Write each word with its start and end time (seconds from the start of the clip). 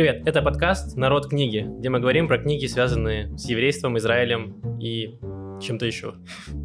Привет, 0.00 0.26
это 0.26 0.40
подкаст 0.40 0.96
«Народ 0.96 1.28
книги», 1.28 1.66
где 1.78 1.90
мы 1.90 2.00
говорим 2.00 2.26
про 2.26 2.38
книги, 2.38 2.64
связанные 2.64 3.36
с 3.36 3.46
еврейством, 3.50 3.98
Израилем 3.98 4.78
и 4.78 5.18
чем-то 5.60 5.84
еще. 5.84 6.14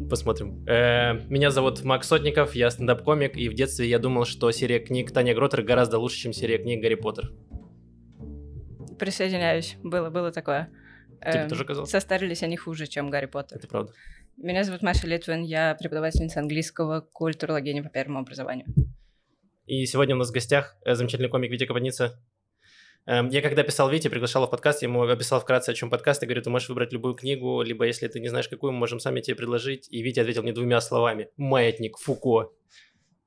Посмотрим. 0.08 0.64
Э, 0.66 1.20
меня 1.28 1.50
зовут 1.50 1.84
Макс 1.84 2.08
Сотников, 2.08 2.54
я 2.54 2.70
стендап-комик, 2.70 3.36
и 3.36 3.50
в 3.50 3.52
детстве 3.52 3.90
я 3.90 3.98
думал, 3.98 4.24
что 4.24 4.50
серия 4.52 4.78
книг 4.78 5.12
Таня 5.12 5.34
Гротер 5.34 5.60
гораздо 5.60 5.98
лучше, 5.98 6.16
чем 6.16 6.32
серия 6.32 6.56
книг 6.56 6.80
Гарри 6.80 6.94
Поттер. 6.94 7.30
Присоединяюсь, 8.98 9.76
было, 9.82 10.08
было 10.08 10.32
такое. 10.32 10.70
Тебе 11.20 11.42
Эм, 11.42 11.48
тоже 11.50 11.66
казалось? 11.66 11.90
Состарились 11.90 12.42
они 12.42 12.56
хуже, 12.56 12.86
чем 12.86 13.10
Гарри 13.10 13.26
Поттер. 13.26 13.58
Это 13.58 13.68
правда. 13.68 13.92
Меня 14.38 14.64
зовут 14.64 14.80
Маша 14.80 15.06
Литвин, 15.06 15.42
я 15.42 15.76
преподавательница 15.78 16.40
английского 16.40 17.02
культурологини 17.02 17.82
по 17.82 17.90
первому 17.90 18.20
образованию. 18.20 18.64
И 19.66 19.84
сегодня 19.84 20.14
у 20.14 20.18
нас 20.18 20.30
в 20.30 20.32
гостях 20.32 20.74
э, 20.86 20.94
замечательный 20.94 21.28
комик 21.28 21.50
Витя 21.50 21.66
Капаница. 21.66 22.18
Эм, 23.06 23.28
Я 23.28 23.40
когда 23.40 23.62
писал 23.62 23.88
Вите, 23.88 24.10
приглашал 24.10 24.46
в 24.46 24.50
подкаст, 24.50 24.82
я 24.82 24.88
ему 24.88 25.02
описал 25.02 25.40
вкратце, 25.40 25.70
о 25.70 25.74
чем 25.74 25.90
подкаст, 25.90 26.22
и 26.22 26.26
говорю, 26.26 26.42
ты 26.42 26.50
можешь 26.50 26.68
выбрать 26.68 26.92
любую 26.92 27.14
книгу, 27.14 27.62
либо 27.62 27.86
если 27.86 28.08
ты 28.08 28.18
не 28.18 28.28
знаешь 28.28 28.48
какую, 28.48 28.72
мы 28.72 28.78
можем 28.80 28.98
сами 28.98 29.20
тебе 29.20 29.36
предложить. 29.36 29.86
И 29.90 30.02
Витя 30.02 30.20
ответил 30.20 30.42
мне 30.42 30.52
двумя 30.52 30.80
словами. 30.80 31.28
Маятник 31.36 31.98
Фуко. 31.98 32.50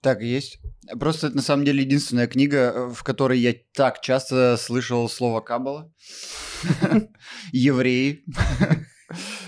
Так 0.02 0.22
и 0.22 0.28
есть. 0.28 0.60
Просто 1.00 1.28
это 1.28 1.38
на 1.38 1.42
самом 1.42 1.66
деле 1.66 1.84
единственная 1.84 2.28
книга, 2.28 2.58
э, 2.58 2.90
в 2.90 3.04
которой 3.04 3.40
я 3.40 3.54
так 3.74 4.02
часто 4.02 4.58
слышал 4.58 5.08
слово 5.10 5.42
кабала. 5.42 5.92
Евреи. 7.54 8.24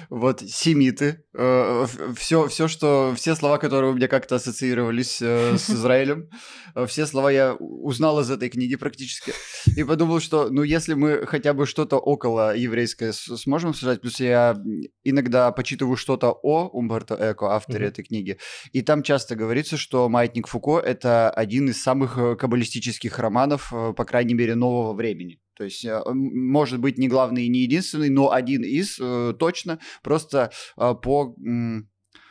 Вот, 0.10 0.42
семиты. 0.42 1.24
Все, 1.34 2.48
все, 2.48 2.68
что... 2.68 3.14
Все 3.16 3.36
слова, 3.36 3.58
которые 3.58 3.92
у 3.92 3.96
меня 3.96 4.08
как-то 4.08 4.36
ассоциировались 4.36 5.22
э, 5.22 5.58
с 5.58 5.70
Израилем, 5.70 6.30
э, 6.76 6.86
все 6.86 7.06
слова 7.06 7.32
я 7.32 7.54
узнал 7.56 8.20
из 8.20 8.30
этой 8.30 8.50
книги 8.50 8.76
практически. 8.76 9.34
И 9.76 9.84
подумал, 9.84 10.20
что, 10.20 10.50
ну, 10.50 10.64
если 10.64 10.94
мы 10.94 11.26
хотя 11.26 11.54
бы 11.54 11.66
что-то 11.66 11.98
около 11.98 12.56
еврейское 12.56 13.14
сможем 13.14 13.74
сказать, 13.74 14.02
плюс 14.02 14.20
я 14.20 14.56
иногда 15.04 15.52
почитываю 15.52 15.98
что-то 15.98 16.32
о 16.32 16.68
Умберто 16.70 17.18
Эко, 17.20 17.56
авторе 17.56 17.88
этой 17.88 18.04
книги, 18.04 18.38
и 18.72 18.82
там 18.82 19.04
часто 19.04 19.36
говорится, 19.36 19.78
что 19.78 20.10
«Маятник 20.10 20.48
Фуко»— 20.48 20.80
это 20.86 21.30
один 21.30 21.70
из 21.70 21.82
самых 21.82 22.18
э, 22.18 22.36
каббалистических 22.36 23.18
романов, 23.20 23.72
э, 23.74 23.94
по 23.94 24.06
крайней 24.06 24.34
мере, 24.34 24.56
нового 24.56 24.94
времени. 24.94 25.40
То 25.62 25.66
есть, 25.66 25.86
э, 25.86 26.02
может 26.12 26.80
быть, 26.80 26.98
не 26.98 27.08
главный 27.08 27.46
и 27.46 27.48
не 27.48 27.60
единственный, 27.60 28.10
но 28.10 28.32
один 28.32 28.64
из, 28.64 28.98
э, 29.00 29.36
точно, 29.38 29.78
просто 30.02 30.50
э, 30.76 30.96
по, 31.04 31.36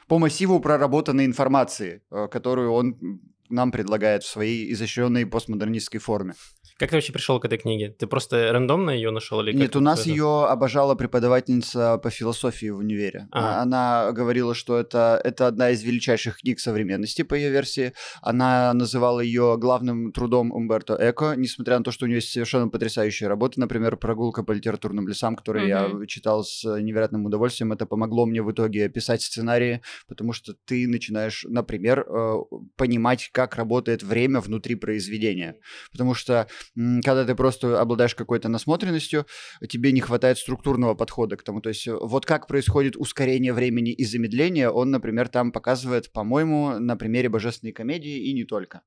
по 0.09 0.19
массиву 0.19 0.59
проработанной 0.59 1.27
информации, 1.27 2.03
которую 2.11 2.73
он 2.73 3.21
нам 3.49 3.71
предлагает 3.71 4.25
в 4.25 4.29
своей 4.29 4.73
изощренной 4.73 5.27
постмодернистской 5.27 6.01
форме. 6.01 6.35
Как 6.81 6.89
ты 6.89 6.97
вообще 6.97 7.13
пришел 7.13 7.39
к 7.39 7.45
этой 7.45 7.59
книге? 7.59 7.91
Ты 7.91 8.07
просто 8.07 8.51
рандомно 8.55 8.89
ее 8.89 9.11
нашел 9.11 9.43
или 9.43 9.53
Нет, 9.53 9.77
у 9.77 9.81
нас 9.81 10.01
это? 10.01 10.09
ее 10.09 10.47
обожала 10.47 10.95
преподавательница 10.95 11.99
по 11.99 12.09
философии 12.09 12.71
в 12.71 12.79
универе. 12.79 13.29
Ага. 13.33 13.61
Она 13.61 14.13
говорила, 14.13 14.55
что 14.55 14.79
это, 14.79 15.21
это 15.23 15.47
одна 15.47 15.73
из 15.73 15.83
величайших 15.83 16.39
книг 16.39 16.59
современности, 16.59 17.21
по 17.21 17.35
ее 17.35 17.51
версии. 17.51 17.93
Она 18.23 18.73
называла 18.73 19.21
ее 19.21 19.59
главным 19.59 20.11
трудом 20.11 20.53
Умберто 20.53 20.97
Эко, 20.99 21.35
несмотря 21.37 21.77
на 21.77 21.85
то, 21.85 21.91
что 21.91 22.07
у 22.07 22.09
нее 22.09 22.17
есть 22.17 22.33
совершенно 22.33 22.69
потрясающие 22.69 23.29
работы, 23.29 23.61
например, 23.61 23.99
«Прогулка 23.99 24.43
по 24.43 24.53
литературным 24.53 25.07
лесам», 25.07 25.37
который 25.37 25.69
я 25.69 25.87
Мгм. 25.87 26.07
читал 26.07 26.45
с 26.45 26.65
невероятным 26.65 27.27
удовольствием. 27.27 27.73
Это 27.73 27.85
помогло 27.85 28.25
мне 28.25 28.41
в 28.43 28.51
итоге 28.53 28.89
писать 28.89 29.21
сценарии, 29.21 29.83
потому 30.09 30.33
что 30.33 30.55
ты 30.65 30.89
начинаешь, 30.89 31.45
например, 31.47 32.07
э, 32.09 32.37
понимать, 32.77 33.29
как 33.33 33.57
работает 33.57 34.03
время 34.03 34.41
внутри 34.41 34.77
произведения. 34.77 35.57
Потому 35.93 36.15
что 36.15 36.47
когда 36.77 37.25
ты 37.25 37.35
просто 37.35 37.81
обладаешь 37.81 38.15
какой-то 38.15 38.49
насмотренностью, 38.49 39.27
тебе 39.69 39.93
не 39.93 40.01
хватает 40.01 40.39
структурного 40.39 40.95
подхода 40.95 41.37
к 41.37 41.43
тому. 41.43 41.61
То 41.61 41.71
есть 41.71 41.87
э, 41.87 41.97
вот 42.01 42.27
как 42.27 42.47
происходит 42.47 42.97
ускорение 42.97 43.53
времени 43.53 43.93
и 43.93 44.05
замедление, 44.05 44.71
он, 44.71 44.91
например, 44.91 45.29
там 45.29 45.53
показывает, 45.53 46.13
по-моему, 46.13 46.79
на 46.79 46.97
примере 46.97 47.29
божественной 47.29 47.73
комедии 47.73 48.29
и 48.29 48.33
не 48.33 48.45
только. 48.45 48.83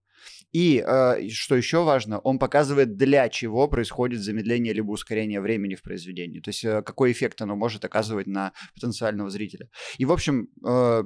И, 0.51 0.83
э, 0.85 1.29
что 1.29 1.55
еще 1.55 1.83
важно, 1.83 2.19
он 2.19 2.37
показывает, 2.37 2.95
для 2.95 3.27
чего 3.29 3.67
происходит 3.67 4.21
замедление 4.21 4.73
либо 4.73 4.91
ускорение 4.91 5.41
времени 5.41 5.75
в 5.75 5.81
произведении. 5.81 6.39
То 6.39 6.49
есть 6.49 6.63
э, 6.63 6.83
какой 6.83 7.11
эффект 7.11 7.41
оно 7.41 7.55
может 7.55 7.83
оказывать 7.85 8.27
на 8.27 8.53
потенциального 8.75 9.31
зрителя. 9.31 9.69
И, 9.97 10.05
в 10.05 10.11
общем, 10.11 10.49
э, 10.65 11.03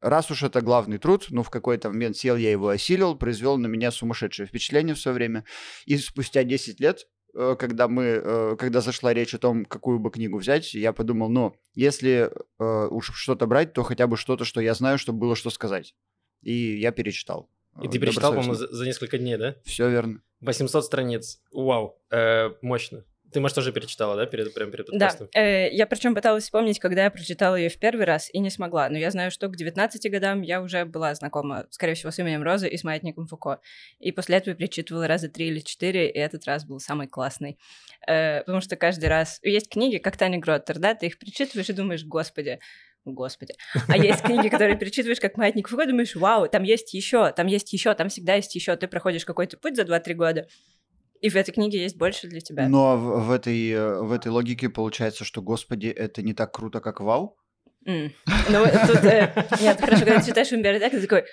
раз 0.00 0.30
уж 0.30 0.42
это 0.42 0.60
главный 0.60 0.98
труд, 0.98 1.26
ну, 1.30 1.42
в 1.42 1.50
какой-то 1.50 1.90
момент 1.90 2.16
сел, 2.16 2.36
я 2.36 2.50
его 2.50 2.68
осилил, 2.68 3.16
произвел 3.16 3.58
на 3.58 3.66
меня 3.66 3.90
сумасшедшее 3.90 4.46
впечатление 4.46 4.94
в 4.94 5.00
свое 5.00 5.14
время. 5.14 5.44
И 5.86 5.96
спустя 5.98 6.44
10 6.44 6.80
лет, 6.80 7.06
э, 7.34 7.56
когда 7.58 7.88
мы, 7.88 8.04
э, 8.04 8.56
когда 8.58 8.80
зашла 8.80 9.12
речь 9.12 9.34
о 9.34 9.38
том, 9.38 9.64
какую 9.64 9.98
бы 9.98 10.10
книгу 10.10 10.38
взять, 10.38 10.74
я 10.74 10.92
подумал, 10.92 11.28
ну, 11.28 11.54
если 11.74 12.30
э, 12.58 12.88
уж 12.90 13.12
что-то 13.14 13.46
брать, 13.46 13.72
то 13.72 13.82
хотя 13.82 14.06
бы 14.06 14.16
что-то, 14.16 14.44
что 14.44 14.60
я 14.60 14.74
знаю, 14.74 14.98
чтобы 14.98 15.18
было 15.18 15.36
что 15.36 15.50
сказать. 15.50 15.94
И 16.42 16.78
я 16.78 16.92
перечитал. 16.92 17.50
И 17.82 17.88
ты 17.88 17.98
перечитал, 17.98 18.32
по-моему, 18.32 18.54
за, 18.54 18.68
за 18.68 18.84
несколько 18.84 19.18
дней, 19.18 19.36
да? 19.36 19.54
Все 19.64 19.88
верно. 19.88 20.20
800 20.40 20.84
страниц. 20.84 21.40
Вау. 21.52 22.00
Э, 22.10 22.50
мощно. 22.62 23.04
Ты, 23.30 23.40
может, 23.40 23.56
тоже 23.56 23.72
перечитала, 23.72 24.16
да, 24.16 24.24
перед, 24.24 24.54
прямо 24.54 24.72
перед 24.72 24.86
Да, 24.86 24.92
подкастом? 24.92 25.28
э, 25.34 25.68
я 25.70 25.86
причем 25.86 26.14
пыталась 26.14 26.44
вспомнить, 26.44 26.78
когда 26.78 27.04
я 27.04 27.10
прочитала 27.10 27.56
ее 27.56 27.68
в 27.68 27.78
первый 27.78 28.06
раз 28.06 28.30
и 28.32 28.38
не 28.38 28.48
смогла. 28.48 28.88
Но 28.88 28.96
я 28.96 29.10
знаю, 29.10 29.30
что 29.30 29.48
к 29.48 29.56
19 29.56 30.10
годам 30.10 30.40
я 30.40 30.62
уже 30.62 30.86
была 30.86 31.14
знакома, 31.14 31.66
скорее 31.68 31.92
всего, 31.92 32.10
с 32.10 32.18
именем 32.18 32.42
Розы 32.42 32.68
и 32.68 32.76
с 32.78 32.84
маятником 32.84 33.26
Фуко. 33.26 33.60
И 33.98 34.12
после 34.12 34.38
этого 34.38 34.56
перечитывала 34.56 35.06
раза 35.06 35.28
три 35.28 35.48
или 35.48 35.60
четыре, 35.60 36.10
и 36.10 36.18
этот 36.18 36.46
раз 36.46 36.64
был 36.64 36.80
самый 36.80 37.06
классный. 37.06 37.58
Э, 38.06 38.40
потому 38.40 38.62
что 38.62 38.76
каждый 38.76 39.10
раз... 39.10 39.40
Есть 39.42 39.68
книги, 39.68 39.98
как 39.98 40.16
Таня 40.16 40.38
Гроттер, 40.38 40.78
да, 40.78 40.94
ты 40.94 41.06
их 41.06 41.18
перечитываешь 41.18 41.68
и 41.68 41.74
думаешь, 41.74 42.04
господи, 42.04 42.60
Господи. 43.04 43.54
А 43.88 43.96
есть 43.96 44.22
книги, 44.22 44.48
которые 44.48 44.76
перечитываешь 44.76 45.20
как 45.20 45.36
маятник 45.36 45.68
Фуко, 45.68 45.86
думаешь, 45.86 46.14
вау, 46.14 46.48
там 46.48 46.62
есть 46.62 46.92
еще, 46.94 47.32
там 47.32 47.46
есть 47.46 47.72
еще, 47.72 47.94
там 47.94 48.08
всегда 48.08 48.34
есть 48.34 48.54
еще. 48.54 48.76
Ты 48.76 48.86
проходишь 48.88 49.24
какой-то 49.24 49.56
путь 49.56 49.76
за 49.76 49.82
2-3 49.82 50.14
года, 50.14 50.48
и 51.20 51.30
в 51.30 51.36
этой 51.36 51.52
книге 51.52 51.82
есть 51.82 51.96
больше 51.96 52.28
для 52.28 52.40
тебя. 52.40 52.68
Но 52.68 52.96
в, 52.96 53.26
в 53.26 53.30
этой, 53.30 53.70
э, 53.70 54.00
в 54.02 54.12
этой 54.12 54.28
логике 54.28 54.68
получается, 54.68 55.24
что, 55.24 55.42
господи, 55.42 55.88
это 55.88 56.22
не 56.22 56.34
так 56.34 56.52
круто, 56.52 56.80
как 56.80 57.00
вау. 57.00 57.36
М. 57.86 58.12
Ну, 58.50 58.64
тут... 58.86 59.04
э, 59.04 59.32
Нет, 59.60 59.80
хорошо, 59.80 60.04
когда 60.04 60.20
ты 60.20 60.26
читаешь 60.26 60.52
Умберто 60.52 60.86
Эко, 60.86 60.96
ты 60.96 61.02
такой, 61.02 61.24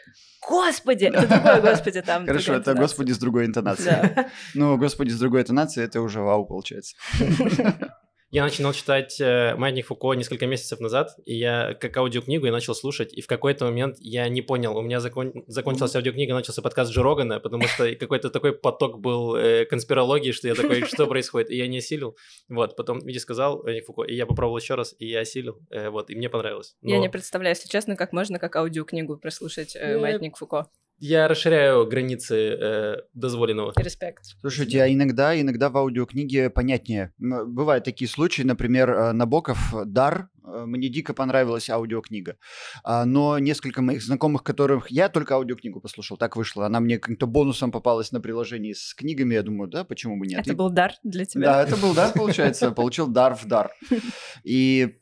господи, 0.47 1.05
это 1.05 1.27
другое 1.27 1.61
господи 1.61 2.01
там. 2.01 2.25
Хорошо, 2.25 2.53
это 2.53 2.71
интонация». 2.71 2.81
господи 2.81 3.11
с 3.11 3.17
другой 3.17 3.45
интонацией. 3.45 4.13
Да. 4.15 4.29
Ну, 4.53 4.77
господи 4.77 5.09
с 5.09 5.19
другой 5.19 5.41
интонацией, 5.41 5.85
это 5.85 6.01
уже 6.01 6.21
вау 6.21 6.45
получается. 6.45 6.95
Я 8.35 8.43
начинал 8.43 8.73
читать 8.73 9.21
э, 9.21 9.55
«Маятник 9.55 9.85
Фуко» 9.85 10.11
несколько 10.11 10.45
месяцев 10.45 10.81
назад, 10.81 11.15
и 11.25 11.37
я 11.37 11.73
как 11.73 11.95
аудиокнигу 11.95 12.45
я 12.45 12.51
начал 12.51 12.75
слушать, 12.75 13.13
и 13.13 13.21
в 13.21 13.27
какой-то 13.27 13.63
момент 13.63 13.95
я 14.01 14.27
не 14.27 14.41
понял, 14.41 14.75
у 14.75 14.81
меня 14.81 14.99
закон... 14.99 15.45
закончилась 15.47 15.95
аудиокнига, 15.95 16.33
начался 16.33 16.61
подкаст 16.61 16.91
Джо 16.91 17.01
Рогана, 17.01 17.39
потому 17.39 17.65
что 17.65 17.95
какой-то 17.95 18.29
такой 18.29 18.51
поток 18.51 18.99
был 18.99 19.37
э, 19.37 19.63
конспирологии, 19.63 20.33
что 20.33 20.49
я 20.49 20.55
такой, 20.55 20.81
что 20.85 21.07
происходит, 21.07 21.49
и 21.49 21.55
я 21.55 21.67
не 21.67 21.77
осилил. 21.77 22.17
Вот, 22.49 22.75
потом 22.75 22.99
Витя 23.05 23.19
сказал 23.19 23.63
«Маятник 23.63 23.85
Фуко», 23.85 24.03
и 24.03 24.13
я 24.13 24.25
попробовал 24.25 24.57
еще 24.57 24.75
раз, 24.75 24.93
и 24.99 25.07
я 25.07 25.21
осилил, 25.21 25.57
э, 25.69 25.87
вот, 25.87 26.09
и 26.09 26.15
мне 26.15 26.27
понравилось. 26.27 26.75
Я 26.81 26.95
Но 26.95 27.03
не 27.03 27.09
представляю, 27.09 27.55
если 27.55 27.69
честно, 27.69 27.95
как 27.95 28.11
можно 28.11 28.37
как 28.37 28.53
аудиокнигу 28.57 29.15
прослушать 29.15 29.77
э, 29.77 29.97
«Маятник 29.97 30.35
Фуко». 30.35 30.67
Я 30.97 31.27
расширяю 31.27 31.85
границы 31.87 32.35
э, 32.35 32.95
дозволенного. 33.13 33.73
Респект. 33.75 34.23
Слушайте, 34.41 34.81
а 34.81 34.87
иногда, 34.91 35.39
иногда 35.39 35.69
в 35.69 35.77
аудиокниге 35.77 36.49
понятнее. 36.49 37.13
Бывают 37.17 37.83
такие 37.83 38.07
случаи, 38.09 38.43
например, 38.43 38.89
э, 38.89 39.11
Набоков 39.11 39.73
«Дар». 39.85 40.29
э, 40.45 40.63
Мне 40.65 40.89
дико 40.89 41.13
понравилась 41.13 41.69
аудиокнига. 41.69 42.37
А, 42.83 43.05
Но 43.05 43.37
несколько 43.39 43.81
моих 43.81 44.01
знакомых, 44.03 44.43
которых 44.43 44.89
я 44.89 45.09
только 45.09 45.35
аудиокнигу 45.35 45.81
послушал, 45.81 46.17
так 46.17 46.35
вышло. 46.37 46.65
Она 46.65 46.79
мне 46.79 46.97
как-то 46.97 47.27
бонусом 47.27 47.71
попалась 47.71 48.11
на 48.11 48.21
приложении 48.21 48.73
с 48.73 48.93
книгами. 48.93 49.33
Я 49.35 49.43
думаю, 49.43 49.69
да, 49.69 49.83
почему 49.83 50.17
бы 50.17 50.27
нет? 50.27 50.39
Это 50.41 50.51
И- 50.53 50.55
был 50.55 50.69
дар 50.69 50.93
для 51.03 51.25
тебя. 51.25 51.45
Да, 51.53 51.63
это 51.63 51.75
был 51.77 51.93
дар, 51.93 52.13
получается. 52.13 52.71
Получил 52.75 53.07
дар 53.07 53.35
в 53.35 53.45
дар. 53.45 53.71
И 54.43 54.95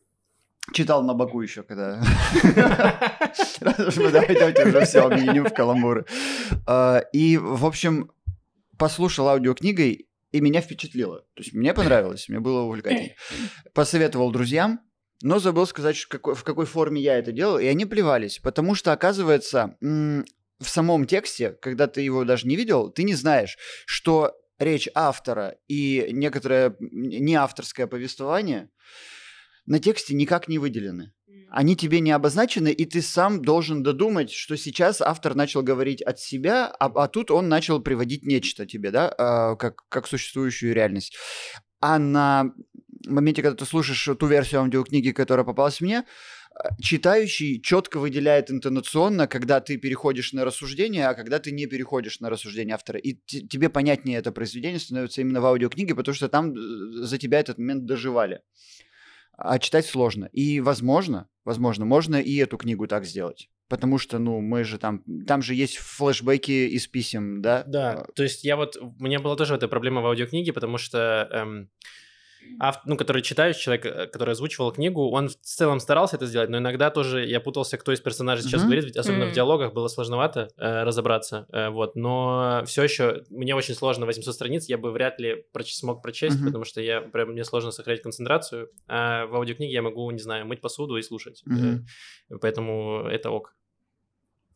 читал 0.71 1.03
на 1.03 1.13
боку 1.13 1.41
еще, 1.41 1.63
когда... 1.63 2.01
Раз 3.61 3.79
уж 3.79 3.97
мы 3.97 4.11
давайте 4.11 4.65
уже 4.65 4.85
все 4.85 5.01
объединим 5.01 5.45
в 5.45 5.53
каламбуры. 5.53 6.05
А, 6.65 6.99
И, 7.11 7.37
в 7.37 7.65
общем, 7.65 8.11
послушал 8.77 9.27
аудиокнигой, 9.29 10.07
и 10.31 10.41
меня 10.41 10.61
впечатлило. 10.61 11.19
То 11.35 11.43
есть 11.43 11.53
мне 11.53 11.73
понравилось, 11.73 12.27
мне 12.29 12.39
было 12.39 12.61
увлекательно. 12.61 13.13
Посоветовал 13.73 14.31
друзьям, 14.31 14.81
но 15.21 15.39
забыл 15.39 15.65
сказать, 15.67 15.97
в 15.97 16.43
какой 16.43 16.65
форме 16.65 17.01
я 17.01 17.17
это 17.17 17.31
делал, 17.31 17.59
и 17.59 17.65
они 17.65 17.85
плевались. 17.85 18.39
Потому 18.39 18.75
что, 18.75 18.91
оказывается, 18.91 19.77
в 19.79 20.69
самом 20.69 21.05
тексте, 21.05 21.51
когда 21.61 21.87
ты 21.87 22.01
его 22.01 22.23
даже 22.23 22.47
не 22.47 22.55
видел, 22.55 22.89
ты 22.89 23.03
не 23.03 23.13
знаешь, 23.13 23.57
что 23.85 24.33
речь 24.59 24.89
автора 24.95 25.55
и 25.67 26.09
некоторое 26.11 26.75
неавторское 26.79 27.87
повествование 27.87 28.69
на 29.65 29.79
тексте 29.79 30.13
никак 30.13 30.47
не 30.47 30.59
выделены. 30.59 31.13
они 31.55 31.75
тебе 31.75 31.99
не 31.99 32.11
обозначены, 32.11 32.71
и 32.71 32.85
ты 32.85 33.01
сам 33.03 33.41
должен 33.43 33.83
додумать, 33.83 34.31
что 34.31 34.57
сейчас 34.57 35.01
автор 35.01 35.35
начал 35.35 35.61
говорить 35.61 36.01
от 36.01 36.19
себя, 36.19 36.65
а, 36.67 36.87
а 36.87 37.07
тут 37.07 37.29
он 37.29 37.47
начал 37.47 37.79
приводить 37.79 38.25
нечто 38.25 38.65
тебе, 38.65 38.89
да, 38.89 39.13
а, 39.17 39.55
как, 39.55 39.83
как 39.87 40.07
существующую 40.07 40.73
реальность. 40.73 41.15
А 41.79 41.99
на 41.99 42.53
моменте, 43.05 43.43
когда 43.43 43.57
ты 43.57 43.65
слушаешь 43.65 44.17
ту 44.17 44.25
версию 44.25 44.61
аудиокниги, 44.61 45.11
которая 45.11 45.45
попалась 45.45 45.79
мне, 45.79 46.05
читающий 46.81 47.61
четко 47.61 47.99
выделяет 47.99 48.51
интонационно, 48.51 49.27
когда 49.27 49.59
ты 49.59 49.77
переходишь 49.77 50.33
на 50.33 50.45
рассуждение, 50.45 51.07
а 51.07 51.13
когда 51.13 51.39
ты 51.39 51.51
не 51.51 51.65
переходишь 51.65 52.19
на 52.19 52.29
рассуждение 52.29 52.75
автора. 52.75 52.99
И 52.99 53.13
тебе 53.25 53.69
понятнее 53.69 54.19
это 54.19 54.31
произведение 54.31 54.79
становится 54.79 55.21
именно 55.21 55.41
в 55.41 55.45
аудиокниге, 55.45 55.95
потому 55.95 56.15
что 56.15 56.29
там 56.29 56.53
э, 56.53 57.05
за 57.05 57.17
тебя 57.17 57.39
этот 57.39 57.57
момент 57.57 57.85
доживали. 57.85 58.41
А 59.37 59.59
читать 59.59 59.85
сложно. 59.85 60.29
И, 60.31 60.59
возможно, 60.59 61.27
возможно, 61.45 61.85
можно 61.85 62.17
и 62.17 62.35
эту 62.37 62.57
книгу 62.57 62.87
так 62.87 63.05
сделать. 63.05 63.49
Потому 63.67 63.97
что, 63.97 64.19
ну, 64.19 64.39
мы 64.39 64.63
же 64.63 64.77
там, 64.77 65.03
там 65.25 65.41
же 65.41 65.55
есть 65.55 65.77
флешбеки 65.77 66.67
из 66.67 66.87
писем, 66.87 67.41
да? 67.41 67.63
Да, 67.65 68.05
то 68.15 68.23
есть 68.23 68.43
я 68.43 68.55
вот, 68.55 68.77
у 68.77 68.93
меня 69.03 69.19
была 69.19 69.35
тоже 69.35 69.55
эта 69.55 69.67
проблема 69.67 70.01
в 70.01 70.05
аудиокниге, 70.05 70.53
потому 70.53 70.77
что 70.77 71.27
эм, 71.31 71.69
ав, 72.59 72.81
ну, 72.85 72.97
который 72.97 73.21
читающий 73.21 73.61
человек, 73.61 73.85
э, 73.85 74.07
который 74.07 74.31
озвучивал 74.31 74.71
книгу, 74.71 75.09
он 75.09 75.29
в 75.29 75.35
целом 75.41 75.79
старался 75.79 76.15
это 76.15 76.25
сделать, 76.25 76.49
но 76.49 76.57
иногда 76.57 76.89
тоже 76.89 77.25
я 77.25 77.39
путался, 77.39 77.77
кто 77.77 77.91
из 77.91 78.01
персонажей 78.01 78.43
сейчас 78.43 78.61
mm-hmm. 78.61 78.65
говорит, 78.65 78.85
ведь 78.85 78.97
особенно 78.97 79.23
mm-hmm. 79.23 79.31
в 79.31 79.33
диалогах 79.33 79.73
было 79.73 79.87
сложновато 79.87 80.49
э, 80.57 80.83
разобраться, 80.83 81.47
э, 81.51 81.69
вот, 81.69 81.95
но 81.95 82.63
все 82.65 82.83
еще 82.83 83.23
мне 83.29 83.55
очень 83.55 83.73
сложно 83.75 84.05
800 84.05 84.33
страниц, 84.33 84.65
я 84.67 84.77
бы 84.77 84.91
вряд 84.91 85.19
ли 85.19 85.45
проч- 85.53 85.73
смог 85.73 86.01
прочесть, 86.01 86.37
mm-hmm. 86.37 86.45
потому 86.45 86.65
что 86.65 86.81
я 86.81 87.01
прям 87.01 87.29
мне 87.29 87.43
сложно 87.43 87.71
сохранять 87.71 88.01
концентрацию, 88.01 88.69
а 88.87 89.25
в 89.27 89.35
аудиокниге 89.35 89.73
я 89.73 89.81
могу, 89.81 90.09
не 90.11 90.19
знаю, 90.19 90.45
мыть 90.45 90.61
посуду 90.61 90.97
и 90.97 91.01
слушать, 91.01 91.43
mm-hmm. 91.47 91.79
э, 92.29 92.35
поэтому 92.41 93.07
это 93.07 93.29
ок. 93.29 93.55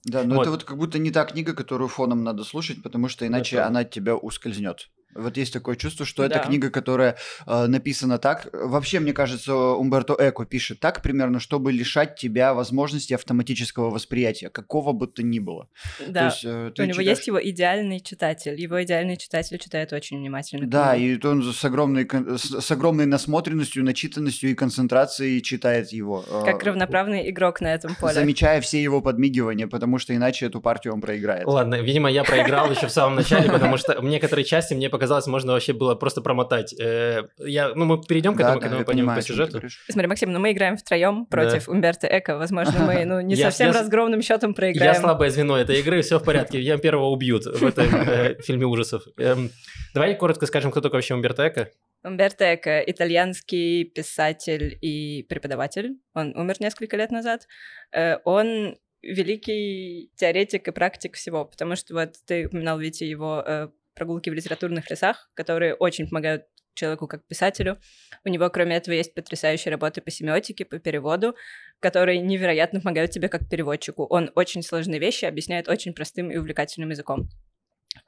Да, 0.05 0.23
но 0.23 0.35
вот. 0.35 0.41
это 0.43 0.51
вот 0.51 0.63
как 0.63 0.77
будто 0.77 0.99
не 0.99 1.11
та 1.11 1.25
книга, 1.25 1.53
которую 1.53 1.89
фоном 1.89 2.23
надо 2.23 2.43
слушать, 2.43 2.81
потому 2.81 3.09
что 3.09 3.27
иначе 3.27 3.57
это... 3.57 3.67
она 3.67 3.81
от 3.81 3.91
тебя 3.91 4.15
ускользнет. 4.15 4.89
Вот 5.17 5.37
есть 5.37 5.53
такое 5.53 5.75
чувство, 5.75 6.05
что 6.05 6.27
да. 6.27 6.35
это 6.35 6.47
книга, 6.47 6.69
которая 6.69 7.17
э, 7.45 7.67
написана 7.67 8.17
так. 8.17 8.47
Вообще, 8.53 8.99
мне 8.99 9.13
кажется, 9.13 9.55
Умберто 9.55 10.15
Эко 10.19 10.45
пишет 10.45 10.79
так 10.79 11.01
примерно, 11.01 11.39
чтобы 11.39 11.71
лишать 11.71 12.15
тебя 12.15 12.53
возможности 12.53 13.13
автоматического 13.13 13.89
восприятия, 13.89 14.49
какого 14.49 14.93
бы 14.93 15.07
то 15.07 15.23
ни 15.23 15.39
было. 15.39 15.69
Да, 16.07 16.25
есть, 16.25 16.45
э, 16.45 16.71
у 16.77 16.81
него 16.81 16.93
читаешь... 16.93 17.07
есть 17.07 17.27
его 17.27 17.43
идеальный 17.43 17.99
читатель. 17.99 18.59
Его 18.59 18.83
идеальный 18.83 19.17
читатель 19.17 19.57
читает 19.57 19.93
очень 19.93 20.17
внимательно. 20.17 20.67
Да, 20.67 20.95
и 20.95 21.19
он 21.25 21.43
с 21.43 21.65
огромной, 21.65 22.07
с 22.37 22.71
огромной 22.71 23.05
насмотренностью, 23.05 23.83
начитанностью 23.83 24.51
и 24.51 24.53
концентрацией 24.53 25.41
читает 25.41 25.91
его. 25.91 26.23
Э, 26.29 26.43
как 26.45 26.63
равноправный 26.63 27.29
игрок 27.29 27.61
на 27.61 27.73
этом 27.73 27.95
поле. 27.95 28.13
Замечая 28.13 28.61
все 28.61 28.81
его 28.81 29.01
подмигивания, 29.01 29.67
потому 29.67 29.97
что 29.99 30.15
иначе 30.15 30.45
эту 30.45 30.61
партию 30.61 30.93
он 30.93 31.01
проиграет. 31.01 31.45
Ладно, 31.45 31.81
видимо, 31.81 32.09
я 32.09 32.23
проиграл 32.23 32.71
еще 32.71 32.87
в 32.87 32.91
самом 32.91 33.15
начале, 33.15 33.49
потому 33.49 33.77
что 33.77 33.99
некоторые 34.01 34.45
части 34.45 34.73
мне 34.73 34.89
показалось 34.89 35.06
казалось, 35.07 35.27
можно 35.27 35.53
вообще 35.53 35.71
было 35.71 35.95
просто 35.95 36.21
промотать. 36.21 36.77
Э, 36.79 37.23
я, 37.37 37.73
ну, 37.73 37.85
мы 37.85 38.01
перейдем 38.01 38.35
к 38.35 38.41
этому, 38.41 38.55
да, 38.55 38.61
когда 38.61 38.77
мы 38.77 38.85
пойдем 38.85 39.07
по 39.07 39.21
сюжету. 39.21 39.61
Смотри, 39.89 40.07
Максим, 40.07 40.33
ну 40.33 40.39
мы 40.39 40.51
играем 40.51 40.75
втроем 40.75 41.25
против. 41.25 41.69
Умберто 41.69 42.07
Эко. 42.07 42.37
Возможно, 42.37 42.85
мы 42.85 43.05
ну, 43.05 43.21
не 43.21 43.35
совсем 43.37 43.71
разгромным 43.71 44.21
счетом 44.21 44.53
проиграем. 44.53 44.93
Я 44.93 44.99
слабое 44.99 45.29
звено 45.29 45.57
этой 45.57 45.79
игры, 45.79 46.01
все 46.01 46.19
в 46.19 46.23
порядке. 46.23 46.59
Я 46.59 46.77
первого 46.77 47.07
убьют 47.07 47.45
в 47.45 47.65
этом 47.65 47.85
э, 47.95 48.35
фильме 48.41 48.65
ужасов. 48.65 49.03
Эм, 49.17 49.49
давай 49.93 50.15
коротко 50.15 50.45
скажем, 50.45 50.71
кто 50.71 50.81
такой 50.81 50.97
вообще 50.97 51.13
Умберто 51.13 51.47
Эко. 51.47 51.69
Умберто 52.03 52.53
Эко– 52.53 52.79
итальянский 52.87 53.85
писатель 53.85 54.77
и 54.81 55.23
преподаватель. 55.29 55.97
Он 56.13 56.35
умер 56.35 56.57
несколько 56.59 56.97
лет 56.97 57.11
назад. 57.11 57.47
Э, 57.93 58.17
он 58.25 58.75
великий 59.01 60.11
теоретик 60.17 60.67
и 60.67 60.71
практик 60.71 61.15
всего, 61.15 61.45
потому 61.45 61.77
что 61.77 61.93
вот 61.93 62.15
ты 62.25 62.47
упоминал, 62.47 62.77
Витя, 62.77 63.05
его 63.05 63.71
прогулки 63.97 64.29
в 64.29 64.33
литературных 64.33 64.89
лесах, 64.89 65.29
которые 65.33 65.73
очень 65.73 66.07
помогают 66.07 66.45
человеку 66.77 67.07
как 67.07 67.25
писателю. 67.27 67.77
У 68.23 68.29
него, 68.29 68.49
кроме 68.49 68.77
этого, 68.77 68.93
есть 68.93 69.13
потрясающие 69.13 69.71
работы 69.71 69.99
по 70.01 70.11
семиотике, 70.11 70.63
по 70.63 70.79
переводу, 70.79 71.35
которые 71.79 72.19
невероятно 72.19 72.79
помогают 72.79 73.11
тебе 73.11 73.27
как 73.27 73.49
переводчику. 73.49 74.05
Он 74.05 74.31
очень 74.35 74.61
сложные 74.61 74.99
вещи 74.99 75.25
объясняет 75.25 75.67
очень 75.67 75.93
простым 75.93 76.31
и 76.31 76.37
увлекательным 76.37 76.91
языком. 76.91 77.29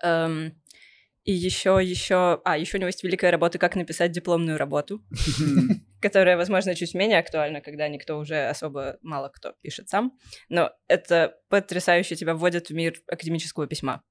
Эм, 0.03 0.53
и 1.25 1.33
еще, 1.33 1.79
еще, 1.81 2.41
а, 2.45 2.57
еще 2.57 2.77
у 2.77 2.79
него 2.79 2.87
есть 2.87 3.03
великая 3.03 3.31
работа 3.31 3.57
«Как 3.57 3.75
написать 3.75 4.11
дипломную 4.11 4.57
работу», 4.57 5.03
которая, 6.01 6.37
возможно, 6.37 6.75
чуть 6.75 6.93
менее 6.93 7.19
актуальна, 7.19 7.61
когда 7.61 7.87
никто 7.87 8.17
уже 8.17 8.47
особо 8.47 8.97
мало 9.01 9.29
кто 9.29 9.53
пишет 9.61 9.89
сам. 9.89 10.17
Но 10.47 10.71
это 10.87 11.35
потрясающе 11.49 12.15
тебя 12.15 12.35
вводит 12.35 12.69
в 12.69 12.73
мир 12.73 12.95
академического 13.07 13.67
письма. 13.67 14.01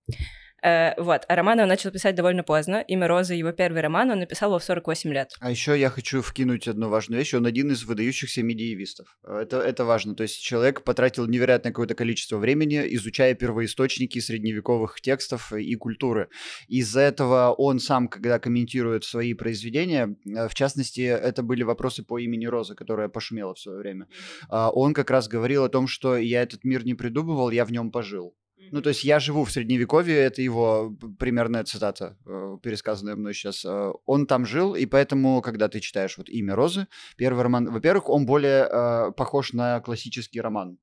Э, 0.62 1.00
вот. 1.00 1.22
А 1.28 1.36
роман 1.36 1.60
он 1.60 1.68
начал 1.68 1.90
писать 1.90 2.14
довольно 2.14 2.42
поздно. 2.42 2.84
«Имя 2.86 3.08
Розы»— 3.08 3.34
его 3.36 3.52
первый 3.52 3.82
роман, 3.82 4.10
он 4.10 4.18
написал 4.18 4.50
его 4.50 4.58
в 4.58 4.64
48 4.64 5.12
лет. 5.12 5.32
А 5.40 5.50
еще 5.50 5.78
я 5.78 5.90
хочу 5.90 6.22
вкинуть 6.22 6.68
одну 6.68 6.88
важную 6.88 7.20
вещь. 7.20 7.34
Он 7.34 7.46
один 7.46 7.70
из 7.70 7.84
выдающихся 7.84 8.42
медиевистов. 8.42 9.18
Это, 9.24 9.60
это 9.60 9.84
важно. 9.84 10.14
То 10.14 10.24
есть 10.24 10.40
человек 10.40 10.82
потратил 10.84 11.26
невероятное 11.26 11.72
какое-то 11.72 11.94
количество 11.94 12.38
времени, 12.38 12.82
изучая 12.96 13.34
первоисточники 13.34 14.18
средневековых 14.18 15.00
текстов 15.00 15.52
и 15.52 15.74
культуры. 15.76 16.28
Из-за 16.66 17.00
этого 17.00 17.52
он 17.52 17.78
сам, 17.78 18.08
когда 18.08 18.38
комментирует 18.38 19.04
свои 19.04 19.34
произведения, 19.34 20.16
э, 20.26 20.48
в 20.48 20.54
частности, 20.54 21.00
это 21.00 21.42
были 21.42 21.62
вопросы 21.62 22.02
по 22.02 22.18
имени 22.18 22.46
Розы, 22.46 22.74
которая 22.74 23.08
пошумела 23.08 23.54
в 23.54 23.58
свое 23.58 23.78
время, 23.78 24.06
а 24.48 24.70
он 24.70 24.94
как 24.94 25.10
раз 25.10 25.28
говорил 25.28 25.64
о 25.64 25.68
том, 25.68 25.86
что 25.86 26.16
я 26.16 26.42
этот 26.42 26.64
мир 26.64 26.84
не 26.84 26.94
придумывал, 26.94 27.50
я 27.50 27.64
в 27.64 27.72
нем 27.72 27.90
пожил. 27.90 28.34
Ну, 28.70 28.82
то 28.82 28.90
есть 28.90 29.04
я 29.04 29.18
живу 29.20 29.44
в 29.44 29.50
Средневековье, 29.50 30.16
это 30.16 30.42
его 30.42 30.94
примерная 31.18 31.64
цитата, 31.64 32.16
э, 32.26 32.58
пересказанная 32.62 33.16
мной 33.16 33.34
сейчас. 33.34 33.64
Э, 33.64 33.92
он 34.06 34.26
там 34.26 34.46
жил, 34.46 34.74
и 34.74 34.86
поэтому, 34.86 35.40
когда 35.42 35.68
ты 35.68 35.80
читаешь 35.80 36.18
вот 36.18 36.28
«Имя 36.28 36.54
Розы», 36.54 36.86
первый 37.16 37.42
роман, 37.42 37.70
во-первых, 37.70 38.08
он 38.08 38.26
более 38.26 38.68
э, 38.70 39.12
похож 39.12 39.52
на 39.52 39.80
классический 39.80 40.40
роман. 40.40 40.78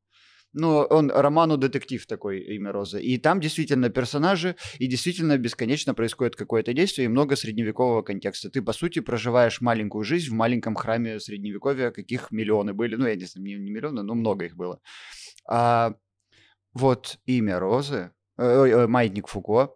Ну, 0.57 0.87
он 0.89 1.11
роману 1.11 1.57
детектив 1.57 2.05
такой 2.07 2.39
«Имя 2.39 2.71
Розы». 2.71 3.01
И 3.01 3.17
там 3.17 3.41
действительно 3.41 3.89
персонажи, 3.89 4.55
и 4.79 4.87
действительно 4.87 5.37
бесконечно 5.37 5.93
происходит 5.93 6.37
какое-то 6.37 6.73
действие, 6.73 7.05
и 7.05 7.09
много 7.09 7.35
средневекового 7.35 8.03
контекста. 8.03 8.49
Ты, 8.49 8.61
по 8.61 8.71
сути, 8.71 8.99
проживаешь 8.99 9.59
маленькую 9.59 10.05
жизнь 10.05 10.29
в 10.29 10.33
маленьком 10.33 10.75
храме 10.75 11.19
Средневековья, 11.19 11.91
каких 11.91 12.31
миллионы 12.31 12.73
были. 12.73 12.95
Ну, 12.95 13.05
я 13.05 13.15
не 13.15 13.25
знаю, 13.25 13.45
не, 13.45 13.55
не 13.55 13.69
миллионы, 13.69 14.01
но 14.01 14.15
много 14.15 14.45
их 14.45 14.55
было. 14.55 14.79
А 15.47 15.95
вот 16.75 17.17
имя 17.25 17.59
Розы, 17.59 18.11
э, 18.37 18.85
Маятник 18.87 19.27
Фуко, 19.27 19.73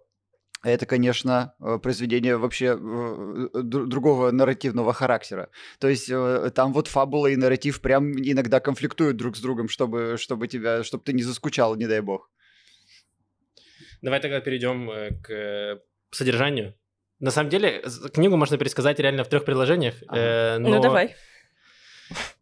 это, 0.62 0.86
конечно, 0.86 1.56
э, 1.60 1.80
произведение 1.82 2.38
вообще 2.38 2.78
э, 2.78 3.62
другого 3.64 4.32
нарративного 4.32 4.94
характера. 4.94 5.50
То 5.80 5.88
есть 5.88 6.12
там 6.54 6.74
вот 6.74 6.88
фабула 6.88 7.28
и 7.28 7.38
нарратив 7.38 7.82
прям 7.82 8.12
иногда 8.12 8.60
конфликтуют 8.60 9.18
друг 9.18 9.38
с 9.38 9.42
другом, 9.42 9.70
чтобы, 9.70 10.18
чтобы 10.18 10.48
тебя, 10.48 10.84
чтобы 10.84 11.04
ты 11.04 11.14
не 11.14 11.24
заскучал, 11.24 11.76
не 11.76 11.88
дай 11.88 12.02
бог. 12.02 12.30
Давай 14.02 14.20
тогда 14.20 14.42
перейдем 14.42 14.90
к 15.22 15.82
содержанию. 16.12 16.76
На 17.20 17.32
самом 17.32 17.50
деле, 17.50 17.84
книгу 18.14 18.38
можно 18.38 18.58
пересказать 18.58 19.00
реально 19.00 19.24
в 19.24 19.30
трех 19.30 19.44
предложениях. 19.44 19.96
Ага. 20.08 20.20
Э, 20.20 20.58
но... 20.58 20.70
Ну, 20.70 20.82
давай. 20.82 21.16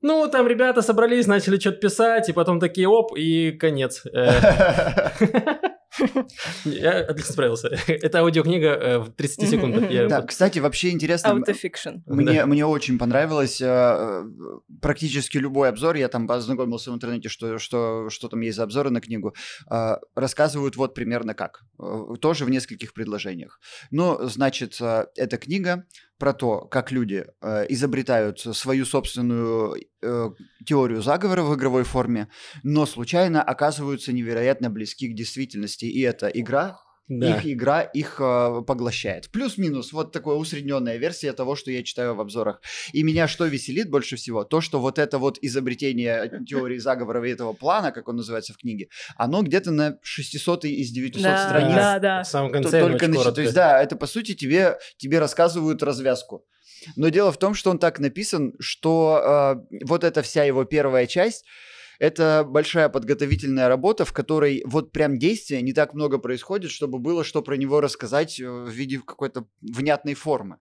Ну, 0.01 0.29
там 0.29 0.47
ребята 0.47 0.81
собрались, 0.81 1.27
начали 1.27 1.59
что-то 1.59 1.77
писать, 1.77 2.29
и 2.29 2.33
потом 2.33 2.59
такие 2.59 2.87
оп, 2.87 3.17
и 3.17 3.51
конец. 3.51 4.03
Э. 4.13 4.31
Я 6.65 6.99
отлично 6.99 7.33
справился. 7.33 7.69
Это 7.87 8.19
аудиокнига 8.19 8.67
э, 8.67 8.99
в 8.99 9.11
30 9.11 9.49
секундах. 9.49 10.09
Да, 10.09 10.21
кстати, 10.21 10.59
вообще 10.59 10.91
интересно. 10.91 11.29
Мне, 12.05 12.45
мне 12.45 12.65
очень 12.65 12.97
понравилось 12.97 13.61
э, 13.61 14.23
практически 14.81 15.37
любой 15.37 15.69
обзор. 15.69 15.95
Я 15.95 16.07
там 16.07 16.27
познакомился 16.27 16.91
в 16.91 16.95
интернете, 16.95 17.29
что, 17.29 17.57
что, 17.57 18.09
что 18.09 18.27
там 18.27 18.41
есть 18.41 18.57
за 18.57 18.63
обзоры 18.63 18.89
на 18.89 19.01
книгу. 19.01 19.33
Рассказывают 20.15 20.75
вот 20.75 20.93
примерно 20.93 21.33
как. 21.33 21.61
Тоже 22.21 22.45
в 22.45 22.49
нескольких 22.49 22.93
предложениях. 22.93 23.59
Ну, 23.91 24.19
значит, 24.27 24.79
эта 25.15 25.37
книга 25.37 25.85
про 26.17 26.33
то, 26.33 26.61
как 26.61 26.91
люди 26.91 27.25
э, 27.41 27.65
изобретают 27.69 28.39
свою 28.39 28.85
собственную 28.85 29.75
э, 30.01 30.29
теорию 30.65 31.01
заговора 31.01 31.43
в 31.43 31.55
игровой 31.55 31.83
форме, 31.83 32.29
но 32.63 32.85
случайно 32.85 33.41
оказываются 33.41 34.13
невероятно 34.13 34.69
близки 34.69 35.07
к 35.07 35.15
действительности. 35.15 35.85
И 35.85 36.01
это 36.01 36.27
игра 36.27 36.79
Да. 37.09 37.37
их 37.37 37.45
игра 37.45 37.81
их 37.81 38.17
э, 38.19 38.61
поглощает. 38.67 39.29
Плюс-минус, 39.31 39.93
вот 39.93 40.11
такая 40.11 40.35
усредненная 40.35 40.97
версия 40.97 41.31
того, 41.31 41.55
что 41.55 41.71
я 41.71 41.81
читаю 41.83 42.15
в 42.15 42.19
обзорах. 42.21 42.61
И 42.91 43.01
меня 43.03 43.27
что 43.29 43.45
веселит 43.45 43.89
больше 43.89 44.17
всего? 44.17 44.43
То, 44.43 44.59
что 44.59 44.79
вот 44.79 44.99
это 44.99 45.17
вот 45.17 45.37
изобретение 45.41 46.43
теории 46.45 46.77
заговора 46.79 47.25
и 47.27 47.31
этого 47.31 47.53
плана, 47.53 47.91
как 47.91 48.09
он 48.09 48.17
называется 48.17 48.53
в 48.53 48.57
книге, 48.57 48.89
оно 49.15 49.41
где-то 49.41 49.71
на 49.71 49.97
600 50.03 50.65
из 50.65 50.91
900 50.91 51.23
Да, 51.23 51.47
страниц. 51.47 51.75
да, 51.75 51.99
да. 51.99 52.23
В 52.23 52.27
самом 52.27 52.49
То- 52.51 52.53
конце 52.61 52.81
только 52.81 52.95
очень 53.05 53.07
начи- 53.13 53.17
коротко. 53.17 53.31
То 53.35 53.41
есть, 53.41 53.53
да, 53.53 53.81
это 53.81 53.95
по 53.95 54.05
сути 54.07 54.33
тебе, 54.35 54.77
тебе 54.97 55.19
рассказывают 55.19 55.81
развязку. 55.83 56.45
Но 56.95 57.09
дело 57.09 57.31
в 57.31 57.37
том, 57.39 57.53
что 57.53 57.71
он 57.71 57.79
так 57.79 57.99
написан, 57.99 58.53
что 58.59 59.55
э, 59.71 59.77
вот 59.85 60.03
эта 60.03 60.21
вся 60.21 60.43
его 60.43 60.63
первая 60.65 61.07
часть 61.07 61.45
это 61.99 62.45
большая 62.47 62.89
подготовительная 62.89 63.67
работа, 63.67 64.05
в 64.05 64.13
которой 64.13 64.63
вот 64.65 64.91
прям 64.91 65.17
действия 65.17 65.61
не 65.61 65.73
так 65.73 65.93
много 65.93 66.17
происходит, 66.17 66.71
чтобы 66.71 66.99
было 66.99 67.23
что 67.23 67.41
про 67.41 67.55
него 67.55 67.81
рассказать 67.81 68.39
э, 68.39 68.47
в 68.47 68.69
виде 68.69 68.99
какой-то 68.99 69.45
внятной 69.61 70.13
формы. 70.13 70.57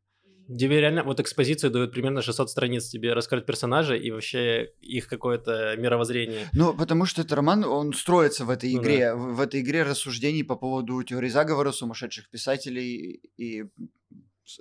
Тебе 0.49 0.81
реально 0.81 1.03
вот 1.03 1.19
экспозицию 1.19 1.73
дают 1.73 1.93
примерно 1.93 2.23
600 2.23 2.49
страниц 2.51 2.89
тебе 2.89 3.15
раскрыть 3.15 3.47
персонажей 3.47 3.99
и 3.99 4.13
вообще 4.13 4.71
их 4.81 5.09
какое-то 5.09 5.75
мировоззрение. 5.77 6.49
Ну, 6.53 6.73
потому 6.73 7.05
что 7.05 7.23
этот 7.23 7.33
роман, 7.33 7.65
он 7.65 7.93
строится 7.93 8.45
в 8.45 8.51
этой 8.51 8.73
Ну 8.73 8.81
игре, 8.81 9.15
в, 9.15 9.35
в 9.35 9.41
этой 9.41 9.61
игре 9.61 9.83
рассуждений 9.83 10.45
по 10.45 10.55
поводу 10.55 11.03
теории 11.03 11.29
заговора, 11.29 11.73
сумасшедших 11.73 12.31
писателей 12.31 13.21
и 13.37 13.65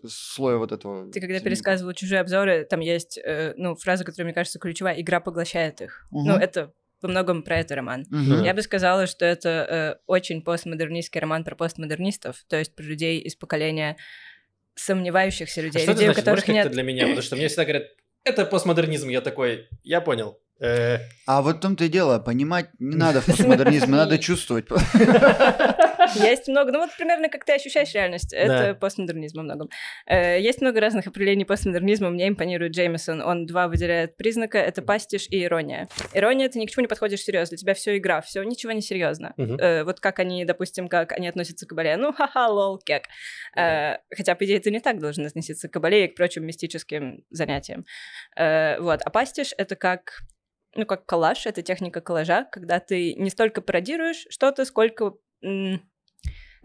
слоя 0.07 0.57
вот 0.57 0.71
этого. 0.71 1.11
Ты 1.11 1.19
когда 1.19 1.39
пересказывал 1.39 1.93
чужие 1.93 2.21
обзоры, 2.21 2.65
там 2.65 2.79
есть, 2.79 3.17
э, 3.17 3.53
ну, 3.57 3.75
фраза, 3.75 4.03
которая, 4.03 4.25
мне 4.25 4.33
кажется, 4.33 4.59
ключевая, 4.59 4.99
игра 4.99 5.19
поглощает 5.19 5.81
их. 5.81 6.07
Мгм. 6.11 6.27
Ну, 6.27 6.35
это 6.35 6.73
во 7.01 7.09
многом 7.09 7.43
про 7.43 7.59
это 7.59 7.75
роман. 7.75 8.05
Мгм. 8.09 8.43
Я 8.43 8.53
бы 8.53 8.61
сказала, 8.61 9.05
что 9.07 9.25
это 9.25 9.49
э, 9.49 10.03
очень 10.07 10.41
постмодернистский 10.41 11.19
роман 11.21 11.43
про 11.43 11.55
постмодернистов, 11.55 12.43
то 12.47 12.57
есть 12.57 12.75
про 12.75 12.83
людей 12.83 13.19
из 13.19 13.35
поколения 13.35 13.97
сомневающихся 14.75 15.61
А 15.61 15.63
людей, 15.63 15.83
что 15.83 15.91
это 15.91 16.01
людей, 16.01 16.09
у 16.09 16.13
значит? 16.13 16.27
Можешь 16.27 16.43
которых 16.43 16.45
как-то 16.45 16.69
нет... 16.69 16.71
для 16.71 16.83
меня? 16.83 17.03
Потому 17.03 17.21
что 17.21 17.35
мне 17.35 17.47
всегда 17.47 17.63
говорят, 17.63 17.87
это 18.23 18.45
постмодернизм. 18.45 19.09
Я 19.09 19.21
такой, 19.21 19.67
я 19.83 20.01
понял. 20.01 20.39
Э, 20.59 20.97
А 21.27 21.41
вот 21.41 21.57
в 21.57 21.59
том-то 21.59 21.85
и 21.85 21.89
дело, 21.89 22.19
понимать 22.19 22.69
не 22.79 22.95
надо 22.95 23.21
в 23.21 23.25
постмодернизме, 23.27 23.95
надо 23.95 24.17
чувствовать. 24.17 24.65
Есть 26.15 26.47
много, 26.47 26.71
ну 26.71 26.79
вот 26.79 26.89
примерно 26.97 27.29
как 27.29 27.45
ты 27.45 27.53
ощущаешь 27.53 27.93
реальность, 27.93 28.33
это 28.33 28.47
Да. 28.47 28.73
постмодернизм 28.75 29.37
во 29.37 29.43
многом. 29.43 29.69
Э, 30.05 30.39
Есть 30.39 30.61
много 30.61 30.79
разных 30.79 31.07
определений 31.07 31.45
постмодернизма, 31.45 32.09
мне 32.09 32.27
импонирует 32.27 32.73
Джеймисон, 32.73 33.21
он 33.21 33.45
два 33.45 33.67
выделяет 33.67 34.17
признака, 34.17 34.57
это 34.57 34.81
пастиш 34.81 35.27
и 35.29 35.43
ирония. 35.43 35.87
Ирония, 36.13 36.49
ты 36.49 36.59
ни 36.59 36.65
к 36.65 36.71
чему 36.71 36.81
не 36.83 36.87
подходишь 36.87 37.21
серьезно, 37.21 37.49
для 37.55 37.57
тебя 37.57 37.73
все 37.73 37.97
игра, 37.97 38.21
все 38.21 38.43
ничего 38.43 38.71
не 38.71 38.81
серьезно. 38.81 39.33
Мгм. 39.37 39.55
Э, 39.57 39.83
Вот 39.83 39.99
как 39.99 40.19
они, 40.19 40.45
допустим, 40.45 40.87
как 40.87 41.11
они 41.11 41.27
относятся 41.27 41.65
к 41.65 41.69
Кабале, 41.69 41.97
ну 41.97 42.13
ха-ха, 42.13 42.47
лол, 42.47 42.77
кек. 42.79 43.03
Э, 43.55 43.97
Хотя, 44.15 44.35
по 44.35 44.45
идее, 44.45 44.59
ты 44.59 44.71
не 44.71 44.79
так 44.79 44.99
должен 44.99 45.25
относиться 45.25 45.67
к 45.67 45.73
Кабале 45.73 46.05
и 46.05 46.07
к 46.07 46.15
прочим 46.15 46.45
мистическим 46.45 47.23
занятиям. 47.29 47.85
Вот, 48.35 49.01
а 49.03 49.09
пастиш— 49.09 49.53
это 49.57 49.75
как 49.75 50.19
ну, 50.75 50.85
как 50.85 51.05
коллаж, 51.05 51.45
это 51.45 51.61
техника 51.61 52.01
коллажа, 52.01 52.47
когда 52.51 52.79
ты 52.79 53.13
не 53.13 53.29
столько 53.29 53.61
пародируешь 53.61 54.25
что-то, 54.29 54.65
сколько... 54.65 55.13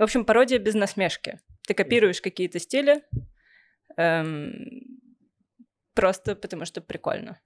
В 0.01 0.03
общем, 0.03 0.25
пародия 0.25 0.59
без 0.59 0.73
насмешки. 0.73 1.41
Ты 1.69 1.75
копируешь 1.75 2.23
какие-то 2.23 2.59
стили, 2.59 3.03
эм, 3.99 4.81
просто 5.93 6.35
потому 6.35 6.65
что 6.65 6.81
прикольно. 6.81 7.39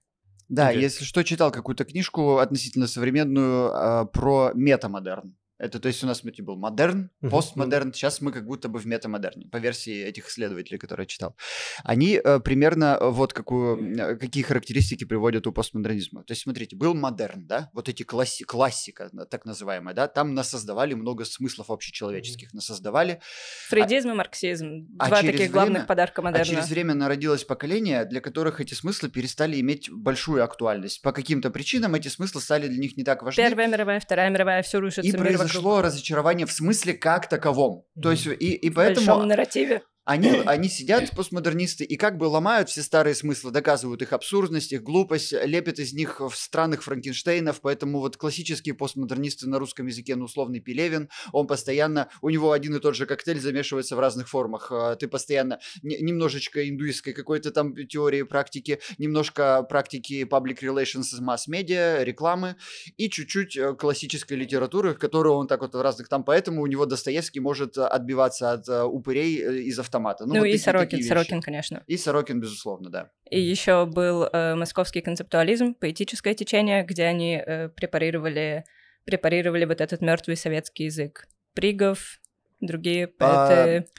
Да, 0.47 0.69
Окей. 0.69 0.83
если 0.83 1.03
что, 1.03 1.25
читал 1.25 1.51
какую-то 1.51 1.83
книжку 1.83 2.37
относительно 2.37 2.87
современную 2.87 3.71
а, 3.73 4.05
про 4.05 4.51
метамодерн. 4.53 5.35
Это, 5.57 5.79
то 5.79 5.87
есть 5.87 6.03
у 6.03 6.07
нас 6.07 6.19
смотрите, 6.19 6.43
был 6.43 6.57
модерн, 6.57 7.11
постмодерн, 7.21 7.93
сейчас 7.93 8.19
мы 8.19 8.31
как 8.33 8.45
будто 8.45 8.67
бы 8.67 8.77
в 8.79 8.85
метамодерне, 8.85 9.47
по 9.47 9.57
версии 9.57 10.03
этих 10.03 10.27
исследователей, 10.27 10.77
которые 10.77 11.05
я 11.05 11.07
читал. 11.07 11.35
Они 11.83 12.19
э, 12.21 12.39
примерно 12.41 12.97
э, 12.99 13.09
вот 13.09 13.31
какую, 13.31 13.95
э, 13.97 14.15
какие 14.17 14.43
характеристики 14.43 15.05
приводят 15.05 15.47
у 15.47 15.53
постмодернизма. 15.53 16.23
То 16.25 16.33
есть 16.33 16.41
смотрите, 16.43 16.75
был 16.75 16.93
модерн, 16.93 17.47
да, 17.47 17.69
вот 17.73 17.87
эти 17.87 18.03
класси, 18.03 18.43
классика, 18.43 19.07
на- 19.13 19.25
так 19.25 19.45
называемая, 19.45 19.95
да, 19.95 20.07
там 20.09 20.33
насоздавали 20.33 20.93
много 20.93 21.23
смыслов 21.23 21.69
общечеловеческих, 21.69 22.53
насоздавали, 22.53 23.21
Фрейдизм 23.69 24.09
и 24.09 24.13
марксизм. 24.13 24.87
а 24.99 25.07
Два 25.07 25.21
через 25.21 25.31
таких 25.37 25.51
главных 25.51 25.73
время- 25.73 25.87
подарка 25.87 26.21
а 26.21 26.23
модерна. 26.25 26.45
через 26.45 26.69
время 26.69 26.93
народилось 26.95 27.45
поколение, 27.45 28.03
для 28.03 28.19
которых 28.19 28.59
эти 28.59 28.73
смыслы 28.73 29.09
перестали 29.09 29.59
иметь 29.61 29.89
большую 29.89 30.43
актуальность. 30.43 31.01
По 31.01 31.13
каким-то 31.13 31.49
причинам 31.49 31.95
эти 31.95 32.09
смыслы 32.09 32.41
стали 32.41 32.67
для 32.67 32.79
них 32.79 32.97
не 32.97 33.05
так 33.05 33.23
важны. 33.23 33.41
Первая 33.41 33.67
мировая, 33.67 33.99
Вторая 34.01 34.29
мировая, 34.29 34.61
все 34.61 34.79
рушится. 34.81 35.09
И 35.09 35.11
мир 35.17 35.44
вокруг. 35.45 35.63
произошло 35.63 35.81
разочарование 35.81 36.45
в 36.45 36.51
смысле 36.51 36.93
как 36.93 37.29
таковом. 37.29 37.85
То 38.01 38.11
есть, 38.11 38.25
и, 38.27 38.53
и 38.53 38.69
В 38.69 38.75
поэтому 38.75 39.05
большом 39.05 39.27
нарративе. 39.27 39.81
Они, 40.05 40.29
они 40.45 40.69
сидят, 40.69 41.11
постмодернисты, 41.11 41.83
и 41.83 41.97
как 41.97 42.17
бы 42.17 42.25
ломают 42.25 42.69
все 42.69 42.81
старые 42.81 43.15
смыслы, 43.15 43.51
доказывают 43.51 44.01
их 44.01 44.13
абсурдность, 44.13 44.71
их 44.71 44.83
глупость, 44.83 45.33
лепят 45.33 45.79
из 45.79 45.93
них 45.93 46.21
в 46.21 46.33
странных 46.35 46.83
Франкенштейнов, 46.83 47.59
поэтому 47.61 47.99
вот 47.99 48.17
классические 48.17 48.75
постмодернисты 48.75 49.49
на 49.49 49.59
русском 49.59 49.87
языке, 49.87 50.15
ну, 50.15 50.25
условный 50.25 50.59
Пелевин, 50.59 51.09
он 51.31 51.47
постоянно, 51.47 52.09
у 52.21 52.29
него 52.29 52.51
один 52.51 52.75
и 52.75 52.79
тот 52.79 52.95
же 52.95 53.05
коктейль 53.05 53.39
замешивается 53.39 53.95
в 53.95 53.99
разных 53.99 54.29
формах, 54.29 54.71
А, 54.71 54.95
ты 54.95 55.07
постоянно 55.07 55.59
не- 55.81 55.97
немножечко 55.97 56.67
индуистской 56.69 57.13
какой-то 57.13 57.51
там 57.51 57.75
теории, 57.87 58.21
практики, 58.23 58.79
немножко 58.97 59.63
практики 59.63 60.23
public 60.29 60.59
relations 60.61 61.13
из 61.13 61.19
масс-медиа, 61.19 62.03
рекламы, 62.03 62.55
и 62.97 63.09
чуть-чуть 63.09 63.57
э, 63.57 63.73
классической 63.73 64.37
литературы, 64.37 64.93
которую 64.93 65.35
он 65.35 65.47
так 65.47 65.61
вот 65.61 65.73
в 65.73 65.81
разных 65.81 66.07
там, 66.09 66.23
поэтому 66.23 66.61
у 66.61 66.67
него 66.67 66.85
Достоевский 66.85 67.39
может 67.39 67.77
отбиваться 67.77 68.51
от 68.51 68.69
э, 68.69 68.83
упырей 68.83 69.41
э, 69.41 69.61
из 69.61 69.79
автомата. 69.95 70.25
Ну, 70.25 70.39
вот 70.39 70.45
и 70.45 70.57
Сорокин. 70.57 71.01
Сорокин, 71.01 71.41
конечно. 71.41 71.83
И 71.87 71.97
Сорокин, 71.97 72.39
безусловно, 72.39 72.89
да. 72.89 73.11
И 73.29 73.39
еще 73.39 73.85
был 73.85 74.23
э, 74.23 74.55
московский 74.55 75.01
концептуализм, 75.01 75.73
поэтическое 75.73 76.33
течение, 76.33 76.83
где 76.83 77.05
они 77.05 77.41
э, 77.45 77.69
препарировали, 77.69 78.65
препарировали 79.05 79.65
вот 79.65 79.81
этот 79.81 80.01
мертвый 80.01 80.35
советский 80.35 80.85
язык. 80.85 81.27
Пригов, 81.53 82.19
другие 82.59 83.05
А, 83.19 83.47
поэты. 83.47 83.89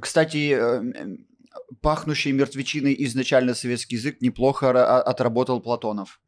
Кстати, 0.00 0.56
э, 0.58 1.16
пахнущий 1.80 2.32
мертвечиной 2.32 2.94
изначально 3.00 3.54
советский 3.54 3.96
язык 3.96 4.20
неплохо 4.20 4.70
а- 4.70 5.02
отработал 5.02 5.60
Платонов. 5.60 6.20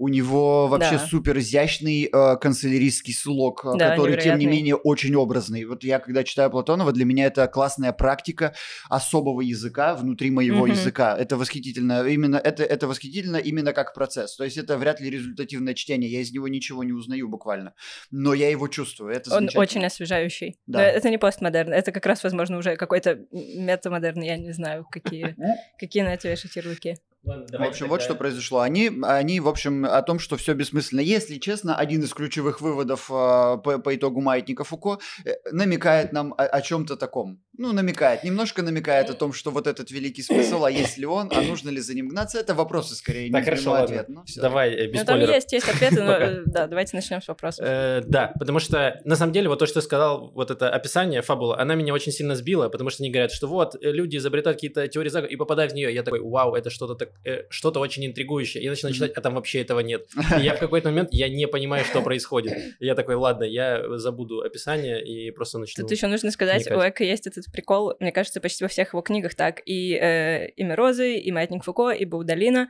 У 0.00 0.08
него 0.08 0.66
вообще 0.66 0.92
Да. 0.96 1.06
супер 1.06 1.36
изящный 1.38 2.08
э, 2.10 2.36
канцелярийский 2.38 3.12
слог, 3.12 3.66
э, 3.66 3.76
Да, 3.78 3.90
который, 3.90 4.18
тем 4.18 4.38
не 4.38 4.46
менее, 4.46 4.74
очень 4.74 5.14
образный. 5.14 5.66
Вот 5.66 5.84
я, 5.84 5.98
когда 5.98 6.24
читаю 6.24 6.50
Платонова, 6.50 6.90
для 6.92 7.04
меня 7.04 7.26
это 7.26 7.46
классная 7.48 7.92
практика 7.92 8.54
особого 8.88 9.42
языка 9.42 9.94
внутри 9.94 10.30
моего 10.30 10.64
Мгм. 10.66 10.70
языка. 10.70 11.14
Это 11.18 11.36
восхитительно. 11.36 12.02
Именно 12.08 12.36
это, 12.36 12.64
это 12.64 12.88
восхитительно 12.88 13.36
именно 13.36 13.74
как 13.74 13.92
процесс. 13.92 14.36
То 14.36 14.44
есть 14.44 14.56
это 14.56 14.78
вряд 14.78 15.00
ли 15.02 15.10
результативное 15.10 15.74
чтение. 15.74 16.10
Я 16.10 16.22
из 16.22 16.32
него 16.32 16.48
ничего 16.48 16.82
не 16.82 16.92
узнаю 16.92 17.28
буквально. 17.28 17.74
Но 18.10 18.32
я 18.32 18.48
его 18.48 18.68
чувствую. 18.68 19.12
Это 19.14 19.36
Он 19.36 19.50
очень 19.54 19.84
освежающий. 19.84 20.56
Да. 20.66 20.78
Но 20.78 20.84
это 20.86 21.10
не 21.10 21.18
постмодерн, 21.18 21.74
это 21.74 21.92
как 21.92 22.06
раз, 22.06 22.24
возможно, 22.24 22.56
уже 22.56 22.76
какой-то 22.76 23.18
метамодерн, 23.32 24.22
я 24.22 24.38
не 24.38 24.52
знаю, 24.52 24.86
какие, 24.90 25.36
какие 25.78 26.02
на 26.04 26.14
это 26.14 26.26
вешать 26.26 26.56
ярлыки. 26.56 26.96
Ладно, 27.24 27.46
В 27.58 27.62
общем, 27.62 27.88
вот 27.88 27.98
тогда- 28.00 28.04
что 28.04 28.14
произошло. 28.14 28.60
Они, 28.60 28.90
они, 29.02 29.40
в 29.40 29.48
общем, 29.48 29.84
о 29.84 30.00
том, 30.02 30.18
что 30.18 30.36
все 30.36 30.54
бессмысленно. 30.54 31.00
Если 31.00 31.38
честно, 31.38 31.76
один 31.76 32.02
из 32.02 32.12
ключевых 32.12 32.60
выводов 32.60 33.10
э, 33.10 33.12
по, 33.12 33.78
по 33.78 33.94
итогу 33.94 34.20
маятника 34.20 34.64
Фуко 34.64 34.98
э, 35.24 35.30
намекает 35.52 36.12
нам 36.12 36.32
о, 36.36 36.44
о 36.44 36.60
чем-то 36.62 36.96
таком. 36.96 37.40
Ну, 37.58 37.72
намекает, 37.72 38.24
немножко 38.24 38.62
намекает 38.62 39.10
о 39.10 39.14
том, 39.14 39.34
что 39.34 39.50
вот 39.50 39.66
этот 39.66 39.90
великий 39.90 40.22
смысл, 40.22 40.64
а 40.64 40.70
есть 40.70 40.96
ли 40.96 41.04
он, 41.04 41.30
а 41.30 41.42
нужно 41.42 41.68
ли 41.68 41.80
за 41.80 41.94
ним 41.94 42.08
гнаться, 42.08 42.38
это 42.38 42.54
вопросы 42.54 42.94
скорее, 42.94 43.26
не 43.28 43.32
Так, 43.32 43.44
хорошо, 43.44 43.62
прямой 43.64 43.80
ладно. 43.80 43.94
ответ. 44.00 44.08
Ну, 44.08 44.24
всё. 44.24 44.40
Давай, 44.40 44.70
э, 44.70 44.86
без 44.86 45.00
Ну, 45.00 45.04
там 45.04 45.16
спойлеров. 45.16 45.34
есть, 45.34 45.52
есть 45.52 45.68
ответы, 45.68 46.02
но 46.02 46.12
э, 46.16 46.42
да, 46.46 46.66
давайте 46.66 46.96
начнем 46.96 47.20
с 47.20 47.28
вопросов. 47.28 47.66
Э, 47.68 48.00
да, 48.06 48.32
потому 48.38 48.60
что 48.60 48.98
на 49.04 49.14
самом 49.16 49.32
деле 49.34 49.48
вот 49.50 49.58
то, 49.58 49.66
что 49.66 49.82
сказал, 49.82 50.30
вот 50.34 50.50
это 50.50 50.70
описание, 50.70 51.20
фабула, 51.20 51.58
она 51.60 51.74
меня 51.74 51.92
очень 51.92 52.12
сильно 52.12 52.34
сбила, 52.34 52.70
потому 52.70 52.88
что 52.88 53.02
они 53.02 53.10
говорят, 53.12 53.30
что 53.30 53.46
вот 53.46 53.74
э, 53.74 53.90
люди 53.92 54.16
изобретают 54.16 54.56
какие-то 54.56 54.88
теории 54.88 55.10
заговора 55.10 55.30
и 55.32 55.36
попадают 55.36 55.72
в 55.72 55.74
нее. 55.74 55.92
Я 55.94 56.02
такой, 56.02 56.20
вау, 56.22 56.54
это 56.54 56.70
что-то 56.70 56.94
так, 56.94 57.09
э, 57.24 57.44
что-то 57.50 57.80
очень 57.80 58.06
интригующее. 58.06 58.62
Я 58.62 58.70
начинаю 58.70 58.94
читать, 58.94 59.12
а 59.14 59.20
там 59.20 59.34
вообще 59.34 59.60
этого 59.60 59.80
нет. 59.80 60.06
И 60.38 60.42
я 60.42 60.54
в 60.54 60.58
какой-то 60.58 60.88
момент 60.88 61.10
я 61.12 61.28
не 61.28 61.46
понимаю, 61.46 61.84
что 61.84 62.02
происходит. 62.02 62.56
И 62.78 62.86
я 62.86 62.94
такой, 62.94 63.14
ладно, 63.14 63.44
я 63.44 63.98
забуду 63.98 64.40
описание 64.40 65.02
и 65.04 65.30
просто 65.30 65.58
начну. 65.58 65.82
Тут 65.82 65.90
еще 65.90 66.06
нужно 66.06 66.30
сказать, 66.30 66.66
вникать. 66.66 66.78
у 66.78 66.80
Эка 66.80 67.04
есть 67.04 67.26
этот 67.26 67.46
прикол, 67.52 67.94
мне 68.00 68.12
кажется, 68.12 68.40
почти 68.40 68.64
во 68.64 68.68
всех 68.68 68.92
его 68.92 69.02
книгах 69.02 69.34
так. 69.34 69.60
И 69.64 69.94
э, 69.94 70.48
«Имя 70.56 70.76
Розы», 70.76 71.16
и 71.16 71.32
«Маятник 71.32 71.64
Фуко», 71.64 71.90
и 71.90 72.04
«Баудалина», 72.04 72.68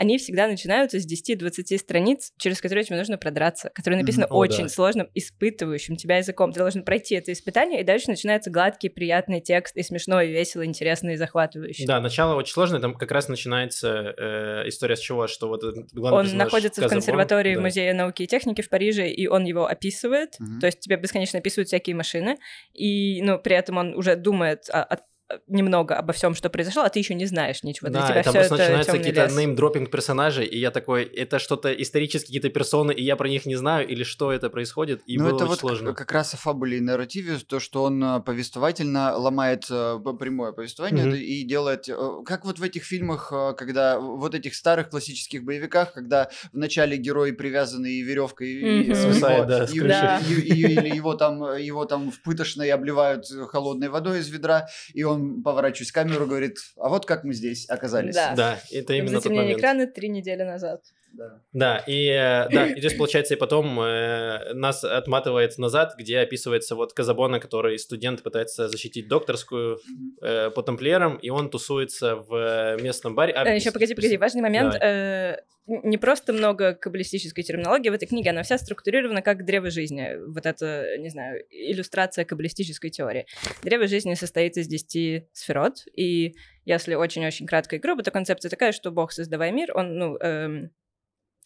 они 0.00 0.16
всегда 0.16 0.48
начинаются 0.48 0.98
с 0.98 1.06
10-20 1.06 1.76
страниц, 1.76 2.32
через 2.38 2.62
которые 2.62 2.84
тебе 2.84 2.96
нужно 2.96 3.18
продраться, 3.18 3.70
которые 3.74 4.00
написаны 4.00 4.24
О, 4.30 4.34
очень 4.38 4.62
да. 4.62 4.68
сложным, 4.70 5.10
испытывающим 5.14 5.96
тебя 5.96 6.16
языком. 6.16 6.52
Ты 6.52 6.58
должен 6.58 6.84
пройти 6.84 7.16
это 7.16 7.34
испытание, 7.34 7.82
и 7.82 7.84
дальше 7.84 8.08
начинается 8.08 8.50
гладкий, 8.50 8.88
приятный 8.88 9.42
текст, 9.42 9.76
и 9.76 9.82
смешной, 9.82 10.30
и 10.30 10.32
весело, 10.32 10.64
интересный, 10.64 11.14
и 11.14 11.16
захватывающий. 11.18 11.84
Да, 11.86 12.00
начало 12.00 12.34
очень 12.34 12.54
сложное, 12.54 12.80
там 12.80 12.94
как 12.94 13.10
раз 13.12 13.28
начинается 13.28 14.14
э, 14.16 14.68
история 14.68 14.96
с 14.96 15.00
чего, 15.00 15.26
что 15.26 15.48
вот 15.48 15.60
главный 15.92 16.30
Он 16.30 16.36
находится 16.38 16.80
в 16.80 16.88
консерватории 16.88 17.54
да. 17.54 17.60
Музея 17.60 17.92
науки 17.92 18.22
и 18.22 18.26
техники 18.26 18.62
в 18.62 18.70
Париже, 18.70 19.06
и 19.06 19.26
он 19.26 19.44
его 19.44 19.66
описывает. 19.66 20.36
Мгм. 20.38 20.60
То 20.60 20.66
есть 20.66 20.80
тебе 20.80 20.96
бесконечно 20.96 21.40
описывают 21.40 21.68
всякие 21.68 21.94
машины, 21.94 22.38
и 22.72 23.20
ну, 23.20 23.38
при 23.38 23.54
этом 23.54 23.76
он 23.76 23.94
уже 23.94 24.16
думает 24.16 24.70
о- 24.70 24.82
о- 24.82 25.09
немного 25.46 25.96
обо 25.96 26.12
всем, 26.12 26.34
что 26.34 26.50
произошло, 26.50 26.82
а 26.82 26.88
ты 26.88 26.98
еще 26.98 27.14
не 27.14 27.26
знаешь 27.26 27.62
ничего. 27.62 27.88
Для 27.90 28.00
Да, 28.00 28.08
тебя 28.08 28.20
и 28.20 28.24
там 28.24 28.32
все 28.32 28.38
просто 28.40 28.54
это 28.56 28.62
начинаются 28.64 28.92
какие-то 28.92 29.28
неймдропинг 29.34 29.90
персонажей, 29.90 30.46
и 30.46 30.58
я 30.58 30.70
такой, 30.70 31.04
это 31.04 31.38
что-то 31.38 31.72
исторические 31.72 32.26
какие-то 32.26 32.48
персоны, 32.50 32.92
и 32.92 33.02
я 33.02 33.16
про 33.16 33.28
них 33.28 33.46
не 33.46 33.56
знаю, 33.56 33.86
или 33.88 34.02
что 34.04 34.32
это 34.32 34.50
происходит, 34.50 35.02
и 35.06 35.18
ну, 35.18 35.24
было 35.24 35.36
это 35.36 35.44
очень 35.44 35.50
вот 35.50 35.58
сложно. 35.60 35.94
Как, 35.94 36.12
раз 36.12 36.34
о 36.34 36.36
фабуле 36.36 36.78
и 36.78 36.80
нарративе, 36.80 37.36
то, 37.46 37.60
что 37.60 37.84
он 37.84 38.02
э, 38.02 38.20
повествовательно 38.20 39.16
ломает 39.16 39.66
э, 39.70 39.98
прямое 40.18 40.52
повествование 40.52 41.06
это 41.06 41.16
и 41.16 41.42
делает, 41.44 41.88
э, 41.88 41.94
как 42.24 42.44
вот 42.44 42.58
в 42.58 42.62
этих 42.62 42.84
фильмах, 42.84 43.32
э, 43.32 43.54
когда 43.56 43.98
вот 43.98 44.34
этих 44.34 44.54
старых 44.54 44.90
классических 44.90 45.44
боевиках, 45.44 45.92
когда 45.92 46.28
вначале 46.52 46.96
герой 46.96 47.32
привязанный 47.32 48.00
веревкой 48.02 48.48
и, 48.48 48.90
э, 48.90 48.94
Свисает, 48.94 49.46
да, 49.46 49.64
и-. 49.64 49.80
Да. 49.80 50.20
и- 50.28 50.32
и- 50.34 50.72
или 50.72 50.94
его 50.96 51.14
там, 51.14 51.44
э, 51.44 51.62
его 51.62 51.84
там 51.84 52.10
в 52.10 52.22
пытошной 52.22 52.70
обливают 52.70 53.30
э, 53.30 53.46
холодной 53.46 53.88
водой 53.88 54.20
из 54.20 54.28
ведра, 54.28 54.68
и 54.94 55.02
он, 55.04 55.19
поворачиваясь 55.42 55.90
в 55.90 55.94
камеру, 55.94 56.26
говорит, 56.26 56.56
а 56.76 56.88
вот 56.88 57.06
как 57.06 57.24
мы 57.24 57.32
здесь 57.32 57.68
оказались. 57.68 58.14
Да. 58.14 58.34
Да, 58.34 58.60
это 58.70 58.94
именно 58.94 59.20
тот 59.20 59.32
момент. 59.32 59.58
экрана 59.58 59.86
три 59.86 60.08
недели 60.08 60.42
назад. 60.42 60.82
Да. 61.12 61.42
Да, 61.52 61.84
и 61.86 62.06
э, 62.06 62.48
да, 62.50 62.66
и 62.66 62.78
здесь 62.78 62.94
получается 62.94 63.34
и 63.34 63.36
потом 63.36 63.80
э, 63.80 64.52
нас 64.54 64.84
отматывает 64.84 65.58
назад, 65.58 65.94
где 65.98 66.20
описывается 66.20 66.76
вот 66.76 66.92
Казабона, 66.92 67.40
который 67.40 67.78
студент 67.78 68.22
пытается 68.22 68.68
защитить 68.68 69.08
докторскую 69.08 69.78
э, 70.22 70.50
по 70.50 70.62
тамплиерам, 70.62 71.16
и 71.16 71.30
он 71.30 71.50
тусуется 71.50 72.16
в 72.16 72.34
э, 72.34 72.82
местном 72.82 73.14
баре. 73.14 73.32
А, 73.32 73.48
еще 73.48 73.72
погоди, 73.72 73.94
погоди, 73.94 74.16
важный 74.16 74.42
момент. 74.42 74.74
Давай. 74.74 75.34
э, 75.34 75.36
не 75.66 75.98
просто 75.98 76.32
много 76.32 76.74
каббалистической 76.74 77.44
терминологии 77.44 77.90
в 77.90 77.94
этой 77.94 78.06
книге, 78.06 78.30
она 78.30 78.42
вся 78.42 78.58
структурирована 78.58 79.22
как 79.22 79.44
древо 79.44 79.70
жизни. 79.70 80.16
Вот 80.26 80.46
это, 80.46 80.96
не 80.98 81.10
знаю, 81.10 81.44
иллюстрация 81.50 82.24
каббалистической 82.24 82.90
теории. 82.90 83.26
Древо 83.62 83.86
жизни 83.86 84.14
состоит 84.14 84.56
из 84.56 84.66
10 84.66 85.28
сферот, 85.32 85.84
и 85.94 86.34
если 86.64 86.94
очень-очень 86.94 87.46
кратко 87.46 87.76
и 87.76 87.78
грубо, 87.78 88.02
то 88.02 88.10
концепция 88.10 88.50
такая, 88.50 88.72
что 88.72 88.90
Бог, 88.90 89.12
создавая 89.12 89.52
мир, 89.52 89.70
он, 89.74 89.96
ну, 89.96 90.16
эм, 90.18 90.70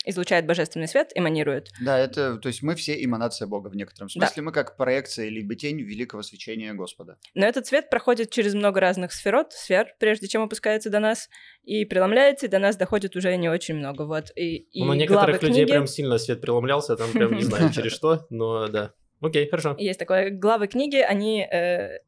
излучает 0.04 0.46
божественный 0.46 0.86
свет, 0.88 1.10
эманирует. 1.14 1.68
Да, 1.80 1.98
это, 1.98 2.36
то 2.36 2.48
есть 2.48 2.62
мы 2.62 2.74
все 2.74 3.02
эманация 3.02 3.46
Бога 3.48 3.68
в 3.68 3.76
некотором 3.76 4.08
Да. 4.14 4.26
смысле. 4.26 4.42
Мы 4.42 4.52
как 4.52 4.76
проекция 4.76 5.28
либо 5.28 5.54
тень 5.54 5.80
великого 5.80 6.22
свечения 6.22 6.74
Господа. 6.74 7.16
Но 7.34 7.46
этот 7.46 7.66
свет 7.66 7.90
проходит 7.90 8.30
через 8.30 8.54
много 8.54 8.80
разных 8.80 9.12
сферот, 9.12 9.52
сфер, 9.52 9.94
прежде 9.98 10.28
чем 10.28 10.42
опускается 10.42 10.90
до 10.90 11.00
нас, 11.00 11.28
и 11.64 11.84
преломляется, 11.84 12.46
и 12.46 12.48
до 12.48 12.58
нас 12.58 12.76
доходит 12.76 13.16
уже 13.16 13.34
не 13.36 13.48
очень 13.48 13.74
много. 13.76 14.02
Вот. 14.06 14.30
И, 14.36 14.56
и 14.56 14.80
Ну, 14.82 14.90
на 14.90 14.92
некоторых 14.94 15.40
главы 15.40 15.46
людей 15.48 15.64
книги- 15.64 15.70
прям 15.72 15.86
сильно 15.86 16.18
свет 16.18 16.40
преломлялся, 16.40 16.96
там 16.96 17.10
прям 17.12 17.34
не 17.34 17.42
знаю 17.42 17.70
через 17.74 17.92
что, 17.92 18.26
но 18.30 18.68
да. 18.68 18.92
Окей, 19.20 19.48
хорошо. 19.48 19.74
Есть 19.78 19.98
такое, 19.98 20.28
главы 20.30 20.66
книги, 20.66 20.96
они 20.96 21.40
э, 21.50 22.00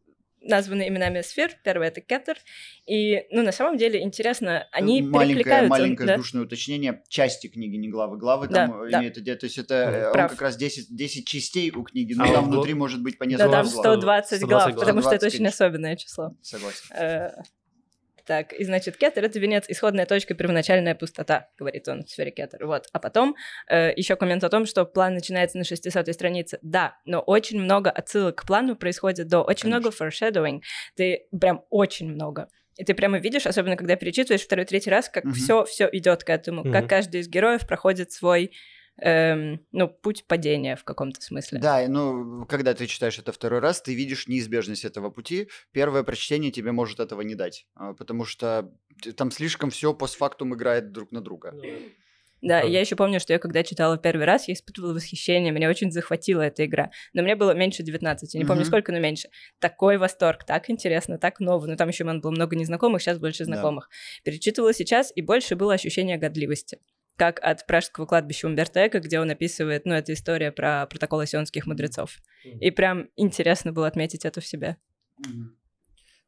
названы 0.49 0.89
именами 0.89 1.21
сфер. 1.23 1.51
Первый— 1.65 1.89
это 1.89 2.01
Кетер. 2.01 2.37
И, 2.87 3.25
ну, 3.31 3.43
на 3.43 3.53
самом 3.53 3.77
деле, 3.77 4.03
интересно, 4.03 4.67
они 4.73 5.03
маленькое, 5.03 5.37
перекликаются. 5.37 5.69
маленькое 5.71 6.07
да. 6.07 6.17
душное 6.17 6.43
уточнение. 6.45 7.03
Части 7.09 7.49
книги, 7.49 7.77
не 7.77 7.89
главы. 7.89 8.19
Главы 8.19 8.49
Да, 8.49 8.67
там 8.67 8.83
э, 8.83 8.91
да. 8.91 9.01
имеет 9.01 9.19
идея. 9.19 9.37
То 9.37 9.47
есть 9.47 9.59
это 9.59 9.75
э, 9.75 10.07
он 10.09 10.13
Прав. 10.13 10.31
как 10.31 10.43
раз 10.43 10.57
10, 10.57 10.95
10 10.95 11.27
частей 11.27 11.71
у 11.71 11.83
книги, 11.83 12.15
но 12.15 12.25
А 12.25 12.33
там 12.33 12.47
внутри 12.47 12.75
может 12.75 13.03
быть 13.03 13.19
по 13.19 13.25
Да, 13.25 13.31
несколько 13.31 13.51
там 13.51 13.67
глав. 13.67 13.69
120 13.69 14.41
глав, 14.43 14.63
120 14.63 14.75
глав. 14.75 14.79
потому 14.79 15.01
что 15.03 15.11
это 15.11 15.29
120, 15.29 15.35
очень 15.35 15.39
конечно. 15.39 15.67
особенное 15.67 15.97
число. 15.97 16.37
Согласен. 16.43 17.45
Э, 18.27 18.29
Так, 18.29 18.53
и 18.53 18.65
значит, 18.65 18.97
кетер— 18.97 19.25
это 19.27 19.39
венец, 19.39 19.65
исходная 19.69 20.07
точка, 20.07 20.35
первоначальная 20.35 20.95
пустота, 20.95 21.49
говорит 21.59 21.87
он 21.89 22.05
в 22.05 22.11
сфере 22.11 22.31
кетер. 22.31 22.67
Вот. 22.67 22.87
А 22.93 22.99
потом 22.99 23.37
еще 23.71 24.17
коммент 24.17 24.45
о 24.45 24.49
том, 24.49 24.67
что 24.67 24.85
план 24.85 25.15
начинается 25.15 25.59
на 25.59 25.65
600 25.65 26.13
странице. 26.13 26.59
Да, 26.63 26.97
но 27.05 27.21
очень 27.21 27.61
много 27.61 27.91
отсылок 27.91 28.37
к 28.43 28.47
плану 28.47 28.77
происходит 28.77 29.29
до, 29.29 29.43
очень 29.43 29.69
много 29.69 29.91
foreshadowing. 29.91 30.61
Ты 30.97 31.27
прям 31.41 31.65
очень 31.71 32.09
много. 32.13 32.49
И 32.77 32.85
ты 32.85 32.93
прямо 32.95 33.19
видишь, 33.19 33.47
особенно 33.47 33.77
когда 33.77 33.97
перечитываешь 33.97 34.43
второй, 34.43 34.67
третий 34.67 34.91
раз, 34.91 35.09
как 35.09 35.25
Мгм. 35.25 35.33
все, 35.35 35.65
все 35.65 35.89
идет 35.93 36.25
к 36.25 36.31
этому, 36.31 36.63
Мгм. 36.63 36.73
как 36.73 36.89
каждый 36.89 37.21
из 37.21 37.29
героев 37.29 37.67
проходит 37.67 38.13
свой, 38.13 38.53
эм, 39.01 39.65
ну, 39.73 39.89
путь 39.89 40.27
падения 40.27 40.77
в 40.77 40.85
каком-то 40.85 41.21
смысле. 41.21 41.59
Да, 41.59 41.87
ну, 41.89 42.47
когда 42.47 42.75
ты 42.75 42.87
читаешь 42.87 43.19
это 43.19 43.33
второй 43.33 43.61
раз, 43.61 43.83
ты 43.83 43.95
видишь 43.95 44.29
неизбежность 44.29 44.85
этого 44.85 45.11
пути. 45.11 45.49
Первое 45.73 46.03
прочтение 46.03 46.51
тебе 46.51 46.73
может 46.73 47.01
этого 47.01 47.21
не 47.23 47.35
дать, 47.35 47.67
а, 47.75 47.95
потому 47.95 48.25
что 48.25 48.73
там 49.17 49.31
слишком 49.31 49.71
все 49.71 49.95
постфактум 49.95 50.55
играет 50.55 50.93
друг 50.93 51.13
на 51.13 51.21
друга. 51.21 51.55
Да, 52.43 52.59
и 52.59 52.61
Правда. 52.61 52.75
я 52.75 52.81
еще 52.81 52.97
помню, 52.97 53.19
что 53.19 53.33
я 53.33 53.39
когда 53.39 53.63
читала 53.63 53.97
первый 53.97 54.27
раз, 54.27 54.47
я 54.47 54.55
испытывала 54.55 54.93
восхищение, 54.93 55.53
меня 55.53 55.71
очень 55.71 55.91
захватила 55.91 56.43
эта 56.43 56.67
игра. 56.67 56.91
Но 57.15 57.23
мне 57.23 57.35
было 57.35 57.55
меньше 57.55 57.83
19, 57.83 58.35
я 58.35 58.41
не 58.41 58.47
помню 58.47 58.65
сколько, 58.65 58.93
но 58.93 58.99
меньше. 58.99 59.31
Такой 59.59 59.97
восторг, 59.97 60.45
так 60.45 60.69
интересно, 60.69 61.19
так 61.19 61.41
ново. 61.41 61.67
Ну 61.67 61.77
там 61.77 61.89
еще 61.89 62.05
было 62.05 62.31
много 62.31 62.55
незнакомых, 62.55 63.01
сейчас 63.01 63.19
больше 63.19 63.45
Да. 63.47 63.55
знакомых. 63.55 63.89
Перечитывала 64.23 64.75
сейчас, 64.75 65.11
и 65.15 65.23
больше 65.23 65.57
было 65.57 65.75
ощущение 65.75 66.19
годливости. 66.19 66.79
Как 67.17 67.41
от 67.43 67.67
пражского 67.67 68.07
кладбища 68.07 68.47
Умберто 68.47 68.87
Эко, 68.87 69.01
где 69.01 69.21
он 69.21 69.31
описывает, 69.31 69.87
ну, 69.87 69.95
это 69.95 70.13
история 70.13 70.53
про 70.53 70.87
протоколы 70.87 71.27
сионских 71.27 71.67
мудрецов. 71.67 72.19
И 72.45 72.71
прям 72.71 73.09
интересно 73.17 73.73
было 73.73 73.87
отметить 73.87 74.25
это 74.25 74.41
в 74.41 74.47
себе. 74.47 74.77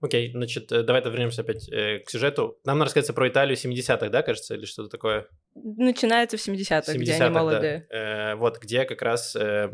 Окей, 0.01 0.31
значит, 0.31 0.71
э, 0.71 0.85
давай 0.85 1.03
вернемся 1.03 1.43
опять 1.43 1.69
э, 1.69 1.99
к 1.99 2.11
сюжету. 2.11 2.61
Нам 2.65 2.79
надо 2.79 2.87
рассказать 2.87 3.13
про 3.15 3.29
Италию 3.29 3.57
70-х, 3.57 4.09
да, 4.11 4.23
кажется, 4.23 4.55
или 4.55 4.65
что-то 4.65 4.91
такое? 4.91 5.27
Начинается 5.57 6.37
в 6.37 6.41
70-х, 6.41 6.93
где 6.93 7.13
70-х, 7.13 7.25
они 7.25 7.35
да. 7.35 7.41
молодые. 7.41 7.87
Э, 7.91 8.35
вот, 8.37 8.59
где 8.61 8.85
как 8.85 9.03
раз 9.03 9.35
э, 9.35 9.71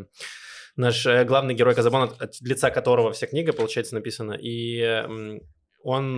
наш 0.76 1.04
э, 1.04 1.24
главный 1.24 1.54
герой 1.54 1.74
Казабон, 1.74 2.04
от, 2.04 2.22
от 2.22 2.40
лица 2.40 2.70
которого 2.70 3.12
вся 3.12 3.26
книга, 3.26 3.52
получается, 3.52 3.94
написана, 3.94 4.32
и 4.32 4.80
э, 4.80 5.06
он 5.82 6.16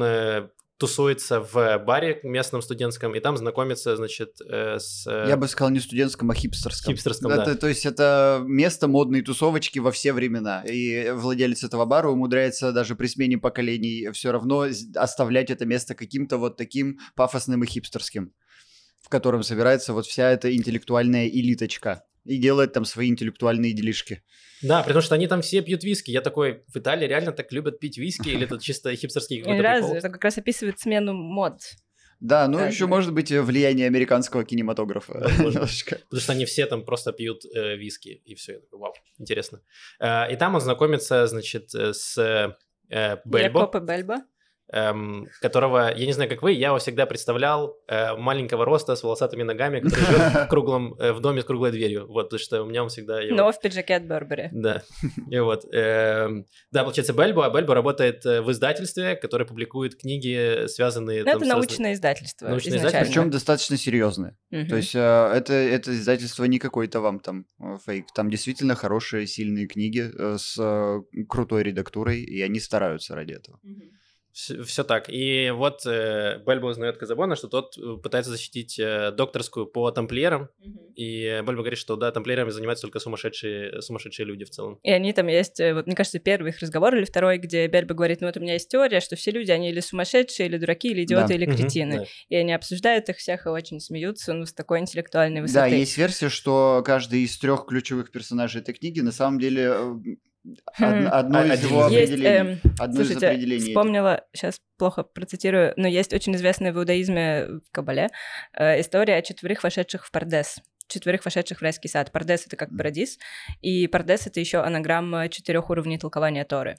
тусуется 0.79 1.41
в 1.41 1.79
баре 1.79 2.21
местном 2.23 2.61
студентском, 2.61 3.15
и 3.15 3.21
там 3.21 3.37
знакомится, 3.37 3.97
значит, 3.97 4.41
э, 4.47 4.79
с... 4.79 5.07
э, 5.07 5.27
Я 5.29 5.37
бы 5.37 5.49
сказал 5.49 5.71
не 5.71 5.81
студенческом, 5.81 6.31
а 6.31 6.35
хипстерском. 6.35 6.93
Хипстерском, 6.93 7.31
это, 7.31 7.45
да. 7.47 7.55
То 7.55 7.67
есть 7.67 7.87
это 7.87 8.43
место 8.45 8.87
модной 8.87 9.23
тусовочки 9.23 9.79
во 9.79 9.91
все 9.91 10.13
времена. 10.13 10.63
И 10.65 11.11
владелец 11.11 11.65
этого 11.65 11.87
бара 11.87 12.09
умудряется 12.09 12.73
даже 12.73 12.95
при 12.95 13.07
смене 13.07 13.39
поколений 13.39 14.11
все 14.13 14.33
равно 14.33 14.67
оставлять 14.95 15.51
это 15.51 15.65
место 15.65 15.95
каким-то 15.95 16.37
вот 16.37 16.57
таким 16.57 16.99
пафосным 17.15 17.65
и 17.65 17.67
хипстерским, 17.67 18.33
в 19.01 19.09
котором 19.09 19.43
собирается 19.43 19.93
вот 19.93 20.07
вся 20.07 20.31
эта 20.31 20.55
интеллектуальная 20.55 21.27
элиточка. 21.27 22.05
И 22.27 22.39
делает 22.39 22.73
там 22.73 22.85
свои 22.85 23.09
интеллектуальные 23.09 23.73
делишки. 23.73 24.23
Да, 24.63 24.83
потому 24.83 25.01
что 25.01 25.15
они 25.15 25.27
там 25.27 25.43
все 25.43 25.63
пьют 25.63 25.85
виски. 25.85 26.11
Я 26.11 26.21
такой, 26.21 26.65
в 26.67 26.77
Италии 26.77 27.07
реально 27.07 27.33
так 27.33 27.53
любят 27.53 27.79
пить 27.79 27.99
виски, 27.99 28.29
или 28.31 28.45
это 28.45 28.59
чисто 28.59 28.95
хипстерский 28.95 29.43
какой-то 29.43 29.63
прикол? 29.63 29.95
это 29.95 30.09
как 30.09 30.25
раз 30.25 30.39
описывает 30.39 30.81
смену 30.81 31.13
мод. 31.13 31.61
Да, 32.21 32.49
ну 32.49 32.59
Да, 32.59 32.67
еще 32.67 32.85
да. 32.85 32.89
может 32.89 33.13
быть 33.13 33.31
э, 33.31 33.43
влияние 33.43 33.87
американского 33.87 34.45
кинематографа. 34.45 35.29
Потому 35.37 35.67
что 35.67 36.33
они 36.33 36.47
все 36.47 36.67
там 36.67 36.85
просто 36.85 37.13
пьют 37.13 37.45
э, 37.45 37.77
виски, 37.77 38.09
и 38.25 38.35
все. 38.35 38.55
Я 38.55 38.61
такой, 38.61 38.79
вау, 38.79 38.95
интересно. 39.19 39.61
Э, 40.01 40.33
и 40.33 40.37
там 40.37 40.55
он 40.55 40.61
знакомится, 40.61 41.27
значит, 41.27 41.75
э, 41.75 41.93
с 41.93 42.17
э, 42.19 42.57
Бельбо, 43.25 43.39
Якопа 43.39 43.81
Бельбо. 43.81 44.23
Эм, 44.73 45.29
которого, 45.41 45.95
я 45.95 46.07
не 46.07 46.13
знаю, 46.13 46.29
как 46.29 46.43
вы, 46.43 46.53
я 46.53 46.69
его 46.69 46.79
всегда 46.79 47.07
представлял 47.07 47.77
э, 47.89 48.17
маленького 48.17 48.65
роста, 48.65 48.97
с 48.97 49.03
волосатыми 49.03 49.43
ногами, 49.43 49.81
который 49.81 50.07
живет 50.07 50.47
в 50.47 50.49
круглом, 50.49 50.95
э, 50.99 51.13
в 51.13 51.21
доме 51.21 51.43
с 51.43 51.45
круглой 51.45 51.71
дверью. 51.73 52.07
Вот, 52.09 52.25
потому 52.25 52.41
что 52.41 52.63
у 52.63 52.67
меня 52.67 52.83
он 52.83 52.89
всегда... 52.89 53.21
я 53.21 53.35
Но 53.35 53.51
в 53.53 53.61
пиджаке 53.61 53.97
от 53.97 54.05
Бербери. 54.05 54.49
Да, 54.53 54.83
и 55.31 55.39
вот. 55.39 55.65
эм, 55.73 56.47
Да, 56.71 56.83
получается, 56.83 57.13
Бельбо, 57.13 57.47
а 57.47 57.51
Бельбо 57.51 57.75
работает 57.75 58.25
э, 58.27 58.43
в 58.43 58.51
издательстве, 58.51 59.17
которое 59.17 59.45
публикует 59.45 59.97
книги, 59.97 60.67
связанные... 60.69 61.25
Ну, 61.25 61.31
это 61.31 61.45
с 61.45 61.49
научное 61.49 61.93
издательство 61.93 62.49
Научное 62.49 62.79
изначально. 62.79 62.89
издательство, 62.89 63.21
Причем 63.21 63.31
достаточно 63.31 63.77
серьезное. 63.77 64.37
Мгм. 64.51 64.69
То 64.69 64.77
есть 64.77 64.95
э, 64.95 64.99
это, 64.99 65.53
это 65.53 65.93
издательство 65.93 66.45
не 66.45 66.59
какой-то 66.59 67.01
вам 67.01 67.21
там 67.21 67.47
э, 67.61 67.79
фейк. 67.85 68.07
Там 68.15 68.31
действительно 68.31 68.75
хорошие, 68.75 69.27
сильные 69.27 69.67
книги 69.67 70.11
э, 70.13 70.37
с 70.39 70.57
э, 70.59 71.25
крутой 71.29 71.65
редактурой, 71.65 72.23
и 72.23 72.43
они 72.43 72.61
стараются 72.61 73.15
ради 73.15 73.33
этого. 73.33 73.59
Мгм. 73.63 73.91
Все, 74.37 74.85
так. 74.85 75.09
И 75.09 75.51
вот 75.51 75.87
э, 75.87 76.43
Бельба 76.47 76.69
узнает 76.69 76.99
Казабона, 76.99 77.37
что 77.37 77.49
тот 77.49 77.79
э, 77.79 77.97
пытается 78.03 78.31
защитить 78.31 78.79
э, 78.79 79.11
докторскую 79.11 79.65
по 79.65 79.91
тамплиерам. 79.91 80.51
Mm-hmm. 80.61 80.95
И 80.95 81.25
Бельба 81.39 81.63
говорит, 81.63 81.79
что 81.79 81.97
да, 81.97 82.13
тамплиерами 82.13 82.51
занимаются 82.51 82.83
только 82.83 82.99
сумасшедшие, 82.99 83.81
сумасшедшие 83.81 84.27
люди 84.27 84.45
в 84.45 84.51
целом. 84.51 84.79
И 84.83 84.91
они 84.91 85.15
там 85.15 85.29
есть, 85.29 85.59
э, 85.59 85.73
вот 85.73 85.87
мне 85.87 85.97
кажется, 85.97 86.19
первый 86.19 86.51
их 86.51 86.59
разговор 86.59 86.95
или 86.95 87.07
второй, 87.07 87.39
где 87.39 87.67
Бельба 87.67 87.95
говорит, 87.95 88.21
ну 88.21 88.27
вот 88.27 88.37
у 88.37 88.41
меня 88.41 88.53
есть 88.53 88.69
теория, 88.69 89.01
что 89.01 89.17
все 89.17 89.31
люди, 89.31 89.51
они 89.51 89.71
или 89.71 89.81
сумасшедшие, 89.81 90.49
или 90.49 90.59
дураки, 90.59 90.91
или 90.91 91.05
идиоты, 91.05 91.29
да. 91.29 91.35
или 91.35 91.47
кретины. 91.47 91.95
Mm-hmm, 91.95 91.99
да. 91.99 92.05
И 92.29 92.37
они 92.37 92.53
обсуждают 92.53 93.09
их 93.09 93.17
всех 93.17 93.47
и 93.47 93.49
очень 93.49 93.81
смеются, 93.81 94.35
ну, 94.35 94.45
с 94.45 94.53
такой 94.53 94.81
интеллектуальной 94.81 95.41
высоты. 95.41 95.61
Да, 95.61 95.67
есть 95.69 95.97
версия, 95.97 96.29
что 96.29 96.83
каждый 96.85 97.23
из 97.23 97.39
трех 97.39 97.65
ключевых 97.65 98.11
персонажей 98.11 98.61
этой 98.61 98.75
книги 98.75 99.01
на 99.01 99.13
самом 99.13 99.39
деле 99.39 99.75
Хм. 100.79 101.09
Одно 101.11 101.45
из 101.45 101.65
его 101.65 101.85
определений. 101.85 102.27
Эм, 102.27 102.61
одно 102.79 103.01
из 103.03 103.17
определений. 103.17 103.69
Вспомнила, 103.69 104.25
сейчас 104.33 104.61
плохо 104.79 105.03
процитирую, 105.03 105.73
но 105.77 105.89
есть 105.89 106.13
очень 106.13 106.35
известная 106.37 106.73
в 106.73 106.79
иудаизме 106.79 107.47
в 107.47 107.71
Кабале 107.73 108.09
э, 108.53 108.81
история 108.81 109.17
о 109.17 109.23
четверых 109.23 109.63
вошедших 109.63 110.07
в 110.07 110.11
Пардес 110.11 110.61
четверых 110.89 111.25
вошедших 111.25 111.59
в 111.59 111.63
райский 111.63 111.89
сад. 111.89 112.13
Пардес— 112.13 112.47
это 112.47 112.57
как 112.57 112.71
парадис, 112.77 113.19
и 113.61 113.89
Пардес— 113.89 114.27
это 114.29 114.41
еще 114.41 114.59
анаграмма 114.59 115.29
четырех 115.29 115.69
уровней 115.71 115.99
толкования 115.99 116.45
Торы. 116.45 116.77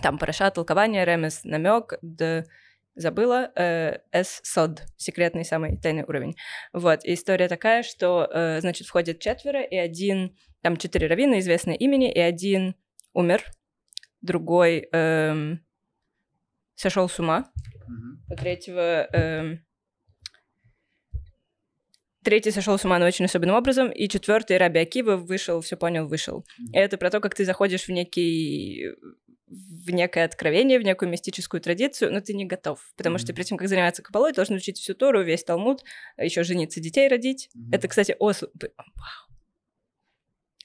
Там 0.00 0.18
параша, 0.18 0.50
толкование, 0.50 1.04
ремес, 1.04 1.42
намек, 1.44 1.94
д 2.02 2.46
забыла, 2.94 3.50
э, 3.56 4.00
с 4.12 4.40
сод, 4.44 4.82
секретный 4.96 5.44
самый 5.44 5.78
тайный 5.78 6.04
уровень. 6.04 6.36
Вот, 6.74 7.04
и 7.04 7.14
история 7.14 7.48
такая, 7.48 7.82
что, 7.82 8.28
э, 8.30 8.60
значит, 8.60 8.86
входит 8.86 9.18
четверо, 9.18 9.62
и 9.62 9.76
один, 9.76 10.36
там 10.60 10.76
четыре 10.76 11.06
раввина, 11.06 11.38
известные 11.38 11.76
имени, 11.76 12.12
и 12.12 12.20
один 12.20 12.74
умер, 13.12 13.44
другой 14.20 14.88
эм, 14.92 15.64
сошел 16.74 17.08
с 17.08 17.18
ума, 17.18 17.50
у 18.30 18.36
третьего 18.36 19.06
эм, 19.12 19.64
третий 22.22 22.50
сошел 22.50 22.78
с 22.78 22.84
ума, 22.84 22.98
но 22.98 23.06
очень 23.06 23.24
особенным 23.24 23.56
образом, 23.56 23.90
и 23.90 24.08
четвертый 24.08 24.56
Раби 24.56 24.80
Акива 24.80 25.16
вышел, 25.16 25.60
все 25.60 25.76
понял, 25.76 26.06
вышел. 26.06 26.44
И 26.72 26.76
это 26.76 26.96
про 26.96 27.10
то, 27.10 27.20
как 27.20 27.34
ты 27.34 27.44
заходишь 27.44 27.86
в 27.86 27.90
некий 27.90 28.92
в 29.52 29.90
некое 29.90 30.24
откровение, 30.24 30.78
в 30.78 30.82
некую 30.82 31.10
мистическую 31.10 31.60
традицию, 31.60 32.10
но 32.10 32.22
ты 32.22 32.32
не 32.32 32.46
готов. 32.46 32.80
Потому 32.96 33.16
mm-hmm. 33.16 33.18
что 33.18 33.32
перед 33.34 33.46
тем, 33.46 33.58
как 33.58 33.68
заниматься 33.68 34.02
кабалой, 34.02 34.32
должен 34.32 34.56
учить 34.56 34.78
всю 34.78 34.94
Тору, 34.94 35.22
весь 35.22 35.44
Талмуд, 35.44 35.84
еще 36.16 36.42
жениться, 36.42 36.80
детей 36.80 37.06
родить. 37.08 37.50
Mm-hmm. 37.54 37.74
Это, 37.76 37.88
кстати, 37.88 38.16
ос... 38.18 38.42
Вау. 38.42 39.32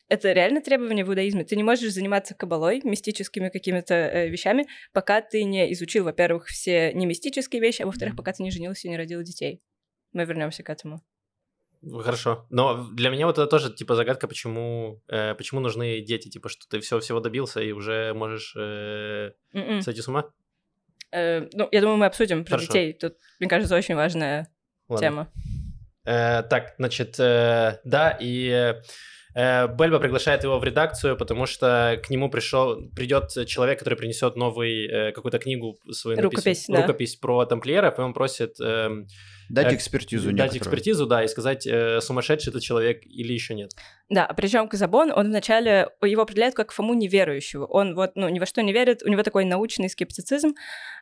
Это 0.09 0.31
реально 0.31 0.61
требование 0.61 1.03
в 1.03 1.09
иудаизме. 1.09 1.43
Ты 1.43 1.57
не 1.57 1.63
можешь 1.63 1.91
заниматься 1.91 2.33
кабалой, 2.33 2.81
мистическими 2.83 3.49
какими-то 3.49 3.93
э, 3.93 4.29
вещами, 4.29 4.65
пока 4.93 5.21
ты 5.21 5.43
не 5.43 5.71
изучил, 5.73 6.05
во-первых, 6.05 6.45
все 6.47 6.93
не 6.93 7.05
мистические 7.05 7.61
вещи, 7.61 7.81
а 7.81 7.87
во-вторых, 7.87 8.15
пока 8.15 8.31
ты 8.31 8.41
не 8.41 8.51
женился 8.51 8.87
и 8.87 8.91
не 8.91 8.97
родил 8.97 9.21
детей. 9.21 9.61
Мы 10.13 10.23
вернемся 10.23 10.63
к 10.63 10.69
этому. 10.69 11.03
Хорошо. 12.01 12.47
Но 12.49 12.87
для 12.93 13.09
меня 13.09 13.27
вот 13.27 13.37
это 13.37 13.47
тоже 13.47 13.73
типа 13.73 13.95
загадка, 13.95 14.27
почему, 14.27 15.03
э, 15.09 15.35
почему 15.35 15.59
нужны 15.59 15.99
дети, 15.99 16.29
типа, 16.29 16.47
что 16.47 16.67
ты 16.69 16.79
все 16.79 16.99
всего 16.99 17.19
добился 17.19 17.61
и 17.61 17.73
уже 17.73 18.13
можешь 18.13 18.55
э, 18.57 19.33
м-м. 19.53 19.81
сойти 19.81 20.01
с 20.01 20.07
ума. 20.07 20.31
Э, 21.11 21.47
ну, 21.51 21.67
я 21.71 21.81
думаю, 21.81 21.97
мы 21.97 22.05
обсудим 22.05 22.45
про 22.45 22.51
Хорошо. 22.51 22.67
детей. 22.67 22.93
Тут, 22.93 23.17
мне 23.39 23.49
кажется, 23.49 23.75
очень 23.75 23.95
важная 23.95 24.47
Ладно. 24.87 25.05
тема. 25.05 25.33
Э, 26.05 26.43
так, 26.43 26.75
значит, 26.77 27.19
э, 27.19 27.79
да, 27.83 28.17
и 28.19 28.49
Э, 28.49 28.81
Бельба 29.33 29.99
приглашает 29.99 30.43
его 30.43 30.57
в 30.57 30.63
редакцию, 30.63 31.15
потому 31.17 31.45
что 31.45 31.99
к 32.03 32.09
нему 32.09 32.29
пришел, 32.29 32.89
придет 32.95 33.29
человек, 33.47 33.79
который 33.79 33.95
принесет 33.95 34.35
новый 34.35 34.87
э, 34.87 35.11
какую-то 35.11 35.39
книгу 35.39 35.77
свою 35.91 36.19
рукопись, 36.21 36.65
да. 36.67 36.81
рукопись 36.81 37.15
про 37.15 37.45
тамплиеров, 37.45 37.99
и 37.99 38.01
он 38.01 38.13
просит 38.13 38.59
э, 38.59 38.89
дать 39.49 39.73
экспертизу, 39.73 40.29
э, 40.29 40.33
дать 40.33 40.53
некоторую. 40.53 40.59
экспертизу, 40.59 41.05
да, 41.05 41.23
и 41.23 41.27
сказать, 41.27 41.67
э, 41.67 42.01
сумасшедший 42.01 42.51
это 42.51 42.61
человек 42.61 43.05
или 43.05 43.33
еще 43.33 43.53
нет. 43.53 43.71
Да, 44.09 44.27
причем 44.35 44.67
Казабон, 44.67 45.11
он 45.11 45.27
вначале 45.27 45.89
его 46.03 46.23
определяет 46.23 46.55
как 46.55 46.71
Фому 46.71 46.93
неверующего. 46.93 47.65
Он 47.65 47.95
вот 47.95 48.11
ну 48.15 48.29
ни 48.29 48.39
во 48.39 48.45
что 48.45 48.61
не 48.61 48.73
верит, 48.73 49.03
у 49.03 49.09
него 49.09 49.23
такой 49.23 49.45
научный 49.45 49.89
скептицизм. 49.89 50.55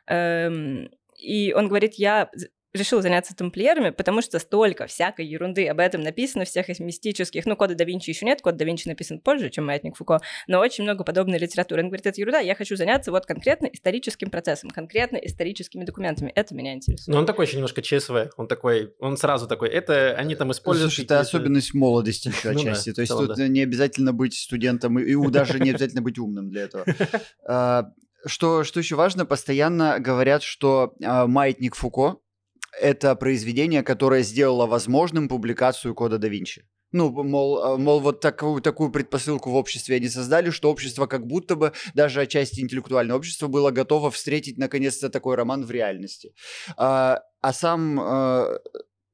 Эм, 0.06 0.90
и 1.18 1.52
он 1.52 1.68
говорит, 1.68 1.94
я 1.94 2.30
решил 2.76 3.02
заняться 3.02 3.34
тамплиерами, 3.34 3.90
потому 3.90 4.22
что 4.22 4.38
столько 4.38 4.86
всякой 4.86 5.26
ерунды 5.26 5.66
об 5.66 5.80
этом 5.80 6.00
написано, 6.02 6.44
всех 6.44 6.68
из 6.68 6.80
мистических, 6.80 7.46
ну, 7.46 7.56
кода 7.56 7.74
да 7.74 7.84
Винчи 7.84 8.10
еще 8.10 8.26
нет, 8.26 8.42
код 8.42 8.56
да 8.56 8.64
Винчи 8.64 8.88
написан 8.88 9.20
позже, 9.20 9.50
чем 9.50 9.66
Маятник 9.66 9.96
Фуко, 9.96 10.20
но 10.46 10.60
очень 10.60 10.84
много 10.84 11.04
подобной 11.04 11.38
литературы. 11.38 11.82
Он 11.82 11.88
говорит, 11.88 12.06
это 12.06 12.20
ерунда, 12.20 12.40
я 12.40 12.54
хочу 12.54 12.76
заняться 12.76 13.10
вот 13.10 13.26
конкретно 13.26 13.66
историческим 13.66 14.30
процессом, 14.30 14.70
конкретно 14.70 15.16
историческими 15.16 15.84
документами, 15.84 16.32
это 16.34 16.54
меня 16.54 16.74
интересует. 16.74 17.08
Но 17.08 17.18
он 17.18 17.26
такой 17.26 17.46
еще 17.46 17.56
немножко 17.56 17.82
ЧСВ, 17.82 18.30
он 18.36 18.48
такой, 18.48 18.94
он 18.98 19.16
сразу 19.16 19.46
такой, 19.46 19.68
это 19.70 20.14
они 20.16 20.34
там 20.34 20.52
используют... 20.52 20.92
Слушай, 20.92 21.04
это 21.04 21.20
особенность 21.20 21.74
молодости 21.74 22.28
еще 22.28 22.50
ну 22.52 22.60
отчасти, 22.60 22.92
то 22.92 23.00
есть 23.00 23.12
тут 23.12 23.36
не 23.36 23.62
обязательно 23.62 24.12
быть 24.12 24.34
студентом, 24.34 24.98
и 24.98 25.14
даже 25.30 25.58
не 25.60 25.70
обязательно 25.70 26.02
быть 26.02 26.18
умным 26.18 26.50
для 26.50 26.62
этого. 26.62 26.84
А, 27.48 27.90
что, 28.26 28.64
что 28.64 28.80
еще 28.80 28.96
важно, 28.96 29.24
постоянно 29.24 30.00
говорят, 30.00 30.42
что 30.42 30.94
э, 31.00 31.26
маятник 31.26 31.76
Фуко 31.76 32.18
это 32.80 33.14
произведение, 33.16 33.82
которое 33.82 34.22
сделало 34.22 34.66
возможным 34.66 35.28
публикацию 35.28 35.94
кода 35.94 36.18
да 36.18 36.28
Винчи. 36.28 36.64
Ну, 36.92 37.10
мол, 37.10 37.62
а, 37.62 37.76
мол, 37.76 38.00
вот 38.00 38.20
такую, 38.20 38.62
такую 38.62 38.90
предпосылку 38.90 39.50
в 39.50 39.56
обществе 39.56 39.96
они 39.96 40.08
создали, 40.08 40.50
что 40.50 40.70
общество 40.70 41.06
как 41.06 41.26
будто 41.26 41.56
бы, 41.56 41.72
даже 41.94 42.20
отчасти 42.20 42.60
интеллектуальное 42.60 43.16
общество, 43.16 43.48
было 43.48 43.70
готово 43.70 44.10
встретить 44.10 44.56
наконец-то 44.56 45.10
такой 45.10 45.34
роман 45.34 45.64
в 45.64 45.70
реальности. 45.70 46.32
А, 46.76 47.22
а 47.40 47.52
сам 47.52 48.00
а, 48.00 48.60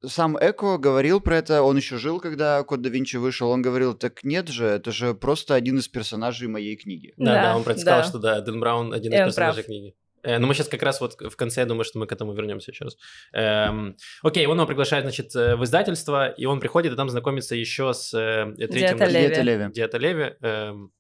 сам 0.05 0.37
Эко 0.41 0.79
говорил 0.79 1.21
про 1.21 1.37
это, 1.37 1.63
он 1.63 1.77
еще 1.77 1.97
жил, 1.97 2.21
когда 2.21 2.63
Код 2.63 2.83
да 2.83 2.89
Винчи 2.89 3.17
вышел, 3.17 3.51
он 3.51 3.63
говорил, 3.63 3.95
так 3.95 4.25
нет 4.25 4.49
же, 4.49 4.67
это 4.67 4.91
же 4.93 5.15
просто 5.15 5.55
один 5.55 5.79
из 5.79 5.89
персонажей 5.89 6.49
моей 6.49 6.77
книги. 6.77 7.15
Да, 7.17 7.35
да, 7.35 7.43
да 7.43 7.57
он 7.57 7.65
предсказал, 7.65 8.01
да. 8.01 8.09
что 8.09 8.19
да, 8.19 8.41
Дэн 8.41 8.61
Браун 8.61 8.93
один 8.93 9.13
из 9.13 9.19
персонажей 9.19 9.63
прав. 9.63 9.67
книги. 9.67 9.95
Э, 10.23 10.39
но 10.39 10.47
мы 10.47 10.55
сейчас 10.55 10.69
как 10.69 10.83
раз 10.83 11.01
вот 11.01 11.21
в 11.21 11.37
конце, 11.37 11.61
я 11.61 11.67
думаю, 11.67 11.85
что 11.85 11.99
мы 11.99 12.07
к 12.07 12.13
этому 12.13 12.33
вернемся 12.33 12.71
еще 12.71 12.85
раз. 12.85 12.97
Эм, 13.33 13.97
окей, 14.23 14.47
он 14.47 14.57
его 14.57 14.67
приглашает, 14.67 15.05
значит, 15.05 15.35
э, 15.35 15.57
в 15.57 15.65
издательство, 15.65 16.29
и 16.29 16.45
он 16.45 16.61
приходит 16.61 16.93
и 16.93 16.97
там 16.97 17.09
знакомится 17.09 17.55
еще 17.55 17.93
с 17.93 18.15
э, 18.15 18.53
третьим... 18.57 18.99
Диата 18.99 19.43
Леви. 19.43 19.73
Диата 19.73 19.99
Леви. 19.99 20.35
Эм, 20.41 20.93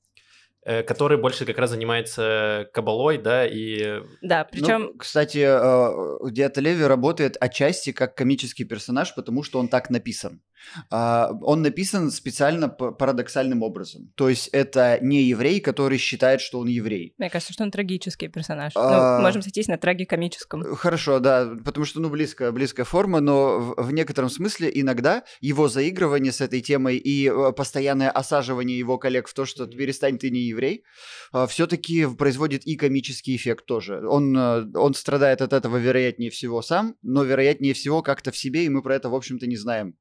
Э, 0.64 0.84
который 0.84 1.18
больше 1.18 1.44
как 1.44 1.58
раз 1.58 1.70
занимается 1.70 2.68
кабалой, 2.72 3.18
да, 3.18 3.44
и... 3.44 4.00
Да, 4.20 4.44
причем... 4.44 4.82
Ну, 4.82 4.94
кстати, 4.96 5.38
э, 5.38 6.30
Диата 6.30 6.60
Леви 6.60 6.84
работает 6.84 7.36
отчасти 7.40 7.90
как 7.90 8.14
комический 8.14 8.62
персонаж, 8.62 9.12
потому 9.16 9.42
что 9.42 9.58
он 9.58 9.66
так 9.66 9.90
написан. 9.90 10.40
А, 10.90 11.32
он 11.42 11.62
написан 11.62 12.10
специально 12.10 12.68
парадоксальным 12.68 13.62
образом. 13.62 14.12
То 14.14 14.28
есть 14.28 14.48
это 14.48 14.98
не 15.00 15.22
еврей, 15.22 15.60
который 15.60 15.98
считает, 15.98 16.40
что 16.40 16.58
он 16.58 16.68
еврей. 16.68 17.14
Мне 17.18 17.30
кажется, 17.30 17.52
что 17.52 17.64
он 17.64 17.70
трагический 17.70 18.28
персонаж. 18.28 18.72
А... 18.76 19.18
Ну, 19.18 19.22
можем 19.22 19.42
сойтись 19.42 19.68
на 19.68 19.78
трагикомическом. 19.78 20.74
Хорошо, 20.76 21.18
да, 21.18 21.54
потому 21.64 21.84
что, 21.86 22.00
ну, 22.00 22.10
близкая, 22.10 22.52
близкая 22.52 22.84
форма, 22.84 23.20
но 23.20 23.58
в, 23.58 23.86
в 23.86 23.92
некотором 23.92 24.30
смысле 24.30 24.70
иногда 24.72 25.24
его 25.40 25.68
заигрывание 25.68 26.32
с 26.32 26.40
этой 26.40 26.60
темой 26.60 26.96
и 26.96 27.28
э, 27.28 27.52
постоянное 27.52 28.10
осаживание 28.10 28.78
его 28.78 28.98
коллег 28.98 29.28
в 29.28 29.34
то, 29.34 29.44
что 29.44 29.66
перестань 29.66 30.18
ты 30.18 30.30
не 30.30 30.40
еврей, 30.40 30.84
а, 31.32 31.46
все-таки 31.46 32.06
производит 32.06 32.66
и 32.66 32.76
комический 32.76 33.36
эффект 33.36 33.66
тоже. 33.66 34.06
Он, 34.06 34.36
э, 34.36 34.66
он 34.74 34.94
страдает 34.94 35.42
от 35.42 35.52
этого 35.52 35.76
вероятнее 35.76 36.30
всего 36.30 36.62
сам, 36.62 36.96
но 37.02 37.24
вероятнее 37.24 37.74
всего 37.74 38.02
как-то 38.02 38.30
в 38.30 38.36
себе, 38.36 38.64
и 38.64 38.68
мы 38.68 38.82
про 38.82 38.94
это, 38.94 39.08
в 39.08 39.14
общем-то, 39.14 39.46
не 39.46 39.56
знаем. 39.56 39.96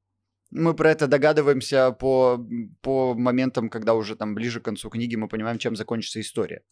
Мы 0.54 0.74
про 0.74 0.90
это 0.90 1.06
догадываемся 1.06 1.92
по, 1.92 2.38
по 2.82 3.14
моментам, 3.14 3.70
когда 3.70 3.94
уже 3.94 4.16
там 4.16 4.34
ближе 4.34 4.60
к 4.60 4.64
концу 4.64 4.90
книги 4.90 5.16
мы 5.16 5.28
понимаем, 5.28 5.58
чем 5.58 5.76
закончится 5.76 6.20
история. 6.20 6.62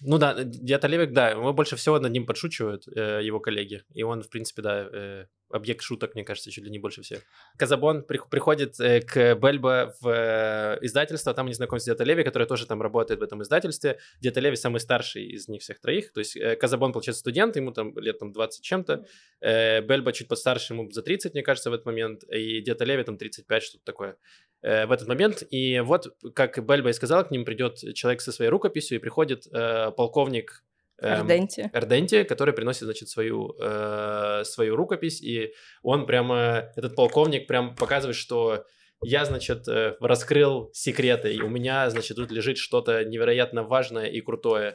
Ну 0.00 0.18
да, 0.18 0.34
Диатолевик, 0.44 1.12
да, 1.12 1.30
его 1.30 1.52
больше 1.52 1.76
всего 1.76 2.00
над 2.00 2.12
ним 2.12 2.26
подшучивают 2.26 2.88
э, 2.88 3.20
его 3.22 3.38
коллеги, 3.38 3.84
и 3.94 4.02
он, 4.02 4.22
в 4.22 4.28
принципе, 4.28 4.62
да, 4.62 4.88
э, 4.92 5.26
объект 5.50 5.82
шуток, 5.82 6.14
мне 6.14 6.24
кажется, 6.24 6.50
чуть 6.50 6.64
ли 6.64 6.70
не 6.70 6.78
больше 6.78 7.02
всех. 7.02 7.22
Казабон 7.56 8.02
при, 8.02 8.20
приходит 8.30 8.78
э, 8.80 9.00
к 9.00 9.34
Бельбо 9.34 9.94
в 10.00 10.08
э, 10.08 10.78
издательство, 10.82 11.34
там 11.34 11.46
они 11.46 11.54
знакомятся 11.54 11.84
с 11.84 11.86
Диата 11.86 12.04
Леви, 12.04 12.24
который 12.24 12.46
тоже 12.46 12.66
там 12.66 12.82
работает 12.82 13.20
в 13.20 13.22
этом 13.22 13.42
издательстве. 13.42 13.98
Диата 14.20 14.40
Леви 14.40 14.56
самый 14.56 14.80
старший 14.80 15.24
из 15.24 15.48
них 15.48 15.62
всех 15.62 15.80
троих, 15.80 16.12
то 16.12 16.20
есть 16.20 16.36
э, 16.36 16.56
Казабон, 16.56 16.92
получается, 16.92 17.20
студент, 17.20 17.56
ему 17.56 17.72
там 17.72 17.96
лет 17.98 18.18
там 18.18 18.32
20 18.32 18.62
чем-то, 18.62 19.06
э, 19.40 19.80
Бельбо 19.80 20.12
чуть 20.12 20.28
подстарше, 20.28 20.74
ему 20.74 20.90
за 20.90 21.02
30, 21.02 21.34
мне 21.34 21.42
кажется, 21.42 21.70
в 21.70 21.74
этот 21.74 21.86
момент, 21.86 22.24
и 22.24 22.60
Диата 22.60 22.84
Леви 22.84 23.02
там 23.04 23.16
35, 23.16 23.62
что-то 23.62 23.84
такое 23.84 24.16
э, 24.62 24.86
в 24.86 24.92
этот 24.92 25.08
момент. 25.08 25.42
И 25.50 25.80
вот, 25.80 26.14
как 26.34 26.64
Бельбо 26.64 26.90
и 26.90 26.92
сказал, 26.92 27.24
к 27.24 27.30
ним 27.30 27.44
придет 27.44 27.78
человек 27.94 28.20
со 28.20 28.32
своей 28.32 28.50
рукописью, 28.50 28.98
и 28.98 29.00
приходит 29.00 29.46
э, 29.52 29.92
полковник 29.92 30.64
Эрденти. 31.00 31.70
Эрденти, 31.72 32.24
который 32.24 32.54
приносит, 32.54 32.82
значит, 32.82 33.08
свою, 33.08 33.54
э, 33.60 34.42
свою 34.44 34.76
рукопись, 34.76 35.22
и 35.22 35.52
он 35.82 36.06
прямо, 36.06 36.72
этот 36.76 36.96
полковник 36.96 37.46
прям 37.46 37.76
показывает, 37.76 38.16
что 38.16 38.64
я, 39.02 39.24
значит, 39.24 39.68
э, 39.68 39.96
раскрыл 40.00 40.70
секреты, 40.72 41.32
и 41.32 41.40
у 41.40 41.48
меня, 41.48 41.88
значит, 41.90 42.16
тут 42.16 42.30
лежит 42.32 42.58
что-то 42.58 43.04
невероятно 43.04 43.62
важное 43.62 44.06
и 44.06 44.20
крутое. 44.20 44.74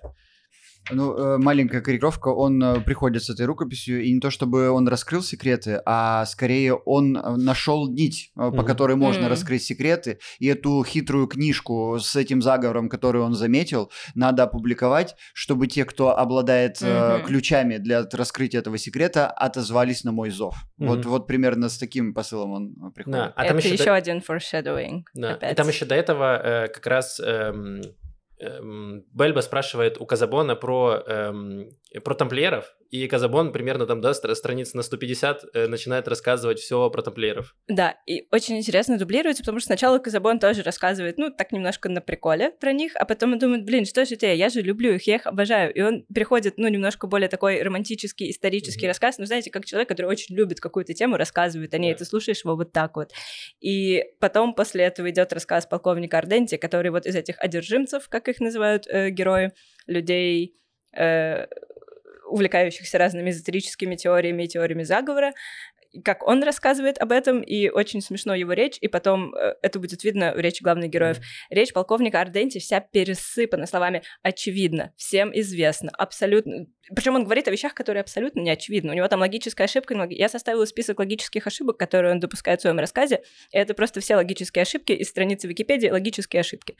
Ну, 0.91 1.15
э, 1.15 1.37
маленькая 1.37 1.81
корректировка, 1.81 2.27
он 2.27 2.61
э, 2.61 2.81
приходит 2.81 3.23
с 3.23 3.29
этой 3.29 3.45
рукописью, 3.45 4.03
и 4.03 4.11
не 4.11 4.19
то 4.19 4.29
чтобы 4.29 4.69
он 4.69 4.87
раскрыл 4.87 5.21
секреты, 5.21 5.81
а 5.85 6.25
скорее 6.25 6.73
он 6.73 7.15
э, 7.15 7.35
нашел 7.37 7.89
нить, 7.89 8.31
по 8.35 8.41
mm-hmm. 8.41 8.65
которой 8.65 8.95
можно 8.97 9.25
mm-hmm. 9.25 9.29
раскрыть 9.29 9.63
секреты, 9.63 10.19
и 10.39 10.47
эту 10.47 10.83
хитрую 10.83 11.27
книжку 11.27 11.97
с 11.99 12.15
этим 12.15 12.41
заговором, 12.41 12.89
который 12.89 13.21
он 13.21 13.33
заметил, 13.33 13.91
надо 14.13 14.43
опубликовать, 14.43 15.15
чтобы 15.33 15.67
те, 15.67 15.85
кто 15.85 16.17
обладает 16.17 16.81
mm-hmm. 16.81 17.25
ключами 17.25 17.77
для 17.77 18.05
раскрытия 18.11 18.59
этого 18.59 18.77
секрета, 18.77 19.27
отозвались 19.27 20.03
на 20.03 20.11
мой 20.11 20.31
зов. 20.31 20.55
Mm-hmm. 20.55 20.87
Вот, 20.87 21.05
вот 21.05 21.27
примерно 21.27 21.69
с 21.69 21.77
таким 21.77 22.13
посылом 22.13 22.51
он 22.51 22.91
приходит. 22.91 23.19
Да, 23.19 23.33
а 23.35 23.45
Это 23.45 23.55
еще, 23.57 23.69
еще 23.69 23.85
до... 23.85 23.95
один 23.95 24.17
foreshadowing. 24.17 25.03
Да, 25.13 25.35
опять. 25.35 25.53
и 25.53 25.55
там 25.55 25.67
еще 25.69 25.85
до 25.85 25.95
этого 25.95 26.65
э, 26.65 26.67
как 26.67 26.85
раз... 26.87 27.21
Эм, 27.23 27.81
Бельба 28.39 29.41
спрашивает 29.41 29.99
у 29.99 30.05
Казабона 30.05 30.55
про, 30.55 31.03
эм, 31.05 31.69
про 32.03 32.15
тамплиеров, 32.15 32.75
и 32.93 33.07
Казабон 33.07 33.51
примерно 33.51 33.87
там, 33.87 34.01
да, 34.01 34.13
страниц 34.13 34.75
на 34.75 34.83
150 34.83 35.45
э, 35.55 35.65
начинает 35.65 36.07
рассказывать 36.07 36.59
все 36.59 36.91
про 36.91 37.01
тамплиеров. 37.01 37.55
Да, 37.67 37.95
и 38.05 38.27
очень 38.31 38.59
интересно 38.59 38.99
дублируется, 38.99 39.41
потому 39.41 39.59
что 39.59 39.65
сначала 39.65 39.97
Казабон 39.97 40.37
тоже 40.37 40.61
рассказывает, 40.61 41.17
ну, 41.17 41.31
так 41.31 41.51
немножко 41.51 41.89
на 41.89 42.01
приколе 42.01 42.51
про 42.51 42.71
них, 42.71 42.91
а 42.95 43.05
потом 43.05 43.33
он 43.33 43.39
думает, 43.39 43.65
блин, 43.65 43.85
что 43.85 44.05
же 44.05 44.13
это 44.13 44.27
я, 44.27 44.33
я 44.33 44.49
же 44.49 44.61
люблю 44.61 44.93
их, 44.93 45.07
я 45.07 45.15
их 45.15 45.25
обожаю. 45.25 45.73
И 45.73 45.81
он 45.81 46.03
переходит, 46.13 46.59
ну, 46.59 46.67
немножко 46.67 47.07
более 47.07 47.29
такой 47.29 47.63
романтический, 47.63 48.29
исторический 48.29 48.85
mm-hmm. 48.85 48.89
рассказ, 48.89 49.17
ну, 49.17 49.25
знаете, 49.25 49.49
как 49.49 49.65
человек, 49.65 49.89
который 49.89 50.05
очень 50.05 50.35
любит 50.35 50.59
какую-то 50.59 50.93
тему, 50.93 51.17
рассказывает 51.17 51.73
о 51.73 51.79
ней, 51.79 51.93
yeah. 51.93 51.97
ты 51.97 52.05
слушаешь 52.05 52.43
его 52.43 52.55
вот 52.55 52.73
так 52.73 52.95
вот. 52.95 53.09
И 53.59 54.03
потом 54.19 54.53
после 54.53 54.83
этого 54.83 55.09
идет 55.09 55.33
рассказ 55.33 55.65
полковника 55.65 56.19
Арденти, 56.19 56.57
который 56.57 56.91
вот 56.91 57.07
из 57.07 57.15
этих 57.15 57.39
одержимцев, 57.39 58.07
как 58.07 58.27
их 58.27 58.39
называют 58.39 58.85
э, 58.85 59.09
герои, 59.09 59.51
людей, 59.87 60.53
э, 60.95 61.47
увлекающихся 62.25 62.97
разными 62.97 63.29
эзотерическими 63.29 63.95
теориями 63.95 64.43
и 64.43 64.47
теориями 64.47 64.83
заговора, 64.83 65.33
как 66.03 66.27
он 66.27 66.41
рассказывает 66.43 66.97
об 66.97 67.11
этом, 67.11 67.41
и 67.41 67.69
очень 67.69 68.01
смешно 68.01 68.33
его 68.33 68.53
речь, 68.53 68.77
и 68.81 68.87
потом 68.87 69.33
э, 69.35 69.55
это 69.61 69.79
будет 69.79 70.03
видно 70.03 70.33
в 70.33 70.39
речи 70.39 70.63
главных 70.63 70.89
героев. 70.89 71.19
Речь 71.49 71.71
полковника 71.71 72.19
Арденти 72.19 72.59
вся 72.59 72.79
пересыпана 72.79 73.67
словами 73.67 74.01
«очевидно», 74.23 74.91
«всем 74.97 75.31
известно», 75.33 75.91
«абсолютно». 75.91 76.65
Причем 76.95 77.15
он 77.15 77.25
говорит 77.25 77.47
о 77.47 77.51
вещах, 77.51 77.75
которые 77.75 78.01
абсолютно 78.01 78.39
не 78.39 78.49
очевидны. 78.49 78.91
У 78.91 78.95
него 78.95 79.07
там 79.07 79.19
логическая 79.19 79.65
ошибка. 79.65 80.07
Я 80.09 80.29
составила 80.29 80.65
список 80.65 80.99
логических 80.99 81.45
ошибок, 81.45 81.77
которые 81.77 82.11
он 82.11 82.19
допускает 82.19 82.59
в 82.59 82.63
своем 82.63 82.79
рассказе, 82.79 83.21
и 83.51 83.57
это 83.57 83.73
просто 83.73 84.01
все 84.01 84.15
логические 84.15 84.63
ошибки 84.63 84.93
из 84.93 85.09
страницы 85.09 85.47
Википедии 85.47 85.89
«Логические 85.89 86.41
ошибки». 86.41 86.75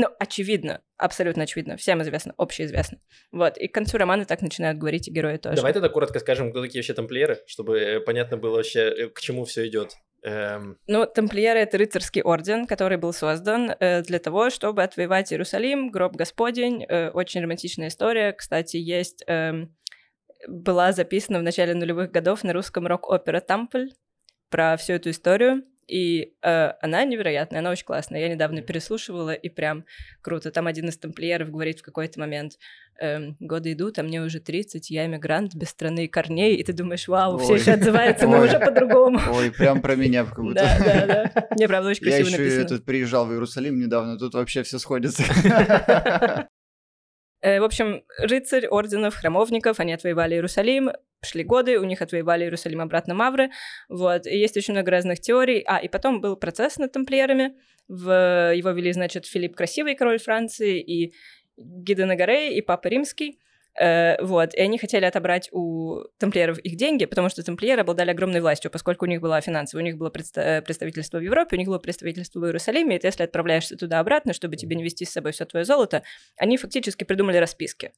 Ну, 0.00 0.08
очевидно, 0.18 0.80
абсолютно 0.96 1.42
очевидно, 1.42 1.76
всем 1.76 2.00
известно, 2.00 2.32
общеизвестно. 2.38 2.98
Вот, 3.32 3.58
и 3.58 3.68
к 3.68 3.74
концу 3.74 3.98
романа 3.98 4.24
так 4.24 4.40
начинают 4.40 4.78
говорить 4.78 5.08
и 5.08 5.10
герои 5.10 5.36
тоже. 5.36 5.56
Давай 5.56 5.74
тогда 5.74 5.90
коротко 5.90 6.20
скажем, 6.20 6.52
кто 6.52 6.62
такие 6.62 6.80
вообще 6.80 6.94
тамплиеры, 6.94 7.40
чтобы 7.46 7.78
э, 7.78 8.00
понятно 8.00 8.38
было 8.38 8.56
вообще, 8.56 8.80
э, 8.80 9.08
к 9.08 9.20
чему 9.20 9.44
все 9.44 9.66
идет. 9.66 9.92
Эм... 10.22 10.78
Ну, 10.86 11.04
тамплиеры— 11.04 11.58
это 11.60 11.76
рыцарский 11.76 12.22
орден, 12.22 12.66
который 12.66 12.96
был 12.96 13.12
создан 13.12 13.72
э, 13.78 14.00
для 14.00 14.18
того, 14.18 14.48
чтобы 14.48 14.82
отвоевать 14.82 15.30
Иерусалим, 15.34 15.90
гроб 15.90 16.16
Господень. 16.16 16.86
Э, 16.88 17.10
очень 17.10 17.42
романтичная 17.42 17.88
история. 17.88 18.32
Кстати, 18.32 18.78
есть... 18.78 19.22
Э, 19.26 19.66
была 20.48 20.92
записана 20.92 21.38
в 21.38 21.42
начале 21.42 21.74
нулевых 21.74 22.10
годов 22.10 22.42
на 22.44 22.54
русском 22.54 22.86
рок-опера 22.86 23.40
«Тампль» 23.40 23.90
про 24.48 24.78
всю 24.78 24.94
эту 24.94 25.10
историю. 25.10 25.64
И 25.90 26.34
э, 26.42 26.72
она 26.80 27.04
невероятная, 27.04 27.60
она 27.60 27.70
очень 27.70 27.84
классная. 27.84 28.20
Я 28.20 28.28
недавно 28.28 28.62
переслушивала, 28.62 29.32
и 29.32 29.48
прям 29.48 29.84
круто. 30.22 30.52
Там 30.52 30.68
один 30.68 30.88
из 30.88 30.98
тамплиеров 30.98 31.50
говорит 31.50 31.80
в 31.80 31.82
какой-то 31.82 32.20
момент, 32.20 32.58
э, 33.00 33.32
годы 33.40 33.72
идут, 33.72 33.98
а 33.98 34.04
мне 34.04 34.22
уже 34.22 34.38
30, 34.38 34.88
я 34.90 35.06
иммигрант 35.06 35.54
без 35.56 35.70
страны 35.70 36.04
и 36.04 36.08
корней, 36.08 36.54
и 36.54 36.62
ты 36.62 36.72
думаешь, 36.72 37.08
вау, 37.08 37.38
все 37.38 37.56
еще 37.56 37.72
отзывается, 37.72 38.28
но 38.28 38.40
уже 38.40 38.60
по-другому. 38.60 39.18
Ой, 39.32 39.50
прям 39.50 39.82
про 39.82 39.96
меня 39.96 40.24
как 40.24 40.38
будто. 40.38 40.54
Да, 40.54 40.78
да, 40.78 41.06
да. 41.06 41.48
Мне, 41.56 41.66
правда, 41.66 41.90
очень 41.90 42.02
красиво 42.02 42.30
написано. 42.30 42.44
Я 42.44 42.54
еще 42.60 42.68
тут 42.68 42.84
приезжал 42.84 43.26
в 43.26 43.32
Иерусалим 43.32 43.78
недавно, 43.80 44.16
тут 44.16 44.34
вообще 44.34 44.62
все 44.62 44.78
сходится. 44.78 45.24
Э, 47.42 47.60
в 47.60 47.64
общем, 47.64 48.04
рыцарь 48.18 48.66
орденов, 48.66 49.14
храмовников, 49.14 49.80
они 49.80 49.94
отвоевали 49.94 50.34
Иерусалим, 50.34 50.90
шли 51.24 51.42
годы, 51.42 51.78
у 51.78 51.84
них 51.84 52.02
отвоевали 52.02 52.44
Иерусалим 52.44 52.80
обратно 52.80 53.14
Мавры, 53.14 53.50
вот, 53.88 54.26
и 54.26 54.36
есть 54.36 54.56
очень 54.56 54.74
много 54.74 54.90
разных 54.90 55.20
теорий, 55.20 55.62
а, 55.66 55.78
и 55.78 55.88
потом 55.88 56.20
был 56.20 56.36
процесс 56.36 56.76
над 56.76 56.92
тамплиерами, 56.92 57.54
в, 57.88 58.52
его 58.54 58.70
вели, 58.70 58.92
значит, 58.92 59.26
Филипп 59.26 59.56
Красивый, 59.56 59.96
король 59.96 60.18
Франции, 60.18 60.80
и 60.80 61.14
Гида 61.56 62.06
Нагаре, 62.06 62.56
и 62.56 62.62
Папа 62.62 62.88
Римский, 62.88 63.40
вот, 64.20 64.54
и 64.54 64.60
они 64.60 64.78
хотели 64.78 65.04
отобрать 65.04 65.48
у 65.52 66.00
тамплиеров 66.18 66.58
их 66.58 66.76
деньги, 66.76 67.04
потому 67.04 67.28
что 67.28 67.42
тамплиеры 67.42 67.82
обладали 67.82 68.10
огромной 68.10 68.40
властью, 68.40 68.70
поскольку 68.70 69.04
у 69.04 69.08
них 69.08 69.20
была 69.20 69.40
финансовая, 69.40 69.82
у 69.82 69.86
них 69.86 69.96
было 69.96 70.12
э, 70.36 70.62
представительство 70.62 71.18
в 71.18 71.22
Европе, 71.22 71.56
у 71.56 71.58
них 71.58 71.68
было 71.68 71.78
представительство 71.78 72.40
в 72.40 72.44
Иерусалиме, 72.44 72.96
и 72.96 72.98
ты, 72.98 73.06
если 73.06 73.22
отправляешься 73.22 73.76
туда-обратно, 73.76 74.32
чтобы 74.32 74.56
тебе 74.56 74.76
не 74.76 74.82
вести 74.82 75.04
с 75.04 75.12
собой 75.12 75.32
все 75.32 75.44
твое 75.44 75.64
золото, 75.64 76.02
они 76.36 76.56
фактически 76.56 77.04
придумали 77.04 77.36
расписки 77.36 77.92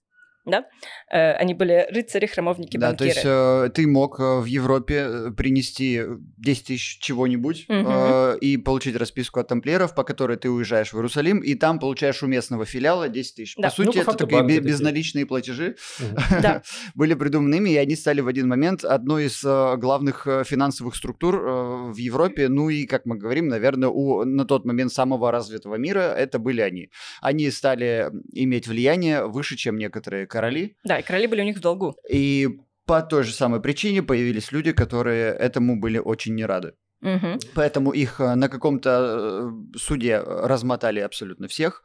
да, 0.45 0.65
э, 1.11 1.33
они 1.35 1.55
были 1.55 1.87
рыцари, 1.91 2.27
храмовники, 2.27 2.77
да, 2.77 2.89
банкиры. 2.89 3.11
Да, 3.11 3.23
то 3.23 3.65
есть 3.65 3.71
э, 3.71 3.71
ты 3.75 3.87
мог 3.87 4.19
э, 4.19 4.41
в 4.41 4.45
Европе 4.45 5.31
принести 5.37 6.03
10 6.39 6.67
тысяч 6.67 6.99
чего-нибудь 7.01 7.67
угу. 7.69 7.79
э, 7.79 8.39
и 8.41 8.57
получить 8.57 8.97
расписку 8.97 9.39
от 9.39 9.49
тамплиеров, 9.49 9.95
по 9.95 10.03
которой 10.03 10.37
ты 10.37 10.51
уезжаешь 10.51 10.93
в 10.93 10.97
Иерусалим, 10.97 11.39
и 11.39 11.55
там 11.55 11.79
получаешь 11.79 12.23
у 12.23 12.27
местного 12.27 12.65
филиала 12.65 13.09
10 13.09 13.37
тысяч. 13.37 13.55
Да. 13.57 13.69
По 13.69 13.75
сути, 13.75 13.99
ну, 13.99 14.05
по 14.05 14.11
это 14.11 14.27
такие 14.27 14.61
безналичные 14.61 15.27
платежи 15.27 15.77
были 16.95 17.15
придуманными, 17.15 17.71
и 17.71 17.77
они 17.77 17.95
стали 17.95 18.21
в 18.21 18.27
один 18.27 18.49
момент 18.49 18.85
одной 18.85 19.27
из 19.27 19.43
главных 19.43 20.27
финансовых 20.45 20.97
структур 20.97 21.93
в 21.93 21.97
Европе, 21.97 22.49
ну 22.49 22.69
и, 22.69 22.85
как 22.87 23.07
мы 23.07 23.17
говорим, 23.17 23.49
наверное, 23.49 23.89
у 23.89 24.25
на 24.25 24.45
тот 24.45 24.65
момент 24.65 24.93
самого 24.93 25.31
развитого 25.31 25.77
мира 25.77 26.01
это 26.01 26.39
были 26.39 26.61
они. 26.61 26.91
Они 27.21 27.51
стали 27.51 28.11
иметь 28.33 28.67
влияние 28.67 29.27
выше, 29.27 29.57
чем 29.57 29.77
некоторые 29.77 30.27
короли. 30.33 30.77
Да, 30.85 30.99
и 30.99 31.03
короли 31.03 31.27
были 31.27 31.43
у 31.43 31.45
них 31.45 31.59
в 31.59 31.61
долгу. 31.61 31.95
И 32.11 32.49
по 32.87 33.03
той 33.03 33.23
же 33.23 33.33
самой 33.33 33.61
причине 33.61 34.03
появились 34.03 34.53
люди, 34.53 34.73
которые 34.73 35.33
этому 35.35 35.81
были 35.81 35.99
очень 35.99 36.35
не 36.35 36.47
рады. 36.47 36.73
Угу. 37.03 37.39
Поэтому 37.55 37.91
их 37.91 38.21
э, 38.21 38.35
на 38.35 38.49
каком-то 38.49 38.91
э, 38.95 39.79
суде 39.79 40.19
размотали 40.19 41.01
абсолютно 41.01 41.49
всех. 41.49 41.83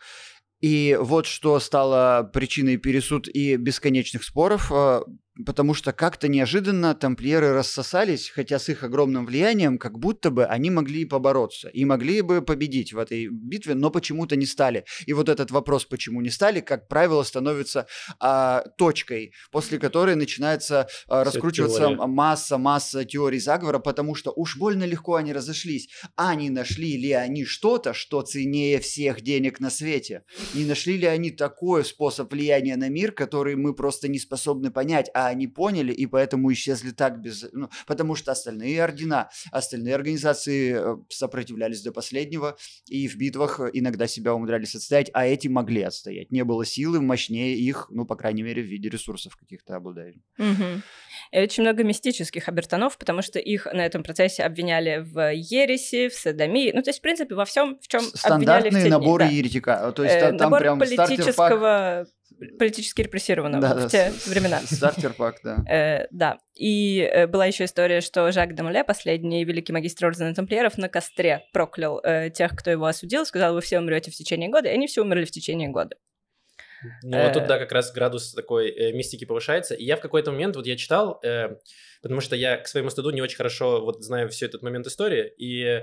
И 0.62 0.98
вот 1.00 1.26
что 1.26 1.60
стало 1.60 2.30
причиной 2.34 2.78
пересуд 2.78 3.28
и 3.28 3.58
бесконечных 3.58 4.24
споров, 4.24 4.72
э, 4.72 5.02
потому 5.46 5.74
что 5.74 5.94
как-то 5.94 6.28
неожиданно 6.28 6.96
тамплиеры 6.96 7.54
рассосались, 7.54 8.30
хотя 8.30 8.60
с 8.60 8.70
их 8.70 8.84
огромным 8.84 9.26
влиянием, 9.26 9.78
как 9.78 10.00
будто 10.00 10.32
бы 10.32 10.46
они 10.46 10.70
могли 10.70 11.06
побороться 11.06 11.70
и 11.70 11.86
могли 11.86 12.22
бы 12.22 12.42
победить 12.42 12.94
в 12.94 12.98
этой 12.98 13.28
битве, 13.28 13.76
но 13.76 13.90
почему-то 13.90 14.36
не 14.36 14.46
стали. 14.46 14.86
И 15.06 15.14
вот 15.14 15.30
этот 15.30 15.52
вопрос, 15.52 15.86
почему 15.86 16.22
не 16.22 16.30
стали, 16.30 16.62
как 16.62 16.88
правило, 16.88 17.24
становится 17.24 17.88
а, 18.20 18.64
точкой, 18.78 19.34
после 19.52 19.80
которой 19.80 20.16
начинается 20.16 20.88
а, 21.08 21.24
раскручиваться 21.24 21.90
масса, 21.90 22.58
масса 22.58 23.06
теорий 23.06 23.40
заговора, 23.40 23.80
потому 23.80 24.16
что 24.16 24.32
уж 24.36 24.58
больно 24.58 24.84
легко 24.84 25.16
они 25.16 25.34
разошлись. 25.34 25.90
А 26.16 26.36
не 26.36 26.50
нашли 26.50 26.98
ли 26.98 27.12
они 27.12 27.46
что-то, 27.46 27.94
что 27.94 28.22
ценнее 28.22 28.80
всех 28.80 29.22
денег 29.22 29.60
на 29.60 29.70
свете? 29.70 30.24
Не 30.54 30.66
нашли 30.66 30.98
ли 30.98 31.06
они 31.06 31.32
такой 31.32 31.86
способ 31.86 32.32
влияния 32.32 32.76
на 32.76 32.90
мир, 32.90 33.12
который 33.12 33.56
мы 33.56 33.76
просто 33.76 34.08
не 34.08 34.20
способны 34.20 34.72
понять, 34.72 35.10
а 35.14 35.27
они 35.28 35.48
поняли, 35.48 35.94
и 35.94 36.06
поэтому 36.06 36.52
исчезли 36.52 36.92
так 36.92 37.20
без... 37.22 37.46
Ну, 37.52 37.70
потому 37.86 38.16
что 38.16 38.32
остальные 38.32 38.84
ордена, 38.84 39.30
остальные 39.52 39.96
организации 39.96 40.78
э, 40.78 40.98
сопротивлялись 41.10 41.82
до 41.82 41.92
последнего, 41.92 42.58
и 42.88 43.08
в 43.08 43.16
битвах 43.18 43.60
иногда 43.74 44.08
себя 44.08 44.34
умудрялись 44.34 44.76
отстоять, 44.76 45.10
а 45.14 45.26
эти 45.26 45.48
могли 45.48 45.82
отстоять. 45.82 46.32
Не 46.32 46.44
было 46.44 46.66
силы 46.66 47.02
мощнее 47.02 47.56
их, 47.58 47.88
ну, 47.92 48.06
по 48.06 48.16
крайней 48.16 48.44
мере, 48.44 48.62
в 48.62 48.66
виде 48.66 48.90
ресурсов 48.90 49.36
каких-то 49.36 49.76
обладающих. 49.76 50.22
Угу. 50.38 50.82
И 51.32 51.40
очень 51.40 51.64
много 51.64 51.84
мистических 51.84 52.48
обертонов, 52.48 52.98
потому 52.98 53.22
что 53.22 53.40
их 53.40 53.66
на 53.66 53.86
этом 53.86 54.04
процессе 54.04 54.44
обвиняли 54.44 55.00
в 55.00 55.34
ереси, 55.34 56.10
в 56.10 56.14
садомии, 56.14 56.72
ну, 56.74 56.82
то 56.82 56.90
есть, 56.90 57.00
в 57.00 57.02
принципе, 57.02 57.36
во 57.36 57.46
всем, 57.46 57.80
в 57.82 57.88
чем 57.88 58.04
обвиняли 58.24 58.70
в 58.70 58.90
наборы 58.90 59.26
да. 59.26 59.32
еретика. 59.32 59.92
То 59.96 60.04
есть, 60.04 60.16
э, 60.16 60.30
там 60.30 60.38
набор 60.38 60.60
прям 60.60 60.80
политического 60.80 62.06
политически 62.60 63.02
репрессированного 63.02 63.62
да, 63.62 63.88
в 63.88 63.92
те 63.92 64.12
да, 64.12 64.32
времена. 64.32 64.60
Стартер-пак, 64.62 65.40
да. 65.44 65.64
Э, 65.70 66.08
да. 66.12 66.40
И 66.56 67.00
э, 67.00 67.28
была 67.28 67.46
еще 67.46 67.66
история, 67.66 68.02
что 68.02 68.32
Жак 68.32 68.56
де 68.56 68.64
Моле, 68.64 68.84
последний 68.84 69.44
великий 69.44 69.74
магистр 69.74 70.08
Ордена 70.08 70.34
Тамплиеров, 70.34 70.78
на 70.78 70.90
костре 70.90 71.44
проклял 71.54 72.00
э, 72.04 72.30
тех, 72.30 72.56
кто 72.56 72.72
его 72.72 72.86
осудил, 72.86 73.26
сказал, 73.26 73.54
вы 73.54 73.62
все 73.62 73.80
умрете 73.80 74.12
в 74.12 74.16
течение 74.16 74.50
года, 74.50 74.70
и 74.70 74.74
они 74.74 74.88
все 74.88 75.02
умерли 75.02 75.26
в 75.26 75.32
течение 75.32 75.70
года. 75.70 75.96
Ну, 77.04 77.22
вот 77.22 77.34
тут, 77.34 77.44
э. 77.44 77.48
да, 77.48 77.58
как 77.58 77.72
раз 77.72 77.92
градус 77.92 78.34
такой 78.34 78.70
э, 78.70 78.92
мистики 78.94 79.26
повышается. 79.26 79.74
И 79.74 79.84
я 79.84 79.98
в 79.98 80.02
какой-то 80.02 80.32
момент, 80.32 80.56
вот 80.56 80.68
я 80.68 80.78
читал, 80.78 81.20
э, 81.24 81.56
потому 82.02 82.22
что 82.22 82.36
я 82.36 82.58
к 82.58 82.68
своему 82.68 82.90
стыду 82.90 83.10
не 83.10 83.22
очень 83.22 83.38
хорошо 83.38 83.82
вот 83.84 84.04
знаю 84.04 84.30
все 84.30 84.46
этот 84.46 84.62
момент 84.62 84.86
истории, 84.88 85.34
и 85.38 85.82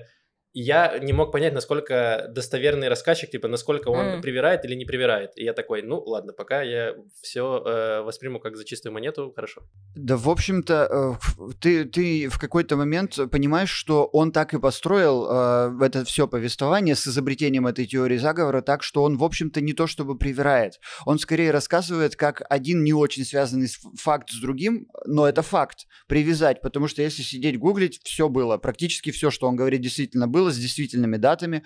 я 0.54 0.98
не 0.98 1.12
мог 1.12 1.32
понять, 1.32 1.52
насколько 1.52 2.26
достоверный 2.30 2.88
рассказчик, 2.88 3.30
типа, 3.30 3.48
насколько 3.48 3.88
он 3.88 4.06
М. 4.06 4.22
привирает 4.22 4.64
или 4.64 4.74
не 4.74 4.84
привирает. 4.84 5.32
И 5.36 5.44
я 5.44 5.52
такой, 5.52 5.82
ну, 5.82 6.00
ладно, 6.00 6.32
пока 6.32 6.62
я 6.62 6.94
все 7.20 8.02
восприму 8.04 8.38
как 8.40 8.56
за 8.56 8.64
чистую 8.64 8.92
монету, 8.92 9.32
хорошо. 9.34 9.62
Да, 9.96 10.16
в 10.16 10.28
общем-то, 10.28 11.18
э, 11.18 11.52
ты, 11.60 11.84
ты 11.84 12.28
в 12.28 12.38
какой-то 12.38 12.76
момент 12.76 13.18
понимаешь, 13.30 13.70
что 13.70 14.04
он 14.04 14.32
так 14.32 14.54
и 14.54 14.58
построил 14.60 15.26
э, 15.28 15.84
это 15.84 16.04
все 16.04 16.28
повествование 16.28 16.94
с 16.94 17.06
изобретением 17.06 17.66
этой 17.66 17.86
теории 17.86 18.16
заговора 18.16 18.62
так, 18.62 18.82
что 18.82 19.02
он, 19.02 19.16
в 19.16 19.24
общем-то, 19.24 19.60
не 19.60 19.72
то 19.72 19.86
чтобы 19.86 20.16
привирает. 20.16 20.78
Он 21.04 21.18
скорее 21.18 21.50
рассказывает, 21.50 22.16
как 22.16 22.42
один 22.48 22.84
не 22.84 22.92
очень 22.92 23.24
связанный 23.24 23.68
факт 23.96 24.30
с 24.30 24.40
другим, 24.40 24.86
но 25.04 25.28
это 25.28 25.42
факт, 25.42 25.86
привязать, 26.06 26.60
потому 26.60 26.86
что 26.88 27.02
если 27.02 27.22
сидеть 27.22 27.58
гуглить, 27.58 28.00
все 28.04 28.28
было, 28.28 28.56
практически 28.58 29.10
все, 29.10 29.30
что 29.30 29.48
он 29.48 29.56
говорит, 29.56 29.80
действительно 29.80 30.28
было, 30.28 30.43
с 30.50 30.58
действительными 30.58 31.16
датами. 31.16 31.64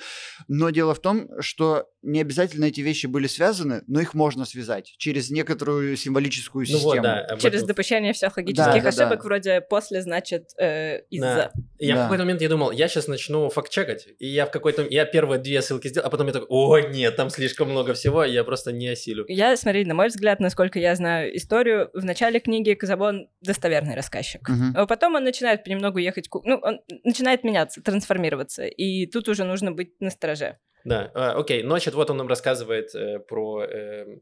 Но 0.48 0.70
дело 0.70 0.94
в 0.94 1.00
том, 1.00 1.28
что 1.40 1.88
не 2.02 2.20
обязательно 2.20 2.66
эти 2.66 2.80
вещи 2.80 3.06
были 3.06 3.26
связаны, 3.26 3.82
но 3.86 4.00
их 4.00 4.14
можно 4.14 4.44
связать 4.44 4.94
через 4.98 5.30
некоторую 5.30 5.96
символическую 5.96 6.62
Ну 6.68 6.74
систему. 6.74 6.94
вот, 6.94 7.02
да. 7.02 7.36
Через 7.38 7.58
этом. 7.58 7.68
допущение 7.68 8.12
всех 8.12 8.36
логических 8.36 8.82
да, 8.82 8.88
ошибок, 8.88 9.18
да. 9.18 9.24
вроде 9.24 9.60
после, 9.60 10.02
значит, 10.02 10.50
э, 10.58 11.00
из-за. 11.10 11.26
Да. 11.26 11.52
Я 11.78 11.94
Да. 11.94 12.00
в 12.00 12.04
какой-то 12.04 12.24
момент 12.24 12.40
я 12.42 12.48
думал, 12.48 12.70
я 12.70 12.88
сейчас 12.88 13.08
начну 13.08 13.48
факт-чекать, 13.48 14.08
и 14.18 14.26
я 14.26 14.46
в 14.46 14.50
какой-то... 14.50 14.86
Я 14.88 15.04
первые 15.04 15.40
две 15.40 15.60
ссылки 15.62 15.88
сделал, 15.88 16.06
а 16.06 16.10
потом 16.10 16.26
я 16.28 16.32
такой, 16.32 16.48
о, 16.48 16.78
нет, 16.78 17.16
там 17.16 17.30
слишком 17.30 17.70
много 17.70 17.94
всего, 17.94 18.24
и 18.24 18.32
я 18.32 18.44
просто 18.44 18.72
не 18.72 18.88
осилю. 18.88 19.24
Я, 19.28 19.56
смотри, 19.56 19.84
на 19.84 19.94
мой 19.94 20.08
взгляд, 20.08 20.40
насколько 20.40 20.78
я 20.78 20.94
знаю 20.94 21.36
историю, 21.36 21.90
в 21.94 22.04
начале 22.04 22.40
книги 22.40 22.74
Казабон 22.74 23.28
достоверный 23.42 23.94
рассказчик. 23.94 24.48
Мгм. 24.48 24.74
А 24.76 24.86
потом 24.86 25.14
он 25.14 25.24
начинает 25.24 25.64
понемногу 25.64 25.98
ехать... 25.98 26.28
Ну, 26.44 26.56
он 26.62 26.80
начинает 27.04 27.44
меняться, 27.44 27.82
трансформироваться. 27.82 28.64
И 28.68 29.06
тут 29.06 29.28
уже 29.28 29.44
нужно 29.44 29.72
быть 29.72 30.00
на 30.00 30.10
стороже. 30.10 30.58
Да, 30.84 31.10
а, 31.14 31.32
окей, 31.32 31.62
значит, 31.62 31.94
вот 31.94 32.08
он 32.08 32.16
нам 32.16 32.28
рассказывает 32.28 32.94
э, 32.94 33.18
про 33.18 33.64
э, 33.64 34.18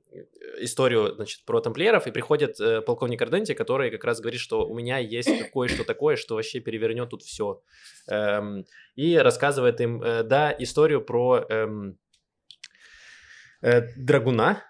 историю, 0.59 1.14
значит, 1.14 1.44
про 1.44 1.61
тамплиеров, 1.61 2.06
и 2.06 2.11
приходит 2.11 2.59
э, 2.61 2.80
полковник 2.80 3.20
Арденти, 3.22 3.54
который 3.54 3.90
как 3.90 4.04
раз 4.04 4.20
говорит, 4.20 4.40
что 4.40 4.66
у 4.66 4.74
меня 4.74 4.98
есть 4.98 5.30
кое-что 5.52 5.85
такое, 5.85 6.16
что 6.16 6.35
вообще 6.35 6.61
перевернет 6.61 7.11
тут 7.11 7.22
все. 7.22 7.62
и 8.96 9.16
рассказывает 9.16 9.80
им, 9.80 10.02
э, 10.02 10.22
да, 10.22 10.54
историю 10.59 11.02
про 11.02 11.44
эм, 11.48 11.98
э, 13.61 13.82
драгуна, 13.96 14.64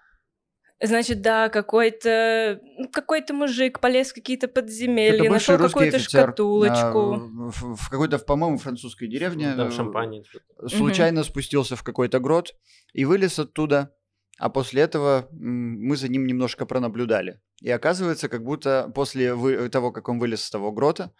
Значит, 0.81 1.21
да, 1.21 1.49
какой-то 1.49 2.59
ну, 2.77 2.89
какой-то 2.89 3.33
мужик 3.33 3.79
полез 3.79 4.11
в 4.11 4.13
какие-то 4.13 4.47
подземелья, 4.47 5.29
нашел 5.29 5.57
какую-то 5.57 5.97
офицер, 5.97 6.21
шкатулочку. 6.21 7.13
а, 7.13 7.17
в, 7.17 7.75
в 7.75 7.89
какой-то, 7.89 8.19
по-моему, 8.19 8.59
французской 8.59 9.07
деревне. 9.07 9.55
там 9.55 9.69
э, 9.69 9.71
шампань. 9.71 10.23
Случайно 10.67 11.23
спустился 11.23 11.75
в 11.75 11.83
какой-то 11.83 12.19
грот 12.19 12.53
и 12.93 13.05
вылез 13.05 13.39
оттуда. 13.39 13.93
А 14.37 14.49
после 14.49 14.83
этого 14.83 15.27
мы 15.31 15.97
за 15.97 16.09
ним 16.09 16.27
немножко 16.27 16.67
пронаблюдали. 16.67 17.41
И 17.61 17.71
оказывается, 17.71 18.29
как 18.29 18.43
будто 18.43 18.91
после 18.93 19.33
вы- 19.33 19.69
того, 19.69 19.91
как 19.91 20.09
он 20.09 20.19
вылез 20.19 20.43
с 20.43 20.49
того 20.49 20.71
грота, 20.71 21.11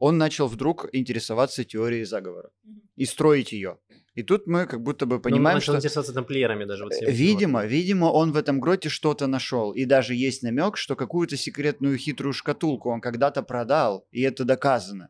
он 0.00 0.16
начал 0.18 0.46
вдруг 0.48 0.88
интересоваться 0.92 1.64
теорией 1.64 2.04
заговора 2.04 2.50
и 2.96 3.04
строить 3.04 3.52
ее. 3.52 3.76
И 4.14 4.22
тут 4.22 4.46
мы 4.46 4.66
как 4.66 4.82
будто 4.82 5.06
бы 5.06 5.20
Понимаем, 5.20 5.22
понимаем, 5.22 5.56
начал 5.56 5.72
что 5.72 5.76
интересоваться 5.76 6.12
тамплиерами 6.12 6.64
даже. 6.64 6.84
Вот 6.84 6.92
Э, 6.92 7.10
Видимо, 7.10 7.60
вот. 7.60 7.68
видимо, 7.70 8.06
он 8.06 8.32
в 8.32 8.36
этом 8.36 8.60
гроте 8.60 8.88
что-то 8.88 9.26
нашел. 9.26 9.72
И 9.72 9.84
даже 9.86 10.14
есть 10.14 10.42
намек, 10.42 10.76
что 10.76 10.96
какую-то 10.96 11.36
секретную 11.36 11.96
хитрую 11.98 12.32
шкатулку 12.32 12.90
он 12.90 13.00
когда-то 13.00 13.42
продал, 13.42 14.06
и 14.12 14.20
это 14.22 14.44
доказано. 14.44 15.08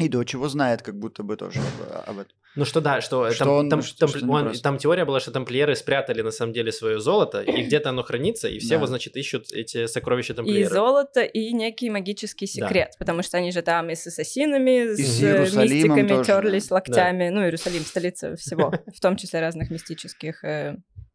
И 0.00 0.08
до 0.08 0.22
чего 0.24 0.48
знает, 0.48 0.82
как 0.82 0.94
будто 0.96 1.22
бы 1.24 1.36
тоже 1.36 1.58
об, 1.58 2.10
об 2.10 2.18
этом. 2.18 2.37
Ну 2.58 2.64
что 2.64 2.80
да, 2.80 3.00
что, 3.00 3.30
Что 3.30 3.44
там, 3.44 3.52
он- 3.54 3.70
там, 3.70 3.82
что- 3.82 3.98
там, 3.98 4.08
что 4.08 4.26
он- 4.26 4.52
там 4.52 4.78
теория 4.78 5.04
была, 5.04 5.20
что 5.20 5.30
тамплиеры 5.30 5.76
спрятали 5.76 6.22
на 6.22 6.32
самом 6.32 6.52
деле 6.52 6.72
свое 6.72 6.98
золото, 6.98 7.40
и 7.40 7.62
где-то 7.62 7.90
оно 7.90 8.02
хранится, 8.02 8.48
и 8.48 8.58
все 8.58 8.74
Да. 8.74 8.78
вот, 8.80 8.88
значит, 8.88 9.16
ищут 9.16 9.52
эти 9.52 9.86
сокровища 9.86 10.32
И 10.32 10.36
тамплиеров. 10.36 10.72
золото, 10.72 11.20
и 11.22 11.52
некий 11.52 11.88
магический 11.88 12.46
секрет, 12.48 12.90
потому 12.98 13.22
что 13.22 13.36
они 13.38 13.52
же 13.52 13.62
там 13.62 13.90
и 13.90 13.94
с 13.94 14.06
ассасинами, 14.08 14.92
И 14.92 14.96
с 14.96 15.18
с 15.18 15.22
э, 15.22 15.62
мистиками 15.62 16.08
тоже, 16.08 16.18
да. 16.18 16.24
терлись 16.24 16.70
локтями. 16.72 17.28
Ну, 17.28 17.42
Иерусалим, 17.44 17.82
столица 17.84 18.34
всего, 18.36 18.72
в 18.92 19.00
том 19.00 19.16
числе 19.16 19.38
разных 19.40 19.70
мистических 19.70 20.42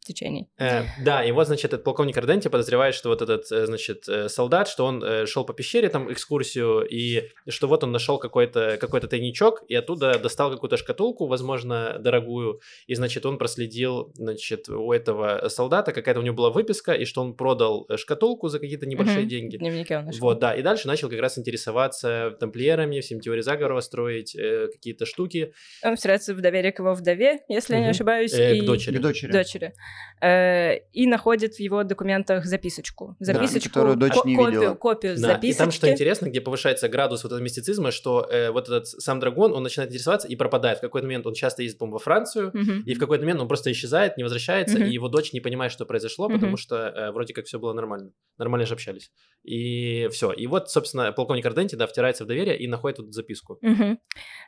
течений. 0.03 0.49
Э, 0.57 0.83
да, 1.03 1.23
и 1.23 1.31
вот, 1.31 1.47
значит, 1.47 1.73
этот 1.73 1.83
полковник 1.83 2.17
Арденти 2.17 2.47
подозревает, 2.47 2.95
что 2.95 3.09
вот 3.09 3.21
этот, 3.21 3.51
э, 3.51 3.65
значит, 3.65 4.07
э, 4.07 4.29
солдат, 4.29 4.67
что 4.67 4.85
он 4.85 5.03
э, 5.03 5.25
шел 5.25 5.45
по 5.45 5.53
пещере, 5.53 5.89
там, 5.89 6.11
экскурсию, 6.11 6.85
и 6.89 7.29
что 7.47 7.67
вот 7.67 7.83
он 7.83 7.91
нашел 7.91 8.17
какой-то 8.17 8.77
какой 8.79 9.01
тайничок, 9.01 9.63
и 9.67 9.75
оттуда 9.75 10.17
достал 10.19 10.51
какую-то 10.51 10.77
шкатулку, 10.77 11.27
возможно, 11.27 11.97
дорогую, 11.99 12.59
и, 12.87 12.95
значит, 12.95 13.25
он 13.25 13.37
проследил, 13.37 14.11
значит, 14.15 14.69
у 14.69 14.91
этого 14.91 15.47
солдата, 15.49 15.91
какая-то 15.91 16.19
у 16.19 16.23
него 16.23 16.35
была 16.35 16.49
выписка, 16.49 16.93
и 16.93 17.05
что 17.05 17.21
он 17.21 17.35
продал 17.35 17.87
шкатулку 17.97 18.47
за 18.49 18.59
какие-то 18.59 18.85
небольшие 18.85 19.19
Мгм. 19.21 19.27
деньги. 19.27 19.57
В 19.57 19.59
дневнике 19.59 19.97
он 19.97 20.05
нашел. 20.05 20.21
Вот, 20.21 20.39
да, 20.39 20.53
и 20.53 20.61
дальше 20.61 20.87
начал 20.87 21.09
как 21.09 21.19
раз 21.19 21.37
интересоваться 21.37 22.35
тамплиерами, 22.39 22.99
всем 22.99 23.19
теорией 23.19 23.43
заговора 23.43 23.81
строить, 23.81 24.35
э, 24.35 24.67
какие-то 24.71 25.05
штуки 25.05 25.53
Он 25.83 25.95
вселяется 25.95 26.33
в 26.33 26.41
доверие 26.41 26.71
к 26.71 26.79
его 26.79 26.93
вдове, 26.93 27.41
если 27.47 27.75
я 27.75 27.81
не 27.81 27.89
ошибаюсь, 27.89 28.33
э, 28.33 28.57
и 28.57 28.61
к 28.61 28.65
дочери. 28.65 28.95
И 28.95 28.99
дочери. 28.99 29.31
дочери. 29.31 29.73
Э, 30.21 30.77
и 30.93 31.05
находит 31.05 31.55
в 31.55 31.59
его 31.59 31.83
документах 31.83 32.45
записочку. 32.45 33.17
Записочку, 33.19 33.69
которую 33.73 33.97
дочь 33.97 34.13
ко- 34.13 34.25
не 34.27 34.35
копию, 34.37 34.51
видела. 34.61 34.73
копию 34.75 35.15
Да, 35.15 35.19
записочки. 35.33 35.45
и 35.47 35.53
там 35.57 35.71
что 35.71 35.91
интересно, 35.91 36.29
где 36.29 36.39
повышается 36.39 36.87
градус 36.87 37.23
вот 37.23 37.33
этого 37.33 37.43
мистицизма, 37.43 37.91
что 37.91 38.25
э, 38.31 38.49
вот 38.51 38.67
этот 38.69 38.87
сам 38.87 39.19
дракон, 39.19 39.51
он 39.53 39.63
начинает 39.63 39.89
интересоваться 39.91 40.29
и 40.29 40.35
пропадает. 40.37 40.77
В 40.77 40.81
какой-то 40.81 41.07
момент 41.07 41.27
он 41.27 41.33
часто 41.33 41.61
ездит, 41.63 41.77
по-моему, 41.79 41.97
во 41.97 41.99
Францию, 41.99 42.51
Мгм. 42.53 42.83
и 42.85 42.93
в 42.93 42.99
какой-то 42.99 43.23
момент 43.23 43.41
он 43.41 43.47
просто 43.49 43.69
исчезает, 43.73 44.15
не 44.15 44.23
возвращается, 44.23 44.77
Мгм. 44.79 44.87
и 44.87 44.91
его 44.91 45.09
дочь 45.09 45.33
не 45.33 45.41
понимает, 45.41 45.73
что 45.73 45.85
произошло, 45.85 46.29
Мгм. 46.29 46.35
потому 46.39 46.55
что 46.57 46.75
э, 46.77 47.11
вроде 47.11 47.33
как 47.33 47.45
все 47.45 47.59
было 47.59 47.73
нормально. 47.73 48.11
Нормально 48.37 48.65
же 48.65 48.75
общались. 48.75 49.11
И 49.43 50.07
все. 50.11 50.31
И 50.31 50.47
вот, 50.47 50.69
собственно, 50.71 51.11
полковник 51.11 51.45
Арденти, 51.45 51.75
да, 51.75 51.85
втирается 51.85 52.23
в 52.23 52.27
доверие 52.27 52.57
и 52.57 52.67
находит 52.67 52.99
вот 52.99 53.05
эту 53.07 53.11
записку. 53.13 53.57
Мгм. 53.61 53.99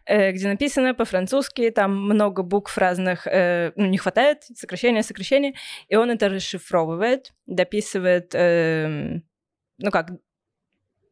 Э, 0.05 0.31
где 0.31 0.47
написано 0.47 0.93
по-французски, 0.93 1.69
там 1.69 1.95
много 2.01 2.43
букв 2.43 2.77
разных, 2.77 3.27
э, 3.27 3.73
ну, 3.75 3.87
не 3.87 3.97
хватает, 3.97 4.43
сокращения, 4.55 5.03
сокращения, 5.35 5.53
и 5.87 5.95
он 5.95 6.11
это 6.11 6.29
расшифровывает, 6.29 7.33
дописывает, 7.45 8.31
эм, 8.33 9.23
ну 9.77 9.91
как, 9.91 10.11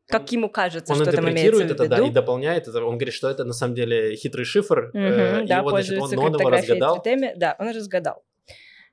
как 0.07 0.31
ему 0.31 0.49
кажется, 0.49 0.93
Он 0.93 1.01
что 1.01 1.11
там 1.11 1.29
имеется 1.29 1.63
в 1.63 1.65
это, 1.71 1.83
виду. 1.83 1.95
да, 1.95 2.07
и 2.07 2.11
дополняет 2.11 2.67
это. 2.67 2.83
Он 2.83 2.97
говорит, 2.97 3.13
что 3.13 3.29
это 3.29 3.45
на 3.45 3.53
самом 3.53 3.75
деле 3.75 4.15
хитрый 4.15 4.45
шифр. 4.45 4.91
Мгм, 4.93 5.03
э, 5.03 5.45
да, 5.47 5.59
и 5.59 5.61
вот, 5.61 5.71
значит, 5.71 5.99
он, 5.99 6.17
он 6.17 6.35
его 6.35 6.49
разгадал. 6.49 7.01
цветами. 7.01 7.33
Да, 7.35 7.55
он 7.59 7.69
разгадал. 7.69 8.23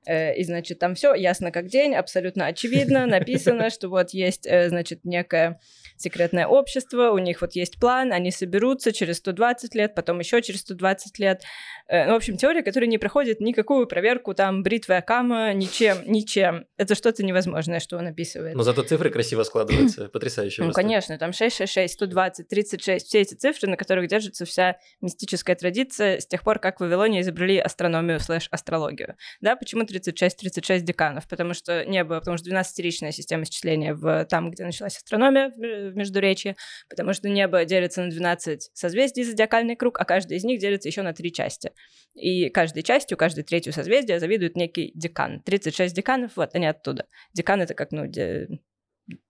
Э, 0.07 0.35
И, 0.37 0.45
значит, 0.45 0.79
там 0.79 0.95
все 0.95 1.15
ясно 1.15 1.51
как 1.51 1.67
день, 1.67 1.95
абсолютно 1.95 2.47
очевидно, 2.47 3.07
написано, 3.07 3.71
что 3.71 3.89
вот 3.89 4.11
есть, 4.11 4.47
э, 4.47 4.69
значит, 4.69 5.01
некое 5.05 5.61
секретное 6.01 6.47
общество, 6.47 7.11
у 7.11 7.19
них 7.19 7.41
вот 7.41 7.53
есть 7.53 7.79
план, 7.79 8.13
они 8.13 8.31
соберутся 8.31 8.93
через 8.93 9.19
120 9.19 9.75
лет, 9.75 9.95
потом 9.95 10.19
еще 10.19 10.43
через 10.43 10.61
120 10.61 11.19
лет. 11.19 11.43
Э, 11.89 12.07
ну, 12.07 12.13
В 12.13 12.17
общем, 12.17 12.37
теория, 12.37 12.63
которая 12.63 12.89
не 12.89 12.99
проходит 12.99 13.41
никакую 13.41 13.87
проверку, 13.87 14.35
там, 14.35 14.63
бритвы 14.63 14.97
Акама, 14.97 15.53
ничем, 15.53 15.99
ничем. 16.07 16.67
Это 16.77 16.95
что-то 16.95 17.23
невозможное, 17.23 17.81
что 17.81 17.99
он 17.99 18.07
описывает. 18.07 18.55
Но 18.55 18.63
зато 18.63 18.83
цифры 18.83 19.11
красиво 19.11 19.43
складываются. 19.43 20.09
Потрясающе. 20.13 20.63
Ну, 20.63 20.69
просто. 20.69 20.83
конечно, 20.83 21.19
там 21.19 21.33
666, 21.33 21.95
120, 21.95 22.49
36, 22.49 23.07
все 23.07 23.21
эти 23.21 23.35
цифры, 23.35 23.69
на 23.69 23.77
которых 23.77 24.09
держится 24.09 24.45
вся 24.45 24.77
мистическая 25.01 25.57
традиция 25.57 26.21
с 26.21 26.27
тех 26.27 26.43
пор, 26.43 26.59
как 26.59 26.79
в 26.79 26.81
Вавилоне 26.81 27.21
изобрели 27.21 27.59
астрономию 27.59 28.21
слэш 28.21 28.49
астрологию. 28.51 29.17
Да, 29.41 29.57
почему 29.57 29.85
36, 29.85 30.39
36 30.39 30.85
деканов? 30.85 31.29
Потому 31.29 31.55
что 31.55 31.85
не 31.85 32.05
было, 32.05 32.21
потому 32.21 32.37
что 32.37 32.51
12-ричная 32.51 33.13
система 33.13 33.45
исчисления 33.45 33.95
в, 33.95 34.25
там, 34.27 34.51
где 34.51 34.65
началась 34.65 34.97
астрономия, 34.97 35.53
в, 35.91 35.97
Междуречии, 35.97 36.57
потому 36.89 37.13
что 37.13 37.29
небо 37.29 37.65
делится 37.65 38.03
на 38.03 38.11
12 38.11 38.71
созвездий, 38.73 39.25
зодиакальный 39.25 39.77
круг, 39.77 40.01
а 40.01 40.05
каждый 40.05 40.37
из 40.37 40.45
них 40.45 40.61
делится 40.61 40.89
еще 40.89 41.03
на 41.03 41.13
три 41.13 41.33
части. 41.33 41.73
И 42.15 42.49
каждой 42.51 42.83
частью, 42.83 43.17
каждой 43.17 43.45
третью 43.45 43.73
созвездия 43.73 44.19
завидует 44.19 44.57
некий 44.57 44.93
декан. 44.95 45.43
36 45.43 45.95
деканов, 45.95 46.37
вот, 46.37 46.55
они 46.55 46.67
оттуда. 46.67 47.07
Декан— 47.33 47.61
это 47.63 47.75
как, 47.75 47.93
ну, 47.93 48.07
де- 48.07 48.49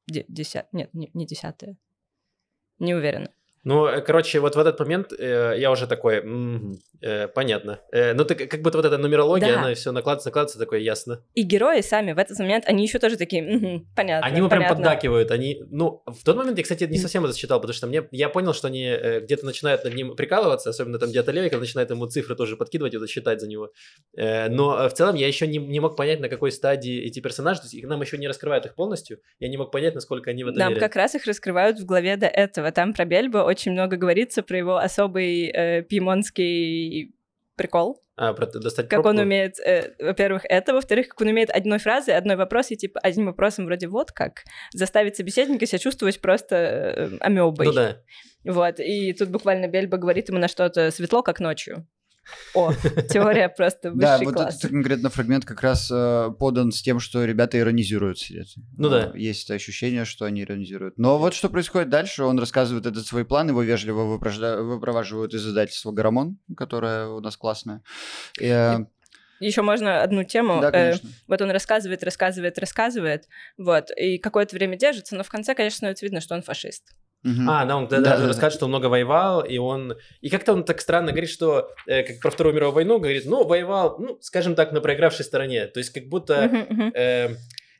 де- 0.07 0.25
десят... 0.29 0.73
Нет, 0.73 0.93
не, 0.95 1.11
не 1.15 1.27
десятое. 1.27 1.77
Не 2.79 2.95
уверена. 2.95 3.31
Ну, 3.65 3.87
э, 3.87 4.01
короче, 4.01 4.41
вот 4.41 4.57
в 4.57 4.59
этот 4.59 4.79
момент 4.81 5.13
э, 5.13 5.55
я 5.59 5.71
уже 5.71 5.87
такой, 5.87 6.23
«Мгм, 6.23 6.79
э, 7.03 7.29
понятно. 7.29 7.81
Э, 7.93 8.15
ну, 8.15 8.25
ты 8.25 8.35
как 8.35 8.63
будто 8.63 8.79
вот 8.79 8.87
эта 8.87 8.97
нумерология, 8.97 9.53
Да. 9.53 9.61
она 9.61 9.75
все 9.75 9.93
накладывается, 9.93 10.29
накладывается, 10.29 10.59
такое 10.59 10.81
ясно. 10.81 11.23
И 11.35 11.43
герои 11.43 11.83
сами 11.83 12.13
в 12.13 12.19
этот 12.19 12.39
момент, 12.39 12.65
они 12.67 12.85
еще 12.85 12.99
тоже 12.99 13.17
такие, 13.17 13.43
«Мгм, 13.43 13.87
понятно, 13.95 14.27
Они 14.27 14.39
ему 14.39 14.49
прям 14.49 14.63
понятно». 14.63 14.77
поддакивают, 14.85 15.31
они, 15.31 15.63
ну, 15.71 16.03
в 16.07 16.25
тот 16.25 16.37
момент 16.37 16.57
я, 16.57 16.63
кстати, 16.63 16.85
не 16.85 16.97
совсем 16.99 17.25
это 17.25 17.37
считал, 17.37 17.61
потому 17.61 17.75
что 17.75 17.87
мне, 17.87 18.03
я 18.13 18.29
понял, 18.31 18.55
что 18.55 18.69
они 18.69 18.85
э, 18.85 19.21
где-то 19.21 19.45
начинают 19.45 19.85
над 19.85 19.95
ним 19.95 20.17
прикалываться, 20.17 20.71
особенно 20.71 20.99
там 20.99 21.11
где-то 21.11 21.31
Левиков 21.31 21.61
начинает 21.61 21.91
ему 21.91 22.07
цифры 22.07 22.35
тоже 22.37 22.57
подкидывать 22.57 22.95
и 22.95 22.97
вот 22.97 23.11
считать 23.11 23.41
за 23.41 23.49
него. 23.49 23.71
Э, 24.17 24.49
но 24.49 24.79
э, 24.85 24.89
в 24.89 24.95
целом 24.95 25.17
я 25.17 25.27
еще 25.27 25.47
не, 25.47 25.59
не 25.59 25.81
мог 25.81 25.97
понять, 25.97 26.21
на 26.21 26.29
какой 26.31 26.51
стадии 26.51 27.03
эти 27.05 27.21
персонажи, 27.21 27.61
то 27.61 27.65
есть 27.67 27.75
их 27.75 27.87
нам 27.87 28.01
еще 28.01 28.17
не 28.17 28.27
раскрывают 28.27 28.65
их 28.65 28.75
полностью, 28.75 29.19
я 29.39 29.49
не 29.49 29.59
мог 29.59 29.71
понять, 29.71 29.95
насколько 29.95 30.31
они 30.31 30.45
в 30.45 30.49
это 30.49 30.59
Нам 30.59 30.69
верят. 30.71 30.83
как 30.83 30.97
раз 30.97 31.15
их 31.15 31.27
раскрывают 31.27 31.79
в 31.79 31.85
главе 31.85 32.17
до 32.17 32.27
этого. 32.27 32.73
Там 32.73 32.95
про 32.95 33.05
Бельбо 33.05 33.50
очень 33.51 33.73
много 33.73 33.97
говорится 33.97 34.43
про 34.43 34.57
его 34.57 34.77
особый 34.77 35.47
э, 35.47 35.83
пьемонский 35.83 37.15
прикол. 37.57 38.03
А, 38.17 38.33
про 38.33 38.47
достать 38.47 38.89
Как 38.89 38.99
он 39.01 39.05
пробку? 39.05 39.23
умеет, 39.23 39.59
э, 39.61 39.95
во-первых, 39.99 40.43
это, 40.49 40.75
во-вторых, 40.75 41.09
как 41.09 41.21
он 41.21 41.29
умеет 41.29 41.51
одной 41.51 41.79
фразой, 41.79 42.17
одной 42.17 42.37
вопрос, 42.37 42.71
и 42.71 42.77
типа 42.77 43.01
одним 43.01 43.27
вопросом 43.27 43.65
вроде 43.65 43.87
вот 43.87 44.13
как 44.13 44.45
заставить 44.73 45.17
собеседника 45.17 45.67
себя 45.67 45.79
чувствовать 45.79 46.21
просто 46.21 46.57
э, 46.57 47.09
амебой. 47.21 47.67
Ну 47.67 47.73
да. 47.73 47.97
Вот, 48.45 48.79
и 48.79 49.13
тут 49.13 49.29
буквально 49.29 49.69
Бельба 49.69 49.99
говорит 49.99 50.29
ему 50.29 50.39
на 50.39 50.49
что-то 50.49 50.91
светло, 50.91 51.23
как 51.23 51.41
ночью. 51.41 51.87
О, 52.55 52.73
теория 53.11 53.49
просто 53.49 53.93
Да, 53.93 54.13
высший 54.19 54.25
вот 54.27 54.35
класс. 54.35 54.59
этот 54.59 54.71
конкретно 54.71 55.09
фрагмент 55.11 55.45
как 55.45 55.63
раз 55.63 55.89
э, 55.93 56.31
подан 56.39 56.73
с 56.73 56.83
тем, 56.83 56.99
что 56.99 57.25
ребята 57.25 57.59
иронизируют 57.59 58.19
сидят. 58.19 58.49
Ну 58.77 58.89
да. 58.89 59.13
Э, 59.15 59.19
Есть 59.19 59.45
это 59.45 59.55
ощущение, 59.55 60.05
что 60.05 60.25
они 60.25 60.43
иронизируют. 60.43 60.99
Но 60.99 61.19
вот 61.19 61.35
что 61.35 61.49
происходит 61.49 61.89
дальше, 61.91 62.25
он 62.25 62.39
рассказывает 62.39 62.87
этот 62.87 63.07
свой 63.07 63.25
план, 63.25 63.49
его 63.49 63.63
вежливо 63.63 64.03
выпроваживают 64.05 65.33
из 65.35 65.47
издательства 65.47 65.93
«Гарамон», 65.93 66.39
которое 66.57 67.07
у 67.09 67.21
нас 67.21 67.37
классное. 67.37 67.83
Э, 68.41 68.79
Еще 69.39 69.63
можно 69.63 70.03
одну 70.03 70.25
тему. 70.25 70.61
да, 70.61 70.69
э, 70.69 70.73
конечно. 70.73 71.09
Вот 71.29 71.41
он 71.41 71.51
рассказывает, 71.51 72.03
рассказывает, 72.03 72.59
рассказывает, 72.59 73.29
вот, 73.57 73.91
и 73.97 74.19
какое-то 74.19 74.57
время 74.57 74.77
держится, 74.77 75.15
но 75.15 75.23
в 75.23 75.29
конце, 75.29 75.55
конечно, 75.55 75.77
становится 75.77 76.05
видно, 76.05 76.21
что 76.21 76.35
он 76.35 76.43
фашист. 76.43 76.85
Мгм. 77.23 77.51
А, 77.51 77.65
да, 77.67 77.77
он 77.77 77.85
Да, 77.89 77.97
тогда 77.97 78.11
да, 78.13 78.17
да. 78.23 78.27
рассказывает, 78.29 78.55
что 78.55 78.65
он 78.65 78.71
много 78.71 78.87
воевал, 78.87 79.43
и 79.45 79.59
он... 79.59 79.95
И 80.23 80.31
как-то 80.31 80.53
он 80.55 80.65
так 80.65 80.81
странно 80.81 81.11
говорит, 81.13 81.31
что 81.31 81.71
э, 81.87 82.03
как 82.03 82.21
про 82.21 82.31
Вторую 82.31 82.55
мировую 82.55 82.75
войну, 82.77 82.99
говорит, 82.99 83.25
ну, 83.27 83.45
воевал, 83.45 83.97
ну, 83.99 84.19
скажем 84.23 84.55
так, 84.55 84.73
на 84.73 84.81
проигравшей 84.81 85.25
стороне. 85.25 85.67
То 85.67 85.79
есть 85.81 85.91
как 85.91 86.05
будто... 86.09 86.49
Мгм, 86.51 86.67
мгм. 86.71 86.93
э, 86.95 87.29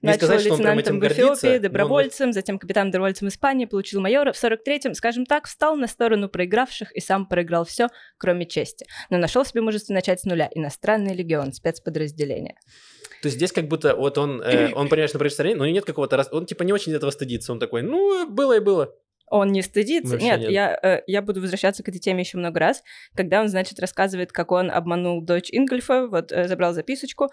не 0.03 0.07
Начал 0.07 0.29
сказать, 0.29 0.41
что 0.41 0.55
он 0.55 0.61
прям 0.63 0.77
лейтенантом 0.79 0.97
этим 0.97 1.01
в 1.01 1.13
Эфиопии, 1.13 1.27
гордится. 1.27 1.47
но 1.47 1.53
он- 1.57 1.61
добровольцем, 1.63 2.33
затем 2.33 2.59
капитан 2.59 2.91
добровольцем 2.91 3.29
Испании, 3.29 3.67
получил 3.67 4.01
майора. 4.01 4.33
В 4.33 4.43
43-м, 4.43 4.95
скажем 4.95 5.27
так, 5.27 5.47
встал 5.47 5.77
на 5.77 5.87
сторону 5.89 6.31
проигравших 6.31 6.91
и 6.97 7.01
сам 7.01 7.27
проиграл 7.27 7.67
все, 7.67 7.89
кроме 8.17 8.47
чести. 8.47 8.87
Но 9.11 9.19
нашел 9.19 9.45
себе 9.45 9.61
мужество 9.61 9.93
начать 9.93 10.21
с 10.21 10.25
нуля. 10.25 10.49
Иностранный 10.55 11.15
легион, 11.15 11.53
спецподразделение. 11.53 12.55
То 13.23 13.27
есть 13.27 13.37
здесь 13.37 13.53
как 13.53 13.69
будто 13.69 13.95
вот 13.95 14.17
он, 14.17 14.41
э, 14.41 14.73
он 14.75 14.89
понимает, 14.89 15.11
что 15.11 15.17
на 15.17 15.21
проигравшей 15.21 15.31
стороне, 15.35 15.55
но 15.57 15.67
нет 15.67 15.85
какого-то... 15.85 16.17
раз- 16.17 16.33
Он 16.33 16.47
типа 16.47 16.63
не 16.63 16.73
очень 16.73 16.95
этого 16.95 17.11
стыдится. 17.11 17.53
Он 17.53 17.59
такой, 17.59 17.83
ну, 17.83 18.27
было 18.27 18.57
и 18.57 18.61
было. 18.61 18.95
Он 19.31 19.53
не 19.53 19.63
стыдится. 19.63 20.13
Вообще 20.13 20.27
Нет, 20.27 20.41
нет. 20.41 20.51
Я, 20.51 20.79
э, 20.83 21.03
я 21.07 21.23
буду 21.23 21.41
возвращаться 21.41 21.83
к 21.83 21.89
этой 21.89 22.01
теме 22.01 22.21
еще 22.21 22.37
много 22.37 22.59
раз, 22.59 22.83
когда 23.15 23.41
он, 23.41 23.49
значит, 23.49 23.79
рассказывает, 23.79 24.33
как 24.33 24.51
он 24.51 24.71
обманул 24.71 25.23
дочь 25.23 25.49
Ингольфа, 25.53 26.09
вот 26.09 26.33
э, 26.33 26.49
забрал 26.49 26.75
записочку. 26.75 27.29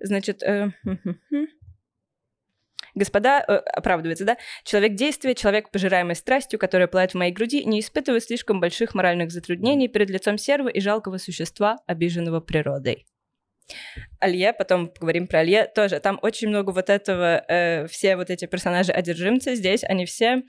Значит, 0.00 0.42
э. 0.42 0.70
Господа, 2.94 3.44
э, 3.46 3.54
оправдывается, 3.54 4.24
да? 4.24 4.36
Человек 4.64 4.94
действия, 4.94 5.34
человек, 5.34 5.70
пожираемый 5.70 6.14
страстью, 6.14 6.58
которая 6.58 6.86
пылает 6.86 7.12
в 7.12 7.14
моей 7.16 7.32
груди, 7.32 7.64
не 7.64 7.80
испытывает 7.80 8.22
слишком 8.22 8.60
больших 8.60 8.94
моральных 8.94 9.32
затруднений 9.32 9.88
перед 9.88 10.10
лицом 10.10 10.38
серого 10.38 10.68
и 10.68 10.80
жалкого 10.80 11.18
существа, 11.18 11.78
обиженного 11.86 12.40
природой. 12.40 13.06
Алье, 14.20 14.52
потом 14.52 14.88
поговорим 14.88 15.26
про 15.26 15.40
Алье, 15.40 15.66
тоже. 15.66 16.00
Там 16.00 16.18
очень 16.22 16.48
много 16.48 16.70
вот 16.70 16.90
этого, 16.90 17.42
э, 17.48 17.86
все 17.88 18.16
вот 18.16 18.30
эти 18.30 18.46
персонажи-одержимцы 18.46 19.54
здесь, 19.54 19.82
они 19.84 20.04
все 20.04 20.42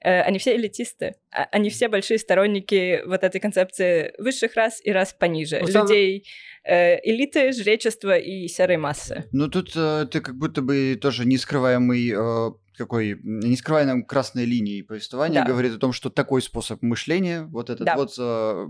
они 0.00 0.38
все 0.38 0.56
элитисты, 0.56 1.16
А- 1.30 1.48
они 1.52 1.70
все 1.70 1.88
большие 1.88 2.18
сторонники 2.18 3.02
вот 3.06 3.22
этой 3.24 3.40
концепции 3.40 4.12
высших 4.18 4.54
рас 4.56 4.80
и 4.84 4.92
рас 4.92 5.14
пониже, 5.18 5.60
Ну, 5.60 5.66
людей 5.66 6.26
э, 6.64 6.98
элиты, 7.08 7.52
жречества 7.52 8.16
и 8.16 8.48
серой 8.48 8.76
массы. 8.76 9.24
Ну, 9.32 9.48
тут 9.48 9.72
э, 9.76 10.06
ты 10.10 10.20
как 10.20 10.36
будто 10.36 10.62
бы 10.62 10.98
тоже 11.00 11.24
нескрываемый 11.24 12.10
э, 12.10 12.50
какой 12.76 13.18
нескрываемой 13.22 14.04
красной 14.04 14.44
линией 14.44 14.82
повествования 14.82 15.42
Да. 15.42 15.46
говорит 15.46 15.72
о 15.74 15.78
том, 15.78 15.92
что 15.92 16.10
такой 16.10 16.42
способ 16.42 16.82
мышления, 16.82 17.42
вот 17.44 17.70
этот 17.70 17.86
Да. 17.86 17.96
вот 17.96 18.14
э, 18.18 18.66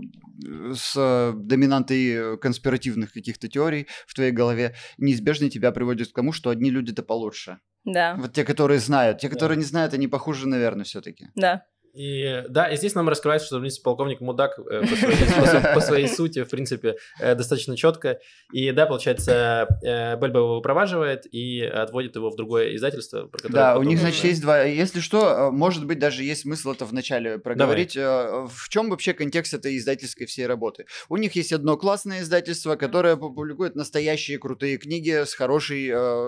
с 0.75 0.93
э, 0.95 1.33
доминантой 1.35 2.07
э, 2.09 2.37
конспиративных 2.37 3.13
каких-то 3.13 3.47
теорий 3.47 3.87
в 4.07 4.13
твоей 4.13 4.31
голове, 4.31 4.75
неизбежно 4.97 5.49
тебя 5.49 5.71
приводит 5.71 6.09
к 6.09 6.13
тому, 6.15 6.31
что 6.31 6.49
одни 6.49 6.69
люди-то 6.69 7.03
получше. 7.03 7.59
Да, 7.85 8.15
Вот 8.19 8.33
те, 8.33 8.43
которые 8.43 8.79
знают. 8.79 9.19
Те, 9.19 9.29
Да. 9.29 9.33
которые 9.33 9.57
не 9.57 9.63
знают, 9.63 9.93
они 9.93 10.07
похуже, 10.07 10.47
наверное, 10.47 10.83
все-таки. 10.83 11.29
да. 11.35 11.63
И 11.97 12.43
да, 12.49 12.67
и 12.67 12.77
здесь 12.77 12.93
нам 12.95 13.09
раскрывается, 13.09 13.47
что, 13.47 13.57
в 13.57 13.61
принципе, 13.61 13.83
полковник 13.83 14.21
мудак 14.21 14.59
э, 14.59 14.81
по 14.81 14.95
своей, 14.95 15.17
по 15.41 15.45
своей- 15.47 15.73
по 15.75 15.81
своей 15.81 16.07
сути, 16.07 16.43
в 16.43 16.49
принципе, 16.49 16.95
э, 17.19 17.33
достаточно 17.35 17.75
четко. 17.75 18.19
И 18.53 18.71
да, 18.71 18.85
получается, 18.85 19.67
э, 19.83 20.15
Бельба 20.17 20.39
его 20.39 20.55
выпроваживает 20.57 21.25
и 21.33 21.61
отводит 21.61 22.15
его 22.15 22.29
в 22.29 22.35
другое 22.35 22.75
издательство, 22.75 23.25
про 23.27 23.37
которое 23.39 23.53
Да, 23.55 23.77
у 23.79 23.83
них, 23.83 23.99
значит, 23.99 24.23
есть 24.25 24.41
два. 24.41 24.61
Если 24.63 24.99
что, 24.99 25.49
может 25.51 25.85
быть, 25.85 25.97
даже 25.97 26.23
есть 26.23 26.41
смысл 26.41 26.71
это 26.73 26.85
вначале 26.85 27.39
проговорить. 27.39 27.97
э, 27.97 28.45
В 28.47 28.69
чем 28.69 28.89
вообще 28.91 29.13
контекст 29.13 29.53
этой 29.55 29.75
издательской 29.77 30.27
всей 30.27 30.45
работы? 30.45 30.85
У 31.09 31.17
них 31.17 31.35
есть 31.35 31.51
одно 31.51 31.77
классное 31.77 32.21
издательство, 32.21 32.75
которое 32.75 33.15
публикует 33.17 33.75
настоящие 33.75 34.37
крутые 34.37 34.77
книги 34.77 35.23
с 35.25 35.33
хорошей, 35.33 35.87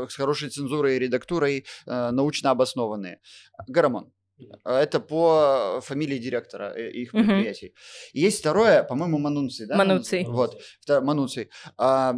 с 0.10 0.16
хорошей 0.16 0.50
цензурой 0.50 0.96
и 0.96 1.00
редактурой, 1.00 1.66
научно 1.86 2.52
обоснованные. 2.52 3.20
Гарамон. 3.68 4.12
Это 4.64 5.00
по 5.00 5.80
фамилии 5.82 6.18
директора 6.18 6.74
э, 6.76 6.92
их 6.92 7.12
предприятий. 7.12 7.74
И 8.14 8.22
есть 8.22 8.40
второе, 8.40 8.84
по-моему, 8.84 9.18
Манунций, 9.18 9.68
да? 9.68 9.76
Мануций. 9.76 10.26
Вот, 10.26 10.62
Мануций. 10.88 11.50
А, 11.78 12.16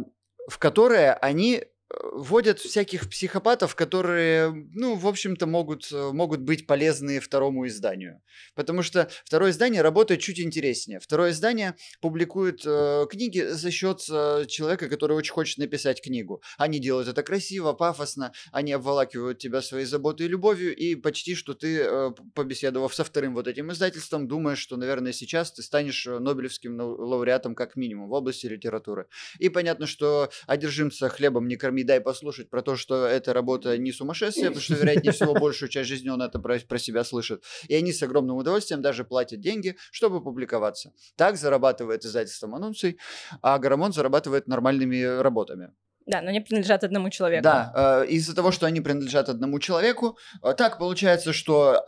в 0.48 0.58
которое 0.58 1.14
они 1.14 1.56
э, 1.56 1.64
вводят 2.12 2.58
всяких 2.58 3.08
психопатов, 3.10 3.74
которые, 3.74 4.50
ну, 4.72 4.94
в 4.94 5.06
общем-то, 5.06 5.46
могут, 5.46 5.90
э, 5.92 6.10
могут 6.12 6.40
быть 6.40 6.66
полезны 6.66 7.20
второму 7.20 7.66
изданию. 7.66 8.20
Потому 8.54 8.82
что 8.82 9.08
второе 9.24 9.50
издание 9.50 9.82
работает 9.82 10.20
чуть 10.20 10.40
интереснее. 10.40 11.00
Второе 11.00 11.30
издание 11.30 11.76
публикует 12.00 12.62
э, 12.64 13.06
книги 13.10 13.40
за 13.40 13.70
счет 13.70 14.02
э, 14.10 14.44
человека, 14.48 14.88
который 14.88 15.16
очень 15.16 15.32
хочет 15.32 15.58
написать 15.58 16.02
книгу. 16.02 16.42
Они 16.58 16.78
делают 16.78 17.08
это 17.08 17.22
красиво, 17.22 17.72
пафосно, 17.72 18.32
они 18.52 18.72
обволакивают 18.72 19.38
тебя 19.38 19.62
своей 19.62 19.86
заботой 19.86 20.26
и 20.26 20.28
любовью, 20.28 20.74
и 20.74 20.94
почти 20.94 21.34
что 21.34 21.54
ты, 21.54 21.80
э, 21.80 22.10
побеседовав 22.34 22.94
со 22.94 23.04
вторым 23.04 23.34
вот 23.34 23.48
этим 23.48 23.70
издательством, 23.72 24.28
думаешь, 24.28 24.58
что, 24.58 24.76
наверное, 24.76 25.12
сейчас 25.12 25.52
ты 25.52 25.62
станешь 25.62 26.06
э, 26.06 26.18
Нобелевским 26.18 26.80
лауреатом 26.80 27.54
как 27.54 27.76
минимум 27.76 28.08
в 28.08 28.12
области 28.12 28.46
литературы. 28.46 29.06
И 29.38 29.48
понятно, 29.48 29.86
что 29.86 30.30
одержимца 30.46 31.08
хлебом 31.08 31.48
не 31.48 31.56
корми, 31.56 31.81
дай 31.84 32.00
послушать 32.00 32.50
про 32.50 32.62
то, 32.62 32.76
что 32.76 33.06
эта 33.06 33.32
работа 33.32 33.76
не 33.78 33.92
сумасшествие, 33.92 34.46
потому 34.48 34.62
что, 34.62 34.74
вероятнее 34.74 35.12
всего, 35.12 35.34
большую 35.34 35.68
часть 35.68 35.88
жизни 35.88 36.08
он 36.08 36.22
это 36.22 36.38
про, 36.38 36.58
про 36.58 36.78
себя 36.78 37.04
слышит. 37.04 37.42
И 37.68 37.74
они 37.74 37.92
с 37.92 38.02
огромным 38.02 38.36
удовольствием 38.36 38.82
даже 38.82 39.04
платят 39.04 39.40
деньги, 39.40 39.76
чтобы 39.90 40.22
публиковаться. 40.22 40.92
Так 41.16 41.36
зарабатывает 41.36 42.04
издательство 42.04 42.46
Манунций, 42.46 42.98
а 43.40 43.58
Гарамон 43.58 43.92
зарабатывает 43.92 44.46
нормальными 44.46 45.02
работами. 45.20 45.72
Да, 46.06 46.20
но 46.20 46.30
они 46.30 46.40
принадлежат 46.40 46.84
одному 46.84 47.10
человеку. 47.10 47.44
Да, 47.44 48.02
э, 48.02 48.06
из-за 48.08 48.34
того, 48.34 48.50
что 48.50 48.66
они 48.66 48.80
принадлежат 48.80 49.28
одному 49.28 49.58
человеку, 49.60 50.18
э, 50.42 50.52
так 50.54 50.78
получается, 50.78 51.32
что 51.32 51.84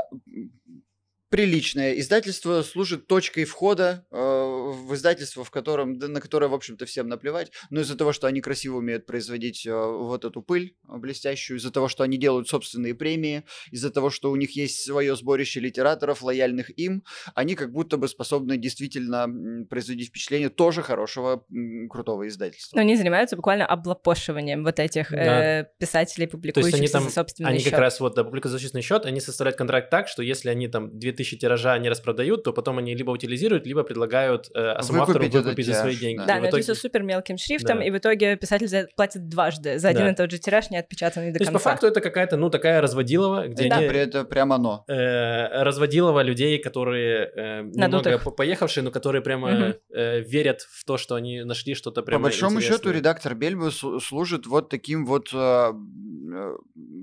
приличное 1.34 1.94
издательство 1.98 2.62
служит 2.62 3.08
точкой 3.08 3.44
входа 3.44 4.06
э, 4.12 4.16
в 4.16 4.94
издательство, 4.94 5.42
в 5.42 5.50
котором, 5.50 5.98
да, 5.98 6.06
на 6.06 6.20
которое, 6.20 6.46
в 6.46 6.54
общем-то, 6.54 6.86
всем 6.86 7.08
наплевать, 7.08 7.50
но 7.70 7.80
из-за 7.80 7.96
того, 7.96 8.12
что 8.12 8.28
они 8.28 8.40
красиво 8.40 8.76
умеют 8.76 9.04
производить 9.04 9.66
э, 9.66 9.72
вот 9.74 10.24
эту 10.24 10.42
пыль 10.42 10.76
э, 10.88 10.96
блестящую, 10.96 11.58
из-за 11.58 11.72
того, 11.72 11.88
что 11.88 12.04
они 12.04 12.18
делают 12.18 12.48
собственные 12.48 12.94
премии, 12.94 13.42
из-за 13.72 13.90
того, 13.90 14.10
что 14.10 14.30
у 14.30 14.36
них 14.36 14.54
есть 14.54 14.84
свое 14.84 15.16
сборище 15.16 15.58
литераторов, 15.58 16.22
лояльных 16.22 16.70
им, 16.78 17.02
они 17.34 17.56
как 17.56 17.72
будто 17.72 17.96
бы 17.96 18.06
способны 18.06 18.56
действительно 18.56 19.24
м, 19.24 19.66
производить 19.66 20.10
впечатление 20.10 20.50
тоже 20.50 20.82
хорошего, 20.82 21.44
крутого 21.90 22.28
издательства. 22.28 22.76
Но 22.76 22.82
они 22.82 22.96
занимаются 22.96 23.34
буквально 23.34 23.66
облапошиванием 23.66 24.62
вот 24.62 24.78
этих 24.78 25.10
Да. 25.10 25.62
э, 25.62 25.64
писателей, 25.80 26.26
То 26.28 26.28
есть 26.28 26.30
публикующихся 26.30 26.76
они 26.76 26.86
там, 26.86 27.02
за 27.02 27.10
собственный 27.10 27.50
они 27.50 27.58
счет. 27.58 27.70
как 27.72 27.80
раз 27.80 27.98
вот, 27.98 28.14
да, 28.14 28.22
публикуют 28.22 28.52
за 28.52 28.60
собственный 28.60 28.82
счет, 28.82 29.04
они 29.04 29.18
составляют 29.20 29.58
контракт 29.58 29.90
так, 29.90 30.06
что 30.06 30.22
если 30.22 30.48
они 30.48 30.68
там 30.68 30.96
2000 30.96 31.23
тиража 31.24 31.76
не 31.78 31.88
распродают, 31.88 32.44
то 32.44 32.52
потом 32.52 32.78
они 32.78 32.94
либо 32.94 33.10
утилизируют, 33.10 33.66
либо 33.66 33.82
предлагают 33.82 34.48
э, 34.54 34.58
а 34.58 34.82
самому 34.82 35.02
автору 35.04 35.20
Выкупить 35.24 35.44
выкупить 35.44 35.66
за 35.66 35.74
свои 35.74 35.96
деньги. 35.96 36.18
да. 36.18 36.26
Да, 36.26 36.34
но 36.34 36.40
это 36.40 36.48
итоге- 36.50 36.62
все 36.62 36.74
супер 36.74 37.02
мелким 37.02 37.36
шрифтом, 37.38 37.78
Да. 37.78 37.84
и 37.84 37.90
в 37.90 37.96
итоге 37.98 38.36
писатель 38.36 38.68
за- 38.68 38.86
платит 38.96 39.28
дважды 39.28 39.78
за 39.78 39.88
один 39.88 40.04
Да. 40.04 40.10
и 40.12 40.14
тот 40.14 40.30
же 40.30 40.38
тираж, 40.38 40.70
не 40.70 40.76
отпечатанный 40.78 41.32
до 41.32 41.38
То 41.38 41.42
есть, 41.42 41.52
конца. 41.52 41.64
по 41.64 41.70
факту, 41.70 41.86
это 41.86 42.00
какая-то, 42.00 42.36
ну, 42.36 42.50
такая 42.50 42.80
разводилова, 42.80 43.48
где 43.48 43.68
Да. 43.68 43.76
они... 43.76 43.86
Это 43.86 44.24
прямо 44.24 44.56
оно. 44.56 44.84
э, 44.88 45.62
разводилова 45.62 46.22
людей, 46.22 46.58
которые 46.58 47.30
э, 47.34 47.62
немного 47.62 47.78
Надутых. 47.80 48.24
по- 48.24 48.30
поехавшие, 48.30 48.84
но 48.84 48.90
которые 48.90 49.22
прямо 49.22 49.50
Мгм. 49.50 49.74
э, 49.94 50.20
верят 50.20 50.60
в 50.62 50.84
то, 50.84 50.96
что 50.98 51.14
они 51.14 51.42
нашли 51.44 51.74
что-то 51.74 52.02
По 52.02 52.06
прямо 52.06 52.24
большому 52.24 52.60
счету, 52.60 52.74
интересное. 52.74 52.92
редактор 52.94 53.34
Бельбы 53.34 53.68
слу- 53.68 54.00
служит 54.00 54.46
вот 54.46 54.68
таким 54.68 55.06
вот 55.06 55.28
э, 55.32 55.36
э, 55.36 56.52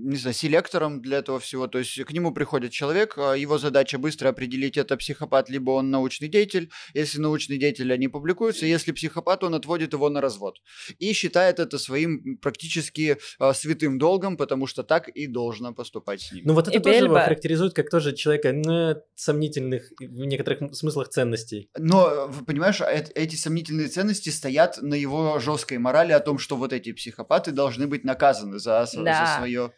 не 0.04 0.16
знаю, 0.18 0.34
селектором 0.34 1.02
для 1.02 1.20
этого 1.20 1.40
всего. 1.40 1.68
То 1.68 1.78
есть 1.80 2.04
к 2.04 2.12
нему 2.12 2.34
приходит 2.34 2.72
человек, 2.72 3.14
а, 3.18 3.34
его 3.36 3.58
задача 3.58 3.98
быстро 4.02 4.30
определить, 4.30 4.78
это 4.78 4.98
психопат, 4.98 5.50
либо 5.50 5.72
он 5.72 5.90
научный 5.92 6.28
деятель. 6.28 6.70
Если 6.94 7.20
научный 7.20 7.58
деятель, 7.58 7.94
они 7.94 8.08
публикуются. 8.10 8.66
Если 8.66 8.92
психопат, 8.92 9.44
он 9.44 9.56
отводит 9.56 9.94
его 9.94 10.10
на 10.10 10.20
развод. 10.22 10.58
И 11.00 11.14
считает 11.14 11.60
это 11.60 11.78
своим 11.78 12.38
практически 12.38 13.18
э, 13.40 13.54
святым 13.54 13.98
долгом, 14.00 14.36
потому 14.38 14.68
что 14.68 14.84
так 14.84 15.08
и 15.08 15.28
должно 15.28 15.74
поступать 15.74 16.22
с 16.22 16.32
ним. 16.34 16.44
Ну 16.48 16.54
вот 16.54 16.68
это 16.68 16.78
И 16.78 16.82
тоже 16.82 16.96
его 16.98 17.08
Бельба. 17.08 17.24
характеризует 17.26 17.74
как 17.74 17.90
тоже 17.90 18.14
человека 18.16 18.52
ну, 18.52 18.96
сомнительных 19.16 19.92
в 20.00 20.26
некоторых 20.26 20.76
смыслах 20.76 21.10
ценностей. 21.10 21.70
Но, 21.78 22.28
в- 22.28 22.44
понимаешь, 22.46 22.82
э- 22.82 23.06
эти 23.16 23.36
сомнительные 23.36 23.88
ценности 23.88 24.30
стоят 24.30 24.82
на 24.82 24.96
его 24.96 25.40
жесткой 25.40 25.78
морали 25.78 26.12
о 26.12 26.20
том, 26.20 26.38
что 26.40 26.56
вот 26.58 26.74
эти 26.74 26.92
психопаты 26.92 27.52
должны 27.52 27.88
быть 27.88 28.04
наказаны 28.04 28.60
за, 28.60 28.88
Да. 28.96 29.26
за 29.26 29.38
свое... 29.38 29.72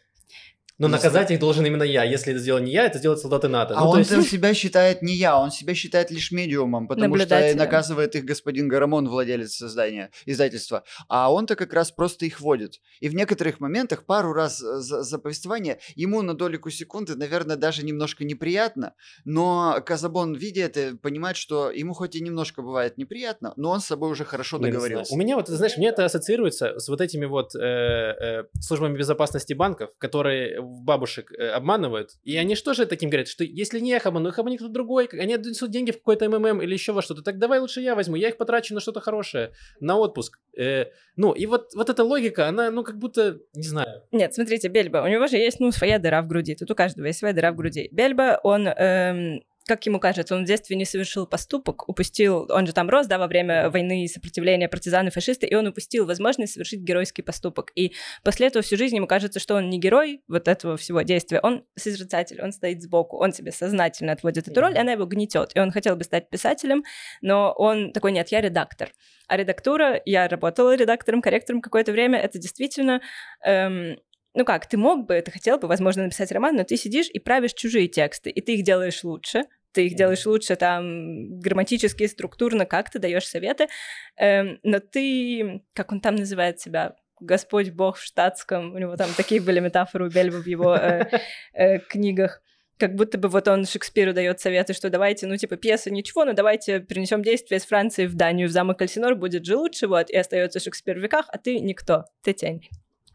Но 0.76 0.88
За 0.88 0.92
наказать 0.94 1.30
их 1.30 1.38
должен 1.38 1.64
именно 1.64 1.84
я. 1.84 2.02
Если 2.02 2.32
это 2.32 2.40
сделал 2.40 2.60
не 2.60 2.72
я, 2.72 2.86
это 2.86 2.98
сделают 2.98 3.20
солдаты 3.20 3.46
НАТО. 3.46 3.74
А 3.76 3.80
Ну, 3.80 3.90
он 3.90 3.98
есть- 4.00 4.10
себя 4.30 4.54
считает 4.54 5.02
не 5.02 5.14
я, 5.14 5.38
он 5.38 5.52
себя 5.52 5.74
считает 5.74 6.10
лишь 6.10 6.32
медиумом, 6.32 6.88
потому 6.88 7.16
что 7.16 7.54
наказывает 7.54 8.16
их 8.16 8.24
господин 8.24 8.68
Гарамон, 8.68 9.08
владелец 9.08 9.54
создания, 9.54 10.10
издательства. 10.26 10.82
А 11.08 11.32
он-то 11.32 11.54
как 11.54 11.72
раз 11.72 11.92
просто 11.92 12.26
их 12.26 12.40
водит. 12.40 12.80
И 13.00 13.08
в 13.08 13.14
некоторых 13.14 13.60
моментах, 13.60 14.04
пару 14.04 14.32
раз 14.32 14.60
э, 14.62 14.80
за, 14.80 15.02
за 15.02 15.18
повествование, 15.18 15.78
ему 15.94 16.22
на 16.22 16.34
долику 16.34 16.70
секунды, 16.70 17.14
наверное, 17.14 17.56
даже 17.56 17.84
немножко 17.84 18.24
неприятно, 18.24 18.94
но 19.24 19.80
Казабон, 19.86 20.34
видя 20.34 20.62
это, 20.62 20.96
понимает, 20.96 21.36
что 21.36 21.70
ему 21.70 21.94
хоть 21.94 22.16
и 22.16 22.20
немножко 22.20 22.62
бывает 22.62 22.98
неприятно, 22.98 23.52
но 23.56 23.70
он 23.70 23.80
с 23.80 23.86
собой 23.86 24.10
уже 24.10 24.24
хорошо 24.24 24.58
договорился. 24.58 25.14
У 25.14 25.16
меня 25.16 25.36
вот, 25.36 25.48
знаешь, 25.48 25.76
мне 25.76 25.88
это 25.88 26.04
ассоциируется 26.04 26.78
с 26.78 26.88
вот 26.88 27.00
этими 27.00 27.26
вот 27.26 27.54
э, 27.54 27.60
э, 27.60 28.44
службами 28.60 28.96
безопасности 28.96 29.52
банков, 29.52 29.90
которые 29.98 30.63
бабушек 30.64 31.32
э, 31.32 31.48
обманывают. 31.48 32.10
И 32.24 32.36
они 32.36 32.54
что 32.54 32.74
же 32.74 32.86
таким 32.86 33.10
говорят, 33.10 33.28
что 33.28 33.44
если 33.44 33.80
не 33.80 33.90
я 33.90 33.98
обману, 33.98 34.28
их 34.28 34.34
кто-то 34.34 34.68
другой, 34.68 35.06
они 35.12 35.34
отнесут 35.34 35.70
деньги 35.70 35.90
в 35.90 35.98
какой-то 35.98 36.28
МММ 36.28 36.62
или 36.62 36.72
еще 36.72 36.92
во 36.92 37.02
что-то, 37.02 37.22
так 37.22 37.38
давай 37.38 37.60
лучше 37.60 37.80
я 37.80 37.94
возьму, 37.94 38.16
я 38.16 38.28
их 38.28 38.36
потрачу 38.36 38.74
на 38.74 38.80
что-то 38.80 39.00
хорошее, 39.00 39.52
на 39.80 39.96
отпуск. 39.96 40.40
Э, 40.56 40.86
ну, 41.16 41.32
и 41.32 41.46
вот, 41.46 41.74
вот 41.74 41.90
эта 41.90 42.02
логика, 42.02 42.48
она, 42.48 42.70
ну, 42.70 42.82
как 42.82 42.98
будто, 42.98 43.38
не 43.54 43.62
знаю. 43.62 44.02
Нет, 44.12 44.34
смотрите, 44.34 44.68
Бельба, 44.68 45.02
у 45.02 45.08
него 45.08 45.26
же 45.26 45.36
есть, 45.36 45.60
ну, 45.60 45.70
своя 45.72 45.98
дыра 45.98 46.22
в 46.22 46.26
груди. 46.26 46.54
Тут 46.54 46.70
у 46.70 46.74
каждого 46.74 47.06
есть 47.06 47.18
своя 47.18 47.34
дыра 47.34 47.52
в 47.52 47.56
груди. 47.56 47.88
Бельба, 47.92 48.40
он, 48.42 48.66
эм, 48.68 49.42
как 49.66 49.86
ему 49.86 49.98
кажется, 49.98 50.34
он 50.34 50.44
в 50.44 50.46
детстве 50.46 50.76
не 50.76 50.84
совершил 50.84 51.26
поступок, 51.26 51.88
упустил, 51.88 52.46
он 52.50 52.66
же 52.66 52.72
там 52.72 52.90
рос, 52.90 53.06
да, 53.06 53.18
во 53.18 53.26
время 53.26 53.70
войны 53.70 54.04
и 54.04 54.08
сопротивления 54.08 54.68
партизаны, 54.68 55.10
фашисты, 55.10 55.46
и 55.46 55.54
он 55.54 55.66
упустил 55.66 56.06
возможность 56.06 56.52
совершить 56.54 56.80
геройский 56.80 57.24
поступок. 57.24 57.72
И 57.74 57.92
после 58.22 58.48
этого 58.48 58.62
всю 58.62 58.76
жизнь 58.76 58.96
ему 58.96 59.06
кажется, 59.06 59.40
что 59.40 59.54
он 59.54 59.70
не 59.70 59.78
герой 59.78 60.22
вот 60.28 60.48
этого 60.48 60.76
всего 60.76 61.00
действия, 61.02 61.40
он 61.42 61.64
созерцатель, 61.76 62.42
он 62.42 62.52
стоит 62.52 62.82
сбоку, 62.82 63.16
он 63.16 63.32
себе 63.32 63.52
сознательно 63.52 64.12
отводит 64.12 64.48
эту 64.48 64.60
роль, 64.60 64.74
и 64.74 64.78
она 64.78 64.92
его 64.92 65.06
гнетет. 65.06 65.52
И 65.54 65.60
он 65.60 65.70
хотел 65.70 65.96
бы 65.96 66.04
стать 66.04 66.28
писателем, 66.28 66.84
но 67.22 67.52
он 67.52 67.92
такой, 67.92 68.12
нет, 68.12 68.28
я 68.28 68.40
редактор. 68.42 68.92
А 69.28 69.36
редактура, 69.36 70.00
я 70.04 70.28
работала 70.28 70.76
редактором, 70.76 71.22
корректором 71.22 71.62
какое-то 71.62 71.92
время, 71.92 72.18
это 72.18 72.38
действительно 72.38 73.00
эм, 73.42 73.96
ну 74.34 74.44
как, 74.44 74.66
ты 74.66 74.76
мог 74.76 75.06
бы, 75.06 75.20
ты 75.20 75.30
хотел 75.30 75.58
бы, 75.58 75.68
возможно, 75.68 76.04
написать 76.04 76.32
роман, 76.32 76.56
но 76.56 76.64
ты 76.64 76.76
сидишь 76.76 77.08
и 77.08 77.18
правишь 77.18 77.54
чужие 77.54 77.88
тексты, 77.88 78.30
и 78.30 78.40
ты 78.40 78.54
их 78.54 78.64
делаешь 78.64 79.04
лучше, 79.04 79.44
ты 79.72 79.86
их 79.86 79.96
делаешь 79.96 80.26
лучше 80.26 80.56
там 80.56 81.38
грамматически, 81.40 82.06
структурно, 82.06 82.66
как 82.66 82.90
ты 82.90 82.98
даешь 82.98 83.26
советы, 83.26 83.68
эм, 84.16 84.58
но 84.62 84.80
ты, 84.80 85.62
как 85.72 85.92
он 85.92 86.00
там 86.00 86.16
называет 86.16 86.60
себя, 86.60 86.96
Господь 87.20 87.70
Бог 87.70 87.96
в 87.96 88.02
штатском, 88.02 88.74
у 88.74 88.78
него 88.78 88.96
там 88.96 89.08
такие 89.16 89.40
были 89.40 89.60
метафоры 89.60 90.06
у 90.06 90.10
Бельба 90.10 90.38
в 90.38 90.46
его 90.46 90.74
э, 90.74 91.08
э, 91.54 91.78
книгах, 91.78 92.42
как 92.76 92.96
будто 92.96 93.18
бы 93.18 93.28
вот 93.28 93.46
он 93.46 93.64
Шекспиру 93.66 94.12
дает 94.12 94.40
советы, 94.40 94.72
что 94.72 94.90
давайте, 94.90 95.26
ну, 95.26 95.36
типа, 95.36 95.56
пьеса 95.56 95.90
ничего, 95.90 96.24
но 96.24 96.32
давайте 96.32 96.80
перенесем 96.80 97.22
действие 97.22 97.58
из 97.58 97.64
Франции 97.64 98.06
в 98.06 98.14
Данию, 98.14 98.48
в 98.48 98.50
замок 98.50 98.82
Альсинор, 98.82 99.14
будет 99.14 99.44
же 99.44 99.56
лучше, 99.56 99.86
вот, 99.86 100.10
и 100.10 100.16
остается 100.16 100.58
Шекспир 100.58 100.98
в 100.98 101.02
веках, 101.02 101.26
а 101.28 101.38
ты 101.38 101.60
никто, 101.60 102.04
ты 102.22 102.32
тень. 102.32 102.68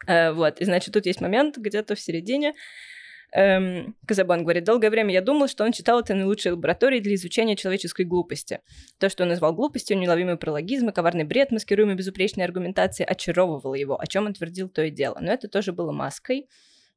Э, 0.07 0.31
вот, 0.31 0.61
и 0.61 0.65
значит, 0.65 0.93
тут 0.93 1.05
есть 1.05 1.21
момент 1.21 1.57
где-то 1.57 1.95
в 1.95 1.99
середине. 1.99 2.53
Эм, 3.31 3.95
Казабон 4.07 4.41
говорит, 4.41 4.63
долгое 4.63 4.89
время 4.89 5.13
я 5.13 5.21
думал, 5.21 5.47
что 5.47 5.63
он 5.63 5.71
читал 5.71 5.99
это 5.99 6.15
наилучшей 6.15 6.53
лаборатории 6.53 6.99
для 6.99 7.13
изучения 7.13 7.55
человеческой 7.55 8.05
глупости. 8.05 8.61
То, 8.97 9.07
что 9.07 9.23
он 9.23 9.29
назвал 9.29 9.53
глупостью, 9.53 9.97
неуловимый 9.99 10.37
прологизм 10.37 10.89
и 10.89 10.91
коварный 10.91 11.25
бред, 11.25 11.51
маскируемый 11.51 11.95
безупречной 11.95 12.45
аргументацией, 12.45 13.07
очаровывало 13.07 13.75
его, 13.75 13.99
о 13.99 14.07
чем 14.07 14.25
он 14.25 14.33
твердил 14.33 14.67
то 14.67 14.81
и 14.81 14.89
дело. 14.89 15.19
Но 15.21 15.31
это 15.31 15.47
тоже 15.47 15.73
было 15.73 15.91
маской. 15.91 16.47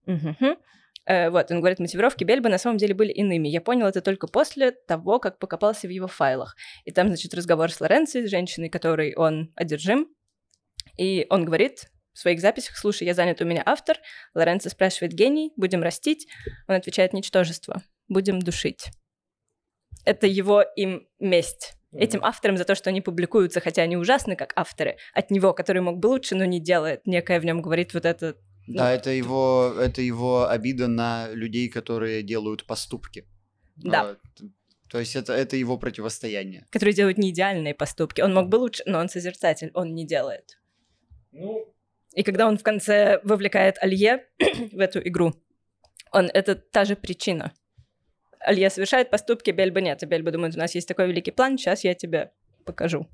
Мгм. 0.07 0.57
Э, 1.05 1.29
вот, 1.29 1.51
он 1.51 1.59
говорит, 1.59 1.81
мотивировки 1.81 2.25
Бельба 2.25 2.49
на 2.49 2.59
самом 2.59 2.79
деле 2.79 2.95
были 2.95 3.13
иными. 3.13 3.49
Я 3.49 3.61
понял 3.61 3.87
это 3.87 4.01
только 4.01 4.27
после 4.27 4.71
того, 4.71 5.19
как 5.19 5.39
покопался 5.39 5.87
в 5.87 5.91
его 5.91 6.07
файлах. 6.07 6.57
И 6.87 6.93
там, 6.93 7.09
значит, 7.09 7.35
разговор 7.35 7.71
с 7.71 7.81
Лоренцией, 7.81 8.27
с 8.27 8.31
женщиной, 8.31 8.71
которой 8.71 9.15
он 9.15 9.53
одержим. 9.55 10.09
И 10.97 11.27
он 11.29 11.45
говорит 11.45 11.92
в 12.13 12.19
своих 12.19 12.41
записях, 12.41 12.77
слушай, 12.77 13.05
я 13.05 13.15
занят, 13.15 13.41
у 13.41 13.45
меня 13.45 13.63
автор. 13.65 13.99
Лоренцо 14.35 14.71
спрашивает, 14.71 15.13
гений, 15.13 15.53
будем 15.57 15.83
растить? 15.83 16.27
Он 16.69 16.75
отвечает, 16.75 17.13
ничтожество, 17.13 17.83
будем 18.09 18.41
душить. 18.41 18.87
Это 20.05 20.27
его 20.27 20.63
им 20.77 21.07
месть. 21.19 21.75
Этим 21.93 22.25
авторам 22.25 22.57
за 22.57 22.65
то, 22.65 22.75
что 22.75 22.89
они 22.89 23.03
публикуются, 23.03 23.61
хотя 23.61 23.83
они 23.83 23.97
ужасны 23.97 24.35
как 24.35 24.53
авторы, 24.57 24.97
от 25.13 25.31
него, 25.31 25.53
который 25.53 25.83
мог 25.83 25.99
бы 25.99 26.07
лучше, 26.07 26.35
но 26.35 26.45
не 26.45 26.59
делает. 26.59 27.07
Некое 27.07 27.39
в 27.39 27.45
нем 27.45 27.61
говорит 27.61 27.93
вот 27.93 28.07
это 28.07 28.37
Да, 28.67 28.93
это 28.93 29.11
его, 29.11 29.75
это 29.79 30.01
его 30.01 30.49
обида 30.49 30.87
на 30.89 31.29
людей, 31.33 31.69
которые 31.69 32.23
делают 32.23 32.65
поступки. 32.65 33.27
Да. 33.77 34.17
То 34.89 34.99
есть 34.99 35.17
это, 35.17 35.33
это 35.35 35.57
его 35.57 35.79
противостояние. 35.79 36.67
который 36.71 36.93
делает 36.95 37.19
не 37.19 37.31
идеальные 37.31 37.75
поступки. 37.75 38.21
Он 38.21 38.35
мог 38.35 38.49
бы 38.49 38.57
лучше, 38.57 38.83
но 38.87 38.99
он 38.99 39.09
созерцатель, 39.09 39.71
он 39.75 39.95
не 39.95 40.07
делает. 40.07 40.59
Ну, 41.31 41.72
И 42.15 42.23
когда 42.23 42.47
он 42.47 42.59
в 42.59 42.63
конце 42.63 43.21
вовлекает 43.25 43.79
Алье 43.83 44.27
в 44.73 44.79
эту 44.79 45.01
игру, 45.01 45.35
он 46.11 46.31
это 46.33 46.55
та 46.55 46.85
же 46.85 46.95
причина. 46.97 47.53
Алье 48.41 48.71
совершает 48.71 49.11
поступки, 49.11 49.51
Бельба 49.51 49.81
нет. 49.81 50.03
И 50.03 50.07
Бельба 50.07 50.31
думает, 50.31 50.55
у 50.57 50.59
нас 50.59 50.75
есть 50.75 50.89
такой 50.89 51.07
великий 51.09 51.31
план, 51.31 51.57
сейчас 51.57 51.85
я 51.85 51.95
тебе 51.95 52.33
покажу. 52.65 53.09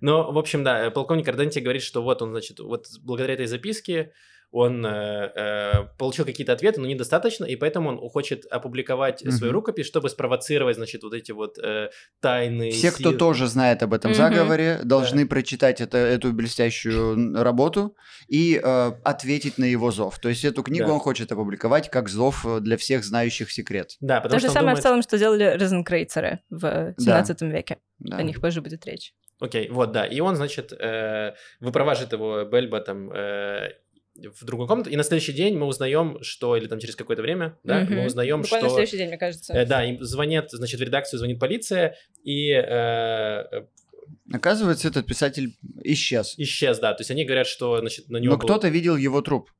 Ну, 0.00 0.30
в 0.30 0.38
общем, 0.38 0.62
да, 0.64 0.90
полковник 0.90 1.28
Арденти 1.28 1.60
говорит, 1.60 1.82
что 1.82 2.02
вот 2.02 2.20
он, 2.20 2.30
значит, 2.30 2.60
вот 2.60 2.86
благодаря 3.00 3.34
этой 3.34 3.46
записке 3.46 4.12
он 4.56 4.86
э, 4.86 5.32
э, 5.34 5.72
получил 5.98 6.24
какие-то 6.24 6.52
ответы, 6.54 6.80
но 6.80 6.86
недостаточно, 6.86 7.44
и 7.44 7.56
поэтому 7.56 7.90
он 7.90 8.08
хочет 8.08 8.46
опубликовать 8.46 9.22
Мгм. 9.22 9.32
свою 9.32 9.52
рукопись, 9.52 9.86
чтобы 9.86 10.08
спровоцировать, 10.08 10.76
значит, 10.76 11.02
вот 11.02 11.12
эти 11.12 11.32
вот 11.32 11.58
э, 11.62 11.90
тайные 12.20 12.70
Все, 12.72 12.90
кто 12.90 13.10
силы. 13.10 13.16
тоже 13.18 13.46
знает 13.48 13.82
об 13.82 13.92
этом 13.92 14.12
Мгм. 14.12 14.18
заговоре, 14.18 14.80
должны 14.82 15.26
прочитать 15.26 15.80
это, 15.82 15.98
эту 15.98 16.32
блестящую 16.32 17.34
работу 17.42 17.96
и 18.28 18.58
э, 18.62 18.92
ответить 19.04 19.58
на 19.58 19.64
его 19.64 19.90
зов. 19.90 20.18
То 20.20 20.28
есть 20.30 20.44
эту 20.44 20.62
книгу 20.62 20.86
Да. 20.86 20.94
он 20.94 21.00
хочет 21.00 21.30
опубликовать 21.32 21.90
как 21.90 22.08
зов 22.08 22.46
э, 22.46 22.60
для 22.60 22.76
всех 22.78 23.04
знающих 23.04 23.50
секрет. 23.52 23.96
Да, 24.00 24.20
потому 24.20 24.32
То 24.32 24.38
же 24.38 24.46
что 24.46 24.50
он 24.50 24.54
самое 24.54 24.66
думает- 24.74 24.78
в 24.78 24.82
целом, 24.82 25.02
что 25.02 25.18
делали 25.18 25.44
розенкрейцеры 25.60 26.40
в 26.50 26.94
17 26.98 27.50
веке. 27.52 27.76
Да. 27.98 28.16
О 28.16 28.22
них 28.22 28.40
позже 28.40 28.60
будет 28.62 28.86
речь. 28.86 29.12
Окей, 29.38 29.68
вот, 29.68 29.92
да. 29.92 30.06
И 30.06 30.20
он, 30.20 30.34
значит, 30.36 30.72
э, 30.72 31.34
выпроваживает 31.60 32.12
его 32.12 32.44
Бельба 32.44 32.80
там 32.80 33.10
э, 33.12 33.72
в 34.18 34.44
другую 34.44 34.66
комнату, 34.68 34.90
и 34.90 34.96
на 34.96 35.02
следующий 35.02 35.32
день 35.32 35.56
мы 35.56 35.66
узнаем, 35.66 36.18
что, 36.22 36.56
или 36.56 36.66
там 36.66 36.78
через 36.78 36.96
какое-то 36.96 37.22
время, 37.22 37.58
да, 37.64 37.80
Мгм. 37.80 37.94
мы 37.96 38.06
узнаем, 38.06 38.42
Буквально 38.42 38.68
что... 38.68 38.74
в 38.74 38.76
следующий 38.78 38.96
день, 38.98 39.08
мне 39.08 39.18
кажется. 39.18 39.52
э, 39.52 39.66
да, 39.66 39.84
им 39.84 40.02
звонят, 40.02 40.50
значит, 40.50 40.80
в 40.80 40.82
редакцию 40.82 41.18
звонит 41.18 41.38
полиция, 41.38 41.96
и 42.24 42.50
э, 42.50 43.44
Оказывается, 44.32 44.88
этот 44.88 45.06
писатель 45.06 45.56
исчез. 45.82 46.34
исчез, 46.36 46.78
да. 46.78 46.94
То 46.94 47.00
есть 47.00 47.10
они 47.10 47.24
говорят, 47.24 47.46
что, 47.46 47.78
значит, 47.80 48.08
на 48.08 48.18
него 48.18 48.34
Но 48.34 48.38
был- 48.38 48.46
кто-то 48.46 48.68
видел 48.68 48.96
его 48.96 49.20
труп. 49.20 49.50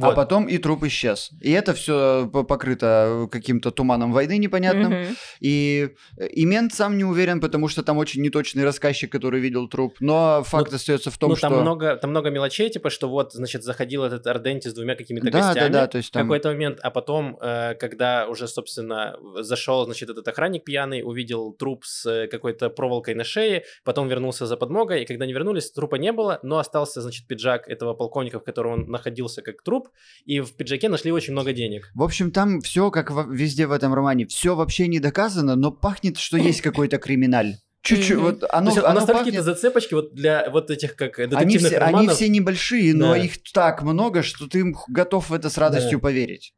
А 0.00 0.06
Вот. 0.06 0.16
потом 0.16 0.46
и 0.46 0.58
труп 0.58 0.84
исчез. 0.84 1.30
И 1.40 1.50
это 1.50 1.74
все 1.74 2.28
покрыто 2.28 3.28
каким-то 3.30 3.70
туманом 3.70 4.12
войны 4.12 4.38
непонятным. 4.38 4.92
Мгм. 4.92 5.16
И, 5.40 5.90
э, 6.16 6.26
и 6.28 6.44
мент 6.44 6.72
сам 6.74 6.96
не 6.96 7.04
уверен, 7.04 7.40
потому 7.40 7.68
что 7.68 7.82
там 7.82 7.98
очень 7.98 8.22
неточный 8.22 8.64
рассказчик, 8.64 9.10
который 9.10 9.40
видел 9.40 9.68
труп. 9.68 9.96
Но 10.00 10.42
факт 10.44 10.72
остается 10.72 11.10
в 11.10 11.18
том, 11.18 11.30
ну, 11.30 11.36
что... 11.36 11.48
там 11.48 11.60
много, 11.60 11.96
там 11.96 12.10
много 12.10 12.30
мелочей, 12.30 12.70
типа, 12.70 12.90
что 12.90 13.08
вот, 13.08 13.32
значит, 13.32 13.62
заходил 13.62 14.04
этот 14.04 14.26
Арденти 14.26 14.68
с 14.68 14.74
двумя 14.74 14.94
какими-то 14.94 15.30
Да, 15.30 15.38
гостями 15.38 15.72
да, 15.72 15.80
да, 15.80 15.86
то 15.86 15.98
есть 15.98 16.10
в 16.10 16.12
там... 16.12 16.22
какой-то 16.22 16.48
момент, 16.48 16.78
а 16.82 16.90
потом, 16.90 17.38
э, 17.40 17.74
когда 17.74 18.26
уже, 18.26 18.48
собственно, 18.48 19.16
зашел, 19.40 19.84
значит, 19.84 20.10
этот 20.10 20.26
охранник 20.26 20.64
пьяный, 20.64 21.02
увидел 21.04 21.52
труп 21.52 21.84
с 21.84 22.06
э, 22.06 22.26
какой-то 22.28 22.70
проволокой 22.70 23.14
на 23.14 23.24
шее, 23.24 23.64
потом 23.84 24.08
вернулся 24.08 24.46
за 24.46 24.56
подмогой, 24.56 25.02
и 25.02 25.06
когда 25.06 25.24
они 25.24 25.32
вернулись, 25.32 25.70
трупа 25.70 25.96
не 25.96 26.12
было, 26.12 26.38
но 26.42 26.58
остался, 26.58 27.00
значит, 27.00 27.26
пиджак 27.26 27.68
этого 27.68 27.94
полковника, 27.94 28.40
в 28.40 28.44
котором 28.44 28.72
он 28.72 28.90
находился 28.90 29.42
как 29.42 29.62
труп, 29.62 29.88
и 30.24 30.40
в 30.40 30.52
пиджаке 30.54 30.88
нашли 30.88 31.12
очень 31.12 31.32
много 31.32 31.52
денег. 31.52 31.90
В 31.94 32.02
общем, 32.02 32.30
там 32.30 32.60
все, 32.60 32.90
как 32.90 33.10
везде 33.28 33.66
в 33.66 33.72
этом 33.72 33.92
романе, 33.94 34.26
все 34.26 34.54
вообще 34.54 34.86
не 34.86 35.00
доказано, 35.00 35.56
но 35.56 35.70
пахнет, 35.70 36.18
что 36.18 36.36
есть 36.38 36.60
какой-то 36.60 36.98
криминаль. 36.98 37.56
Чуть-чуть, 37.82 38.16
Мгм. 38.16 38.24
вот 38.24 38.40
То 38.40 38.54
оно, 38.54 38.66
есть 38.70 38.82
у 38.82 38.84
оно 38.84 39.00
нас 39.00 39.02
есть 39.04 39.12
пахнет- 39.12 39.24
какие-то 39.24 39.42
зацепочки 39.42 39.94
вот 39.94 40.14
для 40.14 40.50
вот 40.50 40.70
этих 40.70 40.96
как 40.96 41.18
э, 41.18 41.22
Они 41.24 41.30
детективных 41.30 41.66
все, 41.70 41.78
они 41.78 41.92
романов. 41.92 42.14
все 42.14 42.28
небольшие, 42.28 42.94
но 42.94 43.12
Да. 43.14 43.18
их 43.18 43.42
так 43.54 43.82
много, 43.82 44.22
что 44.22 44.46
ты 44.48 44.74
готов 44.88 45.30
в 45.30 45.32
это 45.32 45.48
с 45.48 45.56
радостью 45.56 45.98
Да. 45.98 46.02
поверить. 46.02 46.52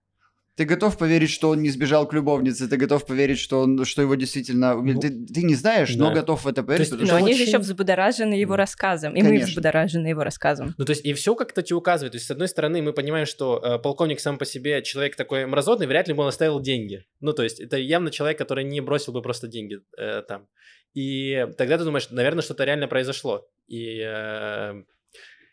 Ты 0.55 0.67
готов 0.67 0.99
поверить, 0.99 1.31
что 1.31 1.49
он 1.49 1.63
не 1.63 1.71
сбежал 1.71 2.07
к 2.07 2.13
любовнице, 2.13 2.69
ты 2.69 2.77
готов 2.77 3.07
поверить, 3.07 3.39
что, 3.39 3.61
он, 3.61 3.85
что 3.87 4.03
его 4.03 4.15
действительно... 4.17 4.75
Ну, 4.75 5.01
ты, 5.01 5.09
ты 5.09 5.43
не 5.43 5.55
знаешь, 5.55 5.95
но 5.97 6.09
да. 6.09 6.17
готов 6.17 6.45
в 6.45 6.49
это 6.49 6.63
поверить, 6.63 6.81
есть, 6.81 6.91
потому 6.91 7.11
Но 7.11 7.17
что 7.17 7.25
они 7.25 7.35
же 7.35 7.41
очень- 7.43 7.49
еще 7.49 7.59
взбудоражены 7.59 8.35
его 8.35 8.57
рассказом, 8.57 9.15
и 9.15 9.23
мы 9.23 9.29
Конечно. 9.29 9.49
взбудоражены 9.49 10.09
его 10.09 10.25
рассказом. 10.25 10.75
Ну, 10.77 10.85
то 10.85 10.91
есть, 10.91 11.07
и 11.07 11.15
все 11.15 11.35
как-то 11.35 11.63
тебе 11.63 11.77
указывает. 11.77 12.13
То 12.13 12.17
есть, 12.17 12.27
с 12.27 12.31
одной 12.31 12.49
стороны, 12.49 12.83
мы 12.83 12.93
понимаем, 12.93 13.25
что 13.25 13.59
э, 13.65 13.79
полковник 13.79 14.21
сам 14.21 14.37
по 14.37 14.45
себе 14.45 14.83
человек 14.83 15.17
такой 15.17 15.47
мразотный, 15.47 15.87
вряд 15.87 16.09
ли 16.09 16.15
бы 16.15 16.23
он 16.23 16.29
оставил 16.29 16.61
деньги. 16.61 17.05
Ну, 17.21 17.33
то 17.33 17.43
есть, 17.43 17.59
это 17.59 17.79
явно 17.79 18.11
человек, 18.11 18.37
который 18.37 18.65
не 18.65 18.83
бросил 18.83 19.15
бы 19.15 19.23
просто 19.23 19.49
деньги 19.49 19.81
э, 19.97 20.23
там. 20.29 20.49
И 20.93 21.47
тогда 21.57 21.79
ты 21.79 21.85
думаешь, 21.85 22.11
наверное, 22.11 22.43
что-то 22.43 22.65
реально 22.65 22.89
произошло. 22.89 23.49
И, 23.69 24.03
э, 24.05 24.83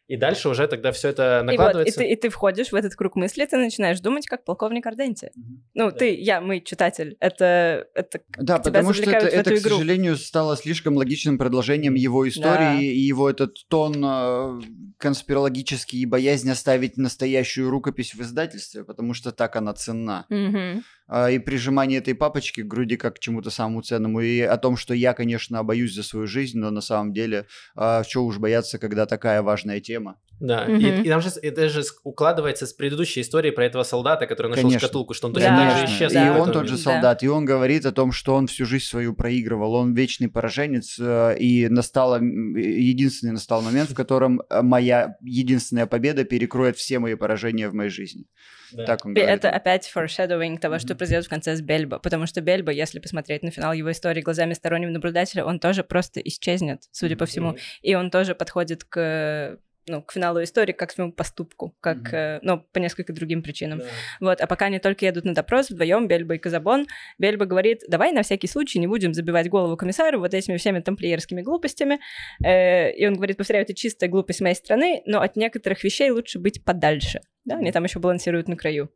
и 0.09 0.17
дальше 0.17 0.49
уже 0.49 0.67
тогда 0.67 0.91
все 0.91 1.09
это 1.09 1.21
И 1.23 1.45
вот, 1.45 1.53
и 1.53 1.57
накладывается. 1.57 1.99
ты, 1.99 2.09
и 2.09 2.15
ты 2.15 2.29
входишь 2.29 2.71
в 2.71 2.75
этот 2.75 2.95
круг 2.95 3.15
мысли, 3.15 3.45
ты 3.45 3.57
начинаешь 3.57 3.99
думать, 4.01 4.25
как 4.25 4.43
полковник 4.43 4.85
Арденти. 4.87 5.31
Ну, 5.75 5.91
Да. 5.91 5.97
ты, 5.97 6.15
я, 6.15 6.41
мы, 6.41 6.59
читатель. 6.61 7.15
Это, 7.19 7.87
это 7.93 8.19
Да, 8.37 8.57
тебя 8.59 8.71
потому 8.71 8.93
что 8.93 9.09
это, 9.11 9.27
это, 9.27 9.51
к 9.51 9.57
игру. 9.59 9.75
сожалению, 9.75 10.17
стало 10.17 10.57
слишком 10.57 10.95
логичным 10.97 11.37
продолжением 11.37 11.93
его 11.93 12.27
истории 12.27 12.57
Да. 12.57 12.81
и 12.81 12.85
его 12.97 13.29
этот 13.29 13.55
тон 13.69 14.03
э, 14.03 14.61
конспирологический 14.97 15.99
и 15.99 16.05
боязнь 16.05 16.49
оставить 16.49 16.97
настоящую 16.97 17.69
рукопись 17.69 18.13
в 18.15 18.21
издательстве, 18.21 18.83
потому 18.83 19.13
что 19.13 19.31
так 19.31 19.55
она 19.55 19.73
ценна. 19.73 20.25
Мгм. 20.29 20.83
А, 21.09 21.29
и 21.31 21.39
прижимание 21.39 21.99
этой 21.99 22.13
папочки 22.13 22.61
к 22.61 22.67
груди 22.67 22.95
как 22.95 23.15
к 23.15 23.19
чему-то 23.19 23.49
самому 23.49 23.81
ценному. 23.81 24.21
И 24.21 24.39
о 24.41 24.57
том, 24.57 24.77
что 24.77 24.93
я, 24.93 25.13
конечно, 25.13 25.63
боюсь 25.63 25.95
за 25.95 26.03
свою 26.03 26.27
жизнь, 26.27 26.59
но 26.59 26.69
на 26.69 26.81
самом 26.81 27.13
деле, 27.13 27.45
а, 27.75 28.03
чего 28.03 28.25
уж 28.25 28.37
бояться, 28.37 28.77
когда 28.77 29.05
такая 29.05 29.41
важная 29.41 29.79
тема. 29.79 30.17
Да, 30.39 30.65
Мгм. 30.67 30.77
и, 30.79 31.01
и 31.01 31.09
там 31.09 31.19
же 31.19 31.29
это 31.41 31.67
же 31.67 31.83
укладывается 32.03 32.65
с 32.65 32.71
предыдущей 32.71 33.21
историей 33.21 33.51
про 33.51 33.65
этого 33.65 33.83
солдата, 33.83 34.25
который 34.25 34.47
нашел 34.47 34.63
Конечно. 34.63 34.79
шкатулку, 34.87 35.13
что 35.13 35.27
он 35.27 35.33
точно 35.33 35.49
Да, 35.49 35.69
так 35.69 35.79
же 35.79 35.93
исчез. 35.93 36.11
и 36.11 36.15
да. 36.15 36.39
он 36.39 36.51
тот 36.53 36.67
же 36.67 36.75
Да. 36.77 36.81
солдат, 36.81 37.23
и 37.23 37.27
он 37.27 37.43
говорит 37.43 37.85
о 37.85 37.91
том, 37.91 38.13
что 38.13 38.35
он 38.35 38.47
всю 38.47 38.65
жизнь 38.65 38.85
свою 38.85 39.13
проигрывал, 39.13 39.73
он 39.73 39.93
вечный 39.93 40.29
пораженец, 40.29 40.97
э, 40.97 41.35
и 41.39 41.67
настало, 41.67 42.21
единственный 42.21 43.31
настал 43.31 43.61
момент, 43.61 43.89
в 43.89 43.95
котором 43.95 44.41
э, 44.49 44.61
моя 44.61 45.15
единственная 45.21 45.87
победа 45.87 46.23
перекроет 46.23 46.77
все 46.77 46.99
мои 46.99 47.15
поражения 47.15 47.67
в 47.67 47.73
моей 47.73 47.89
жизни. 47.89 48.25
Да. 48.71 48.85
Так 48.85 49.05
он 49.05 49.13
И 49.13 49.15
говорит. 49.15 49.35
это 49.37 49.49
опять 49.49 49.91
foreshadowing 49.93 50.57
того, 50.59 50.79
что 50.79 50.89
Мгм. 50.93 50.97
произойдет 50.97 51.25
в 51.25 51.29
конце 51.29 51.55
с 51.55 51.61
Бельбо. 51.61 51.99
Потому 51.99 52.25
что 52.25 52.41
Бельбо, 52.41 52.71
если 52.71 52.99
посмотреть 52.99 53.43
на 53.43 53.51
финал 53.51 53.73
его 53.73 53.91
истории 53.91 54.21
глазами 54.21 54.53
стороннего 54.53 54.91
наблюдателя, 54.91 55.45
он 55.45 55.59
тоже 55.59 55.83
просто 55.83 56.19
исчезнет, 56.21 56.83
судя 56.91 57.15
по 57.17 57.25
всему. 57.25 57.55
И 57.81 57.95
он 57.95 58.11
тоже 58.11 58.35
подходит 58.35 58.83
к 58.83 59.57
ну, 59.87 60.03
к 60.03 60.11
финалу 60.11 60.43
истории, 60.43 60.71
как 60.71 60.89
к 60.89 60.91
своему 60.91 61.11
поступку, 61.11 61.75
как, 61.81 61.97
Мгм. 61.97 62.15
э, 62.15 62.39
ну, 62.43 62.59
по 62.59 62.77
несколько 62.77 63.11
другим 63.11 63.41
причинам. 63.41 63.79
Да. 63.79 63.85
Вот, 64.19 64.39
а 64.41 64.45
пока 64.45 64.65
они 64.65 64.77
только 64.77 65.03
едут 65.05 65.25
на 65.25 65.33
допрос 65.33 65.71
вдвоем, 65.71 66.07
Бельбо 66.07 66.35
и 66.35 66.37
Казабон, 66.37 66.85
Бельбо 67.17 67.45
говорит, 67.45 67.81
давай 67.87 68.11
на 68.11 68.21
всякий 68.21 68.45
случай 68.45 68.77
не 68.77 68.85
будем 68.85 69.15
забивать 69.15 69.49
голову 69.49 69.75
комиссару 69.77 70.19
вот 70.19 70.35
этими 70.35 70.57
всеми 70.57 70.79
тамплиерскими 70.81 71.41
глупостями. 71.41 71.99
Э, 72.43 72.91
и 72.91 73.07
он 73.07 73.15
говорит, 73.15 73.37
повторяю, 73.37 73.63
это 73.63 73.73
чистая 73.73 74.11
глупость 74.11 74.41
моей 74.41 74.53
страны, 74.55 75.01
но 75.07 75.21
от 75.21 75.35
некоторых 75.35 75.83
вещей 75.83 76.11
лучше 76.11 76.37
быть 76.37 76.63
подальше. 76.63 77.21
Да, 77.49 77.57
они 77.57 77.71
там 77.71 77.83
еще 77.83 77.97
балансируют 77.97 78.47
на 78.47 78.55
краю. 78.55 78.91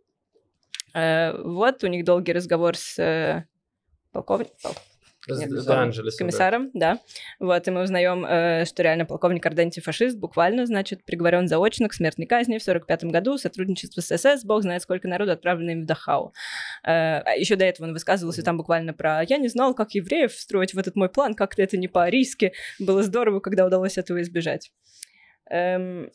Э, 0.93 1.35
вот 1.41 1.83
у 1.83 1.87
них 1.87 2.05
долгий 2.05 2.33
разговор 2.33 2.77
с 2.77 2.99
э, 2.99 3.45
полковником, 4.11 4.73
Нет, 5.27 5.49
с 5.49 5.65
да. 5.65 5.81
Анджелесом, 5.81 6.17
да. 6.19 6.23
комиссаром, 6.23 6.71
да. 6.75 6.99
Вот, 7.39 7.67
и 7.67 7.71
мы 7.71 7.81
узнаем, 7.81 8.23
э, 8.23 8.65
что 8.65 8.83
реально 8.83 9.05
полковник 9.05 9.43
Арденти 9.43 9.79
фашист, 9.79 10.19
буквально, 10.19 10.67
значит, 10.67 11.03
приговорен 11.03 11.47
заочно 11.47 11.89
к 11.89 11.95
смертной 11.95 12.27
казни 12.27 12.59
в 12.59 12.63
45 12.63 13.05
году, 13.05 13.39
сотрудничество 13.39 14.01
с 14.01 14.15
СС, 14.15 14.45
бог 14.45 14.61
знает, 14.61 14.83
сколько 14.83 15.07
народу 15.07 15.31
отправлено 15.31 15.71
им 15.71 15.81
в 15.81 15.85
Дахау. 15.87 16.31
Э, 16.83 17.21
а 17.25 17.31
еще 17.31 17.55
до 17.55 17.65
этого 17.65 17.87
он 17.87 17.93
высказывался 17.93 18.43
там 18.43 18.57
буквально 18.57 18.93
про 18.93 19.23
«я 19.23 19.39
не 19.39 19.47
знал, 19.47 19.73
как 19.73 19.95
евреев 19.95 20.31
встроить 20.31 20.75
в 20.75 20.77
этот 20.77 20.95
мой 20.95 21.09
план, 21.09 21.33
как-то 21.33 21.63
это 21.63 21.75
не 21.75 21.87
по-арийски, 21.87 22.53
было 22.77 23.01
здорово, 23.01 23.39
когда 23.39 23.65
удалось 23.65 23.97
этого 23.97 24.21
избежать». 24.21 24.71
Эм, 25.49 26.11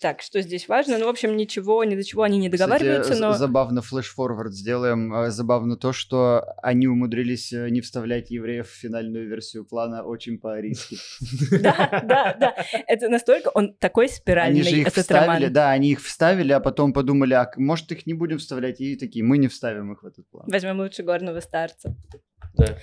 так, 0.00 0.22
что 0.22 0.40
здесь 0.40 0.66
важно? 0.66 0.98
Ну, 0.98 1.06
в 1.06 1.08
общем, 1.08 1.36
ничего, 1.36 1.84
ни 1.84 1.94
до 1.94 2.02
чего 2.02 2.22
они 2.22 2.38
не 2.38 2.48
договариваются, 2.48 3.12
Кстати, 3.12 3.20
но... 3.20 3.32
забавно 3.34 3.82
флеш-форвард 3.82 4.52
сделаем. 4.52 5.12
Э, 5.14 5.30
Забавно 5.30 5.76
то, 5.76 5.92
что 5.92 6.44
они 6.62 6.86
умудрились 6.88 7.52
э, 7.52 7.68
не 7.70 7.80
вставлять 7.80 8.30
евреев 8.30 8.68
в 8.68 8.74
финальную 8.74 9.28
версию 9.28 9.64
плана 9.64 10.02
очень 10.02 10.38
по-арийски. 10.38 10.96
Да, 11.60 12.02
да, 12.04 12.36
да. 12.40 12.54
Это 12.86 13.08
настолько 13.08 13.48
он 13.48 13.74
такой 13.74 14.08
спиральный, 14.08 14.60
Они 14.60 14.68
же 14.68 14.80
их 14.80 14.88
вставили, 14.88 15.48
да, 15.48 15.70
они 15.70 15.92
их 15.92 16.02
вставили, 16.02 16.52
а 16.52 16.60
потом 16.60 16.92
подумали, 16.92 17.34
а 17.34 17.50
может 17.56 17.92
их 17.92 18.06
не 18.06 18.14
будем 18.14 18.38
вставлять, 18.38 18.80
и 18.80 18.96
такие, 18.96 19.24
мы 19.24 19.38
не 19.38 19.48
вставим 19.48 19.92
их 19.92 20.02
в 20.02 20.06
этот 20.06 20.28
план. 20.30 20.46
Возьмем 20.50 20.78
лучше 20.80 21.02
горного 21.02 21.40
старца. 21.40 21.94
Да. 22.54 22.78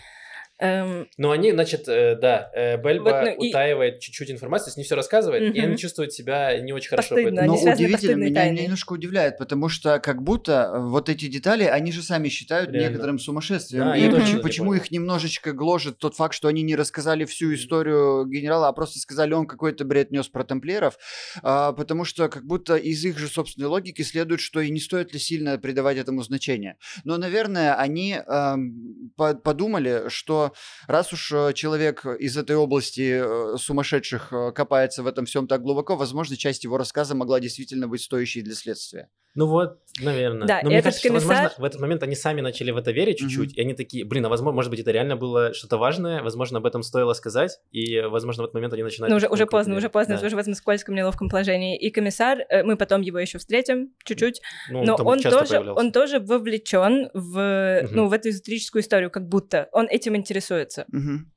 Эм, 0.60 1.08
Ну, 1.18 1.30
они, 1.32 1.52
значит, 1.52 1.88
э, 1.88 2.16
да, 2.20 2.50
э, 2.56 2.78
Бельба 2.82 3.12
Вот, 3.12 3.24
ну, 3.38 3.44
и- 3.44 3.50
утаивает 3.50 4.00
чуть-чуть 4.00 4.32
информацию, 4.32 4.66
то 4.66 4.70
есть 4.70 4.78
не 4.78 4.84
все 4.84 4.96
рассказывает, 4.96 5.56
и 5.56 5.60
Мгм. 5.60 5.70
они 5.70 5.78
чувствуют 5.78 6.14
себя 6.14 6.60
не 6.60 6.74
очень 6.74 6.90
хорошо. 6.90 7.16
Постыдно, 7.16 7.44
Но 7.46 7.54
удивительно, 7.56 8.16
меня, 8.24 8.50
меня 8.52 8.64
немножко 8.64 8.94
удивляет, 8.94 9.38
потому 9.38 9.70
что 9.70 10.00
как 10.00 10.24
будто 10.24 10.72
э, 10.74 10.80
вот 10.80 11.10
эти 11.10 11.28
детали, 11.28 11.64
они 11.66 11.92
же 11.92 12.02
сами 12.02 12.30
считают 12.30 12.72
Реально. 12.72 12.90
некоторым 12.90 13.20
сумасшествием. 13.20 13.86
Да, 13.86 13.98
и 13.98 14.10
почему, 14.10 14.42
почему 14.42 14.74
их 14.74 14.90
немножечко 14.90 15.52
гложет 15.54 16.00
тот 16.00 16.16
факт, 16.16 16.34
что 16.34 16.48
они 16.48 16.64
не 16.64 16.76
рассказали 16.76 17.26
всю 17.26 17.54
историю 17.54 18.26
генерала, 18.26 18.68
а 18.70 18.74
просто 18.74 18.98
сказали, 18.98 19.34
он 19.34 19.46
какой-то 19.46 19.86
бред 19.86 20.10
нес 20.12 20.28
про 20.28 20.44
тамплиеров, 20.44 20.98
А, 21.44 21.72
потому 21.74 22.04
что 22.04 22.30
как 22.30 22.46
будто 22.46 22.76
из 22.78 23.06
их 23.06 23.20
же 23.20 23.28
собственной 23.28 23.68
логики 23.68 24.02
следует, 24.02 24.42
что 24.42 24.60
и 24.60 24.72
не 24.72 24.80
стоит 24.80 25.14
ли 25.14 25.20
сильно 25.20 25.58
придавать 25.60 25.98
этому 25.98 26.24
значение. 26.24 26.78
Но, 27.04 27.18
наверное, 27.18 27.76
они 27.76 28.18
эм, 28.26 29.12
по- 29.16 29.36
подумали, 29.36 30.06
что 30.08 30.47
раз 30.88 31.14
уж 31.14 31.32
э, 31.32 31.54
человек 31.54 32.06
из 32.06 32.38
этой 32.38 32.56
области 32.56 33.22
э, 33.24 33.58
сумасшедших 33.58 34.32
э, 34.34 34.52
копается 34.52 35.04
в 35.04 35.08
этом 35.08 35.26
всем 35.26 35.48
так 35.48 35.62
глубоко, 35.62 35.96
возможно, 35.96 36.36
часть 36.38 36.64
его 36.64 36.78
рассказа 36.78 37.16
могла 37.16 37.40
действительно 37.40 37.88
быть 37.88 38.02
стоящей 38.02 38.42
для 38.42 38.56
следствия. 38.56 39.10
Ну 39.36 39.46
вот, 39.46 39.78
наверное. 40.02 40.48
Да, 40.48 40.62
Но 40.64 40.70
мне 40.72 40.82
кажется, 40.82 41.00
что, 41.06 41.14
возможно, 41.14 41.44
комиссар- 41.44 41.62
в 41.62 41.64
этот 41.64 41.80
момент 41.80 42.02
они 42.02 42.16
сами 42.16 42.42
начали 42.42 42.72
в 42.72 42.78
это 42.78 42.92
верить 42.92 43.20
чуть-чуть, 43.20 43.56
и 43.56 43.62
они 43.62 43.76
такие, 43.76 44.04
блин, 44.04 44.26
а 44.26 44.30
возможно, 44.30 44.56
может 44.56 44.72
быть, 44.72 44.80
это 44.80 44.90
реально 44.90 45.16
было 45.16 45.54
что-то 45.54 45.78
важное, 45.78 46.24
возможно, 46.24 46.58
об 46.58 46.66
этом 46.66 46.82
стоило 46.82 47.14
сказать, 47.14 47.60
и, 47.72 48.00
возможно, 48.02 48.42
в 48.42 48.46
этот 48.46 48.56
момент 48.56 48.74
они 48.74 48.82
начинают... 48.82 49.12
Ну, 49.12 49.18
уже, 49.18 49.28
уже 49.28 49.46
поздно, 49.46 49.76
уже 49.76 49.90
поздно, 49.90 50.18
Да. 50.20 50.26
уже 50.26 50.36
в 50.36 50.40
этом 50.40 50.56
скользком, 50.56 50.96
неловком 50.96 51.30
положении. 51.30 51.78
И 51.78 51.92
комиссар, 51.92 52.40
мы 52.64 52.78
потом 52.78 53.02
его 53.02 53.20
еще 53.20 53.38
встретим 53.38 53.92
чуть-чуть, 54.04 54.42
Ну, 54.72 54.84
но 54.84 54.96
он 54.96 55.22
тоже, 55.22 55.50
появлялся. 55.50 55.80
он 55.80 55.92
тоже 55.92 56.20
вовлечен 56.20 57.10
в, 57.14 57.82
Мгм. 57.84 57.96
ну, 57.96 58.08
в 58.08 58.14
эту 58.14 58.30
эзотерическую 58.30 58.82
историю, 58.82 59.12
как 59.12 59.28
будто 59.28 59.70
он 59.72 59.86
этим 59.88 60.16
интересуется. 60.16 60.37
Мгм. 60.92 61.32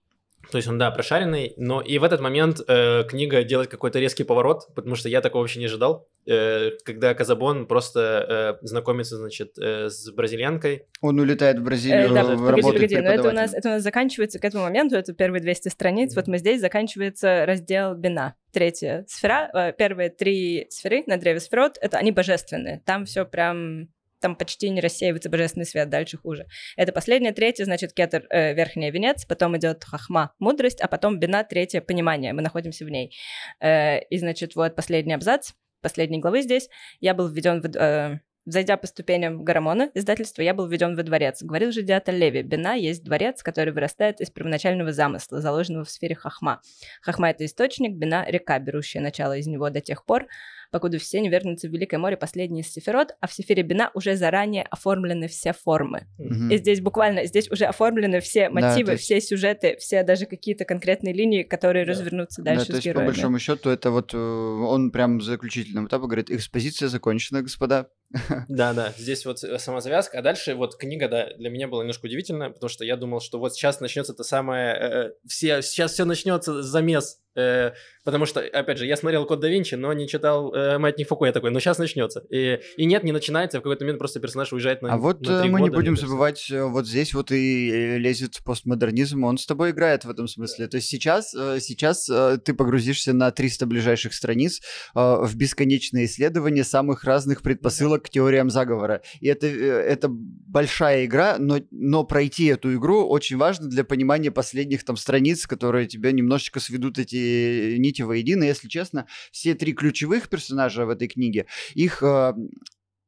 То 0.50 0.56
есть 0.56 0.66
он, 0.68 0.78
да, 0.78 0.90
прошаренный, 0.90 1.52
но 1.58 1.82
и 1.82 1.98
в 1.98 2.04
этот 2.04 2.20
момент 2.20 2.60
э, 2.66 3.04
книга 3.04 3.44
делает 3.44 3.68
какой-то 3.68 3.98
резкий 3.98 4.24
поворот, 4.24 4.74
потому 4.74 4.96
что 4.96 5.08
я 5.08 5.20
такого 5.20 5.42
вообще 5.42 5.60
не 5.60 5.66
ожидал, 5.66 6.08
э, 6.26 6.70
когда 6.84 7.12
Казабон 7.14 7.66
просто 7.66 8.58
э, 8.62 8.66
знакомится, 8.66 9.18
значит, 9.18 9.58
э, 9.58 9.90
с 9.90 10.10
бразильянкой. 10.10 10.86
Он 11.02 11.20
улетает 11.20 11.58
в 11.58 11.60
Э, 11.60 11.64
Бразилию, 11.64 12.14
да, 12.14 12.24
в- 12.24 12.28
погоди, 12.38 12.50
работать 12.62 12.80
погоди, 12.80 12.96
но 12.96 13.10
это 13.12 13.28
у, 13.28 13.32
нас, 13.32 13.54
это 13.54 13.68
у 13.68 13.72
нас 13.72 13.82
заканчивается 13.82 14.38
к 14.38 14.44
этому 14.44 14.64
моменту, 14.64 14.96
это 14.96 15.12
первые 15.12 15.42
200 15.42 15.68
страниц, 15.68 16.16
вот 16.16 16.26
мы 16.26 16.38
здесь 16.38 16.60
заканчивается 16.62 17.44
раздел 17.46 17.94
Бина, 17.94 18.34
третья 18.50 19.04
сфера, 19.08 19.50
э, 19.52 19.72
первые 19.76 20.08
три 20.08 20.66
сферы 20.70 21.04
на 21.06 21.18
древе 21.18 21.40
сферот, 21.40 21.76
это 21.80 21.98
они 21.98 22.12
божественные, 22.12 22.82
там 22.86 23.04
все 23.04 23.26
прям 23.26 23.88
там 24.20 24.36
почти 24.36 24.70
не 24.70 24.80
рассеивается 24.80 25.30
божественный 25.30 25.66
свет, 25.66 25.88
дальше 25.88 26.18
хуже. 26.18 26.46
Это 26.76 26.92
последняя, 26.92 27.32
третья, 27.32 27.64
значит, 27.64 27.92
кетер, 27.92 28.26
э, 28.30 28.54
верхний 28.54 28.90
венец, 28.90 29.24
потом 29.24 29.56
идет 29.56 29.84
хахма, 29.84 30.32
мудрость, 30.38 30.80
а 30.80 30.88
потом 30.88 31.18
бина, 31.18 31.44
третье, 31.44 31.80
понимание, 31.80 32.32
мы 32.32 32.42
находимся 32.42 32.84
в 32.84 32.90
ней. 32.90 33.14
Э, 33.60 34.00
и, 34.04 34.18
значит, 34.18 34.54
вот 34.54 34.76
последний 34.76 35.14
абзац, 35.14 35.52
последней 35.80 36.18
главы 36.18 36.42
здесь, 36.42 36.68
я 37.00 37.14
был 37.14 37.28
введен 37.28 37.60
в... 37.60 37.66
э, 37.76 38.20
Зайдя 38.46 38.78
по 38.78 38.86
ступеням 38.86 39.44
Гарамона, 39.44 39.90
издательства, 39.92 40.40
я 40.40 40.54
был 40.54 40.66
введен 40.66 40.96
во 40.96 41.02
дворец. 41.02 41.42
Говорил 41.42 41.72
же 41.72 41.82
Диата 41.82 42.10
Леви, 42.10 42.42
Бина 42.42 42.74
есть 42.74 43.04
дворец, 43.04 43.42
который 43.42 43.72
вырастает 43.72 44.20
из 44.22 44.30
первоначального 44.30 44.92
замысла, 44.92 45.40
заложенного 45.40 45.84
в 45.84 45.90
сфере 45.90 46.14
Хахма. 46.14 46.62
Хахма— 47.02 47.30
это 47.30 47.44
источник, 47.44 47.92
Бина— 47.92 48.24
река, 48.28 48.58
берущая 48.58 49.02
начало 49.02 49.36
из 49.36 49.46
него 49.46 49.68
до 49.68 49.82
тех 49.82 50.06
пор, 50.06 50.26
покуда 50.70 50.98
все 50.98 51.20
не 51.20 51.28
вернутся 51.28 51.68
в 51.68 51.72
Великое 51.72 51.98
море 51.98 52.16
последний 52.16 52.60
из 52.60 52.72
Сефирот, 52.72 53.14
а 53.20 53.26
в 53.26 53.32
Сефире 53.32 53.62
Бина 53.62 53.90
уже 53.94 54.16
заранее 54.16 54.64
оформлены 54.70 55.28
все 55.28 55.52
формы. 55.52 56.06
Мгм. 56.18 56.50
И 56.50 56.56
здесь 56.58 56.80
буквально, 56.80 57.24
здесь 57.26 57.50
уже 57.50 57.64
оформлены 57.66 58.20
все 58.20 58.48
Да, 58.48 58.54
мотивы, 58.54 58.86
то 58.86 58.92
есть- 58.92 59.04
все 59.04 59.20
сюжеты, 59.20 59.76
все 59.78 60.02
даже 60.02 60.26
какие-то 60.26 60.64
конкретные 60.64 61.12
линии, 61.14 61.42
которые 61.42 61.84
Да. 61.84 61.92
развернутся 61.92 62.42
Да, 62.42 62.52
дальше 62.54 62.66
то 62.66 62.72
с 62.72 62.74
есть, 62.76 62.84
по 62.84 62.88
героями. 62.90 63.06
большому 63.08 63.38
счету, 63.38 63.70
это 63.70 63.90
вот 63.90 64.14
э, 64.14 64.16
он 64.18 64.90
прям 64.90 65.18
в 65.18 65.22
заключительном 65.22 65.86
этапе 65.86 66.04
говорит, 66.04 66.30
экспозиция 66.30 66.88
закончена, 66.88 67.42
господа. 67.42 67.88
Да, 68.48 68.72
да, 68.72 68.92
здесь 68.96 69.24
вот 69.26 69.42
э, 69.44 69.58
сама 69.58 69.80
завязка, 69.80 70.18
а 70.18 70.22
дальше 70.22 70.54
вот 70.54 70.76
книга, 70.76 71.08
да, 71.08 71.28
для 71.36 71.50
меня 71.50 71.68
была 71.68 71.82
немножко 71.82 72.06
удивительная, 72.06 72.50
потому 72.50 72.68
что 72.68 72.84
я 72.84 72.96
думал, 72.96 73.20
что 73.20 73.38
вот 73.38 73.54
сейчас 73.54 73.80
начнется 73.80 74.12
это 74.12 74.24
самое, 74.24 74.74
э, 74.74 75.10
все, 75.26 75.62
сейчас 75.62 75.92
все 75.92 76.04
начнется 76.04 76.62
замес 76.62 77.18
Э, 77.36 77.70
потому 78.04 78.26
что, 78.26 78.40
опять 78.40 78.78
же, 78.78 78.86
я 78.86 78.96
смотрел 78.96 79.26
Код 79.26 79.40
да 79.40 79.48
Винчи, 79.48 79.74
но 79.74 79.92
не 79.92 80.08
читал 80.08 80.52
э, 80.54 80.78
Маятник 80.78 81.08
Фуко, 81.08 81.26
я 81.26 81.32
такой, 81.32 81.50
ну 81.50 81.60
сейчас 81.60 81.78
начнется. 81.78 82.24
И, 82.30 82.60
и 82.76 82.84
нет, 82.86 83.04
не 83.04 83.12
начинается, 83.12 83.58
в 83.58 83.62
какой-то 83.62 83.84
момент 83.84 83.98
просто 83.98 84.20
персонаж 84.20 84.52
уезжает 84.52 84.82
на 84.82 84.92
А 84.92 84.96
вот 84.96 85.20
на 85.20 85.44
э, 85.44 85.48
мы 85.48 85.60
не 85.60 85.70
будем 85.70 85.96
забывать, 85.96 86.50
э, 86.50 86.64
вот 86.64 86.86
здесь 86.86 87.14
вот 87.14 87.30
и 87.30 87.70
э, 87.70 87.98
лезет 87.98 88.40
постмодернизм, 88.44 89.24
он 89.24 89.38
с 89.38 89.46
тобой 89.46 89.70
играет 89.70 90.04
в 90.04 90.10
этом 90.10 90.28
смысле. 90.28 90.68
То 90.68 90.76
есть 90.76 90.88
сейчас, 90.88 91.30
сейчас 91.30 92.06
ты 92.44 92.54
погрузишься 92.54 93.12
на 93.12 93.30
300 93.30 93.66
ближайших 93.66 94.14
страниц 94.14 94.60
в 94.94 95.34
бесконечные 95.34 96.06
исследования 96.06 96.64
самых 96.64 97.04
разных 97.04 97.42
предпосылок 97.42 98.04
к 98.04 98.10
теориям 98.10 98.50
заговора. 98.50 99.02
И 99.20 99.28
это, 99.28 99.46
это 99.46 100.08
большая 100.10 101.04
игра, 101.04 101.36
но, 101.38 101.60
но 101.70 102.04
пройти 102.04 102.46
эту 102.46 102.74
игру 102.74 103.06
очень 103.06 103.36
важно 103.36 103.68
для 103.68 103.84
понимания 103.84 104.30
последних 104.30 104.84
там 104.84 104.96
страниц, 104.96 105.46
которые 105.46 105.86
тебя 105.86 106.12
немножечко 106.12 106.60
сведут 106.60 106.98
эти 106.98 107.76
нити 107.78 107.99
воедино. 108.04 108.44
Если 108.44 108.68
честно, 108.68 109.06
все 109.32 109.54
три 109.54 109.72
ключевых 109.72 110.28
персонажа 110.28 110.86
в 110.86 110.90
этой 110.90 111.08
книге, 111.08 111.46
их 111.74 112.02
э, 112.02 112.32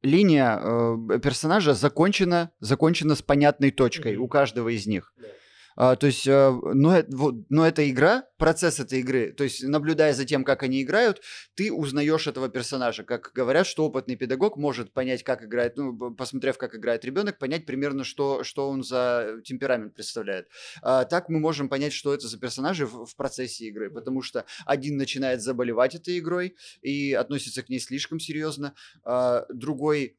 линия 0.01 0.59
э, 0.61 1.19
персонажа 1.19 1.73
закончена, 1.73 2.51
закончена 2.59 3.15
с 3.15 3.21
понятной 3.21 3.71
точкой 3.71 4.15
Мгм. 4.15 4.23
у 4.23 4.27
каждого 4.27 4.69
из 4.69 4.85
них. 4.85 5.13
Да. 5.17 5.27
А, 5.75 5.95
то 5.95 6.07
есть, 6.07 6.27
э, 6.27 6.51
но, 6.73 6.97
э- 6.97 7.05
вот, 7.09 7.35
но 7.49 7.65
эта 7.67 7.89
игра, 7.89 8.25
процесс 8.37 8.79
этой 8.79 8.99
игры, 8.99 9.31
то 9.31 9.43
есть, 9.43 9.63
наблюдая 9.63 10.13
за 10.13 10.25
тем, 10.25 10.43
как 10.43 10.63
они 10.63 10.81
играют, 10.81 11.21
ты 11.55 11.71
узнаешь 11.71 12.27
этого 12.27 12.49
персонажа. 12.49 13.03
Как 13.03 13.31
говорят, 13.33 13.65
что 13.67 13.85
опытный 13.85 14.15
педагог 14.15 14.57
может 14.57 14.93
понять, 14.93 15.23
как 15.23 15.43
играет, 15.43 15.77
ну, 15.77 16.13
посмотрев, 16.15 16.57
как 16.57 16.75
играет 16.75 17.05
ребенок, 17.05 17.39
понять 17.39 17.65
примерно, 17.65 18.03
что, 18.03 18.43
что 18.43 18.69
он 18.69 18.83
за 18.83 19.39
темперамент 19.43 19.93
представляет. 19.95 20.47
А, 20.81 21.05
так 21.05 21.29
мы 21.29 21.39
можем 21.39 21.69
понять, 21.69 21.93
что 21.93 22.13
это 22.13 22.27
за 22.27 22.39
персонажи 22.39 22.85
в, 22.85 23.05
в 23.05 23.15
процессе 23.15 23.65
игры, 23.65 23.89
потому 23.89 24.21
что 24.21 24.45
один 24.65 24.97
начинает 24.97 25.41
заболевать 25.41 25.95
этой 25.95 26.19
игрой 26.19 26.55
и 26.81 27.13
относится 27.13 27.63
к 27.63 27.69
ней 27.69 27.79
слишком 27.79 28.19
серьезно, 28.19 28.75
а 29.03 29.45
другой... 29.49 30.17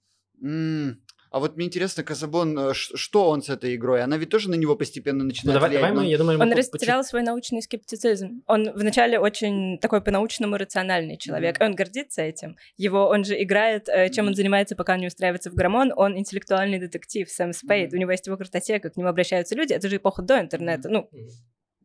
а 1.34 1.40
вот 1.40 1.56
мне 1.56 1.66
интересно, 1.66 2.04
Казабон, 2.04 2.56
э, 2.58 2.74
что 2.74 3.28
он 3.28 3.42
с 3.42 3.48
этой 3.48 3.74
игрой? 3.74 4.02
Она 4.02 4.16
ведь 4.16 4.28
тоже 4.30 4.48
на 4.48 4.54
него 4.54 4.76
постепенно 4.76 5.18
Ну, 5.18 5.24
начинает 5.30 5.54
давай, 5.54 5.70
влиять. 5.70 5.82
давай 5.82 5.94
но- 5.96 6.02
мы, 6.02 6.08
я 6.08 6.18
думаю, 6.18 6.40
Он 6.40 6.52
растерял 6.52 7.02
свой 7.02 7.22
научный 7.22 7.60
скептицизм. 7.60 8.42
Он 8.46 8.70
вначале 8.74 9.18
очень 9.18 9.78
такой 9.80 10.00
по-научному 10.00 10.56
рациональный 10.56 11.16
человек. 11.18 11.60
и 11.60 11.64
Он 11.64 11.74
гордится 11.74 12.22
этим. 12.22 12.56
Его, 12.76 13.08
он 13.08 13.24
же 13.24 13.42
играет, 13.42 13.88
э, 13.88 14.10
чем 14.10 14.28
он 14.28 14.34
занимается, 14.34 14.76
пока 14.76 14.94
он 14.94 15.00
не 15.00 15.08
устраивается 15.08 15.50
в 15.50 15.54
Граммон. 15.54 15.92
Он 15.96 16.16
интеллектуальный 16.16 16.78
детектив 16.78 17.28
Сэм 17.28 17.52
Спейд. 17.52 17.88
Мгм. 17.88 17.98
У 17.98 18.00
него 18.02 18.10
есть 18.12 18.26
его 18.26 18.36
картотека, 18.36 18.90
к 18.90 18.96
нему 18.96 19.08
обращаются 19.08 19.54
люди. 19.56 19.72
Это 19.72 19.88
же 19.88 19.96
эпоха 19.96 20.22
до 20.22 20.40
интернета. 20.40 20.88
Ну, 20.88 21.08
Мгм. 21.10 21.28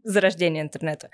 Зарождения 0.10 0.62
интернета, 0.62 1.10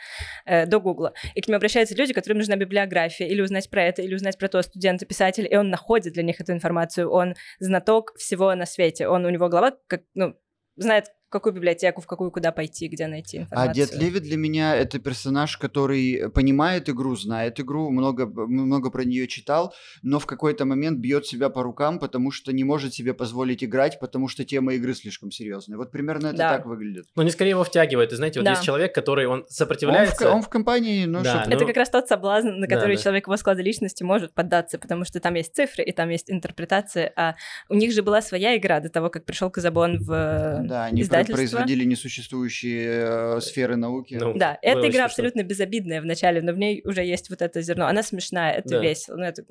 э, 0.45 0.65
до 0.65 0.79
Гугла. 0.79 1.13
И 1.35 1.41
к 1.41 1.47
нему 1.47 1.57
обращаются 1.57 1.95
люди, 1.95 2.13
которым 2.13 2.37
нужна 2.37 2.55
библиография, 2.55 3.27
или 3.27 3.41
узнать 3.41 3.69
про 3.69 3.83
это, 3.83 4.01
или 4.01 4.15
узнать 4.15 4.37
про 4.37 4.47
то 4.47 4.61
студента, 4.61 5.05
писатель, 5.05 5.47
и 5.49 5.55
он 5.55 5.69
находит 5.69 6.13
для 6.13 6.23
них 6.23 6.39
эту 6.39 6.53
информацию. 6.53 7.09
Он 7.09 7.35
знаток 7.59 8.13
всего 8.17 8.53
на 8.55 8.65
свете. 8.65 9.07
Он, 9.07 9.25
у 9.25 9.29
него 9.29 9.49
голова, 9.49 9.77
как, 9.87 10.01
ну, 10.13 10.35
знает, 10.75 11.05
в 11.27 11.31
какую 11.31 11.53
библиотеку, 11.53 12.01
в 12.01 12.07
какую, 12.07 12.31
куда 12.31 12.51
пойти, 12.51 12.87
где 12.87 13.07
найти 13.07 13.39
А 13.39 13.41
информацию. 13.41 13.73
Дед 13.87 13.95
Леви 13.95 14.19
для 14.19 14.37
меня 14.37 14.75
это 14.75 14.99
персонаж, 14.99 15.57
который 15.57 16.29
понимает 16.29 16.89
игру, 16.89 17.15
знает 17.15 17.59
игру, 17.59 17.89
много, 17.89 18.25
много 18.27 18.91
про 18.91 19.03
нее 19.03 19.27
читал, 19.27 19.73
но 20.03 20.19
в 20.19 20.25
какой-то 20.27 20.65
момент 20.65 20.99
бьет 20.99 21.25
себя 21.25 21.49
по 21.49 21.63
рукам, 21.63 21.99
потому 21.99 22.31
что 22.31 22.53
не 22.53 22.63
может 22.63 22.93
себе 22.93 23.13
позволить 23.13 23.63
играть, 23.63 23.99
потому 23.99 24.27
что 24.27 24.43
тема 24.45 24.73
игры 24.75 24.93
слишком 24.93 25.31
серьезная. 25.31 25.77
Вот 25.77 25.91
примерно 25.91 26.27
это 26.27 26.37
Да. 26.37 26.57
так 26.57 26.65
выглядит. 26.65 27.05
Ну, 27.15 27.23
не 27.23 27.31
скорее 27.31 27.51
его 27.51 27.63
втягивает. 27.63 28.11
И 28.13 28.15
знаете, 28.15 28.39
вот 28.39 28.45
Да. 28.45 28.51
есть 28.51 28.63
человек, 28.63 28.93
который, 28.93 29.25
он 29.25 29.35
Он 29.35 29.45
в, 29.45 29.51
сопротивляется. 29.51 30.31
он 30.31 30.41
в 30.41 30.47
компании, 30.49 31.05
ну, 31.05 31.21
Да, 31.21 31.41
чтоб- 31.41 31.47
ну- 31.47 31.55
Это 31.57 31.65
как 31.65 31.75
раз 31.77 31.89
тот 31.89 32.07
соблазн, 32.07 32.47
на 32.49 32.67
Да, 32.67 32.75
который 32.75 32.95
да. 32.95 33.01
человек 33.01 33.27
его 33.27 33.35
склада 33.35 33.61
личности 33.61 34.03
может 34.03 34.33
поддаться, 34.33 34.77
потому 34.79 35.03
что 35.05 35.19
там 35.19 35.33
есть 35.33 35.53
цифры 35.55 35.83
и 35.83 35.91
там 35.91 36.09
есть 36.09 36.29
интерпретации, 36.31 37.11
а 37.17 37.35
у 37.67 37.75
них 37.75 37.91
же 37.91 38.01
была 38.03 38.21
своя 38.21 38.55
игра 38.57 38.79
до 38.79 38.89
того, 38.89 39.09
как 39.09 39.25
пришел 39.25 39.49
Казабон 39.49 39.97
в 39.99 40.11
э, 40.11 40.67
да, 40.67 40.85
они 40.85 41.01
издательство. 41.21 41.35
производили 41.35 41.83
несуществующие 41.85 43.37
э, 43.37 43.41
сферы 43.41 43.75
науки. 43.75 44.15
Ну, 44.15 44.33
Да, 44.37 44.57
эта 44.61 44.79
игра 44.81 44.89
смешно. 44.89 45.05
абсолютно 45.05 45.43
безобидная 45.43 46.01
в 46.01 46.05
начале, 46.05 46.41
но 46.41 46.53
в 46.53 46.57
ней 46.57 46.81
уже 46.85 47.03
есть 47.03 47.29
вот 47.29 47.41
это 47.41 47.61
зерно. 47.61 47.87
Она 47.87 48.03
смешная, 48.03 48.53
это 48.53 48.69
Да. 48.69 48.79
весело. 48.81 49.17
Ну, 49.17 49.23
это... 49.23 49.43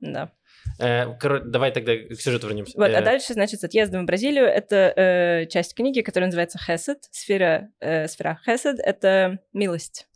Да. 0.00 0.32
Э, 0.80 1.06
давай 1.44 1.72
тогда 1.72 1.96
к 1.96 2.14
сюжету 2.20 2.46
вернемся. 2.48 2.76
Вот, 2.76 2.88
а 2.88 3.00
Э, 3.00 3.04
дальше, 3.04 3.32
значит, 3.32 3.60
с 3.60 3.64
отъездом 3.64 4.02
в 4.02 4.06
Бразилию 4.06 4.44
это 4.46 4.92
э, 4.96 5.46
часть 5.46 5.74
книги, 5.74 6.00
которая 6.02 6.28
называется 6.28 6.58
Хесед, 6.58 7.04
сфера, 7.10 7.70
э, 7.80 8.06
сфера 8.08 8.40
Хесед, 8.44 8.78
это 8.78 9.40
милость. 9.52 10.07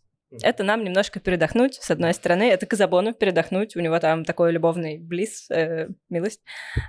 Это 0.42 0.64
нам 0.64 0.84
немножко 0.84 1.20
передохнуть, 1.20 1.74
с 1.74 1.90
одной 1.90 2.14
стороны, 2.14 2.44
это 2.44 2.66
Казабону 2.66 3.12
передохнуть, 3.12 3.76
у 3.76 3.80
него 3.80 3.98
там 3.98 4.24
такой 4.24 4.52
любовный 4.52 4.98
близ, 4.98 5.46
э, 5.50 5.88
милость, 6.08 6.40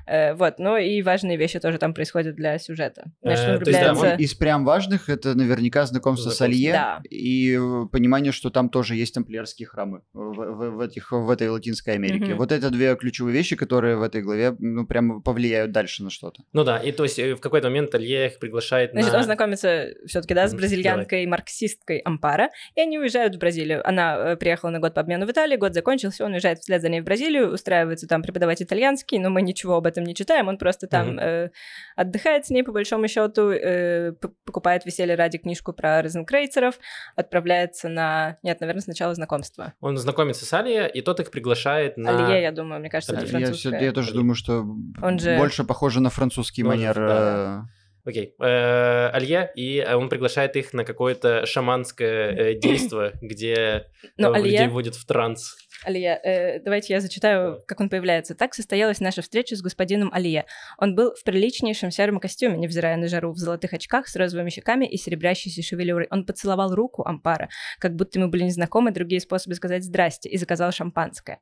Э, 0.07 0.33
вот, 0.33 0.59
ну 0.59 0.77
и 0.77 1.01
важные 1.01 1.37
вещи 1.37 1.59
тоже 1.59 1.77
там 1.77 1.93
происходят 1.93 2.35
для 2.35 2.57
сюжета. 2.59 3.05
Значит, 3.21 3.47
он 3.47 3.55
Э, 3.55 3.59
то 3.59 3.69
есть, 3.69 3.79
да, 3.81 3.93
влюбляется... 3.93 4.15
он- 4.15 4.19
Из 4.19 4.33
прям 4.33 4.65
важных 4.65 5.09
это 5.09 5.35
наверняка 5.35 5.85
знакомство 5.85 6.29
с. 6.29 6.41
Алье 6.41 6.71
Да. 6.71 7.01
и 7.09 7.55
э, 7.57 7.85
понимание, 7.91 8.31
что 8.31 8.49
там 8.49 8.69
тоже 8.69 8.95
есть 8.95 9.13
тамплиерские 9.13 9.67
храмы 9.67 10.01
в, 10.13 10.19
в- 10.33 10.69
в 10.77 10.79
этих, 10.81 11.11
в 11.11 11.29
этой 11.29 11.49
Латинской 11.49 11.93
Америке. 11.95 12.25
Мгм. 12.31 12.37
Вот 12.37 12.51
это 12.51 12.69
две 12.69 12.95
ключевые 12.95 13.33
вещи, 13.33 13.55
которые 13.55 13.95
в 13.97 14.01
этой 14.03 14.21
главе 14.21 14.55
ну, 14.59 14.85
прям 14.85 15.21
повлияют 15.21 15.71
дальше 15.71 16.03
на 16.03 16.09
что-то. 16.09 16.43
Ну 16.53 16.63
да, 16.63 16.77
и 16.77 16.91
то 16.91 17.03
есть 17.03 17.19
э, 17.19 17.35
в 17.35 17.39
какой-то 17.39 17.67
момент 17.69 17.93
Илья 17.95 18.27
их 18.27 18.39
приглашает 18.39 18.91
Значит, 18.91 19.11
на... 19.13 19.17
он 19.19 19.23
знакомится 19.23 19.87
все-таки, 20.05 20.33
да, 20.33 20.47
с 20.47 20.51
Мгм, 20.51 20.59
бразильянкой, 20.61 21.25
марксисткой 21.25 21.99
Ампара, 21.99 22.49
и 22.75 22.81
они 22.81 22.99
уезжают 22.99 23.32
в 23.36 23.39
Бразилию. 23.39 23.88
Она 23.88 24.15
э, 24.17 24.36
приехала 24.38 24.69
на 24.69 24.79
год 24.79 24.93
по 24.93 25.01
обмену 25.01 25.25
в 25.25 25.31
Италии, 25.31 25.55
год 25.57 25.73
закончился, 25.73 26.25
он 26.25 26.34
уезжает 26.34 26.59
вслед 26.59 26.81
за 26.81 26.89
ней 26.89 27.01
в 27.01 27.03
Бразилию, 27.03 27.51
устраивается 27.53 28.07
там 28.07 28.21
преподавать 28.21 28.61
итальянский, 28.61 29.19
но 29.19 29.29
мы 29.29 29.41
ничего 29.41 29.75
об 29.75 29.86
этом 29.88 30.03
не 30.03 30.15
читаем, 30.15 30.47
он 30.47 30.57
просто 30.57 30.88
там 30.88 31.11
Мгм. 31.11 31.19
э, 31.19 31.49
отдыхает 31.95 32.45
с 32.45 32.49
ней, 32.49 32.63
по 32.63 32.71
большому 32.71 33.07
счету, 33.07 33.49
э, 33.51 34.13
покупает 34.45 34.86
веселье 34.86 35.15
ради 35.15 35.38
книжку 35.38 35.73
про 35.73 36.01
розенкрейцеров, 36.01 36.75
отправляется 37.15 37.89
на... 37.89 38.38
Нет, 38.43 38.59
наверное, 38.61 38.81
сначала 38.81 39.13
знакомство. 39.15 39.73
Он 39.81 39.97
знакомится 39.97 40.45
с 40.45 40.53
Алия, 40.53 40.86
и 40.88 41.01
тот 41.01 41.19
их 41.19 41.31
приглашает 41.31 41.97
на... 41.97 42.27
Алье, 42.27 42.41
я 42.41 42.51
думаю, 42.51 42.79
мне 42.79 42.89
кажется, 42.89 43.15
это. 43.15 43.25
Я, 43.38 43.79
я 43.79 43.91
тоже 43.91 44.13
думаю, 44.13 44.36
что 44.36 44.65
Он 45.01 45.19
же- 45.19 45.38
больше 45.38 45.63
похоже 45.63 46.01
на 46.01 46.09
французский 46.09 46.63
Может, 46.63 46.79
манер. 46.79 46.95
да. 46.95 47.65
Окей. 48.06 48.36
Э, 48.39 49.10
Алье, 49.14 49.51
и 49.56 49.78
э, 49.78 49.95
он 49.95 50.10
приглашает 50.10 50.58
их 50.58 50.74
на 50.74 50.84
какое-то 50.84 51.45
шаманское 51.45 52.32
э, 52.32 52.54
действо, 52.60 53.14
где 53.22 53.88
Но 54.18 54.36
э, 54.36 54.41
людей 54.41 54.68
вводят 54.68 54.95
в 54.95 55.06
транс. 55.06 55.56
Алия, 55.86 56.19
э, 56.23 56.59
давайте 56.59 56.93
я 56.93 57.01
зачитаю, 57.01 57.61
как 57.67 57.79
он 57.79 57.89
появляется. 57.89 58.36
Так 58.36 58.53
состоялась 58.53 58.99
наша 58.99 59.21
встреча 59.21 59.55
с 59.55 59.61
господином 59.61 60.11
Алия. 60.13 60.45
Он 60.77 60.95
был 60.95 61.13
в 61.13 61.23
приличнейшем 61.23 61.91
сером 61.91 62.19
костюме, 62.19 62.57
невзирая 62.57 62.95
на 62.97 63.07
жару, 63.07 63.34
в 63.34 63.38
золотых 63.38 63.73
очках 63.73 64.07
с 64.07 64.15
розовыми 64.15 64.49
щеками 64.49 64.86
и 64.86 64.97
серебрящейся 64.97 65.61
шевелюрой. 65.61 66.07
Он 66.09 66.25
поцеловал 66.25 66.73
руку 66.73 67.03
Ампара, 67.05 67.49
как 67.79 67.95
будто 67.95 68.19
мы 68.19 68.29
были 68.29 68.43
незнакомы, 68.43 68.91
другие 68.91 69.19
способы 69.19 69.55
сказать 69.55 69.84
«здрасте», 69.84 70.29
и 70.29 70.38
заказал 70.38 70.71
шампанское. 70.71 71.39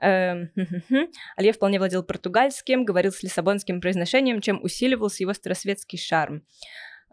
Эм. 0.00 0.50
Алье 1.36 1.52
вполне 1.52 1.78
владел 1.78 2.02
португальским, 2.02 2.84
говорил 2.84 3.12
с 3.12 3.22
лиссабонским 3.22 3.80
произношением, 3.80 4.40
чем 4.40 4.62
усиливался 4.62 5.22
его 5.22 5.32
старосветский 5.34 5.98
шарм 5.98 6.42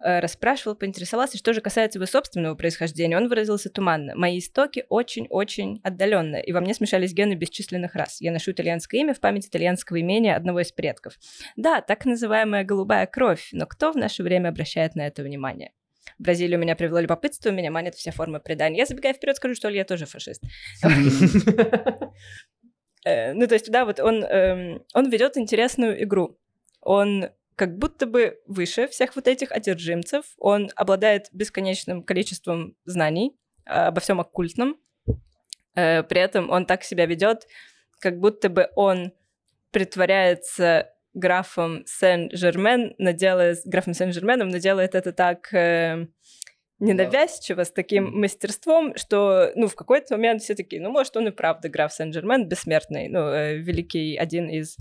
расспрашивал, 0.02 0.76
поинтересовался, 0.76 1.38
что 1.38 1.54
же 1.54 1.62
касается 1.62 1.98
его 2.00 2.06
собственного 2.06 2.56
происхождения, 2.56 3.18
он 3.18 3.28
выразился 3.28 3.70
туманно. 3.70 4.16
Мои 4.16 4.40
истоки 4.40 4.86
очень-очень 4.90 5.82
отдаленные, 5.84 6.44
и 6.44 6.52
во 6.52 6.62
мне 6.62 6.74
смешались 6.74 7.14
гены 7.14 7.34
бесчисленных 7.34 7.96
рас. 7.96 8.22
Я 8.22 8.32
ношу 8.32 8.52
итальянское 8.52 9.02
имя 9.02 9.14
в 9.14 9.20
память 9.20 9.48
итальянского 9.48 10.00
имения 10.00 10.36
одного 10.36 10.62
из 10.62 10.72
предков. 10.72 11.14
Да, 11.56 11.82
так 11.82 12.06
называемая 12.06 12.64
голубая 12.64 13.06
кровь, 13.08 13.50
но 13.52 13.66
кто 13.66 13.92
в 13.92 13.96
наше 13.96 14.24
время 14.24 14.50
обращает 14.50 14.96
на 14.96 15.08
это 15.08 15.24
внимание? 15.24 15.72
В 16.18 16.24
Бразилию 16.24 16.60
меня 16.60 16.76
привело 16.76 17.00
любопытство, 17.00 17.50
меня 17.50 17.72
манят 17.72 17.96
все 17.96 18.12
формы 18.12 18.40
предания. 18.40 18.80
Я 18.80 18.86
забегая 18.86 19.14
вперед 19.14 19.36
скажу, 19.38 19.56
что 19.56 19.70
я 19.70 19.86
тоже 19.86 20.06
фашист. 20.06 20.44
Э, 23.06 23.32
Ну, 23.34 23.48
то 23.48 23.54
есть, 23.54 23.72
да, 23.72 23.86
вот 23.86 24.02
он, 24.02 24.26
эм, 24.26 24.84
он 24.94 25.10
ведет 25.10 25.38
интересную 25.38 26.04
игру. 26.04 26.38
Он 26.82 27.30
как 27.60 27.78
будто 27.78 28.06
бы 28.06 28.40
выше 28.48 28.88
всех 28.88 29.18
вот 29.18 29.28
этих 29.28 29.52
одержимцев. 29.52 30.24
Он 30.38 30.72
обладает 30.78 31.28
бесконечным 31.34 32.04
количеством 32.04 32.78
знаний 32.86 33.36
э, 33.66 33.72
обо 33.72 34.00
всем 34.00 34.22
оккультном. 34.22 34.78
Э, 35.76 36.04
При 36.04 36.22
этом 36.22 36.50
он 36.50 36.66
так 36.66 36.84
себя 36.84 37.06
ведет, 37.06 37.48
как 38.00 38.18
будто 38.18 38.48
бы 38.48 38.70
он 38.76 39.12
притворяется 39.72 40.94
графом 41.14 41.84
Сен-Жермен, 41.86 42.96
но 42.98 43.12
делает, 43.12 43.60
графом 43.66 43.94
Сен-Жерменом, 43.94 44.48
но 44.48 44.60
делает 44.60 44.96
это 44.96 45.12
так 45.12 45.54
э, 45.54 46.08
ненавязчиво, 46.80 47.66
с 47.66 47.72
таким 47.72 48.22
мастерством, 48.22 48.96
что, 48.96 49.52
ну, 49.56 49.68
в 49.68 49.76
какой-то 49.76 50.16
момент 50.16 50.44
все 50.44 50.56
таки 50.56 50.80
ну, 50.80 50.92
может, 50.92 51.18
он 51.18 51.28
и 51.28 51.32
правда 51.32 51.68
граф 51.68 51.92
Сен-Жермен 51.92 52.48
бессмертный, 52.48 53.10
ну, 53.10 53.20
э, 53.20 53.58
великий, 53.58 54.16
один 54.16 54.48
из 54.48 54.78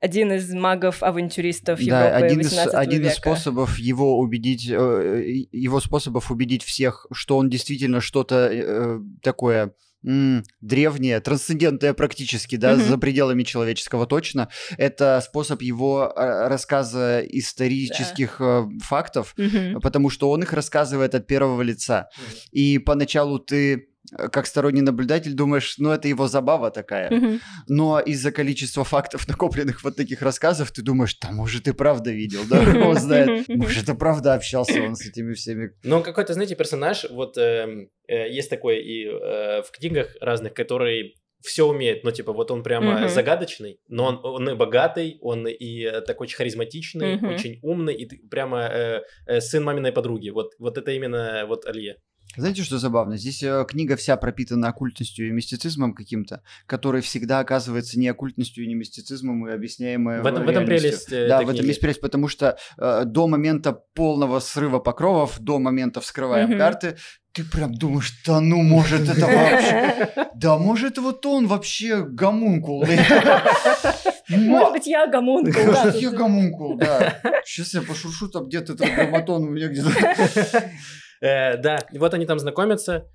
один 0.00 0.32
из 0.32 0.52
магов-авантюристов 0.52 1.80
Европы 1.80 2.10
да, 2.10 2.16
один 2.16 2.40
из, 2.40 2.56
один 2.56 3.00
века. 3.00 3.12
из 3.12 3.16
способов 3.16 3.78
его 3.78 4.18
убедить, 4.18 4.68
э, 4.68 5.44
его 5.52 5.80
способов 5.80 6.30
убедить 6.30 6.62
всех, 6.62 7.06
что 7.12 7.36
он 7.36 7.50
действительно 7.50 8.00
что-то 8.00 8.48
э, 8.50 8.98
такое 9.22 9.74
м- 10.02 10.42
древнее, 10.62 11.20
трансцендентное 11.20 11.92
практически, 11.92 12.56
да, 12.56 12.72
mm-hmm. 12.72 12.88
за 12.88 12.98
пределами 12.98 13.42
человеческого 13.42 14.06
точно. 14.06 14.48
Это 14.78 15.22
способ 15.22 15.60
его 15.60 16.10
э, 16.16 16.48
рассказа 16.48 17.20
исторических 17.20 18.36
да. 18.38 18.68
фактов, 18.82 19.34
mm-hmm. 19.36 19.80
потому 19.80 20.08
что 20.08 20.30
он 20.30 20.42
их 20.42 20.54
рассказывает 20.54 21.14
от 21.14 21.26
первого 21.26 21.60
лица. 21.60 22.08
Mm-hmm. 22.08 22.48
И 22.52 22.78
поначалу 22.78 23.38
ты 23.38 23.74
Э, 23.74 23.89
как 24.32 24.46
сторонний 24.46 24.82
наблюдатель 24.82 25.34
думаешь, 25.34 25.76
ну 25.78 25.90
это 25.90 26.08
его 26.08 26.26
забава 26.28 26.70
такая. 26.70 27.10
Mm-hmm. 27.10 27.40
Но 27.68 28.00
из-за 28.00 28.32
количества 28.32 28.84
фактов, 28.84 29.28
накопленных 29.28 29.84
вот 29.84 29.96
таких 29.96 30.22
рассказов, 30.22 30.70
ты 30.72 30.82
думаешь, 30.82 31.16
да 31.20 31.30
может 31.30 31.68
и 31.68 31.72
правда 31.72 32.10
видел, 32.10 32.40
да, 32.48 32.60
он 32.86 32.96
знает, 32.96 33.48
может 33.48 33.88
и 33.88 33.94
правда 33.94 34.34
общался 34.34 34.82
он 34.82 34.96
с 34.96 35.06
этими 35.06 35.34
всеми. 35.34 35.72
Ну 35.82 35.96
он 35.96 36.02
какой-то, 36.02 36.34
знаете, 36.34 36.56
персонаж, 36.56 37.06
вот 37.10 37.36
э, 37.38 37.88
э, 38.08 38.30
есть 38.30 38.50
такой 38.50 38.80
и 38.82 39.06
э, 39.06 39.62
в 39.62 39.70
книгах 39.72 40.16
разных, 40.20 40.54
который 40.54 41.14
все 41.42 41.66
умеет, 41.66 42.04
ну, 42.04 42.10
типа, 42.10 42.32
вот 42.32 42.50
он 42.50 42.62
прямо 42.62 42.92
mm-hmm. 42.92 43.08
загадочный, 43.08 43.80
но 43.88 44.06
он, 44.06 44.20
он 44.22 44.50
и 44.50 44.54
богатый, 44.54 45.18
он 45.22 45.46
и 45.48 45.84
э, 45.84 46.00
такой 46.02 46.26
очень 46.26 46.36
харизматичный, 46.36 47.16
mm-hmm. 47.16 47.34
очень 47.34 47.58
умный, 47.62 47.94
и 47.94 48.28
прямо 48.28 48.60
э, 48.60 49.02
э, 49.26 49.40
сын 49.40 49.64
маминой 49.64 49.92
подруги. 49.92 50.30
Вот, 50.30 50.52
вот 50.58 50.76
это 50.76 50.90
именно 50.90 51.44
вот 51.46 51.66
Алье. 51.66 51.96
Знаете, 52.36 52.62
что 52.62 52.78
забавно? 52.78 53.16
Здесь 53.16 53.42
э, 53.42 53.64
книга 53.68 53.96
вся 53.96 54.16
пропитана 54.16 54.68
оккультностью 54.68 55.28
и 55.28 55.30
мистицизмом 55.32 55.94
каким-то, 55.94 56.42
который 56.66 57.00
всегда 57.00 57.40
оказывается 57.40 57.98
не 57.98 58.08
оккультностью 58.08 58.64
и 58.64 58.68
не 58.68 58.74
мистицизмом 58.74 59.48
и 59.48 59.52
объясняемое 59.52 60.22
в 60.22 60.26
этом, 60.26 60.44
в 60.44 60.48
этом 60.48 60.64
прелесть. 60.64 61.12
Э, 61.12 61.28
да, 61.28 61.42
в 61.42 61.50
этом 61.50 61.66
есть 61.66 61.80
прелесть, 61.80 62.00
потому 62.00 62.28
что 62.28 62.56
э, 62.78 63.02
до 63.04 63.26
момента 63.26 63.72
полного 63.72 64.38
срыва 64.38 64.78
покровов, 64.78 65.40
до 65.40 65.58
момента 65.58 66.00
вскрываем 66.00 66.52
mm-hmm. 66.52 66.58
карты, 66.58 66.96
ты 67.32 67.44
прям 67.44 67.74
думаешь, 67.74 68.12
да 68.26 68.40
ну, 68.40 68.62
может, 68.62 69.08
это 69.08 69.26
вообще... 69.26 70.08
Да, 70.34 70.56
может, 70.56 70.98
вот 70.98 71.26
он 71.26 71.48
вообще 71.48 72.02
гомункул. 72.02 72.84
Может 74.28 74.72
быть, 74.72 74.86
я 74.86 75.08
гомункул. 75.08 75.64
Может, 75.64 75.96
я 75.96 76.10
гомункул, 76.12 76.76
да. 76.76 77.20
Сейчас 77.44 77.74
я 77.74 77.82
пошуршу 77.82 78.28
там 78.28 78.46
где-то 78.46 78.74
этот 78.74 78.88
грамматон 78.94 79.42
у 79.42 79.50
меня 79.50 79.68
где-то... 79.68 79.90
Э, 81.20 81.56
да, 81.56 81.78
вот 81.92 82.14
они 82.14 82.26
там 82.26 82.38
знакомятся. 82.38 83.06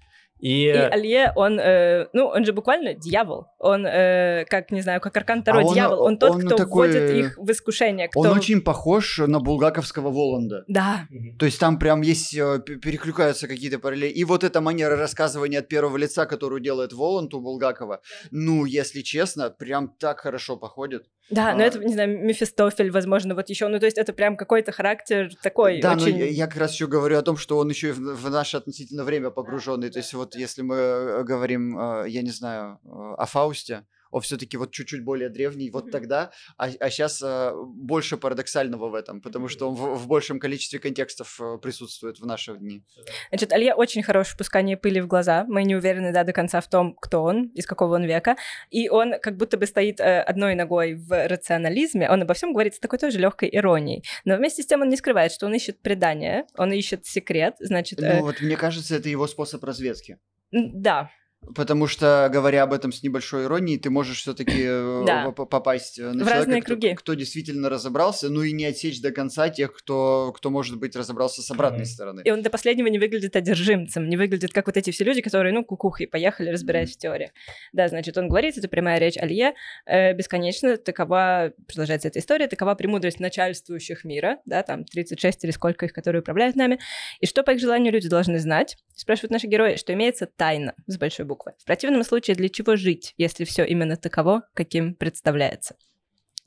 И... 0.46 0.68
и 0.68 0.70
Алье, 0.70 1.32
он, 1.36 1.60
э, 1.60 2.08
ну, 2.14 2.28
он 2.28 2.46
же 2.46 2.54
буквально 2.54 2.94
дьявол. 2.94 3.48
Он, 3.58 3.84
э, 3.84 4.46
как, 4.48 4.70
не 4.70 4.82
знаю, 4.82 5.02
как 5.02 5.18
Аркан 5.18 5.42
Таро, 5.42 5.68
а 5.68 5.74
дьявол. 5.74 6.02
Он, 6.02 6.08
он 6.10 6.18
тот, 6.20 6.32
он 6.36 6.42
кто 6.42 6.56
такой... 6.56 6.88
вводит 6.88 7.10
их 7.10 7.38
в 7.40 7.50
искушение. 7.50 8.10
Кто... 8.10 8.20
Он 8.20 8.28
очень 8.28 8.62
похож 8.62 9.18
на 9.18 9.40
булгаковского 9.40 10.12
Воланда. 10.12 10.64
Да. 10.68 11.08
То 11.40 11.48
есть 11.48 11.60
там 11.60 11.80
прям 11.80 12.02
есть, 12.02 12.36
э, 12.38 12.60
перекликаются 12.60 13.48
какие-то 13.48 13.80
параллели. 13.80 14.12
И 14.12 14.24
вот 14.24 14.44
эта 14.44 14.62
манера 14.62 14.96
рассказывания 14.96 15.60
от 15.60 15.68
первого 15.68 15.98
лица, 15.98 16.28
которую 16.28 16.62
делает 16.62 16.94
Воланд 16.94 17.34
у 17.34 17.42
Булгакова, 17.42 18.02
ну, 18.30 18.66
если 18.66 19.02
честно, 19.02 19.50
прям 19.50 19.96
так 19.98 20.20
хорошо 20.20 20.58
походит. 20.58 21.08
Да, 21.32 21.54
а... 21.54 21.56
но 21.56 21.64
это, 21.64 21.80
не 21.80 21.94
знаю, 21.94 22.24
Мефистофель, 22.24 22.92
возможно, 22.92 23.34
вот 23.34 23.50
еще, 23.50 23.68
ну, 23.68 23.80
то 23.80 23.86
есть 23.86 23.98
это 23.98 24.14
прям 24.14 24.38
какой-то 24.38 24.72
характер 24.72 25.32
такой 25.42 25.82
Да, 25.82 25.94
очень... 25.94 26.12
но 26.12 26.18
я, 26.20 26.26
я 26.28 26.48
как 26.48 26.58
раз 26.58 26.74
еще 26.74 26.86
говорю 26.86 27.18
о 27.18 27.24
том, 27.24 27.36
что 27.36 27.58
он 27.58 27.70
еще 27.70 27.90
и 27.90 27.92
в, 27.92 27.98
в 27.98 28.30
наше 28.30 28.58
относительно 28.58 29.04
время 29.04 29.32
погруженный, 29.32 29.90
то 29.90 29.98
есть 29.98 30.14
вот 30.14 30.35
если 30.36 30.62
мы 30.62 30.76
э, 30.76 31.24
говорим, 31.24 31.78
э, 31.78 32.06
я 32.10 32.22
не 32.22 32.32
знаю, 32.32 32.80
э, 32.84 33.16
о 33.18 33.26
Фаусте, 33.26 33.86
он 34.16 34.22
все-таки 34.22 34.56
вот 34.56 34.72
чуть-чуть 34.72 35.04
более 35.04 35.28
древний 35.28 35.70
вот 35.70 35.92
тогда, 35.92 36.32
а, 36.58 36.70
а 36.80 36.90
сейчас 36.90 37.22
а, 37.22 37.54
больше 37.54 38.16
парадоксального 38.16 38.88
в 38.88 38.96
этом, 38.96 39.20
потому 39.20 39.50
что 39.50 39.70
он 39.70 39.76
в, 39.76 39.96
в 39.96 40.08
большем 40.08 40.40
количестве 40.40 40.80
контекстов 40.80 41.38
а, 41.42 41.58
присутствует 41.58 42.20
в 42.20 42.26
наши 42.26 42.56
дни. 42.56 42.82
Значит, 43.30 43.52
Алья 43.52 43.76
очень 43.76 44.04
хорош 44.04 44.30
в 44.30 44.38
пускании 44.38 44.76
пыли 44.76 45.02
в 45.02 45.08
глаза. 45.08 45.44
Мы 45.50 45.66
не 45.66 45.76
уверены, 45.76 46.14
да, 46.14 46.24
до 46.24 46.32
конца 46.32 46.62
в 46.62 46.70
том, 46.70 46.96
кто 46.96 47.24
он, 47.24 47.48
из 47.56 47.66
какого 47.66 47.96
он 47.96 48.06
века. 48.06 48.38
И 48.70 48.88
он 48.88 49.20
как 49.22 49.36
будто 49.36 49.58
бы 49.58 49.66
стоит 49.66 50.00
э, 50.00 50.22
одной 50.22 50.56
ногой 50.56 50.94
в 50.94 51.28
рационализме. 51.28 52.10
Он 52.10 52.22
обо 52.22 52.34
всем 52.34 52.54
говорит 52.54 52.76
с 52.76 52.80
такой 52.80 53.00
тоже 53.00 53.20
легкой 53.20 53.50
иронией. 53.52 54.02
Но 54.24 54.38
вместе 54.38 54.64
с 54.64 54.66
тем 54.66 54.82
он 54.82 54.88
не 54.88 54.96
скрывает, 54.96 55.34
что 55.34 55.46
он 55.46 55.54
ищет 55.54 55.82
предание, 55.82 56.46
он 56.58 56.72
ищет 56.72 57.06
секрет, 57.06 57.56
значит... 57.60 58.02
Э... 58.02 58.20
Ну 58.20 58.22
вот 58.22 58.40
мне 58.40 58.56
кажется, 58.56 58.96
это 58.96 59.10
его 59.10 59.28
способ 59.28 59.62
разведки. 59.62 60.20
Да, 60.52 61.12
Потому 61.54 61.88
что, 61.88 62.30
говоря 62.32 62.64
об 62.64 62.74
этом 62.74 62.92
с 62.92 63.04
небольшой 63.04 63.46
иронией, 63.46 63.78
ты 63.78 63.90
можешь 63.90 64.22
все-таки 64.22 64.64
э, 64.66 65.04
да. 65.06 65.32
попасть 65.32 66.00
э, 66.00 66.12
на 66.12 66.24
в 66.24 66.28
человека, 66.28 66.62
кто, 66.62 66.66
круги. 66.66 66.94
кто 66.96 67.14
действительно 67.14 67.70
разобрался, 67.70 68.30
ну 68.30 68.42
и 68.42 68.52
не 68.52 68.66
отсечь 68.66 69.02
до 69.02 69.12
конца 69.12 69.50
тех, 69.50 69.74
кто, 69.74 70.34
кто 70.36 70.50
может 70.50 70.80
быть, 70.80 70.96
разобрался 70.96 71.42
с 71.42 71.52
обратной 71.52 71.82
mm-hmm. 71.82 71.86
стороны. 71.86 72.22
И 72.26 72.32
он 72.32 72.42
до 72.42 72.50
последнего 72.50 72.88
не 72.88 72.98
выглядит 72.98 73.36
одержимцем, 73.36 74.10
не 74.10 74.18
выглядит 74.18 74.54
как 74.54 74.66
вот 74.66 74.78
эти 74.78 74.92
все 74.92 75.04
люди, 75.04 75.22
которые, 75.22 75.54
ну, 75.54 75.64
кукухой 75.64 76.08
поехали, 76.08 76.50
разбираясь 76.50 76.90
mm-hmm. 76.90 76.94
в 76.94 76.98
теориях. 76.98 77.32
Да, 77.74 77.88
значит, 77.88 78.18
он 78.18 78.28
говорит, 78.28 78.58
это 78.58 78.68
прямая 78.68 78.98
речь 79.00 79.18
Алье, 79.18 79.54
э, 79.86 80.14
бесконечно 80.14 80.78
такова, 80.78 81.54
продолжается 81.68 82.08
эта 82.08 82.20
история, 82.20 82.48
такова 82.48 82.76
премудрость 82.76 83.20
начальствующих 83.20 84.04
мира, 84.04 84.40
да, 84.46 84.64
там 84.64 84.84
36 84.86 85.44
или 85.44 85.52
сколько 85.52 85.86
их, 85.86 85.94
которые 85.94 86.22
управляют 86.22 86.56
нами, 86.56 86.80
и 87.20 87.28
что, 87.28 87.44
по 87.44 87.52
их 87.52 87.60
желанию, 87.60 87.94
люди 87.94 88.10
должны 88.10 88.40
знать, 88.40 88.78
спрашивают 88.96 89.32
наши 89.32 89.48
герои, 89.48 89.76
что 89.76 89.94
имеется 89.94 90.26
тайна 90.26 90.74
с 90.88 90.98
большой 90.98 91.26
буквы 91.26 91.35
буквы. 91.36 91.54
В 91.60 91.66
противном 91.66 92.04
случае, 92.04 92.36
для 92.36 92.50
чего 92.50 92.76
жить, 92.76 93.14
если 93.18 93.44
все 93.44 93.66
именно 93.66 93.98
таково, 93.98 94.44
каким 94.54 94.96
представляется? 94.96 95.76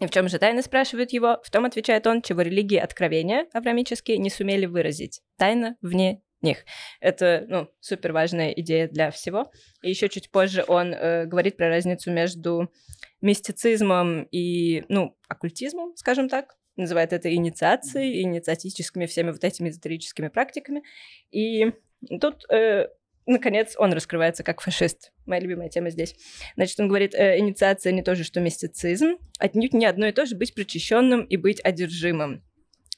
И 0.00 0.06
в 0.06 0.10
чем 0.10 0.28
же 0.28 0.38
тайна, 0.38 0.62
спрашивают 0.62 1.12
его? 1.12 1.40
В 1.42 1.50
том 1.50 1.64
отвечает 1.64 2.06
он, 2.06 2.22
чего 2.22 2.42
религии 2.42 2.78
откровения 2.78 3.46
аврамические 3.52 4.18
не 4.18 4.30
сумели 4.30 4.66
выразить. 4.66 5.20
Тайна 5.36 5.76
вне 5.82 6.22
них. 6.40 6.64
Это, 7.00 7.44
ну, 7.48 7.68
супер 7.80 8.12
важная 8.12 8.52
идея 8.52 8.88
для 8.88 9.10
всего. 9.10 9.50
И 9.82 9.90
еще 9.90 10.08
чуть 10.08 10.30
позже 10.30 10.64
он 10.68 10.94
э, 10.94 11.26
говорит 11.26 11.56
про 11.56 11.68
разницу 11.68 12.12
между 12.12 12.72
мистицизмом 13.20 14.22
и, 14.30 14.84
ну, 14.88 15.16
оккультизмом, 15.26 15.96
скажем 15.96 16.28
так. 16.28 16.56
Называет 16.76 17.12
это 17.12 17.34
инициацией, 17.34 18.22
инициатическими 18.22 19.06
всеми 19.06 19.32
вот 19.32 19.42
этими 19.42 19.68
эзотерическими 19.68 20.28
практиками. 20.28 20.84
И 21.32 21.72
тут 22.20 22.48
э, 22.52 22.86
наконец, 23.28 23.74
он 23.78 23.92
раскрывается 23.92 24.42
как 24.42 24.60
фашист. 24.60 25.12
Моя 25.26 25.40
любимая 25.40 25.68
тема 25.68 25.90
здесь. 25.90 26.16
Значит, 26.56 26.80
он 26.80 26.88
говорит, 26.88 27.14
э, 27.14 27.38
инициация 27.38 27.92
не 27.92 28.02
то 28.02 28.14
же, 28.14 28.24
что 28.24 28.40
мистицизм, 28.40 29.18
отнюдь 29.38 29.74
не 29.74 29.86
одно 29.86 30.06
и 30.06 30.12
то 30.12 30.26
же 30.26 30.36
быть 30.36 30.54
причащенным 30.54 31.22
и 31.22 31.36
быть 31.36 31.60
одержимым. 31.62 32.42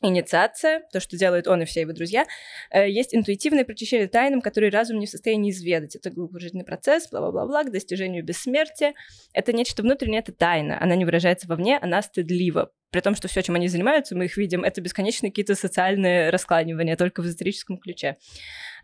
Инициация, 0.03 0.83
то, 0.93 0.99
что 0.99 1.19
делают 1.19 1.47
он 1.47 1.61
и 1.61 1.67
все 1.67 1.83
его 1.83 1.93
друзья, 1.93 2.25
э, 2.71 2.89
есть 2.89 3.15
интуитивное 3.15 3.65
прочищение 3.65 4.09
тайнам, 4.09 4.41
которые 4.41 4.71
разум 4.71 4.99
не 4.99 5.07
в 5.07 5.11
состоянии 5.11 5.51
изведать. 5.51 5.95
Это 5.95 6.11
головокружительный 6.11 6.65
процесс, 6.65 7.11
бла-бла-бла, 7.11 7.65
к 7.65 7.71
достижению 7.71 8.25
бессмертия. 8.25 8.95
Это 9.35 9.53
нечто 9.53 9.83
внутреннее, 9.83 10.21
это 10.21 10.33
тайна. 10.33 10.83
Она 10.83 10.97
не 10.97 11.05
выражается 11.05 11.47
вовне, 11.49 11.77
она 11.77 12.01
стыдлива. 12.01 12.73
При 12.91 13.01
том, 13.01 13.15
что 13.15 13.29
все, 13.29 13.43
чем 13.43 13.57
они 13.57 13.69
занимаются, 13.69 14.17
мы 14.17 14.25
их 14.25 14.39
видим, 14.39 14.65
это 14.65 14.81
бесконечные 14.81 15.31
какие-то 15.31 15.55
социальные 15.55 16.31
раскланивания, 16.31 16.97
только 16.97 17.21
в 17.21 17.27
эзотерическом 17.27 17.77
ключе. 17.77 18.17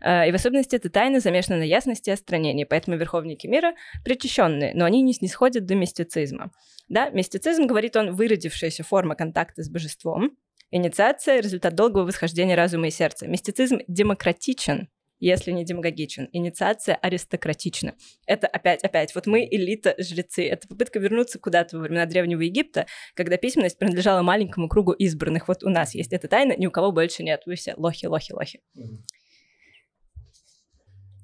Э, 0.01 0.27
и 0.27 0.31
в 0.31 0.35
особенности 0.35 0.75
это 0.75 0.89
тайна 0.89 1.19
замешана 1.19 1.59
на 1.59 1.63
ясности 1.63 2.09
и 2.09 2.13
остранении, 2.13 2.63
поэтому 2.63 2.97
верховники 2.97 3.47
мира 3.47 3.73
причащенные, 4.03 4.73
но 4.75 4.85
они 4.85 5.01
не 5.01 5.13
снисходят 5.13 5.65
до 5.65 5.75
мистицизма. 5.75 6.51
Да, 6.89 7.09
мистицизм, 7.09 7.65
говорит 7.65 7.95
он, 7.95 8.15
выродившаяся 8.15 8.83
форма 8.83 9.15
контакта 9.15 9.63
с 9.63 9.69
божеством, 9.69 10.37
Инициация– 10.69 11.39
результат 11.41 11.75
долгого 11.75 12.03
восхождения 12.03 12.55
разума 12.55 12.87
и 12.87 12.91
сердца. 12.91 13.25
Мистицизм 13.25 13.79
демократичен, 13.87 14.89
если 15.19 15.51
не 15.51 15.63
демагогичен. 15.63 16.27
Инициация 16.33 16.95
аристократична. 16.95 17.95
Это 18.25 18.47
опять, 18.47 18.83
опять, 18.83 19.15
вот 19.15 19.27
мы 19.27 19.47
элита 19.49 19.95
жрецы. 19.97 20.45
Это 20.45 20.67
попытка 20.67 20.99
вернуться 20.99 21.39
куда-то 21.39 21.77
во 21.77 21.83
времена 21.83 22.05
Древнего 22.05 22.41
Египта, 22.41 22.85
когда 23.13 23.37
письменность 23.37 23.79
принадлежала 23.79 24.23
маленькому 24.23 24.67
кругу 24.67 24.91
избранных. 24.91 25.47
Вот 25.47 25.63
у 25.63 25.69
нас 25.69 25.95
есть 25.95 26.11
эта 26.11 26.27
тайна, 26.27 26.53
ни 26.57 26.67
у 26.67 26.71
кого 26.71 26.91
больше 26.91 27.23
нет. 27.23 27.43
Вы 27.45 27.55
все 27.55 27.73
лохи, 27.77 28.05
лохи, 28.05 28.33
лохи. 28.33 28.59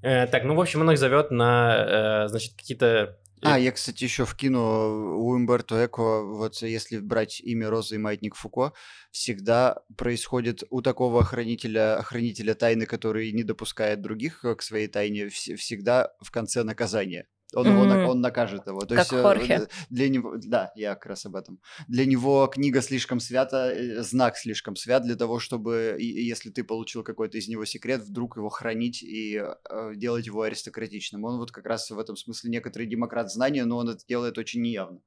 Э, 0.04 0.28
так, 0.28 0.43
ну, 0.43 0.54
в 0.54 0.62
общем, 0.62 0.82
он 0.82 0.91
их 0.91 0.99
зовет 0.99 1.32
на, 1.32 2.26
э, 2.26 2.28
значит, 2.28 2.54
какие-то 2.56 3.18
а, 3.45 3.60
я, 3.60 3.74
кстати, 3.74 4.06
еще 4.06 4.24
вкину 4.24 5.18
у 5.18 5.32
Умберто 5.32 5.86
Эко, 5.86 6.22
вот 6.24 6.56
если 6.62 6.99
брать 6.99 7.41
имя 7.41 7.70
Розы 7.70 7.95
и 7.95 7.97
Маятник 7.97 8.36
Фуко, 8.36 8.72
всегда 9.12 9.82
происходит 9.97 10.64
у 10.70 10.82
такого 10.82 11.20
охранителя, 11.20 11.97
охранителя 11.97 12.54
тайны, 12.54 12.86
который 12.86 13.34
не 13.34 13.43
допускает 13.43 14.01
других 14.01 14.45
к 14.58 14.62
своей 14.62 14.88
тайне, 14.88 15.28
всегда 15.28 16.14
в 16.22 16.32
конце 16.32 16.64
наказание. 16.64 17.28
Он, 17.56 17.66
на- 17.88 17.95
Мгм. 17.99 18.10
он 18.10 18.22
накажет 18.22 18.68
его. 18.68 18.80
То 18.82 18.95
Как 18.95 18.99
есть, 18.99 19.14
э, 19.14 19.22
Хорхе. 19.22 19.58
д- 19.60 19.68
для 19.89 20.10
него, 20.10 20.36
да, 20.43 20.72
я 20.76 20.95
как 20.95 21.06
раз 21.08 21.26
об 21.26 21.36
этом. 21.36 21.60
Для 21.88 22.06
него 22.06 22.47
книга 22.47 22.82
слишком 22.82 23.20
свята, 23.20 23.72
э, 23.72 24.01
знак 24.04 24.38
слишком 24.38 24.76
свят 24.76 25.04
для 25.04 25.16
того, 25.16 25.39
чтобы, 25.39 25.95
если 25.99 26.49
ты 26.49 26.64
получил 26.64 27.04
какой-то 27.04 27.38
из 27.38 27.47
него 27.47 27.66
секрет, 27.66 28.01
вдруг 28.01 28.38
его 28.38 28.49
хранить 28.49 29.04
и 29.04 29.36
э, 29.70 29.91
делать 29.95 30.26
его 30.26 30.41
аристократичным. 30.41 31.24
Он 31.24 31.38
вот 31.38 31.51
как 31.51 31.66
раз 31.66 31.89
в 31.89 31.99
этом 31.99 32.16
смысле 32.16 32.49
некоторый 32.51 32.88
демократ 32.88 33.32
знания, 33.32 33.66
но 33.66 33.78
он 33.78 33.89
это 33.89 33.99
делает 34.08 34.38
очень 34.38 34.62
неявно. 34.62 34.99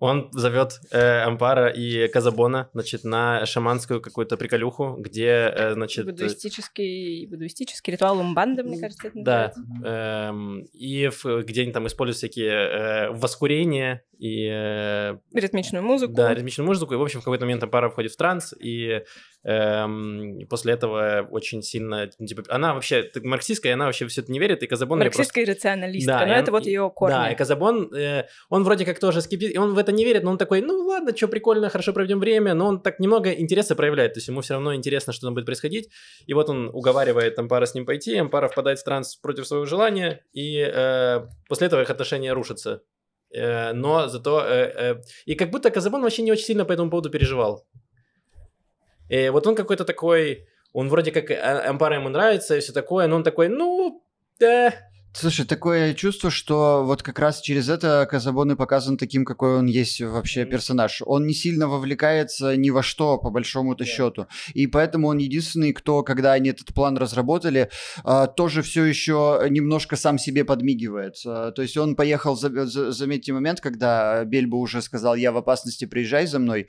Он 0.00 0.30
зовет 0.32 0.80
э, 0.92 1.22
Ампара 1.22 1.68
и 1.68 2.06
Казабона, 2.08 2.70
значит, 2.72 3.02
на 3.04 3.44
шаманскую 3.46 4.00
какую-то 4.00 4.36
приколюху, 4.36 4.96
где, 4.98 5.52
э, 5.54 5.72
значит... 5.74 6.06
Будуистический, 6.06 7.26
будуистический 7.26 7.92
ритуал 7.92 8.18
Умбанда, 8.20 8.62
мне 8.62 8.80
кажется, 8.80 9.08
это 9.08 9.18
Да, 9.22 9.52
называется. 9.56 9.88
эм, 9.88 10.60
и 10.72 11.08
в- 11.08 11.42
где 11.42 11.62
они 11.62 11.72
там 11.72 11.86
используют 11.88 12.16
всякие 12.18 12.50
э, 12.52 13.10
воскурения 13.10 14.02
и 14.18 14.48
э, 14.50 15.16
Ритмичную 15.34 15.84
музыку. 15.84 16.12
да, 16.14 16.34
ритмичную 16.34 16.66
музыку, 16.66 16.94
и, 16.94 16.96
в 16.96 17.02
общем, 17.02 17.20
в 17.20 17.24
какой-то 17.24 17.44
момент 17.44 17.62
Ампара 17.62 17.88
входит 17.90 18.12
в 18.12 18.16
транс, 18.16 18.52
и 18.58 19.02
эм, 19.44 20.40
после 20.50 20.72
этого 20.74 21.26
очень 21.30 21.62
сильно, 21.62 22.10
ну, 22.18 22.26
типа, 22.26 22.42
она 22.48 22.74
вообще 22.74 23.10
марксистская, 23.22 23.74
она 23.74 23.86
вообще 23.86 24.06
все 24.08 24.20
это 24.22 24.32
не 24.32 24.38
верит, 24.38 24.62
и 24.62 24.66
Казабон... 24.66 24.98
её 24.98 25.06
просто- 25.10 25.20
Марксистская 25.20 25.46
рационалистка, 25.46 26.12
Да, 26.12 26.26
но 26.26 26.32
и 26.32 26.36
это 26.36 26.50
он- 26.50 26.58
вот 26.58 26.66
и- 26.66 26.70
ее 26.70 26.90
корни. 26.94 27.14
Да, 27.14 27.30
и 27.30 27.36
Казабон, 27.36 27.94
э, 27.94 28.24
он 28.50 28.64
вроде 28.64 28.84
как 28.84 28.98
тоже 28.98 29.22
скептик, 29.22 29.54
и 29.54 29.58
он 29.58 29.74
в 29.74 29.78
это 29.78 29.92
не 29.92 30.04
верит, 30.04 30.24
но 30.24 30.32
он 30.32 30.38
такой, 30.38 30.60
ну 30.60 30.74
ладно, 30.86 31.16
что 31.16 31.28
прикольно, 31.28 31.68
хорошо 31.70 31.92
проведем 31.92 32.18
время, 32.20 32.54
но 32.54 32.66
он 32.66 32.82
так 32.82 32.98
немного 33.00 33.30
интереса 33.32 33.74
проявляет, 33.76 34.14
то 34.14 34.18
есть 34.18 34.28
ему 34.28 34.40
все 34.40 34.54
равно 34.54 34.74
интересно, 34.74 35.12
что 35.12 35.26
там 35.26 35.34
будет 35.34 35.46
происходить, 35.46 35.88
и 36.26 36.34
вот 36.34 36.50
он 36.50 36.68
уговаривает 36.72 37.38
Ампара 37.38 37.66
с 37.66 37.74
ним 37.74 37.86
пойти, 37.86 38.16
Ампара 38.16 38.48
впадает 38.48 38.78
в 38.80 38.84
транс 38.84 39.16
против 39.16 39.46
своего 39.46 39.64
желания, 39.66 40.24
и 40.32 40.58
э, 40.60 41.20
после 41.48 41.68
этого 41.68 41.82
их 41.82 41.90
отношения 41.90 42.32
рушатся. 42.32 42.82
Э, 43.30 43.72
но 43.72 44.08
зато... 44.08 44.44
э, 44.44 44.72
э, 44.74 45.02
и 45.26 45.34
как 45.34 45.50
будто 45.50 45.70
Казабон 45.70 46.02
вообще 46.02 46.22
не 46.22 46.32
очень 46.32 46.44
сильно 46.44 46.64
по 46.64 46.72
этому 46.72 46.90
поводу 46.90 47.10
переживал. 47.10 47.66
И 49.08 49.28
вот 49.30 49.46
он 49.46 49.54
какой-то 49.54 49.84
такой... 49.84 50.46
Он 50.72 50.88
вроде 50.88 51.12
как... 51.12 51.30
Ампара 51.30 51.96
ему 51.96 52.08
нравится 52.08 52.56
и 52.56 52.60
все 52.60 52.72
такое, 52.72 53.06
но 53.06 53.16
он 53.16 53.24
такой, 53.24 53.48
ну... 53.48 54.02
Да, 54.38 54.72
Слушай, 55.14 55.46
такое 55.46 55.94
чувство, 55.94 56.30
что 56.30 56.84
вот 56.84 57.02
как 57.02 57.18
раз 57.18 57.40
через 57.40 57.68
это 57.68 58.06
Казабон 58.08 58.52
и 58.52 58.56
показан 58.56 58.96
таким, 58.96 59.24
какой 59.24 59.56
он 59.58 59.66
есть 59.66 60.00
вообще 60.00 60.44
персонаж. 60.44 61.02
Он 61.04 61.26
не 61.26 61.34
сильно 61.34 61.66
вовлекается 61.66 62.56
ни 62.56 62.70
во 62.70 62.82
что, 62.84 63.18
по 63.18 63.30
большому-то 63.30 63.84
Да. 63.84 63.90
счету. 63.90 64.26
И 64.54 64.68
поэтому 64.68 65.08
он 65.08 65.18
единственный, 65.18 65.72
кто, 65.72 66.02
когда 66.04 66.34
они 66.34 66.50
этот 66.50 66.72
план 66.72 66.96
разработали, 66.98 67.68
а, 68.04 68.28
тоже 68.28 68.62
все 68.62 68.84
еще 68.84 69.44
немножко 69.50 69.96
сам 69.96 70.18
себе 70.18 70.44
подмигивает. 70.44 71.14
А, 71.26 71.50
То 71.50 71.62
есть 71.62 71.76
он 71.76 71.96
поехал, 71.96 72.36
за- 72.36 72.66
за- 72.66 72.92
заметьте 72.92 73.32
момент, 73.32 73.60
когда 73.60 74.24
Бельбо 74.24 74.56
уже 74.56 74.82
сказал, 74.82 75.16
я 75.16 75.32
в 75.32 75.36
опасности, 75.36 75.86
приезжай 75.86 76.26
за 76.26 76.38
мной. 76.38 76.68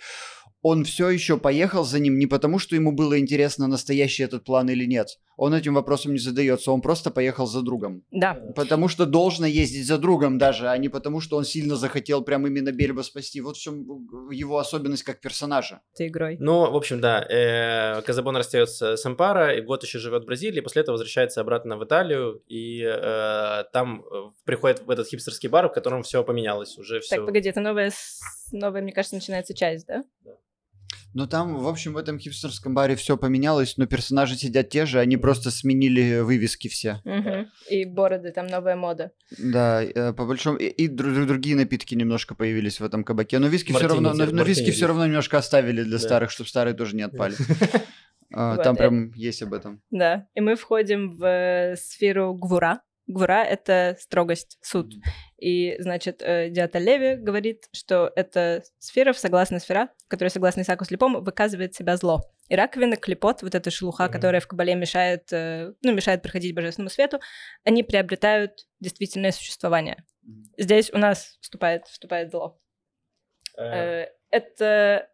Он 0.62 0.84
все 0.84 1.10
еще 1.10 1.38
поехал 1.38 1.86
за 1.86 2.00
ним 2.00 2.18
не 2.18 2.26
потому, 2.26 2.58
что 2.60 2.76
ему 2.76 2.92
было 2.94 3.20
интересно, 3.20 3.68
настоящий 3.68 4.24
этот 4.24 4.44
план 4.44 4.70
или 4.70 4.86
нет. 4.86 5.20
Он 5.40 5.54
этим 5.54 5.76
вопросом 5.76 6.12
не 6.12 6.20
задается, 6.20 6.70
он 6.72 6.82
просто 6.82 7.12
поехал 7.12 7.48
за 7.48 7.62
другом. 7.62 8.04
Да. 8.12 8.34
Потому 8.56 8.90
что 8.90 9.06
должно 9.06 9.46
ездить 9.46 9.88
за 9.88 9.98
другом 9.98 10.38
даже, 10.38 10.68
а 10.68 10.78
не 10.78 10.90
потому, 10.90 11.22
что 11.22 11.38
он 11.38 11.46
сильно 11.46 11.78
захотел 11.78 12.22
прям 12.24 12.46
именно 12.46 12.74
Бельба 12.74 13.04
спасти. 13.04 13.40
Вот 13.40 13.56
в 13.56 13.62
чем 13.62 13.86
его 14.32 14.58
особенность 14.58 15.04
как 15.04 15.22
персонажа. 15.22 15.80
этой 15.94 16.08
игрой. 16.10 16.36
Ну, 16.42 16.70
в 16.70 16.76
общем, 16.76 17.00
да, 17.00 17.24
э, 17.24 18.02
Казабон 18.02 18.36
расстается 18.36 18.98
с 18.98 19.06
Ампара, 19.06 19.56
и 19.56 19.62
год 19.62 19.82
еще 19.84 20.00
живет 20.00 20.24
в 20.24 20.26
Бразилии, 20.26 20.60
после 20.60 20.82
этого 20.82 20.96
возвращается 20.96 21.40
обратно 21.40 21.78
в 21.78 21.86
Италию, 21.86 22.44
и 22.48 22.84
э, 22.84 23.64
там 23.72 24.04
э, 24.12 24.32
приходит 24.44 24.86
в 24.86 24.90
этот 24.90 25.08
хипстерский 25.08 25.48
бар, 25.48 25.70
в 25.70 25.74
котором 25.74 26.04
все 26.04 26.22
поменялось, 26.22 26.78
уже 26.78 27.00
все. 27.00 27.16
Так, 27.16 27.26
погоди, 27.26 27.48
это 27.48 27.62
новая, 27.62 27.94
новая, 28.52 28.82
мне 28.82 28.92
кажется, 28.92 29.16
начинается 29.16 29.54
часть, 29.54 29.88
да? 29.88 30.04
Но 31.14 31.26
там, 31.26 31.58
в 31.58 31.68
общем, 31.68 31.94
в 31.94 31.98
этом 31.98 32.20
хипстерском 32.20 32.74
баре 32.74 32.96
все 32.96 33.18
поменялось, 33.18 33.78
но 33.78 33.88
персонажи 33.88 34.36
сидят 34.36 34.70
те 34.70 34.86
же, 34.86 35.00
они 35.00 35.18
просто 35.18 35.50
сменили 35.52 36.20
вывески 36.20 36.68
все. 36.68 37.02
И 37.70 37.86
бороды, 37.86 38.32
там 38.32 38.48
новая 38.48 38.76
мода. 38.76 39.12
Да, 39.38 39.84
э, 39.84 40.14
по 40.14 40.26
большому... 40.26 40.58
И, 40.58 40.68
и 40.68 40.88
дру- 40.88 41.26
другие 41.26 41.56
напитки 41.56 41.96
немножко 41.96 42.36
появились 42.36 42.80
в 42.80 42.84
этом 42.84 43.04
кабаке. 43.04 43.40
Но 43.40 43.48
виски 43.48 43.72
все 43.72 43.88
равно, 43.88 44.14
но, 44.14 44.44
виски 44.44 44.72
все 44.72 44.86
равно 44.88 45.06
немножко 45.08 45.38
оставили 45.38 45.84
для 45.84 45.98
Да. 45.98 46.04
старых, 46.04 46.32
чтобы 46.32 46.48
старые 46.50 46.74
тоже 46.76 46.96
не 46.96 47.04
отпали. 47.04 47.36
А, 48.32 48.58
Там 48.58 48.76
прям 48.76 49.12
есть 49.14 49.42
об 49.42 49.54
этом. 49.56 49.82
Да. 49.90 50.28
И 50.36 50.42
мы 50.42 50.56
входим 50.56 51.10
в 51.10 51.26
э, 51.26 51.76
сферу 51.78 52.36
Гвура. 52.36 52.82
Гвура— 53.10 53.44
это 53.44 53.98
строгость, 54.00 54.60
суд. 54.62 54.94
И, 55.38 55.76
значит, 55.80 56.22
э, 56.22 56.50
Диата 56.50 56.78
Леви 56.78 57.16
говорит, 57.16 57.68
что 57.74 58.12
эта 58.16 58.64
сфера, 58.78 59.14
согласная 59.14 59.60
сфера, 59.60 59.90
которая, 60.08 60.30
согласно 60.30 60.62
Исаку 60.62 60.86
Слепому, 60.86 61.20
выказывает 61.22 61.74
себя 61.74 61.98
зло. 61.98 62.22
И 62.50 62.56
раковина, 62.56 62.98
клепот, 62.98 63.42
вот 63.42 63.56
эта 63.56 63.72
шелуха, 63.72 64.04
Мгм. 64.06 64.12
которая 64.14 64.42
в 64.42 64.48
Кабале 64.48 64.76
мешает, 64.76 65.34
э, 65.34 65.74
ну, 65.82 65.92
мешает 65.94 66.22
проходить 66.22 66.54
божественному 66.56 66.90
свету, 66.92 67.20
они 67.64 67.82
приобретают 67.84 68.68
действительное 68.80 69.32
существование. 69.32 70.04
Здесь 70.58 70.92
у 70.94 71.00
нас 71.00 71.38
вступает, 71.42 71.88
вступает 71.88 72.30
зло. 72.32 72.60
Э, 73.58 74.06
Это 74.32 75.10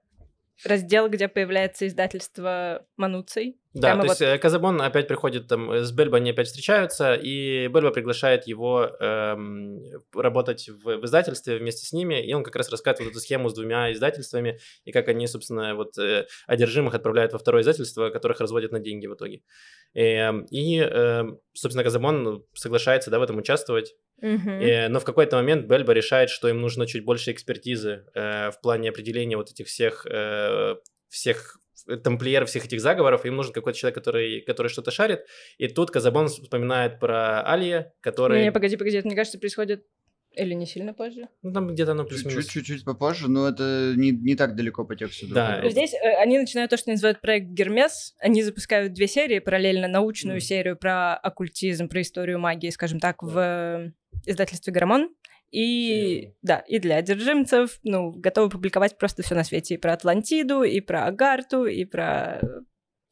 раздел, 0.64 1.10
где 1.10 1.28
появляется 1.28 1.88
издательство 1.88 2.86
Мануций. 2.98 3.58
Да, 3.74 3.90
Прямо 3.90 4.02
то 4.04 4.08
вот- 4.08 4.22
есть 4.22 4.22
э, 4.22 4.38
Казабон 4.38 4.82
опять 4.82 5.08
приходит 5.10 5.48
там 5.50 5.70
э, 5.70 5.84
с 5.84 5.92
Бельбо, 5.92 6.16
они 6.16 6.30
опять 6.30 6.48
встречаются, 6.48 7.14
и 7.14 7.68
Бельбо 7.68 7.92
приглашает 7.92 8.48
его 8.48 8.90
эм, 9.02 9.82
работать 10.14 10.70
в, 10.70 10.98
в 11.00 11.06
издательстве 11.06 11.58
вместе 11.58 11.86
с 11.86 11.92
ними, 11.92 12.26
и 12.26 12.34
он 12.34 12.44
как 12.44 12.56
раз 12.56 12.70
рассказывает 12.70 13.10
вот 13.10 13.18
эту 13.18 13.20
схему 13.20 13.50
с 13.50 13.54
двумя 13.54 13.92
издательствами, 13.92 14.60
и 14.86 14.94
как 14.94 15.10
они, 15.10 15.28
собственно, 15.28 15.76
вот 15.76 15.98
э, 15.98 16.26
одержимых 16.48 16.94
отправляют 16.96 17.34
во 17.34 17.40
второе 17.40 17.64
издательство, 17.64 18.10
которых 18.12 18.40
разводят 18.40 18.72
на 18.72 18.80
деньги 18.80 19.08
в 19.08 19.16
итоге. 19.16 19.42
Эм, 19.94 20.46
И, 20.52 20.78
эм, 20.80 21.40
собственно, 21.54 21.84
Казабон 21.84 22.46
соглашается, 22.54 23.12
да, 23.12 23.20
в 23.20 23.24
этом 23.24 23.38
участвовать, 23.38 23.94
Мгм. 24.22 24.62
Э, 24.62 24.88
но 24.88 25.00
в 25.00 25.06
какой-то 25.06 25.36
момент 25.36 25.68
Бельба 25.68 25.94
решает, 25.94 26.30
что 26.30 26.48
им 26.48 26.62
нужно 26.62 26.88
чуть 26.88 27.04
больше 27.04 27.32
экспертизы 27.32 28.06
э, 28.14 28.52
в 28.52 28.62
плане 28.62 28.90
определения 28.90 29.38
вот 29.38 29.52
этих 29.52 29.68
всех, 29.68 30.06
э, 30.10 30.76
всех 31.10 31.60
тамплиеров, 32.04 32.50
всех 32.50 32.66
этих 32.66 32.82
заговоров. 32.82 33.26
Им 33.26 33.36
нужен 33.36 33.54
какой-то 33.54 33.78
человек, 33.78 33.96
который, 33.96 34.42
который 34.42 34.68
что-то 34.68 34.92
шарит. 34.92 35.26
И 35.58 35.68
тут 35.68 35.92
Казабон 35.92 36.28
вспоминает 36.30 37.00
про 37.00 37.42
Алия, 37.42 37.94
который... 38.02 38.44
Не, 38.44 38.52
погоди, 38.52 38.78
погоди, 38.78 38.98
это, 38.98 39.08
мне 39.08 39.16
кажется, 39.16 39.38
происходит 39.38 39.86
или 40.38 40.54
не 40.54 40.66
сильно 40.66 40.94
позже. 40.94 41.28
Ну, 41.42 41.54
там 41.54 41.68
где-то 41.68 41.92
оно 41.92 42.06
плюс-минус. 42.06 42.46
Чуть-чуть, 42.46 42.66
чуть 42.66 42.86
попозже, 42.86 43.30
но 43.30 43.48
это 43.48 43.94
не, 43.96 44.12
не 44.12 44.36
так 44.36 44.56
далеко 44.56 44.86
по 44.86 44.96
тексту. 44.96 45.28
Да, 45.28 45.56
друга. 45.60 45.70
Здесь 45.70 45.94
э, 45.94 46.16
они 46.22 46.38
начинают 46.38 46.70
то, 46.72 46.78
что 46.78 46.92
называют 46.92 47.22
проект 47.22 47.48
Гермес. 47.48 48.16
Они 48.20 48.44
запускают 48.44 48.94
две 48.94 49.08
серии, 49.08 49.40
параллельно 49.40 49.88
научную 49.88 50.38
Мгм. 50.38 50.42
серию 50.42 50.78
про 50.78 51.16
оккультизм, 51.16 51.88
про 51.90 52.02
историю 52.02 52.40
магии, 52.40 52.70
скажем 52.70 53.00
так, 53.00 53.22
в 53.24 53.38
э, 53.38 53.92
издательстве 54.26 54.72
Грамон. 54.74 55.10
И 55.52 55.88
Серию. 56.18 56.36
да, 56.42 56.60
и 56.68 56.80
для 56.80 56.98
одержимцев, 56.98 57.80
ну, 57.84 58.12
готовы 58.12 58.50
публиковать 58.50 58.98
просто 58.98 59.24
все 59.24 59.36
на 59.36 59.44
свете. 59.44 59.76
И 59.76 59.78
про 59.78 59.94
Атлантиду, 59.94 60.64
и 60.64 60.82
про 60.82 61.06
Агарту, 61.06 61.66
и 61.66 61.86
про 61.86 62.42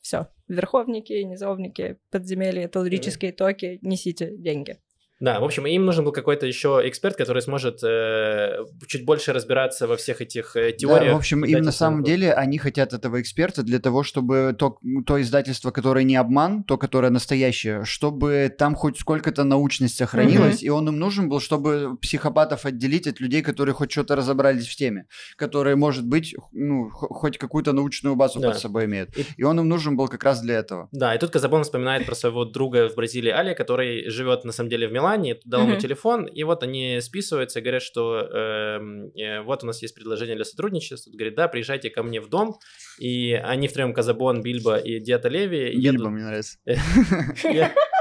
все. 0.02 0.28
Верховники, 0.50 1.14
низовники, 1.14 1.98
подземелья, 2.12 2.68
талурические 2.68 3.32
токи. 3.32 3.80
Несите 3.82 4.36
деньги. 4.36 4.78
Да, 5.24 5.40
в 5.40 5.44
общем, 5.46 5.66
им 5.66 5.86
нужен 5.86 6.04
был 6.04 6.12
какой-то 6.12 6.46
еще 6.46 6.82
эксперт, 6.84 7.16
который 7.16 7.42
сможет 7.42 7.80
э, 7.82 8.58
чуть 8.88 9.06
больше 9.06 9.32
разбираться 9.32 9.88
во 9.88 9.96
всех 9.96 10.20
этих 10.20 10.58
э, 10.58 10.74
теориях. 10.74 11.12
Да, 11.12 11.14
в 11.14 11.18
общем, 11.18 11.46
им 11.46 11.62
на 11.62 11.72
самом 11.72 12.00
свой 12.04 12.12
деле 12.12 12.34
они 12.34 12.58
хотят 12.58 12.92
этого 12.92 13.22
эксперта 13.22 13.64
для 13.64 13.80
того, 13.80 14.04
чтобы 14.04 14.54
то, 14.60 14.78
то 15.06 15.22
издательство, 15.22 15.72
которое 15.72 16.04
не 16.04 16.18
обман, 16.18 16.64
то, 16.66 16.78
которое 16.78 17.10
настоящее, 17.10 17.86
чтобы 17.86 18.54
там 18.58 18.76
хоть 18.76 19.00
сколько-то 19.00 19.46
научность 19.46 19.96
сохранилась, 19.96 20.62
и 20.62 20.70
он 20.70 20.90
им 20.90 21.00
нужен 21.00 21.30
был, 21.30 21.40
чтобы 21.40 21.96
психопатов 22.02 22.66
отделить 22.66 23.08
от 23.08 23.22
людей, 23.22 23.42
которые 23.42 23.74
хоть 23.74 23.94
что-то 23.94 24.18
разобрались 24.18 24.68
в 24.68 24.76
теме, 24.76 25.06
которые, 25.38 25.78
может 25.78 26.06
быть, 26.06 26.36
ну, 26.52 26.90
хоть 26.90 27.38
какую-то 27.38 27.72
научную 27.72 28.18
базу 28.18 28.42
Да. 28.42 28.50
под 28.50 28.60
собой 28.60 28.86
имеют. 28.86 29.18
И- 29.18 29.26
И 29.38 29.44
он 29.44 29.58
им 29.58 29.70
нужен 29.70 29.96
был 29.96 30.10
как 30.10 30.24
раз 30.26 30.42
для 30.42 30.56
этого. 30.56 30.90
Да, 30.92 31.16
и 31.16 31.18
тут 31.18 31.30
Казабон 31.30 31.64
вспоминает 31.64 32.06
про 32.06 32.14
своего 32.16 32.44
друга 32.44 32.90
в 32.90 32.96
Бразилии 32.96 33.32
Али, 33.32 33.54
который 33.56 34.10
живет 34.10 34.44
на 34.44 34.52
самом 34.52 34.70
деле 34.70 34.90
в 34.90 34.92
Милане, 34.92 35.13
дал 35.46 35.68
ему 35.68 35.80
телефон, 35.80 36.26
и 36.26 36.44
вот 36.44 36.64
они 36.64 37.00
списываются 37.02 37.60
и 37.60 37.62
говорят, 37.62 37.82
что 37.82 38.20
эм, 38.20 39.12
э, 39.16 39.42
вот 39.42 39.64
у 39.64 39.68
нас 39.68 39.82
есть 39.82 39.96
предложение 39.96 40.36
для 40.36 40.46
сотрудничества. 40.46 41.12
Тут 41.12 41.16
говорит, 41.18 41.36
да, 41.36 41.48
приезжайте 41.48 41.90
ко 41.90 42.04
мне 42.04 42.22
в 42.22 42.30
дом, 42.30 42.60
и 43.00 43.34
они 43.34 43.68
втроем 43.68 43.94
Казабон, 43.94 44.42
Бильбо 44.42 44.78
и 44.78 45.00
Диата 45.00 45.30
Леви 45.30 45.70
Бильбо 45.72 45.80
едут... 45.80 46.08
мне 46.08 46.24
нравится. 46.24 46.58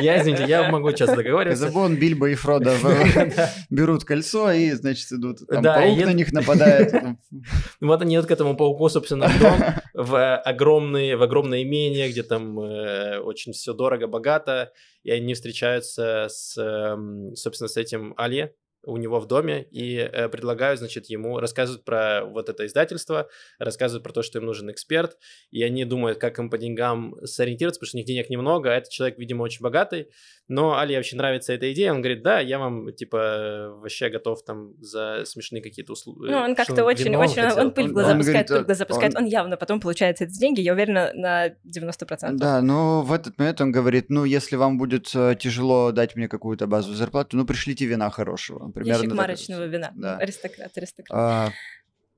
Я- 0.00 0.20
извините, 0.20 0.44
я 0.46 0.70
могу 0.70 0.90
сейчас 0.90 1.14
договариваться. 1.14 1.64
Казабон, 1.64 1.96
Бильбо 1.96 2.30
и 2.30 2.34
Фродо 2.34 2.72
берут 3.70 4.04
кольцо 4.04 4.52
и, 4.52 4.70
значит, 4.72 5.10
идут. 5.12 5.38
Там 5.48 5.62
Да, 5.62 5.74
паук 5.74 6.04
на 6.04 6.12
них 6.12 6.32
нападает. 6.32 6.92
Вот 7.80 8.02
они 8.02 8.16
идут 8.16 8.26
к 8.26 8.30
этому 8.30 8.56
пауку, 8.56 8.88
собственно, 8.88 9.28
в 9.28 9.38
дом, 9.40 9.60
в 9.94 10.36
огромные, 10.36 11.16
в 11.16 11.22
огромное 11.22 11.62
имение, 11.62 12.08
где 12.10 12.22
там 12.22 12.58
э, 12.60 13.18
очень 13.18 13.52
все 13.52 13.72
дорого, 13.72 14.06
богато, 14.06 14.72
и 15.02 15.10
они 15.10 15.34
встречаются 15.34 16.26
с, 16.28 16.56
эм, 16.58 17.34
собственно, 17.36 17.68
с 17.68 17.76
этим 17.76 18.14
Али 18.16 18.52
у 18.82 18.96
него 18.96 19.20
в 19.20 19.26
доме 19.26 19.62
и 19.70 19.96
э, 19.96 20.28
предлагают, 20.28 20.78
значит, 20.80 21.06
ему 21.06 21.38
рассказывают 21.38 21.84
про 21.84 22.24
вот 22.24 22.48
это 22.48 22.64
издательство, 22.66 23.28
рассказывают 23.58 24.02
про 24.04 24.12
то, 24.12 24.22
что 24.22 24.38
им 24.38 24.46
нужен 24.46 24.70
эксперт, 24.70 25.18
и 25.50 25.62
они 25.62 25.84
думают, 25.84 26.18
как 26.18 26.38
им 26.38 26.50
по 26.50 26.58
деньгам 26.58 27.14
сориентироваться, 27.24 27.78
потому 27.80 27.88
что 27.88 27.96
у 27.96 28.00
них 28.00 28.06
денег 28.06 28.30
немного, 28.30 28.72
а 28.72 28.76
этот 28.76 28.90
человек, 28.90 29.18
видимо, 29.18 29.42
очень 29.42 29.62
богатый, 29.62 30.08
но 30.48 30.76
Али 30.78 30.96
вообще 30.96 31.16
нравится 31.16 31.52
эта 31.52 31.72
идея, 31.72 31.92
он 31.92 32.00
говорит, 32.00 32.22
да, 32.22 32.40
я 32.40 32.58
вам, 32.58 32.92
типа, 32.92 33.76
вообще 33.80 34.08
готов 34.08 34.42
там 34.44 34.72
за 34.80 35.22
смешные 35.24 35.62
какие-то 35.62 35.92
услуги. 35.92 36.30
Ну, 36.30 36.38
он 36.38 36.54
как-то 36.54 36.84
очень, 36.84 37.14
очень, 37.16 37.42
он 37.60 37.72
пыль 37.72 37.88
в 37.88 37.92
глаза 37.92 38.12
Он 38.12 38.18
пускает, 38.18 38.48
говорит, 38.48 38.48
пыль 38.48 38.62
в 38.62 38.66
глаза 38.66 38.84
э, 38.84 38.86
пускает, 38.86 39.14
он- 39.16 39.22
он 39.24 39.28
явно 39.28 39.56
потом 39.56 39.80
получает 39.80 40.20
эти 40.20 40.38
деньги, 40.38 40.60
я 40.60 40.72
уверена, 40.72 41.12
на 41.14 41.48
90%. 41.64 42.38
Да, 42.38 42.62
но 42.62 43.02
в 43.02 43.12
этот 43.12 43.38
момент 43.38 43.60
он 43.60 43.72
говорит, 43.72 44.06
ну, 44.10 44.24
если 44.24 44.56
вам 44.56 44.78
будет 44.78 45.10
э, 45.14 45.36
тяжело 45.38 45.92
дать 45.92 46.16
мне 46.16 46.28
какую-то 46.28 46.66
базовую 46.66 46.96
зарплату, 46.96 47.36
ну, 47.36 47.44
пришлите 47.46 47.84
вина 47.86 48.10
хорошего. 48.10 48.69
Примерно 48.72 49.02
Ящик 49.02 49.14
марочного 49.16 49.64
вина. 49.64 49.92
Да. 49.94 50.16
Аристократ, 50.18 50.76
аристократ. 50.76 51.18
А, 51.18 51.48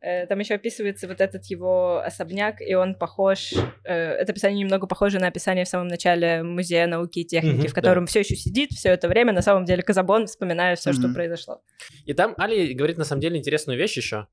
Э, 0.05 0.27
Там 0.27 0.41
еще 0.41 0.55
описывается 0.55 1.07
вот 1.07 1.21
этот 1.21 1.45
его 1.47 2.03
особняк, 2.05 2.61
и 2.61 2.75
он 2.75 2.97
похож... 2.97 3.53
э, 3.85 3.95
Это 3.95 4.33
описание 4.33 4.59
немного 4.65 4.89
похоже 4.89 5.21
на 5.21 5.29
описание 5.29 5.65
в 5.65 5.69
самом 5.69 5.87
начале 5.87 6.43
Музея 6.43 6.89
науки 6.89 7.21
и 7.21 7.25
техники, 7.25 7.61
Мгм, 7.61 7.69
в 7.69 7.73
котором 7.75 8.07
все 8.07 8.19
еще 8.21 8.35
сидит 8.35 8.71
все 8.73 8.89
это 8.89 9.07
время, 9.07 9.33
на 9.33 9.43
самом 9.43 9.65
деле 9.65 9.85
Казабон, 9.85 10.27
вспоминая 10.27 10.75
все, 10.75 10.93
что 10.93 11.03
Мгм. 11.03 11.15
произошло. 11.15 11.61
И 12.05 12.15
там 12.15 12.35
Али 12.37 12.75
говорит 12.75 12.99
на 12.99 13.05
самом 13.05 13.21
деле 13.21 13.39
интересную 13.39 13.79
вещь 13.79 13.97
еще, 13.97 14.27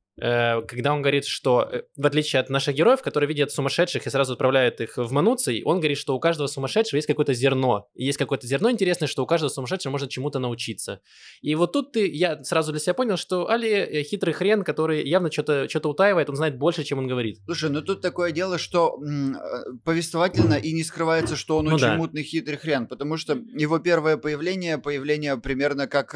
когда 0.61 0.93
он 0.93 1.01
говорит, 1.01 1.25
что 1.25 1.67
э, 1.71 1.83
в 1.95 2.05
отличие 2.05 2.39
от 2.39 2.49
наших 2.49 2.75
героев, 2.75 3.01
которые 3.01 3.27
видят 3.27 3.51
сумасшедших 3.51 4.05
и 4.05 4.09
сразу 4.09 4.33
отправляют 4.33 4.81
их 4.81 4.97
в 4.97 5.11
Мануций, 5.11 5.61
он 5.65 5.79
говорит, 5.79 5.97
что 5.97 6.15
у 6.15 6.19
каждого 6.19 6.47
сумасшедшего 6.47 6.97
есть 6.97 7.07
какое-то 7.07 7.33
зерно. 7.33 7.87
И 7.93 8.05
есть 8.05 8.17
какое-то 8.17 8.47
зерно 8.47 8.71
интересное, 8.71 9.07
что 9.07 9.23
у 9.23 9.25
каждого 9.25 9.49
сумасшедшего 9.49 9.91
можно 9.91 10.07
чему-то 10.07 10.39
научиться. 10.39 11.01
И 11.41 11.55
вот 11.55 11.73
тут 11.73 11.91
ты, 11.91 12.07
я 12.09 12.43
сразу 12.43 12.71
для 12.71 12.79
себя 12.79 12.93
понял, 12.93 13.17
что 13.17 13.49
Али 13.49 13.69
э, 13.69 14.03
хитрый 14.03 14.33
хрен, 14.33 14.63
который 14.63 15.07
явно 15.07 15.31
что-то 15.31 15.67
что 15.69 15.89
утаивает, 15.89 16.29
он 16.29 16.35
знает 16.35 16.57
больше, 16.57 16.83
чем 16.83 16.99
он 16.99 17.07
говорит. 17.07 17.39
Слушай, 17.45 17.69
ну 17.69 17.81
тут 17.81 18.01
такое 18.01 18.31
дело, 18.31 18.57
что 18.57 18.97
м, 19.01 19.35
э, 19.35 19.39
повествовательно 19.83 20.55
и 20.55 20.73
не 20.73 20.83
скрывается, 20.83 21.35
что 21.35 21.57
он 21.57 21.65
Ну 21.65 21.75
очень 21.75 21.85
да. 21.85 21.95
мутный 21.95 22.23
хитрый 22.23 22.57
хрен, 22.57 22.87
потому 22.87 23.17
что 23.17 23.33
его 23.53 23.79
первое 23.79 24.17
появление, 24.17 24.77
появление 24.77 25.37
примерно 25.37 25.87
как 25.87 26.15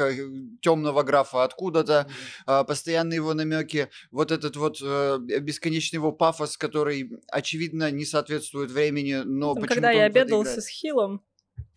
темного 0.60 1.02
графа 1.02 1.44
откуда-то, 1.44 2.06
а, 2.46 2.64
постоянные 2.64 3.16
его 3.16 3.34
намеки, 3.34 3.88
вот 4.10 4.30
этот 4.30 4.56
вот 4.56 4.78
э, 4.82 5.18
бесконечный 5.40 5.96
его 5.96 6.12
пафос, 6.12 6.56
который 6.56 7.10
очевидно 7.28 7.90
не 7.90 8.04
соответствует 8.04 8.70
времени, 8.70 9.22
но 9.24 9.54
Там, 9.54 9.62
почему-то 9.62 9.74
когда 9.74 9.90
я 9.90 10.08
играет. 10.08 10.62
с 10.62 10.68
Хилом, 10.68 11.22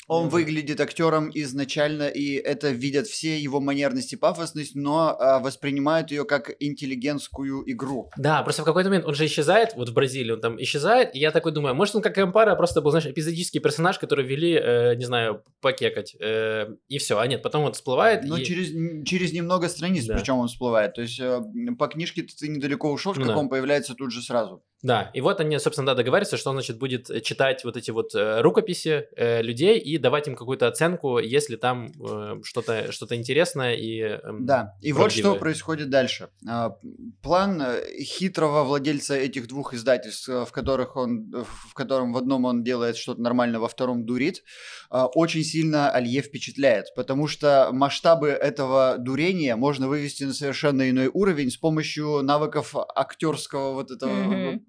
Он 0.07 0.23
Мгм. 0.27 0.29
выглядит 0.29 0.79
актером 0.79 1.29
изначально, 1.33 2.07
и 2.07 2.35
это 2.35 2.69
видят 2.69 3.07
все 3.07 3.37
его 3.37 3.59
манерность 3.59 4.13
и 4.13 4.15
пафосность, 4.15 4.73
но 4.75 5.17
а, 5.19 5.39
воспринимают 5.39 6.11
ее 6.11 6.23
как 6.23 6.51
интеллигентскую 6.59 7.69
игру. 7.71 8.09
Да, 8.17 8.41
просто 8.43 8.61
в 8.61 8.65
какой-то 8.65 8.89
момент 8.89 9.05
он 9.05 9.15
же 9.15 9.25
исчезает, 9.25 9.73
вот 9.75 9.89
в 9.89 9.93
Бразилии 9.93 10.31
он 10.31 10.41
там 10.41 10.61
исчезает, 10.61 11.13
и 11.15 11.19
я 11.19 11.31
такой 11.31 11.51
думаю, 11.51 11.75
может 11.75 11.95
он 11.95 12.01
как 12.01 12.17
Эмпара 12.17 12.55
просто 12.55 12.81
был, 12.81 12.91
знаешь, 12.91 13.05
эпизодический 13.07 13.59
персонаж, 13.59 13.99
который 13.99 14.25
вели, 14.25 14.53
э, 14.53 14.95
не 14.95 15.05
знаю, 15.05 15.43
покекать, 15.61 16.15
э, 16.19 16.67
и 16.87 16.97
все, 16.97 17.19
а 17.19 17.27
нет, 17.27 17.43
потом 17.43 17.63
он 17.65 17.73
всплывает, 17.73 18.23
Но 18.23 18.37
и... 18.37 18.43
через, 18.45 18.69
через 19.05 19.33
немного 19.33 19.67
страниц, 19.67 20.05
Да. 20.05 20.15
причем 20.15 20.37
он 20.37 20.47
всплывает. 20.47 20.93
То 20.93 21.01
есть 21.01 21.19
э, 21.19 21.41
по 21.77 21.87
книжке 21.87 22.23
ты 22.23 22.47
недалеко 22.47 22.91
ушел, 22.91 23.13
Ну 23.13 23.21
как 23.21 23.27
да. 23.27 23.37
он 23.37 23.49
появляется 23.49 23.93
тут 23.93 24.11
же 24.11 24.21
сразу. 24.21 24.63
Да, 24.83 25.09
и 25.13 25.21
вот 25.21 25.39
они, 25.39 25.57
собственно, 25.57 25.87
да, 25.87 25.95
договариваются, 25.95 26.37
что 26.37 26.51
он, 26.51 26.57
значит, 26.57 26.77
будет 26.77 27.09
э, 27.09 27.19
читать 27.21 27.63
вот 27.65 27.77
эти 27.77 27.89
вот 27.89 28.13
э, 28.13 28.41
рукописи 28.41 29.07
э, 29.15 29.41
людей 29.41 29.79
и 29.79 29.97
давать 29.97 30.27
им 30.27 30.35
какую-то 30.35 30.67
оценку, 30.67 31.17
если 31.17 31.55
там 31.55 31.91
э, 31.99 32.41
что-то 32.43 32.91
что 32.91 33.07
интересное 33.15 33.73
и... 33.73 34.01
эм, 34.01 34.45
Да, 34.45 34.75
и 34.81 34.93
вот 34.93 35.11
что 35.11 35.21
правдивое. 35.21 35.39
происходит 35.39 35.89
дальше. 35.89 36.29
А, 36.47 36.77
План 37.23 37.59
э, 37.61 38.01
хитрого 38.03 38.63
владельца 38.63 39.15
этих 39.15 39.47
двух 39.47 39.73
издательств, 39.73 40.29
э, 40.29 40.45
в 40.45 40.51
которых 40.51 40.95
он, 40.95 41.33
э, 41.33 41.43
в 41.43 41.73
котором 41.73 42.13
в 42.13 42.17
одном 42.17 42.45
он 42.45 42.63
делает 42.63 42.97
что-то 42.97 43.21
нормально, 43.21 43.59
во 43.59 43.69
втором 43.69 44.05
дурит, 44.05 44.43
очень 44.89 45.43
сильно 45.43 45.91
Алье 45.91 46.21
впечатляет, 46.21 46.87
потому 46.95 47.27
что 47.27 47.69
масштабы 47.71 48.29
этого 48.29 48.97
дурения 48.97 49.55
можно 49.55 49.87
вывести 49.87 50.23
на 50.23 50.33
совершенно 50.33 50.89
иной 50.89 51.09
уровень 51.13 51.49
с 51.51 51.57
помощью 51.57 52.21
навыков 52.21 52.75
актерского 52.95 53.73
вот 53.73 53.91
этого, 53.91 54.11
э, 54.11 54.59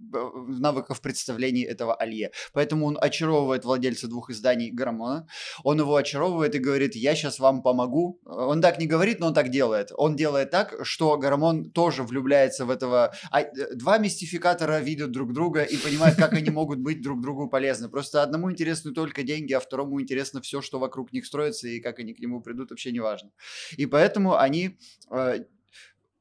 навыков 0.49 1.01
представлений 1.01 1.63
этого 1.63 1.95
Алье. 1.95 2.31
Поэтому 2.53 2.87
он 2.87 2.99
очаровывает 3.01 3.65
владельца 3.65 4.09
двух 4.09 4.31
изданий 4.31 4.71
Грамона, 4.71 5.27
он 5.65 5.79
его 5.79 5.97
очаровывает 5.97 6.55
и 6.55 6.59
говорит, 6.59 6.95
я 6.95 7.15
сейчас 7.15 7.39
вам 7.39 7.63
помогу. 7.63 8.21
Он 8.25 8.61
так 8.61 8.79
не 8.79 8.87
говорит, 8.87 9.21
но 9.21 9.29
он 9.29 9.35
так 9.35 9.51
делает. 9.51 9.93
Он 9.97 10.17
делает 10.17 10.51
так, 10.51 10.75
что 10.83 11.17
Гарамон 11.17 11.71
тоже 11.71 12.03
влюбляется 12.03 12.65
в 12.65 12.71
этого. 12.71 13.13
А, 13.31 13.41
э, 13.43 13.75
два 13.75 13.99
мистификатора 13.99 14.81
видят 14.81 15.11
друг 15.11 15.33
друга 15.33 15.63
и 15.63 15.77
понимают, 15.77 16.17
как 16.17 16.33
они 16.33 16.51
могут 16.51 16.79
быть 16.79 17.03
друг 17.03 17.21
другу 17.21 17.49
полезны. 17.49 17.89
Просто 17.89 18.23
одному 18.23 18.51
интересны 18.51 18.93
только 18.93 19.23
деньги, 19.23 19.53
а 19.53 19.61
второму 19.61 20.01
интересно 20.09 20.41
все, 20.41 20.63
что 20.63 20.79
вокруг 20.79 21.13
них 21.13 21.27
строится 21.27 21.69
и 21.69 21.81
как 21.81 21.99
они 21.99 22.15
к 22.15 22.19
нему 22.19 22.41
придут, 22.41 22.71
вообще 22.71 22.93
не 22.93 23.01
важно. 23.01 23.31
И 23.77 23.85
поэтому 23.85 24.39
они 24.39 24.79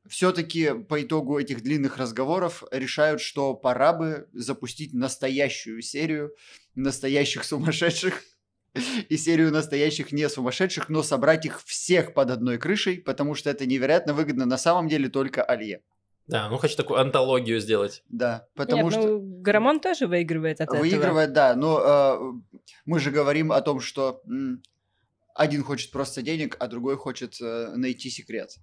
все-таки 0.10 0.74
по 0.74 1.02
итогу 1.02 1.40
этих 1.40 1.64
длинных 1.64 1.98
разговоров 1.98 2.64
решают, 2.72 3.22
что 3.22 3.54
пора 3.54 3.94
бы 3.94 4.28
запустить 4.34 4.94
настоящую 4.94 5.82
серию 5.82 6.36
настоящих 6.76 7.46
сумасшедших 7.46 8.22
и 9.10 9.18
серию 9.18 9.52
настоящих 9.52 10.12
не 10.12 10.28
сумасшедших, 10.28 10.90
но 10.90 11.02
собрать 11.02 11.46
их 11.46 11.64
всех 11.64 12.14
под 12.14 12.30
одной 12.30 12.58
крышей, 12.58 13.00
потому 13.00 13.36
что 13.36 13.50
это 13.50 13.66
невероятно 13.66 14.14
выгодно 14.14 14.46
на 14.46 14.58
самом 14.58 14.88
деле 14.88 15.10
только 15.10 15.44
Алье. 15.44 15.82
Да, 16.28 16.50
ну 16.50 16.58
хочу 16.58 16.76
такую 16.76 17.00
антологию 17.00 17.60
сделать. 17.60 18.04
Да, 18.10 18.48
потому 18.56 18.84
Нет, 18.84 18.94
что... 18.94 19.02
ну, 19.08 19.42
Гарамон 19.42 19.80
тоже 19.80 20.08
выигрывает 20.08 20.60
от 20.60 20.68
этого. 20.70 20.82
Выигрывает, 20.82 21.32
да, 21.32 21.56
но 21.56 21.80
э, 21.80 22.62
мы 22.86 23.00
же 23.00 23.12
говорим 23.12 23.52
о 23.52 23.62
том, 23.62 23.80
что 23.80 24.22
м, 24.26 24.62
один 25.34 25.64
хочет 25.64 25.92
просто 25.92 26.22
денег, 26.22 26.58
а 26.60 26.68
другой 26.68 26.98
хочет 26.98 27.40
э, 27.42 27.74
найти 27.76 28.10
секрет. 28.10 28.58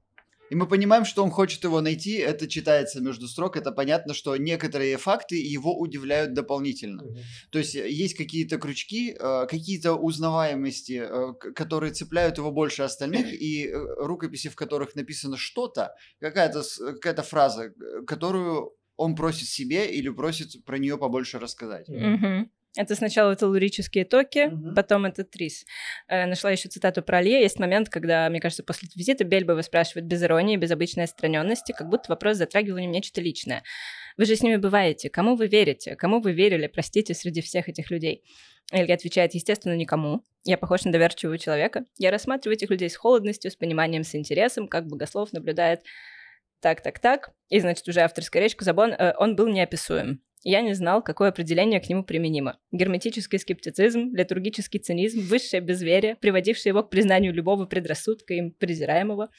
И 0.54 0.56
мы 0.56 0.68
понимаем, 0.68 1.04
что 1.04 1.24
он 1.24 1.32
хочет 1.32 1.64
его 1.64 1.80
найти, 1.80 2.12
это 2.12 2.46
читается 2.46 3.00
между 3.00 3.26
строк, 3.26 3.56
это 3.56 3.72
понятно, 3.72 4.14
что 4.14 4.36
некоторые 4.36 4.98
факты 4.98 5.34
его 5.34 5.76
удивляют 5.76 6.32
дополнительно. 6.32 7.02
То 7.50 7.58
есть 7.58 7.74
э, 7.74 7.90
есть 7.90 8.14
какие-то 8.14 8.58
крючки, 8.58 9.16
э, 9.18 9.46
какие-то 9.50 9.94
узнаваемости, 9.94 11.02
э, 11.10 11.32
которые 11.56 11.92
цепляют 11.92 12.38
его 12.38 12.52
больше 12.52 12.84
остальных, 12.84 13.26
и 13.32 13.68
рукописи, 13.72 14.48
в 14.48 14.54
которых 14.54 14.94
написано 14.94 15.36
что-то, 15.36 15.92
какая-то 16.20 16.62
какая-то 16.78 17.24
фраза, 17.24 17.72
которую 18.06 18.74
он 18.96 19.16
просит 19.16 19.48
себе 19.48 19.90
или 19.90 20.08
просит 20.08 20.64
про 20.64 20.78
нее 20.78 20.96
побольше 20.96 21.40
рассказать. 21.40 21.88
Мгм. 21.88 22.48
Это 22.76 22.96
сначала 22.96 23.36
телурические 23.36 24.04
токи, 24.04 24.46
Мгм. 24.46 24.74
потом 24.74 25.04
это 25.04 25.22
трис. 25.22 25.64
Э, 26.08 26.26
нашла 26.26 26.50
еще 26.50 26.68
цитату 26.68 27.02
про 27.02 27.18
Алье. 27.18 27.40
Есть 27.40 27.60
момент, 27.60 27.88
когда, 27.88 28.28
мне 28.28 28.40
кажется, 28.40 28.64
после 28.64 28.88
визита 28.96 29.22
Бельба 29.22 29.52
его 29.52 29.62
спрашивает 29.62 30.06
без 30.06 30.22
иронии, 30.24 30.56
без 30.56 30.72
обычной 30.72 31.04
отстраненности, 31.04 31.72
как 31.72 31.88
будто 31.88 32.06
вопрос 32.08 32.36
затрагивал 32.36 32.78
в 32.78 32.80
нем 32.80 32.90
нечто 32.90 33.20
личное. 33.20 33.62
Вы 34.16 34.24
же 34.24 34.34
с 34.34 34.42
ними 34.42 34.56
бываете. 34.56 35.08
Кому 35.08 35.36
вы 35.36 35.46
верите? 35.46 35.94
Кому 35.94 36.20
вы 36.20 36.32
верили, 36.32 36.66
простите, 36.66 37.14
среди 37.14 37.42
всех 37.42 37.68
этих 37.68 37.90
людей? 37.90 38.24
Эльга 38.72 38.94
отвечает, 38.94 39.34
естественно, 39.34 39.76
никому. 39.76 40.24
Я 40.44 40.58
похож 40.58 40.84
на 40.84 40.90
доверчивого 40.92 41.38
человека. 41.38 41.84
Я 41.98 42.10
рассматриваю 42.10 42.56
этих 42.56 42.70
людей 42.70 42.90
с 42.90 42.96
холодностью, 42.96 43.50
с 43.50 43.56
пониманием, 43.56 44.02
с 44.02 44.14
интересом, 44.14 44.68
как 44.68 44.86
богослов 44.86 45.32
наблюдает 45.32 45.82
так, 46.60 46.80
так, 46.80 46.98
так. 46.98 47.30
И, 47.50 47.60
значит, 47.60 47.86
уже 47.86 48.00
авторская 48.00 48.42
речь 48.42 48.56
Казабон, 48.56 48.92
э, 48.92 49.14
он 49.18 49.36
был 49.36 49.48
неописуем. 49.48 50.22
Я 50.44 50.60
не 50.60 50.74
знал, 50.74 51.02
какое 51.02 51.30
определение 51.30 51.80
к 51.80 51.88
нему 51.88 52.04
применимо. 52.04 52.58
Герметический 52.70 53.38
скептицизм, 53.38 54.14
литургический 54.14 54.78
цинизм, 54.78 55.20
высшее 55.20 55.62
безверие, 55.62 56.16
приводившее 56.16 56.70
его 56.70 56.82
к 56.82 56.90
признанию 56.90 57.32
любого 57.32 57.64
предрассудка 57.64 58.34
им 58.34 58.50
презираемого. 58.50 59.30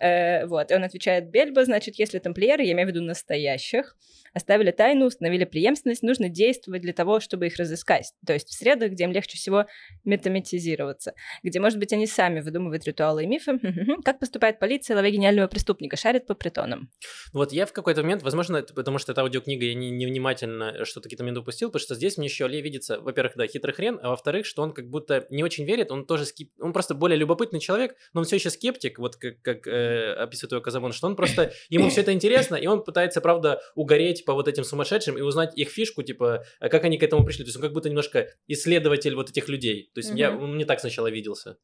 Э, 0.00 0.46
вот, 0.46 0.70
и 0.70 0.74
он 0.74 0.84
отвечает, 0.84 1.30
Бельба, 1.30 1.64
значит, 1.64 1.98
если 1.98 2.18
тамплиеры, 2.18 2.62
я 2.62 2.72
имею 2.72 2.88
в 2.88 2.90
виду 2.90 3.02
настоящих, 3.02 3.96
оставили 4.32 4.70
тайну, 4.70 5.06
установили 5.06 5.44
преемственность, 5.44 6.02
нужно 6.02 6.28
действовать 6.28 6.82
для 6.82 6.92
того, 6.92 7.20
чтобы 7.20 7.46
их 7.46 7.56
разыскать. 7.56 8.12
То 8.26 8.32
есть 8.32 8.48
в 8.48 8.54
средах, 8.54 8.92
где 8.92 9.04
им 9.04 9.12
легче 9.12 9.36
всего 9.36 9.66
метаметизироваться, 10.04 11.14
где, 11.42 11.60
может 11.60 11.78
быть, 11.78 11.92
они 11.92 12.06
сами 12.06 12.40
выдумывают 12.40 12.84
ритуалы 12.84 13.24
и 13.24 13.26
мифы. 13.26 13.58
Как 14.04 14.18
поступает 14.18 14.58
полиция, 14.58 14.96
ловя 14.96 15.10
гениального 15.10 15.48
преступника, 15.48 15.96
шарит 15.96 16.26
по 16.26 16.34
притонам. 16.34 16.90
Вот 17.32 17.52
я 17.52 17.66
в 17.66 17.72
какой-то 17.72 18.02
момент, 18.02 18.22
возможно, 18.22 18.56
это 18.56 18.72
потому 18.72 18.98
что 18.98 19.12
это 19.12 19.22
аудиокнига, 19.22 19.64
я 19.66 19.74
не, 19.74 19.90
невнимательно 19.90 20.84
что-то 20.84 21.04
какие-то 21.04 21.24
моменты 21.24 21.40
упустил, 21.40 21.68
потому 21.68 21.82
что 21.82 21.94
здесь 21.94 22.16
мне 22.16 22.28
еще 22.28 22.46
Ле 22.46 22.60
видится, 22.60 23.00
во-первых, 23.00 23.34
да, 23.36 23.46
хитрый 23.46 23.74
хрен, 23.74 23.98
а 24.02 24.10
во-вторых, 24.10 24.46
что 24.46 24.62
он 24.62 24.72
как 24.72 24.88
будто 24.88 25.26
не 25.30 25.42
очень 25.42 25.64
верит, 25.64 25.90
он 25.90 26.06
тоже 26.06 26.24
скеп... 26.24 26.50
он 26.60 26.72
просто 26.72 26.94
более 26.94 27.18
любопытный 27.18 27.60
человек, 27.60 27.96
но 28.14 28.20
он 28.20 28.24
все 28.24 28.36
еще 28.36 28.50
скептик, 28.50 28.98
вот 28.98 29.16
как, 29.16 29.42
как 29.42 29.66
э, 29.66 29.89
описывает 29.90 30.52
его 30.52 30.60
Казабон, 30.60 30.92
что 30.92 31.06
он 31.06 31.16
просто, 31.16 31.52
ему 31.68 31.88
все 31.90 32.02
это 32.02 32.12
интересно, 32.12 32.56
и 32.56 32.66
он 32.66 32.84
пытается, 32.84 33.20
правда, 33.20 33.60
угореть 33.74 34.24
по 34.24 34.34
вот 34.34 34.48
этим 34.48 34.64
сумасшедшим 34.64 35.16
и 35.18 35.20
узнать 35.20 35.56
их 35.56 35.68
фишку, 35.70 36.02
типа, 36.02 36.44
а 36.60 36.68
как 36.68 36.84
они 36.84 36.98
к 36.98 37.02
этому 37.02 37.24
пришли. 37.24 37.44
То 37.44 37.48
есть 37.48 37.56
он 37.56 37.62
как 37.62 37.72
будто 37.72 37.88
немножко 37.88 38.28
исследователь 38.46 39.14
вот 39.14 39.30
этих 39.30 39.48
людей. 39.48 39.90
То 39.94 40.00
есть 40.00 40.12
mm-hmm. 40.12 40.18
я, 40.18 40.36
он 40.36 40.54
мне 40.54 40.64
так 40.64 40.80
сначала 40.80 41.08
виделся. 41.08 41.56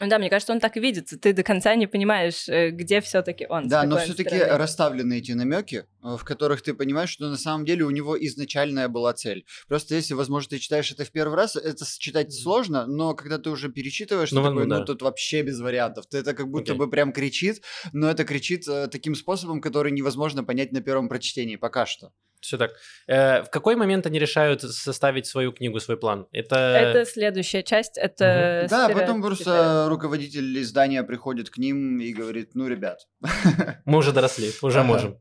Да, 0.00 0.18
мне 0.18 0.28
кажется, 0.28 0.52
он 0.52 0.58
так 0.58 0.76
и 0.76 0.80
видится. 0.80 1.16
Ты 1.16 1.32
до 1.32 1.44
конца 1.44 1.74
не 1.76 1.86
понимаешь, 1.86 2.48
э, 2.48 2.70
где 2.70 3.00
все-таки 3.00 3.46
он. 3.48 3.68
Да, 3.68 3.84
но 3.84 3.98
все-таки 3.98 4.36
расставлены 4.36 5.18
эти 5.18 5.30
намеки, 5.32 5.86
э, 6.02 6.16
в 6.16 6.24
которых 6.24 6.62
ты 6.62 6.74
понимаешь, 6.74 7.10
что 7.10 7.28
на 7.28 7.36
самом 7.36 7.64
деле 7.64 7.84
у 7.84 7.90
него 7.90 8.16
изначальная 8.26 8.88
была 8.88 9.12
цель. 9.12 9.46
Просто 9.68 9.94
если, 9.94 10.14
возможно, 10.14 10.50
ты 10.50 10.58
читаешь 10.58 10.90
это 10.90 11.04
в 11.04 11.12
первый 11.12 11.36
раз, 11.36 11.54
это 11.54 11.84
читать 11.98 12.34
сложно, 12.34 12.86
но 12.86 13.14
когда 13.14 13.38
ты 13.38 13.50
уже 13.50 13.68
перечитываешь, 13.68 14.32
ну, 14.32 14.42
ты 14.42 14.48
такой, 14.48 14.66
ну, 14.66 14.78
да. 14.78 14.84
тут 14.84 15.02
вообще 15.02 15.42
без 15.42 15.60
вариантов. 15.60 16.06
Ты 16.08 16.18
это 16.18 16.34
как 16.34 16.48
будто 16.50 16.72
okay. 16.72 16.76
бы 16.76 16.90
прям 16.90 17.12
кричит, 17.12 17.62
но 17.92 18.10
это 18.10 18.24
кричит 18.24 18.66
э, 18.66 18.88
таким 18.88 19.14
способом, 19.14 19.60
который 19.60 19.92
невозможно 19.92 20.42
понять 20.42 20.72
на 20.72 20.80
первом 20.80 21.08
прочтении 21.08 21.54
пока 21.54 21.86
что. 21.86 22.12
Все 22.44 22.58
так. 22.58 22.72
Э, 23.06 23.42
в 23.42 23.50
какой 23.50 23.74
момент 23.74 24.04
они 24.06 24.18
решают 24.18 24.60
составить 24.60 25.26
свою 25.26 25.50
книгу, 25.50 25.80
свой 25.80 25.96
план? 25.96 26.26
Это, 26.30 26.56
это 26.56 27.10
следующая 27.10 27.62
часть. 27.62 27.96
Это 27.96 28.60
угу. 28.62 28.70
Да, 28.70 28.88
потом 28.90 29.22
просто 29.22 29.86
руководитель 29.88 30.60
издания 30.60 31.02
приходит 31.04 31.48
к 31.48 31.56
ним 31.56 31.98
и 32.00 32.12
говорит: 32.12 32.50
ну, 32.54 32.68
ребят. 32.68 33.08
Мы 33.86 33.96
уже 33.96 34.12
доросли, 34.12 34.50
уже 34.60 34.82
можем. 34.82 35.18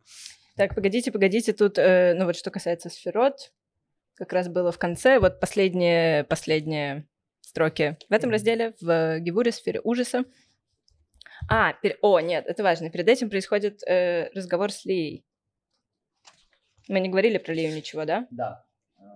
Так, 0.58 0.76
погодите, 0.76 1.12
погодите, 1.14 1.54
тут, 1.54 1.78
э, 1.78 2.14
ну 2.14 2.26
вот 2.26 2.36
что 2.36 2.52
касается 2.52 2.90
сферот, 2.90 3.54
как 4.16 4.34
раз 4.34 4.50
было 4.50 4.72
в 4.72 4.78
конце, 4.78 5.20
вот 5.20 5.40
последние, 5.40 6.26
последние 6.26 7.08
строки 7.40 7.98
в 8.10 8.14
этом 8.14 8.32
разделе, 8.32 8.74
в 8.82 9.20
Гевуре 9.20 9.52
сфере 9.54 9.80
ужаса. 9.84 10.26
А, 11.50 11.74
пер... 11.74 11.98
о, 12.02 12.20
нет, 12.20 12.46
это 12.48 12.64
важно. 12.64 12.90
Перед 12.90 13.08
этим 13.08 13.30
происходит 13.30 13.82
э, 13.88 14.30
разговор 14.36 14.72
с 14.72 14.86
Лией. 14.86 15.26
Мы 16.88 17.00
не 17.00 17.10
говорили 17.10 17.38
про 17.38 17.54
Лию 17.54 17.76
ничего, 17.76 18.06
да? 18.06 18.28
Да. 18.32 18.66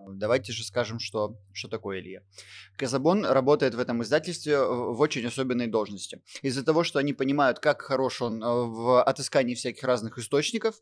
Давайте 0.10 0.53
же 0.53 0.64
скажем, 0.64 0.99
что, 0.99 1.38
что 1.53 1.68
такое 1.68 1.99
Илья. 1.99 2.22
Казабон 2.77 3.26
работает 3.26 3.76
в 3.76 3.80
этом 3.80 4.02
издательстве 4.03 4.57
в 4.64 4.99
очень 5.02 5.26
особенной 5.26 5.68
должности. 5.68 6.22
Из-за 6.41 6.64
того, 6.64 6.84
что 6.84 6.99
они 6.99 7.14
понимают, 7.14 7.60
как 7.60 7.81
хорош 7.81 8.22
он 8.22 8.41
э, 8.41 8.48
в 8.48 9.03
отыскании 9.03 9.56
всяких 9.56 9.84
разных 9.84 10.18
источников, 10.18 10.80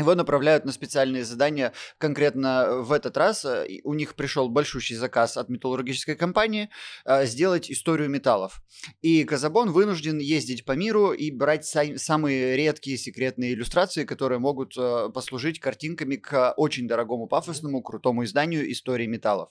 его 0.00 0.14
направляют 0.14 0.64
на 0.64 0.72
специальные 0.72 1.24
задания. 1.24 1.72
Конкретно 1.98 2.80
в 2.82 2.92
этот 2.92 3.16
раз 3.16 3.44
э, 3.44 3.80
у 3.84 3.94
них 3.94 4.14
пришел 4.14 4.48
большущий 4.48 4.96
заказ 4.96 5.36
от 5.36 5.48
металлургической 5.48 6.16
компании 6.16 6.70
э, 7.04 7.26
сделать 7.26 7.70
историю 7.70 8.08
металлов. 8.10 8.62
И 9.02 9.24
Казабон 9.24 9.70
вынужден 9.70 10.18
ездить 10.18 10.64
по 10.64 10.72
миру 10.72 11.12
и 11.12 11.30
брать 11.30 11.64
самые 11.64 12.56
редкие 12.56 12.96
секретные 12.96 13.54
иллюстрации, 13.54 14.04
которые 14.04 14.38
могут 14.38 14.76
э, 14.76 15.08
послужить 15.14 15.60
картинками 15.60 16.16
к 16.16 16.52
очень 16.56 16.88
дорогому, 16.88 17.26
пафосному, 17.26 17.82
крутому 17.82 18.24
изданию 18.24 18.70
истории 18.70 19.06
металлов. 19.06 19.50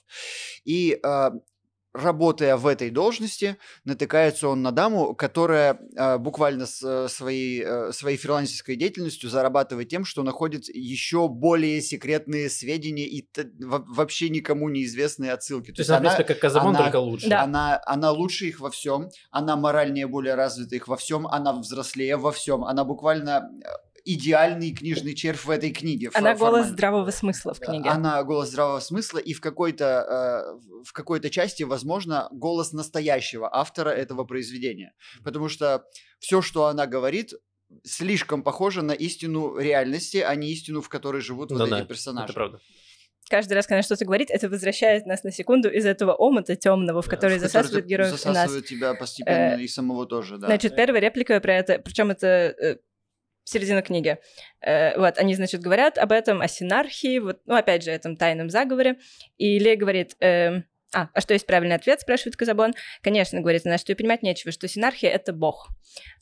И 0.64 1.00
работая 1.92 2.56
в 2.56 2.66
этой 2.66 2.90
должности, 2.90 3.56
натыкается 3.84 4.48
он 4.48 4.62
на 4.62 4.70
даму, 4.70 5.14
которая 5.14 5.78
э, 5.96 6.18
буквально 6.18 6.66
с 6.66 6.82
э, 6.82 7.08
своей, 7.08 7.62
э, 7.64 7.92
своей 7.92 8.16
фрилансерской 8.16 8.76
деятельностью 8.76 9.28
зарабатывает 9.28 9.88
тем, 9.88 10.04
что 10.04 10.22
находит 10.22 10.68
еще 10.68 11.28
более 11.28 11.80
секретные 11.80 12.48
сведения 12.48 13.06
и 13.06 13.22
т- 13.22 13.50
вообще 13.58 14.28
никому 14.28 14.68
неизвестные 14.68 15.32
отсылки. 15.32 15.70
То, 15.70 15.76
То 15.76 15.80
есть 15.82 15.90
она, 15.90 16.14
как 16.22 16.38
Казабон, 16.38 16.76
только 16.76 16.96
лучше. 16.96 17.28
Да. 17.28 17.42
Она, 17.42 17.80
она 17.86 18.10
лучше 18.12 18.46
их 18.46 18.60
во 18.60 18.70
всем, 18.70 19.08
она 19.30 19.56
моральнее 19.56 20.06
более 20.06 20.34
развита 20.34 20.76
их 20.76 20.86
во 20.86 20.96
всем, 20.96 21.26
она 21.26 21.52
взрослее 21.52 22.16
во 22.16 22.30
всем, 22.30 22.64
она 22.64 22.84
буквально 22.84 23.50
э, 23.64 23.68
идеальный 24.04 24.72
книжный 24.72 25.14
червь 25.14 25.44
в 25.44 25.50
этой 25.50 25.70
книге. 25.70 26.10
Она 26.14 26.34
голос 26.34 26.66
здравого 26.66 27.10
смысла 27.10 27.54
в 27.54 27.60
книге. 27.60 27.88
Она 27.88 28.22
голос 28.22 28.48
здравого 28.48 28.80
смысла, 28.80 29.18
и 29.18 29.32
в 29.32 29.40
какой-то, 29.40 29.84
э, 29.84 30.82
в 30.84 30.92
какой-то 30.92 31.30
части, 31.30 31.62
возможно, 31.62 32.28
голос 32.32 32.72
настоящего 32.72 33.54
автора 33.54 33.90
этого 33.90 34.24
произведения. 34.24 34.92
Потому 35.24 35.48
что 35.48 35.84
все, 36.18 36.42
что 36.42 36.66
она 36.66 36.86
говорит, 36.86 37.32
слишком 37.84 38.42
похоже 38.42 38.82
на 38.82 38.92
истину 38.92 39.56
реальности, 39.58 40.18
а 40.18 40.34
не 40.34 40.52
истину, 40.52 40.80
в 40.80 40.88
которой 40.88 41.22
живут 41.22 41.50
вот 41.52 41.68
да, 41.68 41.80
эти 41.80 41.86
персонажи. 41.86 42.32
Это 42.32 42.34
правда 42.34 42.60
каждый 43.30 43.54
раз, 43.54 43.66
когда 43.66 43.82
что-то 43.82 44.04
говорит, 44.04 44.30
это 44.30 44.48
возвращает 44.48 45.06
нас 45.06 45.22
на 45.22 45.30
секунду 45.30 45.70
из 45.70 45.86
этого 45.86 46.12
омута 46.12 46.56
темного, 46.56 47.00
в 47.00 47.08
который 47.08 47.38
да, 47.38 47.46
засасывает 47.46 47.86
героев 47.86 48.10
засасывает 48.10 48.50
и 48.50 48.54
нас. 48.54 48.68
тебя 48.68 48.94
постепенно 48.94 49.54
э, 49.54 49.62
и 49.62 49.68
самого 49.68 50.04
тоже, 50.04 50.36
да. 50.36 50.48
Значит, 50.48 50.76
первая 50.76 51.00
реплика 51.00 51.40
про 51.40 51.54
это, 51.54 51.78
причем 51.78 52.10
это 52.10 52.26
э, 52.26 52.76
середина 53.44 53.82
книги. 53.82 54.18
Э, 54.60 54.98
вот, 54.98 55.18
они, 55.18 55.34
значит, 55.34 55.60
говорят 55.60 55.98
об 55.98 56.12
этом, 56.12 56.40
о 56.40 56.48
синархии, 56.48 57.18
вот, 57.18 57.40
ну, 57.46 57.54
опять 57.54 57.82
же, 57.82 57.90
этом 57.90 58.16
тайном 58.16 58.50
заговоре. 58.50 58.98
И 59.38 59.58
Лея 59.58 59.76
говорит, 59.76 60.16
э, 60.20 60.62
а, 60.92 61.08
а 61.14 61.20
что 61.20 61.34
есть 61.34 61.46
правильный 61.46 61.76
ответ, 61.76 62.00
спрашивает 62.00 62.36
Казабон. 62.36 62.74
Конечно, 63.00 63.40
говорит 63.40 63.64
она, 63.64 63.78
что 63.78 63.92
и 63.92 63.94
понимать 63.94 64.22
нечего, 64.22 64.50
что 64.50 64.66
синархия— 64.66 65.10
это 65.12 65.32
бог. 65.32 65.68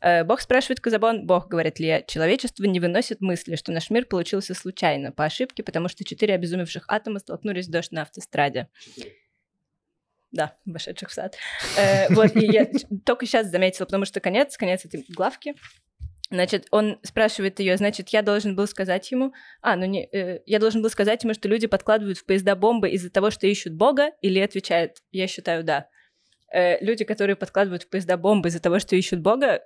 Э, 0.00 0.24
бог 0.24 0.40
спрашивает 0.40 0.80
Казабон, 0.80 1.26
бог, 1.26 1.48
говорит 1.48 1.78
Лея, 1.78 2.02
человечество 2.06 2.64
не 2.64 2.78
выносит 2.78 3.20
мысли, 3.20 3.56
что 3.56 3.72
наш 3.72 3.88
мир 3.88 4.04
получился 4.04 4.54
случайно, 4.54 5.10
по 5.10 5.24
ошибке, 5.24 5.62
потому 5.62 5.88
что 5.88 6.04
четыре 6.04 6.34
обезумевших 6.34 6.84
атома 6.88 7.18
столкнулись 7.18 7.68
дождь 7.68 7.92
на 7.92 8.02
автостраде. 8.02 8.68
Да, 10.30 10.54
вошедших 10.66 11.08
в 11.08 11.12
сад. 11.12 11.36
Э, 11.78 12.12
вот, 12.12 12.36
и 12.36 12.44
я 12.44 12.68
только 13.06 13.24
сейчас 13.24 13.46
заметила, 13.46 13.86
потому 13.86 14.04
что 14.04 14.20
конец, 14.20 14.58
конец 14.58 14.84
этой 14.84 15.06
главки, 15.08 15.54
Значит, 16.30 16.66
он 16.70 16.98
спрашивает 17.02 17.58
ее, 17.58 17.76
значит, 17.78 18.10
я 18.10 18.20
должен 18.20 18.54
был 18.54 18.66
сказать 18.66 19.10
ему, 19.10 19.32
а, 19.62 19.76
ну 19.76 19.86
не, 19.86 20.04
э, 20.12 20.42
я 20.44 20.58
должен 20.58 20.82
был 20.82 20.90
сказать 20.90 21.24
ему, 21.24 21.32
что 21.32 21.48
люди 21.48 21.66
подкладывают 21.66 22.18
в 22.18 22.26
поезда 22.26 22.54
бомбы 22.54 22.90
из-за 22.90 23.10
того, 23.10 23.30
что 23.30 23.46
ищут 23.46 23.72
Бога, 23.72 24.10
или 24.20 24.38
отвечает, 24.38 24.98
я 25.10 25.26
считаю, 25.26 25.64
да. 25.64 25.88
Э, 26.52 26.82
люди, 26.84 27.04
которые 27.04 27.34
подкладывают 27.34 27.84
в 27.84 27.88
поезда 27.88 28.18
бомбы 28.18 28.50
из-за 28.50 28.60
того, 28.60 28.78
что 28.78 28.94
ищут 28.94 29.20
Бога, 29.20 29.62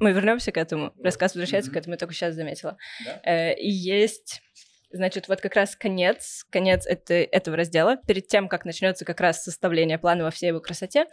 мы 0.00 0.12
вернемся 0.12 0.52
к 0.52 0.58
этому, 0.58 0.92
рассказ 1.02 1.34
возвращается 1.34 1.70
mm-hmm. 1.70 1.74
к 1.74 1.76
этому, 1.78 1.94
я 1.94 1.98
только 1.98 2.14
сейчас 2.14 2.34
заметила. 2.34 2.76
Да? 3.06 3.20
Э, 3.24 3.54
и 3.54 3.70
есть, 3.70 4.42
значит, 4.90 5.28
вот 5.28 5.40
как 5.40 5.54
раз 5.54 5.76
конец, 5.76 6.44
конец 6.50 6.86
это, 6.86 7.14
этого 7.14 7.56
раздела, 7.56 7.96
перед 8.06 8.28
тем, 8.28 8.48
как 8.48 8.66
начнется 8.66 9.06
как 9.06 9.20
раз 9.20 9.42
составление 9.42 9.98
плана 9.98 10.24
во 10.24 10.30
всей 10.30 10.48
его 10.48 10.60
красоте, 10.60 11.06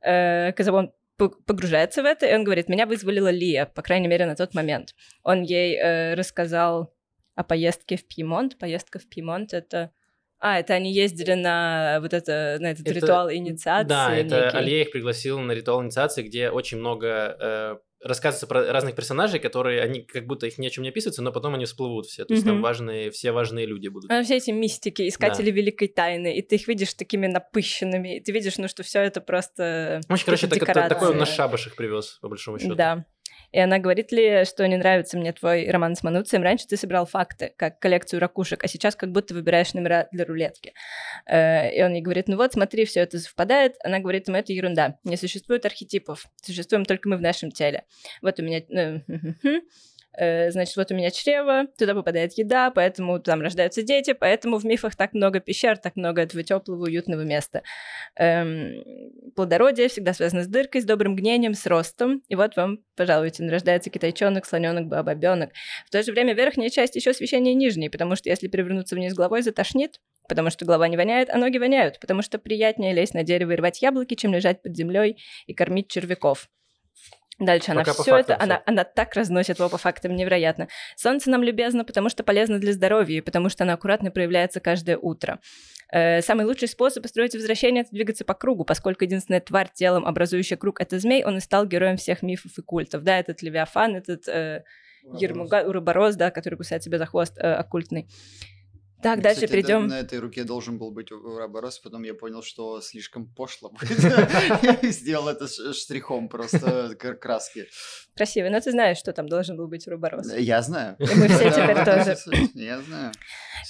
э, 0.00 0.52
Казабон 0.52 0.92
погружается 1.16 2.02
в 2.02 2.06
это, 2.06 2.26
и 2.26 2.34
он 2.34 2.44
говорит, 2.44 2.68
меня 2.68 2.86
вызволила 2.86 3.30
Лия, 3.30 3.66
по 3.66 3.82
крайней 3.82 4.08
мере, 4.08 4.26
на 4.26 4.36
тот 4.36 4.54
момент. 4.54 4.94
Он 5.22 5.42
ей 5.42 5.76
э, 5.76 6.14
рассказал 6.14 6.94
о 7.34 7.44
поездке 7.44 7.96
в 7.96 8.06
Пьемонт. 8.06 8.58
Поездка 8.58 8.98
в 8.98 9.08
Пьемонт— 9.08 9.52
это... 9.54 9.90
А, 10.38 10.58
это 10.58 10.74
они 10.74 10.92
ездили 10.92 11.34
на 11.34 11.98
вот 12.00 12.12
это, 12.12 12.56
на 12.60 12.72
этот 12.72 12.84
это, 12.84 12.94
ритуал 12.94 13.32
инициации. 13.32 13.88
Да, 13.88 14.12
это 14.12 14.50
Алия 14.50 14.82
их 14.82 14.90
пригласил 14.90 15.38
на 15.38 15.52
ритуал 15.52 15.84
инициации, 15.84 16.24
где 16.24 16.50
очень 16.50 16.78
много 16.78 17.36
э, 17.40 17.76
рассказывается 18.04 18.46
про 18.46 18.72
разных 18.72 18.94
персонажей, 18.94 19.40
которые, 19.40 19.82
они 19.82 20.02
как 20.02 20.26
будто 20.26 20.46
их 20.46 20.58
ни 20.58 20.66
о 20.66 20.70
чем 20.70 20.84
не 20.84 20.90
описываются, 20.90 21.22
но 21.22 21.32
потом 21.32 21.54
они 21.54 21.64
всплывут 21.64 22.06
все. 22.06 22.24
То 22.24 22.34
есть 22.34 22.44
mm-hmm. 22.44 22.48
там 22.48 22.62
важные, 22.62 23.10
все 23.10 23.32
важные 23.32 23.66
люди 23.66 23.88
будут. 23.88 24.10
А 24.10 24.22
все 24.22 24.36
эти 24.36 24.50
мистики, 24.50 25.08
искатели 25.08 25.50
да. 25.50 25.56
великой 25.56 25.88
тайны, 25.88 26.36
и 26.36 26.42
ты 26.42 26.56
их 26.56 26.68
видишь 26.68 26.94
такими 26.94 27.26
напыщенными, 27.26 28.18
и 28.18 28.20
ты 28.20 28.32
видишь, 28.32 28.58
ну, 28.58 28.68
что 28.68 28.82
все 28.82 29.00
это 29.00 29.20
просто 29.20 30.00
В 30.08 30.12
общем, 30.12 30.26
короче, 30.26 30.46
так, 30.48 30.62
это, 30.62 30.88
такой 30.88 31.10
он 31.10 31.18
на 31.18 31.26
шабаш 31.26 31.66
их 31.66 31.76
привез, 31.76 32.18
по 32.20 32.28
большому 32.28 32.58
счету. 32.58 32.74
Да. 32.74 33.06
И 33.52 33.58
она 33.58 33.78
говорит 33.78 34.12
ли, 34.12 34.44
что 34.44 34.66
не 34.66 34.76
нравится 34.76 35.18
мне 35.18 35.32
твой 35.32 35.70
роман 35.70 35.94
с 35.94 36.02
Мануцием. 36.02 36.42
Раньше 36.42 36.66
ты 36.66 36.76
собирал 36.76 37.06
факты, 37.06 37.52
как 37.56 37.78
коллекцию 37.78 38.20
ракушек, 38.20 38.64
а 38.64 38.68
сейчас 38.68 38.96
как 38.96 39.12
будто 39.12 39.34
выбираешь 39.34 39.74
номера 39.74 40.08
для 40.10 40.24
рулетки. 40.24 40.72
Э, 41.26 41.72
и 41.74 41.82
он 41.82 41.92
ей 41.92 42.02
говорит, 42.02 42.28
ну 42.28 42.36
вот, 42.36 42.52
смотри, 42.52 42.84
все 42.84 43.00
это 43.00 43.18
совпадает. 43.18 43.76
Она 43.84 43.98
говорит 43.98 44.28
ему, 44.28 44.36
это 44.36 44.52
ерунда. 44.52 44.98
Не 45.04 45.16
существует 45.16 45.66
архетипов. 45.66 46.26
Существуем 46.42 46.84
только 46.84 47.08
мы 47.08 47.16
в 47.16 47.22
нашем 47.22 47.50
теле. 47.50 47.84
Вот 48.22 48.38
у 48.40 48.42
меня... 48.42 48.62
Э, 50.16 50.50
значит, 50.50 50.76
вот 50.76 50.90
у 50.90 50.94
меня 50.94 51.10
чрево, 51.10 51.66
туда 51.78 51.94
попадает 51.94 52.36
еда, 52.36 52.70
поэтому 52.70 53.18
там 53.18 53.40
рождаются 53.40 53.82
дети, 53.82 54.12
поэтому 54.12 54.58
в 54.58 54.64
мифах 54.64 54.94
так 54.96 55.14
много 55.14 55.40
пещер, 55.40 55.78
так 55.78 55.96
много 55.96 56.22
этого 56.22 56.42
теплого, 56.42 56.84
уютного 56.84 57.22
места. 57.22 57.62
Эм, 58.16 58.84
плодородие 59.34 59.88
всегда 59.88 60.12
связано 60.12 60.44
с 60.44 60.46
дыркой, 60.46 60.82
с 60.82 60.84
добрым 60.84 61.16
гнением, 61.16 61.54
с 61.54 61.66
ростом. 61.66 62.22
И 62.28 62.34
вот 62.34 62.56
вам, 62.56 62.78
пожалуйте, 62.96 63.46
рождается 63.48 63.90
китайчонок, 63.90 64.44
слоненок, 64.44 64.86
бабобенок. 64.86 65.50
В 65.86 65.90
то 65.90 66.02
же 66.02 66.12
время 66.12 66.34
верхняя 66.34 66.70
часть 66.70 66.96
еще 66.96 67.14
священнее 67.14 67.54
нижней, 67.54 67.88
потому 67.88 68.16
что 68.16 68.28
если 68.28 68.48
перевернуться 68.48 68.94
вниз 68.94 69.14
головой, 69.14 69.42
затошнит, 69.42 70.00
потому 70.28 70.50
что 70.50 70.64
голова 70.64 70.88
не 70.88 70.96
воняет, 70.96 71.30
а 71.30 71.38
ноги 71.38 71.58
воняют, 71.58 72.00
потому 72.00 72.22
что 72.22 72.38
приятнее 72.38 72.92
лезть 72.92 73.14
на 73.14 73.22
дерево 73.22 73.52
и 73.52 73.56
рвать 73.56 73.82
яблоки, 73.82 74.14
чем 74.14 74.32
лежать 74.32 74.62
под 74.62 74.76
землей 74.76 75.16
и 75.46 75.54
кормить 75.54 75.88
червяков. 75.88 76.48
Дальше 77.42 77.72
она 77.72 77.82
все 77.82 78.16
это, 78.16 78.36
она, 78.40 78.62
она 78.66 78.84
так 78.84 79.14
разносит 79.14 79.58
его 79.58 79.68
по 79.68 79.76
фактам, 79.76 80.14
невероятно. 80.14 80.68
Солнце 80.96 81.28
нам 81.28 81.42
любезно, 81.42 81.84
потому 81.84 82.08
что 82.08 82.22
полезно 82.22 82.60
для 82.60 82.72
здоровья, 82.72 83.18
и 83.18 83.20
потому 83.20 83.48
что 83.48 83.64
оно 83.64 83.72
аккуратно 83.72 84.12
проявляется 84.12 84.60
каждое 84.60 84.96
утро. 84.96 85.40
Э, 85.90 86.22
самый 86.22 86.46
лучший 86.46 86.68
способ 86.68 87.02
построить 87.02 87.34
возвращение— 87.34 87.82
это 87.82 87.90
двигаться 87.90 88.24
по 88.24 88.34
кругу, 88.34 88.64
поскольку 88.64 89.02
единственная 89.04 89.40
тварь 89.40 89.70
телом, 89.74 90.06
образующая 90.06 90.56
круг— 90.56 90.80
это 90.80 91.00
змей, 91.00 91.24
он 91.24 91.38
и 91.38 91.40
стал 91.40 91.66
героем 91.66 91.96
всех 91.96 92.22
мифов 92.22 92.56
и 92.56 92.62
культов. 92.62 93.02
Да, 93.02 93.18
этот 93.18 93.42
Левиафан, 93.42 93.96
этот 93.96 94.28
э, 94.28 94.62
Ермуга, 95.18 95.64
Уроборос, 95.64 96.14
да, 96.14 96.30
который 96.30 96.54
кусает 96.54 96.84
себя 96.84 96.98
за 96.98 97.06
хвост, 97.06 97.36
э, 97.38 97.54
оккультный. 97.54 98.08
Так, 99.02 99.18
И, 99.18 99.22
дальше 99.22 99.46
кстати, 99.46 99.50
перейдем. 99.50 99.88
На 99.88 99.98
этой 100.00 100.18
руке 100.20 100.44
должен 100.44 100.78
был 100.78 100.92
быть 100.92 101.10
Ураборос, 101.10 101.78
потом 101.80 102.04
я 102.04 102.14
понял, 102.14 102.42
что 102.42 102.80
слишком 102.80 103.26
пошло 103.26 103.70
будет. 103.80 104.82
Сделал 104.94 105.28
это 105.28 105.48
штрихом 105.72 106.28
просто 106.28 106.94
к- 106.98 107.14
краски. 107.14 107.66
Красиво, 108.14 108.48
но 108.48 108.60
ты 108.60 108.70
знаешь, 108.70 108.98
что 108.98 109.12
там 109.12 109.28
должен 109.28 109.56
был 109.56 109.66
быть 109.66 109.86
Уроборос. 109.88 110.32
Я 110.36 110.62
знаю. 110.62 110.96
И 110.98 111.14
мы 111.14 111.28
все 111.28 111.50
теперь 111.50 111.84
тоже. 111.84 112.16
Я 112.54 112.80
знаю. 112.80 113.12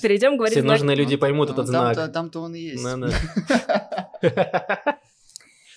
Перейдем 0.02 0.36
говорить... 0.36 0.58
Все 0.58 0.66
нужные 0.66 0.96
люди 0.96 1.16
поймут 1.16 1.50
этот 1.50 1.66
знак. 1.66 2.12
Там-то 2.12 2.40
он 2.40 2.54
и 2.54 2.60
есть. 2.60 2.82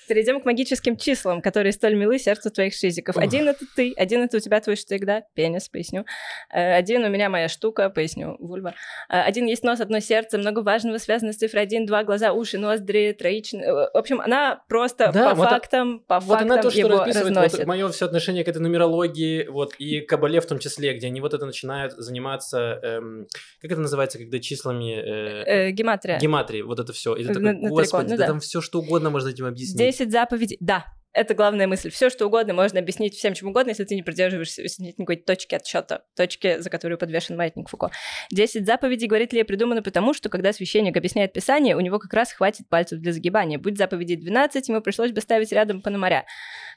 Перейдем 0.08 0.40
к 0.42 0.46
магическим 0.46 0.98
числам, 0.98 1.42
которые 1.42 1.74
столь 1.74 1.96
милы 1.96 2.20
сердцу 2.20 2.52
твоих 2.52 2.74
шизиков. 2.74 3.18
Один 3.18 3.48
это 3.50 3.66
ты, 3.76 3.94
один 3.98 4.22
это 4.24 4.38
у 4.38 4.40
тебя 4.40 4.60
твой 4.62 4.76
штык, 4.76 5.04
да, 5.06 5.24
пенис, 5.34 5.68
поясню. 5.70 6.06
Э, 6.54 6.74
Один 6.76 7.04
у 7.04 7.10
меня 7.10 7.30
моя 7.30 7.50
штука, 7.50 7.90
поясню, 7.90 8.36
вульва. 8.40 8.74
Э, 9.10 9.22
Один 9.22 9.46
есть 9.46 9.64
нос, 9.64 9.80
одно 9.82 10.00
сердце, 10.00 10.38
много 10.38 10.60
важного 10.60 10.98
связано 10.98 11.34
с 11.34 11.38
цифрой 11.38 11.64
один, 11.64 11.86
два 11.86 12.04
глаза, 12.04 12.34
уши, 12.34 12.58
ноздри, 12.58 13.16
троичные. 13.18 13.64
Э, 13.66 13.72
В 13.94 13.98
общем, 13.98 14.22
она 14.22 14.64
просто 14.70 15.12
Да, 15.12 15.30
по 15.32 15.36
вот 15.36 15.50
фактам, 15.50 16.00
по 16.00 16.20
Вот 16.20 16.38
фактам 16.40 16.52
она 16.52 16.62
то, 16.62 16.70
что 16.70 16.80
его 16.80 16.90
расписывает 16.90 17.36
разносит. 17.38 17.66
мое 17.68 17.90
все 17.90 18.06
отношение 18.06 18.44
к 18.44 18.48
этой 18.48 18.60
нумерологии, 18.60 19.48
вот, 19.48 19.74
и 19.80 20.02
кабале 20.02 20.40
в 20.42 20.46
том 20.46 20.60
числе, 20.60 20.94
где 20.94 21.08
они 21.08 21.22
вот 21.22 21.34
это 21.34 21.46
начинают 21.46 21.94
заниматься, 21.94 22.80
эм, 22.84 23.28
как 23.62 23.72
это 23.72 23.82
называется, 23.82 24.18
когда 24.18 24.40
числами... 24.40 24.94
э, 24.96 25.44
Э, 25.46 25.72
Гематрия. 25.72 26.20
Гематрии, 26.20 26.62
вот 26.62 26.80
это 26.80 26.94
все. 26.94 27.16
И 27.16 27.24
ты 27.24 27.30
На- 27.30 27.34
такой, 27.34 27.44
на 27.54 27.60
трикон, 27.60 27.72
господи, 27.78 28.04
ну 28.06 28.10
да 28.12 28.18
да. 28.18 28.28
там 28.28 28.40
все 28.40 28.62
что 28.62 28.80
угодно 28.80 29.10
можно 29.10 29.30
этим 29.30 29.46
объяснить. 29.46 29.78
Десять 29.96 30.12
заповедей. 30.12 30.58
Да, 30.60 30.88
это 31.14 31.34
главная 31.36 31.68
мысль. 31.68 31.90
Все, 31.90 32.10
что 32.10 32.26
угодно 32.26 32.54
можно 32.54 32.82
объяснить 32.82 33.16
всем, 33.16 33.34
чем 33.34 33.48
угодно, 33.48 33.70
если 33.70 33.86
ты 33.86 33.96
не 33.96 34.04
придерживаешься 34.04 34.62
нет 34.84 35.00
никакой 35.00 35.16
точки 35.16 35.56
отсчета, 35.56 36.04
точки, 36.18 36.60
за 36.60 36.70
которую 36.70 36.98
подвешен 36.98 37.38
маятник 37.38 37.70
Фуко. 37.70 37.92
Десять 38.30 38.66
заповедей, 38.66 39.08
говорит 39.08 39.32
ли, 39.32 39.44
придумано 39.44 39.82
потому, 39.82 40.14
что 40.14 40.28
когда 40.28 40.52
священник 40.52 40.98
объясняет 40.98 41.32
Писание, 41.32 41.78
у 41.78 41.80
него 41.80 41.98
как 41.98 42.14
раз 42.14 42.34
хватит 42.34 42.68
пальцев 42.68 43.00
для 43.00 43.14
загибания. 43.14 43.58
Будь 43.58 43.78
заповедей 43.78 44.18
12, 44.18 44.68
ему 44.68 44.82
пришлось 44.82 45.14
бы 45.14 45.22
ставить 45.22 45.54
рядом 45.54 45.82
Пономаря. 45.82 46.26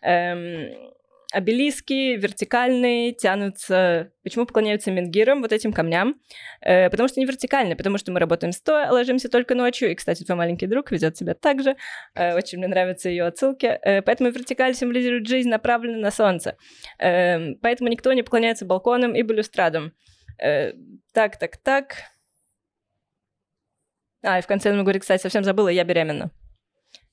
Эм, 0.03 0.93
обелиски 1.33 2.17
вертикальные 2.17 3.13
тянутся... 3.13 4.13
Почему 4.23 4.47
поклоняются 4.47 4.91
менгирам, 4.91 5.43
вот 5.43 5.53
этим 5.53 5.73
камням? 5.73 6.21
Э, 6.61 6.91
потому 6.91 7.09
что 7.09 7.21
они 7.21 7.27
вертикальные, 7.27 7.77
потому 7.77 7.99
что 7.99 8.13
мы 8.13 8.21
работаем 8.21 8.53
стоя, 8.53 8.91
ложимся 8.91 9.29
только 9.29 9.55
ночью. 9.55 9.91
И, 9.91 9.95
кстати, 9.95 10.25
твой 10.25 10.37
маленький 10.37 10.67
друг 10.67 10.91
ведет 10.91 11.17
себя 11.17 11.35
так 11.35 11.63
же. 11.63 11.77
Э, 12.15 12.35
очень 12.35 12.59
мне 12.59 12.69
нравятся 12.69 13.09
ее 13.09 13.25
отсылки. 13.25 13.67
Э, 13.67 14.03
поэтому 14.03 14.31
вертикаль 14.31 14.75
символизирует 14.75 15.27
жизнь, 15.27 15.49
направленную 15.49 16.01
на 16.01 16.11
солнце. 16.11 16.57
Э, 16.99 17.55
поэтому 17.63 17.91
никто 17.91 18.13
не 18.13 18.23
поклоняется 18.23 18.65
балконам 18.65 19.15
и 19.15 19.23
балюстрадам. 19.23 19.93
Э, 20.39 20.73
так, 21.13 21.39
так, 21.39 21.57
так. 21.57 21.95
А, 24.23 24.39
и 24.39 24.43
в 24.43 24.47
конце 24.47 24.73
он 24.73 24.83
говорит, 24.83 25.03
кстати, 25.03 25.23
совсем 25.23 25.45
забыла, 25.45 25.69
я 25.69 25.85
беременна. 25.85 26.31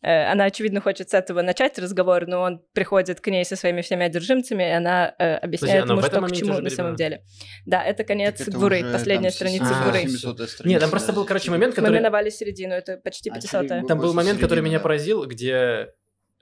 Э, 0.05 0.31
Она, 0.31 0.43
очевидно, 0.45 0.81
хочет 0.81 1.09
с 1.09 1.13
этого 1.15 1.41
начать 1.41 1.79
разговор, 1.79 2.27
но 2.27 2.41
он 2.41 2.61
приходит 2.73 3.21
к 3.21 3.27
ней 3.27 3.43
со 3.43 3.55
своими 3.55 3.81
всеми 3.81 4.05
одержимцами, 4.05 4.61
и 4.61 4.71
она 4.71 5.15
э, 5.17 5.37
объясняет 5.37 5.85
она 5.85 5.93
ему, 5.93 6.01
что 6.03 6.21
к 6.21 6.31
чему 6.31 6.59
на 6.59 6.69
самом 6.69 6.95
деле. 6.95 7.23
Да, 7.65 7.83
это 7.83 8.03
конец 8.03 8.37
Так 8.37 8.49
это 8.49 8.57
Гуры, 8.57 8.83
уже 8.83 8.91
последняя 8.91 9.29
там 9.29 9.35
страница 9.35 9.65
А, 9.71 9.85
Гуры. 9.85 10.03
700-я 10.03 10.47
страница. 10.47 10.67
Нет, 10.67 10.81
там 10.81 10.91
просто 10.91 11.11
был, 11.11 11.25
короче, 11.25 11.49
момент, 11.49 11.75
Мы 11.75 11.81
который... 11.81 11.97
миновали 11.97 12.29
середину, 12.29 12.75
это 12.75 12.97
почти 12.97 13.31
А, 13.31 13.33
500 13.33 13.49
середину. 13.49 13.87
Там 13.87 13.97
был 13.97 14.13
момент, 14.13 14.39
который 14.39 14.61
меня 14.61 14.79
поразил, 14.79 15.25
где 15.25 15.89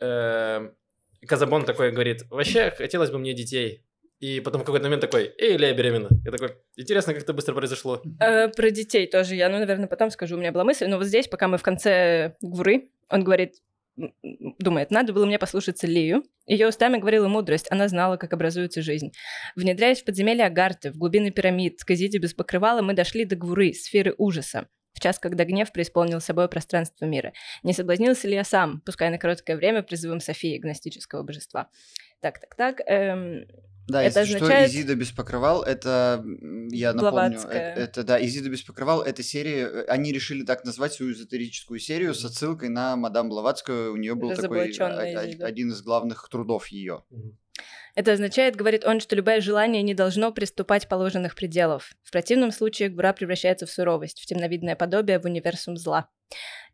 э, 0.02 0.70
Казабон 1.26 1.64
такой 1.64 1.92
говорит, 1.94 2.24
вообще 2.30 2.70
хотелось 2.72 3.12
бы 3.12 3.18
мне 3.18 3.34
детей. 3.34 3.86
И 4.24 4.40
потом 4.40 4.62
в 4.62 4.64
какой-то 4.64 4.86
момент 4.86 5.02
такой, 5.02 5.34
эй, 5.38 5.58
Илья 5.58 5.74
беременна. 5.74 6.08
Я 6.24 6.32
такой, 6.32 6.56
интересно, 6.78 7.14
как 7.14 7.24
это 7.24 7.34
быстро 7.34 7.54
произошло. 7.54 8.02
Э, 8.22 8.48
про 8.48 8.70
детей 8.72 9.06
тоже 9.06 9.36
я, 9.36 9.50
ну, 9.50 9.58
наверное, 9.58 9.88
потом 9.88 10.12
скажу. 10.12 10.38
У 10.38 10.40
меня 10.40 10.54
была 10.54 10.64
мысль, 10.64 10.88
но 10.88 10.96
вот 10.96 11.08
здесь, 11.08 11.28
пока 11.28 11.50
мы 11.50 11.58
в 11.58 11.62
конце 11.62 12.38
Гуры, 12.40 12.90
он 13.10 13.26
говорит, 13.26 13.56
думает, 14.60 14.92
надо 14.92 15.12
было 15.12 15.26
мне 15.26 15.38
послушаться 15.38 15.88
Лию. 15.88 16.24
Ее 16.46 16.70
устами 16.70 17.00
говорила 17.00 17.28
мудрость, 17.28 17.68
она 17.70 17.90
знала, 17.90 18.16
как 18.16 18.32
образуется 18.32 18.82
жизнь. 18.82 19.12
Внедряясь 19.58 20.02
в 20.02 20.06
подземелье 20.06 20.46
Агарты, 20.46 20.92
в 20.94 20.98
глубины 20.98 21.32
пирамид, 21.32 21.84
к 21.84 21.92
Изиде 21.92 22.18
без 22.18 22.34
покрывала, 22.34 22.82
мы 22.82 22.94
дошли 22.94 23.26
до 23.26 23.36
Гуры, 23.36 23.74
сферы 23.74 24.16
ужаса. 24.18 24.70
В 24.94 25.02
час, 25.02 25.20
когда 25.20 25.44
гнев 25.44 25.74
преисполнил 25.74 26.22
собой 26.22 26.48
пространство 26.48 27.04
мира. 27.04 27.34
Не 27.62 27.74
соблазнился 27.74 28.30
ли 28.30 28.36
я 28.36 28.46
сам, 28.46 28.80
пускай 28.86 29.10
на 29.10 29.18
короткое 29.18 29.58
время, 29.58 29.84
призывом 29.84 30.22
Софии, 30.22 30.60
гностического 30.60 31.24
божества? 31.24 31.68
Так, 32.22 32.40
так, 32.40 32.56
так. 32.56 32.80
эм, 32.88 33.46
Да, 33.88 34.02
Это 34.02 34.22
если 34.22 34.36
означает- 34.36 34.70
что, 34.70 34.78
Изида 34.80 34.96
без 34.96 35.12
покрывал, 35.12 35.62
это, 35.62 36.24
я 36.72 36.94
напомню, 36.94 37.40
э- 37.50 37.74
это, 37.84 38.04
да, 38.04 38.24
Изида 38.24 38.50
без 38.50 38.62
покрывал, 38.62 39.02
это 39.02 39.24
серия, 39.24 39.66
э, 39.68 39.86
они 39.88 40.14
решили 40.14 40.46
так 40.46 40.64
назвать 40.64 40.94
свою 40.94 41.12
эзотерическую 41.14 41.80
серию 41.80 42.14
с 42.14 42.24
отсылкой 42.24 42.70
на 42.70 42.96
мадам 42.96 43.28
Блаватскую, 43.30 43.92
у 43.94 43.98
нее 43.98 44.16
был 44.16 44.30
такой 44.36 44.72
а- 44.80 45.28
Изида. 45.28 45.46
один 45.46 45.72
из 45.72 45.82
главных 45.82 46.30
трудов 46.30 46.68
ее. 46.68 47.04
Это 47.96 48.14
означает, 48.14 48.56
говорит 48.56 48.86
он, 48.86 49.00
что 49.02 49.16
любое 49.16 49.40
желание 49.40 49.84
не 49.84 49.94
должно 49.94 50.32
приступать 50.32 50.88
положенных 50.88 51.36
пределов. 51.36 51.92
В 52.04 52.12
противном 52.12 52.52
случае 52.52 52.90
Гура 52.90 53.14
превращается 53.14 53.68
в 53.68 53.70
суровость, 53.72 54.20
в 54.20 54.26
темновидное 54.26 54.76
подобие, 54.76 55.20
в 55.20 55.26
универсум 55.26 55.78
зла. 55.78 56.10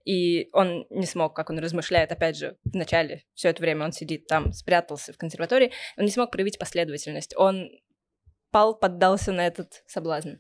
И 0.06 0.50
он 0.54 0.86
не 0.90 1.06
смог, 1.06 1.36
как 1.36 1.50
он 1.50 1.60
размышляет, 1.60 2.12
опять 2.12 2.38
же, 2.38 2.58
в 2.64 2.76
начале, 2.76 3.24
все 3.34 3.50
это 3.50 3.62
время 3.62 3.86
он 3.86 3.92
сидит 3.92 4.28
там, 4.28 4.54
спрятался 4.54 5.14
в 5.14 5.18
консерватории, 5.18 5.72
он 5.98 6.06
не 6.06 6.12
смог 6.12 6.32
проявить 6.32 6.58
последовательность. 6.58 7.34
Он 7.38 7.70
пал, 8.52 8.78
поддался 8.78 9.32
на 9.32 9.46
этот 9.46 9.84
соблазн. 9.88 10.36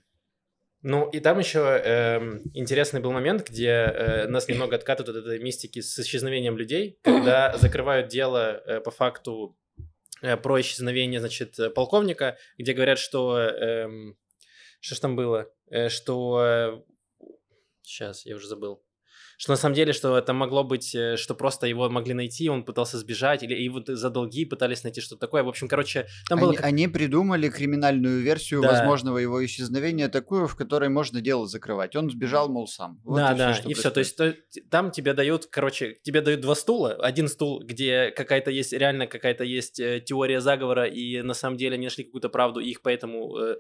Ну, 0.81 1.09
и 1.09 1.19
там 1.19 1.39
еще 1.39 1.59
эм, 1.59 2.41
интересный 2.53 3.01
был 3.01 3.11
момент, 3.11 3.49
где 3.49 3.67
э, 3.67 4.27
нас 4.27 4.47
немного 4.47 4.77
откатывают 4.77 5.17
от 5.17 5.25
этой 5.25 5.39
мистики 5.39 5.81
с 5.81 5.99
исчезновением 5.99 6.57
людей, 6.57 6.99
когда 7.03 7.57
закрывают 7.57 8.07
дело 8.07 8.63
э, 8.65 8.79
по 8.79 8.89
факту 8.89 9.57
э, 10.21 10.37
про 10.37 10.61
исчезновение, 10.61 11.19
значит, 11.19 11.59
э, 11.59 11.69
полковника, 11.69 12.37
где 12.57 12.71
говорят, 12.71 12.97
что... 12.97 13.37
эм, 13.37 14.17
что 14.79 14.95
ж 14.95 14.99
там 14.99 15.17
было? 15.17 15.51
Э, 15.69 15.89
что... 15.89 16.85
сейчас, 17.81 18.25
я 18.25 18.37
уже 18.37 18.47
забыл. 18.47 18.81
Что 19.41 19.53
на 19.53 19.55
самом 19.55 19.73
деле, 19.73 19.93
что 19.93 20.17
это 20.17 20.33
могло 20.33 20.65
быть, 20.65 20.93
э, 20.93 21.15
что 21.15 21.33
просто 21.33 21.65
его 21.65 21.89
могли 21.89 22.13
найти, 22.13 22.49
он 22.49 22.65
пытался 22.65 22.97
сбежать, 22.97 23.41
или 23.41 23.69
вот 23.69 23.87
за 23.87 24.09
долги 24.09 24.43
пытались 24.43 24.83
найти 24.83 24.99
что-то 24.99 25.21
такое. 25.21 25.43
В 25.43 25.47
общем, 25.47 25.69
короче, 25.69 26.07
там 26.27 26.41
было... 26.41 26.49
Они, 26.49 26.57
как- 26.57 26.65
они 26.65 26.87
придумали 26.89 27.47
криминальную 27.49 28.19
версию 28.19 28.61
Да. 28.61 28.71
возможного 28.71 29.17
его 29.17 29.43
исчезновения, 29.45 30.09
такую, 30.09 30.45
в 30.49 30.57
которой 30.57 30.89
можно 30.89 31.21
дело 31.21 31.47
закрывать. 31.47 31.95
Он 31.95 32.09
сбежал, 32.09 32.49
мол, 32.49 32.67
сам. 32.67 32.99
Вот 33.05 33.15
да, 33.15 33.31
и 33.33 33.37
да, 33.37 33.53
что 33.53 33.69
и 33.69 33.73
все. 33.75 33.89
То 33.91 33.99
есть 34.01 34.17
то- 34.17 34.35
там 34.69 34.91
тебе 34.91 35.13
дают, 35.13 35.45
короче, 35.45 35.95
тебе 36.03 36.19
дают 36.19 36.41
два 36.41 36.53
стула. 36.53 36.95
Один 36.95 37.29
стул, 37.29 37.63
где 37.63 38.11
какая-то 38.11 38.51
есть, 38.51 38.73
реально 38.73 39.07
какая-то 39.07 39.45
есть 39.45 39.79
э, 39.79 40.01
теория 40.05 40.41
заговора, 40.41 40.85
и 40.85 41.21
на 41.21 41.33
самом 41.33 41.55
деле 41.55 41.75
они 41.75 41.85
нашли 41.85 42.03
какую-то 42.03 42.27
правду, 42.27 42.59
и 42.59 42.69
их 42.71 42.81
поэтому 42.81 43.37
э, 43.37 43.55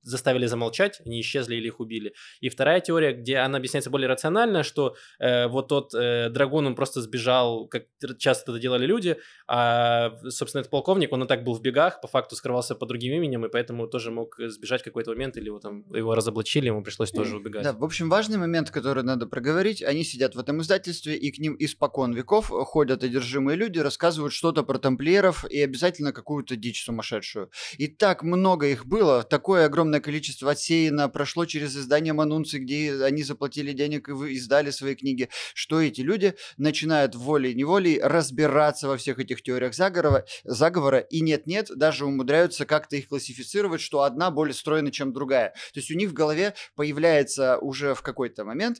заставили 0.00 0.46
замолчать, 0.46 1.02
они 1.04 1.20
исчезли 1.20 1.56
или 1.56 1.66
их 1.66 1.80
убили. 1.80 2.14
И 2.40 2.48
вторая 2.48 2.80
теория, 2.80 3.12
где 3.12 3.36
она 3.36 3.58
объясняется 3.58 3.90
более 3.90 4.08
рационально, 4.08 4.62
что 4.62 4.94
э, 5.18 5.48
вот 5.48 5.68
тот 5.68 5.94
э, 5.94 6.28
драгун, 6.30 6.66
он 6.66 6.74
просто 6.74 7.00
сбежал, 7.02 7.66
как 7.68 7.84
часто 8.18 8.52
это 8.52 8.60
делали 8.60 8.86
люди, 8.86 9.16
а, 9.46 10.12
собственно, 10.28 10.60
этот 10.60 10.70
полковник, 10.70 11.12
он 11.12 11.24
и 11.24 11.26
так 11.26 11.44
был 11.44 11.54
в 11.54 11.62
бегах, 11.62 12.00
по 12.00 12.08
факту 12.08 12.36
скрывался 12.36 12.74
под 12.74 12.88
другим 12.88 13.14
именем, 13.14 13.44
и 13.46 13.48
поэтому 13.48 13.86
тоже 13.86 14.10
мог 14.10 14.36
сбежать 14.38 14.82
в 14.82 14.84
какой-то 14.84 15.10
момент, 15.10 15.36
или 15.36 15.46
его 15.46 15.58
там 15.58 15.84
его 15.94 16.14
разоблачили, 16.14 16.66
ему 16.66 16.82
пришлось 16.82 17.10
тоже 17.10 17.36
убегать. 17.36 17.64
Да, 17.64 17.72
в 17.72 17.84
общем, 17.84 18.10
важный 18.10 18.38
момент, 18.38 18.70
который 18.70 19.02
надо 19.02 19.26
проговорить, 19.26 19.82
они 19.82 20.04
сидят 20.04 20.34
в 20.34 20.38
этом 20.38 20.60
издательстве, 20.60 21.16
и 21.16 21.30
к 21.30 21.38
ним 21.38 21.56
испокон 21.58 22.12
веков 22.14 22.46
ходят 22.48 23.02
одержимые 23.04 23.56
люди, 23.56 23.78
рассказывают 23.78 24.32
что-то 24.32 24.62
про 24.62 24.78
тамплиеров 24.78 25.44
и 25.50 25.60
обязательно 25.60 26.12
какую-то 26.12 26.56
дичь 26.56 26.84
сумасшедшую. 26.84 27.50
И 27.78 27.86
так 27.86 28.22
много 28.22 28.66
их 28.66 28.86
было, 28.86 29.22
такое 29.22 29.66
огромное 29.66 30.00
количество 30.00 30.50
отсеяно, 30.50 31.08
прошло 31.08 31.44
через 31.46 31.76
издание 31.76 32.12
Манунцы, 32.12 32.58
где 32.58 33.02
они 33.02 33.22
заплатили 33.22 33.72
денег 33.72 34.08
и 34.08 34.12
издали 34.34 34.70
свои 34.70 34.94
книги, 34.94 35.07
что 35.54 35.80
эти 35.80 36.00
люди 36.00 36.34
начинают 36.56 37.14
волей-неволей 37.14 38.00
разбираться 38.02 38.88
во 38.88 38.96
всех 38.96 39.18
этих 39.18 39.42
теориях 39.42 39.74
заговора, 39.74 40.24
заговора 40.44 40.98
и 40.98 41.20
нет-нет, 41.20 41.70
даже 41.74 42.04
умудряются 42.04 42.66
как-то 42.66 42.96
их 42.96 43.08
классифицировать, 43.08 43.80
что 43.80 44.02
одна 44.02 44.30
более 44.30 44.54
стройна, 44.54 44.90
чем 44.90 45.12
другая. 45.12 45.50
То 45.72 45.80
есть 45.80 45.90
у 45.90 45.94
них 45.94 46.10
в 46.10 46.14
голове 46.14 46.54
появляется 46.74 47.58
уже 47.58 47.94
в 47.94 48.02
какой-то 48.02 48.44
момент 48.44 48.78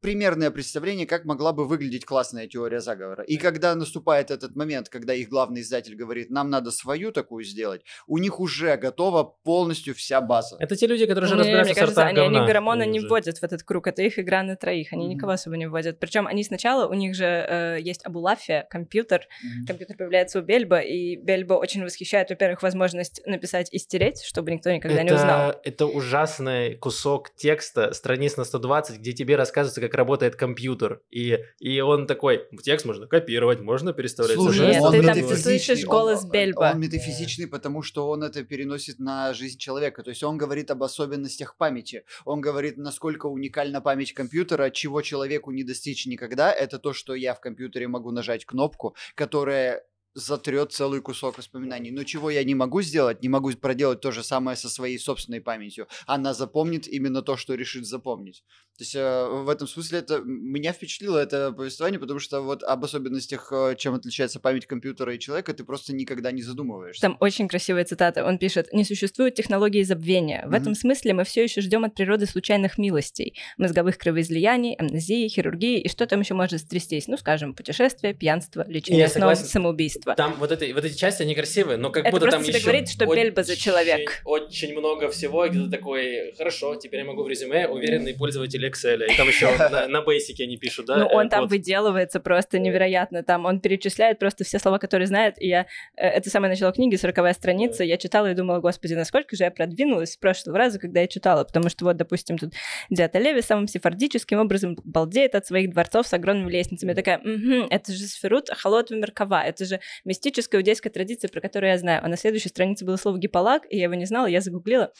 примерное 0.00 0.50
представление, 0.50 1.06
как 1.06 1.24
могла 1.24 1.52
бы 1.52 1.66
выглядеть 1.66 2.04
классная 2.04 2.46
теория 2.46 2.80
заговора. 2.80 3.22
И 3.24 3.36
когда 3.36 3.74
наступает 3.74 4.30
этот 4.30 4.56
момент, 4.56 4.88
когда 4.88 5.14
их 5.14 5.28
главный 5.28 5.60
издатель 5.60 5.94
говорит, 5.94 6.30
нам 6.30 6.50
надо 6.50 6.70
свою 6.70 7.12
такую 7.12 7.44
сделать, 7.44 7.82
у 8.06 8.18
них 8.18 8.40
уже 8.40 8.76
готова 8.76 9.24
полностью 9.24 9.94
вся 9.94 10.20
база. 10.20 10.56
Это 10.58 10.76
те 10.76 10.86
люди, 10.86 11.06
которые 11.06 11.26
уже 11.26 11.34
не, 11.34 11.40
разбираются 11.40 11.72
мне 11.72 11.80
кажется, 11.80 12.02
они, 12.06 12.20
они 12.20 12.46
Грамона 12.46 12.84
не 12.84 13.00
вводят 13.00 13.38
в 13.38 13.42
этот 13.42 13.62
круг, 13.62 13.86
это 13.86 14.02
их 14.02 14.18
игра 14.18 14.42
на 14.42 14.56
троих, 14.56 14.92
они 14.92 15.06
mm-hmm. 15.06 15.08
никого 15.08 15.32
особо 15.32 15.56
не 15.56 15.66
вводят. 15.66 15.98
Причем 15.98 16.26
они 16.26 16.44
сначала, 16.44 16.88
у 16.88 16.94
них 16.94 17.14
же 17.14 17.24
э, 17.24 17.78
есть 17.80 18.04
Абулафия, 18.04 18.66
компьютер, 18.70 19.20
mm-hmm. 19.20 19.66
компьютер 19.66 19.96
появляется 19.96 20.38
у 20.38 20.42
Бельба, 20.42 20.80
и 20.80 21.16
Бельба 21.16 21.54
очень 21.54 21.84
восхищает, 21.84 22.30
во-первых, 22.30 22.62
возможность 22.62 23.20
написать 23.26 23.68
и 23.72 23.78
стереть, 23.78 24.22
чтобы 24.22 24.50
никто 24.50 24.70
никогда 24.70 25.02
это, 25.02 25.04
не 25.04 25.12
узнал. 25.12 25.54
Это 25.62 25.86
ужасный 25.86 26.76
кусок 26.76 27.34
текста, 27.36 27.92
страниц 27.92 28.36
на 28.36 28.44
120, 28.44 28.98
где 28.98 29.12
тебе 29.12 29.36
рассказывается, 29.36 29.80
как 29.80 29.89
как 29.90 29.98
работает 29.98 30.36
компьютер. 30.36 31.02
И, 31.10 31.38
и 31.58 31.80
он 31.80 32.06
такой, 32.06 32.46
текст 32.62 32.86
можно 32.86 33.06
копировать, 33.06 33.60
можно 33.60 33.92
переставлять. 33.92 34.36
Слушай, 34.36 34.68
Нет, 34.68 34.82
он 34.82 34.92
ты 34.92 35.02
там 35.02 35.36
слышишь 35.36 35.84
голос 35.84 36.24
он, 36.24 36.30
Бельба. 36.30 36.72
Он 36.72 36.80
метафизичный, 36.80 37.46
потому 37.46 37.82
что 37.82 38.08
он 38.08 38.22
это 38.22 38.44
переносит 38.44 38.98
на 38.98 39.34
жизнь 39.34 39.58
человека. 39.58 40.02
То 40.02 40.10
есть 40.10 40.22
он 40.22 40.38
говорит 40.38 40.70
об 40.70 40.82
особенностях 40.82 41.56
памяти. 41.56 42.04
Он 42.24 42.40
говорит, 42.40 42.76
насколько 42.76 43.26
уникальна 43.26 43.80
память 43.80 44.14
компьютера, 44.14 44.70
чего 44.70 45.02
человеку 45.02 45.50
не 45.50 45.64
достичь 45.64 46.06
никогда. 46.06 46.52
Это 46.52 46.78
то, 46.78 46.92
что 46.92 47.14
я 47.14 47.34
в 47.34 47.40
компьютере 47.40 47.88
могу 47.88 48.10
нажать 48.12 48.44
кнопку, 48.44 48.94
которая 49.14 49.84
затрет 50.14 50.72
целый 50.72 51.00
кусок 51.00 51.38
воспоминаний. 51.38 51.90
Но 51.90 52.04
чего 52.04 52.30
я 52.30 52.44
не 52.44 52.54
могу 52.54 52.82
сделать, 52.82 53.22
не 53.22 53.28
могу 53.28 53.50
проделать 53.52 54.00
то 54.00 54.10
же 54.10 54.22
самое 54.22 54.56
со 54.56 54.68
своей 54.68 54.98
собственной 54.98 55.40
памятью. 55.40 55.86
Она 56.06 56.34
запомнит 56.34 56.88
именно 56.88 57.22
то, 57.22 57.36
что 57.36 57.54
решит 57.54 57.86
запомнить. 57.86 58.44
То 58.80 58.82
есть 58.82 58.94
э, 58.94 59.28
в 59.28 59.50
этом 59.50 59.68
смысле 59.68 59.98
это 59.98 60.22
меня 60.24 60.72
впечатлило 60.72 61.18
это 61.18 61.52
повествование, 61.52 62.00
потому 62.00 62.18
что 62.18 62.40
вот 62.40 62.62
об 62.62 62.82
особенностях, 62.82 63.52
э, 63.52 63.74
чем 63.76 63.92
отличается 63.92 64.40
память 64.40 64.64
компьютера 64.64 65.14
и 65.14 65.18
человека, 65.18 65.52
ты 65.52 65.64
просто 65.64 65.94
никогда 65.94 66.32
не 66.32 66.40
задумываешься. 66.40 67.02
Там 67.02 67.18
очень 67.20 67.46
красивая 67.46 67.84
цитата. 67.84 68.24
Он 68.24 68.38
пишет: 68.38 68.72
"Не 68.72 68.86
существует 68.86 69.34
технологии 69.34 69.82
забвения. 69.82 70.46
В 70.46 70.54
mm-hmm. 70.54 70.56
этом 70.56 70.74
смысле 70.74 71.12
мы 71.12 71.24
все 71.24 71.42
еще 71.42 71.60
ждем 71.60 71.84
от 71.84 71.94
природы 71.94 72.24
случайных 72.24 72.78
милостей, 72.78 73.34
мозговых 73.58 73.98
кровоизлияний, 73.98 74.72
амнезии, 74.76 75.28
хирургии 75.28 75.78
и 75.78 75.88
что 75.90 76.06
там 76.06 76.20
еще 76.20 76.32
может 76.32 76.60
стрястись. 76.60 77.06
Ну, 77.06 77.18
скажем, 77.18 77.52
путешествия, 77.52 78.14
пьянство, 78.14 78.64
лечение 78.66 79.08
снов, 79.08 79.36
самоубийство. 79.36 80.14
Там 80.14 80.36
вот, 80.38 80.52
эти 80.52 80.72
вот 80.72 80.86
эти 80.86 80.96
части, 80.96 81.20
они 81.20 81.34
красивые, 81.34 81.76
но 81.76 81.90
как 81.90 82.06
это 82.06 82.16
будто 82.16 82.30
там 82.30 82.42
тебе 82.42 82.54
еще 82.54 82.62
говорит, 82.62 82.88
что 82.88 83.04
очень, 83.04 83.24
Бельба 83.24 83.42
за 83.42 83.56
человек. 83.56 84.22
Очень 84.24 84.72
много 84.72 85.10
всего, 85.10 85.46
где 85.46 85.64
ты 85.64 85.68
такой, 85.68 86.32
хорошо, 86.38 86.76
теперь 86.76 87.00
я 87.00 87.04
могу 87.04 87.24
в 87.24 87.28
резюме 87.28 87.68
уверенный 87.68 88.14
пользователь 88.14 88.69
Excel. 88.70 89.04
И 89.06 89.16
там 89.16 89.28
еще 89.28 89.50
на, 89.56 89.86
на 89.88 89.98
Basic 89.98 90.42
они 90.42 90.56
пишут, 90.56 90.86
да? 90.86 90.96
Ну, 90.96 91.06
он 91.06 91.28
там 91.28 91.46
выделывается 91.46 92.20
просто 92.20 92.58
невероятно. 92.58 93.22
Там 93.22 93.44
он 93.44 93.60
перечисляет 93.60 94.18
просто 94.18 94.44
все 94.44 94.58
слова, 94.58 94.78
которые 94.78 95.06
знает. 95.06 95.34
И 95.38 95.48
я... 95.48 95.66
Э, 95.96 96.08
это 96.08 96.30
самое 96.30 96.50
начало 96.50 96.72
книги, 96.72 96.96
сороковая 96.96 97.34
страница. 97.34 97.84
Я 97.84 97.96
читала 97.96 98.30
и 98.30 98.34
думала, 98.34 98.60
господи, 98.60 98.94
насколько 98.94 99.36
же 99.36 99.44
я 99.44 99.50
продвинулась 99.50 100.12
с 100.12 100.16
прошлого 100.16 100.58
раза, 100.58 100.78
когда 100.78 101.00
я 101.00 101.06
читала. 101.06 101.44
Потому 101.44 101.68
что 101.68 101.84
вот, 101.84 101.96
допустим, 101.96 102.38
тут 102.38 102.52
Диата 102.90 103.18
Леви 103.18 103.42
самым 103.42 103.68
сефардическим 103.68 104.38
образом 104.38 104.76
балдеет 104.84 105.34
от 105.34 105.46
своих 105.46 105.70
дворцов 105.70 106.06
с 106.06 106.12
огромными 106.14 106.50
лестницами. 106.50 106.90
Я 106.90 106.94
такая, 106.94 107.18
угу, 107.18 107.66
это 107.70 107.92
же 107.92 108.04
Сферут 108.04 108.48
Халот 108.50 108.90
Меркава. 108.90 109.42
Это 109.44 109.64
же 109.64 109.80
мистическая 110.04 110.60
иудейская 110.60 110.92
традиция, 110.92 111.28
про 111.28 111.40
которую 111.40 111.70
я 111.70 111.78
знаю. 111.78 112.00
А 112.04 112.08
на 112.08 112.16
следующей 112.16 112.48
странице 112.48 112.84
было 112.84 112.96
слово 112.96 113.18
гиполаг, 113.18 113.62
и 113.68 113.76
я 113.76 113.84
его 113.84 113.94
не 113.94 114.06
знала, 114.06 114.26
я 114.26 114.40
загуглила. 114.40 114.92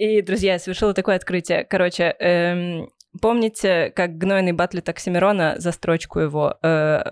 И, 0.00 0.22
друзья, 0.22 0.54
я 0.54 0.58
совершила 0.58 0.94
такое 0.94 1.16
открытие. 1.16 1.64
Короче, 1.64 2.16
эм, 2.18 2.88
Помните, 3.20 3.92
как 3.96 4.18
гнойный 4.18 4.52
батлит 4.52 4.88
Оксимирона 4.88 5.56
за 5.58 5.72
строчку 5.72 6.20
его 6.20 6.56
э, 6.62 7.02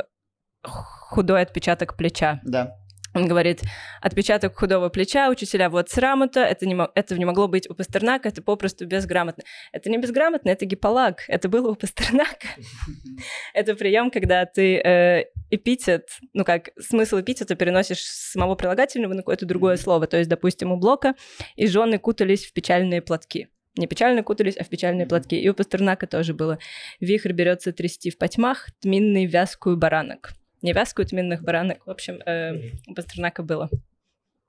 «Худой 0.62 1.42
отпечаток 1.42 1.96
плеча»? 1.96 2.40
Да. 2.44 2.76
Он 3.18 3.26
говорит, 3.26 3.62
отпечаток 4.00 4.56
худого 4.56 4.90
плеча, 4.90 5.28
учителя, 5.28 5.70
вот 5.70 5.90
срамота, 5.90 6.40
это 6.40 6.66
не, 6.66 6.78
это 6.94 7.18
не 7.18 7.24
могло 7.24 7.48
быть 7.48 7.68
у 7.68 7.74
Пастернака, 7.74 8.28
это 8.28 8.42
попросту 8.42 8.86
безграмотно. 8.86 9.42
Это 9.72 9.90
не 9.90 9.98
безграмотно, 9.98 10.50
это 10.50 10.64
гиполаг, 10.66 11.24
это 11.26 11.48
было 11.48 11.72
у 11.72 11.74
Пастернака. 11.74 12.46
Это 13.54 13.74
прием, 13.74 14.10
когда 14.10 14.46
ты 14.46 14.76
э, 14.76 15.24
эпитет, 15.50 16.08
ну 16.32 16.44
как, 16.44 16.70
смысл 16.78 17.20
эпитета 17.20 17.56
переносишь 17.56 18.04
с 18.04 18.32
самого 18.32 18.54
прилагательного 18.54 19.14
на 19.14 19.22
какое-то 19.22 19.46
другое 19.46 19.76
слово. 19.76 20.06
То 20.06 20.16
есть, 20.16 20.30
допустим, 20.30 20.70
у 20.70 20.76
Блока 20.76 21.14
и 21.56 21.66
жены 21.66 21.98
кутались 21.98 22.46
в 22.46 22.52
печальные 22.52 23.02
платки 23.02 23.48
не 23.76 23.86
печально 23.86 24.24
кутались, 24.24 24.56
а 24.56 24.64
в 24.64 24.68
печальные 24.68 25.06
платки. 25.06 25.40
И 25.40 25.48
у 25.48 25.54
Пастернака 25.54 26.08
тоже 26.08 26.34
было. 26.34 26.58
Вихрь 26.98 27.32
берется 27.32 27.72
трясти 27.72 28.10
в 28.10 28.18
потьмах, 28.18 28.66
тминный 28.80 29.26
вязкую 29.26 29.76
баранок. 29.76 30.32
Не 30.62 30.72
вязкую, 30.72 31.06
тминных 31.06 31.42
баранок. 31.42 31.86
В 31.86 31.90
общем, 31.90 32.20
э, 32.26 32.72
Пастернака 32.94 33.42
было. 33.42 33.68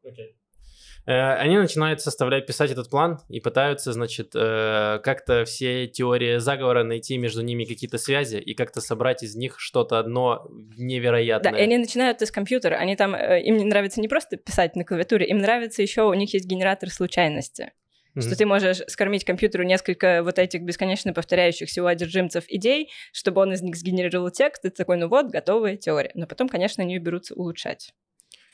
Okay. 0.03 0.34
Э, 1.06 1.34
они 1.36 1.57
начинают 1.57 2.02
составлять, 2.02 2.45
писать 2.45 2.72
этот 2.72 2.90
план 2.90 3.19
и 3.30 3.40
пытаются, 3.40 3.94
значит, 3.94 4.31
э, 4.36 4.99
как-то 5.03 5.44
все 5.45 5.88
теории 5.88 6.38
заговора 6.38 6.84
найти 6.84 7.18
между 7.18 7.41
ними 7.41 7.65
какие-то 7.65 7.98
связи 7.98 8.38
и 8.38 8.53
как-то 8.53 8.80
собрать 8.80 9.23
из 9.23 9.36
них 9.36 9.60
что-то 9.60 9.98
одно 9.98 10.48
невероятное. 10.77 11.52
Да, 11.52 11.57
и 11.57 11.64
они 11.64 11.77
начинают 11.80 12.22
из 12.22 12.31
компьютера. 12.31 12.76
Они 12.76 12.95
там, 12.95 13.15
э, 13.15 13.41
им 13.41 13.57
не 13.57 13.65
нравится 13.65 14.02
не 14.02 14.07
просто 14.07 14.38
писать 14.38 14.76
на 14.76 14.84
клавиатуре, 14.84 15.26
им 15.26 15.40
нравится 15.40 15.81
еще, 15.81 16.03
у 16.03 16.14
них 16.14 16.34
есть 16.34 16.45
генератор 16.45 16.91
случайности. 16.91 17.72
Mm-hmm. 18.19 18.27
Что 18.27 18.37
ты 18.37 18.45
можешь 18.45 18.77
скормить 18.87 19.25
компьютеру 19.25 19.63
несколько 19.63 20.23
вот 20.23 20.39
этих 20.39 20.61
бесконечно 20.61 21.13
повторяющихся 21.13 21.83
у 21.83 21.85
одержимцев 21.85 22.45
идей, 22.47 22.89
чтобы 23.11 23.41
он 23.41 23.53
из 23.53 23.61
них 23.61 23.75
сгенерировал 23.75 24.29
текст, 24.29 24.65
и 24.65 24.69
ты 24.69 24.75
такой, 24.75 24.97
ну 24.97 25.07
вот, 25.07 25.27
готовая 25.27 25.77
теория. 25.77 26.11
Но 26.13 26.27
потом, 26.27 26.49
конечно, 26.49 26.83
они 26.83 26.97
берутся 26.99 27.33
улучшать. 27.35 27.93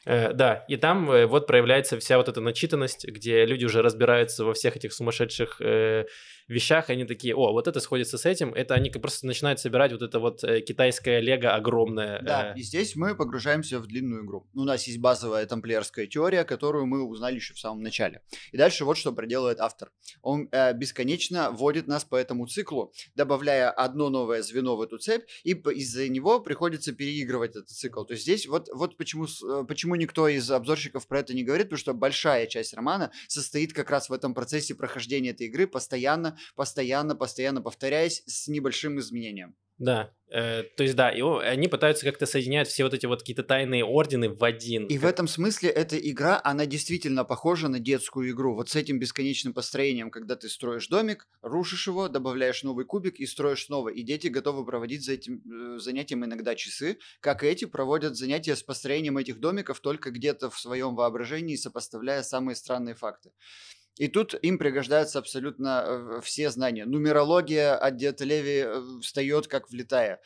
Э, 0.06 0.34
да, 0.34 0.66
и 0.68 0.78
там 0.78 1.10
э, 1.10 1.26
вот 1.26 1.48
проявляется 1.48 2.00
вся 2.00 2.18
вот 2.18 2.30
эта 2.30 2.40
начитанность, 2.40 3.06
где 3.08 3.46
люди 3.46 3.66
уже 3.66 3.82
разбираются 3.82 4.46
во 4.46 4.54
всех 4.54 4.76
этих 4.76 4.94
сумасшедших 4.94 5.60
э, 5.62 6.06
вещах, 6.48 6.90
они 6.90 7.06
такие, 7.06 7.36
о, 7.36 7.52
вот 7.52 7.68
это 7.68 7.80
сходится 7.80 8.18
с 8.18 8.26
этим, 8.26 8.54
это 8.54 8.76
они 8.76 8.90
просто 8.90 9.26
начинают 9.26 9.60
собирать 9.60 9.92
вот 9.92 10.02
это 10.02 10.20
вот 10.20 10.44
э, 10.44 10.62
китайское 10.62 11.20
лего 11.20 11.54
огромное. 11.54 12.22
Да, 12.22 12.54
э... 12.54 12.60
и 12.60 12.62
здесь 12.62 12.96
мы 12.96 13.16
погружаемся 13.16 13.80
в 13.80 13.88
длинную 13.88 14.26
игру. 14.26 14.48
У 14.54 14.64
нас 14.64 14.86
есть 14.88 15.00
базовая 15.00 15.46
тамплиерская 15.46 16.08
теория, 16.08 16.44
которую 16.44 16.86
мы 16.86 17.04
узнали 17.04 17.36
еще 17.36 17.54
в 17.54 17.60
самом 17.60 17.82
начале. 17.82 18.22
И 18.52 18.58
дальше 18.58 18.86
вот 18.86 18.98
что 18.98 19.12
проделывает 19.12 19.60
автор. 19.60 19.92
Он 20.22 20.48
э, 20.52 20.74
бесконечно 20.74 21.52
вводит 21.52 21.88
нас 21.88 22.04
по 22.04 22.16
этому 22.16 22.48
циклу, 22.48 22.94
добавляя 23.16 23.72
одно 23.72 24.10
новое 24.10 24.42
звено 24.42 24.76
в 24.76 24.82
эту 24.82 24.98
цепь, 24.98 25.24
и 25.44 25.52
из-за 25.52 26.08
него 26.10 26.40
приходится 26.40 26.94
переигрывать 26.94 27.52
этот 27.52 27.70
цикл. 27.70 28.04
То 28.04 28.14
есть 28.14 28.24
здесь 28.24 28.48
вот, 28.48 28.70
вот 28.72 28.98
почему, 28.98 29.26
э, 29.26 29.66
почему 29.68 29.96
никто 29.96 30.28
из 30.28 30.50
обзорщиков 30.52 31.08
про 31.08 31.22
это 31.22 31.34
не 31.34 31.44
говорит, 31.44 31.68
потому 31.68 31.80
что 31.80 31.94
большая 31.94 32.46
часть 32.48 32.74
романа 32.74 33.12
состоит 33.28 33.74
как 33.74 33.90
раз 33.90 34.10
в 34.10 34.14
этом 34.14 34.34
процессе 34.34 34.76
прохождения 34.76 35.32
этой 35.32 35.48
игры 35.48 35.66
постоянно 35.68 36.35
постоянно, 36.56 37.16
постоянно, 37.16 37.62
повторяясь 37.62 38.24
с 38.26 38.48
небольшим 38.48 39.00
изменением. 39.00 39.56
Да, 39.78 40.14
э, 40.30 40.64
то 40.64 40.84
есть 40.84 40.96
да, 40.96 41.10
и 41.12 41.22
они 41.22 41.68
пытаются 41.68 42.06
как-то 42.06 42.26
соединять 42.26 42.70
все 42.70 42.86
вот 42.86 42.94
эти 42.94 43.06
вот 43.06 43.20
какие-то 43.20 43.44
тайные 43.44 43.84
ордены 43.84 44.30
в 44.30 44.42
один. 44.42 44.86
И 44.86 44.94
как... 44.94 45.04
в 45.04 45.06
этом 45.06 45.28
смысле 45.28 45.70
эта 45.70 45.98
игра, 45.98 46.40
она 46.42 46.66
действительно 46.66 47.26
похожа 47.26 47.68
на 47.68 47.80
детскую 47.80 48.32
игру. 48.32 48.56
Вот 48.56 48.70
с 48.70 48.76
этим 48.78 49.00
бесконечным 49.00 49.54
построением, 49.54 50.12
когда 50.12 50.38
ты 50.38 50.48
строишь 50.48 50.88
домик, 50.88 51.28
рушишь 51.42 51.88
его, 51.88 52.08
добавляешь 52.08 52.64
новый 52.64 52.86
кубик 52.86 53.20
и 53.20 53.26
строишь 53.26 53.66
снова. 53.66 53.90
И 53.90 54.02
дети 54.02 54.28
готовы 54.28 54.66
проводить 54.66 55.04
за 55.04 55.14
этим 55.14 55.42
э, 55.44 55.80
занятием 55.80 56.24
иногда 56.24 56.56
часы, 56.56 56.98
как 57.20 57.44
и 57.44 57.48
эти 57.48 57.66
проводят 57.66 58.16
занятия 58.16 58.56
с 58.56 58.64
построением 58.64 59.18
этих 59.18 59.42
домиков 59.42 59.82
только 59.82 60.10
где-то 60.10 60.50
в 60.50 60.58
своем 60.58 60.96
воображении, 60.96 61.58
сопоставляя 61.58 62.24
самые 62.24 62.56
странные 62.56 62.96
факты. 62.96 63.32
И 63.98 64.10
тут 64.10 64.36
им 64.42 64.58
пригождаются 64.58 65.20
абсолютно 65.20 65.84
э, 65.88 66.22
все 66.22 66.50
знания. 66.50 66.86
Нумерология 66.86 67.76
от 67.76 67.96
Диета 67.96 68.26
Леви 68.26 68.64
э, 68.66 68.82
встает 69.02 69.48
как 69.48 69.70
влитая. 69.70 70.20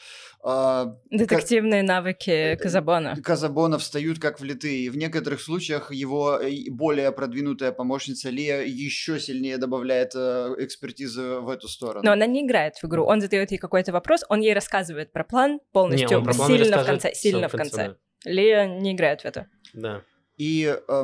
А, 0.43 0.95
Детективные 1.11 1.81
как... 1.81 1.87
навыки 1.87 2.29
э, 2.31 2.57
Казабона. 2.57 3.15
Казабона 3.23 3.77
встают 3.77 4.17
как 4.17 4.39
влитые. 4.39 4.85
И 4.85 4.89
в 4.89 4.97
некоторых 4.97 5.39
случаях 5.39 5.91
его 5.91 6.39
более 6.71 7.11
продвинутая 7.11 7.71
помощница 7.71 8.31
Лия 8.31 8.63
еще 8.63 9.19
сильнее 9.19 9.57
добавляет 9.57 10.15
экспертизы 10.15 11.39
в 11.39 11.49
эту 11.49 11.67
сторону. 11.67 12.03
Но 12.03 12.13
она 12.13 12.25
не 12.25 12.45
играет 12.45 12.77
в 12.77 12.85
игру. 12.85 13.05
Он 13.05 13.21
задает 13.21 13.51
ей 13.51 13.59
какой-то 13.59 13.91
вопрос, 13.91 14.23
он 14.29 14.39
ей 14.39 14.53
рассказывает 14.53 15.13
про 15.13 15.23
план 15.23 15.59
полностью, 15.71 16.19
не, 16.19 16.23
про 16.23 16.33
план 16.33 16.47
сильно 16.47 16.83
в 16.83 16.85
конце. 16.85 17.13
Сильно 17.13 17.49
в 17.49 17.51
конце. 17.51 17.95
Лия 18.25 18.65
не 18.65 18.93
играет 18.93 19.21
в 19.21 19.25
это. 19.25 19.47
Да. 19.73 20.01
И 20.37 20.75
э, 20.87 21.03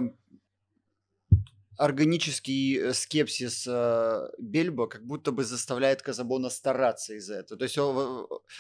органический 1.78 2.78
э, 2.78 2.94
скепсис 2.94 3.66
э, 3.68 4.30
Бельбо 4.40 4.88
как 4.88 5.06
будто 5.06 5.32
бы 5.32 5.44
заставляет 5.44 6.02
Казабона 6.02 6.50
стараться 6.50 7.14
из-за 7.16 7.36
этого. 7.36 7.58
То 7.58 7.66
есть, 7.66 7.78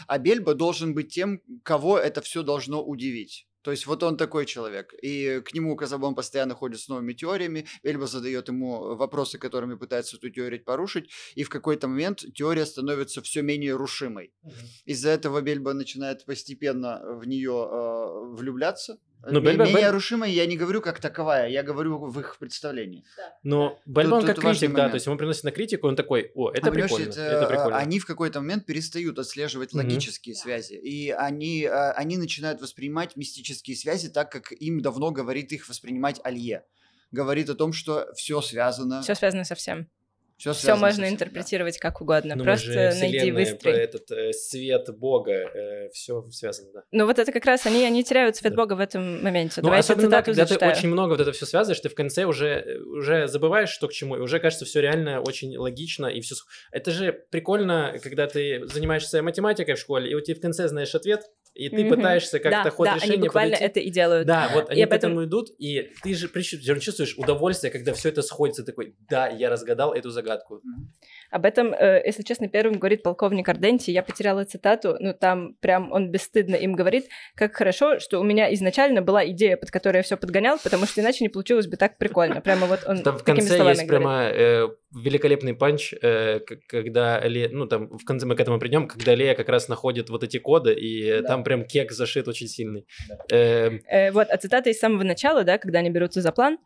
а 0.07 0.17
Бельбо 0.17 0.53
должен 0.53 0.93
быть 0.93 1.13
тем, 1.13 1.41
кого 1.63 1.97
это 1.97 2.21
все 2.21 2.43
должно 2.43 2.83
удивить. 2.83 3.47
То 3.65 3.71
есть 3.71 3.87
вот 3.87 4.03
он 4.03 4.15
такой 4.15 4.45
человек. 4.45 4.93
И 5.01 5.41
к 5.43 5.51
нему 5.55 5.75
Казабон 5.75 6.13
постоянно 6.13 6.53
ходит 6.53 6.79
с 6.79 6.87
новыми 6.87 7.13
теориями. 7.13 7.65
Бельбо 7.81 8.05
задает 8.05 8.47
ему 8.47 8.95
вопросы, 8.95 9.39
которыми 9.39 9.73
пытается 9.73 10.17
эту 10.17 10.29
теорию 10.29 10.63
порушить. 10.63 11.09
И 11.33 11.43
в 11.43 11.49
какой-то 11.49 11.87
момент 11.87 12.23
теория 12.35 12.67
становится 12.67 13.23
все 13.23 13.41
менее 13.41 13.75
рушимой. 13.75 14.31
Угу. 14.43 14.53
Из-за 14.85 15.09
этого 15.09 15.41
Бельбо 15.41 15.73
начинает 15.73 16.25
постепенно 16.25 17.01
в 17.19 17.25
нее 17.25 17.67
э, 17.71 18.35
влюбляться. 18.35 18.99
Но 19.31 19.39
Бельбо, 19.39 19.65
менее 19.65 19.81
Бель... 19.81 19.91
рушимой 19.91 20.31
я 20.31 20.45
не 20.45 20.57
говорю 20.57 20.81
как 20.81 20.99
таковая, 20.99 21.49
я 21.49 21.63
говорю 21.63 21.97
в 21.97 22.19
их 22.19 22.37
представлении. 22.37 23.03
Да. 23.17 23.37
Но 23.43 23.79
Бельбо, 23.85 24.15
он 24.15 24.25
как 24.25 24.39
критик, 24.39 24.73
да, 24.73 24.89
то 24.89 24.95
есть 24.95 25.05
ему 25.05 25.17
приносит 25.17 25.43
на 25.43 25.51
критику, 25.51 25.87
он 25.87 25.95
такой, 25.95 26.31
о, 26.35 26.51
это 26.51 26.69
а, 26.69 26.71
прикольно, 26.71 27.09
это, 27.09 27.21
это 27.21 27.47
прикольно. 27.47 27.77
Они 27.77 27.99
в 27.99 28.05
какой-то 28.05 28.39
момент 28.39 28.65
перестают 28.65 29.19
отслеживать 29.19 29.73
mm-hmm. 29.73 29.77
логические 29.77 30.35
связи, 30.35 30.73
и 30.73 31.09
они, 31.11 31.65
а, 31.65 31.91
они 31.91 32.17
начинают 32.17 32.61
воспринимать 32.61 33.15
мистические 33.15 33.75
связи 33.75 34.09
так, 34.09 34.31
как 34.31 34.51
им 34.51 34.81
давно 34.81 35.11
говорит 35.11 35.51
их 35.51 35.67
воспринимать 35.67 36.19
Алье. 36.23 36.63
Говорит 37.11 37.49
о 37.49 37.55
том, 37.55 37.71
что 37.71 38.07
все 38.15 38.41
связано. 38.41 39.01
Все 39.01 39.15
связано 39.15 39.43
со 39.43 39.55
всем. 39.55 39.87
Все, 40.37 40.51
Все 40.51 40.75
можно 40.75 41.07
интерпретировать 41.07 41.75
да. 41.75 41.79
как 41.79 42.01
угодно. 42.01 42.35
Но 42.35 42.43
ну, 42.43 42.43
Просто 42.43 42.93
найди 42.99 43.31
выстрел. 43.31 43.73
этот 43.73 44.11
э, 44.11 44.33
свет 44.33 44.87
Бога, 44.97 45.31
э, 45.31 45.89
все 45.93 46.27
связано, 46.29 46.71
да. 46.73 46.83
Ну 46.91 47.05
вот 47.05 47.19
это 47.19 47.31
как 47.31 47.45
раз 47.45 47.65
они, 47.65 47.85
они 47.85 48.03
теряют 48.03 48.35
свет 48.35 48.53
Бога 48.53 48.73
в 48.73 48.81
этом 48.81 49.23
моменте. 49.23 49.61
Ну, 49.61 49.67
Давайте 49.67 49.93
особенно, 49.93 50.09
да, 50.09 50.21
когда 50.21 50.45
зачитаю. 50.45 50.73
ты 50.73 50.77
очень 50.77 50.89
много 50.89 51.11
вот 51.11 51.21
это 51.21 51.31
все 51.31 51.45
связываешь, 51.45 51.79
ты 51.79 51.87
в 51.87 51.95
конце 51.95 52.25
уже, 52.25 52.81
уже 52.85 53.27
забываешь, 53.27 53.69
что 53.69 53.87
к 53.87 53.93
чему, 53.93 54.17
и 54.17 54.19
уже 54.19 54.39
кажется 54.39 54.65
все 54.65 54.81
реально 54.81 55.21
очень 55.21 55.55
логично, 55.57 56.07
и 56.07 56.19
все... 56.19 56.35
Это 56.71 56.91
же 56.91 57.13
прикольно, 57.31 57.97
когда 58.03 58.27
ты 58.27 58.67
занимаешься 58.67 59.21
математикой 59.23 59.75
в 59.75 59.79
школе, 59.79 60.11
и 60.11 60.15
у 60.15 60.21
тебя 60.21 60.35
в 60.35 60.41
конце 60.41 60.67
знаешь 60.67 60.93
ответ, 60.95 61.23
и 61.55 61.69
ты 61.69 61.77
mm-hmm. 61.83 61.89
пытаешься 61.89 62.39
как-то 62.39 62.63
да, 62.65 62.69
ход 62.69 62.85
да, 62.85 62.95
решения 62.95 63.13
они 63.13 63.21
буквально 63.21 63.53
подойти. 63.53 63.65
это 63.65 63.79
и 63.79 63.89
делают. 63.89 64.27
Да, 64.27 64.51
вот 64.53 64.69
они 64.69 64.81
и 64.81 64.83
к 64.83 64.87
этом... 64.87 65.11
этому 65.11 65.25
идут, 65.25 65.49
и 65.57 65.89
ты 66.03 66.13
же 66.13 66.29
чувствуешь 66.79 67.15
удовольствие, 67.17 67.71
когда 67.71 67.93
все 67.93 68.09
это 68.09 68.21
сходится, 68.21 68.63
такой, 68.63 68.95
да, 69.09 69.29
я 69.29 69.49
разгадал 69.49 69.93
эту 69.93 70.11
загадку. 70.11 70.61
Об 71.35 71.45
этом, 71.45 71.73
э, 71.73 72.01
если 72.05 72.23
честно, 72.23 72.47
первым 72.47 72.79
говорит 72.79 73.03
полковник 73.03 73.49
Арденти. 73.49 73.91
Я 73.91 74.03
потеряла 74.03 74.45
цитату, 74.45 74.95
но 75.01 75.11
там 75.11 75.55
прям 75.59 75.91
он 75.91 76.09
бесстыдно 76.09 76.55
им 76.55 76.71
говорит, 76.71 77.07
как 77.35 77.57
хорошо, 77.57 77.99
что 77.99 78.21
у 78.21 78.23
меня 78.23 78.53
изначально 78.53 79.01
была 79.01 79.27
идея, 79.27 79.57
под 79.57 79.69
которой 79.69 79.97
я 79.97 80.03
все 80.03 80.15
подгонял, 80.15 80.57
потому 80.63 80.85
что 80.85 81.01
иначе 81.01 81.25
не 81.25 81.29
получилось 81.29 81.67
бы 81.67 81.75
так 81.75 81.97
прикольно. 81.97 82.39
Прямо 82.39 82.67
вот 82.67 82.85
он 82.87 83.03
Там 83.03 83.17
в 83.17 83.23
конце 83.25 83.57
есть 83.57 83.59
говорит. 83.59 83.87
прямо 83.89 84.29
э, 84.31 84.69
великолепный 84.95 85.53
панч, 85.53 85.93
э, 86.01 86.39
когда 86.69 87.19
Ле... 87.27 87.49
ну 87.51 87.65
там 87.65 87.89
в 87.97 88.05
конце 88.05 88.25
мы 88.25 88.37
к 88.37 88.39
этому 88.39 88.57
придем, 88.57 88.87
когда 88.87 89.13
Лея 89.13 89.35
как 89.35 89.49
раз 89.49 89.67
находит 89.67 90.09
вот 90.09 90.23
эти 90.23 90.37
коды, 90.37 90.73
и 90.73 91.19
да. 91.19 91.27
там 91.27 91.43
прям 91.43 91.65
кек 91.65 91.91
зашит 91.91 92.29
очень 92.29 92.47
сильный. 92.47 92.87
Да. 93.09 93.35
Э... 93.35 93.79
Э, 93.89 94.11
вот, 94.11 94.27
а 94.29 94.37
цитата 94.37 94.69
из 94.69 94.79
самого 94.79 95.03
начала, 95.03 95.43
да, 95.43 95.57
когда 95.57 95.79
они 95.79 95.89
берутся 95.89 96.21
за 96.21 96.31
план, 96.31 96.59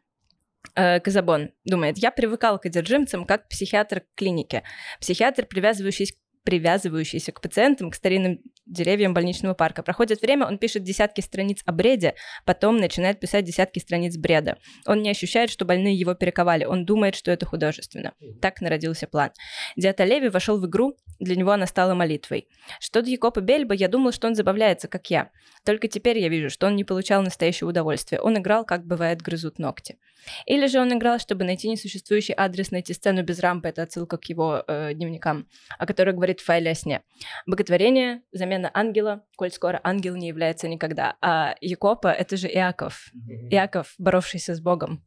Казабон 0.75 1.51
думает, 1.65 1.97
я 1.97 2.11
привыкал 2.11 2.59
к 2.59 2.65
одержимцам 2.65 3.25
как 3.25 3.47
психиатр 3.47 4.01
к 4.01 4.05
клинике. 4.15 4.63
Психиатр, 4.99 5.45
привязывающийся 5.45 6.15
привязывающийся 6.43 7.31
к 7.31 7.41
пациентам, 7.41 7.91
к 7.91 7.95
старинным 7.95 8.39
деревьям 8.65 9.13
больничного 9.13 9.53
парка. 9.53 9.83
Проходит 9.83 10.21
время, 10.21 10.47
он 10.47 10.57
пишет 10.57 10.83
десятки 10.83 11.21
страниц 11.21 11.61
о 11.65 11.71
бреде, 11.71 12.15
потом 12.45 12.77
начинает 12.77 13.19
писать 13.19 13.45
десятки 13.45 13.77
страниц 13.79 14.17
бреда. 14.17 14.57
Он 14.87 15.01
не 15.01 15.09
ощущает, 15.09 15.49
что 15.49 15.65
больные 15.65 15.95
его 15.95 16.13
перековали, 16.13 16.65
он 16.65 16.85
думает, 16.85 17.15
что 17.15 17.29
это 17.29 17.45
художественно. 17.45 18.13
Так 18.41 18.61
народился 18.61 19.05
план. 19.05 19.31
Диата 19.75 20.05
Леви 20.05 20.29
вошел 20.29 20.59
в 20.59 20.65
игру, 20.65 20.97
для 21.19 21.35
него 21.35 21.51
она 21.51 21.67
стала 21.67 21.93
молитвой. 21.93 22.47
Что 22.79 23.01
до 23.01 23.09
Якопа 23.09 23.41
Бельба, 23.41 23.75
я 23.75 23.87
думал, 23.87 24.11
что 24.11 24.27
он 24.27 24.35
забавляется, 24.35 24.87
как 24.87 25.09
я. 25.11 25.29
Только 25.65 25.87
теперь 25.87 26.17
я 26.19 26.29
вижу, 26.29 26.49
что 26.49 26.67
он 26.67 26.75
не 26.75 26.83
получал 26.83 27.21
настоящего 27.21 27.69
удовольствия. 27.69 28.19
Он 28.21 28.37
играл, 28.37 28.65
как 28.65 28.85
бывает, 28.85 29.21
грызут 29.21 29.59
ногти. 29.59 29.97
Или 30.45 30.67
же 30.67 30.79
он 30.79 30.93
играл, 30.93 31.19
чтобы 31.19 31.43
найти 31.43 31.69
несуществующий 31.69 32.33
адрес, 32.37 32.71
найти 32.71 32.93
сцену 32.93 33.23
без 33.23 33.39
рампы, 33.39 33.69
это 33.69 33.83
отсылка 33.83 34.17
к 34.17 34.25
его 34.25 34.63
э, 34.67 34.93
дневникам, 34.93 35.47
о 35.77 35.85
которой 35.85 36.13
говорит 36.13 36.39
в 36.39 36.45
файле 36.45 36.71
о 36.71 36.75
сне. 36.75 37.01
Боготворение, 37.45 38.21
замена 38.31 38.69
ангела, 38.73 39.23
коль 39.35 39.51
скоро 39.51 39.79
ангел 39.83 40.15
не 40.15 40.27
является 40.27 40.67
никогда. 40.67 41.15
А 41.21 41.55
Якопа— 41.61 42.07
это 42.19 42.37
же 42.37 42.47
Иаков. 42.47 43.11
Иаков, 43.49 43.93
боровшийся 43.97 44.55
с 44.55 44.61
Богом. 44.61 45.03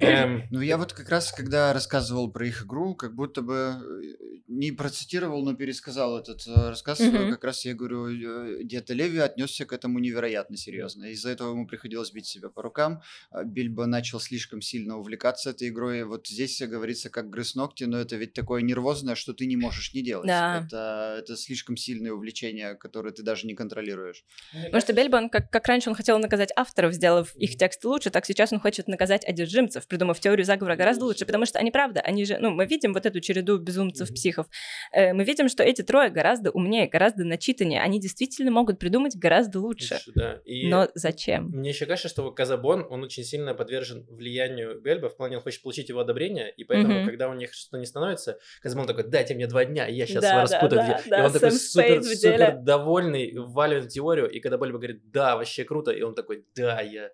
Эм... 0.00 0.44
Ну, 0.50 0.60
я 0.60 0.78
вот 0.78 0.92
как 0.92 1.08
раз, 1.10 1.32
когда 1.32 1.72
рассказывал 1.72 2.30
про 2.30 2.46
их 2.46 2.64
игру, 2.64 2.94
как 2.94 3.14
будто 3.14 3.42
бы 3.42 3.54
э, 3.54 4.40
не 4.48 4.72
процитировал, 4.72 5.44
но 5.44 5.54
пересказал 5.54 6.18
этот 6.18 6.46
э, 6.46 6.70
рассказ. 6.70 7.00
Mm-hmm. 7.00 7.30
Как 7.30 7.44
раз 7.44 7.64
я 7.64 7.74
говорю, 7.74 8.62
где-то 8.62 8.94
Леви 8.94 9.18
отнесся 9.18 9.66
к 9.66 9.72
этому 9.72 9.98
невероятно 9.98 10.56
серьезно. 10.56 11.04
Из-за 11.06 11.30
этого 11.30 11.50
ему 11.50 11.66
приходилось 11.66 12.12
бить 12.12 12.26
себя 12.26 12.48
по 12.48 12.62
рукам. 12.62 13.02
А 13.30 13.44
Бильбо 13.44 13.86
начал 13.86 14.20
слишком 14.20 14.62
сильно 14.62 14.96
увлекаться 14.96 15.50
этой 15.50 15.68
игрой. 15.68 16.04
Вот 16.04 16.26
здесь 16.26 16.60
говорится, 16.62 17.10
как 17.10 17.28
грыз 17.28 17.54
ногти, 17.54 17.84
но 17.84 17.98
это 17.98 18.16
ведь 18.16 18.32
такое 18.32 18.62
нервозное, 18.62 19.14
что 19.14 19.34
ты 19.34 19.46
не 19.46 19.56
можешь 19.56 19.92
не 19.92 20.02
делать. 20.02 20.26
Да. 20.26 20.64
Это, 20.66 21.16
это 21.18 21.36
слишком 21.36 21.76
сильное 21.76 22.12
увлечение, 22.12 22.74
которое 22.74 23.12
ты 23.12 23.22
даже 23.22 23.46
не 23.46 23.54
контролируешь. 23.54 24.24
Потому 24.52 24.80
что 24.80 24.92
Бельбо, 24.94 25.16
он, 25.16 25.28
как, 25.28 25.50
как 25.50 25.66
раньше 25.68 25.90
он 25.90 25.94
хотел 25.94 26.18
наказать 26.18 26.52
авторов, 26.56 26.94
сделав 26.94 27.36
их 27.36 27.56
тексты 27.58 27.86
лучше, 27.86 28.10
так 28.10 28.24
сейчас 28.24 28.52
он 28.52 28.60
хочет 28.60 28.88
наказать 28.88 29.24
одержимцев 29.24 29.86
придумав 29.90 30.18
теорию 30.20 30.46
заговора 30.46 30.76
гораздо 30.76 31.04
лучше, 31.04 31.26
потому 31.26 31.44
что 31.44 31.58
они 31.58 31.70
правда, 31.70 32.00
они 32.00 32.24
же, 32.24 32.38
ну, 32.38 32.50
мы 32.50 32.64
видим 32.64 32.94
вот 32.94 33.04
эту 33.04 33.20
череду 33.20 33.58
безумцев, 33.58 34.08
психов, 34.08 34.46
э, 34.92 35.12
мы 35.12 35.24
видим, 35.24 35.48
что 35.48 35.62
эти 35.62 35.82
трое 35.82 36.08
гораздо 36.08 36.50
умнее, 36.50 36.88
гораздо 36.88 37.24
начитаннее, 37.24 37.82
они 37.82 38.00
действительно 38.00 38.50
могут 38.50 38.78
придумать 38.78 39.16
гораздо 39.16 39.60
лучше. 39.60 39.98
Да. 40.14 40.40
И 40.44 40.68
Но 40.68 40.88
зачем? 40.94 41.50
Мне 41.50 41.70
еще 41.70 41.86
кажется, 41.86 42.08
что 42.08 42.30
Казабон, 42.30 42.86
он 42.88 43.02
очень 43.02 43.24
сильно 43.24 43.52
подвержен 43.52 44.06
влиянию 44.08 44.80
Бельба, 44.80 45.08
в 45.08 45.16
плане 45.16 45.36
он 45.36 45.42
хочет 45.42 45.62
получить 45.62 45.88
его 45.88 46.00
одобрение, 46.00 46.50
и 46.56 46.64
поэтому, 46.64 46.94
mm-hmm. 46.94 47.06
когда 47.06 47.28
у 47.28 47.34
них 47.34 47.52
что-то 47.52 47.78
не 47.78 47.86
становится, 47.86 48.38
Казабон 48.62 48.86
такой, 48.86 49.04
дайте 49.04 49.34
мне 49.34 49.46
два 49.46 49.64
дня, 49.64 49.86
и 49.88 49.94
я 49.94 50.06
сейчас 50.06 50.22
да, 50.22 50.42
распутаю. 50.42 50.80
Да, 50.80 51.00
да, 51.06 51.22
и 51.22 51.26
он 51.26 51.32
такой 51.32 51.50
супер, 51.50 52.02
супер 52.02 52.56
довольный, 52.62 53.32
валивает 53.34 53.88
теорию, 53.88 54.30
и 54.30 54.38
когда 54.40 54.56
Бельба 54.56 54.78
говорит, 54.78 55.10
да, 55.10 55.36
вообще 55.36 55.64
круто, 55.64 55.90
и 55.90 56.02
он 56.02 56.14
такой, 56.14 56.44
да, 56.54 56.80
я 56.80 57.10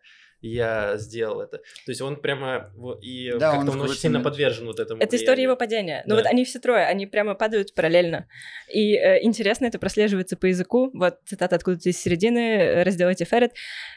я 0.46 0.96
сделал 0.96 1.40
это. 1.40 1.58
То 1.58 1.88
есть 1.88 2.00
он 2.00 2.16
прямо 2.16 2.72
и 3.00 3.32
да, 3.38 3.52
как-то 3.52 3.72
он, 3.72 3.80
он 3.80 3.82
очень 3.82 4.00
сильно 4.00 4.20
подвержен 4.20 4.66
вот 4.66 4.80
этому. 4.80 5.00
Это 5.00 5.10
влиянию. 5.10 5.24
история 5.24 5.42
его 5.42 5.56
падения. 5.56 6.02
Ну 6.06 6.16
да. 6.16 6.22
вот 6.22 6.30
они 6.30 6.44
все 6.44 6.58
трое, 6.58 6.86
они 6.86 7.06
прямо 7.06 7.34
падают 7.34 7.74
параллельно. 7.74 8.28
И 8.72 8.94
э, 8.94 9.22
интересно, 9.22 9.66
это 9.66 9.78
прослеживается 9.78 10.36
по 10.36 10.46
языку. 10.46 10.90
Вот 10.94 11.18
цитата 11.26 11.56
откуда-то 11.56 11.88
из 11.88 11.98
середины 11.98 12.38
э, 12.38 12.82
раздела 12.82 13.14
Тиферет. 13.14 13.52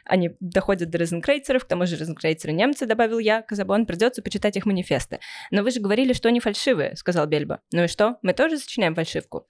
Они 0.05 0.31
доходят 0.39 0.89
до 0.89 0.97
розенкрейцеров, 0.97 1.65
к 1.65 1.67
тому 1.67 1.85
же 1.85 1.97
розенкрейцеры 1.97 2.53
немцы, 2.53 2.85
добавил 2.85 3.19
я, 3.19 3.41
Казабон, 3.41 3.85
придется 3.85 4.21
почитать 4.21 4.57
их 4.57 4.65
манифесты. 4.65 5.19
Но 5.51 5.63
вы 5.63 5.71
же 5.71 5.79
говорили, 5.79 6.13
что 6.13 6.29
они 6.29 6.39
фальшивые, 6.39 6.95
сказал 6.95 7.27
Бельба. 7.27 7.61
Ну 7.71 7.83
и 7.83 7.87
что? 7.87 8.17
Мы 8.21 8.33
тоже 8.33 8.57
сочиняем 8.57 8.95
фальшивку. 8.95 9.47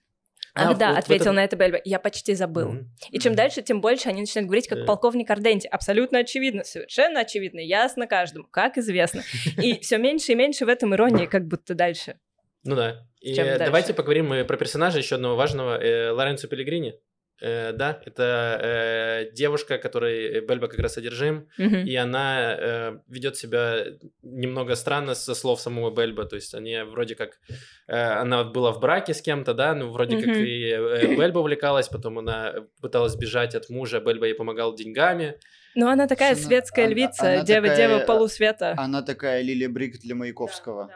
Ах, 0.55 0.71
а, 0.71 0.73
да, 0.73 0.89
вот 0.89 0.99
ответил 0.99 1.25
этом... 1.25 1.35
на 1.35 1.43
это 1.43 1.55
Бельба. 1.55 1.79
Я 1.83 1.99
почти 1.99 2.33
забыл. 2.33 2.73
Mm-hmm. 2.73 2.85
И 3.11 3.19
чем 3.19 3.33
mm-hmm. 3.33 3.35
дальше, 3.35 3.61
тем 3.61 3.81
больше 3.81 4.09
они 4.09 4.21
начинают 4.21 4.47
говорить, 4.47 4.67
как 4.67 4.79
yeah. 4.79 4.85
полковник 4.85 5.29
Арденти. 5.29 5.67
Абсолютно 5.67 6.19
очевидно, 6.19 6.63
совершенно 6.63 7.21
очевидно, 7.21 7.59
ясно 7.59 8.07
каждому, 8.07 8.47
как 8.49 8.77
известно. 8.77 9.23
И 9.61 9.79
все 9.79 9.97
меньше 9.97 10.31
и 10.31 10.35
меньше 10.35 10.65
в 10.65 10.69
этом 10.69 10.93
иронии, 10.95 11.25
как 11.25 11.45
будто 11.45 11.75
дальше. 11.75 12.19
Ну 12.63 12.75
да. 12.75 13.05
И 13.21 13.35
давайте 13.35 13.93
поговорим 13.93 14.27
мы 14.27 14.45
про 14.45 14.57
персонажа 14.57 14.97
еще 14.97 15.15
одного 15.15 15.35
важного, 15.35 15.77
э, 15.77 16.11
Лоренцо 16.11 16.47
Пелегрини. 16.47 16.95
Э, 17.41 17.71
да, 17.71 18.01
это 18.05 18.59
э, 18.61 19.31
девушка, 19.31 19.77
которой 19.77 20.41
Бельба 20.41 20.67
как 20.67 20.79
раз 20.79 20.97
одержим, 20.97 21.47
mm-hmm. 21.57 21.83
и 21.83 21.95
она 21.95 22.55
э, 22.59 22.99
ведет 23.07 23.37
себя 23.37 23.85
немного 24.23 24.75
странно 24.75 25.15
со 25.15 25.33
слов 25.35 25.61
самого 25.61 25.89
Бельба, 25.89 26.25
то 26.25 26.35
есть 26.35 26.53
они 26.53 26.77
вроде 26.83 27.15
как, 27.15 27.39
э, 27.87 27.95
она 27.95 28.43
была 28.43 28.71
в 28.73 28.79
браке 28.79 29.13
с 29.13 29.21
кем-то, 29.21 29.53
да, 29.53 29.73
ну 29.73 29.89
вроде 29.89 30.17
mm-hmm. 30.17 30.25
как 30.25 30.35
и 30.35 30.69
э, 30.69 31.15
Бельба 31.15 31.39
увлекалась, 31.39 31.87
потом 31.87 32.19
она 32.19 32.55
пыталась 32.81 33.15
бежать 33.15 33.55
от 33.55 33.69
мужа, 33.69 34.01
Бельба 34.01 34.27
ей 34.27 34.33
помогал 34.33 34.75
деньгами, 34.75 35.35
Ну, 35.75 35.87
она 35.87 36.07
такая 36.07 36.33
Она- 36.33 36.41
светская 36.41 36.85
она- 36.85 36.93
львица, 36.93 37.33
она 37.33 37.43
дева, 37.43 37.67
такая, 37.67 37.87
дева 37.87 37.99
э, 37.99 38.05
полусвета. 38.05 38.73
Она 38.77 39.01
такая 39.01 39.41
Лилия 39.43 39.69
Брик 39.69 39.99
для 39.99 40.15
Маяковского. 40.15 40.89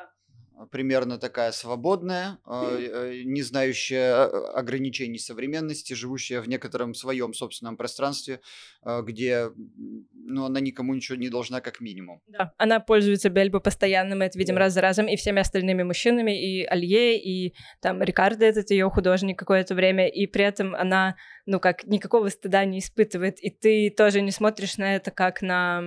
Примерно 0.72 1.18
такая 1.18 1.52
свободная, 1.52 2.38
э, 2.46 2.80
э, 2.80 3.22
не 3.26 3.42
знающая 3.42 4.28
э, 4.28 4.46
ограничений 4.54 5.20
современности, 5.20 5.94
живущая 5.94 6.42
в 6.42 6.48
некотором 6.48 6.94
своем 6.94 7.34
собственном 7.34 7.78
пространстве, 7.78 8.40
э, 8.86 9.02
где 9.04 9.50
ну, 10.14 10.46
она 10.46 10.60
никому 10.60 10.94
ничего 10.94 11.18
не 11.18 11.30
должна, 11.30 11.62
как 11.62 11.82
минимум. 11.82 12.22
Да, 12.28 12.54
она 12.58 12.80
пользуется 12.80 13.30
Бельбо 13.30 13.60
постоянно, 13.60 14.16
мы 14.16 14.26
это 14.26 14.38
видим 14.38 14.58
раз 14.58 14.74
за 14.74 14.82
разом, 14.82 15.08
и 15.08 15.16
всеми 15.16 15.42
остальными 15.42 15.84
мужчинами, 15.84 16.32
и 16.32 16.66
Алье, 16.66 17.20
и 17.20 17.54
там 17.82 18.02
Рикардо, 18.02 18.46
этот 18.46 18.72
ее 18.72 18.90
художник 18.90 19.38
какое-то 19.38 19.76
время, 19.76 20.08
и 20.08 20.28
при 20.28 20.46
этом 20.46 20.76
она, 20.76 21.16
ну 21.46 21.60
как, 21.60 21.86
никакого 21.86 22.30
стыда 22.30 22.66
не 22.66 22.80
испытывает, 22.80 23.44
и 23.44 23.50
ты 23.50 23.90
тоже 23.90 24.22
не 24.22 24.32
смотришь 24.32 24.78
на 24.78 24.96
это 24.96 25.12
как 25.12 25.42
на... 25.42 25.82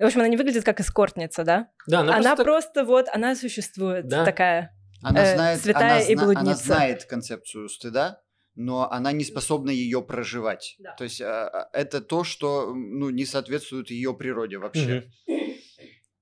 В 0.00 0.04
общем, 0.06 0.20
она 0.20 0.28
не 0.28 0.36
выглядит 0.36 0.64
как 0.64 0.80
эскортница, 0.80 1.44
да? 1.44 1.68
Да, 1.86 2.00
она, 2.00 2.16
она 2.16 2.34
просто... 2.36 2.44
просто 2.44 2.84
вот, 2.84 3.06
она 3.12 3.36
существует 3.36 4.08
Да. 4.08 4.24
такая. 4.24 4.74
Она 5.02 5.22
Э, 5.22 5.34
знает, 5.34 5.60
святая 5.60 5.90
она, 5.96 6.00
и 6.00 6.14
зна- 6.14 6.22
она 6.24 6.32
блудница. 6.42 6.64
знает 6.64 7.04
концепцию 7.04 7.68
стыда, 7.68 8.20
но 8.54 8.90
она 8.90 9.12
не 9.12 9.24
способна 9.24 9.70
ее 9.70 10.02
проживать. 10.02 10.76
Да. 10.78 10.92
То 10.94 11.04
есть 11.04 11.20
а, 11.22 11.48
а, 11.48 11.68
это 11.72 12.00
то, 12.00 12.24
что 12.24 12.74
ну, 12.74 13.10
не 13.10 13.24
соответствует 13.24 13.90
ее 13.90 14.12
природе 14.14 14.58
вообще. 14.58 15.04
Мгм. 15.26 15.39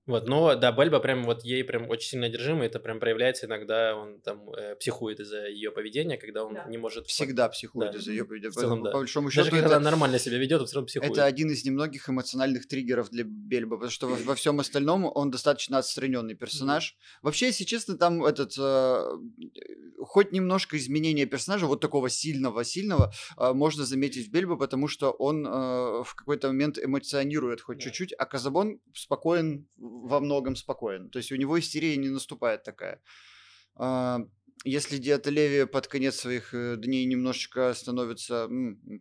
Вот, 0.08 0.26
но 0.26 0.54
да, 0.56 0.72
Бельба 0.72 1.00
прям 1.00 1.24
вот 1.24 1.44
ей 1.44 1.62
прям 1.62 1.88
очень 1.88 2.08
сильно 2.08 2.26
одержима, 2.26 2.64
это 2.64 2.80
прям 2.80 2.98
проявляется 2.98 3.46
иногда, 3.46 3.94
он 3.94 4.20
там 4.20 4.50
э, 4.54 4.74
психует 4.76 5.20
из-за 5.20 5.46
ее 5.46 5.70
поведения, 5.70 6.16
когда 6.16 6.44
он 6.44 6.54
Да. 6.54 6.64
не 6.68 6.78
может... 6.78 7.06
Всегда 7.06 7.48
психует 7.50 7.92
Да. 7.92 7.98
из-за 7.98 8.10
ее 8.12 8.24
поведения. 8.24 8.50
В 8.50 8.54
целом, 8.54 8.78
По- 8.80 8.84
да. 8.86 8.90
По 8.92 8.98
большому 8.98 9.28
Даже 9.28 9.36
счету, 9.44 9.50
когда 9.50 9.66
это, 9.66 9.76
она 9.76 9.90
нормально 9.90 10.18
себя 10.18 10.38
ведет, 10.38 10.60
он 10.62 10.66
все 10.66 10.76
равно 10.76 10.86
психует. 10.86 11.12
это 11.12 11.24
один 11.26 11.50
из 11.50 11.64
немногих 11.64 12.08
эмоциональных 12.08 12.66
триггеров 12.66 13.10
для 13.10 13.24
Бельба, 13.24 13.76
потому 13.76 13.90
что 13.90 14.08
во, 14.08 14.16
во 14.16 14.34
всем 14.34 14.58
остальном 14.60 15.04
он 15.14 15.30
достаточно 15.30 15.78
отстраненный 15.78 16.34
персонаж. 16.34 16.96
Вообще, 17.22 17.46
если 17.46 17.64
честно, 17.64 17.96
там 17.98 18.24
этот 18.24 18.54
э, 18.58 19.04
хоть 20.00 20.32
немножко 20.32 20.76
изменения 20.78 21.26
персонажа, 21.26 21.66
вот 21.66 21.80
такого 21.80 22.08
сильного-сильного, 22.08 23.12
э, 23.36 23.52
можно 23.52 23.84
заметить 23.84 24.28
в 24.28 24.30
Бельбо, 24.30 24.56
потому 24.56 24.88
что 24.88 25.10
он 25.10 25.46
э, 25.46 25.50
в 25.50 26.14
какой-то 26.16 26.48
момент 26.48 26.78
эмоционирует 26.78 27.60
хоть 27.60 27.80
чуть-чуть, 27.80 28.14
а 28.16 28.24
Казабон 28.24 28.80
спокоен, 28.94 29.66
во 30.06 30.20
многом 30.20 30.56
спокоен. 30.56 31.10
То 31.10 31.18
есть 31.18 31.32
у 31.32 31.36
него 31.36 31.58
истерия 31.58 31.96
не 31.96 32.08
наступает 32.08 32.62
такая. 32.62 33.02
Если 34.64 34.98
Диата 34.98 35.30
Леви 35.30 35.66
под 35.66 35.86
конец 35.86 36.16
своих 36.16 36.52
э, 36.52 36.76
дней 36.76 37.04
немножечко 37.04 37.72
становится 37.74 38.48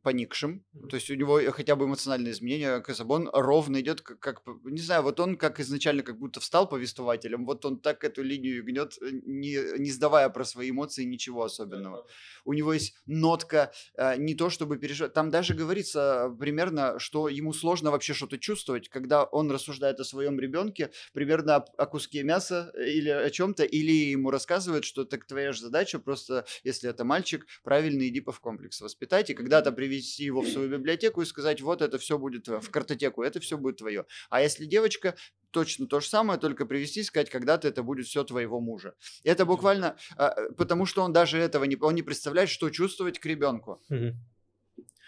поникшим, 0.04 0.64
то 0.90 0.96
есть 0.96 1.10
у 1.10 1.16
него 1.16 1.40
хотя 1.52 1.76
бы 1.76 1.86
эмоциональные 1.86 2.32
изменения, 2.32 2.80
Казабон 2.80 3.30
ровно 3.34 3.82
идет, 3.82 4.02
как, 4.02 4.20
как, 4.20 4.42
не 4.64 4.82
знаю, 4.82 5.02
вот 5.04 5.20
он 5.20 5.36
как 5.36 5.60
изначально 5.60 6.04
как 6.04 6.20
будто 6.20 6.40
встал 6.40 6.70
повествователем, 6.70 7.46
вот 7.46 7.66
он 7.66 7.80
так 7.80 8.04
эту 8.04 8.22
линию 8.24 8.64
гнет, 8.64 8.98
э, 9.02 9.10
не, 9.26 9.80
не 9.80 9.92
сдавая 9.92 10.30
про 10.30 10.46
свои 10.46 10.70
эмоции 10.70 11.04
ничего 11.04 11.44
особенного 11.44 12.06
у 12.48 12.54
него 12.54 12.74
есть 12.74 12.96
нотка 13.06 13.72
э, 13.98 14.16
не 14.18 14.34
то 14.34 14.50
чтобы 14.50 14.78
переживать. 14.78 15.14
Там 15.14 15.30
даже 15.30 15.54
говорится 15.54 16.30
э, 16.30 16.38
примерно, 16.40 16.98
что 16.98 17.28
ему 17.28 17.52
сложно 17.52 17.92
вообще 17.92 18.14
что-то 18.14 18.38
чувствовать, 18.38 18.88
когда 18.88 19.26
он 19.26 19.52
рассуждает 19.52 20.00
о 20.00 20.06
своем 20.06 20.40
ребенке, 20.40 20.92
примерно 21.14 21.58
о, 21.58 21.66
о 21.78 21.86
куске 21.86 22.24
мяса 22.24 22.72
э, 22.74 22.90
или 22.90 23.10
о 23.10 23.30
чем-то, 23.30 23.66
или 23.66 23.92
ему 23.92 24.32
рассказывают, 24.32 24.86
что 24.86 25.04
так 25.04 25.26
твоя 25.26 25.47
же 25.54 25.62
задача 25.62 26.00
просто, 26.00 26.46
если 26.64 26.90
это 26.90 27.04
мальчик, 27.04 27.46
правильно 27.64 28.08
Эдипов 28.08 28.40
комплекс 28.40 28.82
воспитать 28.82 29.30
и 29.30 29.34
когда-то 29.34 29.72
привести 29.72 30.24
его 30.24 30.42
в 30.42 30.48
свою 30.48 30.70
библиотеку 30.78 31.22
и 31.22 31.26
сказать, 31.26 31.62
вот 31.62 31.82
это 31.82 31.98
все 31.98 32.18
будет 32.18 32.48
в 32.48 32.70
картотеку, 32.70 33.24
это 33.24 33.40
все 33.40 33.58
будет 33.58 33.78
твое. 33.78 34.06
А 34.30 34.42
если 34.42 34.66
девочка, 34.66 35.16
точно 35.52 35.88
то 35.88 36.00
же 36.00 36.08
самое, 36.08 36.40
только 36.40 36.66
привести 36.66 37.02
и 37.02 37.04
сказать, 37.04 37.30
когда-то 37.30 37.68
это 37.68 37.84
будет 37.84 38.06
все 38.06 38.24
твоего 38.24 38.60
мужа. 38.60 38.94
Это 39.24 39.46
буквально, 39.46 39.98
а, 40.16 40.34
э, 40.36 40.52
потому 40.54 40.86
что 40.86 41.04
он 41.04 41.14
даже 41.14 41.38
этого 41.38 41.64
не, 41.64 41.78
он 41.80 41.96
не 41.96 42.04
представляет, 42.04 42.50
что 42.50 42.70
чувствовать 42.70 43.20
к 43.20 43.26
ребенку. 43.26 43.82
Мгм. 43.90 44.16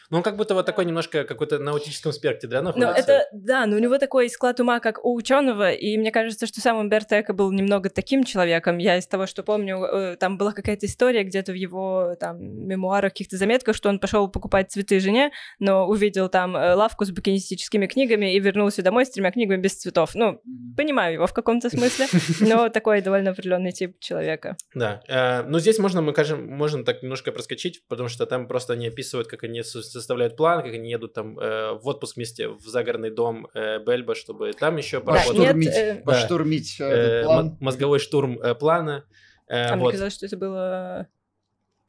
Ну, 0.10 0.18
он 0.18 0.23
как 0.23 0.38
будто 0.38 0.56
вот 0.56 0.65
такой 0.65 0.86
немножко 0.86 1.23
какой-то 1.23 1.60
на 1.60 1.72
аутическом 1.72 2.11
спектре, 2.11 2.49
да, 2.49 2.61
Но 2.61 2.72
находится? 2.72 3.11
это, 3.11 3.27
да, 3.31 3.65
но 3.65 3.76
у 3.76 3.80
него 3.80 3.98
такой 3.98 4.30
склад 4.30 4.60
ума, 4.60 4.80
как 4.80 5.03
у 5.06 5.14
ученого, 5.14 5.72
и 5.72 5.98
мне 5.98 6.11
кажется, 6.11 6.48
что 6.48 6.61
сам 6.61 6.77
Умберто 6.77 7.19
Эко 7.22 7.34
был 7.34 7.52
немного 7.52 7.90
таким 7.90 8.23
человеком. 8.23 8.77
Я 8.80 8.98
из 8.98 9.06
того, 9.07 9.27
что 9.27 9.44
помню, 9.44 9.84
э, 9.84 10.15
там 10.18 10.38
была 10.38 10.52
какая-то 10.52 10.86
история 10.86 11.23
где-то 11.23 11.52
в 11.52 11.56
его 11.56 12.15
там 12.19 12.40
мемуарах, 12.68 13.11
каких-то 13.11 13.38
заметках, 13.38 13.76
что 13.76 13.90
он 13.90 13.99
пошел 13.99 14.27
покупать 14.30 14.72
цветы 14.72 14.99
жене, 14.99 15.31
но 15.60 15.88
увидел 15.88 16.30
там 16.30 16.56
э, 16.56 16.73
лавку 16.73 17.06
с 17.06 17.11
букинистическими 17.11 17.86
книгами 17.86 18.34
и 18.34 18.40
вернулся 18.40 18.81
домой 18.81 19.06
с 19.06 19.11
тремя 19.11 19.31
книгами 19.31 19.61
без 19.61 19.76
цветов. 19.76 20.15
Ну, 20.15 20.41
понимаю 20.76 21.14
его 21.14 21.27
в 21.27 21.34
каком-то 21.34 21.69
смысле, 21.76 22.07
но 22.40 22.69
такой 22.69 23.02
довольно 23.02 23.31
определенный 23.31 23.72
тип 23.72 23.99
человека. 23.99 24.57
Да. 24.73 25.02
Э, 25.07 25.44
ну, 25.44 25.60
здесь 25.60 25.77
можно, 25.77 26.02
мы 26.02 26.14
кажем, 26.14 26.48
можно 26.48 26.84
так 26.84 27.03
немножко 27.03 27.31
проскочить, 27.31 27.84
потому 27.88 28.10
что 28.10 28.26
там 28.26 28.48
просто 28.48 28.73
они 28.73 28.88
описывают, 28.88 29.27
как 29.27 29.44
они 29.44 29.61
составляют 29.99 30.35
план, 30.35 30.63
как 30.63 30.73
они 30.73 30.89
едут 30.89 31.13
там 31.13 31.38
э, 31.39 31.73
в 31.73 31.88
отпуск 31.88 32.15
вместе 32.15 32.49
в 32.49 32.61
загородный 32.61 33.11
дом 33.11 33.47
э, 33.53 33.80
Бельба, 33.80 34.15
чтобы 34.15 34.51
там 34.53 34.77
еще 34.77 34.99
поработать. 34.99 35.38
нет, 35.38 35.47
Поштурмить, 35.55 35.76
э, 35.77 36.01
поштурмить 36.05 36.76
э, 36.80 36.84
Э, 36.84 36.88
этот 36.88 37.26
план. 37.26 37.45
мо- 37.45 37.57
мозговой 37.59 37.99
штурм 37.99 38.39
э, 38.39 38.55
плана. 38.55 39.05
Э, 39.47 39.69
А 39.71 39.76
мне 39.76 39.91
казалось, 39.91 40.13
что 40.15 40.26
это 40.26 40.38
было 40.38 41.07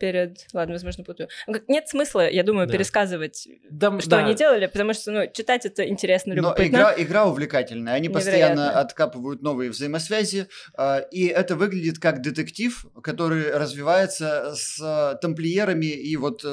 перед... 0.00 0.46
Ладно, 0.52 0.74
возможно, 0.74 1.04
путаю. 1.04 1.28
Ну, 1.46 1.58
Нет 1.68 1.88
смысла, 1.88 2.28
я 2.28 2.42
думаю, 2.42 2.66
Да. 2.66 2.72
пересказывать, 2.72 3.46
Да, 3.70 4.00
что 4.00 4.10
да. 4.10 4.18
они 4.24 4.34
делали, 4.34 4.66
потому 4.66 4.94
что, 4.94 5.12
ну, 5.12 5.20
читать 5.32 5.66
это 5.66 5.86
интересно, 5.86 6.30
Но 6.34 6.36
любопытно. 6.36 6.66
игра, 6.76 6.94
игра 6.96 7.26
увлекательная. 7.26 7.94
Они 7.94 8.08
постоянно 8.08 8.70
откапывают 8.80 9.42
новые 9.42 9.70
взаимосвязи. 9.70 10.46
а, 10.76 10.98
И 10.98 11.26
это 11.26 11.54
выглядит 11.54 11.98
как 11.98 12.22
детектив, 12.22 12.86
который 13.02 13.50
развивается 13.52 14.54
с 14.56 14.80
а, 14.82 15.14
тамплиерами 15.16 15.86
и 15.86 16.16
вот, 16.16 16.42
э, 16.44 16.48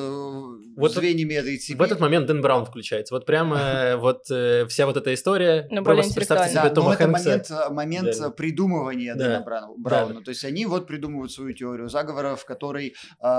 Вот 0.76 0.92
звеньями 0.94 1.34
этой 1.36 1.58
цепи. 1.58 1.78
В 1.78 1.82
этот 1.82 2.00
момент 2.00 2.28
Дэн 2.28 2.42
Браун 2.42 2.66
включается. 2.66 3.14
Вот 3.14 3.26
прямо 3.26 3.58
э, 3.60 3.96
вот 3.96 4.26
э, 4.30 4.66
вся 4.68 4.86
вот 4.86 4.98
эта 4.98 5.14
история. 5.14 5.64
Ну, 5.72 5.84
Прямо 5.84 6.02
более 6.02 6.14
Представьте 6.14 6.50
себе 6.50 6.62
Да, 6.64 6.70
но 6.70 6.76
Тома 6.76 6.94
это 6.94 7.04
Хэнкса. 7.06 7.54
момент, 7.54 7.72
момент 7.72 8.20
Да. 8.20 8.30
придумывания 8.32 9.16
Да. 9.16 9.24
Дэна 9.24 9.44
Брау- 9.48 9.76
Брауна. 9.78 10.16
Да. 10.16 10.22
То 10.22 10.30
есть 10.30 10.44
они 10.44 10.66
вот 10.66 10.88
придумывают 10.88 11.32
свою 11.32 11.54
теорию 11.54 11.88
заговора, 11.90 12.36
в 12.36 12.44
которой 12.46 12.96
а, 13.20 13.37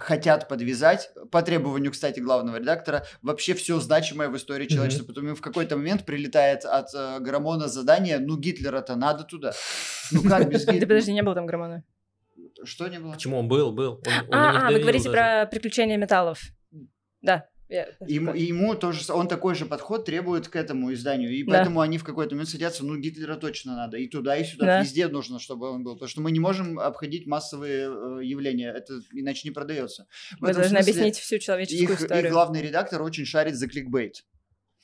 хотят 0.00 0.48
подвязать, 0.48 1.10
по 1.30 1.42
требованию, 1.42 1.92
кстати, 1.92 2.20
главного 2.20 2.56
редактора, 2.56 3.04
вообще 3.22 3.54
все 3.54 3.78
значимое 3.80 4.28
в 4.28 4.36
истории 4.36 4.66
человечества. 4.66 5.04
Потом 5.04 5.28
им 5.28 5.36
в 5.36 5.42
какой-то 5.42 5.76
момент 5.76 6.06
прилетает 6.06 6.64
от 6.64 6.94
э, 6.94 7.20
Грамона 7.20 7.68
задание, 7.68 8.18
ну 8.18 8.38
Гитлера-то 8.38 8.96
надо 8.96 9.24
туда. 9.24 9.52
Ну 10.10 10.22
как 10.22 10.48
без 10.48 10.64
Да 10.66 10.72
Гитлера? 10.72 10.88
подожди, 10.88 11.12
не 11.12 11.22
было 11.22 11.34
там 11.34 11.46
Грамона. 11.46 11.84
Что 12.64 12.88
не 12.88 12.98
было? 12.98 13.12
Почему 13.12 13.38
он 13.38 13.48
был, 13.48 13.72
был? 13.72 14.02
А, 14.32 14.68
а, 14.68 14.70
вы 14.72 14.80
говорите 14.80 15.10
про 15.10 15.46
приключения 15.46 15.98
металлов. 15.98 16.40
Да. 17.20 17.49
Я- 17.70 17.88
Ему, 18.06 18.32
и 18.34 18.42
ему 18.42 18.74
тоже, 18.74 19.12
он 19.12 19.28
такой 19.28 19.54
же 19.54 19.64
подход 19.64 20.04
требует 20.04 20.48
к 20.48 20.56
этому 20.56 20.92
изданию, 20.92 21.30
и 21.30 21.42
Да. 21.44 21.52
поэтому 21.52 21.80
они 21.80 21.96
в 21.98 22.04
какой-то 22.04 22.34
момент 22.34 22.50
садятся, 22.50 22.84
ну 22.84 22.96
Гитлера 22.98 23.36
точно 23.36 23.76
надо, 23.76 23.96
и 23.96 24.06
туда, 24.08 24.36
и 24.36 24.44
сюда, 24.44 24.66
Да. 24.66 24.80
везде 24.82 25.08
нужно, 25.08 25.38
чтобы 25.38 25.70
он 25.70 25.82
был, 25.84 25.94
потому 25.94 26.08
что 26.08 26.20
мы 26.20 26.32
не 26.32 26.40
можем 26.40 26.78
обходить 26.78 27.26
массовые 27.26 27.88
э, 27.88 28.24
явления, 28.24 28.72
это 28.76 29.00
иначе 29.12 29.48
не 29.48 29.52
продается. 29.52 30.06
В 30.38 30.40
Вы 30.42 30.52
должны 30.52 30.64
смысле 30.64 30.80
объяснить 30.92 31.16
всю 31.18 31.38
человеческую 31.38 31.84
Их, 31.84 31.90
их 31.90 32.00
историю. 32.02 32.32
главный 32.32 32.60
редактор 32.60 33.00
очень 33.02 33.24
шарит 33.24 33.54
за 33.54 33.68
кликбейт. 33.68 34.24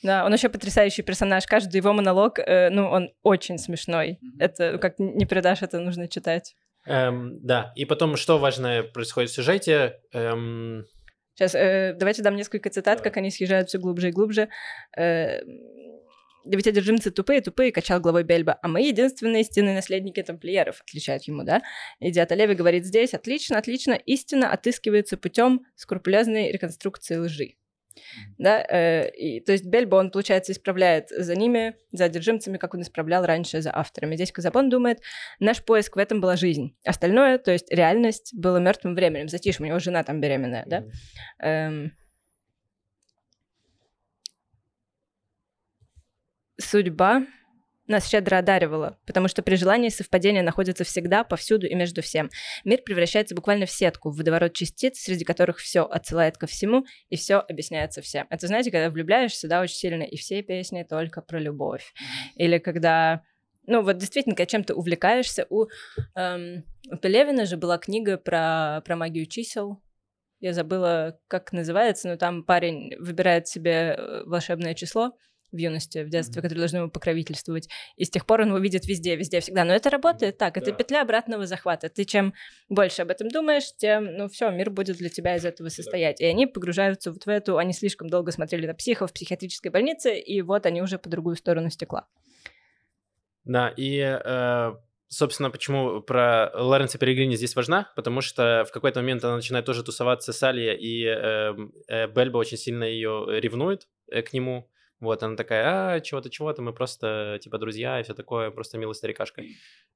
Да, 0.02 0.24
он 0.26 0.32
еще 0.32 0.48
потрясающий 0.48 1.02
персонаж. 1.02 1.46
Каждый 1.46 1.76
его 1.78 1.92
монолог, 1.92 2.38
э, 2.38 2.68
ну, 2.70 2.86
он 2.88 3.10
очень 3.22 3.58
смешной. 3.58 4.18
Мгм. 4.20 4.36
Это, 4.40 4.78
как 4.78 4.98
не 4.98 5.24
передашь, 5.24 5.62
это 5.62 5.80
нужно 5.80 6.06
читать. 6.06 6.54
Эм, 6.84 7.40
да, 7.44 7.72
и 7.74 7.84
потом, 7.84 8.16
что 8.16 8.38
важное 8.38 8.82
происходит 8.84 9.30
в 9.30 9.34
сюжете? 9.34 10.00
Эм, 10.12 10.84
Сейчас, 11.36 11.54
э, 11.54 11.94
давайте 11.94 12.22
дам 12.22 12.34
несколько 12.34 12.70
цитат, 12.70 13.02
как 13.02 13.18
они 13.18 13.30
съезжают 13.30 13.68
все 13.68 13.78
глубже 13.78 14.08
и 14.08 14.12
глубже. 14.12 14.48
Э, 14.96 15.40
да 16.46 16.56
ведь 16.56 16.66
одержимцы 16.66 17.10
тупые, 17.10 17.42
тупые, 17.42 17.72
качал 17.72 18.00
головой 18.00 18.22
Бельба, 18.22 18.58
а 18.62 18.68
мы 18.68 18.80
единственные 18.82 19.42
истинные 19.42 19.74
наследники 19.74 20.22
тамплиеров, 20.22 20.80
отличают 20.80 21.24
ему, 21.24 21.42
да? 21.42 21.62
Идиот 22.00 22.30
Леви 22.30 22.54
говорит 22.54 22.86
здесь, 22.86 23.12
отлично, 23.14 23.58
отлично, 23.58 23.92
истина 23.92 24.50
отыскивается 24.50 25.18
путем 25.18 25.66
скрупулезной 25.74 26.52
реконструкции 26.52 27.16
лжи. 27.16 27.56
Да, 28.39 28.62
э, 28.62 29.10
и, 29.10 29.40
то 29.40 29.52
есть 29.52 29.64
Бельбо, 29.64 29.97
он, 29.97 30.10
получается, 30.10 30.52
исправляет 30.52 31.09
за 31.09 31.35
ними, 31.35 31.77
за 31.93 32.05
одержимцами, 32.05 32.59
как 32.59 32.74
он 32.74 32.82
исправлял 32.82 33.24
раньше 33.24 33.60
за 33.60 33.74
авторами. 33.74 34.16
Здесь 34.16 34.32
Казабон 34.32 34.68
думает, 34.68 35.01
наш 35.40 35.64
поиск 35.64 35.97
в 35.97 35.98
этом 35.98 36.20
была 36.20 36.36
жизнь. 36.36 36.77
Остальное, 36.85 37.39
то 37.39 37.52
есть 37.52 37.73
реальность, 37.73 38.32
было 38.35 38.59
мертвым 38.59 38.94
временем. 38.94 39.28
Затишье, 39.28 39.64
у 39.64 39.68
него 39.68 39.78
жена 39.78 40.02
там 40.02 40.20
беременная, 40.20 40.64
да? 40.66 40.85
Эм, 41.40 41.93
Судьба 46.59 47.27
нас 47.86 48.08
щедро 48.08 48.38
одаривала, 48.38 48.98
потому 49.06 49.28
что 49.28 49.42
при 49.42 49.56
желании 49.56 49.88
совпадения 49.88 50.42
находятся 50.42 50.84
всегда, 50.84 51.24
повсюду 51.24 51.66
и 51.66 51.74
между 51.74 52.02
всем. 52.02 52.30
Мир 52.64 52.82
превращается 52.82 53.34
буквально 53.34 53.66
в 53.66 53.70
сетку, 53.70 54.10
в 54.10 54.16
водоворот 54.16 54.52
частиц, 54.54 54.98
среди 54.98 55.24
которых 55.24 55.58
все 55.58 55.82
отсылает 55.82 56.36
ко 56.36 56.46
всему, 56.46 56.84
и 57.08 57.16
все 57.16 57.36
объясняется 57.36 58.02
всем. 58.02 58.26
Это, 58.30 58.46
знаете, 58.46 58.70
когда 58.70 58.90
влюбляешься, 58.90 59.48
да, 59.48 59.60
очень 59.60 59.76
сильно, 59.76 60.02
и 60.02 60.16
все 60.16 60.42
песни 60.42 60.82
только 60.88 61.22
про 61.22 61.38
любовь. 61.38 61.92
Или 62.36 62.58
когда 62.58 63.22
ну 63.66 63.82
вот 63.82 63.98
действительно, 63.98 64.36
когда 64.36 64.46
чем-то 64.46 64.74
увлекаешься. 64.74 65.46
У, 65.50 65.66
эм, 66.14 66.64
у 66.90 66.96
Пелевина 66.96 67.46
же 67.46 67.56
была 67.56 67.78
книга 67.78 68.16
про, 68.16 68.80
про 68.84 68.96
магию 68.96 69.26
чисел. 69.26 69.82
Я 70.38 70.52
забыла, 70.52 71.18
как 71.28 71.52
называется, 71.52 72.08
но 72.08 72.16
там 72.16 72.44
парень 72.44 72.94
выбирает 72.98 73.48
себе 73.48 73.96
э, 73.96 74.22
волшебное 74.24 74.74
число, 74.74 75.16
в 75.52 75.56
юности, 75.56 76.02
в 76.02 76.09
детстве, 76.09 76.43
которые 76.43 76.59
должны 76.60 76.78
ему 76.78 76.90
покровительствовать. 76.90 77.68
И 77.97 78.05
с 78.05 78.10
тех 78.10 78.27
пор 78.27 78.43
он 78.43 78.48
его 78.48 78.59
видит 78.59 78.86
везде, 78.86 79.16
везде, 79.16 79.40
всегда. 79.40 79.64
Но 79.64 79.73
это 79.73 79.90
работает 79.90 80.39
так, 80.39 80.56
это 80.56 80.70
да. 80.70 80.77
петля 80.77 81.02
обратного 81.02 81.47
захвата. 81.47 81.89
Ты 81.89 82.05
чем 82.05 82.35
больше 82.68 83.02
об 83.02 83.10
этом 83.10 83.28
думаешь, 83.28 83.74
тем, 83.77 84.16
ну 84.16 84.28
все, 84.28 84.51
мир 84.51 84.70
будет 84.70 84.97
для 84.97 85.09
тебя 85.09 85.36
из 85.36 85.44
этого 85.44 85.68
состоять. 85.68 86.18
Да. 86.18 86.27
И 86.27 86.28
они 86.28 86.47
погружаются 86.47 87.12
вот 87.12 87.24
в 87.24 87.28
эту, 87.28 87.59
они 87.59 87.73
слишком 87.73 88.09
долго 88.09 88.32
смотрели 88.32 88.66
на 88.66 88.74
психов 88.74 89.10
в 89.10 89.14
психиатрической 89.14 89.70
больнице, 89.70 90.18
и 90.18 90.43
вот 90.43 90.66
они 90.66 90.82
уже 90.82 90.98
по 90.98 91.09
другую 91.09 91.36
сторону 91.36 91.70
стекла. 91.70 92.06
Да, 93.44 93.73
и 93.77 93.98
э, 94.01 94.73
собственно, 95.09 95.51
почему 95.51 96.01
про 96.01 96.51
Лоренса 96.55 96.98
Перегрини 96.98 97.36
здесь 97.36 97.56
важна, 97.56 97.90
потому 97.97 98.20
что 98.20 98.64
в 98.68 98.73
какой-то 98.73 99.01
момент 99.01 99.24
она 99.24 99.36
начинает 99.36 99.64
тоже 99.64 99.85
тусоваться 99.85 100.32
с 100.32 100.43
Алия, 100.43 100.74
и 100.74 101.05
э, 101.05 101.55
э, 101.89 102.09
Бельба 102.09 102.39
очень 102.39 102.59
сильно 102.59 102.85
ее 102.85 103.27
ревнует 103.40 103.89
э, 104.10 104.23
к 104.23 104.32
нему, 104.32 104.68
вот, 105.01 105.23
она 105.23 105.36
такая, 105.36 105.97
а, 105.97 106.01
чего-то, 106.01 106.31
чего-то, 106.31 106.62
мы 106.62 106.73
просто, 106.73 107.39
типа, 107.43 107.59
друзья 107.59 108.01
и 108.01 108.02
все 108.02 108.14
такое, 108.14 108.51
просто 108.51 108.78
милая 108.78 108.94
старикашка. 108.94 109.43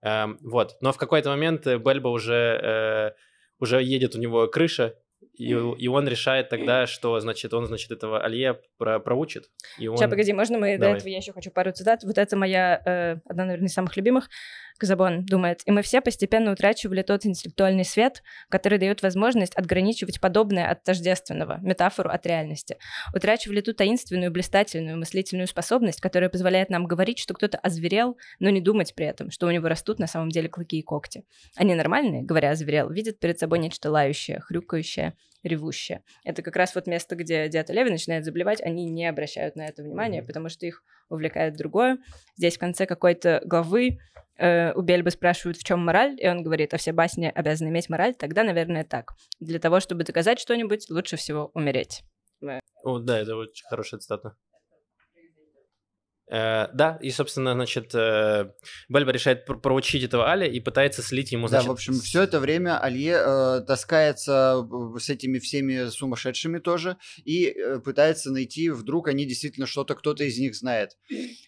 Эм, 0.03 0.39
вот, 0.43 0.77
но 0.81 0.93
в 0.93 0.99
какой-то 0.99 1.31
момент 1.31 1.67
Бельба 1.67 2.11
уже, 2.11 2.61
э, 2.63 3.11
уже 3.59 3.83
едет 3.83 4.15
у 4.15 4.19
него 4.19 4.47
крыша, 4.49 4.97
и, 5.41 5.53
и 5.53 5.89
он 5.89 6.07
решает 6.07 6.51
тогда, 6.51 6.87
что, 6.87 7.19
значит, 7.19 7.55
он, 7.55 7.67
значит, 7.67 7.91
этого 7.91 8.23
Алье 8.23 8.61
про, 8.77 9.01
проучит. 9.01 9.49
И 9.79 9.89
он... 9.89 9.97
Сейчас, 9.97 10.11
погоди, 10.11 10.35
можно 10.35 10.59
мы 10.59 10.77
Давай. 10.77 10.93
до 10.93 10.99
этого, 10.99 11.09
я 11.09 11.17
еще 11.17 11.33
хочу 11.33 11.51
пару 11.51 11.73
цитат. 11.73 12.05
Вот 12.05 12.19
это 12.19 12.37
моя, 12.37 12.83
э, 12.85 13.17
одна, 13.25 13.47
наверное, 13.47 13.69
из 13.69 13.73
самых 13.73 13.97
любимых. 13.97 14.29
Казабон 14.81 15.27
думает, 15.27 15.61
и 15.67 15.71
мы 15.71 15.83
все 15.83 16.01
постепенно 16.01 16.53
утрачивали 16.53 17.03
тот 17.03 17.27
интеллектуальный 17.27 17.85
свет, 17.85 18.23
который 18.49 18.79
дает 18.79 19.03
возможность 19.03 19.55
отграничивать 19.55 20.21
подобное 20.21 20.71
от 20.71 20.85
тождественного, 20.85 21.59
метафору 21.61 22.09
от 22.09 22.25
реальности. 22.25 22.79
Утрачивали 23.15 23.61
ту 23.61 23.75
таинственную, 23.75 24.31
блистательную 24.31 24.97
мыслительную 24.97 25.49
способность, 25.49 26.01
которая 26.01 26.31
позволяет 26.31 26.71
нам 26.71 26.87
говорить, 26.87 27.19
что 27.19 27.35
кто-то 27.35 27.59
озверел, 27.59 28.17
но 28.39 28.49
не 28.49 28.63
думать 28.63 28.95
при 28.95 29.05
этом, 29.05 29.31
что 29.31 29.47
у 29.47 29.51
него 29.51 29.69
растут 29.69 29.99
на 29.99 30.07
самом 30.07 30.31
деле 30.31 30.49
клыки 30.49 30.79
и 30.79 30.83
когти. 30.83 31.25
Они 31.57 31.75
нормальные, 31.75 32.23
говоря 32.23 32.51
озверел, 32.51 32.89
видят 32.89 33.21
перед 33.21 33.39
собой 33.39 33.59
нечто 33.59 33.91
лающее, 33.91 34.41
хрюкающее, 34.41 35.15
ревущее. 35.43 36.03
Это 36.25 36.43
как 36.43 36.57
раз 36.57 36.75
вот 36.75 36.87
место, 36.87 37.17
где 37.17 37.49
Диата 37.49 37.73
Леви 37.73 37.91
начинает 37.91 38.25
заболевать, 38.25 38.61
они 38.61 38.91
не 38.91 39.07
обращают 39.07 39.57
на 39.57 39.67
это 39.67 39.83
внимания, 39.83 40.23
потому 40.23 40.49
что 40.49 40.67
их 40.67 40.83
увлекает 41.09 41.57
другое. 41.57 41.99
Здесь 42.37 42.57
в 42.57 42.61
конце 42.61 42.87
какой-то 42.87 43.43
главы 43.45 43.99
э, 44.37 44.73
у 44.75 44.83
Бельбы 44.83 45.11
спрашивают, 45.11 45.57
в 45.57 45.65
чем 45.65 45.85
мораль, 45.85 46.17
и 46.21 46.29
он 46.29 46.43
говорит, 46.43 46.75
а 46.75 46.77
все 46.77 46.93
басни 46.93 47.33
обязаны 47.35 47.69
иметь 47.69 47.89
мораль, 47.89 48.15
тогда, 48.15 48.45
наверное, 48.45 48.85
так. 48.85 49.13
Для 49.41 49.59
того, 49.59 49.81
чтобы 49.81 50.05
доказать 50.05 50.39
что-нибудь, 50.39 50.89
лучше 50.91 51.17
всего 51.17 51.51
умереть. 51.55 52.03
О, 52.85 52.99
да, 52.99 53.19
это 53.19 53.37
очень 53.37 53.67
хорошая 53.67 54.01
цитата. 54.01 54.37
Э, 56.31 56.69
да, 56.73 56.99
и, 57.03 57.11
собственно, 57.11 57.55
значит, 57.55 57.93
э, 57.93 58.53
Бельба 58.89 59.11
решает 59.11 59.45
проучить 59.47 60.05
этого 60.05 60.31
Али 60.31 60.49
и 60.49 60.61
пытается 60.61 61.03
слить 61.03 61.33
ему, 61.33 61.49
значит... 61.49 61.67
Да, 61.67 61.71
в 61.71 61.75
общем, 61.75 61.95
все 61.95 62.23
это 62.23 62.39
время 62.39 62.79
Алье 62.81 63.17
э, 63.19 63.61
таскается 63.67 64.65
с 64.99 65.11
этими 65.11 65.41
всеми 65.41 65.89
сумасшедшими 65.89 66.61
тоже 66.61 66.99
и 67.25 67.47
э, 67.47 67.81
пытается 67.81 68.31
найти, 68.31 68.71
вдруг 68.71 69.09
они 69.09 69.27
действительно 69.27 69.67
что-то, 69.67 69.97
кто-то 69.97 70.23
из 70.23 70.39
них 70.39 70.55
знает. 70.55 70.97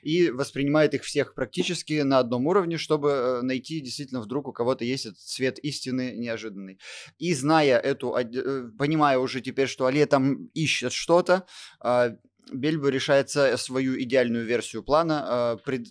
И 0.02 0.30
воспринимает 0.30 0.94
их 0.94 1.04
всех 1.04 1.34
практически 1.34 2.00
на 2.02 2.18
одном 2.18 2.48
уровне, 2.48 2.76
чтобы 2.76 3.10
э, 3.10 3.42
найти 3.42 3.80
действительно 3.80 4.20
вдруг 4.20 4.48
у 4.48 4.52
кого-то 4.52 4.84
есть 4.84 5.06
этот 5.06 5.20
цвет 5.20 5.60
истины 5.60 6.14
неожиданный. 6.16 6.80
И 7.18 7.34
зная 7.34 7.78
эту, 7.78 8.16
э, 8.16 8.68
понимая 8.76 9.18
уже 9.18 9.40
теперь, 9.40 9.68
что 9.68 9.86
Алье 9.86 10.06
там 10.06 10.46
ищет 10.54 10.92
что-то, 10.92 11.46
э, 11.84 12.16
Бельбо 12.50 12.88
решается 12.88 13.56
свою 13.56 14.00
идеальную 14.00 14.44
версию 14.44 14.82
плана 14.82 15.56
э, 15.58 15.64
пред, 15.64 15.88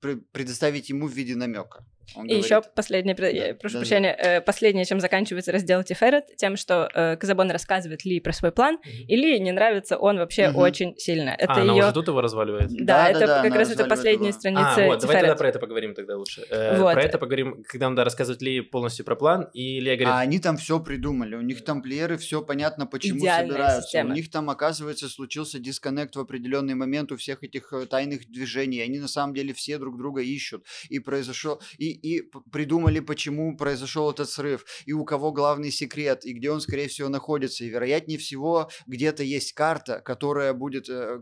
пред, 0.00 0.30
предоставить 0.30 0.90
ему 0.90 1.08
в 1.08 1.12
виде 1.12 1.34
намека. 1.34 1.84
Он 2.16 2.24
и 2.24 2.28
говорит... 2.28 2.44
еще 2.44 2.62
последнее, 2.74 3.14
да, 3.14 3.54
прошу 3.54 3.74
да, 3.74 3.80
прощения, 3.80 4.18
да. 4.20 4.36
Э, 4.36 4.40
последнее, 4.40 4.84
чем 4.84 5.00
заканчивается 5.00 5.52
раздел 5.52 5.82
Тиферет, 5.82 6.24
тем, 6.36 6.56
что 6.56 6.88
э, 6.94 7.16
Казабон 7.16 7.50
рассказывает 7.50 8.04
Ли 8.04 8.20
про 8.20 8.32
свой 8.32 8.52
план, 8.52 8.76
mm-hmm. 8.76 9.04
и 9.06 9.16
Ли 9.16 9.40
не 9.40 9.52
нравится 9.52 9.98
он 9.98 10.18
вообще 10.18 10.48
угу. 10.50 10.60
очень 10.60 10.96
сильно. 10.98 11.30
Это 11.30 11.52
а, 11.52 11.60
ее... 11.60 11.62
она 11.62 11.74
уже 11.74 11.92
тут 11.92 12.08
его 12.08 12.20
разваливает? 12.20 12.70
Да, 12.70 12.84
да 12.84 13.10
это 13.10 13.20
да, 13.20 13.26
да, 13.26 13.42
как 13.42 13.58
раз 13.58 13.70
это 13.70 13.84
последняя 13.84 14.28
его. 14.28 14.38
страница 14.38 14.84
а, 14.84 14.86
вот, 14.86 15.00
давай 15.00 15.20
тогда 15.20 15.36
про 15.36 15.48
это 15.48 15.58
поговорим 15.58 15.94
тогда 15.94 16.16
лучше. 16.16 16.46
Э, 16.50 16.78
вот. 16.78 16.94
Про 16.94 17.02
это 17.02 17.18
поговорим, 17.18 17.62
когда 17.66 17.88
он 17.88 17.94
да, 17.94 18.04
рассказывает 18.04 18.42
Ли 18.42 18.60
полностью 18.60 19.04
про 19.04 19.16
план, 19.16 19.48
и 19.52 19.80
Ли 19.80 19.96
говорит... 19.96 20.08
А 20.08 20.20
они 20.20 20.38
там 20.38 20.56
все 20.56 20.80
придумали, 20.80 21.34
у 21.34 21.42
них 21.42 21.64
тамплиеры, 21.64 22.16
все 22.16 22.42
понятно, 22.42 22.86
почему 22.86 23.18
Идеальная 23.18 23.50
собираются. 23.50 23.82
Система. 23.82 24.10
У 24.10 24.14
них 24.14 24.30
там, 24.30 24.50
оказывается, 24.50 25.08
случился 25.08 25.58
дисконнект 25.58 26.16
в 26.16 26.20
определенный 26.20 26.74
момент 26.74 27.12
у 27.12 27.16
всех 27.16 27.42
этих 27.42 27.72
э, 27.72 27.86
тайных 27.86 28.30
движений, 28.30 28.80
они 28.80 28.98
на 28.98 29.08
самом 29.08 29.34
деле 29.34 29.52
все 29.52 29.78
друг 29.78 29.98
друга 29.98 30.22
ищут, 30.22 30.64
и 30.88 30.98
произошел... 30.98 31.60
И, 31.78 31.97
и 32.02 32.22
придумали 32.52 32.78
думали, 32.78 33.00
почему 33.00 33.56
произошел 33.56 34.10
этот 34.10 34.28
срыв, 34.28 34.64
и 34.86 34.92
у 34.92 35.04
кого 35.04 35.32
главный 35.32 35.70
секрет, 35.70 36.24
и 36.24 36.32
где 36.32 36.50
он, 36.50 36.60
скорее 36.60 36.88
всего, 36.88 37.08
находится. 37.08 37.64
И, 37.64 37.68
вероятнее 37.68 38.18
всего, 38.18 38.68
где-то 38.86 39.22
есть 39.22 39.52
карта, 39.52 40.00
которая 40.00 40.52
будет, 40.52 40.88
э, 40.88 41.20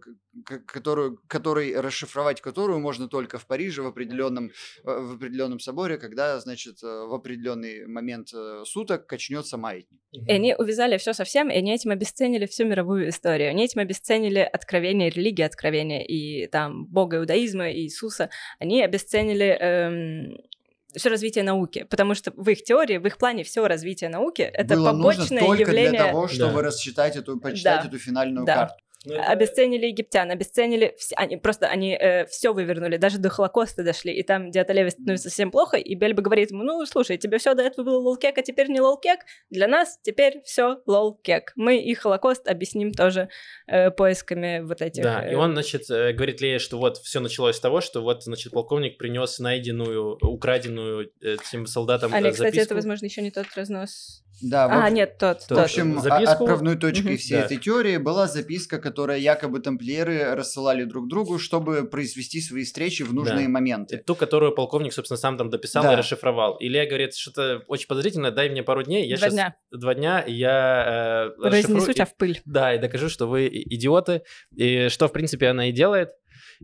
которую, 0.67 1.19
которой 1.29 1.81
расшифровать 1.81 2.41
которую 2.41 2.81
можно 2.81 3.09
только 3.09 3.39
в 3.39 3.47
Париже 3.47 3.83
в 3.83 3.87
определенном, 3.87 4.47
э, 4.47 4.51
в 4.85 5.15
определенном 5.15 5.61
соборе, 5.61 5.97
когда, 5.99 6.41
значит, 6.41 6.83
э, 6.83 6.87
в 6.87 7.15
определенный 7.15 7.87
момент 7.87 8.29
суток 8.65 9.07
качнется 9.07 9.57
маятник. 9.57 10.01
И 10.13 10.33
они 10.33 10.55
увязали 10.55 10.97
все 10.99 11.13
совсем, 11.13 11.51
и 11.51 11.57
они 11.57 11.75
этим 11.75 11.91
обесценили 11.91 12.47
всю 12.47 12.65
мировую 12.65 13.09
историю. 13.09 13.51
Они 13.51 13.65
этим 13.65 13.81
обесценили 13.81 14.41
откровение 14.41 15.11
религии, 15.11 15.43
откровение 15.43 16.07
и 16.07 16.47
там 16.47 16.87
бога 16.87 17.17
иудаизма, 17.17 17.71
и 17.71 17.83
Иисуса. 17.83 18.29
Они 18.59 18.83
обесценили 18.83 19.47
эм, 19.47 20.37
все 20.97 21.09
развитие 21.11 21.45
науки, 21.45 21.87
потому 21.89 22.15
что 22.15 22.33
в 22.37 22.49
их 22.49 22.63
теории, 22.65 22.99
в 22.99 23.07
их 23.07 23.19
плане 23.19 23.45
все 23.45 23.67
развитие 23.67 24.11
науки 24.11 24.43
это 24.43 24.75
Было 24.75 24.93
побочное 24.93 25.27
нужно 25.27 25.41
только 25.41 25.63
явление. 25.63 25.91
для 25.91 26.07
того, 26.07 26.29
чтобы 26.29 26.55
да. 26.55 26.63
рассчитать 26.63 27.17
эту, 27.17 27.39
почитать 27.39 27.83
да. 27.83 27.89
эту 27.89 27.99
финальную 27.99 28.47
да. 28.47 28.55
карту. 28.55 28.75
Ну, 29.07 29.15
это... 29.15 29.31
Обесценили 29.31 29.87
египтян, 29.87 30.31
обесценили... 30.31 30.95
Все, 30.99 31.15
они, 31.17 31.37
просто 31.37 31.69
они 31.69 31.93
э, 31.93 32.27
все 32.27 32.53
вывернули, 32.53 32.97
даже 32.97 33.19
до 33.19 33.29
Холокоста 33.29 33.85
дошли, 33.85 34.13
и 34.13 34.23
там 34.25 34.51
Диоталлеви 34.51 34.91
становится 34.91 35.29
совсем 35.29 35.53
плохо, 35.53 35.77
и 35.77 35.95
Бельбо 35.95 36.23
говорит 36.23 36.51
ему, 36.51 36.65
ну, 36.65 36.85
слушай, 36.87 37.17
тебе 37.17 37.39
все 37.39 37.55
до 37.55 37.63
этого 37.63 37.85
было 37.85 37.99
lol 37.99 38.15
kek, 38.15 38.37
а 38.37 38.43
теперь 38.43 38.69
не 38.69 38.81
lol 38.81 38.98
kek, 38.98 39.21
для 39.49 39.69
нас 39.69 40.01
теперь 40.03 40.43
все 40.45 40.81
lol 40.87 41.15
kek. 41.15 41.53
Мы 41.55 41.79
и 41.79 41.95
Холокост 41.95 42.49
объясним 42.49 42.93
тоже 42.93 43.29
э, 43.69 43.93
поисками 43.93 44.61
вот 44.65 44.83
этих... 44.83 45.05
Да, 45.05 45.25
э... 45.25 45.33
и 45.33 45.35
он, 45.37 45.53
значит, 45.53 45.89
э, 45.89 46.13
говорит 46.13 46.41
Лия, 46.41 46.59
что 46.59 46.79
вот 46.79 46.99
все 46.99 47.21
началось 47.21 47.57
с 47.57 47.61
того, 47.61 47.81
что 47.81 48.03
вот, 48.03 48.25
значит, 48.25 48.53
полковник 48.53 48.99
принес 48.99 49.39
найденную, 49.39 50.19
украденную 50.21 51.13
этим 51.21 51.67
солдатам 51.67 52.13
Али, 52.13 52.25
записку. 52.25 52.45
кстати, 52.45 52.65
это, 52.65 52.75
возможно, 52.75 53.05
еще 53.05 53.23
не 53.23 53.31
тот 53.31 53.47
разнос 53.55 54.26
да, 54.43 54.67
а, 54.67 54.89
в... 54.89 54.93
нет, 54.93 55.19
тот, 55.19 55.47
тот. 55.49 55.59
В 55.59 55.61
общем, 55.63 56.01
записку... 56.01 56.45
отправной 56.45 56.77
точкой 56.77 57.13
угу. 57.13 57.19
всей 57.19 57.39
да. 57.39 57.45
этой 57.45 57.57
теории 57.57 57.97
была 57.97 58.27
записка, 58.27 58.79
которая 58.79 59.19
якобы 59.19 59.61
тамплиеры 59.61 60.35
рассылали 60.35 60.85
друг 60.85 61.09
другу, 61.09 61.39
чтобы 61.39 61.85
произвести 61.89 62.41
свои 62.41 62.65
встречи 62.65 63.03
в 63.03 63.15
нужные 63.15 63.47
да. 63.47 63.51
моменты. 63.51 64.03
Ту, 64.07 64.15
которую 64.15 64.55
полковник, 64.55 64.93
собственно, 64.93 65.17
сам 65.17 65.39
там 65.39 65.49
дописал 65.49 65.83
да. 65.83 65.95
и 65.95 65.97
расшифровал. 65.97 66.57
Илья 66.61 66.87
говорит, 66.87 67.15
что-то 67.15 67.63
очень 67.67 67.87
подозрительно, 67.87 68.31
дай 68.31 68.51
мне 68.51 68.63
пару 68.63 68.83
дней, 68.83 69.09
я 69.09 69.17
Два 69.17 69.27
сейчас... 69.27 69.35
дня. 69.35 69.57
Два 69.71 69.95
дня, 69.95 70.25
я... 70.27 71.33
Э, 71.39 71.49
Разнесу 71.49 71.93
тебя 71.93 72.07
в 72.07 72.15
пыль. 72.17 72.41
Да, 72.45 72.75
и 72.75 72.79
докажу, 72.79 73.09
что 73.09 73.27
вы 73.27 73.49
идиоты, 73.49 74.23
и 74.55 74.89
что, 74.89 75.09
в 75.09 75.13
принципе, 75.13 75.49
она 75.49 75.69
и 75.69 75.73
делает. 75.73 76.11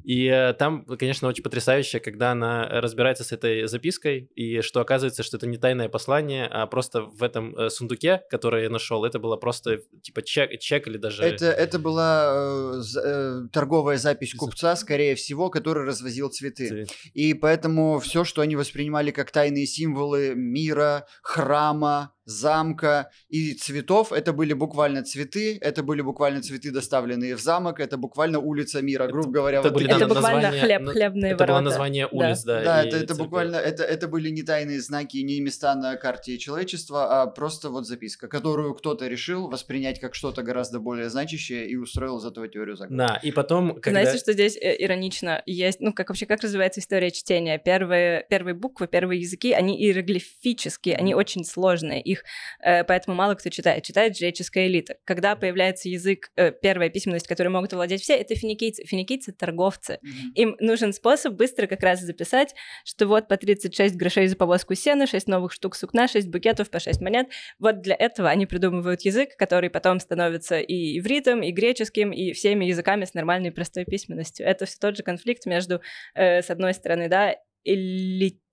И 0.05 0.27
э, 0.27 0.52
там, 0.55 0.85
конечно, 0.85 1.28
очень 1.28 1.43
потрясающе, 1.43 2.01
когда 2.01 2.32
она 2.32 2.69
разбирается 2.69 3.24
с 3.24 3.32
этой 3.32 3.66
запиской, 3.66 4.31
и 4.35 4.60
что 4.60 4.81
оказывается, 4.81 5.23
что 5.23 5.36
это 5.36 5.47
не 5.47 5.59
тайное 5.59 5.89
послание, 5.89 6.47
а 6.47 6.66
просто 6.66 7.02
в 7.02 7.23
этом 7.23 7.56
э, 7.56 7.70
сундуке, 7.70 8.23
который 8.31 8.64
я 8.64 8.70
нашел, 8.70 9.05
это 9.05 9.19
было 9.19 9.36
просто 9.36 9.81
типа 10.02 10.23
чек, 10.23 10.59
чек 10.60 10.86
или 10.86 10.97
даже... 10.97 11.23
Это, 11.23 11.47
это 11.47 11.78
была 11.78 12.32
э, 12.35 12.82
э, 13.05 13.40
торговая 13.52 13.97
запись 13.98 14.35
купца, 14.35 14.77
скорее 14.77 15.14
всего, 15.14 15.51
который 15.51 15.85
развозил 15.85 16.28
цветы. 16.31 16.69
Цвет. 16.69 16.90
И 17.14 17.35
поэтому 17.35 17.98
все, 18.01 18.24
что 18.24 18.43
они 18.43 18.56
воспринимали 18.56 19.10
как 19.10 19.31
тайные 19.31 19.66
символы 19.66 20.35
мира, 20.35 21.06
храма, 21.23 22.14
замка 22.24 23.11
и 23.28 23.55
цветов. 23.55 24.12
Это 24.12 24.32
были 24.32 24.53
буквально 24.53 25.03
цветы, 25.03 25.59
это 25.61 25.82
были 25.82 26.01
буквально 26.03 26.43
цветы, 26.43 26.70
доставленные 26.70 27.36
в 27.36 27.40
замок, 27.40 27.81
это 27.81 27.97
буквально 27.97 28.39
улица 28.39 28.82
мира, 28.82 29.07
грубо 29.07 29.28
это, 29.28 29.32
говоря. 29.32 29.59
Это, 29.61 29.69
вот 29.69 29.74
были, 29.74 29.90
это 29.90 29.99
да, 30.01 30.07
буквально 30.07 30.43
название, 30.43 30.61
хлеб, 30.62 30.89
хлебные 30.89 31.32
это 31.32 31.44
ворота. 31.44 31.53
было 31.53 31.70
название 31.70 32.07
улиц, 32.07 32.43
да. 32.44 32.62
Да, 32.62 32.82
и 32.82 32.89
это, 32.89 32.97
это 32.97 33.15
буквально, 33.15 33.57
это, 33.57 33.85
это 33.85 34.09
были 34.09 34.31
не 34.31 34.43
тайные 34.43 34.81
знаки, 34.81 35.19
не 35.19 35.40
места 35.40 35.74
на 35.74 35.97
карте 35.97 36.39
человечества, 36.39 37.23
а 37.23 37.27
просто 37.27 37.70
вот 37.70 37.86
записка, 37.86 38.28
которую 38.28 38.74
кто-то 38.74 39.07
решил 39.09 39.49
воспринять 39.49 40.01
как 40.01 40.15
что-то 40.15 40.43
гораздо 40.43 40.81
более 40.81 41.11
значащее 41.11 41.69
и 41.69 41.77
устроил 41.77 42.19
из 42.19 42.24
этого 42.24 42.49
теорию 42.49 42.77
заговора. 42.77 43.09
Да, 43.09 43.20
и 43.23 43.32
потом, 43.32 43.74
когда... 43.81 44.03
Знаете, 44.03 44.19
что 44.19 44.32
здесь 44.32 44.57
э, 44.57 44.77
иронично 44.78 45.43
есть, 45.47 45.81
ну, 45.81 45.93
как 45.93 46.09
вообще, 46.09 46.27
как 46.27 46.43
развивается 46.43 46.81
история 46.81 47.11
чтения? 47.11 47.59
Первые, 47.59 48.27
первые 48.28 48.55
буквы, 48.55 48.86
первые 48.86 49.20
языки, 49.20 49.53
они 49.53 49.77
иероглифические, 49.81 50.97
они 50.97 51.15
очень 51.15 51.44
сложные, 51.44 52.03
их 52.12 52.24
э, 52.60 52.84
поэтому 52.84 53.16
мало 53.16 53.34
кто 53.34 53.51
читает. 53.51 53.84
Читает 53.84 54.16
жреческая 54.16 54.66
элита. 54.66 54.97
Когда 55.05 55.36
появляется 55.36 55.89
язык, 55.89 56.30
э, 56.36 56.52
первая 56.52 56.89
письменность, 56.90 57.26
которой 57.26 57.48
могут 57.48 57.72
овладеть 57.72 58.02
все, 58.02 58.14
это 58.14 58.34
финикийцы. 58.34 58.84
Финикийцы— 58.84 59.32
торговцы. 59.39 59.98
Им 60.34 60.56
нужен 60.60 60.93
способ 60.93 61.34
быстро 61.34 61.66
как 61.66 61.82
раз 61.82 62.01
записать, 62.01 62.55
что 62.84 63.06
вот 63.06 63.28
по 63.28 63.36
36 63.36 63.97
грошей 63.97 64.26
за 64.26 64.36
повозку 64.36 64.74
сена, 64.74 65.06
6 65.06 65.28
новых 65.28 65.52
штук 65.52 65.74
сукна, 65.74 66.09
6 66.09 66.28
букетов 66.28 66.70
по 66.70 66.78
6 66.80 67.01
монет. 67.01 67.28
Вот 67.59 67.80
для 67.80 67.94
этого 67.94 68.28
они 68.28 68.47
придумывают 68.47 69.02
язык, 69.02 69.36
который 69.36 69.70
потом 69.70 70.01
становится 70.01 70.60
и 70.60 70.98
ивритом, 70.98 71.43
и 71.43 71.51
греческим, 71.52 72.12
и 72.12 72.32
всеми 72.32 72.66
языками 72.66 73.05
с 73.05 73.14
нормальной 73.14 73.52
простой 73.52 73.84
письменностью. 73.84 74.47
Это 74.47 74.66
все 74.66 74.76
тот 74.78 74.97
же 74.97 75.02
конфликт 75.02 75.47
между, 75.47 75.80
э, 76.14 76.43
с 76.43 76.51
одной 76.51 76.74
стороны, 76.74 77.09
да, 77.09 77.36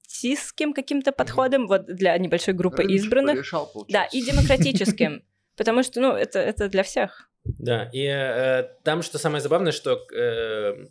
элитистским 0.09 0.73
каким-то 0.73 1.11
подходом, 1.11 1.67
вот 1.67 1.85
для 1.85 2.17
небольшой 2.17 2.53
группы 2.53 2.83
Рыночек 2.83 3.05
избранных, 3.05 3.35
порешал, 3.35 3.85
да, 3.87 4.05
и 4.05 4.21
демократическим. 4.21 5.23
Потому 5.55 5.83
что, 5.83 5.99
ну, 5.99 6.13
это, 6.13 6.39
это 6.39 6.69
для 6.69 6.83
всех. 6.83 7.29
Да, 7.43 7.89
и 7.93 8.05
э, 8.05 8.63
там 8.83 9.01
что 9.01 9.17
самое 9.17 9.41
забавное, 9.41 9.71
что 9.71 9.99
э, 10.13 10.87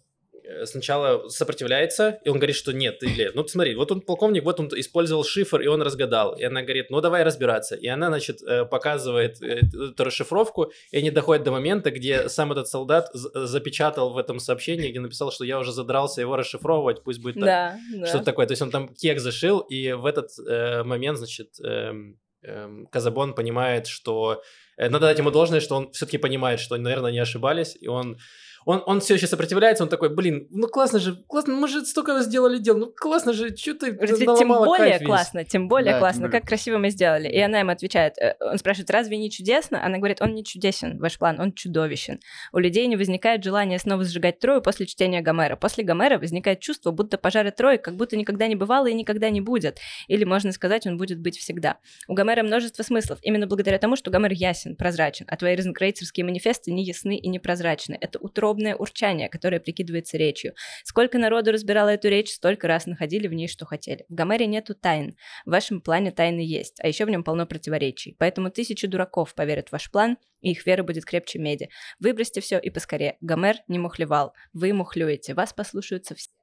сначала 0.64 1.28
сопротивляется, 1.28 2.18
и 2.24 2.28
он 2.28 2.36
говорит, 2.36 2.56
что 2.56 2.72
нет, 2.72 2.98
ты 2.98 3.06
лев. 3.06 3.34
Ну, 3.34 3.46
смотри, 3.46 3.74
вот 3.74 3.92
он 3.92 4.00
полковник, 4.00 4.44
вот 4.44 4.60
он 4.60 4.68
использовал 4.74 5.24
шифр, 5.24 5.60
и 5.60 5.66
он 5.66 5.82
разгадал. 5.82 6.34
И 6.34 6.42
она 6.42 6.62
говорит, 6.62 6.90
ну, 6.90 7.00
давай 7.00 7.22
разбираться. 7.22 7.74
И 7.74 7.86
она, 7.86 8.08
значит, 8.08 8.42
э, 8.42 8.64
показывает 8.64 9.42
э, 9.42 9.60
эту 9.90 10.04
расшифровку, 10.04 10.72
и 10.90 10.98
они 10.98 11.10
доходят 11.10 11.44
до 11.44 11.50
момента, 11.50 11.90
где 11.90 12.28
сам 12.28 12.52
этот 12.52 12.68
солдат 12.68 13.10
запечатал 13.12 14.12
в 14.12 14.18
этом 14.18 14.38
сообщении, 14.40 14.90
где 14.90 15.00
написал, 15.00 15.30
что 15.30 15.44
я 15.44 15.58
уже 15.58 15.72
задрался 15.72 16.20
его 16.20 16.36
расшифровывать, 16.36 17.02
пусть 17.02 17.20
будет 17.20 17.34
так. 17.34 17.44
Да, 17.44 17.78
да. 17.94 18.06
Что-то 18.06 18.24
такое. 18.24 18.46
То 18.46 18.52
есть 18.52 18.62
он 18.62 18.70
там 18.70 18.88
кек 18.94 19.20
зашил, 19.20 19.60
и 19.60 19.92
в 19.92 20.06
этот 20.06 20.30
э, 20.38 20.82
момент, 20.82 21.18
значит, 21.18 21.60
эм, 21.62 22.18
эм, 22.42 22.86
Казабон 22.86 23.34
понимает, 23.34 23.86
что 23.86 24.42
э, 24.76 24.88
надо 24.88 25.06
дать 25.06 25.18
ему 25.18 25.30
должное, 25.30 25.60
что 25.60 25.76
он 25.76 25.92
все-таки 25.92 26.18
понимает, 26.18 26.60
что, 26.60 26.76
наверное, 26.76 27.12
не 27.12 27.18
ошибались, 27.18 27.76
и 27.78 27.88
он 27.88 28.18
он, 28.64 28.82
он 28.86 29.00
все 29.00 29.14
еще 29.14 29.26
сопротивляется, 29.26 29.84
он 29.84 29.90
такой, 29.90 30.14
блин, 30.14 30.46
ну 30.50 30.68
классно 30.68 30.98
же, 30.98 31.16
классно, 31.26 31.54
мы 31.54 31.68
же 31.68 31.84
столько 31.84 32.20
сделали 32.20 32.58
дел, 32.58 32.76
ну 32.76 32.92
классно 32.94 33.32
же, 33.32 33.56
что 33.56 33.74
ты 33.74 33.96
тем 34.38 34.48
более 34.48 34.90
кайф 34.90 35.00
весь?» 35.00 35.08
классно, 35.08 35.44
тем 35.44 35.68
более 35.68 35.84
Да, 35.86 35.92
тем 35.92 36.00
классно, 36.00 36.22
более 36.22 36.40
как 36.40 36.48
красиво 36.48 36.78
мы 36.78 36.90
сделали. 36.90 37.28
И 37.28 37.38
она 37.38 37.60
ему 37.60 37.70
отвечает, 37.70 38.18
э, 38.18 38.34
он 38.40 38.58
спрашивает, 38.58 38.90
разве 38.90 39.16
не 39.16 39.30
чудесно? 39.30 39.84
Она 39.84 39.98
говорит, 39.98 40.20
он 40.20 40.34
не 40.34 40.44
чудесен, 40.44 40.98
ваш 40.98 41.18
план, 41.18 41.40
он 41.40 41.52
чудовищен. 41.52 42.20
У 42.52 42.58
людей 42.58 42.86
не 42.86 42.96
возникает 42.96 43.44
желания 43.44 43.78
снова 43.78 44.04
сжигать 44.04 44.38
Трою 44.38 44.62
после 44.62 44.86
чтения 44.86 45.20
Гомера. 45.20 45.56
После 45.56 45.84
Гомера 45.84 46.18
возникает 46.18 46.60
чувство, 46.60 46.90
будто 46.90 47.18
пожара 47.18 47.50
Трои 47.50 47.76
как 47.76 47.96
будто 47.96 48.16
никогда 48.16 48.46
не 48.46 48.54
бывало 48.54 48.86
и 48.86 48.94
никогда 48.94 49.30
не 49.30 49.40
будет. 49.40 49.78
Или, 50.08 50.24
можно 50.24 50.52
сказать, 50.52 50.86
он 50.86 50.96
будет 50.96 51.20
быть 51.20 51.38
всегда. 51.38 51.78
У 52.06 52.14
Гомера 52.14 52.42
множество 52.42 52.82
смыслов, 52.82 53.18
именно 53.22 53.46
благодаря 53.46 53.78
тому, 53.78 53.96
что 53.96 54.10
Гомер 54.10 54.32
ясен, 54.32 54.76
прозрачен, 54.76 55.26
а 55.28 55.36
твои 55.36 55.56
розенкрейцерские 55.56 56.24
манифесты 56.24 56.72
не 56.72 56.84
ясны 56.84 57.16
и 57.16 57.28
не 57.28 57.38
прозрачны. 57.38 57.96
Это 58.00 58.18
утробное 58.58 58.76
урчание, 58.76 59.28
которое 59.28 59.60
прикидывается 59.60 60.16
речью. 60.16 60.54
Сколько 60.84 61.18
народу 61.18 61.52
разбирало 61.52 61.90
эту 61.90 62.08
речь, 62.08 62.32
столько 62.32 62.66
раз 62.66 62.86
находили 62.86 63.28
в 63.28 63.32
ней, 63.32 63.48
что 63.48 63.64
хотели. 63.66 64.04
В 64.08 64.14
Гомере 64.14 64.46
нету 64.46 64.74
тайн. 64.74 65.16
В 65.46 65.50
вашем 65.50 65.80
плане 65.80 66.10
тайны 66.10 66.40
есть, 66.40 66.78
а 66.82 66.88
еще 66.88 67.04
в 67.04 67.10
нем 67.10 67.22
полно 67.22 67.46
противоречий. 67.46 68.16
Поэтому 68.18 68.50
тысячи 68.50 68.86
дураков 68.86 69.34
поверят 69.34 69.68
в 69.68 69.72
ваш 69.72 69.90
план, 69.90 70.16
и 70.40 70.50
их 70.50 70.66
вера 70.66 70.82
будет 70.82 71.04
крепче 71.04 71.38
меди. 71.38 71.68
Выбросьте 72.00 72.40
все 72.40 72.58
и 72.58 72.70
поскорее. 72.70 73.16
Гомер 73.20 73.56
не 73.68 73.78
мухлевал. 73.78 74.34
Вы 74.52 74.72
мухлюете. 74.72 75.34
Вас 75.34 75.52
послушаются 75.52 76.14
все. 76.14 76.37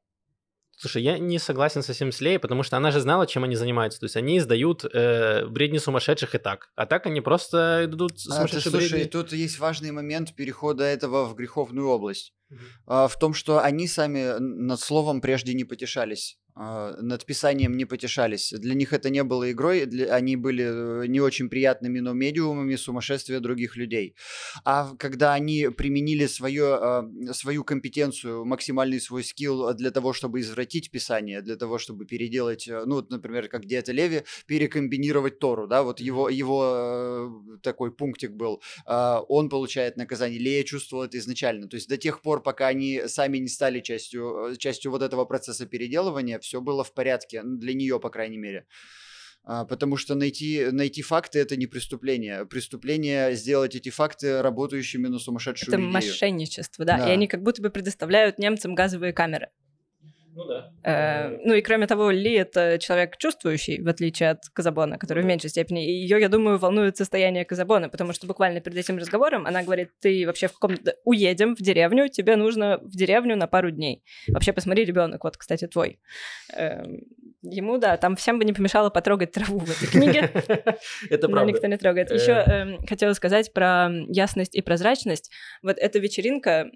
Слушай, 0.77 1.03
я 1.03 1.17
не 1.17 1.39
согласен 1.39 1.83
совсем 1.83 2.11
с 2.11 2.19
Леей, 2.19 2.37
потому 2.37 2.63
что 2.63 2.75
она 2.77 2.91
же 2.91 2.99
знала, 2.99 3.25
чем 3.27 3.43
они 3.43 3.55
занимаются. 3.55 3.99
То 3.99 4.05
есть 4.05 4.17
они 4.17 4.37
издают 4.37 4.83
э, 4.85 5.45
бредни 5.47 5.77
сумасшедших 5.77 6.35
и 6.35 6.37
так. 6.37 6.69
А 6.75 6.85
так 6.85 7.05
они 7.05 7.21
просто 7.21 7.83
идут 7.85 8.11
А, 8.11 8.15
ты 8.15 8.19
сумасшедшие 8.21 8.71
слушай, 8.71 8.89
бредни. 8.91 9.09
тут 9.09 9.31
есть 9.31 9.59
важный 9.59 9.91
момент 9.91 10.35
перехода 10.35 10.83
этого 10.83 11.25
в 11.25 11.35
греховную 11.35 11.87
область. 11.87 12.33
Мгм. 12.49 12.61
А, 12.87 13.07
в 13.07 13.17
том, 13.17 13.33
что 13.33 13.61
они 13.61 13.87
сами 13.87 14.37
над 14.39 14.79
словом 14.79 15.21
прежде 15.21 15.53
не 15.53 15.63
потешались. 15.63 16.37
А, 16.55 16.95
Над 17.01 17.25
писанием 17.25 17.75
не 17.77 17.85
потешались. 17.85 18.53
Для 18.53 18.73
них 18.75 18.93
это 18.93 19.09
не 19.09 19.23
было 19.23 19.51
игрой, 19.51 19.85
для- 19.85 20.13
они 20.15 20.35
были 20.37 21.03
э, 21.03 21.07
не 21.07 21.19
очень 21.19 21.49
приятными, 21.49 21.99
но 21.99 22.13
медиумами 22.13 22.75
сумасшествия 22.75 23.39
других 23.39 23.75
людей. 23.75 24.15
А 24.63 24.95
когда 24.97 25.33
они 25.33 25.69
применили 25.69 26.27
свое, 26.27 26.75
а, 26.75 27.09
свою 27.33 27.63
компетенцию, 27.63 28.45
максимальный 28.45 29.01
свой 29.01 29.23
скилл 29.23 29.73
для 29.73 29.91
того, 29.91 30.13
чтобы 30.13 30.39
извратить 30.39 30.91
писание, 30.91 31.41
для 31.41 31.55
того, 31.57 31.77
чтобы 31.77 32.05
переделать, 32.05 32.67
э, 32.67 32.83
ну, 32.85 32.95
вот, 32.95 33.09
например, 33.09 33.47
как 33.49 33.65
Диета 33.65 33.91
Леви, 33.91 34.23
перекомбинировать 34.47 35.39
Тору, 35.39 35.67
да, 35.67 35.83
вот 35.83 35.99
его, 35.99 36.29
его 36.29 36.63
э, 36.75 37.57
такой 37.61 37.91
пунктик 37.91 38.31
был, 38.31 38.61
а, 38.85 39.21
он 39.27 39.49
получает 39.49 39.97
наказание. 39.97 40.39
Лея 40.39 40.63
чувствовала 40.63 41.05
это 41.05 41.17
изначально. 41.17 41.67
То 41.67 41.75
есть 41.75 41.89
до 41.89 41.97
тех 41.97 42.21
пор, 42.21 42.41
пока 42.41 42.67
они 42.67 43.01
сами 43.07 43.37
не 43.39 43.49
стали 43.49 43.81
частью, 43.81 44.55
частью 44.57 44.91
вот 44.91 45.01
этого 45.01 45.25
процесса 45.25 45.65
переделывания, 45.65 46.39
все 46.45 46.61
было 46.61 46.83
в 46.83 46.93
порядке, 46.93 47.41
для 47.43 47.73
нее, 47.73 47.99
по 47.99 48.09
крайней 48.09 48.37
мере. 48.37 48.65
А, 49.43 49.65
Потому 49.65 49.97
что 49.97 50.15
найти, 50.15 50.67
найти 50.71 51.01
факты 51.01 51.39
это 51.39 51.55
не 51.55 51.67
преступление. 51.67 52.45
Преступление 52.45 53.35
сделать 53.35 53.75
эти 53.75 53.89
факты 53.89 54.41
работающими 54.41 55.07
на 55.07 55.19
сумасшедшую 55.19 55.69
Это 55.69 55.77
идею. 55.77 55.91
мошенничество, 55.91 56.85
да. 56.85 56.97
Да. 56.97 57.09
И 57.09 57.11
они 57.11 57.27
как 57.27 57.43
будто 57.43 57.61
бы 57.61 57.69
предоставляют 57.69 58.39
немцам 58.39 58.73
газовые 58.73 59.13
камеры. 59.13 59.49
Ну 60.35 60.45
да. 60.45 60.71
Э, 60.83 61.37
ну 61.45 61.53
и 61.53 61.61
кроме 61.61 61.87
того, 61.87 62.11
Ли 62.11 62.33
это 62.33 62.77
человек 62.77 63.17
чувствующий, 63.17 63.81
в 63.81 63.87
отличие 63.87 64.31
от 64.31 64.49
Казабона, 64.53 64.97
который 64.97 65.23
в 65.23 65.25
меньшей 65.25 65.49
степени. 65.49 65.85
И 65.85 65.91
ее, 65.91 66.19
я 66.19 66.27
думаю, 66.27 66.57
волнует 66.57 66.97
состояние 66.97 67.45
Казабона, 67.45 67.87
потому 67.87 68.11
что 68.11 68.27
буквально 68.27 68.59
перед 68.59 68.77
этим 68.77 68.97
разговором 68.97 69.47
она 69.47 69.63
говорит, 69.63 69.91
ты 70.01 70.25
вообще 70.25 70.47
в 70.47 70.53
каком 70.53 70.77
уедем 71.05 71.55
в 71.55 71.61
деревню, 71.61 72.09
тебе 72.09 72.35
нужно 72.35 72.79
в 72.81 72.97
деревню 72.97 73.37
на 73.37 73.47
пару 73.47 73.71
дней. 73.71 74.03
Вообще 74.27 74.51
посмотри, 74.51 74.83
ребенок, 74.83 75.23
вот, 75.23 75.37
кстати, 75.37 75.67
твой. 75.67 75.99
Эм, 76.53 77.01
ему, 77.45 77.77
да, 77.77 77.97
там 77.97 78.15
всем 78.15 78.39
бы 78.39 78.45
не 78.45 78.53
помешало 78.53 78.89
потрогать 78.89 79.31
траву 79.31 79.59
в 79.59 79.69
этой 79.69 79.87
книге. 79.87 80.31
Это 81.09 81.27
правда. 81.27 81.51
никто 81.51 81.67
не 81.67 81.77
трогает. 81.77 82.11
Э. 82.11 82.15
Еще 82.15 82.31
эм, 82.31 82.77
хотела 82.87 83.13
сказать 83.13 83.53
про 83.53 83.89
ясность 84.07 84.55
и 84.55 84.61
прозрачность. 84.61 85.31
Вот 85.61 85.77
эта 85.77 85.99
вечеринка, 85.99 86.69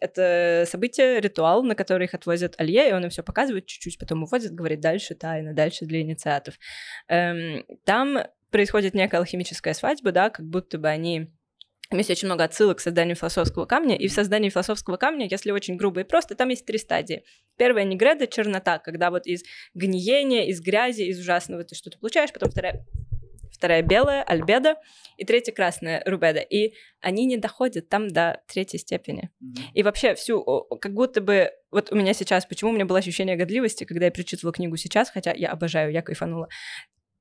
это 0.00 0.64
событие, 0.66 1.20
ритуал, 1.20 1.62
на 1.62 1.74
который 1.74 2.04
их 2.04 2.14
отвозят 2.14 2.54
Алье, 2.58 2.90
и 2.90 2.92
он 2.92 3.04
им 3.04 3.10
все 3.10 3.22
показывает 3.22 3.66
чуть-чуть, 3.66 3.98
потом 3.98 4.22
уводит, 4.22 4.52
говорит, 4.52 4.80
дальше 4.80 5.14
тайна, 5.14 5.54
дальше 5.54 5.84
для 5.84 6.00
инициатов. 6.00 6.54
Эм, 7.08 7.64
там 7.84 8.18
происходит 8.50 8.94
некая 8.94 9.18
алхимическая 9.18 9.74
свадьба, 9.74 10.12
да, 10.12 10.30
как 10.30 10.46
будто 10.46 10.78
бы 10.78 10.88
они 10.88 11.30
там 11.88 11.98
есть 11.98 12.10
очень 12.10 12.26
много 12.26 12.44
отсылок 12.44 12.78
к 12.78 12.80
созданию 12.80 13.16
философского 13.16 13.64
камня, 13.64 13.96
и 13.96 14.08
в 14.08 14.12
создании 14.12 14.50
философского 14.50 14.96
камня, 14.96 15.26
если 15.30 15.50
очень 15.50 15.76
грубо 15.76 16.00
и 16.00 16.04
просто, 16.04 16.34
там 16.34 16.50
есть 16.50 16.66
три 16.66 16.78
стадии. 16.78 17.24
Первая 17.56 17.84
негреда— 17.84 18.26
чернота, 18.28 18.78
когда 18.78 19.10
вот 19.10 19.26
из 19.26 19.42
гниения, 19.74 20.46
из 20.46 20.60
грязи, 20.60 21.02
из 21.02 21.18
ужасного 21.18 21.64
ты 21.64 21.74
что-то 21.74 21.98
получаешь, 21.98 22.32
потом 22.32 22.50
вторая 22.50 22.84
вторая 23.58 23.82
белая, 23.82 24.22
альбеда, 24.22 24.76
и 25.16 25.24
третья 25.24 25.52
красная, 25.52 26.02
рубеда. 26.06 26.38
И 26.38 26.74
они 27.00 27.26
не 27.26 27.36
доходят 27.36 27.88
там 27.88 28.06
до 28.06 28.40
третьей 28.46 28.78
степени. 28.78 29.30
И 29.74 29.82
вообще 29.82 30.14
всю, 30.14 30.44
как 30.80 30.94
будто 30.94 31.20
бы, 31.20 31.50
вот 31.72 31.90
у 31.90 31.96
меня 31.96 32.14
сейчас, 32.14 32.46
почему 32.46 32.70
у 32.70 32.74
меня 32.74 32.86
было 32.86 32.98
ощущение 32.98 33.36
годливости, 33.36 33.82
когда 33.82 34.04
я 34.04 34.10
перечитывала 34.12 34.52
книгу 34.52 34.76
сейчас, 34.76 35.10
хотя 35.10 35.32
я 35.32 35.50
обожаю, 35.50 35.92
я 35.92 36.02
кайфанула, 36.02 36.48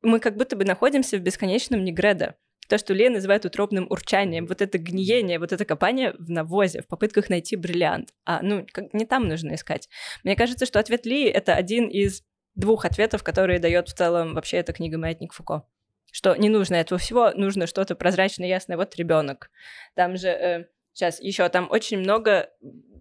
мы 0.03 0.19
как 0.19 0.37
будто 0.37 0.55
бы 0.55 0.63
находимся 0.63 1.17
в 1.17 1.21
бесконечном 1.21 1.83
негреда. 1.83 2.35
То, 2.67 2.77
что 2.77 2.93
Лея 2.93 3.09
называет 3.09 3.45
утробным 3.45 3.87
урчанием, 3.89 4.45
вот 4.45 4.61
это 4.61 4.77
гниение, 4.77 5.39
вот 5.39 5.53
это 5.53 5.65
копание 5.65 6.13
в 6.17 6.29
навозе, 6.29 6.81
в 6.81 6.87
попытках 6.87 7.29
найти 7.29 7.55
бриллиант. 7.55 8.13
А, 8.25 8.41
ну, 8.41 8.65
не 8.93 9.05
там 9.05 9.27
нужно 9.27 9.55
искать. 9.55 9.89
Мне 10.23 10.35
кажется, 10.35 10.65
что 10.65 10.79
ответ 10.79 11.05
Ли— 11.05 11.23
это 11.25 11.53
один 11.53 11.87
из 11.87 12.23
двух 12.55 12.85
ответов, 12.85 13.23
которые 13.23 13.59
дает 13.59 13.87
в 13.87 13.93
целом 13.93 14.33
вообще 14.33 14.57
эта 14.57 14.73
книга 14.73 14.97
«Маятник 14.97 15.33
Фуко». 15.33 15.63
Что 16.11 16.35
не 16.35 16.49
нужно 16.49 16.75
этого 16.75 16.99
всего, 16.99 17.31
нужно 17.31 17.67
что-то 17.67 17.95
прозрачное, 17.95 18.47
ясное. 18.47 18.77
Вот 18.77 18.95
ребенок. 18.95 19.51
Там 19.95 20.17
же 20.17 20.67
сейчас 20.93 21.21
еще 21.21 21.47
там 21.49 21.67
очень 21.69 21.99
много 21.99 22.49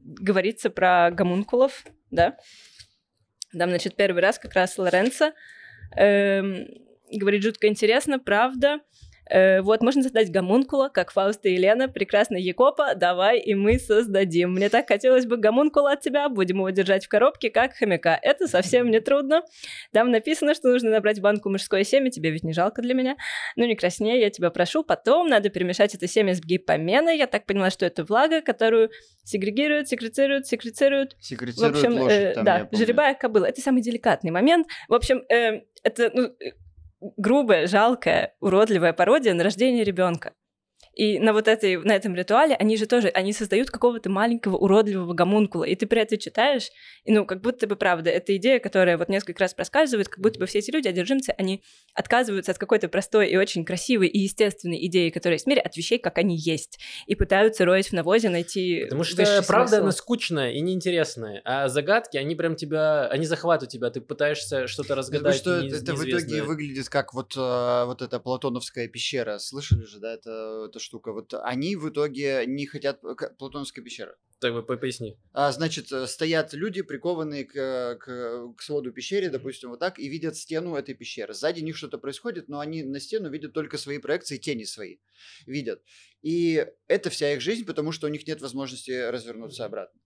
говорится 0.04 0.70
про 0.70 1.10
гомункулов, 1.10 1.84
да. 2.10 2.36
Там, 3.52 3.70
значит, 3.70 3.96
первый 3.96 4.20
раз 4.22 4.38
как 4.38 4.54
раз 4.54 4.76
Лоренцо 4.76 5.32
эм, 5.96 6.66
говорит, 7.10 7.42
жутко 7.42 7.68
интересно, 7.68 8.18
правда. 8.18 8.80
Э, 9.28 9.60
вот, 9.62 9.82
можно 9.82 10.02
создать 10.02 10.30
гомункула, 10.30 10.88
как 10.88 11.10
Фауста 11.10 11.48
и 11.48 11.54
Елена, 11.54 11.88
прекрасный 11.88 12.40
Якопа, 12.40 12.94
давай 12.94 13.38
и 13.40 13.54
мы 13.54 13.78
создадим. 13.78 14.52
Мне 14.52 14.68
так 14.68 14.88
хотелось 14.88 15.26
бы 15.26 15.36
гомункула 15.36 15.92
от 15.92 16.00
тебя, 16.00 16.28
будем 16.28 16.58
его 16.58 16.70
держать 16.70 17.06
в 17.06 17.08
коробке, 17.08 17.50
как 17.50 17.74
хомяка. 17.74 18.18
Это 18.22 18.46
совсем 18.46 18.90
не 18.90 19.00
трудно. 19.00 19.42
Там 19.92 20.10
написано, 20.10 20.54
что 20.54 20.68
нужно 20.68 20.90
набрать 20.90 21.20
банку 21.20 21.50
мужское 21.50 21.84
семя, 21.84 22.10
тебе 22.10 22.30
ведь 22.30 22.44
не 22.44 22.52
жалко 22.52 22.82
для 22.82 22.94
меня. 22.94 23.16
Ну, 23.56 23.64
не 23.66 23.74
краснее, 23.74 24.20
я 24.20 24.30
тебя 24.30 24.50
прошу. 24.50 24.84
Потом 24.84 25.28
надо 25.28 25.48
перемешать 25.48 25.94
это 25.94 26.06
семя 26.06 26.34
с 26.34 26.40
гипоменой. 26.40 27.16
Я 27.16 27.26
так 27.26 27.46
поняла, 27.46 27.70
что 27.70 27.86
это 27.86 28.04
влага, 28.04 28.42
которую 28.42 28.90
сегрегируют, 29.24 29.88
секрецируют, 29.88 30.46
секрецируют. 30.46 31.16
Секрецируют 31.20 31.74
в 31.74 31.78
общем, 31.78 32.00
лошадь, 32.00 32.18
э, 32.18 32.32
там, 32.34 32.44
да, 32.44 32.68
жеребая 32.72 33.14
кобыла. 33.14 33.46
Это 33.46 33.60
самый 33.60 33.82
деликатный 33.82 34.30
момент. 34.30 34.68
В 34.88 34.94
общем, 34.94 35.24
э, 35.28 35.62
это 35.82 36.10
ну, 36.14 36.24
э, 36.40 36.52
грубая, 37.00 37.66
жалкая, 37.66 38.34
уродливая 38.40 38.92
пародия 38.92 39.34
на 39.34 39.44
рождение 39.44 39.84
ребенка. 39.84 40.32
И 40.96 41.18
на 41.18 41.34
вот 41.34 41.46
этой, 41.46 41.76
на 41.76 41.94
этом 41.94 42.14
ритуале 42.14 42.54
они 42.54 42.78
же 42.78 42.86
тоже, 42.86 43.08
они 43.08 43.34
создают 43.34 43.70
какого-то 43.70 44.08
маленького 44.08 44.56
уродливого 44.56 45.12
гомункула, 45.12 45.64
и 45.64 45.74
ты 45.74 45.86
при 45.86 46.00
этом 46.00 46.18
читаешь, 46.18 46.70
и 47.04 47.12
ну, 47.12 47.26
как 47.26 47.42
будто 47.42 47.66
бы, 47.66 47.76
правда, 47.76 48.08
эта 48.08 48.34
идея, 48.36 48.58
которая 48.60 48.96
вот 48.96 49.10
несколько 49.10 49.40
раз 49.40 49.52
проскальзывает, 49.52 50.08
как 50.08 50.20
будто 50.20 50.40
бы 50.40 50.46
все 50.46 50.60
эти 50.60 50.70
люди, 50.70 50.88
одержимцы, 50.88 51.34
они 51.36 51.62
отказываются 51.92 52.52
от 52.52 52.58
какой-то 52.58 52.88
простой 52.88 53.28
и 53.28 53.36
очень 53.36 53.66
красивой 53.66 54.08
и 54.08 54.20
естественной 54.20 54.86
идеи, 54.86 55.10
которая 55.10 55.34
есть 55.34 55.44
в 55.44 55.48
мире, 55.48 55.60
от 55.60 55.76
вещей, 55.76 55.98
как 55.98 56.16
они 56.16 56.34
есть, 56.34 56.78
и 57.06 57.14
пытаются 57.14 57.66
роить 57.66 57.88
в 57.88 57.92
навозе, 57.92 58.30
найти 58.30 58.84
Потому 58.84 59.04
что 59.04 59.22
правда, 59.46 59.68
смысл. 59.68 59.82
она 59.82 59.92
скучная 59.92 60.52
и 60.52 60.62
неинтересная, 60.62 61.42
а 61.44 61.68
загадки, 61.68 62.16
они 62.16 62.34
прям 62.34 62.56
тебя, 62.56 63.06
они 63.08 63.26
захватывают 63.26 63.70
тебя, 63.70 63.90
ты 63.90 64.00
пытаешься 64.00 64.66
что-то 64.66 64.94
разгадать 64.94 65.36
что 65.36 65.60
не- 65.60 65.68
это, 65.68 65.76
это 65.76 65.94
в 65.94 66.08
итоге 66.08 66.42
выглядит 66.42 66.88
как 66.88 67.12
вот, 67.12 67.34
э, 67.36 67.84
вот 67.84 68.00
эта 68.00 68.18
платоновская 68.18 68.88
пещера. 68.88 69.38
Слышали 69.38 69.84
же, 69.84 69.98
да, 69.98 70.14
это, 70.14 70.66
эта 70.70 70.85
штука? 70.86 71.12
Вот 71.12 71.34
они 71.34 71.76
в 71.76 71.88
итоге 71.90 72.44
не 72.46 72.66
хотят... 72.66 73.00
к- 73.00 73.36
Платоновская 73.36 73.84
пещера. 73.84 74.16
Так, 74.38 74.66
по- 74.66 74.76
поясни. 74.76 75.16
А, 75.32 75.50
значит, 75.52 75.90
э, 75.92 76.06
стоят 76.06 76.52
люди, 76.54 76.82
прикованные 76.82 77.44
к, 77.44 77.56
э, 77.56 77.96
к, 77.96 78.54
к 78.56 78.62
своду 78.62 78.92
пещеры, 78.92 79.30
допустим, 79.30 79.70
вот 79.70 79.80
так, 79.80 79.98
и 79.98 80.08
видят 80.08 80.36
стену 80.36 80.74
этой 80.74 80.94
пещеры. 80.94 81.34
Сзади 81.34 81.60
них 81.62 81.76
что-то 81.76 81.98
происходит, 81.98 82.48
но 82.48 82.60
они 82.60 82.82
на 82.82 83.00
стену 83.00 83.30
видят 83.30 83.52
только 83.52 83.78
свои 83.78 83.98
проекции, 83.98 84.36
тени 84.36 84.64
свои 84.64 84.98
видят. 85.46 85.82
И 86.22 86.66
это 86.86 87.10
вся 87.10 87.32
их 87.32 87.40
жизнь, 87.40 87.64
потому 87.64 87.92
что 87.92 88.06
у 88.06 88.10
них 88.10 88.26
нет 88.26 88.40
возможности 88.42 89.10
развернуться 89.10 89.64
обратно. 89.64 90.00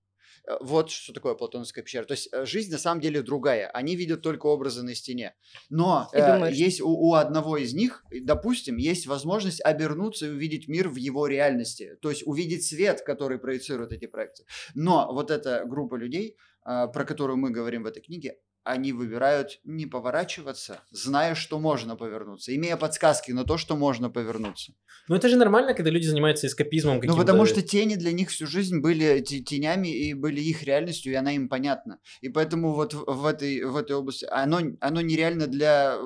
Э, 0.46 0.56
Вот 0.60 0.90
что 0.90 1.12
такое 1.12 1.34
Платоновская 1.34 1.84
пещера. 1.84 2.04
То 2.04 2.12
есть 2.12 2.28
э, 2.32 2.44
жизнь 2.44 2.70
на 2.70 2.78
самом 2.78 3.00
деле 3.00 3.22
другая. 3.22 3.68
Они 3.68 3.96
видят 3.96 4.22
только 4.22 4.46
образы 4.46 4.82
на 4.82 4.94
стене. 4.94 5.34
Но 5.68 6.08
э, 6.12 6.50
есть 6.52 6.80
у, 6.80 6.88
у 6.88 7.14
одного 7.14 7.56
из 7.56 7.74
них, 7.74 8.04
допустим, 8.10 8.76
есть 8.76 9.06
возможность 9.06 9.60
обернуться 9.64 10.26
и 10.26 10.30
увидеть 10.30 10.68
мир 10.68 10.88
в 10.88 10.96
его 10.96 11.26
реальности. 11.26 11.96
То 12.00 12.10
есть 12.10 12.26
увидеть 12.26 12.66
свет, 12.66 13.02
который 13.02 13.38
проецирует 13.38 13.92
эти 13.92 14.06
проекции. 14.06 14.46
Но 14.74 15.12
вот 15.12 15.30
эта 15.30 15.64
группа 15.64 15.94
людей, 15.96 16.36
а, 16.62 16.86
про 16.88 17.04
которую 17.04 17.36
мы 17.36 17.50
говорим 17.50 17.82
в 17.82 17.86
этой 17.86 18.02
книге, 18.02 18.36
они 18.64 18.92
выбирают 18.92 19.60
не 19.64 19.86
поворачиваться, 19.86 20.82
зная, 20.90 21.34
что 21.34 21.58
можно 21.58 21.96
повернуться, 21.96 22.54
имея 22.54 22.76
подсказки 22.76 23.32
на 23.32 23.44
то, 23.44 23.56
что 23.58 23.76
можно 23.76 24.10
повернуться. 24.10 24.72
Ну 25.08 25.16
это 25.16 25.28
же 25.28 25.36
нормально, 25.36 25.74
когда 25.74 25.90
люди 25.90 26.06
занимаются 26.06 26.46
эскапизмом 26.46 27.00
Ну, 27.02 27.16
потому 27.16 27.46
что 27.46 27.62
тени 27.62 27.96
для 27.96 28.12
них 28.12 28.30
всю 28.30 28.46
жизнь 28.46 28.80
были 28.80 29.20
те- 29.20 29.40
тенями 29.40 29.88
и 29.88 30.14
были 30.14 30.40
их 30.40 30.62
реальностью, 30.62 31.12
и 31.12 31.16
она 31.16 31.32
им 31.32 31.48
понятна. 31.48 31.98
И 32.20 32.28
поэтому 32.28 32.74
вот 32.74 32.94
в 32.94 33.26
этой, 33.26 33.64
в 33.64 33.76
этой 33.76 33.96
области 33.96 34.26
оно, 34.30 34.60
оно 34.80 35.00
нереально 35.00 35.46
для 35.46 35.96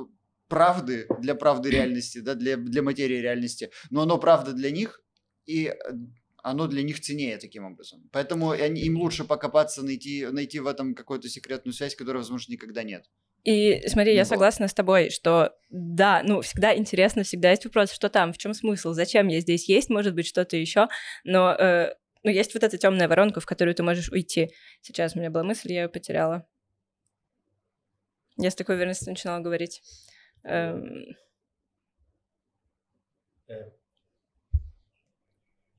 правды, 0.49 1.07
для 1.21 1.35
правды 1.35 1.71
реальности, 1.71 2.19
да, 2.19 2.35
для, 2.35 2.57
для 2.57 2.83
материи 2.83 3.17
реальности, 3.17 3.71
но 3.91 4.03
оно 4.03 4.19
правда 4.19 4.53
для 4.53 4.71
них, 4.71 5.01
и 5.47 5.75
оно 6.45 6.67
для 6.67 6.83
них 6.83 7.01
ценнее 7.01 7.39
таким 7.39 7.65
образом. 7.65 8.09
Поэтому 8.13 8.51
они, 8.51 8.83
им 8.83 8.99
лучше 8.99 9.25
покопаться, 9.25 9.83
найти, 9.83 10.27
найти 10.27 10.61
в 10.61 10.67
этом 10.67 10.95
какую-то 10.95 11.29
секретную 11.29 11.73
связь, 11.73 11.97
которой, 11.97 12.19
возможно, 12.19 12.53
никогда 12.53 12.83
нет. 12.83 13.07
И 13.45 13.83
смотри, 13.89 14.15
я 14.15 14.27
согласна 14.27 14.69
с 14.69 14.75
тобой, 14.75 15.09
что 15.09 15.57
да, 15.71 16.23
ну, 16.23 16.43
всегда 16.43 16.77
интересно, 16.77 17.23
всегда 17.23 17.51
есть 17.51 17.65
вопрос, 17.65 17.93
что 17.93 18.11
там, 18.11 18.33
в 18.33 18.39
чем 18.39 18.53
смысл, 18.53 18.93
зачем 18.93 19.29
я 19.29 19.41
здесь 19.41 19.69
есть, 19.69 19.89
может 19.89 20.15
быть, 20.15 20.27
что-то 20.27 20.57
еще, 20.57 20.89
но 21.25 21.53
э, 21.53 21.95
ну, 22.23 22.31
есть 22.31 22.53
вот 22.53 22.63
эта 22.63 22.77
темная 22.77 23.09
воронка, 23.09 23.41
в 23.41 23.47
которую 23.47 23.75
ты 23.75 23.83
можешь 23.83 24.11
уйти. 24.11 24.51
Сейчас 24.83 25.17
у 25.17 25.19
меня 25.19 25.31
была 25.31 25.45
мысль, 25.45 25.73
я 25.73 25.83
ее 25.85 25.89
потеряла. 25.89 26.47
Я 28.37 28.51
с 28.51 28.55
такой 28.55 28.75
уверенностью 28.75 29.11
начинала 29.11 29.41
говорить. 29.41 29.83
Эм, 30.43 31.17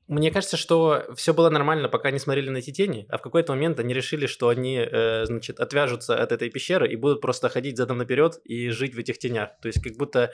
Мне 0.08 0.30
кажется, 0.30 0.56
что 0.56 1.04
все 1.16 1.34
было 1.34 1.50
нормально, 1.50 1.88
пока 1.88 2.10
они 2.10 2.20
смотрели 2.20 2.48
на 2.48 2.58
эти 2.58 2.70
тени, 2.70 3.06
а 3.08 3.18
в 3.18 3.22
какой-то 3.22 3.52
момент 3.52 3.80
они 3.80 3.92
решили, 3.92 4.26
что 4.26 4.48
они, 4.48 4.76
э, 4.76 5.24
значит, 5.26 5.58
отвяжутся 5.58 6.16
от 6.22 6.30
этой 6.30 6.48
пещеры 6.48 6.88
и 6.88 6.94
будут 6.94 7.20
просто 7.20 7.48
ходить 7.48 7.76
задом 7.76 7.98
наперед 7.98 8.38
и 8.44 8.68
жить 8.70 8.94
в 8.94 8.98
этих 8.98 9.18
тенях. 9.18 9.50
То 9.60 9.66
есть 9.66 9.82
как 9.82 9.94
будто 9.96 10.32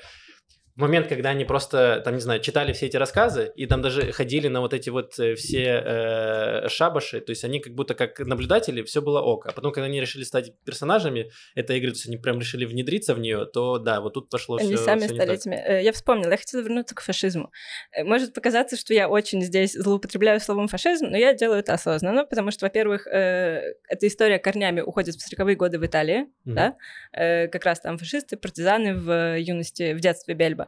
момент, 0.76 1.08
когда 1.08 1.30
они 1.30 1.44
просто, 1.44 2.00
там, 2.04 2.14
не 2.14 2.20
знаю, 2.20 2.40
читали 2.40 2.72
все 2.72 2.86
эти 2.86 2.96
рассказы 2.96 3.52
и 3.56 3.66
там 3.66 3.82
даже 3.82 4.12
ходили 4.12 4.48
на 4.48 4.60
вот 4.60 4.72
эти 4.74 4.90
вот 4.90 5.18
э, 5.18 5.34
все 5.34 5.82
э, 5.84 6.68
шабаши, 6.68 7.20
то 7.20 7.30
есть 7.30 7.44
они 7.44 7.60
как 7.60 7.74
будто 7.74 7.94
как 7.94 8.18
наблюдатели, 8.20 8.82
все 8.82 9.02
было 9.02 9.20
ок. 9.20 9.46
А 9.46 9.52
потом, 9.52 9.72
когда 9.72 9.86
они 9.86 10.00
решили 10.00 10.24
стать 10.24 10.52
персонажами 10.64 11.30
этой 11.54 11.78
игры, 11.78 11.90
то 11.90 11.96
есть 11.96 12.08
они 12.08 12.16
прям 12.16 12.40
решили 12.40 12.64
внедриться 12.64 13.14
в 13.14 13.18
нее, 13.18 13.46
то 13.46 13.78
да, 13.78 14.00
вот 14.00 14.14
тут 14.14 14.30
пошло 14.30 14.58
все 14.58 14.66
Они 14.66 14.76
сами 14.76 15.06
стали 15.06 15.34
этими. 15.34 15.56
Э, 15.56 15.82
Я 15.82 15.92
вспомнила, 15.92 16.30
я 16.30 16.36
хотела 16.36 16.62
вернуться 16.62 16.94
к 16.94 17.00
фашизму. 17.00 17.50
Э, 17.92 18.04
Может 18.04 18.34
показаться, 18.34 18.76
что 18.76 18.94
я 18.94 19.08
очень 19.08 19.42
здесь 19.42 19.72
злоупотребляю 19.74 20.40
словом 20.40 20.68
фашизм, 20.68 21.06
но 21.06 21.16
я 21.16 21.34
делаю 21.34 21.60
это 21.60 21.74
осознанно, 21.74 22.24
потому 22.24 22.50
что, 22.50 22.66
во-первых, 22.66 23.06
э, 23.06 23.74
эта 23.88 24.06
история 24.06 24.38
корнями 24.38 24.80
уходит 24.80 25.16
в 25.16 25.32
40-е 25.32 25.56
годы 25.56 25.78
в 25.78 25.86
Италии, 25.86 26.26
да, 26.44 26.76
Э, 27.12 27.48
как 27.48 27.64
раз 27.64 27.80
там 27.80 27.98
фашисты, 27.98 28.36
партизаны 28.36 28.94
в 28.94 29.38
юности, 29.38 29.92
в 29.92 30.00
детстве 30.00 30.34
Бельба. 30.34 30.61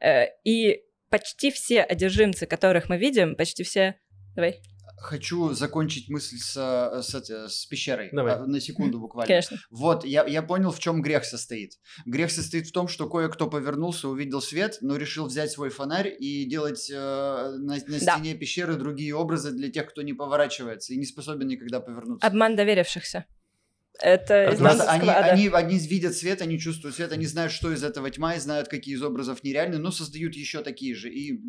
Э, 0.00 0.26
И 0.44 0.82
почти 1.10 1.50
все 1.50 1.82
одержимцы, 1.82 2.46
которых 2.46 2.88
мы 2.88 2.98
видим, 2.98 3.36
почти 3.36 3.62
все... 3.62 3.94
Давай, 4.34 4.60
Хочу 4.96 5.52
закончить 5.52 6.08
мысль 6.08 6.36
с, 6.38 6.56
э, 6.56 7.02
с, 7.02 7.14
эти- 7.14 7.48
с 7.48 7.66
пещерой. 7.66 8.08
Давай. 8.12 8.34
А, 8.34 8.46
На 8.46 8.58
секунду 8.60 8.98
буквально. 9.00 9.26
конечно. 9.28 9.58
Вот, 9.70 10.04
я, 10.04 10.24
я 10.24 10.40
понял, 10.42 10.70
в 10.70 10.78
чем 10.78 11.02
грех 11.02 11.24
состоит. 11.24 11.72
Грех 12.06 12.30
состоит 12.30 12.66
в 12.68 12.72
том, 12.72 12.88
что 12.88 13.08
кое-кто 13.08 13.48
повернулся, 13.50 14.08
увидел 14.08 14.40
свет, 14.40 14.78
но 14.80 14.96
решил 14.96 15.26
взять 15.26 15.50
свой 15.50 15.68
фонарь 15.70 16.14
и 16.18 16.44
делать 16.46 16.88
э, 16.90 16.94
на, 16.96 17.74
на 17.74 17.76
Да. 18.00 18.16
стене 18.16 18.34
пещеры 18.34 18.76
другие 18.76 19.14
образы 19.14 19.50
для 19.52 19.70
тех, 19.70 19.90
кто 19.90 20.00
не 20.02 20.14
поворачивается 20.14 20.94
и 20.94 20.96
не 20.96 21.04
способен 21.04 21.48
никогда 21.48 21.80
повернуться. 21.80 22.26
Обман 22.26 22.56
доверившихся. 22.56 23.26
Это 24.00 24.50
из 24.52 24.60
они, 24.60 25.08
они, 25.08 25.48
они 25.48 25.78
видят 25.78 26.16
свет, 26.16 26.42
они 26.42 26.58
чувствуют 26.58 26.96
свет, 26.96 27.12
они 27.12 27.26
знают, 27.26 27.52
что 27.52 27.72
из 27.72 27.84
этого 27.84 28.10
тьма, 28.10 28.34
и 28.34 28.40
знают, 28.40 28.68
какие 28.68 28.94
из 28.94 29.02
образов 29.02 29.44
нереальны, 29.44 29.78
но 29.78 29.90
создают 29.92 30.34
еще 30.34 30.62
такие 30.62 30.94
же. 30.94 31.10
И 31.10 31.40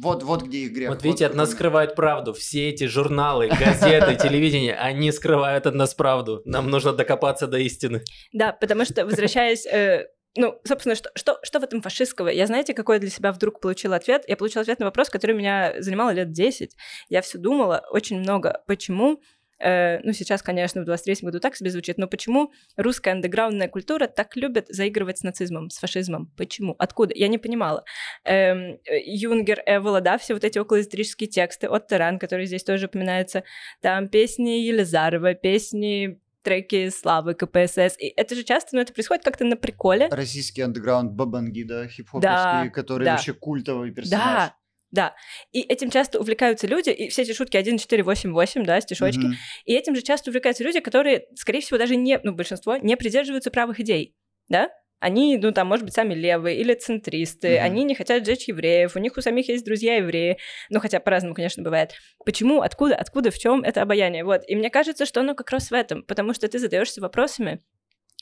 вот, 0.00 0.22
вот 0.22 0.42
где 0.42 0.58
их 0.58 0.72
грех. 0.72 0.90
Вот 0.90 1.02
видите, 1.02 1.26
от 1.26 1.32
в 1.32 1.36
нас 1.36 1.50
скрывают 1.52 1.96
правду. 1.96 2.32
Все 2.34 2.68
эти 2.68 2.84
журналы, 2.84 3.48
газеты, 3.48 4.16
телевидение, 4.22 4.76
они 4.76 5.10
скрывают 5.10 5.66
от 5.66 5.74
нас 5.74 5.94
правду. 5.94 6.42
Нам 6.44 6.70
нужно 6.70 6.92
докопаться 6.92 7.46
до 7.46 7.58
истины. 7.58 8.02
Да, 8.32 8.52
потому 8.52 8.84
что, 8.84 9.04
возвращаясь... 9.04 9.66
э, 9.66 10.06
ну, 10.36 10.60
собственно, 10.62 10.94
что, 10.94 11.10
что, 11.16 11.40
что 11.42 11.58
в 11.58 11.64
этом 11.64 11.82
фашистского? 11.82 12.28
Я, 12.28 12.46
знаете, 12.46 12.74
какой 12.74 13.00
для 13.00 13.10
себя 13.10 13.32
вдруг 13.32 13.60
получила 13.60 13.96
ответ? 13.96 14.24
Я 14.28 14.36
получила 14.36 14.62
ответ 14.62 14.78
на 14.78 14.86
вопрос, 14.86 15.08
который 15.08 15.34
меня 15.34 15.74
занимал 15.80 16.12
лет 16.12 16.30
10. 16.30 16.76
Я 17.08 17.22
все 17.22 17.38
думала 17.38 17.84
очень 17.90 18.20
много, 18.20 18.62
почему... 18.66 19.20
э, 19.58 20.00
ну, 20.02 20.12
сейчас, 20.12 20.42
конечно, 20.42 20.82
в 20.82 20.84
23 20.84 21.26
году 21.26 21.40
так 21.40 21.56
себе 21.56 21.70
звучит, 21.70 21.98
но 21.98 22.06
почему 22.06 22.52
русская 22.76 23.12
андеграундная 23.12 23.68
культура 23.68 24.06
так 24.06 24.36
любит 24.36 24.66
заигрывать 24.68 25.18
с 25.18 25.22
нацизмом, 25.22 25.70
с 25.70 25.78
фашизмом? 25.78 26.32
Почему? 26.36 26.74
Откуда? 26.78 27.12
Я 27.14 27.28
не 27.28 27.38
понимала. 27.38 27.84
Эм, 28.24 28.78
Юнгер, 29.04 29.62
Эвола, 29.66 30.00
да, 30.00 30.18
все 30.18 30.34
вот 30.34 30.44
эти 30.44 30.58
околоисторические 30.58 31.28
тексты 31.28 31.66
от 31.66 31.86
Таран, 31.88 32.18
который 32.18 32.46
здесь 32.46 32.64
тоже 32.64 32.86
упоминается, 32.86 33.44
там 33.80 34.08
песни 34.08 34.50
Елизарова, 34.50 35.34
песни 35.34 36.20
треки 36.42 36.88
Славы, 36.88 37.34
КПСС. 37.34 37.96
И 37.98 38.12
это 38.16 38.34
же 38.34 38.42
часто, 38.42 38.76
ну, 38.76 38.80
это 38.80 38.92
происходит 38.92 39.24
как-то 39.24 39.44
на 39.44 39.56
приколе. 39.56 40.08
Российский 40.10 40.62
андеграунд 40.62 41.12
Бабангида, 41.12 41.88
хип-хоповский, 41.88 42.22
Да, 42.22 42.68
который 42.72 43.04
да. 43.04 43.12
вообще 43.12 43.34
культовый 43.34 43.90
персонаж. 43.90 44.24
Да, 44.24 44.54
да. 44.90 45.14
И 45.52 45.60
этим 45.60 45.90
часто 45.90 46.18
увлекаются 46.18 46.66
люди, 46.66 46.90
и 46.90 47.08
все 47.08 47.22
эти 47.22 47.32
шутки 47.32 47.56
1, 47.56 47.78
4, 47.78 48.02
8, 48.02 48.32
8, 48.32 48.64
да, 48.64 48.80
стишочки. 48.80 49.26
Мгм. 49.26 49.34
И 49.64 49.74
этим 49.74 49.94
же 49.94 50.02
часто 50.02 50.30
увлекаются 50.30 50.64
люди, 50.64 50.80
которые, 50.80 51.26
скорее 51.34 51.60
всего, 51.60 51.78
даже 51.78 51.96
не, 51.96 52.18
ну, 52.22 52.32
большинство, 52.32 52.76
не 52.76 52.96
придерживаются 52.96 53.50
правых 53.50 53.80
идей, 53.80 54.14
да? 54.48 54.70
Они, 55.00 55.36
ну, 55.36 55.52
там, 55.52 55.68
может 55.68 55.84
быть, 55.84 55.94
сами 55.94 56.14
левые 56.14 56.58
или 56.58 56.74
центристы, 56.74 57.56
Мгм. 57.56 57.64
они 57.64 57.84
не 57.84 57.94
хотят 57.94 58.24
сжечь 58.24 58.48
евреев, 58.48 58.96
у 58.96 58.98
них 58.98 59.16
у 59.16 59.20
самих 59.20 59.48
есть 59.48 59.64
друзья 59.64 59.96
евреи, 59.96 60.38
ну, 60.70 60.80
хотя 60.80 60.98
по-разному, 60.98 61.34
конечно, 61.34 61.62
бывает. 61.62 61.92
Почему, 62.24 62.62
откуда, 62.62 62.96
откуда, 62.96 63.30
в 63.30 63.38
чем 63.38 63.62
это 63.62 63.82
обаяние? 63.82 64.24
Вот, 64.24 64.42
и 64.48 64.56
мне 64.56 64.70
кажется, 64.70 65.06
что 65.06 65.20
оно 65.20 65.34
как 65.34 65.50
раз 65.50 65.70
в 65.70 65.74
этом, 65.74 66.02
потому 66.02 66.34
что 66.34 66.48
ты 66.48 66.58
задаешься 66.58 67.00
вопросами, 67.00 67.60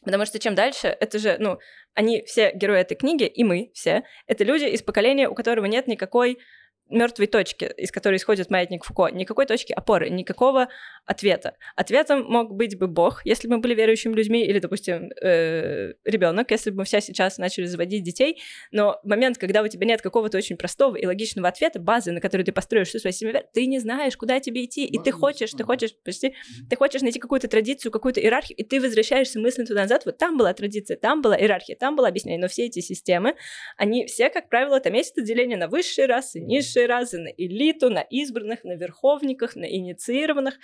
Потому 0.07 0.25
что 0.25 0.39
чем 0.39 0.55
дальше, 0.55 0.87
это 0.87 1.19
же, 1.19 1.37
ну, 1.41 1.59
они 1.95 2.23
все 2.27 2.53
герои 2.55 2.81
этой 2.81 2.95
книги, 2.95 3.25
и 3.25 3.43
мы 3.43 3.73
все, 3.75 4.05
это 4.29 4.45
люди 4.45 4.65
из 4.67 4.81
поколения, 4.81 5.29
у 5.29 5.35
которого 5.35 5.65
нет 5.65 5.89
никакой 5.89 6.39
мертвой 6.89 7.27
точки, 7.27 7.71
из 7.77 7.91
которой 7.91 8.17
исходит 8.17 8.51
маятник 8.51 8.85
Фуко, 8.85 9.09
никакой 9.09 9.47
точки 9.47 9.73
опоры, 9.73 10.09
никакого 10.09 10.69
ответа. 11.05 11.57
Ответом 11.75 12.25
мог 12.25 12.55
быть 12.55 12.79
бы 12.79 12.87
Бог, 12.87 13.25
если 13.25 13.49
бы 13.49 13.57
мы 13.57 13.61
были 13.61 13.75
верующими 13.75 14.13
людьми, 14.15 14.45
или, 14.45 14.59
допустим, 14.59 15.11
э, 15.23 15.95
ребенок, 16.05 16.51
если 16.51 16.71
бы 16.71 16.79
мы 16.79 16.85
все 16.85 17.01
сейчас 17.01 17.39
начали 17.39 17.67
заводить 17.67 18.03
детей. 18.03 18.41
Но 18.71 19.01
момент, 19.05 19.39
когда 19.39 19.63
у 19.63 19.69
тебя 19.69 19.87
нет 19.87 20.03
какого-то 20.03 20.39
очень 20.39 20.57
простого 20.57 20.97
и 20.97 21.07
логичного 21.07 21.49
ответа, 21.49 21.81
базы, 21.81 22.13
на 22.13 22.21
которой 22.21 22.43
ты 22.43 22.53
построишь 22.53 22.89
всю 22.89 22.99
свою 22.99 23.13
семью, 23.13 23.35
ты 23.53 23.67
не 23.67 23.79
знаешь, 23.79 24.17
куда 24.17 24.41
тебе 24.41 24.65
идти, 24.65 24.85
и 24.85 24.99
ты 24.99 25.11
хочешь, 25.11 25.51
ты 25.53 25.65
хочешь, 25.65 25.95
почти, 26.05 26.35
ты 26.69 26.77
хочешь 26.77 27.03
найти 27.03 27.19
какую-то 27.19 27.49
традицию, 27.49 27.93
какую-то 27.93 28.21
иерархию, 28.21 28.57
и 28.57 28.63
ты 28.63 28.81
возвращаешься 28.81 29.41
мысленно 29.41 29.67
туда-назад, 29.67 30.05
вот 30.07 30.19
там 30.19 30.37
была 30.37 30.53
традиция, 30.55 30.97
там 30.97 31.23
была 31.23 31.37
иерархия, 31.39 31.77
там 31.77 31.97
было 31.97 32.09
объяснение, 32.09 32.41
но 32.41 32.49
все 32.49 32.67
эти 32.67 32.81
системы, 32.81 33.35
они 33.77 34.07
все, 34.07 34.31
как 34.31 34.49
правило, 34.49 34.81
там 34.81 34.93
есть 34.93 35.13
это 35.13 35.23
деление 35.23 35.57
на 35.57 35.69
высшие 35.69 36.07
расы, 36.07 36.41
низшие 36.41 36.76
расы, 36.85 37.19
на 37.19 37.29
элиту, 37.29 37.89
на 37.89 38.03
избранных, 38.03 38.65
на 38.65 38.77
верховниках, 38.77 39.57
на 39.57 39.65
инициированных, 39.65 40.55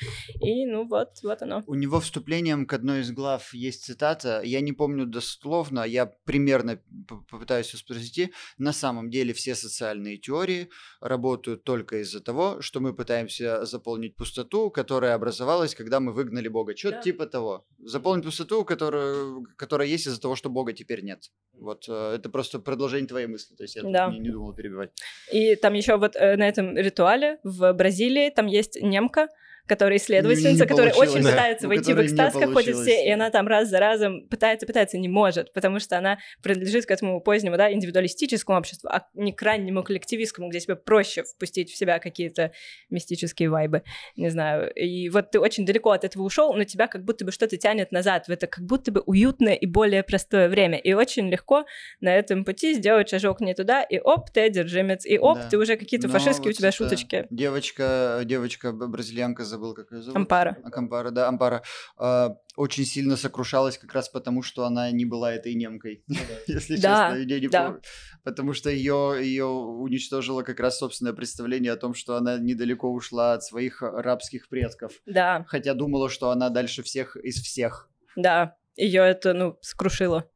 и 0.41 0.67
ну 0.67 0.87
вот, 0.87 1.11
вот 1.23 1.41
оно. 1.43 1.63
У 1.67 1.75
него 1.75 2.01
вступлением 2.01 2.67
к 2.67 2.75
одной 2.75 3.01
из 3.01 3.11
глав 3.11 3.55
есть 3.55 3.85
цитата, 3.85 4.43
я 4.45 4.61
не 4.61 4.73
помню 4.73 5.07
дословно, 5.07 5.85
я 5.85 6.07
примерно 6.07 6.81
попытаюсь 7.09 7.73
воспроизвести. 7.73 8.33
На 8.59 8.73
самом 8.73 9.11
деле 9.11 9.33
все 9.33 9.55
социальные 9.55 10.19
теории 10.19 10.69
работают 11.01 11.65
только 11.65 12.03
из-за 12.03 12.21
того, 12.21 12.61
что 12.61 12.81
мы 12.81 12.95
пытаемся 12.95 13.65
заполнить 13.65 14.17
пустоту, 14.17 14.71
которая 14.71 15.15
образовалась, 15.15 15.75
когда 15.75 16.01
мы 16.01 16.13
выгнали 16.13 16.49
Бога. 16.49 16.77
Что-то 16.77 16.97
да. 16.97 17.03
типа 17.03 17.27
того. 17.27 17.67
Заполнить 17.79 18.25
пустоту, 18.25 18.65
которая, 18.65 19.43
которая 19.57 19.89
есть 19.89 20.07
из-за 20.07 20.21
того, 20.21 20.37
что 20.37 20.51
Бога 20.51 20.73
теперь 20.73 21.03
нет. 21.03 21.31
Вот 21.53 21.85
э, 21.89 22.15
это 22.17 22.29
просто 22.29 22.59
продолжение 22.59 23.07
твоей 23.07 23.27
мысли, 23.27 23.55
то 23.55 23.63
есть 23.63 23.77
я 23.77 23.83
да. 23.83 24.11
не, 24.11 24.19
не 24.19 24.31
думал 24.31 24.55
перебивать. 24.55 24.91
И 25.33 25.55
там 25.57 25.75
еще 25.75 25.97
вот 26.03 26.17
э, 26.17 26.37
на 26.37 26.49
этом 26.49 26.77
ритуале 26.77 27.39
в 27.43 27.73
Бразилии 27.73 28.29
там 28.31 28.47
есть 28.47 28.77
немка, 28.83 29.29
которая 29.67 29.99
исследовательница, 29.99 30.67
которая 30.67 30.93
очень 30.93 31.23
да. 31.23 31.31
пытается 31.31 31.69
войти 31.69 31.93
в 31.95 32.03
экстаз, 32.03 32.35
как 32.35 32.53
ходят 32.53 32.77
все, 32.77 33.05
и 33.07 33.11
она 33.11 33.31
там 33.31 33.47
раз 33.47 33.69
за 33.69 33.79
разом 33.79 34.27
пытается, 34.29 34.67
пытается, 34.67 34.99
не 34.99 35.09
может, 35.09 35.53
потому 35.53 35.79
что 35.79 35.97
она 35.97 36.19
принадлежит 36.43 36.87
к 36.87 36.91
этому 36.91 37.21
позднему, 37.21 37.57
да, 37.57 37.73
индивидуалистическому 37.73 38.59
обществу, 38.59 38.89
а 38.89 39.07
не 39.15 39.33
к 39.33 39.41
раннему 39.43 39.83
коллективистскому, 39.83 40.49
где 40.49 40.61
тебе 40.61 40.77
проще 40.77 41.23
впустить 41.23 41.71
в 41.71 41.77
себя 41.77 41.99
какие-то 41.99 42.53
мистические 42.91 43.51
вайбы, 43.51 43.83
не 44.17 44.31
знаю. 44.31 44.73
И 44.75 45.09
вот 45.11 45.31
ты 45.31 45.39
очень 45.39 45.65
далеко 45.65 45.91
от 45.91 46.05
этого 46.05 46.23
ушел, 46.25 46.53
но 46.55 46.65
тебя 46.65 46.89
как 46.89 47.05
будто 47.05 47.25
бы 47.25 47.33
что-то 47.33 47.57
тянет 47.57 47.93
назад 47.93 48.27
в 48.27 48.31
это 48.31 48.47
как 48.47 48.65
будто 48.65 48.91
бы 48.91 49.03
уютное 49.07 49.55
и 49.55 49.67
более 49.67 50.03
простое 50.03 50.49
время, 50.49 50.79
и 50.79 50.93
очень 50.93 51.29
легко 51.29 51.65
на 52.01 52.15
этом 52.15 52.45
пути 52.45 52.75
сделать 52.75 53.09
шажок 53.09 53.41
не 53.41 53.55
туда, 53.55 53.83
и 53.83 53.99
оп, 53.99 54.31
ты 54.31 54.41
одержимец, 54.41 55.07
и 55.07 55.19
оп, 55.19 55.39
да. 55.39 55.49
ты 55.49 55.59
уже 55.59 55.77
какие-то 55.77 56.09
фашистские 56.09 56.49
вот 56.49 56.55
у 56.55 56.59
тебя 56.59 56.73
шуточки. 56.73 57.27
Девочка, 57.31 58.21
девочка 58.25 58.73
бразильянка 58.73 59.45
забыл, 59.53 59.75
как 59.75 59.93
ее 59.93 60.03
зовут. 60.03 60.17
Ампара. 60.17 60.57
Ампара, 60.73 61.11
да, 61.11 61.29
Ампара. 61.29 61.63
А, 61.97 62.37
очень 62.57 62.85
сильно 62.85 63.17
сокрушалась 63.17 63.79
как 63.79 63.93
раз 63.93 64.09
потому, 64.09 64.43
что 64.43 64.65
она 64.65 64.91
не 64.91 65.05
была 65.05 65.33
этой 65.33 65.55
немкой, 65.55 66.03
ну 66.09 66.17
если 66.47 66.77
честно. 66.77 67.17
Я 67.17 67.41
не. 67.41 67.81
Потому 68.25 68.55
что 68.55 68.71
ее, 68.71 69.19
ее 69.21 69.45
уничтожило 69.45 70.43
как 70.43 70.61
раз 70.61 70.79
собственное 70.79 71.13
представление 71.13 71.73
о 71.73 71.77
том, 71.77 71.95
что 71.95 72.17
она 72.17 72.39
недалеко 72.39 72.91
ушла 72.91 73.35
от 73.35 73.45
своих 73.45 73.83
рабских 73.83 74.49
предков. 74.49 75.01
Да. 75.07 75.45
Хотя 75.49 75.75
думала, 75.75 76.09
что 76.09 76.31
она 76.31 76.49
дальше 76.49 76.83
всех 76.83 77.17
из 77.17 77.37
всех. 77.37 77.91
Да, 78.17 78.57
ее 78.77 79.03
это, 79.03 79.35
ну, 79.35 79.59
скрушило. 79.61 80.29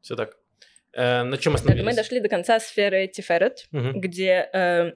Все 0.00 0.16
так. 0.16 0.36
Э, 0.92 1.24
на 1.24 1.38
чем 1.38 1.54
остановились? 1.54 1.84
Мы 1.84 1.94
дошли 1.94 2.20
до 2.20 2.28
конца 2.28 2.60
сферы 2.60 3.08
Тиферет, 3.08 3.66
угу. 3.72 3.98
где 3.98 4.48
э, 4.52 4.92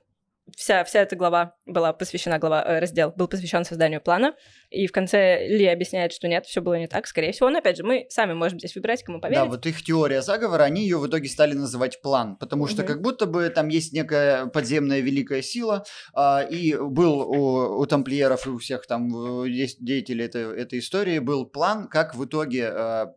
вся, 0.56 0.84
вся 0.84 1.00
эта 1.00 1.16
глава 1.16 1.54
была 1.66 1.92
посвящена, 1.92 2.38
глава, 2.38 2.62
э, 2.62 2.78
раздел 2.78 3.12
был 3.16 3.28
посвящен 3.28 3.64
созданию 3.64 4.00
плана, 4.00 4.34
и 4.70 4.86
в 4.86 4.92
конце 4.92 5.46
Ли 5.48 5.66
объясняет, 5.66 6.12
что 6.12 6.28
нет, 6.28 6.46
все 6.46 6.60
было 6.60 6.74
не 6.78 6.86
так, 6.86 7.06
скорее 7.06 7.32
всего, 7.32 7.50
но 7.50 7.58
опять 7.58 7.76
же, 7.76 7.84
мы 7.84 8.06
сами 8.10 8.34
можем 8.34 8.58
здесь 8.58 8.74
выбирать, 8.74 9.02
кому 9.02 9.20
поверить. 9.20 9.42
Да, 9.42 9.46
вот 9.46 9.66
их 9.66 9.82
теория 9.82 10.22
заговора, 10.22 10.64
они 10.64 10.82
ее 10.82 10.98
в 10.98 11.06
итоге 11.06 11.28
стали 11.28 11.54
называть 11.54 12.00
план, 12.02 12.36
потому 12.36 12.66
что 12.66 12.82
mm-hmm. 12.82 12.86
как 12.86 13.02
будто 13.02 13.26
бы 13.26 13.48
там 13.50 13.68
есть 13.68 13.92
некая 13.92 14.46
подземная 14.46 15.00
великая 15.00 15.42
сила, 15.42 15.84
а, 16.14 16.42
и 16.42 16.74
был 16.76 17.20
у, 17.20 17.80
у 17.80 17.86
тамплиеров 17.86 18.46
и 18.46 18.50
у 18.50 18.58
всех 18.58 18.86
там 18.86 19.44
э, 19.44 19.48
есть 19.48 19.84
деятелей 19.84 20.24
этой, 20.24 20.60
этой 20.60 20.78
истории, 20.78 21.18
был 21.18 21.46
план, 21.46 21.88
как 21.88 22.14
в 22.14 22.24
итоге 22.24 22.68
а, 22.68 23.14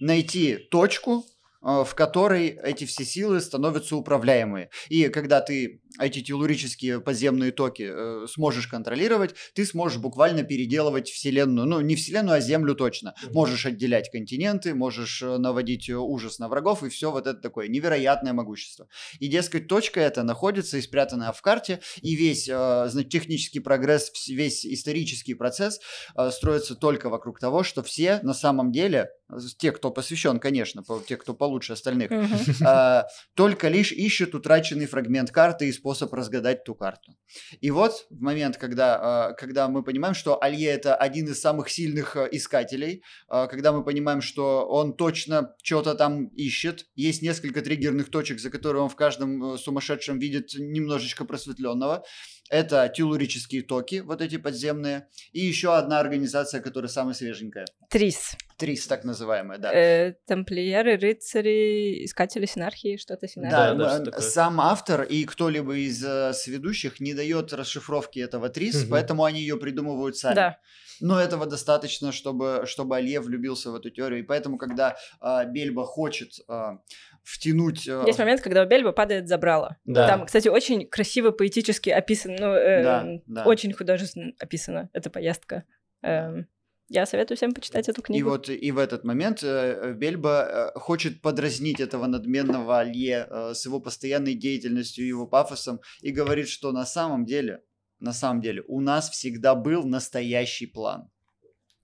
найти 0.00 0.56
точку, 0.56 1.24
в 1.64 1.94
которой 1.94 2.48
эти 2.48 2.84
все 2.84 3.04
силы 3.04 3.40
становятся 3.40 3.96
управляемые. 3.96 4.70
И 4.88 5.08
когда 5.08 5.40
ты 5.40 5.80
эти 6.00 6.20
телурические 6.22 7.00
подземные 7.00 7.52
токи 7.52 7.88
э, 7.88 8.26
сможешь 8.28 8.66
контролировать, 8.66 9.34
ты 9.54 9.64
сможешь 9.64 9.98
буквально 9.98 10.42
переделывать 10.42 11.08
Вселенную. 11.08 11.66
Ну, 11.66 11.80
не 11.80 11.94
Вселенную, 11.94 12.38
а 12.38 12.40
Землю 12.40 12.74
точно. 12.74 13.14
Mm-hmm. 13.14 13.32
Можешь 13.32 13.66
отделять 13.66 14.10
континенты, 14.10 14.74
можешь 14.74 15.22
э, 15.22 15.36
наводить 15.38 15.88
э, 15.88 15.94
ужас 15.94 16.38
на 16.38 16.48
врагов, 16.48 16.82
и 16.82 16.88
все 16.88 17.12
вот 17.12 17.26
это 17.26 17.40
такое 17.40 17.68
невероятное 17.68 18.32
могущество. 18.32 18.88
И, 19.20 19.28
дескать, 19.28 19.68
точка 19.68 20.00
эта 20.00 20.24
находится 20.24 20.78
и 20.78 20.82
спрятана 20.82 21.32
в 21.32 21.40
карте, 21.42 21.80
и 22.02 22.16
весь 22.16 22.48
э, 22.48 22.86
значит, 22.88 23.10
технический 23.10 23.60
прогресс, 23.60 24.10
весь 24.28 24.66
исторический 24.66 25.34
процесс 25.34 25.80
э, 26.16 26.30
строится 26.32 26.74
только 26.74 27.08
вокруг 27.08 27.38
того, 27.38 27.62
что 27.62 27.82
все 27.84 28.18
на 28.22 28.34
самом 28.34 28.72
деле, 28.72 29.10
те, 29.58 29.70
кто 29.70 29.90
посвящен, 29.90 30.40
конечно, 30.40 30.82
те, 31.06 31.16
кто 31.16 31.34
получше 31.54 31.72
остальных, 31.72 32.10
mm-hmm. 32.10 32.66
э, 32.66 33.04
только 33.34 33.68
лишь 33.68 33.92
ищут 33.92 34.34
утраченный 34.34 34.86
фрагмент 34.86 35.30
карты 35.30 35.68
и 35.68 35.72
способ 35.72 36.12
разгадать 36.12 36.64
ту 36.64 36.74
карту. 36.74 37.12
И 37.60 37.70
вот 37.70 38.06
в 38.10 38.20
момент, 38.20 38.56
когда, 38.56 38.98
а, 39.00 39.32
когда 39.34 39.68
мы 39.68 39.82
понимаем, 39.84 40.14
что 40.14 40.42
Алье 40.42 40.68
это 40.68 40.96
один 40.96 41.26
из 41.26 41.40
самых 41.40 41.68
сильных 41.68 42.16
а, 42.16 42.24
искателей, 42.24 43.02
а, 43.28 43.46
когда 43.46 43.72
мы 43.72 43.84
понимаем, 43.84 44.20
что 44.20 44.66
он 44.68 44.96
точно 44.96 45.54
что-то 45.62 45.94
там 45.94 46.26
ищет, 46.36 46.86
есть 46.96 47.22
несколько 47.22 47.62
триггерных 47.62 48.10
точек, 48.10 48.40
за 48.40 48.50
которые 48.50 48.82
он 48.82 48.88
в 48.88 48.96
каждом 48.96 49.56
сумасшедшем 49.58 50.18
видит 50.18 50.54
немножечко 50.54 51.24
просветленного, 51.24 52.04
это 52.50 52.88
телурические 52.94 53.62
токи, 53.62 54.00
вот 54.00 54.20
эти 54.20 54.36
подземные, 54.36 55.08
и 55.32 55.40
еще 55.40 55.76
одна 55.76 55.98
организация, 55.98 56.60
которая 56.60 56.88
самая 56.88 57.14
свеженькая. 57.14 57.64
Трис. 57.90 58.36
Трис, 58.56 58.86
так 58.86 59.04
называемая, 59.04 59.58
да. 59.58 59.72
Э, 59.72 60.14
тамплиеры, 60.26 60.96
рыцари, 60.96 62.04
искатели 62.04 62.46
синархии, 62.46 62.96
что-то 62.96 63.26
синархии. 63.26 63.78
Да, 63.78 63.98
да, 63.98 63.98
да 63.98 64.20
сам 64.20 64.60
автор 64.60 65.02
и 65.02 65.24
кто-либо 65.24 65.76
из 65.76 66.04
э, 66.04 66.32
сведущих 66.34 67.00
не 67.00 67.14
дает 67.14 67.52
расшифровки 67.52 68.18
этого 68.18 68.48
Трис, 68.48 68.82
угу. 68.82 68.90
поэтому 68.90 69.24
они 69.24 69.40
ее 69.40 69.56
придумывают 69.56 70.16
сами. 70.16 70.34
Да. 70.34 70.58
Но 71.00 71.20
этого 71.20 71.46
достаточно, 71.46 72.12
чтобы, 72.12 72.62
чтобы 72.66 72.96
Алье 72.96 73.20
влюбился 73.20 73.70
в 73.70 73.74
эту 73.74 73.90
теорию. 73.90 74.20
И 74.20 74.22
поэтому, 74.22 74.58
когда 74.58 74.96
э, 75.20 75.44
Бельба 75.50 75.84
хочет 75.84 76.38
э, 76.48 76.78
втянуть... 77.24 77.88
Э... 77.88 78.04
Есть 78.06 78.18
момент, 78.18 78.40
когда 78.40 78.62
у 78.62 78.66
Бельба 78.66 78.92
падает 78.92 79.28
забрало. 79.28 79.78
Да. 79.84 80.06
Там, 80.06 80.26
кстати, 80.26 80.48
очень 80.48 80.86
красиво 80.86 81.30
поэтически 81.30 81.90
описано, 81.90 82.36
ну, 82.38 82.52
э, 82.52 82.82
да, 82.82 83.06
да. 83.26 83.44
очень 83.44 83.72
художественно 83.72 84.32
описана 84.38 84.90
эта 84.92 85.10
поездка. 85.10 85.64
Э, 86.02 86.44
я 86.90 87.06
советую 87.06 87.36
всем 87.38 87.54
почитать 87.54 87.88
эту 87.88 88.02
книгу. 88.02 88.28
И 88.28 88.30
вот 88.30 88.48
и 88.50 88.70
в 88.70 88.78
этот 88.78 89.04
момент 89.04 89.42
э, 89.42 89.94
Бельба 89.96 90.72
э, 90.74 90.78
хочет 90.78 91.22
подразнить 91.22 91.80
этого 91.80 92.06
надменного 92.06 92.78
Алье 92.78 93.26
э, 93.28 93.54
с 93.54 93.64
его 93.64 93.80
постоянной 93.80 94.34
деятельностью 94.34 95.04
и 95.04 95.08
его 95.08 95.26
пафосом 95.26 95.80
и 96.02 96.10
говорит, 96.10 96.48
что 96.48 96.72
на 96.72 96.84
самом 96.84 97.24
деле, 97.24 97.62
на 98.00 98.12
самом 98.12 98.42
деле, 98.42 98.62
у 98.68 98.80
нас 98.80 99.08
всегда 99.08 99.54
был 99.54 99.84
настоящий 99.84 100.66
план 100.66 101.10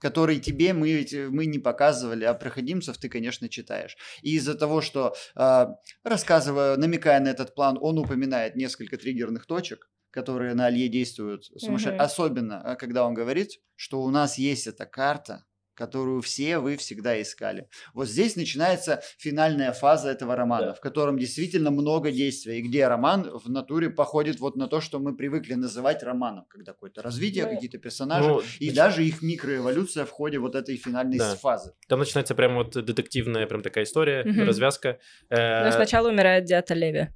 который 0.01 0.41
тебе 0.41 0.73
мы, 0.73 1.07
мы 1.31 1.47
не 1.47 1.59
показывали, 1.59 2.25
а 2.25 2.35
проходимцев 2.35 2.97
ты, 2.99 3.09
конечно, 3.09 3.49
читаешь. 3.49 3.97
И 4.23 4.35
из-за 4.37 4.55
того, 4.55 4.81
что, 4.81 5.15
э, 5.37 5.67
рассказывая, 6.03 6.77
намекая 6.77 7.21
на 7.21 7.29
этот 7.29 7.55
план, 7.55 7.79
он 7.81 7.99
упоминает 7.99 8.57
несколько 8.57 8.97
триггерных 8.97 9.47
точек, 9.47 9.91
которые 10.11 10.55
на 10.55 10.67
Алье 10.67 10.89
действуют 10.89 11.45
сумасшедше. 11.45 11.97
Mm-hmm. 11.97 12.05
Особенно, 12.05 12.61
а, 12.63 12.77
когда 12.77 13.07
он 13.07 13.15
говорит, 13.15 13.61
что 13.77 14.03
у 14.03 14.11
нас 14.11 14.39
есть 14.39 14.67
эта 14.67 14.87
карта, 14.87 15.45
которую 15.75 16.21
все 16.23 16.59
вы 16.59 16.77
всегда 16.77 17.21
искали. 17.21 17.69
Вот 17.95 18.09
здесь 18.09 18.37
начинается 18.37 19.03
финальная 19.19 19.73
фаза 19.73 20.11
этого 20.11 20.37
романа, 20.37 20.67
да. 20.67 20.75
в 20.75 20.81
котором 20.81 21.19
действительно 21.19 21.71
много 21.71 22.11
действия, 22.11 22.59
и 22.59 22.63
где 22.63 22.87
роман 22.87 23.31
в 23.33 23.49
натуре 23.49 23.91
походит 23.91 24.41
вот 24.41 24.57
на 24.57 24.67
то, 24.67 24.81
что 24.81 24.99
мы 24.99 25.17
привыкли 25.17 25.55
называть 25.55 26.03
романом, 26.03 26.45
когда 26.49 26.73
какое-то 26.73 27.03
развитие, 27.03 27.47
ну, 27.47 27.55
какие-то 27.55 27.79
персонажи, 27.79 28.29
ну, 28.29 28.43
и 28.59 28.67
нач... 28.67 28.75
даже 28.75 29.05
их 29.05 29.23
микроэволюция 29.23 30.05
в 30.05 30.11
ходе 30.11 30.39
вот 30.39 30.55
этой 30.55 30.77
финальной 30.77 31.19
да. 31.19 31.37
фазы. 31.37 31.73
Там 31.89 31.99
начинается 31.99 32.35
прям 32.35 32.55
вот 32.57 32.73
детективная 32.73 33.47
прям 33.47 33.63
такая 33.63 33.85
история, 33.85 34.23
угу. 34.23 34.45
развязка. 34.45 34.99
Э, 35.29 35.65
Но 35.65 35.73
сначала 35.73 36.09
умирает 36.09 36.45
Диата 36.45 36.75
Леви. 36.75 37.09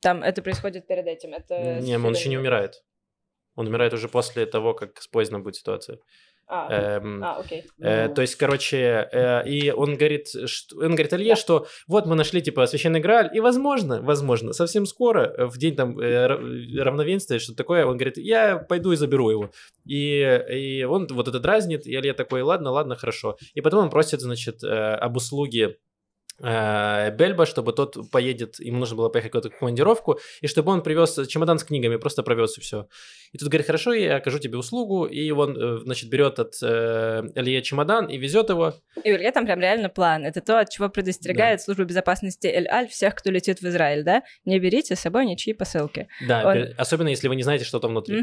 Там 0.00 0.22
это 0.22 0.42
происходит 0.42 0.86
перед 0.88 1.06
этим. 1.06 1.32
Это 1.32 1.80
не, 1.80 1.96
он 1.96 2.12
еще 2.12 2.28
не 2.28 2.36
умирает. 2.36 2.82
Он 3.54 3.68
умирает 3.68 3.92
уже 3.92 4.08
после 4.08 4.46
того, 4.46 4.74
как 4.74 5.00
поздно 5.12 5.38
будет 5.38 5.56
ситуация. 5.56 5.98
А, 6.48 6.68
Эм, 6.98 7.24
а, 7.24 7.36
окей. 7.38 7.64
Э, 7.80 8.08
Ну. 8.08 8.14
то 8.14 8.20
есть, 8.22 8.34
короче, 8.34 9.08
э, 9.10 9.48
и 9.48 9.70
он 9.70 9.96
говорит, 9.96 10.28
что, 10.46 10.76
он 10.76 10.94
говорит 10.94 11.12
Илье, 11.14 11.34
что 11.34 11.66
вот 11.86 12.06
мы 12.06 12.14
нашли, 12.14 12.42
типа, 12.42 12.66
священный 12.66 13.00
Грааль, 13.00 13.30
и 13.34 13.40
возможно, 13.40 14.02
возможно, 14.02 14.52
совсем 14.52 14.84
скоро, 14.84 15.20
э, 15.24 15.46
в 15.46 15.56
день 15.56 15.76
там 15.76 15.98
э, 15.98 16.26
ра- 16.26 16.82
равновенствия, 16.82 17.38
что 17.38 17.54
такое, 17.54 17.86
он 17.86 17.96
говорит, 17.96 18.18
я 18.18 18.58
пойду 18.58 18.92
и 18.92 18.96
заберу 18.96 19.30
его. 19.30 19.50
И, 19.86 20.20
и 20.50 20.82
он 20.84 21.06
вот 21.10 21.28
это 21.28 21.40
дразнит, 21.40 21.86
и 21.86 21.94
Илья 21.94 22.12
такой, 22.14 22.42
ладно, 22.42 22.70
ладно, 22.70 22.96
хорошо. 22.96 23.36
И 23.54 23.60
потом 23.62 23.84
он 23.84 23.90
просит, 23.90 24.20
значит, 24.20 24.62
э, 24.62 24.68
об 24.68 25.16
услуге 25.16 25.76
Бельба, 26.38 27.46
чтобы 27.46 27.72
тот 27.72 28.10
поедет, 28.10 28.58
ему 28.58 28.78
нужно 28.78 28.96
было 28.96 29.08
поехать 29.08 29.30
в 29.30 29.32
какую-то 29.34 29.56
командировку, 29.58 30.18
и 30.40 30.46
чтобы 30.46 30.72
он 30.72 30.82
привез 30.82 31.18
чемодан 31.28 31.58
с 31.58 31.64
книгами, 31.64 31.96
просто 31.96 32.22
провез 32.22 32.58
и 32.58 32.60
все. 32.60 32.88
И 33.32 33.38
тут 33.38 33.48
говорит, 33.48 33.66
хорошо, 33.66 33.94
я 33.94 34.16
окажу 34.16 34.38
тебе 34.38 34.58
услугу, 34.58 35.06
и 35.06 35.30
он, 35.30 35.56
э, 35.56 35.78
значит, 35.84 36.10
берет 36.10 36.38
от 36.38 36.54
э, 36.62 37.22
Илье 37.34 37.62
чемодан 37.62 38.06
и 38.06 38.18
везет 38.18 38.50
его. 38.50 38.74
И 39.04 39.10
у 39.12 39.16
Илья 39.16 39.32
там 39.32 39.46
прям 39.46 39.58
реально 39.60 39.88
план. 39.88 40.26
Это 40.26 40.42
то, 40.42 40.58
от 40.60 40.68
чего 40.68 40.88
предостерегает 40.90 41.62
служба 41.62 41.84
безопасности 41.84 42.46
Эль-Аль 42.46 42.88
всех, 42.88 43.14
кто 43.14 43.30
летит 43.30 43.60
в 43.60 43.64
Израиль, 43.64 44.04
да? 44.04 44.22
Не 44.44 44.58
берите 44.58 44.96
с 44.96 45.00
собой 45.00 45.24
ничьи 45.24 45.54
посылки. 45.54 46.08
Да, 46.28 46.46
Он- 46.46 46.74
особенно 46.76 47.08
если 47.08 47.28
вы 47.28 47.36
не 47.36 47.42
знаете, 47.42 47.64
что 47.64 47.78
там 47.80 47.92
внутри. 47.92 48.22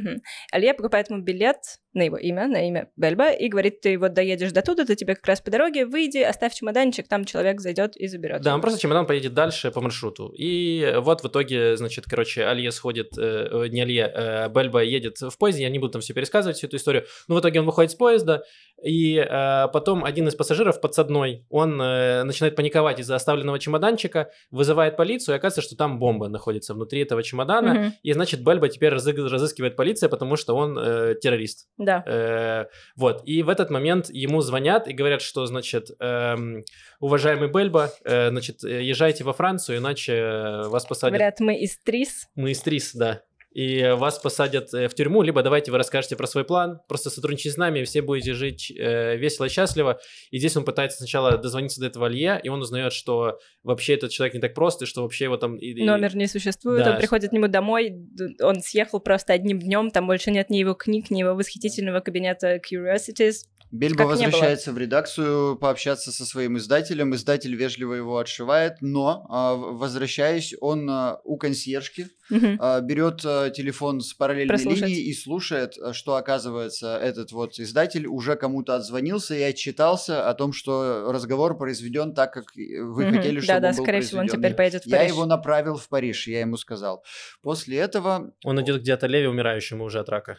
Илья 0.53 0.73
покупает 0.75 1.09
ему 1.09 1.21
билет 1.23 1.57
на 1.93 2.03
его 2.03 2.17
имя, 2.17 2.47
на 2.47 2.67
имя 2.67 2.89
Бельба, 2.95 3.31
и 3.31 3.47
говорит, 3.47 3.81
ты 3.81 3.97
вот 3.97 4.13
доедешь 4.13 4.51
до 4.51 4.61
туда, 4.61 4.85
ты 4.85 4.95
тебе 4.95 5.15
как 5.15 5.25
раз 5.25 5.41
по 5.41 5.49
дороге, 5.49 5.87
выйди, 5.87 6.19
оставь 6.19 6.53
чемоданчик, 6.53 7.07
там 7.07 7.25
человек 7.25 7.61
зайдет 7.61 7.97
и 7.97 8.07
заберет. 8.09 8.41
Да, 8.41 8.53
он 8.53 8.61
просто 8.61 8.79
чемодан 8.79 9.05
поедет 9.05 9.33
дальше 9.33 9.71
по 9.71 9.81
маршруту. 9.81 10.33
И 10.37 10.95
вот 10.97 11.21
в 11.23 11.27
итоге, 11.27 11.77
значит, 11.77 12.05
короче, 12.05 12.43
Алье 12.45 12.71
сходит, 12.71 13.17
э, 13.17 13.47
э, 13.51 13.67
не 13.69 13.81
Алье, 13.81 14.11
э, 14.13 14.49
Бельба 14.49 14.81
едет 14.81 15.17
в 15.21 15.37
поезде, 15.37 15.63
я 15.63 15.69
не 15.69 15.79
буду 15.79 15.93
там 15.93 16.01
все 16.01 16.13
пересказывать, 16.13 16.57
всю 16.57 16.67
эту 16.67 16.77
историю, 16.77 17.05
но 17.27 17.35
в 17.35 17.39
итоге 17.39 17.59
он 17.59 17.65
выходит 17.65 17.91
с 17.91 17.95
поезда, 17.95 18.43
и 18.83 19.15
э, 19.17 19.67
потом 19.73 20.03
один 20.05 20.27
из 20.27 20.35
пассажиров 20.35 20.79
подсадной, 20.81 21.45
он 21.49 21.81
э, 21.81 22.23
начинает 22.23 22.55
паниковать 22.55 22.99
из-за 22.99 23.15
оставленного 23.15 23.59
чемоданчика, 23.59 24.31
вызывает 24.51 24.97
полицию, 24.97 25.35
и 25.35 25.37
оказывается, 25.37 25.67
что 25.67 25.77
там 25.77 25.99
бомба 25.99 26.27
находится 26.29 26.73
внутри 26.73 27.01
этого 27.01 27.21
чемодана, 27.23 27.73
Мгм. 27.73 27.93
и, 28.03 28.13
значит, 28.13 28.43
Бельба 28.43 28.69
теперь 28.69 28.93
разы- 28.93 29.27
разыскивает 29.27 29.75
полиция, 29.75 30.09
потому 30.09 30.35
что 30.35 30.55
он 30.55 30.77
э, 30.77 31.15
террорист. 31.21 31.67
Да. 31.77 32.03
Э, 32.07 32.65
вот, 32.95 33.21
и 33.25 33.43
в 33.43 33.49
этот 33.49 33.69
момент 33.69 34.09
ему 34.09 34.41
звонят 34.41 34.87
и 34.87 34.93
говорят, 34.93 35.21
что, 35.21 35.45
значит, 35.45 35.89
эм, 35.99 36.63
уважаемый 36.99 37.49
Бельба, 37.49 37.91
э, 38.03 38.29
значит, 38.29 38.63
э, 38.63 38.83
езжайте 38.83 39.23
во 39.23 39.33
Францию, 39.33 39.77
иначе 39.79 40.13
э, 40.13 40.67
вас 40.67 40.85
посадят... 40.85 41.13
Говорят, 41.17 41.39
мы 41.39 41.55
из 41.57 41.77
Трис. 41.79 42.27
Мы 42.35 42.51
из 42.51 42.61
ТРИС, 42.61 42.95
да. 42.95 43.21
И 43.51 43.83
вас 43.97 44.19
посадят 44.19 44.71
в 44.73 44.89
тюрьму, 44.89 45.23
либо 45.23 45.41
давайте 45.41 45.71
вы 45.71 45.79
расскажете 45.79 46.15
про 46.15 46.27
свой 46.27 46.43
план, 46.45 46.81
просто 46.87 47.09
сотрудничайте 47.09 47.49
с 47.55 47.57
нами, 47.57 47.79
и 47.79 47.83
все 47.83 48.03
будете 48.03 48.33
жить 48.35 48.71
э, 48.77 49.15
весело 49.17 49.45
и 49.45 49.49
счастливо. 49.49 49.99
И 50.29 50.37
здесь 50.37 50.55
он 50.55 50.63
пытается 50.65 50.99
сначала 50.99 51.35
дозвониться 51.35 51.79
до 51.79 51.87
этого 51.87 52.05
Алье, 52.05 52.39
и 52.43 52.49
он 52.49 52.61
узнает, 52.61 52.93
что 52.93 53.39
вообще 53.63 53.95
этот 53.95 54.11
человек 54.11 54.35
не 54.35 54.39
так 54.39 54.53
прост, 54.53 54.83
и 54.83 54.85
что 54.85 55.01
вообще 55.01 55.23
его 55.23 55.37
там... 55.37 55.55
и- 55.55 55.65
и- 55.71 55.83
Номер 55.83 56.15
не 56.15 56.27
существует, 56.27 56.85
Да. 56.85 56.91
он 56.91 56.97
приходит 56.99 57.31
к 57.31 57.33
нему 57.33 57.47
домой, 57.47 57.95
он 58.39 58.61
съехал 58.61 58.99
просто 58.99 59.33
одним 59.33 59.57
днем, 59.59 59.89
там 59.89 60.05
больше 60.05 60.29
нет 60.29 60.51
ни 60.51 60.57
его 60.57 60.75
книг, 60.75 61.09
ни 61.09 61.21
его 61.21 61.33
восхитительного 61.33 62.01
кабинета 62.01 62.57
Curiosities. 62.57 63.45
Бельба 63.71 63.97
Как 64.05 64.07
возвращается 64.07 64.71
в 64.73 64.77
редакцию 64.79 65.55
пообщаться 65.55 66.11
со 66.11 66.25
своим 66.25 66.57
издателем. 66.57 67.13
Издатель 67.13 67.55
вежливо 67.55 67.93
его 67.93 68.17
отшивает, 68.17 68.77
но, 68.81 69.27
а, 69.29 69.53
возвращаясь, 69.55 70.55
он 70.59 70.89
а, 70.89 71.19
у 71.23 71.37
консьержки 71.37 72.07
а, 72.31 72.81
берет 72.81 73.21
телефон 73.53 74.01
с 74.01 74.13
параллельной 74.15 74.47
Прослушать. 74.47 74.87
линии 74.87 75.01
и 75.01 75.13
слушает, 75.13 75.75
что, 75.91 76.15
оказывается, 76.15 76.97
этот 76.97 77.31
вот 77.31 77.59
издатель 77.59 78.07
уже 78.07 78.35
кому-то 78.35 78.75
отзвонился 78.75 79.35
и 79.35 79.41
отчитался 79.43 80.27
о 80.27 80.33
том, 80.33 80.51
что 80.51 81.11
разговор 81.11 81.55
произведен 81.55 82.15
так, 82.15 82.33
как 82.33 82.45
вы 82.55 83.05
Мгм. 83.05 83.15
хотели, 83.17 83.39
чтобы 83.39 83.47
Да-да, 83.53 83.69
он 83.69 83.75
был 83.75 83.83
скорее 83.83 84.01
всего, 84.01 84.21
он 84.21 84.27
теперь 84.29 84.55
поедет 84.55 84.83
в 84.83 84.87
Я 84.87 84.97
Париж. 84.97 85.11
его 85.11 85.25
направил 85.27 85.75
в 85.75 85.87
Париж, 85.89 86.27
я 86.27 86.39
ему 86.39 86.57
сказал. 86.57 87.03
После 87.43 87.77
этого 87.77 88.33
Он 88.43 88.59
идет 88.61 88.81
к 88.81 88.83
Диата 88.83 89.05
Леви, 89.05 89.27
умирающему 89.27 89.83
уже 89.83 89.99
от 89.99 90.09
рака. 90.09 90.37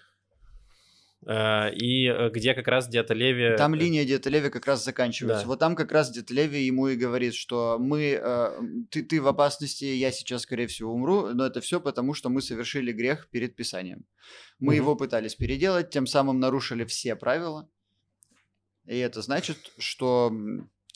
Э, 1.26 1.70
И 1.74 2.06
э, 2.06 2.30
где 2.30 2.54
как 2.54 2.66
раз 2.68 2.88
Диата 2.88 3.14
Леви... 3.14 3.56
Там 3.56 3.74
э, 3.74 3.76
линия 3.76 4.04
Диаталеви 4.04 4.48
как 4.48 4.66
раз 4.66 4.84
заканчивается. 4.84 5.44
Да. 5.44 5.48
Вот 5.48 5.58
там 5.58 5.76
как 5.76 5.92
раз 5.92 6.10
Диаталеви 6.10 6.62
ему 6.62 6.88
и 6.88 6.96
говорит, 6.96 7.34
что 7.34 7.76
мы, 7.78 8.20
ты, 8.90 9.02
ты 9.02 9.20
в 9.20 9.28
опасности, 9.28 9.84
я 9.84 10.10
сейчас, 10.12 10.42
скорее 10.42 10.66
всего, 10.66 10.92
умру, 10.94 11.28
но 11.34 11.44
это 11.46 11.60
все 11.60 11.80
потому, 11.80 12.14
что 12.14 12.30
мы 12.30 12.40
совершили 12.40 12.92
грех 12.92 13.28
перед 13.30 13.54
Писанием. 13.54 14.04
Мы 14.58 14.74
Мгм. 14.74 14.82
его 14.82 14.96
пытались 14.96 15.34
переделать, 15.34 15.90
тем 15.90 16.06
самым 16.06 16.40
нарушили 16.40 16.84
все 16.84 17.16
правила. 17.16 17.68
И 18.86 18.96
это 18.98 19.22
значит, 19.22 19.56
что 19.78 20.32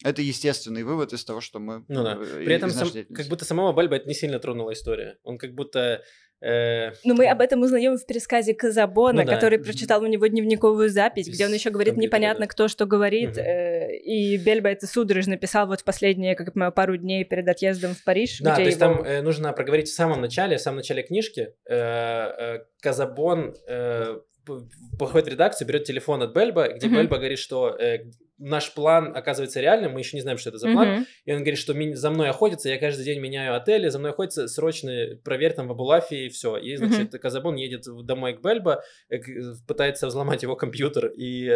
это 0.03 0.23
естественный 0.23 0.83
вывод 0.83 1.13
из 1.13 1.25
того, 1.25 1.41
что 1.41 1.61
мы... 1.61 1.85
Ну 1.89 2.03
да. 2.03 2.17
При 2.17 2.55
этом 2.55 2.71
сам- 2.71 2.89
как 3.15 3.27
будто 3.29 3.45
самого 3.45 3.73
Бальба 3.73 3.97
это 3.97 4.09
не 4.09 4.15
сильно 4.15 4.39
тронула 4.39 4.73
история. 4.73 5.19
Он 5.23 5.39
как 5.39 5.55
будто... 5.55 6.03
э, 6.45 6.93
Ну, 7.05 7.15
мы 7.15 7.27
об 7.27 7.41
этом 7.41 7.63
узнаем 7.63 7.97
в 7.97 8.07
пересказе 8.07 8.55
Казабона, 8.55 9.23
Ну 9.23 9.27
да. 9.27 9.35
который 9.35 9.59
прочитал 9.59 10.03
у 10.03 10.07
него 10.07 10.27
дневниковую 10.27 10.89
запись, 10.91 11.29
где 11.29 11.47
он 11.47 11.53
еще 11.53 11.71
говорит 11.71 11.97
непонятно, 11.97 12.45
да. 12.45 12.51
кто 12.51 12.69
что 12.69 12.87
говорит. 12.87 13.39
Э, 13.39 13.95
И 13.97 14.37
Бельба 14.37 14.71
это 14.71 14.87
судорожно 14.87 15.37
писал 15.37 15.67
вот 15.67 15.81
в 15.81 15.85
последние, 15.85 16.35
как 16.35 16.47
я 16.49 16.53
понимаю, 16.53 16.73
пару 16.73 16.97
дней 16.97 17.25
перед 17.25 17.49
отъездом 17.49 17.95
в 17.95 18.05
Париж. 18.05 18.39
Да, 18.41 18.55
где 18.55 18.63
то 18.63 18.67
есть 18.69 18.81
его- 18.81 18.95
там 18.97 19.05
э, 19.05 19.23
нужно 19.23 19.53
проговорить 19.53 19.89
в 19.89 19.95
самом 19.95 20.21
начале, 20.21 20.57
в 20.57 20.61
самом 20.61 20.77
начале 20.79 21.03
книжки. 21.03 21.55
э, 21.69 21.75
э, 21.77 22.59
Казабон 22.83 23.55
э, 23.69 24.19
походит 24.99 25.29
в 25.29 25.31
редакцию, 25.31 25.67
берет 25.69 25.85
телефон 25.85 26.23
от 26.23 26.35
Бельба, 26.35 26.69
где 26.69 26.87
Мгм. 26.87 26.97
Бельба 26.97 27.17
говорит, 27.17 27.39
что 27.39 27.69
э, 27.79 28.05
наш 28.45 28.73
план 28.75 29.17
оказывается 29.17 29.61
реальным, 29.61 29.93
мы 29.93 30.01
еще 30.01 30.17
не 30.17 30.21
знаем, 30.21 30.39
что 30.39 30.51
это 30.51 30.59
за 30.59 30.69
план. 30.71 30.89
Мгм. 30.89 31.07
И 31.25 31.33
он 31.33 31.39
говорит, 31.39 31.59
что 31.59 31.75
за 31.95 32.11
мной 32.11 32.29
охотятся, 32.31 32.69
я 32.69 32.79
каждый 32.79 33.05
день 33.05 33.19
меняю 33.21 33.57
отели, 33.57 33.89
за 33.89 33.99
мной 33.99 34.11
охотятся, 34.13 34.49
срочно 34.49 34.93
проверь 35.25 35.53
там 35.55 35.69
в 35.69 35.73
Абулафе 35.73 36.27
и 36.27 36.29
все. 36.29 36.57
И, 36.57 36.77
значит, 36.77 37.13
Казабон 37.21 37.57
едет 37.57 37.83
домой 38.05 38.35
к 38.35 38.43
Бельба, 38.43 38.83
э, 39.09 39.19
к- 39.19 39.67
пытается 39.67 40.07
взломать 40.07 40.43
его 40.43 40.57
компьютер 40.57 41.07
и 41.07 41.47
э, 41.47 41.53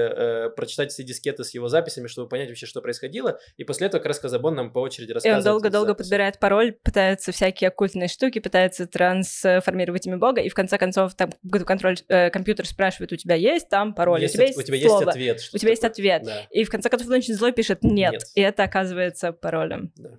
э, 0.47 0.51
прочитать 0.51 0.91
все 0.93 1.03
дискеты 1.03 1.45
с 1.45 1.55
его 1.55 1.69
записями, 1.69 2.07
чтобы 2.07 2.29
понять 2.29 2.49
вообще, 2.49 2.67
что 2.67 2.81
происходило. 2.81 3.39
И 3.57 3.65
после 3.65 3.87
этого 3.89 4.01
как 4.01 4.09
раз 4.09 4.19
Казабон 4.19 4.55
нам 4.55 4.73
по 4.73 4.79
очереди 4.81 5.11
И 5.11 5.13
он 5.13 5.15
рассказывает. 5.17 5.45
долго-долго 5.45 5.95
подбирает 5.95 6.39
пароль, 6.39 6.73
пытается 6.83 7.33
всякие 7.33 7.69
оккультные 7.69 8.09
штуки, 8.09 8.39
пытается 8.39 8.87
трансформировать 8.87 10.07
имя 10.07 10.17
Бога, 10.19 10.41
и 10.41 10.49
в 10.49 10.55
конце 10.55 10.79
концов 10.79 11.15
там 11.15 11.31
контроль, 11.67 11.97
э, 12.09 12.31
компьютер 12.31 12.67
спрашивает, 12.67 13.13
у 13.13 13.17
тебя 13.17 13.35
есть 13.35 13.69
там 13.69 13.95
пароль, 13.95 14.21
Есть 14.23 14.35
у 14.35 14.39
тебя 14.39 14.47
есть 14.47 14.59
у 14.59 14.63
тебя 14.63 14.77
есть 14.77 14.89
слово, 14.89 15.11
ответ. 15.11 15.41
что 15.41 15.57
у 15.57 15.59
тебя 15.59 15.71
есть 15.71 15.83
такое. 15.83 15.93
ответ. 16.17 16.23
Да, 16.25 16.47
И 16.51 16.65
в 16.65 16.71
конце 16.79 16.91
концов 16.91 17.09
он 17.09 17.15
очень 17.15 17.35
злой 17.35 17.53
пишет 17.53 17.83
«нет», 17.83 18.13
Нет. 18.13 18.23
и 18.35 18.41
это 18.41 18.63
оказывается 18.65 19.33
паролем. 19.33 19.93
да. 19.97 20.11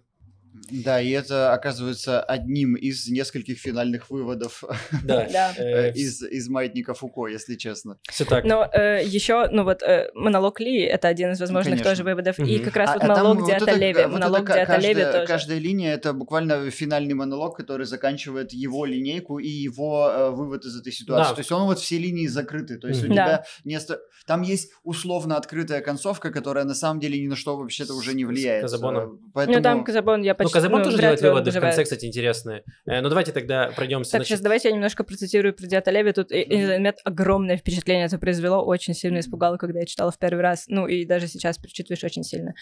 Да, 0.71 1.01
и 1.01 1.09
это 1.09 1.53
оказывается 1.53 2.21
одним 2.21 2.75
из 2.75 3.07
нескольких 3.07 3.57
финальных 3.59 4.09
выводов 4.09 4.63
Да. 5.03 5.27
Да. 5.31 5.53
Э, 5.57 5.89
э, 5.89 5.93
из, 5.93 6.21
из 6.21 6.47
маятника 6.49 6.93
Фуко, 6.93 7.27
если 7.27 7.55
честно. 7.55 7.97
Все 8.09 8.25
так. 8.25 8.43
Но 8.45 8.65
еще, 8.65 9.47
ну 9.51 9.63
вот, 9.63 9.81
э, 9.81 10.09
монолог 10.13 10.59
Ли— 10.59 10.81
это 10.83 11.07
один 11.07 11.31
из 11.31 11.39
возможных 11.39 11.73
Конечно. 11.73 11.91
тоже 11.91 12.03
выводов. 12.03 12.39
И 12.39 12.57
Мгм. 12.57 12.65
как 12.65 12.75
раз 12.75 12.89
А- 12.91 12.93
вот 12.93 13.03
а 13.03 13.07
монолог 13.07 13.39
вот 13.39 13.47
Диата 13.49 13.65
это 13.71 13.79
Леви. 13.79 14.03
вот 14.03 14.11
Монолог 14.13 14.49
это 14.49 14.53
Диата 14.53 14.77
Леви 14.77 14.93
каждая, 14.93 15.11
тоже. 15.13 15.27
каждая 15.27 15.59
линия 15.59 15.93
это 15.93 16.13
буквально 16.13 16.69
финальный 16.71 17.13
монолог, 17.15 17.57
который 17.57 17.85
заканчивает 17.85 18.53
его 18.53 18.85
линейку 18.85 19.39
и 19.39 19.47
его 19.49 20.09
э, 20.11 20.29
вывод 20.31 20.65
из 20.65 20.79
этой 20.79 20.91
ситуации. 20.91 21.29
Да. 21.29 21.35
То 21.35 21.39
есть 21.39 21.51
он 21.51 21.63
вот 21.63 21.79
все 21.79 21.97
линии 21.97 22.27
закрыты. 22.27 22.77
То 22.77 22.87
есть 22.87 23.01
у 23.03 23.05
Мгм. 23.07 23.13
тебя 23.13 23.43
не 23.63 23.75
оста- 23.77 23.99
там 24.27 24.41
есть 24.43 24.71
условно 24.83 25.37
открытая 25.37 25.81
концовка, 25.81 26.31
которая 26.31 26.65
на 26.65 26.75
самом 26.75 26.99
деле 26.99 27.19
ни 27.19 27.27
на 27.27 27.35
что 27.35 27.57
вообще-то 27.57 27.93
уже 27.95 28.13
не 28.13 28.25
влияет. 28.25 28.61
Казабоном. 28.63 29.13
Э, 29.15 29.17
Поэтому... 29.33 29.57
Ну 29.57 29.63
там 29.63 29.83
Казабон, 29.83 30.21
я 30.21 30.35
почти... 30.39 30.51
Ну, 30.51 30.53
Казабон 30.53 30.79
ну, 30.79 30.85
тоже 30.85 30.97
делает 30.97 31.21
выводы 31.21 31.43
в 31.43 31.45
выживает. 31.53 31.75
конце, 31.75 31.83
кстати, 31.83 32.05
интересные. 32.05 32.63
Э, 32.85 33.01
Ну, 33.01 33.09
давайте 33.09 33.31
тогда 33.31 33.71
пройдемся. 33.75 34.13
Так, 34.13 34.25
сейчас 34.25 34.39
давайте 34.41 34.69
я 34.69 34.73
немножко 34.73 35.03
процитирую 35.03 35.53
про 35.53 35.67
Диата 35.67 35.91
Леви. 35.91 36.11
Тут, 36.13 36.31
меня 36.31 36.93
огромное 37.03 37.57
впечатление 37.57 38.07
это 38.07 38.17
произвело, 38.17 38.63
очень 38.65 38.93
сильно 38.93 39.19
испугало, 39.19 39.57
когда 39.57 39.79
я 39.79 39.85
читала 39.85 40.11
в 40.11 40.17
первый 40.17 40.41
раз. 40.41 40.65
Ну, 40.67 40.87
и 40.87 41.05
даже 41.05 41.27
сейчас 41.27 41.57
прочитываешь 41.57 42.03
очень 42.03 42.23
сильно. 42.23 42.53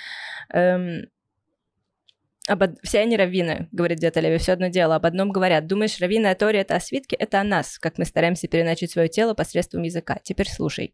Эм, 0.53 1.07
об 2.47 2.61
од- 2.61 2.79
Все 2.83 2.99
они 2.99 3.17
раввины, 3.17 3.67
говорит 3.71 3.99
Диата 3.99 4.19
Леви, 4.19 4.37
все 4.37 4.53
одно 4.53 4.67
дело. 4.67 4.95
Об 4.95 5.05
одном 5.05 5.31
говорят. 5.31 5.67
Думаешь, 5.67 5.99
раввины 5.99 6.27
о 6.27 6.35
Торе— 6.35 6.59
это 6.61 6.75
о 6.75 6.79
свитке? 6.79 7.15
Это 7.15 7.41
о 7.41 7.43
нас, 7.43 7.77
как 7.77 7.97
мы 7.97 8.05
стараемся 8.05 8.47
переначить 8.47 8.91
свое 8.91 9.09
тело 9.09 9.33
посредством 9.33 9.83
языка. 9.83 10.19
Теперь 10.23 10.47
слушай. 10.49 10.93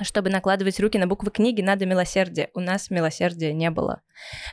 Чтобы 0.00 0.30
накладывать 0.30 0.80
руки 0.80 0.96
на 0.98 1.06
буквы 1.06 1.30
книги, 1.30 1.60
надо 1.60 1.84
милосердие. 1.84 2.48
У 2.54 2.60
нас 2.60 2.90
милосердия 2.90 3.52
не 3.52 3.70
было. 3.70 4.00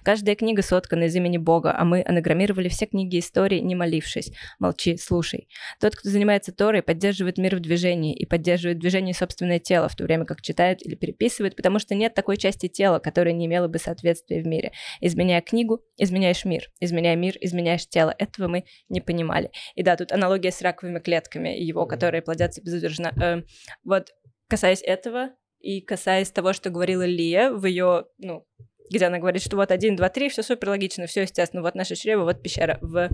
Каждая 0.04 0.36
книга 0.36 0.62
соткана 0.62 1.04
из 1.04 1.16
имени 1.16 1.38
Бога, 1.38 1.74
а 1.78 1.86
мы 1.86 2.04
анаграммировали 2.06 2.68
все 2.68 2.86
книги 2.86 3.20
истории, 3.20 3.60
не 3.60 3.74
молившись. 3.74 4.32
Молчи, 4.60 4.98
слушай. 4.98 5.48
Тот, 5.80 5.96
кто 5.96 6.10
занимается 6.10 6.52
Торой, 6.52 6.82
поддерживает 6.82 7.38
мир 7.38 7.56
в 7.56 7.62
движении 7.62 8.14
и 8.14 8.26
поддерживает 8.26 8.78
в 8.78 8.82
движении 8.82 9.14
собственное 9.14 9.60
тело, 9.60 9.88
в 9.88 9.96
то 9.96 10.04
время 10.04 10.26
как 10.26 10.42
читает 10.42 10.86
или 10.86 10.96
переписывает, 10.96 11.56
потому 11.56 11.80
что 11.80 11.96
нет 11.96 12.14
такой 12.14 12.36
части 12.36 12.68
тела, 12.68 13.00
которая 13.00 13.34
не 13.34 13.46
имела 13.46 13.70
бы 13.70 13.80
соответствия 13.80 14.42
в 14.42 14.46
мире. 14.46 14.74
Изменяя 15.00 15.42
книгу, 15.42 15.82
изменяешь 15.98 16.44
мир. 16.44 16.70
Изменяя 16.82 17.16
мир, 17.16 17.36
изменяешь 17.40 17.88
тело. 17.88 18.14
Этого 18.18 18.48
мы 18.50 18.66
не 18.90 19.00
понимали. 19.00 19.52
И 19.76 19.84
да, 19.84 19.96
тут 19.96 20.12
аналогия 20.12 20.52
с 20.52 20.62
раковыми 20.62 21.00
клетками, 21.00 21.50
его, 21.50 21.86
которые 21.86 22.22
плодятся 22.22 22.62
безудержно. 22.62 23.14
Э, 23.22 23.44
вот, 23.86 24.10
касаясь 24.50 24.82
этого, 24.82 25.30
И 25.60 25.82
касаясь 25.82 26.32
того, 26.32 26.54
что 26.54 26.70
говорила 26.70 27.06
Лия 27.06 27.52
в 27.52 27.66
ее, 27.66 28.06
ну, 28.18 28.46
где 28.90 29.06
она 29.06 29.20
говорит, 29.20 29.44
что 29.44 29.56
вот 29.56 29.72
один, 29.72 29.96
два, 29.96 30.10
три, 30.10 30.30
все 30.30 30.42
супер 30.42 30.70
логично, 30.70 31.06
все 31.06 31.22
естественно, 31.22 31.62
вот 31.62 31.76
наше 31.76 31.96
чрево, 31.96 32.24
вот 32.24 32.42
пещера. 32.42 32.80
В 32.82 33.10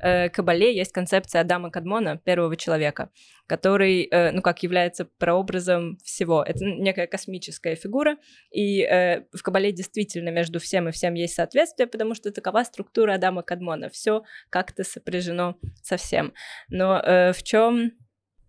э, 0.00 0.28
Кабале 0.28 0.76
есть 0.76 0.92
концепция 0.92 1.40
Адама 1.40 1.70
Кадмона, 1.70 2.18
первого 2.18 2.56
человека, 2.56 3.10
который, 3.46 4.08
э, 4.10 4.32
ну 4.32 4.42
как, 4.42 4.62
является 4.62 5.04
прообразом 5.04 5.96
всего. 6.04 6.42
Это 6.42 6.64
некая 6.64 7.06
космическая 7.06 7.76
фигура, 7.76 8.16
и 8.50 8.82
э, 8.82 9.22
в 9.32 9.42
Кабале 9.42 9.72
действительно 9.72 10.30
между 10.30 10.60
всем 10.60 10.88
и 10.88 10.92
всем 10.92 11.14
есть 11.14 11.34
соответствие, 11.34 11.86
потому 11.86 12.14
что 12.14 12.30
такова 12.30 12.64
структура 12.64 13.14
Адама 13.14 13.42
Кадмона. 13.42 13.88
Все 13.88 14.22
как-то 14.50 14.84
сопряжено 14.84 15.56
со 15.82 15.96
всем. 15.96 16.34
Но 16.68 17.00
э, 17.00 17.32
в 17.32 17.42
чем 17.42 17.92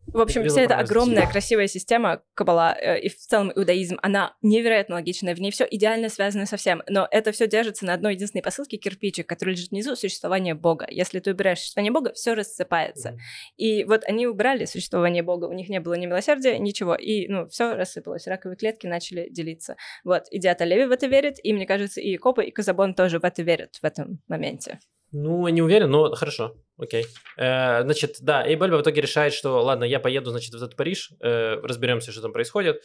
в 0.08 0.20
общем, 0.20 0.48
вся 0.48 0.62
эта 0.62 0.78
огромная 0.78 1.28
красивая 1.28 1.68
система 1.68 2.22
Кабала 2.34 2.76
э, 2.80 3.00
и 3.02 3.10
в 3.10 3.16
целом 3.16 3.52
иудаизм, 3.54 3.98
она 4.02 4.36
невероятно 4.42 4.96
логичная, 4.96 5.36
в 5.36 5.40
ней 5.40 5.52
все 5.52 5.68
идеально 5.70 6.10
связано 6.10 6.46
со 6.46 6.58
всем, 6.58 6.82
но 6.88 7.08
это 7.12 7.32
все 7.32 7.48
держится 7.48 7.86
на 7.86 7.94
одной 7.94 8.14
единственной 8.14 8.42
посылке 8.42 8.78
кирпичик, 8.78 9.28
который 9.28 9.52
лежит 9.52 9.72
внизу 9.72 9.96
существование 9.96 10.54
Бога. 10.54 10.88
Если 10.90 11.20
ты 11.20 11.32
убираешь 11.32 11.60
существование 11.60 11.92
Бога, 11.92 12.14
все 12.14 12.34
рассыпается. 12.34 13.10
Mm-hmm. 13.10 13.56
И 13.58 13.84
вот 13.84 14.04
они 14.06 14.28
убрали 14.28 14.66
существование 14.66 15.24
Бога, 15.24 15.46
у 15.46 15.54
них 15.54 15.70
не 15.70 15.80
было 15.80 15.94
ни 15.96 16.06
милосердия, 16.06 16.58
ничего, 16.58 16.96
и 16.96 17.28
ну 17.28 17.48
все 17.48 17.76
рассыпалось, 17.76 18.28
раковые 18.28 18.58
клетки 18.58 18.88
начали 18.88 19.30
делиться. 19.30 19.76
Вот, 20.04 20.24
Идиата 20.32 20.64
Леви 20.64 20.86
в 20.86 20.92
это 20.92 21.08
верит, 21.08 21.36
и 21.44 21.54
мне 21.54 21.66
кажется, 21.66 22.02
и 22.02 22.18
Копа, 22.18 22.42
и 22.42 22.52
Казабон 22.52 22.96
тоже 22.96 23.20
в 23.20 23.24
это 23.24 23.44
верят 23.44 23.78
в 23.82 23.84
этом 23.84 24.22
моменте. 24.28 24.80
Ну, 25.12 25.48
не 25.48 25.62
уверен, 25.62 25.90
но 25.90 26.12
хорошо, 26.16 26.56
окей. 26.78 27.06
Э, 27.38 27.82
значит, 27.84 28.18
да, 28.20 28.46
и 28.46 28.56
Бальба 28.56 28.78
в 28.78 28.82
итоге 28.82 29.02
решает, 29.02 29.34
что 29.34 29.62
ладно, 29.62 29.86
я 29.86 30.00
поеду, 30.00 30.32
значит, 30.32 30.54
в 30.54 30.58
этот 30.58 30.76
Париж, 30.76 31.12
э, 31.22 31.56
разберемся, 31.64 32.12
что 32.12 32.22
там 32.22 32.34
происходит. 32.34 32.82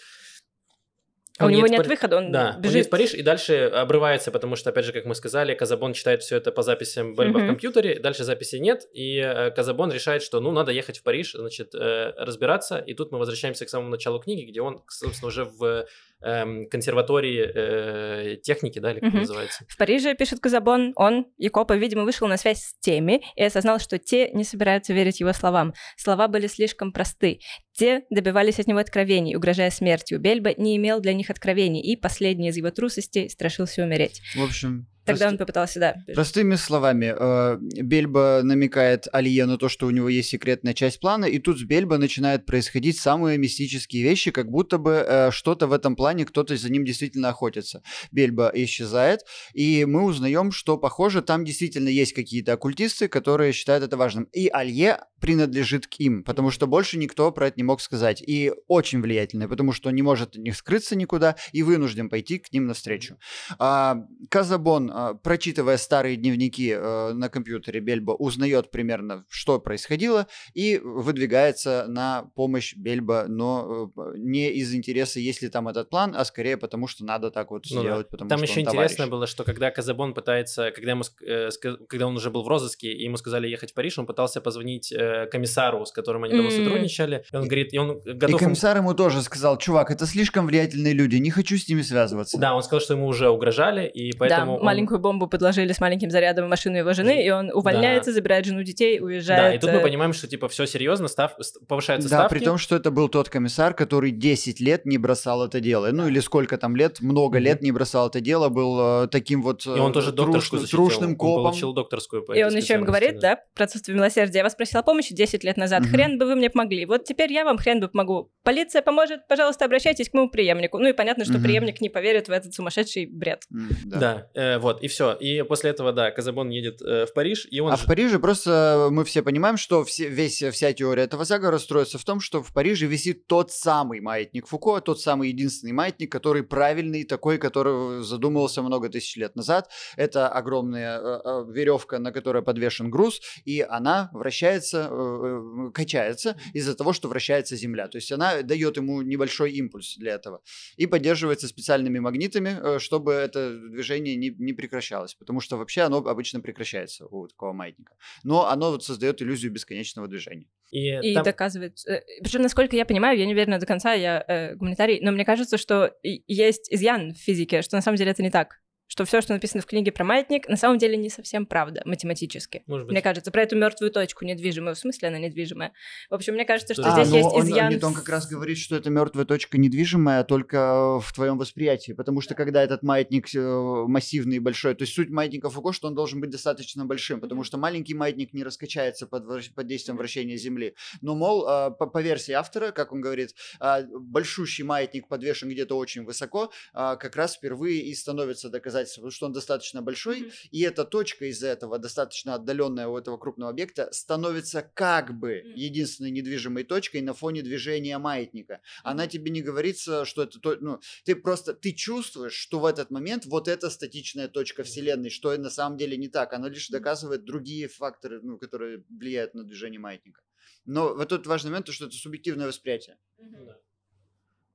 А 1.39 1.47
у 1.47 1.49
него 1.49 1.67
нет 1.67 1.79
Пар... 1.79 1.89
выхода, 1.89 2.17
он 2.19 2.31
да, 2.31 2.57
бежит. 2.59 2.67
он 2.67 2.71
едет 2.73 2.87
в 2.87 2.91
Париж 2.91 3.15
и 3.15 3.23
дальше 3.23 3.65
обрывается, 3.65 4.31
потому 4.31 4.55
что, 4.55 4.71
опять 4.71 4.85
же, 4.85 4.93
как 4.93 5.07
мы 5.07 5.15
сказали, 5.15 5.55
Казабон 5.55 5.95
читает 5.95 6.23
все 6.23 6.37
это 6.37 6.53
по 6.53 6.63
записям 6.63 7.15
Бальба 7.15 7.41
mm-hmm. 7.41 7.45
в 7.45 7.47
компьютере, 7.47 7.99
дальше 7.99 8.25
записей 8.25 8.61
нет, 8.61 8.87
и 8.93 9.17
э, 9.17 9.51
Казабон 9.51 9.91
решает, 9.91 10.23
что, 10.23 10.41
ну, 10.41 10.53
надо 10.53 10.73
ехать 10.73 10.99
в 10.99 11.03
Париж, 11.03 11.33
значит, 11.33 11.75
э, 11.75 12.13
разбираться, 12.19 12.79
и 12.79 12.95
тут 12.95 13.13
мы 13.13 13.19
возвращаемся 13.19 13.65
к 13.65 13.71
самому 13.71 13.91
началу 13.91 14.21
книги, 14.21 14.49
где 14.49 14.61
он, 14.61 14.83
собственно, 14.89 15.29
уже 15.29 15.45
в 15.45 15.87
эм, 16.23 16.69
консерватории 16.69 17.51
э, 17.55 18.37
техники, 18.37 18.79
да, 18.79 18.93
или 18.93 19.01
как 19.01 19.11
угу. 19.11 19.19
называется. 19.19 19.65
В 19.69 19.77
Париже, 19.77 20.15
пишет 20.15 20.41
Казабон, 20.41 20.93
он, 20.97 21.27
Якопа, 21.39 21.75
видимо, 21.77 22.05
вышел 22.05 22.29
на 22.29 22.37
связь 22.37 22.63
с 22.63 22.79
теми 22.81 23.23
и 23.37 23.43
осознал, 23.43 23.79
что 23.79 23.99
те 23.99 24.31
не 24.31 24.45
собираются 24.45 24.93
верить 24.93 25.21
его 25.21 25.33
словам. 25.33 25.75
Слова 25.97 26.29
были 26.29 26.47
слишком 26.47 26.93
просты. 26.93 27.41
Те 27.73 28.05
добивались 28.11 28.61
от 28.61 28.67
него 28.67 28.79
откровений, 28.79 29.37
угрожая 29.37 29.71
смертью. 29.71 30.21
Бельба 30.21 30.53
не 30.57 30.77
имел 30.77 31.01
для 31.01 31.15
них 31.15 31.31
откровений, 31.31 31.81
и 31.81 31.97
последний 31.97 32.49
из 32.49 32.57
его 32.57 32.71
трусостей 32.71 33.31
страшился 33.31 33.83
умереть. 33.83 34.21
В 34.37 34.43
общем, 34.43 34.87
Тогда 35.05 35.25
Прост... 35.25 35.33
он 35.33 35.39
попытался, 35.39 35.81
да. 35.81 35.97
Простыми 36.15 36.55
словами, 36.55 37.15
э, 37.19 37.59
Бельба 37.83 38.43
намекает 38.45 39.09
Алие 39.13 39.47
на 39.47 39.59
то, 39.59 39.69
что 39.69 39.87
у 39.87 39.91
него 39.91 40.09
есть 40.09 40.29
секретная 40.29 40.75
часть 40.75 41.01
плана, 41.01 41.25
и 41.25 41.41
тут 41.41 41.59
с 41.59 41.65
Бельба 41.65 41.99
начинают 41.99 42.47
происходить 42.47 42.99
самые 42.99 43.37
мистические 43.37 44.05
вещи, 44.05 44.31
как 44.31 44.49
будто 44.49 44.79
бы 44.79 45.05
э, 45.07 45.31
что-то 45.33 45.67
в 45.67 45.73
этом 45.73 45.97
плане, 45.97 46.25
кто-то 46.25 46.57
за 46.57 46.71
ним 46.71 46.85
действительно 46.85 47.31
охотится. 47.31 47.83
Бельба 48.13 48.53
исчезает, 48.55 49.23
и 49.55 49.85
мы 49.85 50.05
узнаем, 50.05 50.53
что, 50.53 50.79
похоже, 50.79 51.23
там 51.23 51.45
действительно 51.45 51.89
есть 51.89 52.13
какие-то 52.13 52.53
оккультисты, 52.53 53.09
которые 53.09 53.53
считают 53.53 53.83
это 53.83 53.97
важным. 53.97 54.25
И 54.33 54.49
Алье 54.49 54.99
принадлежит 55.21 55.87
к 55.87 55.95
им, 55.99 56.23
потому 56.23 56.51
что 56.51 56.67
больше 56.67 56.99
никто 56.99 57.31
про 57.33 57.49
это 57.49 57.55
не 57.57 57.65
мог 57.65 57.81
сказать. 57.81 58.23
И 58.25 58.53
очень 58.69 59.01
влиятельный, 59.01 59.49
потому 59.49 59.73
что 59.73 59.89
он 59.89 59.97
не 59.97 60.03
может 60.03 60.37
от 60.37 60.43
них 60.43 60.57
скрыться 60.57 60.97
никуда 60.97 61.37
и 61.53 61.63
вынужден 61.63 62.09
пойти 62.09 62.39
к 62.39 62.53
ним 62.53 62.67
навстречу. 62.67 63.19
А, 63.59 64.05
Казабон 64.29 64.92
а, 64.95 65.15
прочитывая 65.15 65.77
старые 65.77 66.17
дневники 66.17 66.71
э, 66.71 67.13
на 67.13 67.29
компьютере, 67.29 67.81
Бельбо 67.81 68.13
узнает 68.13 68.71
примерно, 68.71 69.25
что 69.29 69.59
происходило, 69.59 70.27
и 70.55 70.79
выдвигается 70.83 71.87
на 71.89 72.31
помощь 72.35 72.75
Бельбо, 72.77 73.25
но 73.29 73.91
э, 73.97 74.13
не 74.17 74.51
из 74.51 74.75
интереса, 74.75 75.19
есть 75.19 75.43
ли 75.43 75.49
там 75.49 75.69
этот 75.69 75.89
план, 75.89 76.15
а 76.17 76.25
скорее 76.25 76.57
потому, 76.57 76.87
что 76.87 77.05
надо 77.05 77.31
так 77.31 77.51
вот 77.51 77.65
ну 77.71 77.81
сделать, 77.81 78.07
да. 78.07 78.11
потому 78.11 78.29
там 78.29 78.39
что 78.39 78.47
еще 78.47 78.61
он 78.61 78.67
интересно 78.67 78.97
товарищ. 78.97 79.11
было, 79.11 79.27
что 79.27 79.45
когда 79.45 79.71
Казабон 79.71 80.13
пытается, 80.13 80.71
когда, 80.73 80.91
ему, 80.91 81.05
э, 81.27 81.49
когда 81.89 82.07
он 82.07 82.17
уже 82.17 82.31
был 82.31 82.43
в 82.43 82.49
розыске, 82.49 82.93
и 82.93 83.05
ему 83.05 83.17
сказали 83.17 83.49
ехать 83.49 83.73
в 83.73 83.75
Париж, 83.75 83.99
он 83.99 84.07
пытался 84.07 84.41
позвонить 84.41 84.93
комиссару, 85.31 85.87
с 85.87 85.93
которым 85.93 86.25
они 86.25 86.35
давно 86.35 86.51
mm-hmm. 86.51 86.65
сотрудничали, 86.65 87.25
и 87.33 87.37
он 87.37 87.45
говорит, 87.45 87.73
и 87.73 87.79
он 87.79 88.01
готов... 88.01 88.41
И 88.41 88.45
комиссар 88.45 88.77
ему 88.77 88.95
тоже 88.95 89.23
сказал, 89.23 89.57
чувак, 89.57 89.91
это 89.91 90.07
слишком 90.07 90.47
влиятельные 90.47 90.93
люди, 90.93 91.17
не 91.17 91.31
хочу 91.31 91.57
с 91.57 91.69
ними 91.69 91.83
связываться. 91.83 92.39
Да, 92.39 92.55
он 92.55 92.63
сказал, 92.63 92.81
что 92.81 92.95
ему 92.95 93.07
уже 93.07 93.31
угрожали, 93.31 93.87
и 93.87 94.13
поэтому... 94.13 94.57
Да, 94.57 94.59
он 94.59 94.82
маленькую 94.83 95.01
бомбу 95.01 95.27
подложили 95.27 95.73
с 95.73 95.81
маленьким 95.81 96.11
зарядом 96.11 96.47
в 96.47 96.49
машину 96.49 96.77
его 96.77 96.93
жены, 96.93 97.25
и 97.25 97.31
он 97.31 97.51
увольняется, 97.53 98.11
да. 98.11 98.15
забирает 98.15 98.45
жену 98.45 98.63
детей, 98.63 99.01
уезжает. 99.01 99.43
Да, 99.43 99.55
и 99.55 99.59
тут 99.59 99.71
мы 99.71 99.79
э, 99.79 99.83
понимаем, 99.83 100.13
что 100.13 100.27
типа 100.27 100.49
все 100.49 100.67
серьезно, 100.67 101.09
став... 101.09 101.37
повышаются 101.69 102.09
да, 102.09 102.17
ставки. 102.17 102.35
Да, 102.35 102.39
при 102.39 102.45
том, 102.45 102.59
что 102.59 102.77
это 102.77 102.91
был 102.91 103.09
тот 103.09 103.29
комиссар, 103.29 103.75
который 103.75 104.11
10 104.11 104.61
лет 104.61 104.85
не 104.85 104.99
бросал 104.99 105.45
это 105.45 105.61
дело. 105.61 105.91
Ну 105.93 106.09
или 106.09 106.21
сколько 106.21 106.59
там 106.59 106.77
лет, 106.77 107.01
много 107.01 107.39
mm-hmm. 107.39 107.43
лет 107.43 107.63
не 107.63 107.73
бросал 107.73 108.09
это 108.09 108.21
дело, 108.21 108.49
был 108.49 109.05
э, 109.05 109.09
таким 109.09 109.43
вот 109.43 109.67
э, 109.67 109.77
и 109.77 109.81
он 109.81 109.93
тоже 109.93 110.13
трушным, 110.13 110.67
трушным 110.67 111.17
копом. 111.17 111.45
Он 111.45 111.51
получил 111.51 111.73
докторскую 111.73 112.25
по 112.25 112.33
И 112.33 112.43
он 112.43 112.55
еще 112.55 112.75
им 112.75 112.85
говорит, 112.85 113.21
да, 113.21 113.39
про 113.55 113.65
отсутствие 113.65 113.97
милосердия. 113.97 114.39
Я 114.39 114.45
вас 114.45 114.55
просила 114.55 114.83
помощи 114.83 115.15
10 115.15 115.45
лет 115.45 115.57
назад, 115.57 115.83
mm-hmm. 115.83 115.91
хрен 115.91 116.19
бы 116.19 116.27
вы 116.27 116.35
мне 116.35 116.51
помогли. 116.51 116.87
Вот 116.87 117.05
теперь 117.05 117.33
я 117.33 117.45
вам 117.45 117.59
хрен 117.59 117.81
бы 117.81 117.89
помогу. 117.89 118.33
Полиция 118.43 118.83
поможет, 118.83 119.27
пожалуйста, 119.29 119.65
обращайтесь 119.65 120.09
к 120.09 120.15
моему 120.15 120.31
преемнику. 120.31 120.79
Ну 120.79 120.89
и 120.89 120.93
понятно, 120.93 121.25
что 121.25 121.35
mm-hmm. 121.35 121.43
преемник 121.43 121.81
не 121.81 121.89
поверит 121.89 122.29
в 122.29 122.33
этот 122.33 122.55
сумасшедший 122.55 123.07
бред. 123.07 123.45
Mm, 123.53 123.75
да, 123.85 123.99
да 123.99 124.27
э, 124.35 124.59
вот, 124.59 124.72
и 124.81 124.89
все. 124.89 125.13
И 125.15 125.43
после 125.43 125.71
этого, 125.71 125.93
да, 125.93 126.11
Казабон 126.11 126.51
едет 126.51 126.81
э, 126.83 127.07
в 127.07 127.13
Париж, 127.13 127.47
и 127.51 127.61
он... 127.61 127.73
А 127.73 127.77
в 127.77 127.87
Париже 127.87 128.19
просто 128.19 128.89
мы 128.91 129.05
все 129.05 129.23
понимаем, 129.23 129.57
что 129.57 129.85
все, 129.85 130.09
весь, 130.09 130.43
вся 130.43 130.73
теория 130.73 131.03
этого 131.03 131.25
заговора 131.25 131.59
строится 131.59 131.99
в 131.99 132.05
том, 132.05 132.21
что 132.21 132.43
в 132.43 132.53
Париже 132.53 132.87
висит 132.87 133.27
тот 133.27 133.51
самый 133.51 134.01
маятник 134.01 134.47
Фуко, 134.47 134.81
тот 134.81 135.01
самый 135.01 135.29
единственный 135.31 135.73
маятник, 135.73 136.11
который 136.11 136.43
правильный, 136.43 137.05
такой, 137.05 137.39
который 137.39 138.03
задумывался 138.03 138.63
много 138.63 138.89
тысяч 138.89 139.17
лет 139.17 139.37
назад. 139.37 139.71
Это 139.97 140.29
огромная 140.29 140.99
э, 140.99 141.21
э, 141.25 141.45
веревка, 141.51 141.99
на 141.99 142.13
которой 142.13 142.43
подвешен 142.43 142.91
груз, 142.91 143.21
и 143.45 143.61
она 143.61 144.11
вращается, 144.13 144.89
э, 144.91 145.69
э, 145.69 145.71
качается 145.73 146.37
из-за 146.53 146.75
того, 146.75 146.93
что 146.93 147.09
вращается 147.09 147.57
Земля. 147.57 147.89
То 147.89 147.99
есть 147.99 148.13
она 148.13 148.43
дает 148.43 148.77
ему 148.77 149.03
небольшой 149.03 149.53
импульс 149.53 149.97
для 149.97 150.15
этого. 150.15 150.43
И 150.77 150.87
поддерживается 150.87 151.49
специальными 151.49 151.99
магнитами, 151.99 152.57
э, 152.61 152.79
чтобы 152.79 153.13
это 153.13 153.59
движение 153.71 154.17
не, 154.17 154.31
не 154.39 154.53
прекращалось. 154.63 155.15
Потому 155.15 155.41
что 155.41 155.57
вообще 155.57 155.83
оно 155.83 155.99
обычно 155.99 156.41
прекращается 156.41 157.07
у 157.07 157.27
такого 157.27 157.53
маятника. 157.53 157.95
Но 158.23 158.49
оно 158.49 158.71
вот 158.71 158.85
создает 158.85 159.21
иллюзию 159.21 159.53
бесконечного 159.53 160.09
движения. 160.09 160.47
И, 160.71 161.11
и 161.11 161.15
там... 161.15 161.25
доказывает. 161.25 161.79
Э, 161.87 162.01
Причем, 162.23 162.43
насколько 162.43 162.77
я 162.77 162.87
понимаю, 162.87 163.19
я 163.19 163.27
не 163.27 163.35
уверена 163.35 163.59
до 163.59 163.67
конца, 163.67 163.93
я 163.93 164.25
э, 164.27 164.55
гуманитарий, 164.55 165.01
но 165.03 165.13
мне 165.13 165.25
кажется, 165.25 165.59
что 165.59 165.95
есть 166.03 166.73
изъян 166.73 167.13
в 167.13 167.19
физике, 167.19 167.63
что 167.63 167.77
на 167.77 167.83
самом 167.83 167.99
деле 167.99 168.11
это 168.13 168.23
не 168.23 168.31
так 168.31 168.62
что 168.93 169.07
все, 169.07 169.23
что 169.23 169.33
написано 169.33 169.63
в 169.63 169.67
книге 169.67 169.91
про 169.91 170.05
маятник, 170.05 170.47
на 170.51 170.57
самом 170.59 170.77
деле 170.77 170.99
не 170.99 171.09
совсем 171.09 171.47
правда 171.47 171.81
математически. 171.87 172.63
Может 172.67 172.87
быть. 172.87 172.93
Мне 172.93 173.01
кажется, 173.01 173.31
про 173.31 173.45
эту 173.45 173.57
мертвую 173.57 173.91
точку 173.91 174.27
недвижимую, 174.27 174.75
в 174.75 174.79
смысле 174.79 175.09
она 175.09 175.19
недвижимая. 175.19 175.73
В 176.11 176.15
общем, 176.15 176.35
мне 176.35 176.45
кажется, 176.45 176.75
что 176.75 176.93
а, 176.93 177.03
здесь 177.03 177.15
есть 177.15 177.31
он, 177.33 177.43
изъян. 177.43 177.73
Нет, 177.73 177.83
он 177.83 177.95
как 177.95 178.07
раз 178.11 178.29
говорит, 178.29 178.59
что 178.59 178.77
это 178.77 178.91
мертвая 178.91 179.25
точка 179.25 179.57
недвижимая 179.57 180.25
только 180.25 181.01
в 181.01 181.11
твоем 181.15 181.39
восприятии, 181.39 181.93
потому 181.93 182.21
что 182.21 182.35
когда 182.35 182.63
этот 182.63 182.83
маятник 182.83 183.35
э, 183.35 183.41
массивный 183.89 184.37
и 184.37 184.41
большой, 184.41 184.75
то 184.75 184.83
есть 184.83 184.95
суть 184.95 185.09
маятника 185.09 185.49
Фуко, 185.49 185.73
что 185.73 185.89
он 185.89 185.95
должен 185.95 186.21
быть 186.21 186.29
достаточно 186.29 186.85
большим, 186.85 187.23
потому 187.23 187.45
что 187.45 187.57
маленький 187.57 187.95
маятник 187.95 188.35
не 188.35 188.45
раскачается 188.45 189.07
под, 189.07 189.25
под 189.55 189.67
действием 189.67 189.97
вращения 189.97 190.37
Земли. 190.37 190.75
Но, 191.01 191.15
мол, 191.15 191.49
э, 191.49 191.71
по, 191.71 191.87
по 191.87 192.03
версии 192.03 192.33
автора, 192.33 192.73
как 192.73 192.93
он 192.93 193.01
говорит, 193.01 193.35
э, 193.59 193.87
большущий 193.87 194.65
маятник 194.65 195.09
подвешен 195.09 195.49
где-то 195.49 195.79
очень 195.79 196.05
высоко, 196.05 196.53
как 196.75 197.17
раз 197.17 197.37
впервые 197.37 197.81
и 197.81 197.95
становится 197.95 198.51
доказательством 198.51 198.82
потому 198.91 199.11
что 199.11 199.27
он 199.27 199.33
достаточно 199.33 199.83
большой, 199.83 200.23
mm-hmm. 200.23 200.49
и 200.51 200.61
эта 200.63 200.85
точка 200.85 201.27
из 201.27 201.43
этого, 201.43 201.79
достаточно 201.79 202.35
отдаленная 202.35 202.89
у 202.89 202.97
этого 202.97 203.17
крупного 203.17 203.51
объекта, 203.51 203.89
становится 203.93 204.63
как 204.63 205.19
бы 205.19 205.35
mm-hmm. 205.35 205.53
единственной 205.55 206.11
недвижимой 206.11 206.65
точкой 206.65 207.01
на 207.03 207.15
фоне 207.15 207.43
движения 207.43 207.99
маятника. 207.99 208.55
Mm-hmm. 208.55 208.81
Она 208.85 209.07
тебе 209.07 209.31
не 209.31 209.43
говорится, 209.43 210.05
что 210.05 210.23
это... 210.23 210.41
То, 210.41 210.57
ну, 210.61 210.81
ты 211.05 211.17
просто... 211.17 211.55
Ты 211.55 211.73
чувствуешь, 211.73 212.35
что 212.35 212.61
в 212.61 212.67
этот 212.67 212.91
момент 212.91 213.27
вот 213.27 213.49
эта 213.49 213.71
статичная 213.71 214.29
точка 214.29 214.63
Вселенной, 214.63 215.11
что 215.11 215.37
на 215.37 215.51
самом 215.51 215.77
деле 215.77 215.97
не 215.97 216.09
так. 216.09 216.33
Она 216.33 216.49
лишь 216.49 216.69
доказывает 216.69 217.25
другие 217.25 217.69
факторы, 217.69 218.21
ну, 218.23 218.39
которые 218.39 218.85
влияют 218.89 219.35
на 219.35 219.45
движение 219.45 219.81
маятника. 219.81 220.23
Но 220.65 220.95
вот 220.95 221.09
тут 221.09 221.27
важный 221.27 221.51
момент, 221.51 221.69
что 221.69 221.87
это 221.87 221.95
субъективное 221.95 222.47
восприятие. 222.47 222.99
Mm-hmm. 223.19 223.55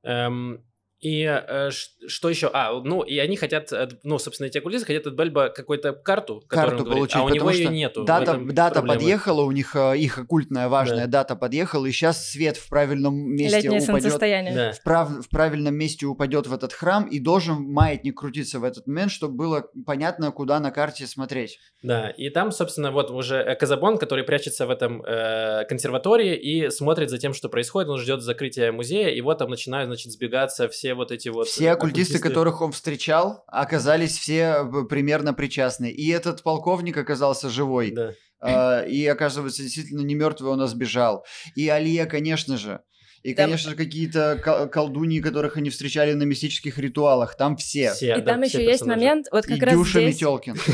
Эм, 0.04 0.66
И 1.00 1.24
э, 1.24 1.70
что 2.08 2.30
еще? 2.30 2.50
А, 2.54 2.74
ну, 2.84 3.04
и 3.04 3.20
они 3.20 3.36
хотят, 3.36 3.72
э, 3.72 3.88
ну, 4.04 4.18
собственно, 4.18 4.48
эти 4.48 4.58
оккультисты 4.58 4.88
хотят 4.88 5.06
от 5.06 5.14
Бельба 5.14 5.50
какую-то 5.50 5.94
карту, 5.94 6.44
карту 6.48 6.78
говорит, 6.78 6.94
получить, 6.94 7.16
а 7.18 7.24
у 7.24 7.30
него 7.30 7.52
ее 7.52 7.70
нету. 7.70 8.04
Дата, 8.04 8.40
дата 8.44 8.82
подъехала, 8.82 9.42
у 9.44 9.52
них 9.52 9.76
э, 9.76 9.96
их 9.98 10.18
оккультная 10.18 10.70
важная 10.70 11.06
да. 11.06 11.20
дата 11.20 11.36
подъехала, 11.36 11.86
и 11.86 11.92
сейчас 11.92 12.28
свет 12.28 12.58
в 12.58 12.68
правильном 12.68 13.16
месте 13.16 13.58
Летнее 13.58 13.82
упадет. 13.82 14.56
Да. 14.56 14.72
В, 14.72 14.82
прав, 14.82 15.10
в 15.24 15.30
правильном 15.30 15.76
месте 15.76 16.08
упадет 16.08 16.48
в 16.48 16.54
этот 16.54 16.74
храм, 16.74 17.06
и 17.08 17.20
должен 17.20 17.62
маятник 17.62 18.18
крутиться 18.18 18.60
в 18.60 18.64
этот 18.64 18.88
момент, 18.88 19.12
чтобы 19.12 19.36
было 19.36 19.70
понятно, 19.86 20.32
куда 20.32 20.60
на 20.60 20.72
карте 20.72 21.06
смотреть. 21.06 21.60
Да, 21.84 22.10
и 22.10 22.32
там, 22.32 22.52
собственно, 22.52 22.92
вот 22.92 23.12
уже 23.12 23.56
Казабон, 23.60 24.00
который 24.00 24.24
прячется 24.24 24.66
в 24.66 24.72
этом 24.72 25.04
э, 25.04 25.66
консерватории 25.66 26.36
и 26.36 26.72
смотрит 26.72 27.12
за 27.12 27.20
тем, 27.20 27.36
что 27.36 27.50
происходит, 27.50 27.90
он 27.90 28.00
ждет 28.00 28.24
закрытия 28.24 28.72
музея, 28.72 29.10
и 29.10 29.22
вот 29.22 29.38
там 29.38 29.52
начинают, 29.52 29.90
значит, 29.90 30.12
сбегаться 30.12 30.68
все 30.68 30.87
вот 30.94 31.12
эти 31.12 31.30
вот... 31.30 31.48
Все 31.48 31.72
оккультисты, 31.72 32.14
оккультисты, 32.14 32.20
которых 32.20 32.62
он 32.62 32.72
встречал, 32.72 33.44
оказались 33.48 34.18
все 34.18 34.64
э, 34.64 34.84
примерно 34.90 35.34
причастны. 35.34 35.90
И 35.90 36.10
этот 36.10 36.44
полковник 36.44 36.98
оказался 36.98 37.50
живой. 37.50 37.92
Да. 37.92 38.14
Uh, 38.40 38.88
и 38.88 39.04
оказывается, 39.08 39.64
действительно 39.64 40.02
не 40.02 40.14
мертвый, 40.14 40.52
он 40.52 40.68
сбежал. 40.68 41.26
И 41.56 41.68
Алия, 41.70 42.06
конечно 42.06 42.58
же. 42.58 42.82
И, 43.24 43.34
там... 43.34 43.46
конечно 43.46 43.72
же, 43.72 43.76
какие-то 43.76 44.70
колдуньи, 44.72 45.22
которых 45.22 45.58
они 45.58 45.72
встречали 45.72 46.14
на 46.14 46.24
мистических 46.24 46.78
ритуалах. 46.78 47.36
Там 47.36 47.58
все. 47.58 47.94
все 47.94 48.16
и 48.16 48.22
да, 48.22 48.34
там 48.34 48.44
еще 48.44 48.64
есть 48.64 48.86
момент, 48.86 49.26
вот 49.32 49.46
как 49.46 49.58
и 49.58 49.62
раз 49.62 49.74
Дюша 49.74 50.02
здесь... 50.02 50.16
Метелкин. 50.16 50.56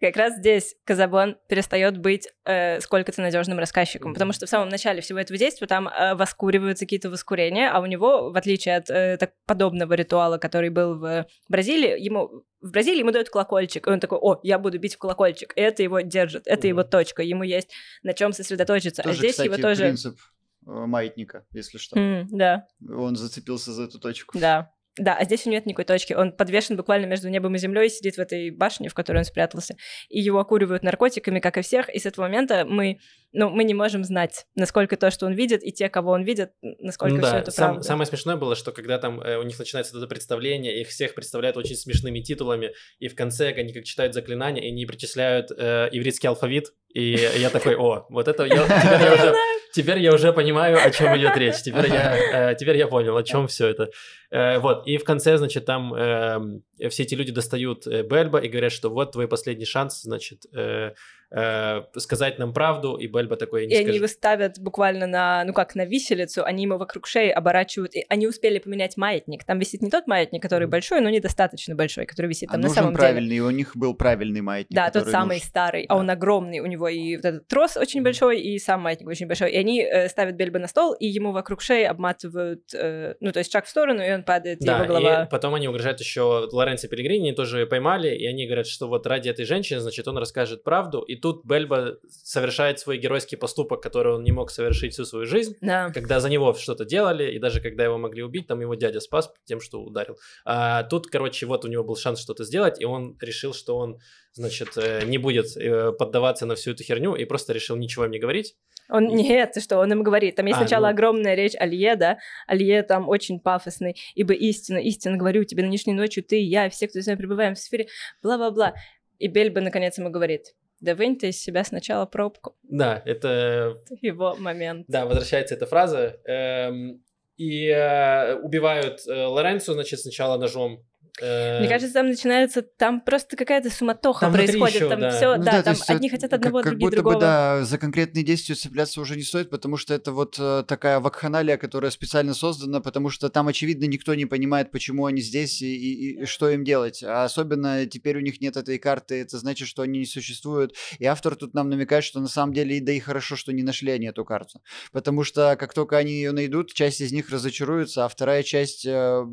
Как 0.00 0.16
раз 0.16 0.38
здесь 0.38 0.76
Казабон 0.84 1.36
перестает 1.46 1.98
быть 1.98 2.26
э, 2.46 2.80
сколько-то 2.80 3.20
надежным 3.20 3.58
рассказчиком, 3.58 4.14
потому 4.14 4.32
что 4.32 4.46
в 4.46 4.48
самом 4.48 4.70
начале 4.70 5.02
всего 5.02 5.18
этого 5.18 5.38
действия 5.38 5.66
там 5.66 5.88
э, 5.88 6.14
воскуриваются 6.14 6.86
какие-то 6.86 7.10
воскурения, 7.10 7.70
а 7.70 7.80
у 7.80 7.86
него, 7.86 8.30
в 8.30 8.36
отличие 8.36 8.76
от 8.76 8.88
э, 8.88 9.18
так, 9.18 9.34
подобного 9.44 9.92
ритуала, 9.92 10.38
который 10.38 10.70
был 10.70 10.94
в 10.98 11.26
Бразилии, 11.48 12.00
ему 12.00 12.44
в 12.62 12.70
Бразилии 12.70 13.00
ему 13.00 13.10
дают 13.10 13.28
колокольчик, 13.28 13.86
и 13.86 13.90
он 13.90 14.00
такой, 14.00 14.18
о, 14.18 14.40
я 14.42 14.58
буду 14.58 14.78
бить 14.78 14.94
в 14.94 14.98
колокольчик, 14.98 15.52
и 15.54 15.60
это 15.60 15.82
его 15.82 16.00
держит, 16.00 16.46
это 16.46 16.66
его 16.66 16.82
точка, 16.82 17.22
ему 17.22 17.42
есть 17.42 17.70
на 18.02 18.14
чем 18.14 18.32
сосредоточиться, 18.32 19.02
тоже, 19.02 19.16
а 19.16 19.18
здесь 19.18 19.32
кстати, 19.32 19.48
его 19.48 19.56
тоже 19.58 19.82
принцип 19.82 20.18
э, 20.66 20.70
маятника, 20.70 21.44
если 21.52 21.76
что. 21.76 21.98
Mm, 21.98 22.26
да. 22.30 22.66
Он 22.88 23.16
зацепился 23.16 23.72
за 23.72 23.82
эту 23.82 23.98
точку. 23.98 24.38
Да. 24.38 24.72
Да, 24.96 25.16
а 25.16 25.24
здесь 25.24 25.46
у 25.46 25.50
него 25.50 25.58
нет 25.58 25.66
никакой 25.66 25.84
точки. 25.84 26.14
Он 26.14 26.32
подвешен 26.32 26.76
буквально 26.76 27.06
между 27.06 27.28
небом 27.28 27.54
и 27.54 27.58
землей, 27.58 27.88
сидит 27.88 28.16
в 28.16 28.18
этой 28.18 28.50
башне, 28.50 28.88
в 28.88 28.94
которой 28.94 29.18
он 29.18 29.24
спрятался, 29.24 29.76
и 30.08 30.20
его 30.20 30.40
окуривают 30.40 30.82
наркотиками, 30.82 31.38
как 31.38 31.58
и 31.58 31.62
всех. 31.62 31.88
И 31.94 31.98
с 31.98 32.06
этого 32.06 32.24
момента 32.24 32.64
мы, 32.64 32.98
ну, 33.32 33.50
мы 33.50 33.64
не 33.64 33.74
можем 33.74 34.04
знать, 34.04 34.46
насколько 34.54 34.96
то, 34.96 35.10
что 35.10 35.26
он 35.26 35.32
видит, 35.32 35.62
и 35.62 35.72
те, 35.72 35.88
кого 35.88 36.12
он 36.12 36.22
видит, 36.22 36.52
насколько 36.62 37.20
да, 37.20 37.28
все 37.28 37.36
это 37.38 37.50
сам, 37.50 37.68
правда. 37.68 37.82
Самое 37.82 38.06
смешное 38.06 38.36
было, 38.36 38.56
что 38.56 38.72
когда 38.72 38.98
там 38.98 39.20
э, 39.20 39.36
у 39.36 39.42
них 39.42 39.58
начинается 39.58 39.96
это 39.96 40.06
представление, 40.06 40.80
их 40.80 40.88
всех 40.88 41.14
представляют 41.14 41.56
очень 41.56 41.76
смешными 41.76 42.20
титулами, 42.20 42.72
и 42.98 43.08
в 43.08 43.14
конце 43.14 43.48
они 43.52 43.72
как 43.72 43.84
читают 43.84 44.14
заклинания, 44.14 44.62
и 44.62 44.70
не 44.70 44.86
причисляют 44.86 45.50
э, 45.56 45.88
еврейский 45.92 46.26
алфавит, 46.26 46.72
и 46.92 47.12
я 47.36 47.50
такой, 47.50 47.76
о, 47.76 48.06
вот 48.10 48.26
это 48.26 48.44
я, 48.44 48.64
теперь 48.82 49.02
я 49.02 49.14
уже, 49.14 49.34
теперь 49.72 49.98
я 50.00 50.12
уже 50.12 50.32
понимаю, 50.32 50.78
о 50.84 50.90
чем 50.90 51.16
идет 51.16 51.36
речь. 51.36 51.62
Теперь 51.62 51.88
я, 51.88 52.50
э, 52.50 52.54
теперь 52.56 52.76
я 52.76 52.88
понял, 52.88 53.16
о 53.16 53.22
чем 53.22 53.46
все 53.46 53.68
это. 53.68 53.90
Э, 54.30 54.58
вот, 54.58 54.86
и 54.86 54.96
в 54.96 55.04
конце, 55.04 55.36
значит, 55.36 55.66
там 55.66 55.94
э, 55.94 56.88
все 56.88 57.04
эти 57.04 57.14
люди 57.14 57.30
достают 57.30 57.86
э, 57.86 58.02
Бельба 58.02 58.40
и 58.40 58.48
говорят, 58.48 58.72
что 58.72 58.90
вот 58.90 59.12
твой 59.12 59.28
последний 59.28 59.66
шанс, 59.66 60.02
значит, 60.02 60.46
э, 60.52 60.94
э, 61.30 61.82
сказать 61.96 62.38
нам 62.38 62.52
правду, 62.52 62.96
и 62.96 63.06
Бельба 63.06 63.36
такой 63.36 63.66
не 63.66 63.72
И 63.72 63.74
скажет. 63.76 63.88
они 63.88 63.96
его 63.96 64.06
ставят 64.06 64.58
буквально 64.58 65.06
на, 65.06 65.44
ну 65.44 65.52
как, 65.52 65.74
на 65.74 65.84
виселицу, 65.84 66.44
они 66.44 66.64
ему 66.64 66.76
вокруг 66.78 67.06
шеи 67.06 67.30
оборачивают, 67.30 67.94
и 67.94 68.04
они 68.08 68.26
успели 68.26 68.58
поменять 68.58 68.96
маятник. 68.96 69.44
Там 69.44 69.58
висит 69.58 69.82
не 69.82 69.90
тот 69.90 70.06
маятник, 70.06 70.42
который 70.42 70.68
большой, 70.68 71.00
но 71.00 71.10
недостаточно 71.10 71.74
большой, 71.74 72.06
который 72.06 72.26
висит 72.26 72.48
а 72.50 72.52
там 72.52 72.60
на 72.62 72.68
нужен 72.68 72.82
самом 72.82 72.94
правильный, 72.94 73.22
деле. 73.30 73.36
и 73.36 73.40
у 73.40 73.50
них 73.50 73.76
был 73.76 73.94
правильный 73.94 74.40
маятник. 74.40 74.74
Да, 74.76 74.90
тот 74.90 75.08
самый 75.08 75.36
нужен. 75.36 75.48
старый, 75.48 75.86
Да. 75.88 75.94
а 75.94 75.98
он 75.98 76.10
огромный, 76.10 76.60
у 76.60 76.66
него 76.66 76.88
и 76.88 77.16
вот 77.16 77.24
этот 77.24 77.46
трос 77.48 77.76
очень 77.76 78.02
большой, 78.02 78.40
и 78.40 78.58
сам 78.58 78.80
маятник 78.82 79.08
очень 79.08 79.26
большой. 79.26 79.52
И 79.52 79.56
они 79.56 79.82
э, 79.82 80.08
ставят 80.08 80.36
Бельба 80.36 80.58
на 80.58 80.66
стол, 80.68 80.94
и 80.94 81.06
ему 81.06 81.32
вокруг 81.32 81.60
шеи 81.62 81.84
обматывают, 81.84 82.62
э, 82.74 83.14
ну 83.20 83.32
то 83.32 83.38
есть 83.38 83.52
шаг 83.52 83.64
в 83.66 83.68
сторону, 83.68 84.02
и 84.02 84.10
он 84.12 84.22
падает, 84.24 84.60
и 84.62 84.64
Да, 84.66 84.78
его 84.78 84.86
голова... 84.86 85.24
и 85.24 85.30
потом 85.30 85.54
они 85.54 85.68
угрожают 85.68 86.00
еще 86.00 86.48
Лоренцо 86.50 86.88
Пелегрини, 86.88 87.32
тоже 87.32 87.66
поймали, 87.66 88.14
и 88.14 88.26
они 88.26 88.46
говорят, 88.46 88.66
что 88.66 88.88
вот 88.88 89.06
ради 89.06 89.28
этой 89.28 89.44
женщины, 89.44 89.80
значит, 89.80 90.08
он 90.08 90.18
расскажет 90.18 90.64
правду, 90.64 91.00
и 91.00 91.16
тут 91.20 91.44
Бельба 91.44 91.94
совершает 92.08 92.78
свой 92.78 92.98
геройский 92.98 93.36
поступок, 93.38 93.82
который 93.82 94.14
он 94.14 94.24
не 94.24 94.32
мог 94.32 94.50
совершить 94.50 94.92
всю 94.92 95.04
свою 95.04 95.26
жизнь, 95.26 95.56
Да. 95.60 95.90
когда 95.90 96.20
за 96.20 96.28
него 96.28 96.54
что-то 96.54 96.84
делали, 96.84 97.30
и 97.32 97.38
даже 97.38 97.60
когда 97.60 97.84
его 97.84 97.98
могли 97.98 98.22
убить, 98.22 98.46
там 98.46 98.60
его 98.60 98.74
дядя 98.74 99.00
спас 99.00 99.32
тем, 99.44 99.60
что 99.60 99.82
ударил. 99.82 100.16
А 100.44 100.82
тут, 100.84 101.06
короче, 101.06 101.46
вот 101.46 101.64
у 101.64 101.68
него 101.68 101.84
был 101.84 101.96
шанс 101.96 102.20
что-то 102.20 102.44
сделать, 102.44 102.80
и 102.80 102.84
он 102.84 103.16
решил, 103.20 103.54
что 103.54 103.76
он, 103.76 103.98
значит, 104.32 104.70
э, 104.76 105.04
не 105.06 105.18
будет 105.18 105.56
э, 105.56 105.92
поддаваться 105.92 106.46
на 106.46 106.54
всю 106.54 106.72
эту 106.72 106.82
херню, 106.84 107.14
и 107.14 107.24
просто 107.24 107.52
решил 107.52 107.76
ничего 107.76 108.04
им 108.04 108.10
не 108.10 108.18
говорить. 108.18 108.56
Он, 108.92 109.06
нет, 109.06 109.54
что, 109.62 109.78
он 109.78 109.92
им 109.92 110.02
говорит. 110.02 110.34
Там 110.34 110.46
есть 110.46 110.56
А, 110.58 110.62
сначала 110.62 110.86
ну. 110.86 110.90
огромная 110.90 111.34
речь 111.36 111.54
Алье, 111.54 111.94
да, 111.94 112.18
Алье 112.48 112.82
там 112.82 113.08
очень 113.08 113.38
пафосный, 113.38 113.96
ибо 114.16 114.32
истина, 114.34 114.78
истина, 114.78 115.16
говорю 115.16 115.44
тебе, 115.44 115.62
нынешней 115.62 115.92
ночью 115.92 116.24
ты 116.24 116.40
и 116.40 116.44
я, 116.44 116.66
и 116.66 116.70
все, 116.70 116.88
кто 116.88 117.00
с 117.00 117.06
вами 117.06 117.16
пребываем 117.16 117.54
в 117.54 117.58
сфере, 117.58 117.86
бла-бла-бла. 118.22 118.74
И 119.18 119.28
Бельба 119.28 119.60
наконец 119.60 119.98
ему 119.98 120.10
говорит, 120.10 120.54
да 120.80 120.94
вынь 120.94 121.18
ты 121.18 121.28
из 121.28 121.40
себя 121.40 121.64
сначала 121.64 122.06
пробку. 122.06 122.56
Да, 122.62 123.02
это 123.04 123.76
Его 124.00 124.34
момент. 124.36 124.86
Да, 124.88 125.06
возвращается 125.06 125.54
эта 125.54 125.66
фраза. 125.66 126.18
Эм, 126.24 127.04
и 127.36 127.68
э, 127.68 128.34
убивают 128.36 129.00
э, 129.06 129.12
Лоренцо, 129.26 129.72
значит, 129.72 130.00
сначала 130.00 130.38
ножом. 130.38 130.84
Э, 131.20 131.60
Мне 131.60 131.68
кажется, 131.68 131.94
там 131.94 132.08
начинается, 132.08 132.62
там 132.62 133.00
просто 133.00 133.36
какая-то 133.36 133.70
суматоха 133.70 134.26
Там 134.26 134.32
происходит, 134.34 134.74
ещё, 134.76 134.88
там 134.88 135.00
да. 135.00 135.10
все, 135.10 135.36
Ну 135.36 135.44
да, 135.44 135.50
то 135.58 135.62
там 135.64 135.74
есть, 135.74 135.90
одни 135.90 136.08
э, 136.08 136.10
хотят 136.10 136.30
как- 136.30 136.38
одного, 136.40 136.58
как, 136.58 136.66
другие 136.70 136.86
будто 136.86 136.96
другого. 136.96 137.14
бы, 137.14 137.20
да, 137.20 137.64
за 137.64 137.78
конкретные 137.78 138.24
действия 138.24 138.54
цепляться 138.54 139.00
уже 139.00 139.16
не 139.16 139.22
стоит, 139.22 139.50
потому 139.50 139.76
что 139.76 139.94
это 139.94 140.12
вот 140.12 140.36
э, 140.38 140.64
такая 140.66 141.00
вакханалия, 141.00 141.56
которая 141.56 141.90
специально 141.90 142.34
создана, 142.34 142.80
потому 142.80 143.10
что 143.10 143.28
там, 143.28 143.48
очевидно, 143.48 143.84
никто 143.84 144.14
не 144.14 144.26
понимает, 144.26 144.70
почему 144.70 145.06
они 145.06 145.20
здесь 145.20 145.62
и, 145.62 145.74
и- 145.74 146.22
и 146.22 146.24
что 146.26 146.48
им 146.50 146.64
делать. 146.64 147.02
А 147.02 147.24
особенно 147.24 147.86
теперь 147.86 148.16
у 148.16 148.20
них 148.20 148.40
нет 148.40 148.56
этой 148.56 148.78
карты, 148.78 149.20
это 149.20 149.38
значит, 149.38 149.68
что 149.68 149.82
они 149.82 149.98
не 150.00 150.06
существуют. 150.06 150.74
И 150.98 151.04
автор 151.06 151.34
тут 151.36 151.54
нам 151.54 151.68
намекает, 151.70 152.04
что 152.04 152.20
на 152.20 152.28
самом 152.28 152.52
деле, 152.52 152.76
и 152.76 152.80
да 152.80 152.92
и 152.92 153.00
хорошо, 153.00 153.36
что 153.36 153.52
не 153.52 153.62
нашли 153.62 153.90
они 153.92 154.06
эту 154.06 154.24
карту. 154.24 154.60
Потому 154.92 155.24
что 155.24 155.56
как 155.58 155.74
только 155.74 155.96
они 155.98 156.12
ее 156.12 156.32
найдут, 156.32 156.72
часть 156.72 157.00
из 157.00 157.12
них 157.12 157.30
разочаруется, 157.30 158.04
а 158.04 158.08
вторая 158.08 158.42
часть 158.42 158.84
э, 158.86 159.24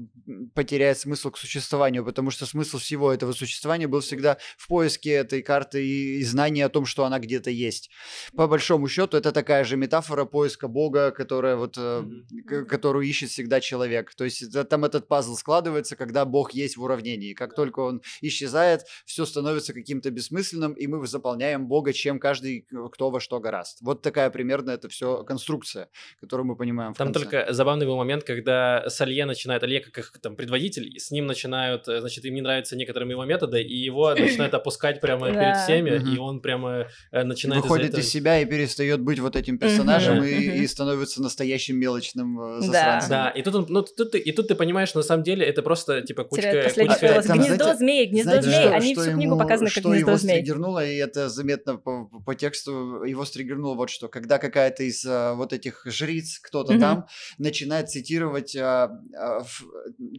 потеряет 0.54 0.98
смысл 0.98 1.32
к 1.32 1.38
существованию, 1.38 1.67
потому 2.04 2.32
что 2.32 2.46
смысл 2.46 2.78
всего 2.78 3.12
этого 3.14 3.34
существования 3.34 3.88
был 3.88 4.00
всегда 4.02 4.38
в 4.58 4.68
поиске 4.68 5.12
этой 5.12 5.42
карты 5.42 5.86
и, 5.86 6.20
и 6.20 6.24
знании 6.24 6.62
о 6.64 6.70
том, 6.70 6.86
что 6.86 7.04
она 7.06 7.20
где-то 7.20 7.50
есть. 7.50 7.90
По 8.36 8.48
большому 8.48 8.88
счету, 8.88 9.18
это 9.18 9.32
такая 9.32 9.64
же 9.64 9.78
метафора 9.78 10.26
поиска 10.26 10.68
Бога, 10.68 11.12
которая 11.12 11.56
вот, 11.56 11.76
к- 11.76 12.66
которую 12.66 13.06
ищет 13.06 13.30
всегда 13.30 13.60
человек. 13.62 14.14
То 14.16 14.24
есть 14.24 14.42
это- 14.44 14.64
там 14.64 14.86
этот 14.86 15.08
пазл 15.08 15.36
складывается, 15.36 15.96
когда 15.96 16.26
Бог 16.26 16.52
есть 16.54 16.78
в 16.78 16.84
уравнении. 16.84 17.34
Как 17.34 17.56
только 17.56 17.80
он 17.82 18.02
исчезает, 18.22 18.82
все 19.06 19.26
становится 19.26 19.74
каким-то 19.74 20.12
бессмысленным, 20.12 20.74
и 20.74 20.88
мы 20.88 21.06
заполняем 21.08 21.68
Бога, 21.68 21.94
чем 21.94 22.20
каждый 22.20 22.68
кто 22.92 23.10
во 23.10 23.20
что 23.20 23.40
гораст. 23.40 23.80
Вот 23.82 24.02
такая 24.02 24.30
примерно 24.30 24.72
это 24.72 24.90
все 24.90 25.24
конструкция, 25.24 25.90
которую 26.20 26.48
мы 26.48 26.56
понимаем 26.56 26.94
в 26.94 26.98
Там 26.98 27.08
конце. 27.14 27.20
только 27.22 27.54
забавный 27.54 27.86
был 27.86 27.98
момент, 27.98 28.24
когда 28.24 28.90
Салье 28.90 29.26
начинает, 29.26 29.64
Алье 29.64 29.80
как 29.80 29.98
их 29.98 30.12
там 30.22 30.36
предводитель, 30.36 31.00
с 31.00 31.12
ним 31.12 31.26
начинают, 31.58 31.88
э, 31.88 32.00
значит, 32.02 32.26
им 32.26 32.36
не 32.36 32.42
нравятся 32.42 32.76
некоторые 32.76 33.10
его 33.10 33.26
методы, 33.26 33.62
и 33.62 33.76
его 33.76 34.14
начинают 34.16 34.54
опускать 34.54 35.02
прямо 35.02 35.30
перед 35.32 35.58
всеми, 35.58 36.14
и 36.14 36.18
он 36.18 36.42
прямо 36.42 36.88
э, 37.12 37.24
начинает 37.24 37.64
выходит 37.64 37.98
из 37.98 38.10
себя 38.10 38.40
и 38.40 38.46
перестает 38.46 39.02
быть 39.02 39.20
вот 39.20 39.36
этим 39.36 39.58
персонажем 39.58 40.24
и, 40.24 40.68
становится 40.68 41.22
настоящим 41.22 41.78
мелочным 41.78 42.40
э, 42.40 42.60
Да. 42.62 42.66
засранцем. 42.68 43.10
Да, 43.10 43.30
и 43.30 43.42
тут, 43.42 43.56
он, 43.56 43.66
ну, 43.70 43.84
тут, 43.84 44.12
ты- 44.12 44.20
и 44.20 44.32
тут 44.32 44.48
ты 44.48 44.56
понимаешь, 44.56 44.90
что 44.90 45.00
на 45.00 45.04
самом 45.04 45.24
деле 45.24 45.46
это 45.46 45.62
просто 45.62 46.02
типа 46.02 46.24
кучка... 46.24 46.70
Гнездо 46.76 47.74
змей, 47.76 48.06
гнездо 48.08 48.42
что- 48.42 48.74
Они 48.74 48.94
всю 48.94 49.04
книгу 49.12 49.22
ему- 49.34 49.38
показаны 49.38 49.70
как 49.70 49.84
гнездо 49.84 49.94
его 50.12 50.18
змей. 50.18 50.36
стригернуло, 50.38 50.86
и 50.86 50.96
это 50.98 51.30
заметно 51.30 51.78
по, 51.78 52.36
тексту 52.36 53.04
его 53.04 53.26
стригернуло 53.26 53.76
вот 53.76 53.90
что. 53.90 54.08
Когда 54.08 54.38
какая-то 54.38 54.84
из 54.84 55.04
вот 55.06 55.54
этих 55.54 55.82
жриц, 55.86 56.40
кто-то 56.40 56.80
там, 56.80 57.06
начинает 57.38 57.90
цитировать 57.90 58.56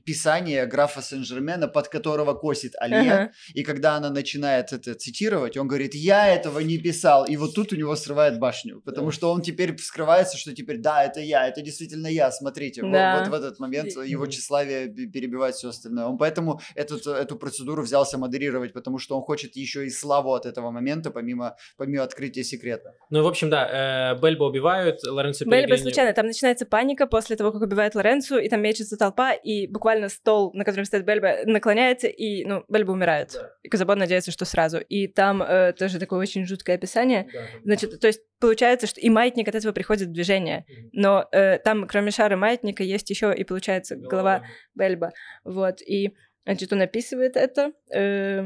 писание 0.05 0.67
графа 0.67 1.03
сен 1.03 1.25
Сен-Жермена, 1.29 1.69
под 1.69 1.89
которого 1.89 2.35
косит 2.35 2.73
Алье. 2.81 3.13
Ага. 3.13 3.33
И 3.55 3.63
когда 3.63 3.97
она 3.97 4.11
начинает 4.11 4.73
это 4.73 4.95
цитировать, 4.95 5.57
он 5.57 5.69
говорит, 5.69 5.95
я 5.95 6.29
этого 6.29 6.61
не 6.61 6.79
писал. 6.79 7.25
И 7.25 7.37
вот 7.37 7.55
тут 7.55 7.73
у 7.73 7.77
него 7.77 7.97
срывает 7.97 8.39
башню, 8.39 8.81
потому 8.85 9.09
да. 9.09 9.13
что 9.13 9.33
он 9.33 9.43
теперь 9.43 9.77
скрывается, 9.79 10.37
что 10.37 10.55
теперь, 10.55 10.79
да, 10.79 11.05
это 11.05 11.21
я, 11.21 11.47
это 11.47 11.61
действительно 11.61 12.07
я, 12.07 12.31
смотрите. 12.31 12.83
Да. 12.83 13.19
Вот, 13.19 13.29
вот 13.29 13.31
в 13.31 13.35
этот 13.35 13.59
момент 13.61 13.93
его 13.93 14.27
тщеславие 14.27 14.89
перебивает 14.89 15.55
все 15.55 15.69
остальное. 15.69 16.07
Он 16.07 16.19
поэтому 16.19 16.61
эту, 16.75 16.97
эту 17.11 17.37
процедуру 17.37 17.83
взялся 17.83 18.19
модерировать, 18.19 18.73
потому 18.73 18.99
что 18.99 19.17
он 19.17 19.23
хочет 19.23 19.57
еще 19.57 19.87
и 19.87 19.91
славу 19.91 20.35
от 20.35 20.47
этого 20.47 20.71
момента, 20.71 21.11
помимо, 21.11 21.57
помимо 21.77 22.05
открытия 22.05 22.45
секрета. 22.45 22.95
Ну, 23.11 23.23
в 23.23 23.27
общем, 23.27 23.51
да, 23.51 24.15
э, 24.15 24.21
Бельбо 24.21 24.45
убивают, 24.45 25.03
Лоренцо 25.05 25.45
Бельбо 25.45 25.77
случайно, 25.77 26.13
там 26.13 26.27
начинается 26.27 26.67
паника 26.67 27.07
после 27.07 27.37
того, 27.37 27.53
как 27.53 27.63
убивают 27.63 27.95
Лоренцо, 27.95 28.39
и 28.39 28.49
там 28.49 28.63
мечется 28.63 28.97
толпа, 28.97 29.33
и 29.33 29.67
буквально 29.67 30.09
стол, 30.09 30.53
на 30.55 30.65
котором 30.65 30.85
стоит 30.85 31.05
Бельбо, 31.21 31.51
наклоняется, 31.51 32.07
и, 32.07 32.45
ну, 32.45 32.65
Бельбо 32.69 32.93
умирает. 32.93 33.33
Да. 33.35 33.53
И 33.63 33.69
Казабон 33.69 33.99
надеется, 33.99 34.31
что 34.31 34.45
сразу. 34.45 34.79
И 34.79 35.07
там 35.07 35.43
э, 35.43 35.73
тоже 35.73 35.99
такое 35.99 36.21
очень 36.21 36.47
жуткое 36.47 36.77
описание. 36.77 37.29
Да, 37.33 37.41
Значит, 37.65 38.01
то 38.01 38.07
есть 38.07 38.21
получается, 38.41 38.87
что 38.87 39.01
и 39.01 39.11
маятник 39.11 39.49
от 39.49 39.55
этого 39.55 39.73
приходит 39.73 40.09
в 40.09 40.13
движение. 40.13 40.65
Но 40.93 41.29
э, 41.33 41.59
там, 41.59 41.87
кроме 41.87 42.11
шара 42.11 42.37
маятника, 42.37 42.83
есть 42.83 43.11
еще 43.11 43.35
и, 43.35 43.45
получается, 43.45 43.97
голова, 43.97 44.39
голова 44.39 44.47
Бельба. 44.75 45.13
Вот, 45.45 45.81
и 45.83 46.15
Значит, 46.45 46.73
он 46.73 46.81
описывает 46.81 47.37
это, 47.37 47.73
э, 47.93 48.41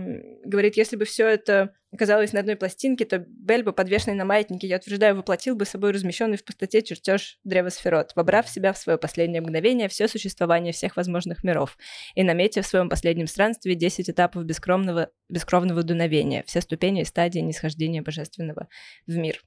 говорит, 0.45 0.77
если 0.77 0.97
бы 0.97 1.05
все 1.05 1.29
это 1.29 1.73
оказалось 1.93 2.33
на 2.33 2.41
одной 2.41 2.57
пластинке, 2.57 3.05
то 3.05 3.19
Бельба, 3.19 3.73
подвешенный 3.73 4.17
на 4.17 4.25
маятнике, 4.25 4.67
я 4.67 4.77
утверждаю, 4.77 5.17
воплотил 5.17 5.55
бы 5.55 5.65
собой 5.65 5.93
размещенный 5.93 6.37
в 6.37 6.45
пустоте 6.45 6.83
чертеж 6.83 7.39
древа 7.45 7.69
сферот, 7.69 8.13
вобрав 8.17 8.47
в 8.47 8.51
себя 8.51 8.73
в 8.73 8.79
свое 8.79 8.99
последнее 8.99 9.41
мгновение 9.41 9.89
все 9.89 10.09
существование 10.09 10.73
всех 10.73 10.97
возможных 10.97 11.45
миров 11.45 11.77
и 12.15 12.23
наметив 12.23 12.65
в 12.65 12.69
своем 12.69 12.89
последнем 12.89 13.27
странстве 13.27 13.75
10 13.75 14.11
этапов 14.11 14.45
бескровного, 14.45 15.11
бескровного 15.29 15.83
дуновения, 15.83 16.43
все 16.47 16.61
ступени 16.61 17.03
и 17.03 17.05
стадии 17.05 17.41
нисхождения 17.41 18.03
божественного 18.03 18.69
в 19.07 19.17
мир. 19.17 19.43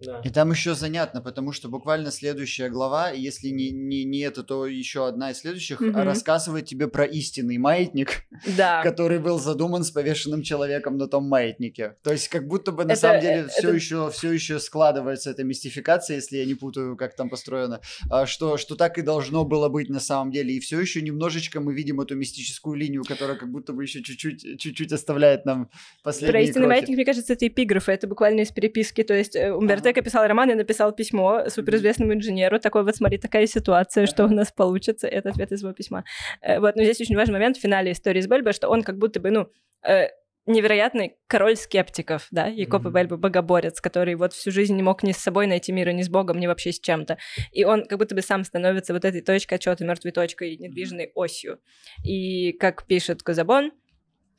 Да. 0.00 0.20
И 0.24 0.30
там 0.30 0.52
еще 0.52 0.74
занятно, 0.74 1.20
потому 1.20 1.52
что 1.52 1.68
буквально 1.68 2.10
следующая 2.12 2.68
глава, 2.68 3.10
если 3.10 3.48
не, 3.48 3.70
не, 3.70 4.04
не 4.04 4.20
это, 4.20 4.44
то 4.44 4.66
еще 4.66 5.08
одна 5.08 5.32
из 5.32 5.38
следующих, 5.38 5.80
угу. 5.80 5.92
рассказывает 5.92 6.66
тебе 6.66 6.86
про 6.86 7.04
истинный 7.04 7.58
маятник, 7.58 8.24
да. 8.56 8.82
который 8.82 9.18
был 9.18 9.40
задуман 9.40 9.82
с 9.82 9.90
повешенным 9.90 10.42
человеком 10.42 10.98
на 10.98 11.08
том 11.08 11.24
маятнике. 11.24 11.96
То 12.02 12.12
есть 12.12 12.28
как 12.28 12.46
будто 12.46 12.70
бы 12.70 12.84
на 12.84 12.92
это, 12.92 13.00
самом 13.00 13.20
деле 13.20 13.40
это... 13.40 13.48
все 13.48 13.72
еще 13.72 14.10
все 14.10 14.32
еще 14.32 14.60
складывается 14.60 15.30
эта 15.30 15.42
мистификация, 15.42 16.16
если 16.16 16.36
я 16.36 16.44
не 16.44 16.54
путаю, 16.54 16.96
как 16.96 17.16
там 17.16 17.28
построено, 17.28 17.80
а, 18.10 18.26
что 18.26 18.56
что 18.56 18.76
так 18.76 18.98
и 18.98 19.02
должно 19.02 19.44
было 19.44 19.68
быть 19.68 19.88
на 19.88 20.00
самом 20.00 20.30
деле, 20.30 20.54
и 20.54 20.60
все 20.60 20.80
еще 20.80 21.02
немножечко 21.02 21.60
мы 21.60 21.74
видим 21.74 22.00
эту 22.00 22.14
мистическую 22.14 22.76
линию, 22.76 23.02
которая 23.04 23.36
как 23.36 23.50
будто 23.50 23.72
бы 23.72 23.82
еще 23.82 24.02
чуть-чуть 24.02 24.60
чуть-чуть 24.60 24.92
оставляет 24.92 25.44
нам 25.44 25.70
последние 26.04 26.32
Про 26.32 26.40
истинный 26.42 26.66
маятник, 26.68 26.96
мне 26.96 27.04
кажется, 27.04 27.32
это 27.32 27.48
эпиграфы, 27.48 27.92
это 27.92 28.06
буквально 28.06 28.42
из 28.42 28.52
переписки, 28.52 29.02
то 29.02 29.14
есть 29.14 29.34
э, 29.34 29.52
Умберто 29.52 29.87
Фонсека 29.88 30.02
писал 30.02 30.26
роман 30.26 30.50
и 30.50 30.54
написал 30.54 30.92
письмо 30.92 31.48
суперизвестному 31.48 32.12
инженеру. 32.12 32.60
Такой 32.60 32.84
вот, 32.84 32.94
смотри, 32.94 33.16
такая 33.16 33.46
ситуация, 33.46 34.06
что 34.06 34.24
у 34.24 34.28
нас 34.28 34.52
получится. 34.52 35.06
Это 35.08 35.30
ответ 35.30 35.50
из 35.52 35.62
его 35.62 35.72
письма. 35.72 36.04
Э, 36.42 36.60
вот, 36.60 36.76
но 36.76 36.82
здесь 36.82 37.00
очень 37.00 37.16
важный 37.16 37.32
момент 37.32 37.56
в 37.56 37.60
финале 37.60 37.92
истории 37.92 38.20
с 38.20 38.26
Бельбо, 38.26 38.52
что 38.52 38.68
он 38.68 38.82
как 38.82 38.98
будто 38.98 39.18
бы, 39.18 39.30
ну, 39.30 39.48
э, 39.88 40.08
невероятный 40.44 41.16
король 41.26 41.56
скептиков, 41.56 42.26
да, 42.30 42.46
Якоб 42.46 42.84
mm-hmm. 42.84 43.16
Богоборец, 43.16 43.80
который 43.80 44.14
вот 44.14 44.34
всю 44.34 44.50
жизнь 44.50 44.76
не 44.76 44.82
мог 44.82 45.02
ни 45.02 45.12
с 45.12 45.16
собой 45.16 45.46
найти 45.46 45.72
мира, 45.72 45.90
ни 45.90 46.02
с 46.02 46.10
Богом, 46.10 46.38
ни 46.38 46.46
вообще 46.46 46.72
с 46.72 46.80
чем-то. 46.80 47.16
И 47.52 47.64
он 47.64 47.86
как 47.86 47.98
будто 47.98 48.14
бы 48.14 48.20
сам 48.20 48.44
становится 48.44 48.92
вот 48.92 49.06
этой 49.06 49.22
точкой 49.22 49.54
отчета, 49.54 49.86
мертвой 49.86 50.12
точкой, 50.12 50.56
недвижной 50.58 51.12
осью. 51.14 51.60
И 52.04 52.52
как 52.52 52.86
пишет 52.86 53.22
Казабон, 53.22 53.72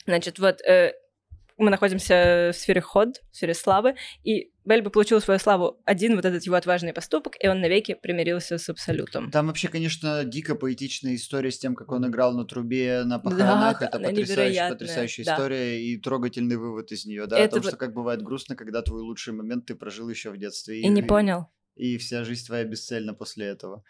значит, 0.06 0.38
вот 0.38 0.62
э, 0.62 0.94
мы 1.60 1.70
находимся 1.70 2.52
в 2.54 2.58
сфере 2.58 2.82
ход, 2.82 3.22
в 3.32 3.36
сфере 3.36 3.54
славы, 3.54 3.96
и 4.24 4.52
Бельбо 4.66 4.90
получил 4.90 5.20
свою 5.20 5.40
славу 5.40 5.82
один 5.86 6.16
вот 6.16 6.26
этот 6.26 6.44
его 6.44 6.56
отважный 6.56 6.94
поступок, 6.94 7.36
и 7.40 7.48
он 7.48 7.60
навеки 7.60 7.96
примирился 7.96 8.58
с 8.58 8.70
Абсолютом. 8.70 9.32
Там 9.32 9.48
вообще, 9.48 9.68
конечно, 9.68 10.24
дико 10.24 10.56
поэтичная 10.56 11.16
история 11.16 11.52
с 11.52 11.60
тем, 11.60 11.76
как 11.76 11.92
он 11.92 12.08
играл 12.08 12.34
на 12.34 12.46
трубе 12.46 13.04
на 13.04 13.20
похоронах. 13.20 13.80
Да, 13.80 13.88
Это 13.88 14.00
потрясающая, 14.00 14.70
потрясающая 14.70 15.26
да. 15.26 15.34
история 15.34 15.84
и 15.84 15.98
трогательный 15.98 16.58
вывод 16.58 16.92
из 16.92 17.06
нее, 17.06 17.26
да, 17.26 17.38
Это 17.40 17.58
о 17.58 17.60
том, 17.60 17.70
что 17.70 17.78
как 17.78 17.94
бывает 17.94 18.22
грустно, 18.22 18.56
когда 18.56 18.82
твой 18.82 19.02
лучший 19.02 19.34
момент 19.34 19.66
ты 19.66 19.76
прожил 19.76 20.10
еще 20.10 20.30
в 20.30 20.38
детстве. 20.38 20.80
И, 20.80 20.84
и 20.84 20.88
не 20.88 21.02
понял. 21.02 21.48
И 21.76 21.98
вся 21.98 22.24
жизнь 22.24 22.46
твоя 22.46 22.64
бесцельна 22.64 23.14
после 23.14 23.48
этого. 23.48 23.84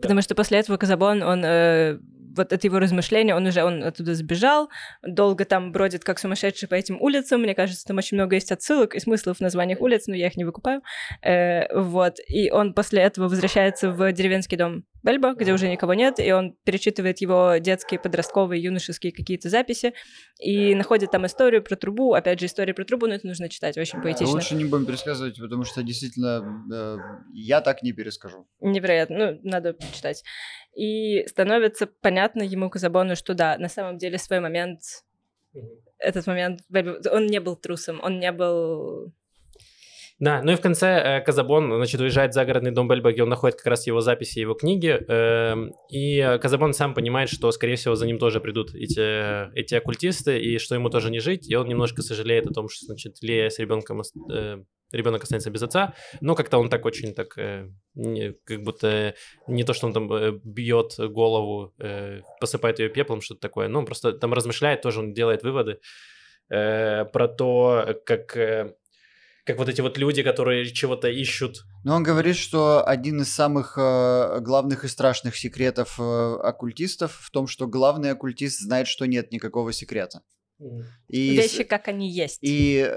Потому 0.00 0.22
что 0.22 0.34
после 0.34 0.58
этого 0.58 0.76
Казабон, 0.76 1.22
он 1.22 1.44
э, 1.44 1.98
вот 2.36 2.52
это 2.52 2.66
его 2.66 2.78
размышление, 2.78 3.34
он 3.34 3.46
уже 3.46 3.64
он 3.64 3.82
оттуда 3.82 4.14
сбежал, 4.14 4.68
долго 5.02 5.44
там 5.44 5.72
бродит 5.72 6.04
как 6.04 6.18
сумасшедший 6.18 6.68
по 6.68 6.74
этим 6.74 7.00
улицам, 7.00 7.40
мне 7.40 7.54
кажется, 7.54 7.86
там 7.86 7.96
очень 7.96 8.16
много 8.16 8.34
есть 8.34 8.52
отсылок 8.52 8.94
и 8.94 9.00
смыслов 9.00 9.38
в 9.38 9.40
названиях 9.40 9.80
улиц, 9.80 10.06
но 10.06 10.14
я 10.14 10.26
их 10.26 10.36
не 10.36 10.44
выкупаю, 10.44 10.82
э, 11.22 11.74
вот, 11.74 12.16
и 12.28 12.50
он 12.50 12.74
после 12.74 13.02
этого 13.02 13.28
возвращается 13.28 13.90
в 13.90 14.12
деревенский 14.12 14.56
дом 14.56 14.84
Бельбо, 15.06 15.34
где 15.34 15.52
уже 15.52 15.68
никого 15.68 15.94
нет, 15.94 16.18
и 16.18 16.32
он 16.32 16.56
перечитывает 16.64 17.20
его 17.20 17.58
детские, 17.58 18.00
подростковые, 18.00 18.60
юношеские 18.60 19.12
какие-то 19.12 19.48
записи, 19.48 19.94
и 20.40 20.74
находит 20.74 21.12
там 21.12 21.24
историю 21.26 21.62
про 21.62 21.76
трубу, 21.76 22.14
опять 22.14 22.40
же, 22.40 22.46
история 22.46 22.74
про 22.74 22.84
трубу, 22.84 23.06
но 23.06 23.14
это 23.14 23.24
нужно 23.24 23.48
читать, 23.48 23.78
очень 23.78 24.02
поэтично. 24.02 24.34
Лучше 24.34 24.56
не 24.56 24.64
будем 24.64 24.84
пересказывать, 24.84 25.38
потому 25.40 25.62
что 25.62 25.84
действительно 25.84 26.64
э, 26.72 26.96
я 27.32 27.60
так 27.60 27.84
не 27.84 27.92
перескажу. 27.92 28.48
Невероятно, 28.60 29.32
ну, 29.32 29.40
надо 29.44 29.76
читать. 29.94 30.24
И 30.74 31.24
становится 31.28 31.86
понятно 31.86 32.42
ему 32.42 32.68
Казабону, 32.68 33.14
что 33.14 33.34
да, 33.34 33.56
на 33.58 33.68
самом 33.68 33.98
деле 33.98 34.18
свой 34.18 34.40
момент, 34.40 34.80
этот 35.98 36.26
момент, 36.26 36.62
он 37.12 37.26
не 37.26 37.38
был 37.38 37.54
трусом, 37.54 38.00
он 38.02 38.18
не 38.18 38.32
был 38.32 39.12
да, 40.18 40.42
ну 40.42 40.52
и 40.52 40.56
в 40.56 40.60
конце 40.60 40.86
э, 40.86 41.20
Казабон, 41.20 41.74
значит, 41.76 42.00
уезжает 42.00 42.30
в 42.30 42.34
загородный 42.34 42.70
дом 42.70 42.88
Бельба, 42.88 43.12
где 43.12 43.22
он 43.22 43.28
находит 43.28 43.56
как 43.56 43.66
раз 43.66 43.86
его 43.86 44.00
записи, 44.00 44.38
его 44.38 44.54
книги, 44.54 44.98
э, 45.08 45.54
и 45.90 46.38
Казабон 46.40 46.72
сам 46.72 46.94
понимает, 46.94 47.28
что, 47.28 47.50
скорее 47.52 47.76
всего, 47.76 47.96
за 47.96 48.06
ним 48.06 48.18
тоже 48.18 48.40
придут 48.40 48.74
эти, 48.74 49.54
эти 49.54 49.74
оккультисты, 49.74 50.38
и 50.40 50.58
что 50.58 50.74
ему 50.74 50.88
тоже 50.88 51.10
не 51.10 51.18
жить, 51.18 51.50
и 51.50 51.54
он 51.54 51.68
немножко 51.68 52.00
сожалеет 52.00 52.46
о 52.46 52.54
том, 52.54 52.70
что, 52.70 52.86
значит, 52.86 53.18
Лея 53.20 53.50
с 53.50 53.58
ребенком 53.58 54.00
э, 54.30 54.62
ребенок 54.90 55.22
останется 55.22 55.50
без 55.50 55.62
отца, 55.62 55.92
но 56.22 56.34
как-то 56.34 56.58
он 56.58 56.70
так 56.70 56.86
очень 56.86 57.12
так, 57.14 57.36
э, 57.36 57.68
не, 57.94 58.32
как 58.44 58.62
будто 58.62 59.14
не 59.46 59.64
то, 59.64 59.74
что 59.74 59.86
он 59.86 59.92
там 59.92 60.12
э, 60.12 60.32
бьет 60.42 60.94
голову, 60.98 61.74
э, 61.78 62.20
посыпает 62.40 62.78
ее 62.78 62.88
пеплом, 62.88 63.20
что-то 63.20 63.40
такое, 63.40 63.68
ну, 63.68 63.80
он 63.80 63.86
просто 63.86 64.12
там 64.12 64.32
размышляет, 64.32 64.80
тоже 64.80 65.00
он 65.00 65.12
делает 65.12 65.42
выводы 65.42 65.78
э, 66.48 67.04
про 67.04 67.28
то, 67.28 68.00
как 68.06 68.36
э, 68.36 68.74
как 69.46 69.58
вот 69.58 69.68
эти 69.68 69.80
вот 69.80 69.96
люди, 69.96 70.24
которые 70.24 70.66
чего-то 70.66 71.08
ищут. 71.08 71.64
Но 71.84 71.94
он 71.94 72.02
говорит, 72.02 72.36
что 72.36 72.84
один 72.84 73.20
из 73.20 73.32
самых 73.32 73.78
э, 73.78 74.40
главных 74.40 74.84
и 74.84 74.88
страшных 74.88 75.36
секретов 75.36 76.00
э, 76.00 76.36
оккультистов 76.42 77.12
в 77.22 77.30
том, 77.30 77.46
что 77.46 77.68
главный 77.68 78.10
оккультист 78.10 78.58
знает, 78.60 78.88
что 78.88 79.06
нет 79.06 79.30
никакого 79.30 79.72
секрета. 79.72 80.22
И, 81.08 81.36
Вещи, 81.36 81.64
как 81.64 81.88
они 81.88 82.10
есть. 82.10 82.38
И, 82.42 82.90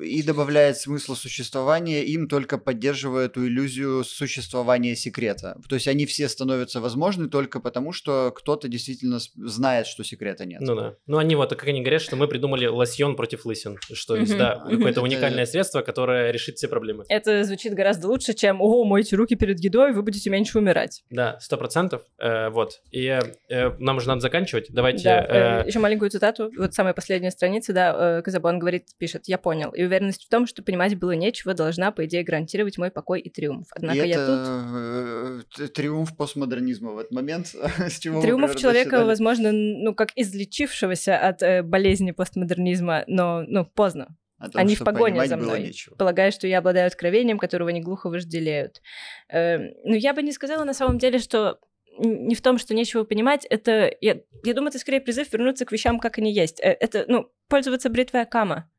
и 0.00 0.22
добавляет 0.22 0.76
смысл 0.76 1.14
существования, 1.14 2.04
им 2.04 2.28
только 2.28 2.58
поддерживая 2.58 3.26
эту 3.26 3.46
иллюзию 3.46 4.04
существования 4.04 4.96
секрета. 4.96 5.58
То 5.68 5.74
есть 5.74 5.88
они 5.88 6.06
все 6.06 6.28
становятся 6.28 6.80
возможны 6.80 7.28
только 7.28 7.60
потому, 7.60 7.92
что 7.92 8.32
кто-то 8.34 8.68
действительно 8.68 9.18
знает, 9.18 9.86
что 9.86 10.04
секрета 10.04 10.44
нет. 10.44 10.60
Ну 10.60 10.74
да. 10.74 10.94
Ну 11.06 11.18
они 11.18 11.34
вот, 11.34 11.50
как 11.50 11.68
они 11.68 11.80
говорят, 11.80 12.02
что 12.02 12.16
мы 12.16 12.28
придумали 12.28 12.66
лосьон 12.66 13.16
против 13.16 13.44
лысин. 13.44 13.78
Что 13.92 14.16
есть, 14.16 14.36
да, 14.36 14.64
какое-то 14.70 15.02
уникальное 15.02 15.46
средство, 15.46 15.82
которое 15.82 16.30
решит 16.30 16.56
все 16.56 16.68
проблемы. 16.68 17.04
Это 17.08 17.44
звучит 17.44 17.74
гораздо 17.74 18.08
лучше, 18.08 18.34
чем 18.34 18.60
«Ого, 18.60 18.84
мойте 18.84 19.16
руки 19.16 19.34
перед 19.34 19.60
едой, 19.60 19.92
вы 19.92 20.02
будете 20.02 20.30
меньше 20.30 20.58
умирать». 20.58 21.02
Да, 21.10 21.38
сто 21.40 21.56
процентов. 21.56 22.02
Э, 22.18 22.50
вот. 22.50 22.80
И 22.90 23.06
э, 23.06 23.70
нам 23.78 23.96
уже 23.96 24.08
надо 24.08 24.20
заканчивать. 24.20 24.66
Давайте... 24.70 25.04
Да, 25.04 25.62
э, 25.62 25.66
еще 25.66 25.78
маленькую 25.78 26.10
цитату. 26.10 26.50
Вот 26.56 26.74
самая 26.74 26.94
последняя 27.00 27.30
страница, 27.30 27.72
да, 27.72 28.18
э, 28.18 28.22
Казабон 28.22 28.58
говорит, 28.58 28.88
пишет, 28.98 29.22
я 29.26 29.38
понял. 29.38 29.70
И 29.70 29.82
уверенность 29.82 30.26
в 30.26 30.28
том, 30.28 30.46
что 30.46 30.62
понимать 30.62 30.98
было 30.98 31.12
нечего, 31.12 31.54
должна, 31.54 31.92
по 31.92 32.04
идее, 32.04 32.22
гарантировать 32.22 32.76
мой 32.76 32.90
покой 32.90 33.20
и 33.20 33.30
триумф. 33.30 33.68
Однако 33.70 34.00
и 34.00 34.08
я 34.08 34.16
это 34.16 35.44
тут... 35.48 35.60
Э, 35.60 35.68
триумф 35.68 36.14
постмодернизма 36.14 36.90
в 36.90 36.98
этот 36.98 37.12
момент. 37.12 37.46
С 37.78 37.98
чего 37.98 38.20
Триумф 38.20 38.54
человека, 38.54 39.06
возможно, 39.06 39.50
ну, 39.50 39.94
как 39.94 40.10
излечившегося 40.14 41.16
от 41.16 41.42
э, 41.42 41.62
болезни 41.62 42.10
постмодернизма, 42.10 43.04
но, 43.06 43.44
ну, 43.48 43.64
поздно. 43.64 44.08
Том, 44.38 44.50
Они 44.54 44.74
в 44.74 44.84
погоне 44.84 45.26
за 45.26 45.38
мной, 45.38 45.74
полагая, 45.98 46.30
что 46.30 46.46
я 46.46 46.58
обладаю 46.58 46.86
откровением, 46.86 47.38
которого 47.38 47.70
они 47.70 47.80
глухо 47.80 48.10
вожделеют. 48.10 48.82
Э, 49.30 49.56
но 49.84 49.94
я 49.94 50.12
бы 50.12 50.22
не 50.22 50.32
сказала 50.32 50.64
на 50.64 50.74
самом 50.74 50.98
деле, 50.98 51.18
что 51.18 51.60
не 51.98 52.34
в 52.34 52.40
том, 52.42 52.58
что 52.58 52.74
нечего 52.74 53.04
понимать, 53.04 53.46
это, 53.50 53.90
я, 54.00 54.20
я 54.44 54.54
думаю, 54.54 54.68
это 54.70 54.78
скорее 54.78 55.00
призыв 55.00 55.32
вернуться 55.32 55.64
к 55.64 55.72
вещам, 55.72 55.98
как 56.00 56.18
они 56.18 56.32
есть. 56.32 56.60
Э, 56.60 56.76
это, 56.80 57.04
ну, 57.08 57.30
пользоваться 57.48 57.90
бритвой 57.90 58.22
Акама. 58.22 58.70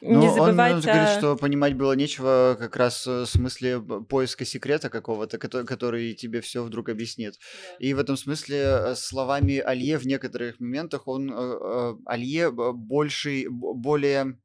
Ну, 0.00 0.18
не 0.18 0.28
он, 0.28 0.34
забывать 0.34 0.72
он 0.72 0.80
говорит, 0.80 1.08
о- 1.08 1.18
что 1.18 1.36
понимать 1.36 1.74
было 1.74 1.92
нечего 1.92 2.56
как 2.58 2.74
раз 2.76 3.06
э, 3.06 3.20
в 3.22 3.26
смысле 3.26 3.80
поиска 4.08 4.44
секрета 4.46 4.88
какого-то, 4.88 5.36
кото- 5.36 5.64
который 5.64 6.14
тебе 6.14 6.40
все 6.40 6.64
вдруг 6.64 6.88
объяснит. 6.88 7.34
И 7.78 7.92
в 7.92 7.98
этом 7.98 8.16
смысле 8.16 8.56
э, 8.58 8.94
словами 8.96 9.58
Алье 9.58 9.98
в 9.98 10.06
некоторых 10.06 10.58
моментах 10.58 11.06
он 11.06 11.30
Алье 12.06 12.50
б- 12.50 12.72
больший, 12.72 13.46
б- 13.48 13.74
более 13.74 14.38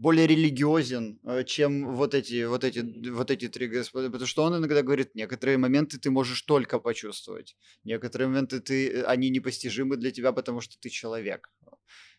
более 0.00 0.26
религиозен, 0.26 1.18
э, 1.24 1.44
чем 1.44 1.94
вот 1.94 2.14
эти, 2.14 2.46
вот 2.46 2.64
эти, 2.64 3.10
вот 3.10 3.30
эти 3.30 3.48
три 3.48 3.66
господа, 3.68 4.06
потому 4.08 4.26
что 4.26 4.44
он 4.44 4.56
иногда 4.56 4.82
говорит, 4.82 5.14
некоторые 5.14 5.58
моменты 5.58 5.98
ты 5.98 6.10
можешь 6.10 6.40
только 6.42 6.78
почувствовать, 6.78 7.54
некоторые 7.84 8.28
моменты 8.28 8.60
ты, 8.60 8.88
э, 8.88 9.02
они 9.02 9.28
непостижимы 9.28 9.98
для 9.98 10.10
тебя, 10.10 10.32
потому 10.32 10.62
что 10.62 10.76
ты 10.80 10.88
человек. 10.88 11.50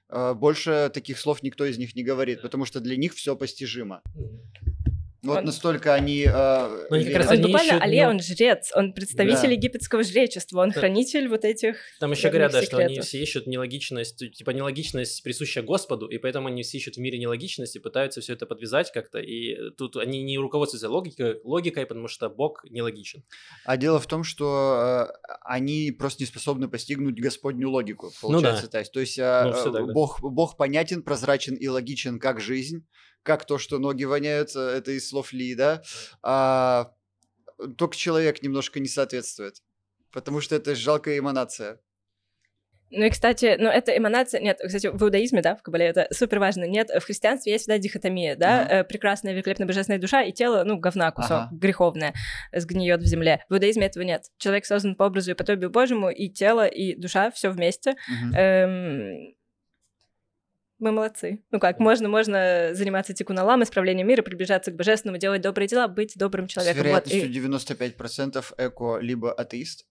Э, 0.10 0.36
Больше 0.36 0.92
таких 0.94 1.18
слов 1.18 1.42
никто 1.42 1.66
из 1.66 1.80
них 1.80 1.96
не 1.96 2.04
говорит, 2.04 2.44
потому 2.44 2.66
что 2.66 2.80
для 2.82 2.98
них 2.98 3.14
все 3.16 3.36
постижимо. 3.36 4.04
Вот 5.24 5.38
Он- 5.38 5.46
настолько 5.46 5.94
они... 5.94 6.24
э, 6.26 6.86
Ну, 6.90 6.96
они 6.96 7.06
как 7.06 7.16
раз 7.18 7.28
Он 7.28 7.34
они 7.34 7.42
буквально 7.44 7.70
ищут, 7.70 7.82
Алле, 7.84 8.04
ну- 8.06 8.10
он 8.10 8.20
жрец, 8.22 8.72
он 8.76 8.94
представитель 8.94 9.50
Да. 9.50 9.52
египетского 9.52 10.04
жречества, 10.04 10.62
он 10.62 10.70
Да. 10.72 10.80
хранитель 10.80 11.28
вот 11.28 11.46
этих... 11.46 11.76
Там 12.00 12.12
еще 12.12 12.30
древних 12.30 12.34
говорят, 12.34 12.52
да, 12.54 12.62
что 12.64 12.78
они 12.78 13.00
все 13.02 13.20
ищут 13.22 13.46
нелогичность, 13.46 14.18
типа 14.34 14.50
нелогичность 14.50 15.22
присущая 15.24 15.62
Господу, 15.64 16.08
и 16.08 16.18
поэтому 16.18 16.48
они 16.48 16.64
все 16.64 16.78
ищут 16.80 16.96
в 16.96 17.00
мире 17.00 17.20
нелогичности, 17.20 17.78
пытаются 17.78 18.20
все 18.22 18.34
это 18.34 18.48
подвязать 18.48 18.92
как-то, 18.92 19.20
и 19.20 19.70
тут 19.78 19.96
они 19.98 20.24
не 20.24 20.40
руководствуются 20.40 20.90
логикой, 20.90 21.40
логикой, 21.44 21.86
потому 21.86 22.08
что 22.08 22.28
Бог 22.30 22.64
нелогичен. 22.70 23.24
А 23.64 23.78
дело 23.78 24.00
в 24.00 24.08
том, 24.08 24.24
что 24.24 25.08
э, 25.08 25.34
они 25.46 25.92
просто 25.92 26.24
не 26.24 26.28
способны 26.28 26.68
постигнуть 26.68 27.20
Господню 27.22 27.70
логику, 27.70 28.12
Ну 28.24 28.30
да. 28.30 28.50
получается. 28.50 28.68
так. 28.72 28.90
То 28.92 29.00
есть 29.00 29.20
э, 29.20 29.44
Ну, 29.46 29.54
всё 29.54 29.70
э, 29.70 29.74
так, 29.74 29.86
да. 29.88 29.94
Бог, 29.94 30.20
Бог 30.22 30.58
понятен, 30.58 31.04
прозрачен 31.04 31.54
и 31.54 31.68
логичен, 31.68 32.18
как 32.20 32.42
жизнь, 32.42 32.88
как 33.24 33.46
то, 33.46 33.58
что 33.58 33.80
ноги 33.80 34.04
воняют, 34.04 34.56
э, 34.56 34.60
это 34.60 34.92
из 34.92 35.08
слов 35.10 35.34
Ли, 35.34 35.56
да? 35.56 35.82
А, 36.24 36.94
только 37.78 37.96
человек 37.96 38.42
немножко 38.42 38.80
не 38.80 38.88
соответствует, 38.88 39.62
потому 40.12 40.42
что 40.42 40.56
это 40.56 40.76
жалкая 40.76 41.20
эманация. 41.20 41.80
Ну 42.94 43.06
и, 43.06 43.10
кстати, 43.10 43.56
ну 43.58 43.70
это 43.70 43.96
эманация... 43.98 44.42
Нет, 44.42 44.60
кстати, 44.62 44.88
в 44.88 45.02
иудаизме, 45.02 45.42
да, 45.42 45.56
в 45.56 45.64
Кабале 45.64 45.86
это 45.86 46.08
супер 46.12 46.40
важно. 46.40 46.66
Нет, 46.66 46.90
в 46.90 47.00
христианстве 47.00 47.54
есть 47.54 47.64
всегда 47.64 47.78
дихотомия, 47.78 48.36
да, 48.36 48.64
Ага. 48.64 48.76
э, 48.76 48.84
прекрасная, 48.84 49.32
великолепная 49.34 49.66
божественная 49.66 50.00
душа 50.00 50.24
и 50.24 50.34
тело, 50.34 50.64
ну, 50.66 50.78
говна 50.78 51.10
кусок, 51.12 51.32
Ага. 51.32 51.50
греховное, 51.54 52.14
сгниет 52.52 53.02
в 53.02 53.06
земле. 53.06 53.46
В 53.48 53.54
иудаизме 53.54 53.86
этого 53.86 54.04
нет. 54.04 54.26
Человек 54.38 54.66
создан 54.66 54.96
по 54.96 55.04
образу 55.04 55.32
и 55.32 55.36
подобию 55.36 55.70
Божьему, 55.70 56.10
и 56.10 56.28
тело, 56.28 56.68
и 56.68 56.96
душа, 56.96 57.32
все 57.32 57.50
вместе. 57.50 57.96
Мгм. 58.10 58.36
Эм, 58.36 59.36
Мы 60.82 60.92
молодцы. 60.92 61.44
Ну 61.52 61.60
как, 61.60 61.80
можно, 61.80 62.10
можно 62.10 62.72
заниматься 62.74 63.14
тикуналам, 63.14 63.62
исправлением 63.62 64.08
мира, 64.08 64.24
приближаться 64.24 64.72
к 64.72 64.76
божественному, 64.76 65.20
делать 65.20 65.42
добрые 65.42 65.68
дела, 65.68 65.88
быть 65.88 66.14
добрым 66.16 66.50
С 66.50 66.54
человеком. 66.54 66.80
Вот, 66.82 66.88
вероятностью 66.88 67.30
и 67.30 67.40
95% 67.40 68.54
эко 68.58 68.98
либо 69.00 69.32
атеист, 69.32 69.86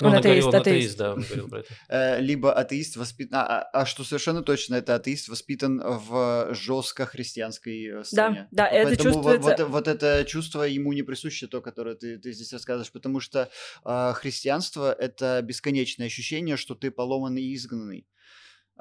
Ну, 0.00 0.06
Он 0.06 0.12
он 0.12 0.18
атеист, 0.20 0.46
говорил, 0.46 0.48
он 0.48 0.54
атеист. 0.54 0.76
атеист, 0.76 0.98
да, 0.98 1.12
он 1.14 1.22
говорил 1.22 1.48
про 1.48 1.58
это. 1.60 1.68
э, 1.88 2.20
либо 2.20 2.52
атеист 2.52 2.96
воспитан... 2.96 3.40
А, 3.40 3.60
а- 3.60 3.80
а 3.80 3.86
что 3.86 4.04
совершенно 4.04 4.42
точно, 4.42 4.76
это 4.76 4.94
атеист 4.94 5.28
воспитан 5.28 5.82
в 5.84 6.54
жестко 6.54 7.06
христианской 7.06 7.86
э, 8.00 8.04
стране. 8.04 8.46
да, 8.52 8.68
это 8.68 8.88
Поэтому 8.88 9.14
вот- 9.14 9.24
чувствуется. 9.34 9.64
Вот, 9.64 9.72
вот 9.72 9.88
это 9.88 10.24
чувство 10.28 10.62
ему 10.62 10.92
не 10.92 11.02
присуще, 11.02 11.48
то, 11.48 11.60
которое 11.60 11.96
ты, 11.96 12.18
ты 12.18 12.32
здесь 12.32 12.52
рассказываешь, 12.52 12.92
потому 12.92 13.18
что 13.18 13.50
а, 13.82 14.12
христианство— 14.12 14.92
это 14.98 15.42
бесконечное 15.42 16.06
ощущение, 16.06 16.56
что 16.56 16.76
ты 16.76 16.92
поломанный 16.92 17.42
и 17.42 17.54
изгнанный. 17.56 18.06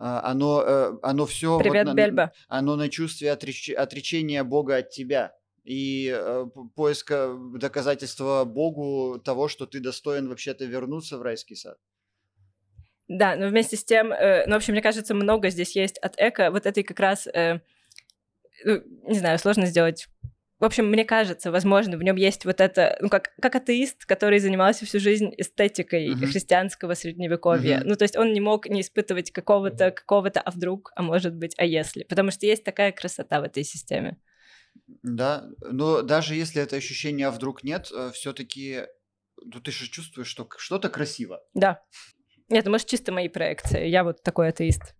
А, 0.01 0.31
оно, 0.31 0.63
э, 0.65 0.97
оно 1.03 1.26
все... 1.26 1.59
Привет, 1.59 1.93
Бельба. 1.93 2.31
Оно 2.47 2.77
на 2.77 2.88
чувстве 2.88 3.34
отреч- 3.34 3.73
отречения 3.73 4.45
Бога 4.45 4.77
от 4.77 4.91
тебя 4.91 5.34
и 5.65 6.09
э, 6.09 6.45
поиска 6.73 7.35
доказательства 7.55 8.45
Богу 8.45 9.19
того, 9.19 9.49
что 9.49 9.65
ты 9.65 9.81
достоин 9.81 10.30
вообще-то 10.30 10.63
вернуться 10.63 11.17
в 11.17 11.21
райский 11.21 11.55
сад. 11.55 11.77
Да, 13.09 13.35
но 13.35 13.49
вместе 13.49 13.76
с 13.76 13.84
тем, 13.84 14.13
э, 14.13 14.45
ну, 14.47 14.53
в 14.53 14.57
общем, 14.57 14.71
мне 14.71 14.81
кажется, 14.81 15.13
много 15.13 15.49
здесь 15.49 15.76
есть 15.76 15.97
от 15.97 16.13
эко, 16.17 16.49
вот 16.49 16.65
этой 16.65 16.84
как 16.84 16.99
раз, 17.01 17.27
э, 17.27 17.59
ну, 18.63 18.81
не 19.03 19.19
знаю, 19.19 19.38
сложно 19.38 19.65
сделать. 19.65 20.07
В 20.60 20.65
общем, 20.65 20.88
мне 20.88 21.06
кажется, 21.06 21.52
возможно, 21.52 21.98
в 21.98 22.03
нем 22.03 22.18
есть 22.18 22.44
вот 22.44 22.60
это, 22.60 22.98
ну, 23.02 23.07
как, 23.07 23.34
как 23.41 23.56
атеист, 23.56 24.06
который 24.06 24.40
занимался 24.40 24.86
всю 24.86 24.99
жизнь 24.99 25.34
эстетикой 25.38 26.10
Мгм. 26.10 26.27
христианского 26.27 26.95
средневековья. 26.95 27.77
Мгм. 27.80 27.88
Ну, 27.88 27.95
то 27.95 28.03
есть 28.03 28.18
он 28.18 28.34
не 28.34 28.41
мог 28.41 28.68
не 28.68 28.81
испытывать 28.81 29.31
какого-то, 29.31 29.91
какого-то, 29.91 30.41
а 30.41 30.52
вдруг, 30.52 30.91
а 30.95 31.02
может 31.02 31.34
быть, 31.36 31.56
а 31.57 31.65
если. 31.65 32.03
Потому 32.03 32.31
что 32.31 32.45
есть 32.45 32.65
такая 32.65 32.91
красота 32.91 33.40
в 33.40 33.45
этой 33.45 33.64
системе. 33.64 34.18
Да, 35.03 35.45
но 35.61 36.02
даже 36.02 36.36
если 36.36 36.61
это 36.61 36.76
ощущение 36.76 37.27
«а 37.27 37.31
вдруг 37.31 37.64
нет, 37.64 37.90
все-таки 38.14 38.86
ну, 39.41 39.61
ты 39.61 39.72
же 39.72 39.90
чувствуешь, 39.90 40.27
что 40.27 40.48
что-то 40.57 40.90
красиво. 40.90 41.41
Да. 41.53 41.81
Нет, 42.49 42.65
ну, 42.65 42.72
может, 42.72 42.88
чисто 42.88 43.11
мои 43.11 43.30
проекции. 43.30 43.88
Я 43.88 44.03
вот 44.03 44.23
такой 44.23 44.49
атеист. 44.49 44.95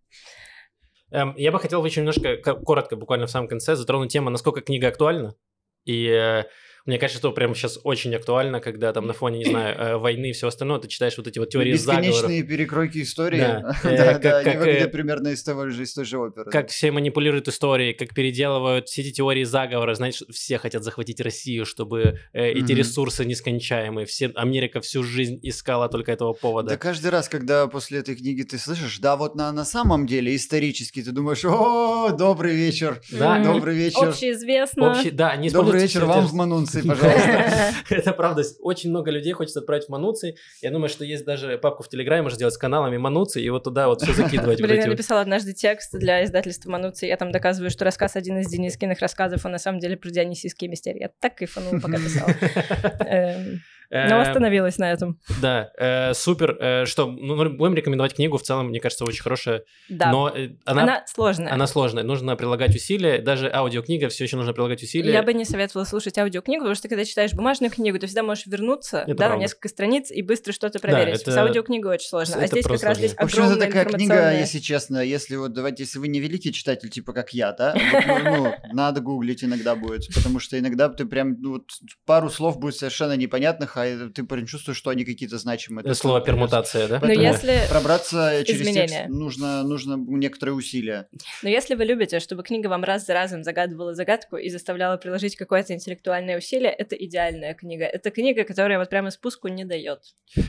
Эм, 1.12 1.36
я 1.36 1.52
бы 1.52 1.60
хотел 1.60 1.82
очень 1.82 2.04
немножко, 2.04 2.38
ко- 2.38 2.56
коротко, 2.56 2.96
буквально 2.96 3.26
в 3.26 3.32
самом 3.32 3.48
конце, 3.48 3.76
затронуть 3.76 4.12
тему, 4.12 4.30
насколько 4.30 4.62
книга 4.62 4.88
актуальна. 4.88 5.36
i 5.86 6.08
eh, 6.10 6.44
мне 6.86 6.98
кажется, 6.98 7.20
что 7.20 7.32
прямо 7.32 7.56
сейчас 7.56 7.80
очень 7.84 8.14
актуально, 8.16 8.60
когда 8.60 8.92
там 8.94 9.08
на 9.08 9.14
фоне, 9.14 9.40
не 9.40 9.46
знаю, 9.46 9.78
э, 9.78 9.98
войны 9.98 10.30
и 10.30 10.34
всего 10.34 10.48
остального, 10.50 10.80
ты 10.80 10.88
читаешь 10.88 11.18
вот 11.18 11.28
эти 11.28 11.40
вот 11.40 11.50
теории 11.50 11.74
заговоров. 11.74 12.08
Бесконечные 12.10 12.44
перекройки 12.44 13.02
истории. 13.02 13.40
Да, 13.40 13.76
э, 13.84 13.98
Да, 13.98 14.14
как- 14.14 14.22
да, 14.22 14.38
они 14.38 14.46
как, 14.46 14.56
э, 14.56 14.60
выглядят 14.60 14.92
примерно 14.92 15.28
из 15.30 15.44
того 15.44 15.70
же, 15.70 15.84
из 15.84 15.94
той 15.94 16.06
же 16.06 16.18
оперы. 16.18 16.50
Как 16.52 16.70
все 16.70 16.92
манипулируют 16.92 17.48
историей, 17.48 17.94
как 17.94 18.14
переделывают 18.14 18.88
все 18.88 19.02
эти 19.02 19.12
теории 19.12 19.44
заговора. 19.44 19.94
Знаешь, 19.96 20.22
все 20.32 20.58
хотят 20.58 20.84
захватить 20.84 21.20
Россию, 21.22 21.66
чтобы 21.66 22.20
эти 22.34 22.72
ресурсы 22.72 23.26
нескончаемые. 23.26 24.06
Все, 24.06 24.32
Америка 24.36 24.82
всю 24.82 25.04
жизнь 25.04 25.40
искала 25.44 25.90
только 25.90 26.12
этого 26.12 26.34
повода. 26.34 26.70
Да 26.70 26.78
каждый 26.78 27.12
раз, 27.12 27.30
когда 27.30 27.68
после 27.68 28.00
этой 28.00 28.16
книги 28.16 28.44
ты 28.44 28.58
слышишь, 28.58 29.00
да, 29.00 29.16
вот 29.16 29.36
на, 29.36 29.52
на 29.52 29.66
самом 29.66 30.06
деле 30.08 30.36
исторически 30.36 31.04
ты 31.04 31.12
думаешь, 31.12 31.44
о, 31.46 32.10
добрый 32.12 32.56
вечер, 32.56 33.02
Да, 33.12 33.44
добрый 33.44 33.76
вечер, 33.76 34.10
Общеизвестно. 34.10 34.92
Общий- 34.92 35.12
да, 35.12 35.30
они 35.32 35.50
добрый 35.50 35.82
вечер 35.82 36.06
вам 36.06 36.26
в 36.26 36.34
Манунции, 36.74 36.88
пожалуйста. 36.88 37.74
Это 37.90 38.14
правда. 38.14 38.44
Очень 38.62 38.90
много 38.90 39.12
людей 39.12 39.34
хочется 39.34 39.60
отправить 39.60 39.86
в 39.86 39.90
Мануций. 39.90 40.38
Я 40.62 40.72
думаю, 40.72 40.90
что 40.90 41.06
есть 41.06 41.26
даже 41.26 41.58
папку 41.58 41.84
в 41.84 41.90
Телеграме, 41.90 42.24
можно 42.24 42.36
сделать 42.36 42.54
с 42.54 42.58
каналами 42.58 42.98
Мануций, 42.98 43.44
и 43.44 43.50
вот 43.50 43.64
туда 43.64 43.88
вот 43.88 44.02
все 44.02 44.14
закидывать. 44.14 44.62
Блин, 44.62 44.82
я 44.82 44.88
написала 44.88 45.22
однажды 45.22 45.54
текст 45.54 45.94
для 45.94 46.24
издательства 46.24 46.70
Мануци. 46.72 47.06
Я 47.06 47.18
там 47.18 47.32
доказываю, 47.32 47.70
что 47.70 47.86
рассказ 47.86 48.16
один 48.16 48.40
из 48.40 48.50
Денискиных 48.50 49.00
рассказов, 49.00 49.46
он 49.46 49.52
на 49.52 49.60
самом 49.60 49.80
деле 49.80 49.98
про 49.98 50.10
дионисийские 50.10 50.70
мистерии. 50.70 51.02
Я 51.02 51.10
так 51.20 51.36
кайфанула, 51.36 51.80
пока 51.80 51.98
писала. 51.98 52.34
Эм, 53.92 54.10
Но 54.10 54.18
Э, 54.20 54.22
остановилась 54.22 54.78
на 54.78 54.92
этом. 54.92 55.20
Да, 55.42 55.72
э, 55.78 56.14
супер. 56.14 56.58
Э, 56.60 56.86
Что, 56.86 57.08
ну, 57.08 57.36
будем 57.50 57.74
рекомендовать 57.76 58.14
книгу, 58.16 58.38
в 58.38 58.44
целом, 58.44 58.68
мне 58.68 58.80
кажется, 58.80 59.04
очень 59.06 59.24
хорошая, 59.24 59.64
Да. 59.90 60.12
но 60.12 60.30
э, 60.30 60.50
она 60.66 60.84
Она 60.84 61.04
сложная. 61.08 61.52
Она 61.54 61.66
сложная, 61.68 62.04
нужно 62.04 62.36
прилагать 62.36 62.76
усилия, 62.76 63.20
даже 63.20 63.50
аудиокнига 63.52 64.10
все 64.10 64.26
еще 64.26 64.38
нужно 64.38 64.54
прилагать 64.54 64.84
усилия. 64.84 65.12
Я 65.12 65.24
бы 65.24 65.34
не 65.34 65.44
советовала 65.46 65.86
слушать 65.86 66.18
аудиокнигу, 66.20 66.62
потому 66.62 66.76
что 66.76 66.88
когда 66.88 67.04
читаешь 67.04 67.34
бумажную 67.34 67.72
книгу, 67.72 67.98
ты 67.98 68.06
всегда 68.08 68.22
можешь 68.24 68.46
вернуться 68.46 69.00
Это 69.08 69.16
да, 69.16 69.30
на 69.30 69.36
несколько 69.38 69.70
страниц 69.70 70.12
и 70.12 70.22
быстро 70.22 70.54
что-то 70.54 70.80
проверить. 70.80 71.22
это- 71.22 71.32
С 71.32 71.38
аудиокнигой 71.38 71.96
очень 71.96 72.10
сложно. 72.10 72.36
А 72.36 72.40
это 72.40 72.48
здесь 72.48 72.64
как 72.64 72.70
просто 72.70 72.88
раз 72.88 72.98
здесь 72.98 73.14
общем, 73.14 73.28
это 73.44 73.54
огромная 73.54 73.68
такая 73.68 73.86
книга, 73.86 74.34
если 74.40 74.60
честно, 74.60 75.00
если 75.04 75.36
вот 75.36 75.54
давайте, 75.54 75.84
если 75.84 75.98
вы 76.00 76.10
не 76.10 76.20
великий 76.20 76.54
читатель, 76.54 76.90
типа 76.90 77.14
как 77.14 77.34
я, 77.34 77.54
да, 77.54 77.74
вот, 77.94 78.04
ну, 78.08 78.44
ну, 78.44 78.54
надо 78.74 79.02
гуглить 79.02 79.44
иногда 79.44 79.76
будет, 79.76 80.08
потому 80.14 80.40
что 80.40 80.60
иногда 80.60 80.90
ты 80.90 81.06
прям, 81.06 81.36
ну, 81.40 81.54
вот, 81.54 81.64
пару 82.06 82.30
слов 82.30 82.60
будет 82.60 82.76
совершенно 82.76 83.14
непонятных, 83.18 83.79
а 83.82 84.10
ты 84.10 84.24
прям 84.24 84.46
чувствуешь, 84.46 84.78
что 84.78 84.90
они 84.90 85.06
какие-то 85.06 85.38
значимые. 85.38 85.84
Это 85.86 85.94
Слово 85.94 86.22
пермутация, 86.22 86.88
да? 86.88 87.00
Но 87.02 87.12
если, 87.12 87.60
Пробраться 87.70 88.44
через 88.46 88.62
Изменения. 88.62 88.88
текст 88.88 89.10
нужно, 89.10 89.64
нужно 89.64 89.96
некоторые 89.98 90.56
усилия. 90.56 91.08
но 91.44 91.50
если 91.50 91.76
вы 91.76 91.86
любите, 91.86 92.20
чтобы 92.20 92.44
книга 92.44 92.68
вам 92.68 92.84
раз 92.84 93.06
за 93.06 93.14
разом 93.14 93.44
загадывала 93.44 93.94
загадку 93.94 94.38
и 94.38 94.50
заставляла 94.50 94.98
приложить 94.98 95.36
какое-то 95.36 95.74
интеллектуальное 95.74 96.38
усилие, 96.38 96.72
это 96.72 96.96
идеальная 96.96 97.54
книга. 97.54 97.86
Это 97.86 98.12
книга, 98.12 98.44
которая 98.44 98.80
вот 98.80 98.90
прямо 98.90 99.12
спуску 99.12 99.48
не 99.48 99.66
дает. 99.66 100.00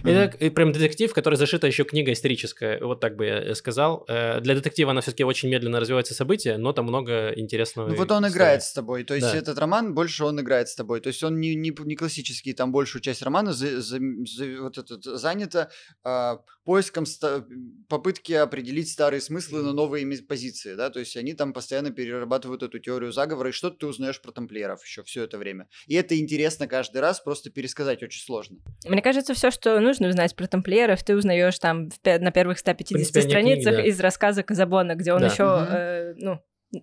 Это 0.05 0.51
прям 0.51 0.73
детектив, 0.73 1.13
который 1.13 1.37
зашита 1.37 1.67
еще 1.67 1.85
книга 1.85 2.13
историческая, 2.13 2.79
вот 2.83 3.01
так 3.01 3.17
бы 3.17 3.27
я 3.27 3.39
э, 3.39 3.55
сказал. 3.55 4.05
Э, 4.09 4.41
Для 4.41 4.55
детектива 4.55 4.91
она 4.91 5.01
все-таки 5.01 5.25
очень 5.25 5.49
медленно 5.49 5.81
развивается 5.81 6.15
события, 6.15 6.57
но 6.57 6.73
там 6.73 6.87
много 6.87 7.33
интересного. 7.37 7.89
Ну 7.89 7.95
вот 7.97 8.11
он 8.11 8.27
играет 8.29 8.63
с 8.63 8.73
тобой, 8.73 9.05
то 9.05 9.15
есть 9.15 9.33
Да. 9.33 9.37
этот 9.39 9.59
роман 9.59 9.95
больше 9.95 10.25
он 10.25 10.41
играет 10.41 10.69
с 10.69 10.75
тобой, 10.75 11.01
то 11.01 11.09
есть 11.09 11.23
он 11.23 11.41
не, 11.41 11.55
не, 11.55 11.73
не 11.85 11.97
классический, 11.97 12.53
там 12.53 12.73
большую 12.73 13.03
часть 13.03 13.20
романа 13.23 13.53
за- 13.53 13.81
за- 13.81 13.99
за- 14.27 14.63
вот 14.63 14.79
этот, 14.79 15.05
занята 15.05 15.71
а, 16.05 16.39
поиском 16.65 17.07
ста- 17.07 17.45
попытки 17.89 18.33
определить 18.33 18.89
старые 18.91 19.21
смыслы 19.21 19.63
на 19.63 19.73
новые 19.73 20.05
ми- 20.05 20.17
позиции, 20.19 20.75
да, 20.75 20.91
то 20.91 21.01
есть 21.01 21.17
они 21.17 21.35
там 21.35 21.53
постоянно 21.53 21.91
перерабатывают 21.91 22.63
эту 22.63 22.79
теорию 22.79 23.13
заговора, 23.13 23.49
и 23.49 23.53
что-то 23.53 23.77
ты 23.79 23.87
узнаешь 23.87 24.21
про 24.21 24.33
тамплиеров 24.33 24.85
еще 24.85 25.03
все 25.03 25.25
это 25.25 25.39
время. 25.39 25.69
И 25.87 25.95
это 25.95 26.19
интересно 26.19 26.67
каждый 26.67 26.99
раз, 27.01 27.21
просто 27.21 27.51
пересказать 27.51 28.03
очень 28.03 28.23
сложно. 28.23 28.59
Мне 28.87 29.03
кажется, 29.03 29.35
все, 29.35 29.51
что 29.51 29.81
нужно 29.81 30.09
узнать 30.09 30.35
про 30.37 30.47
тамплиеров, 30.47 31.03
ты 31.03 31.17
узнаешь 31.17 31.59
там 31.59 31.91
в 31.91 31.99
на 32.19 32.31
первых 32.31 32.59
150 32.59 32.95
принципе, 32.95 33.21
они 33.21 33.31
страницах 33.31 33.75
книги, 33.75 33.83
да. 33.83 33.89
из 33.89 34.01
рассказа 34.01 34.43
Казабона, 34.43 34.95
где 34.95 35.13
он 35.13 35.21
Да. 35.21 35.27
еще, 35.27 35.45
Мгм. 35.45 35.69
э, 35.73 36.15
ну, 36.19 36.41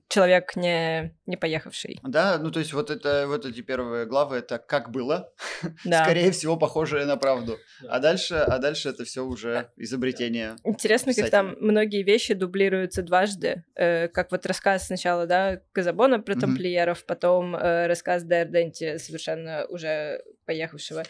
человек 0.10 0.56
не, 0.56 1.16
не 1.26 1.38
поехавший. 1.38 2.00
Да, 2.04 2.38
ну 2.40 2.52
то 2.52 2.60
есть 2.60 2.74
вот 2.74 2.90
это 2.90 3.26
вот 3.28 3.46
эти 3.46 3.62
первые 3.62 4.06
главы 4.06 4.38
это 4.38 4.58
как 4.58 4.92
было, 4.92 5.32
Да. 5.86 6.04
скорее 6.04 6.32
всего 6.32 6.58
похожее 6.58 7.06
на 7.06 7.16
правду, 7.18 7.58
Да. 7.82 7.90
а 7.96 8.00
дальше, 8.00 8.36
а 8.36 8.58
дальше 8.60 8.90
это 8.90 9.06
все 9.06 9.22
уже 9.26 9.72
изобретение. 9.78 10.56
Интересно, 10.64 11.14
как 11.14 11.30
там 11.30 11.48
писателя. 11.52 11.66
многие 11.72 12.04
вещи 12.04 12.34
дублируются 12.34 13.02
дважды. 13.02 13.64
Э, 13.76 14.08
как 14.10 14.32
вот 14.32 14.46
рассказ 14.46 14.88
сначала, 14.88 15.26
да, 15.26 15.62
Казабона 15.72 16.20
про 16.20 16.34
Мгм. 16.34 16.42
тамплиеров, 16.42 17.06
потом 17.06 17.56
э, 17.56 17.88
рассказ 17.88 18.24
Дерденти, 18.24 18.98
совершенно 18.98 19.66
уже 19.70 20.22
поехавшего. 20.46 21.04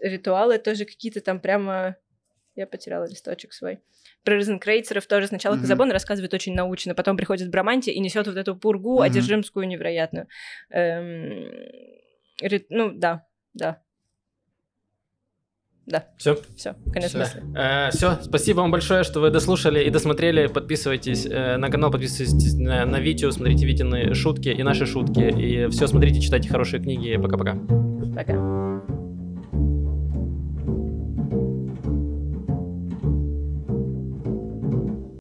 Ритуалы 0.00 0.58
тоже 0.58 0.84
какие-то 0.84 1.20
там 1.20 1.40
прямо... 1.40 1.96
Я 2.56 2.66
потеряла 2.66 3.04
листочек 3.08 3.52
свой. 3.52 3.80
Про 4.24 4.36
розенкрейцеров 4.36 5.06
тоже 5.06 5.26
сначала 5.28 5.54
Мгм. 5.54 5.62
Казабон 5.62 5.90
рассказывает 5.90 6.34
очень 6.34 6.54
научно, 6.54 6.94
потом 6.94 7.16
приходит 7.16 7.50
Браманти 7.50 7.90
и 7.90 8.00
несет 8.00 8.26
вот 8.26 8.36
эту 8.36 8.54
пургу 8.56 8.96
Мгм. 8.96 9.02
одержимскую 9.02 9.66
невероятную. 9.66 10.26
Эм, 10.70 11.50
Ну, 12.70 12.92
да, 12.94 13.26
да. 13.54 13.82
Да, 15.86 16.06
Все. 16.18 16.38
все, 16.56 16.74
конец 16.92 17.08
Всё. 17.10 17.18
мысли. 17.18 17.42
все, 17.90 18.18
спасибо 18.22 18.60
вам 18.60 18.70
большое, 18.70 19.02
что 19.02 19.18
вы 19.20 19.30
дослушали 19.30 19.82
и 19.82 19.90
досмотрели. 19.90 20.46
Подписывайтесь 20.46 21.26
э, 21.26 21.56
на 21.56 21.68
канал, 21.68 21.90
подписывайтесь 21.90 22.54
на, 22.54 22.84
на 22.86 23.00
Витю, 23.00 23.32
смотрите 23.32 23.66
Витины 23.66 24.14
шутки 24.14 24.50
и 24.50 24.62
наши 24.62 24.86
шутки. 24.86 25.20
И 25.20 25.66
все, 25.70 25.88
смотрите, 25.88 26.20
читайте 26.20 26.48
хорошие 26.48 26.80
книги. 26.80 27.16
Пока-пока. 27.16 27.56
Пока. 28.14 28.59